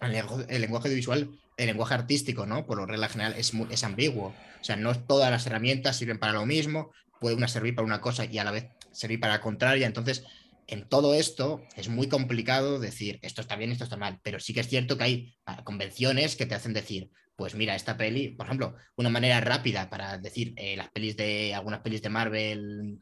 el, 0.01 0.61
lenguaje 0.61 0.89
audiovisual, 0.89 1.31
el 1.57 1.67
lenguaje 1.67 1.95
artístico, 1.95 2.47
¿no? 2.47 2.67
Por 2.67 2.79
lo 2.79 2.87
regla 2.87 3.09
general 3.09 3.35
es, 3.37 3.53
es 3.71 3.85
ambiguo. 3.85 4.35
O 4.61 4.65
sea, 4.65 4.77
no 4.77 4.99
todas 4.99 5.31
las 5.31 5.47
herramientas 5.47 5.97
sirven 5.97 6.19
para 6.19 6.33
lo 6.33 6.45
mismo, 6.45 6.91
puede 7.21 7.37
una 7.37 7.49
servir 7.49 7.75
para 7.75 7.87
una 7.87 8.01
cosa 8.01 8.25
y 8.25 8.39
a 8.39 8.45
la 8.45 8.51
vez 8.51 8.67
servir 8.91 9.21
para 9.21 9.35
la 9.35 9.41
contraria. 9.41 9.87
Entonces, 9.87 10.25
en 10.67 10.89
todo 10.89 11.15
esto 11.15 11.62
es 11.77 11.89
muy 11.89 12.09
complicado 12.09 12.79
decir 12.79 13.19
esto 13.23 13.41
está 13.41 13.57
bien, 13.57 13.73
esto 13.73 13.85
está 13.85 13.97
mal, 13.97 14.21
pero 14.23 14.41
sí 14.41 14.55
que 14.55 14.61
es 14.61 14.69
cierto 14.69 14.97
que 14.97 15.05
hay 15.05 15.35
ah, 15.45 15.62
convenciones 15.65 16.37
que 16.37 16.47
te 16.47 16.55
hacen 16.55 16.73
decir, 16.73 17.11
pues 17.41 17.55
mira, 17.55 17.75
esta 17.75 17.97
peli, 17.97 18.29
por 18.29 18.45
ejemplo, 18.45 18.77
una 18.97 19.09
manera 19.09 19.41
rápida 19.41 19.89
para 19.89 20.19
decir 20.19 20.53
eh, 20.59 20.77
las 20.77 20.91
pelis 20.91 21.17
de 21.17 21.55
algunas 21.55 21.81
pelis 21.81 22.03
de 22.03 22.11
Marvel, 22.11 23.01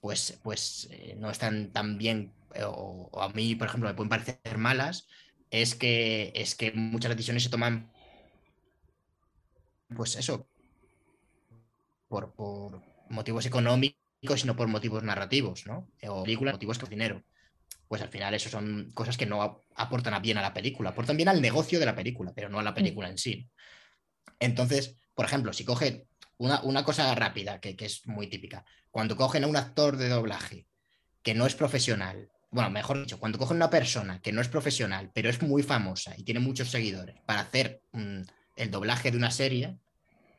pues, 0.00 0.40
pues 0.42 0.88
eh, 0.90 1.14
no 1.16 1.30
están 1.30 1.70
tan 1.72 1.96
bien, 1.96 2.32
eh, 2.56 2.64
o, 2.66 3.08
a 3.22 3.28
mí, 3.28 3.54
por 3.54 3.68
ejemplo, 3.68 3.88
me 3.88 3.94
pueden 3.94 4.08
parecer 4.08 4.58
malas, 4.58 5.06
es 5.52 5.76
que, 5.76 6.32
es 6.34 6.56
que 6.56 6.72
muchas 6.72 7.12
decisiones 7.12 7.44
se 7.44 7.50
toman, 7.50 7.92
pues 9.94 10.16
eso, 10.16 10.48
por, 12.08 12.32
por 12.32 12.82
motivos 13.08 13.46
económicos 13.46 14.42
y 14.42 14.46
no 14.48 14.56
por 14.56 14.66
motivos 14.66 15.04
narrativos, 15.04 15.66
¿no? 15.68 15.88
O 16.08 16.24
películas, 16.24 16.54
motivos 16.54 16.80
que 16.80 16.86
dinero 16.86 17.22
pues 17.88 18.02
al 18.02 18.10
final 18.10 18.34
eso 18.34 18.50
son 18.50 18.90
cosas 18.92 19.16
que 19.16 19.26
no 19.26 19.64
aportan 19.74 20.14
a 20.14 20.20
bien 20.20 20.38
a 20.38 20.42
la 20.42 20.52
película, 20.52 20.90
aportan 20.90 21.16
bien 21.16 21.28
al 21.28 21.40
negocio 21.40 21.80
de 21.80 21.86
la 21.86 21.96
película, 21.96 22.32
pero 22.34 22.48
no 22.48 22.58
a 22.58 22.62
la 22.62 22.72
mm. 22.72 22.74
película 22.74 23.08
en 23.08 23.18
sí. 23.18 23.48
Entonces, 24.38 24.96
por 25.14 25.24
ejemplo, 25.24 25.52
si 25.52 25.64
cogen 25.64 26.06
una, 26.36 26.84
cosa 26.84 27.12
rápida, 27.14 27.60
que, 27.60 27.74
es 27.80 28.06
muy 28.06 28.28
típica, 28.28 28.64
cuando 28.90 29.16
cogen 29.16 29.44
a 29.44 29.46
un 29.46 29.56
actor 29.56 29.96
de 29.96 30.08
doblaje 30.08 30.66
que 31.22 31.34
no 31.34 31.46
es 31.46 31.54
profesional, 31.54 32.30
bueno, 32.50 32.70
mejor 32.70 33.00
dicho, 33.00 33.18
cuando 33.18 33.38
cogen 33.38 33.56
a 33.56 33.64
una 33.64 33.70
persona 33.70 34.20
que 34.20 34.32
no 34.32 34.40
es 34.40 34.48
profesional, 34.48 35.10
pero 35.12 35.28
es 35.28 35.42
muy 35.42 35.62
famosa 35.62 36.14
y 36.16 36.22
tiene 36.22 36.40
muchos 36.40 36.70
seguidores 36.70 37.16
para 37.26 37.40
hacer 37.40 37.82
mm, 37.92 38.20
el 38.56 38.70
doblaje 38.70 39.10
de 39.10 39.16
una 39.16 39.30
serie, 39.30 39.78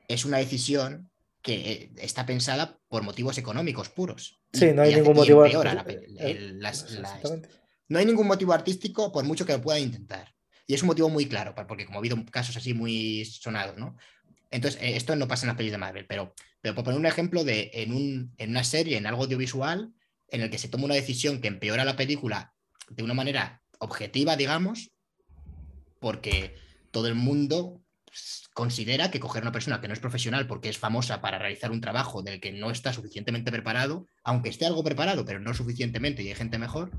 es 0.07 0.23
una 0.23 0.38
decisión 0.38 1.09
que 1.41 1.53
eh, 1.53 1.91
está 1.98 2.26
pensada 2.26 2.80
por 2.88 3.03
motivos 3.03 3.38
económicos 3.38 3.90
puros. 3.90 4.41
Sí, 4.53 4.72
no 4.74 4.82
hay 4.82 4.95
ningún 4.95 5.16
motivo 5.16 5.44
No 7.88 7.99
hay 7.99 8.06
ningún 8.06 8.28
motivo 8.28 8.53
artístico 8.53 9.11
por 9.11 9.24
mucho 9.24 9.45
que 9.45 9.53
lo 9.53 9.61
puedan 9.61 9.82
intentar. 9.82 10.34
Y 10.68 10.74
es 10.74 10.84
un 10.84 10.88
motivo 10.88 11.10
muy 11.10 11.26
claro, 11.26 11.56
porque 11.68 11.86
como 11.86 11.98
ha 11.98 12.02
habido 12.02 12.24
casos 12.26 12.56
así 12.56 12.74
muy 12.74 13.26
sonados, 13.26 13.78
¿no? 13.78 13.95
Entonces, 14.52 14.82
eh, 14.82 14.95
esto 14.95 15.16
no 15.16 15.28
pasa 15.28 15.45
en 15.45 15.49
las 15.49 15.57
pelis 15.57 15.72
de 15.72 15.78
Marvel, 15.78 16.06
pero, 16.07 16.34
pero 16.61 16.76
por 16.76 16.84
poner 16.84 16.99
un 16.99 17.06
ejemplo 17.06 17.44
de 17.44 17.72
en, 17.74 17.94
un, 17.94 18.34
en 18.38 18.49
una 18.52 18.64
serie, 18.64 18.98
en 18.98 19.07
algo 19.07 19.24
audiovisual, 19.24 19.94
en 20.28 20.41
el 20.41 20.49
que 20.49 20.57
se 20.57 20.70
toma 20.70 20.86
una 20.86 20.95
decisión 20.95 21.41
que 21.41 21.48
empeora 21.48 21.86
la 21.86 21.95
película 21.95 22.53
de 22.90 23.03
una 23.03 23.14
manera 23.14 23.64
objetiva, 23.80 24.36
digamos, 24.36 24.91
porque 25.99 26.56
todo 26.91 27.07
el 27.07 27.16
mundo 27.16 27.82
considera 28.60 29.10
que 29.10 29.22
coger 29.22 29.44
una 29.44 29.53
persona 29.53 29.80
que 29.80 29.88
no 29.88 29.94
es 29.94 30.02
profesional 30.02 30.45
porque 30.45 30.68
es 30.68 30.77
famosa 30.77 31.22
para 31.22 31.40
realizar 31.40 31.72
un 31.72 31.80
trabajo 31.80 32.23
del 32.23 32.41
que 32.41 32.52
no 32.52 32.72
está 32.72 32.91
suficientemente 32.91 33.53
preparado, 33.53 34.10
aunque 34.22 34.49
esté 34.49 34.65
algo 34.65 34.84
preparado, 34.84 35.23
pero 35.23 35.40
no 35.40 35.53
suficientemente 35.53 36.23
y 36.23 36.27
hay 36.27 36.36
gente 36.36 36.57
mejor, 36.57 36.91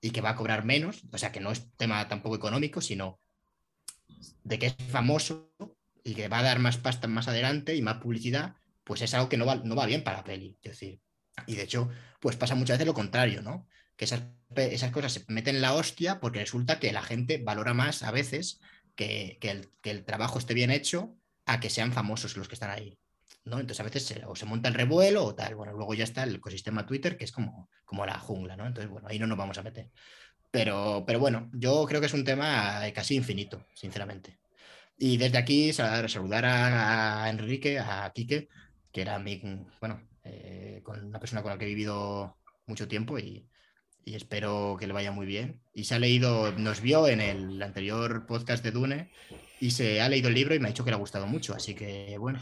y 0.00 0.10
que 0.12 0.22
va 0.22 0.30
a 0.30 0.36
cobrar 0.36 0.64
menos, 0.64 1.02
o 1.12 1.18
sea 1.18 1.30
que 1.30 1.40
no 1.40 1.52
es 1.52 1.70
tema 1.76 2.08
tampoco 2.08 2.36
económico, 2.36 2.80
sino 2.80 3.20
de 4.42 4.58
que 4.58 4.68
es 4.68 4.76
famoso 4.88 5.52
y 6.02 6.14
que 6.14 6.28
va 6.28 6.38
a 6.38 6.44
dar 6.44 6.60
más 6.60 6.78
pasta 6.78 7.08
más 7.08 7.28
adelante 7.28 7.76
y 7.76 7.82
más 7.82 7.98
publicidad, 7.98 8.54
pues 8.82 9.02
es 9.02 9.12
algo 9.12 9.28
que 9.28 9.36
no 9.36 9.44
va, 9.44 9.56
no 9.56 9.76
va 9.76 9.84
bien 9.84 10.04
para 10.04 10.16
la 10.16 10.24
peli. 10.24 10.56
Es 10.62 10.72
decir, 10.72 10.98
y 11.46 11.56
de 11.56 11.64
hecho, 11.64 11.90
pues 12.20 12.36
pasa 12.36 12.54
muchas 12.54 12.78
veces 12.78 12.86
lo 12.86 12.94
contrario, 12.94 13.42
¿no? 13.42 13.66
Que 13.96 14.06
esas, 14.06 14.22
esas 14.56 14.92
cosas 14.92 15.12
se 15.12 15.24
meten 15.28 15.56
en 15.56 15.62
la 15.62 15.74
hostia 15.74 16.20
porque 16.20 16.40
resulta 16.40 16.80
que 16.80 16.90
la 16.90 17.02
gente 17.02 17.36
valora 17.36 17.74
más 17.74 18.02
a 18.02 18.12
veces 18.12 18.60
que, 18.94 19.38
el, 19.42 19.70
que 19.80 19.90
el 19.90 20.04
trabajo 20.04 20.38
esté 20.38 20.54
bien 20.54 20.70
hecho 20.70 21.16
a 21.46 21.60
que 21.60 21.70
sean 21.70 21.92
famosos 21.92 22.36
los 22.36 22.48
que 22.48 22.54
están 22.54 22.70
ahí. 22.70 22.98
¿no? 23.44 23.58
Entonces 23.58 23.80
a 23.80 23.84
veces 23.84 24.04
se, 24.04 24.24
o 24.24 24.36
se 24.36 24.46
monta 24.46 24.68
el 24.68 24.74
revuelo 24.74 25.24
o 25.24 25.34
tal. 25.34 25.54
Bueno, 25.54 25.72
luego 25.72 25.94
ya 25.94 26.04
está 26.04 26.24
el 26.24 26.36
ecosistema 26.36 26.86
Twitter, 26.86 27.16
que 27.16 27.24
es 27.24 27.32
como, 27.32 27.68
como 27.84 28.06
la 28.06 28.18
jungla, 28.18 28.56
¿no? 28.56 28.66
Entonces, 28.66 28.90
bueno, 28.90 29.08
ahí 29.08 29.18
no 29.18 29.26
nos 29.26 29.38
vamos 29.38 29.58
a 29.58 29.62
meter. 29.62 29.90
Pero, 30.50 31.04
pero 31.06 31.18
bueno, 31.18 31.50
yo 31.54 31.84
creo 31.86 32.00
que 32.00 32.06
es 32.06 32.14
un 32.14 32.24
tema 32.24 32.80
casi 32.94 33.16
infinito, 33.16 33.66
sinceramente. 33.74 34.38
Y 34.98 35.16
desde 35.16 35.38
aquí 35.38 35.72
saludar 35.72 36.44
a, 36.46 37.28
Enrique, 37.30 37.78
a 37.78 38.10
Quique, 38.14 38.48
que 38.92 39.00
era 39.00 39.18
mi, 39.18 39.40
bueno, 39.80 40.08
eh, 40.24 40.80
con 40.84 41.04
una 41.04 41.18
persona 41.18 41.42
con 41.42 41.50
la 41.50 41.58
que 41.58 41.64
he 41.64 41.68
vivido 41.68 42.36
mucho 42.66 42.86
tiempo 42.86 43.18
y, 43.18 43.48
y 44.04 44.14
espero 44.14 44.76
que 44.78 44.86
le 44.86 44.92
vaya 44.92 45.12
muy 45.12 45.26
bien. 45.26 45.62
Y 45.72 45.84
se 45.84 45.94
ha 45.94 45.98
leído, 45.98 46.52
nos 46.52 46.80
vio 46.80 47.08
en 47.08 47.20
el 47.20 47.62
anterior 47.62 48.26
podcast 48.26 48.64
de 48.64 48.70
Dune 48.70 49.10
y 49.60 49.70
se 49.70 50.00
ha 50.00 50.08
leído 50.08 50.28
el 50.28 50.34
libro 50.34 50.54
y 50.54 50.58
me 50.58 50.66
ha 50.66 50.70
dicho 50.70 50.84
que 50.84 50.90
le 50.90 50.96
ha 50.96 51.00
gustado 51.00 51.26
mucho, 51.26 51.54
así 51.54 51.74
que 51.74 52.16
bueno. 52.18 52.38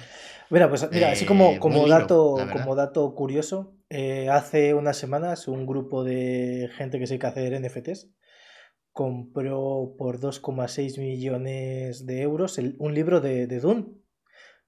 Mira, 0.49 0.69
pues 0.69 0.89
mira, 0.91 1.13
así 1.13 1.27
como, 1.27 1.53
eh, 1.53 1.59
como, 1.59 1.87
dato, 1.87 2.37
como 2.53 2.75
dato 2.75 3.15
curioso, 3.15 3.75
eh, 3.91 4.29
hace 4.31 4.75
unas 4.75 4.97
semanas 4.97 5.49
un 5.49 5.67
grupo 5.67 6.03
de 6.03 6.71
gente 6.77 6.99
que 6.99 7.07
se 7.07 7.19
a 7.23 7.29
hacer 7.29 7.61
NFTs 7.61 8.09
compró 8.93 9.95
por 9.97 10.19
2,6 10.19 10.99
millones 10.99 12.07
de 12.07 12.23
euros 12.23 12.59
un 12.79 12.95
libro 12.95 13.21
de, 13.21 13.47
de 13.47 13.61
Dune, 13.61 13.87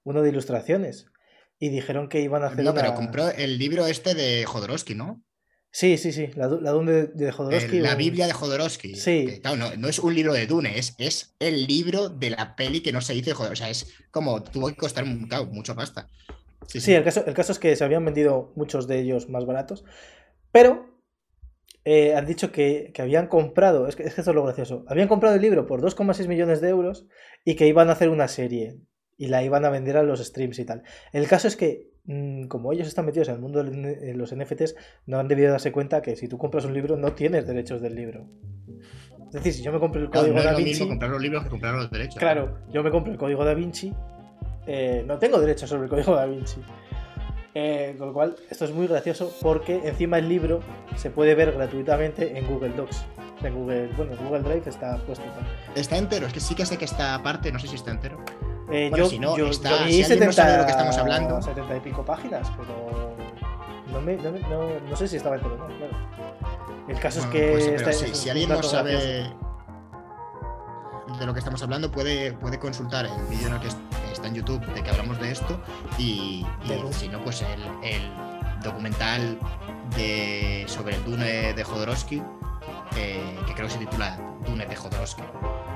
uno 0.03 0.21
de 0.21 0.29
ilustraciones. 0.29 1.07
Y 1.59 1.69
dijeron 1.69 2.09
que 2.09 2.21
iban 2.21 2.43
a 2.43 2.47
hacer. 2.47 2.65
No, 2.65 2.73
pero 2.73 2.93
compró 2.93 3.29
el 3.29 3.57
libro 3.57 3.87
este 3.87 4.15
de 4.15 4.43
Jodorowsky, 4.45 4.95
¿no? 4.95 5.23
Sí, 5.75 5.97
sí, 5.97 6.11
sí, 6.11 6.29
la, 6.35 6.47
la 6.47 6.69
Dune 6.69 7.07
de, 7.15 7.31
Jodorowsky. 7.31 7.79
la 7.79 7.95
Biblia 7.95 8.27
de 8.27 8.33
Jodorowsky. 8.33 8.93
Sí. 8.93 9.41
no, 9.57 9.89
es 9.89 9.97
un 9.97 10.13
libro 10.13 10.31
de 10.31 10.45
Dune, 10.45 10.77
es, 10.77 10.93
es 10.99 11.33
el 11.39 11.65
libro 11.65 12.09
de 12.09 12.29
la 12.29 12.55
peli 12.55 12.81
que 12.81 12.91
no 12.91 13.01
se 13.01 13.13
dice 13.13 13.33
O 13.33 13.55
sea, 13.55 13.71
es 13.71 13.91
como 14.11 14.43
tuvo 14.43 14.67
que 14.67 14.75
costar 14.75 15.03
mucho 15.03 15.75
pasta. 15.75 16.07
Sí, 16.67 16.93
El, 16.93 17.03
caso, 17.03 17.25
el 17.25 17.33
caso 17.33 17.53
es 17.53 17.57
que 17.57 17.75
se 17.75 17.83
habían 17.83 18.05
vendido 18.05 18.53
muchos 18.55 18.87
de 18.87 18.99
ellos 18.99 19.29
más 19.29 19.47
baratos, 19.47 19.83
pero 20.51 21.01
eh, 21.85 22.13
han 22.13 22.27
dicho 22.27 22.51
que, 22.51 22.93
habían 22.99 23.25
comprado, 23.25 23.87
es 23.87 23.95
que, 23.95 24.03
es 24.03 24.13
que 24.13 24.21
esto 24.21 24.29
es 24.29 24.35
lo 24.35 24.43
gracioso, 24.43 24.85
habían 24.87 25.07
comprado 25.07 25.35
el 25.35 25.41
libro 25.41 25.65
por 25.65 25.81
2,6 25.81 26.27
millones 26.27 26.61
de 26.61 26.69
euros 26.69 27.07
y 27.43 27.55
que 27.55 27.65
iban 27.65 27.89
a 27.89 27.93
hacer 27.93 28.09
una 28.09 28.27
serie 28.27 28.77
y 29.17 29.25
la 29.25 29.43
iban 29.43 29.65
a 29.65 29.71
vender 29.71 29.97
a 29.97 30.03
los 30.03 30.23
streams 30.23 30.59
y 30.59 30.65
tal. 30.65 30.83
El 31.13 31.27
caso 31.27 31.47
es 31.47 31.55
que 31.55 31.92
como 32.49 32.73
ellos 32.73 32.87
están 32.87 33.05
metidos 33.05 33.29
en 33.29 33.35
el 33.35 33.41
mundo 33.41 33.63
de 33.63 34.13
los 34.13 34.35
NFTs, 34.35 34.75
no 35.05 35.19
han 35.19 35.27
debido 35.27 35.51
darse 35.51 35.71
cuenta 35.71 36.01
que 36.01 36.15
si 36.15 36.27
tú 36.27 36.37
compras 36.37 36.65
un 36.65 36.73
libro 36.73 36.97
no 36.97 37.13
tienes 37.13 37.47
derechos 37.47 37.81
del 37.81 37.95
libro. 37.95 38.27
Es 39.27 39.31
decir, 39.33 39.53
si 39.53 39.63
yo 39.63 39.71
me 39.71 39.79
compro 39.79 40.01
el 40.01 40.09
código 40.09 40.35
no 40.35 40.43
Da 40.43 40.53
Vinci. 40.53 40.71
Mismo 40.71 40.87
comprar 40.89 41.11
los 41.11 41.21
libros 41.21 41.43
que 41.43 41.49
comprar 41.49 41.75
los 41.75 41.89
derechos. 41.89 42.15
Claro, 42.15 42.59
yo 42.71 42.83
me 42.83 42.91
compro 42.91 43.11
el 43.11 43.17
código 43.17 43.43
Da 43.45 43.53
Vinci, 43.53 43.93
eh, 44.67 45.03
no 45.07 45.17
tengo 45.17 45.39
derechos 45.39 45.69
sobre 45.69 45.83
el 45.83 45.89
código 45.89 46.15
Da 46.15 46.25
Vinci. 46.25 46.61
Eh, 47.55 47.95
con 47.97 48.07
lo 48.07 48.13
cual, 48.13 48.35
esto 48.49 48.65
es 48.65 48.71
muy 48.71 48.87
gracioso 48.87 49.31
porque 49.41 49.81
encima 49.85 50.17
el 50.17 50.27
libro 50.27 50.61
se 50.95 51.11
puede 51.11 51.35
ver 51.35 51.51
gratuitamente 51.51 52.37
en 52.37 52.47
Google 52.47 52.73
Docs. 52.75 53.05
En 53.43 53.55
Google, 53.55 53.89
bueno, 53.95 54.13
Google 54.23 54.41
Drive 54.41 54.69
está 54.69 54.97
puesto. 55.05 55.25
Está 55.75 55.97
entero, 55.97 56.27
es 56.27 56.33
que 56.33 56.39
sí 56.39 56.55
que 56.55 56.65
sé 56.65 56.77
que 56.77 56.85
está 56.85 57.13
aparte, 57.13 57.51
no 57.51 57.59
sé 57.59 57.67
si 57.67 57.75
está 57.75 57.91
entero. 57.91 58.23
Eh, 58.71 58.91
yo, 58.95 59.07
si 59.07 59.19
no, 59.19 59.35
está, 59.37 59.85
si 59.85 60.03
70, 60.03 60.25
no 60.25 60.31
sabe 60.31 60.57
lo 60.57 60.65
que 60.65 60.71
estamos 60.71 60.97
hablando. 60.97 61.41
70 61.41 61.77
y 61.77 61.79
pico 61.81 62.05
páginas, 62.05 62.49
pero 62.57 63.15
no, 63.91 64.01
me, 64.01 64.15
no, 64.15 64.31
no, 64.31 64.79
no 64.89 64.95
sé 64.95 65.07
si 65.07 65.17
estaba 65.17 65.35
entero 65.35 65.57
no, 65.57 65.67
claro. 65.67 65.93
El 66.87 66.99
caso 66.99 67.19
es 67.19 67.25
que. 67.27 67.79
Pues, 67.83 68.17
si, 68.17 68.29
alguien 68.29 68.49
no 68.49 68.63
sabe 68.63 69.29
de 71.19 71.25
lo 71.25 71.33
que 71.33 71.39
estamos 71.39 71.61
hablando, 71.61 71.91
puede, 71.91 72.33
puede 72.33 72.59
consultar 72.59 73.05
el 73.05 73.25
vídeo 73.29 73.47
en 73.47 73.53
el 73.53 73.59
que 73.59 73.67
está 74.11 74.27
en 74.27 74.35
YouTube 74.35 74.65
de 74.73 74.81
que 74.81 74.89
hablamos 74.89 75.19
de 75.19 75.31
esto 75.31 75.59
y, 75.97 76.45
y 76.63 76.93
si 76.93 77.07
no, 77.07 77.23
pues 77.23 77.41
el, 77.41 77.61
el 77.83 78.11
documental 78.63 79.37
de, 79.95 80.65
sobre 80.67 80.95
el 80.95 81.03
Dune 81.05 81.53
de 81.53 81.63
Jodorowsky, 81.63 82.23
eh, 82.97 83.39
que 83.47 83.53
creo 83.53 83.67
que 83.67 83.73
se 83.73 83.79
titula 83.79 84.17
Dune 84.45 84.65
de 84.65 84.75
Jodorowsky 84.75 85.23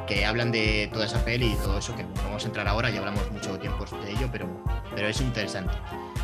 que 0.07 0.25
hablan 0.25 0.51
de 0.51 0.89
toda 0.91 1.05
esa 1.05 1.23
peli 1.23 1.53
y 1.53 1.55
todo 1.57 1.77
eso, 1.77 1.95
que 1.95 2.03
no 2.03 2.09
vamos 2.23 2.43
a 2.43 2.47
entrar 2.47 2.67
ahora, 2.67 2.89
ya 2.89 2.99
hablamos 2.99 3.29
mucho 3.31 3.59
tiempo 3.59 3.85
de 3.85 4.11
ello, 4.11 4.29
pero, 4.31 4.47
pero 4.95 5.07
es 5.07 5.21
interesante, 5.21 5.73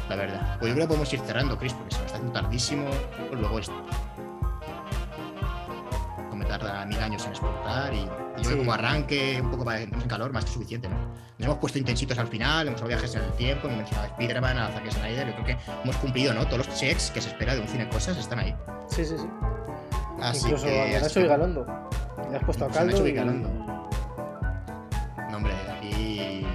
la 0.10 0.16
verdad. 0.16 0.58
Pues 0.60 0.70
yo 0.70 0.76
creo 0.76 0.88
que 0.88 0.88
podemos 0.88 1.14
ir 1.14 1.20
cerrando, 1.20 1.58
Chris, 1.60 1.74
porque 1.74 1.92
se 1.94 1.98
nos 1.98 2.06
está 2.08 2.18
haciendo 2.18 2.42
tardísimo, 2.42 2.86
pues 3.30 3.40
luego 3.40 3.60
es... 3.60 3.70
como 6.30 6.46
tarda 6.46 6.86
mil 6.86 7.00
años 7.00 7.24
en 7.26 7.32
exportar 7.32 7.94
y, 7.94 8.10
yo 8.42 8.58
como 8.58 8.74
arranque 8.74 9.40
un 9.42 9.52
poco 9.52 9.64
para 9.64 9.80
entrarnos 9.80 10.04
en 10.04 10.10
calor, 10.10 10.34
más 10.34 10.46
que 10.46 10.52
suficiente, 10.52 10.90
¿no? 10.90 10.96
Nos 11.38 11.46
hemos 11.46 11.58
puesto 11.60 11.78
intensitos 11.78 12.18
al 12.18 12.28
final, 12.28 12.68
hemos 12.68 12.80
hecho 12.80 12.88
viajes 12.88 13.16
en 13.16 13.22
el 13.22 13.32
tiempo, 13.34 13.68
hemos 13.68 13.78
mencionado 13.80 14.08
a 14.08 14.12
Spider-Man, 14.12 14.58
a 14.58 14.72
Zack 14.72 14.92
Snyder, 14.92 15.28
yo 15.28 15.34
creo 15.34 15.46
que 15.46 15.58
hemos 15.84 15.96
cumplido, 15.98 16.34
¿no? 16.34 16.46
Todos 16.46 16.68
los 16.68 16.80
checks 16.80 17.12
que 17.12 17.22
se 17.22 17.30
espera 17.30 17.54
de 17.54 17.62
un 17.62 17.68
cine 17.68 17.88
cosas 17.90 18.18
están 18.18 18.40
ahí. 18.40 18.56
Sí, 18.88 19.06
sí, 19.06 19.16
sí. 19.18 19.28
Así 20.24 20.46
Incluso 20.46 20.66
que, 20.66 20.96
a 20.96 21.02
Nacho 21.02 21.20
y 21.20 21.28
Galondo. 21.28 21.66
Le 22.32 22.38
has 22.38 22.44
puesto 22.46 22.66
a 22.66 22.70
caldo. 22.70 23.06
Y... 23.06 23.12
No, 23.12 23.34
hombre, 25.36 25.54
aquí 25.70 26.48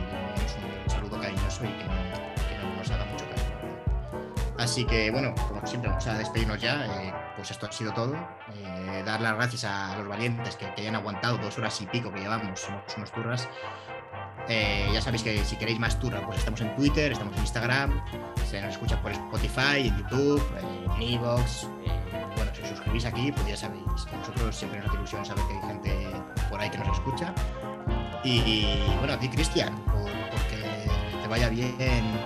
un 0.85 0.91
saludo 0.91 1.21
cariñoso 1.21 1.65
y 1.65 1.69
que 1.69 1.85
no, 1.85 1.93
nos 2.79 2.91
haga 2.91 3.05
mucho 3.05 3.29
caso. 3.29 3.45
Así 4.59 4.87
que, 4.87 5.11
bueno, 5.11 5.35
como 5.49 5.67
siempre, 5.67 5.91
vamos 5.91 6.07
a 6.07 6.17
despedirnos 6.17 6.63
ya. 6.63 6.87
Eh, 6.87 7.13
pues 7.37 7.51
esto 7.51 7.67
ha 7.67 7.73
sido 7.73 7.93
todo. 7.93 8.17
Eh, 8.55 9.03
dar 9.05 9.21
las 9.21 9.35
gracias 9.35 9.65
a 9.65 9.99
los 9.99 10.09
valientes 10.09 10.57
que, 10.57 10.65
hayan 10.67 10.95
aguantado 10.95 11.37
dos 11.37 11.59
horas 11.59 11.79
y 11.83 11.87
pico 11.87 12.11
que 12.11 12.21
llevamos, 12.21 12.59
somos 12.59 12.97
unos 12.97 13.13
turras. 13.13 13.47
Eh, 14.49 14.89
ya 14.93 15.03
sabéis 15.03 15.23
que 15.23 15.45
si 15.45 15.57
queréis 15.57 15.79
más 15.79 15.99
turra, 16.01 16.25
pues 16.25 16.39
estamos 16.39 16.61
en 16.63 16.75
Twitter, 16.75 17.13
estamos 17.13 17.35
en 17.37 17.41
Instagram, 17.43 18.03
se 18.49 18.61
nos 18.63 18.73
escucha 18.73 19.01
por 19.03 19.13
Spotify, 19.13 19.89
en 19.89 19.99
YouTube, 19.99 20.43
en 20.97 21.03
Evox. 21.03 21.69
bueno, 22.35 22.51
si 22.55 22.63
os 22.63 22.69
suscribís 22.71 23.05
aquí, 23.05 23.31
pues 23.31 23.47
ya 23.47 23.57
sabéis. 23.57 23.85
Nosotros 23.87 24.57
siempre 24.57 24.81
nos 24.81 24.89
hace 24.89 24.97
ilusión 24.97 25.27
saber 25.27 25.45
que 25.45 25.55
hay 25.55 25.61
gente 25.69 26.11
por 26.49 26.61
ahí 26.61 26.71
que 26.71 26.79
nos 26.79 26.89
escucha. 26.89 27.35
Y, 28.25 28.67
bueno, 28.99 29.13
a 29.13 29.19
ti, 29.19 29.29
Cristian, 29.29 29.75
porque 29.85 30.65
te 31.23 31.29
vaya 31.29 31.51
bien 31.51 31.77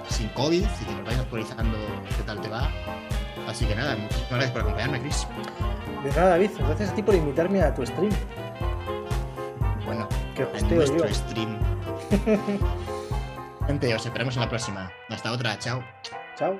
sin 0.09 0.28
COVID 0.28 0.62
y 0.62 0.85
que 0.85 0.93
nos 0.93 1.05
vayas 1.05 1.20
actualizando 1.20 1.78
qué 2.16 2.23
tal 2.24 2.40
te 2.40 2.49
va. 2.49 2.70
Así 3.49 3.66
que 3.66 3.74
nada, 3.74 3.97
muchas 3.97 4.31
gracias 4.31 4.51
por 4.53 4.62
acompañarme, 4.62 5.01
Chris. 5.01 5.27
De 6.05 6.11
nada, 6.11 6.31
David. 6.31 6.51
Gracias 6.59 6.90
a 6.90 6.94
ti 6.94 7.03
por 7.03 7.15
invitarme 7.15 7.62
a 7.62 7.74
tu 7.74 7.85
stream. 7.85 8.12
Bueno, 9.85 10.09
que 10.36 10.43
en 10.43 10.77
nuestro 10.77 11.12
stream. 11.12 11.72
Gente, 13.66 13.94
os 13.94 14.05
esperamos 14.05 14.35
en 14.36 14.40
la 14.40 14.48
próxima. 14.48 14.93
Hasta 15.09 15.32
otra. 15.32 15.59
Chao. 15.59 15.82
Chao. 16.36 16.59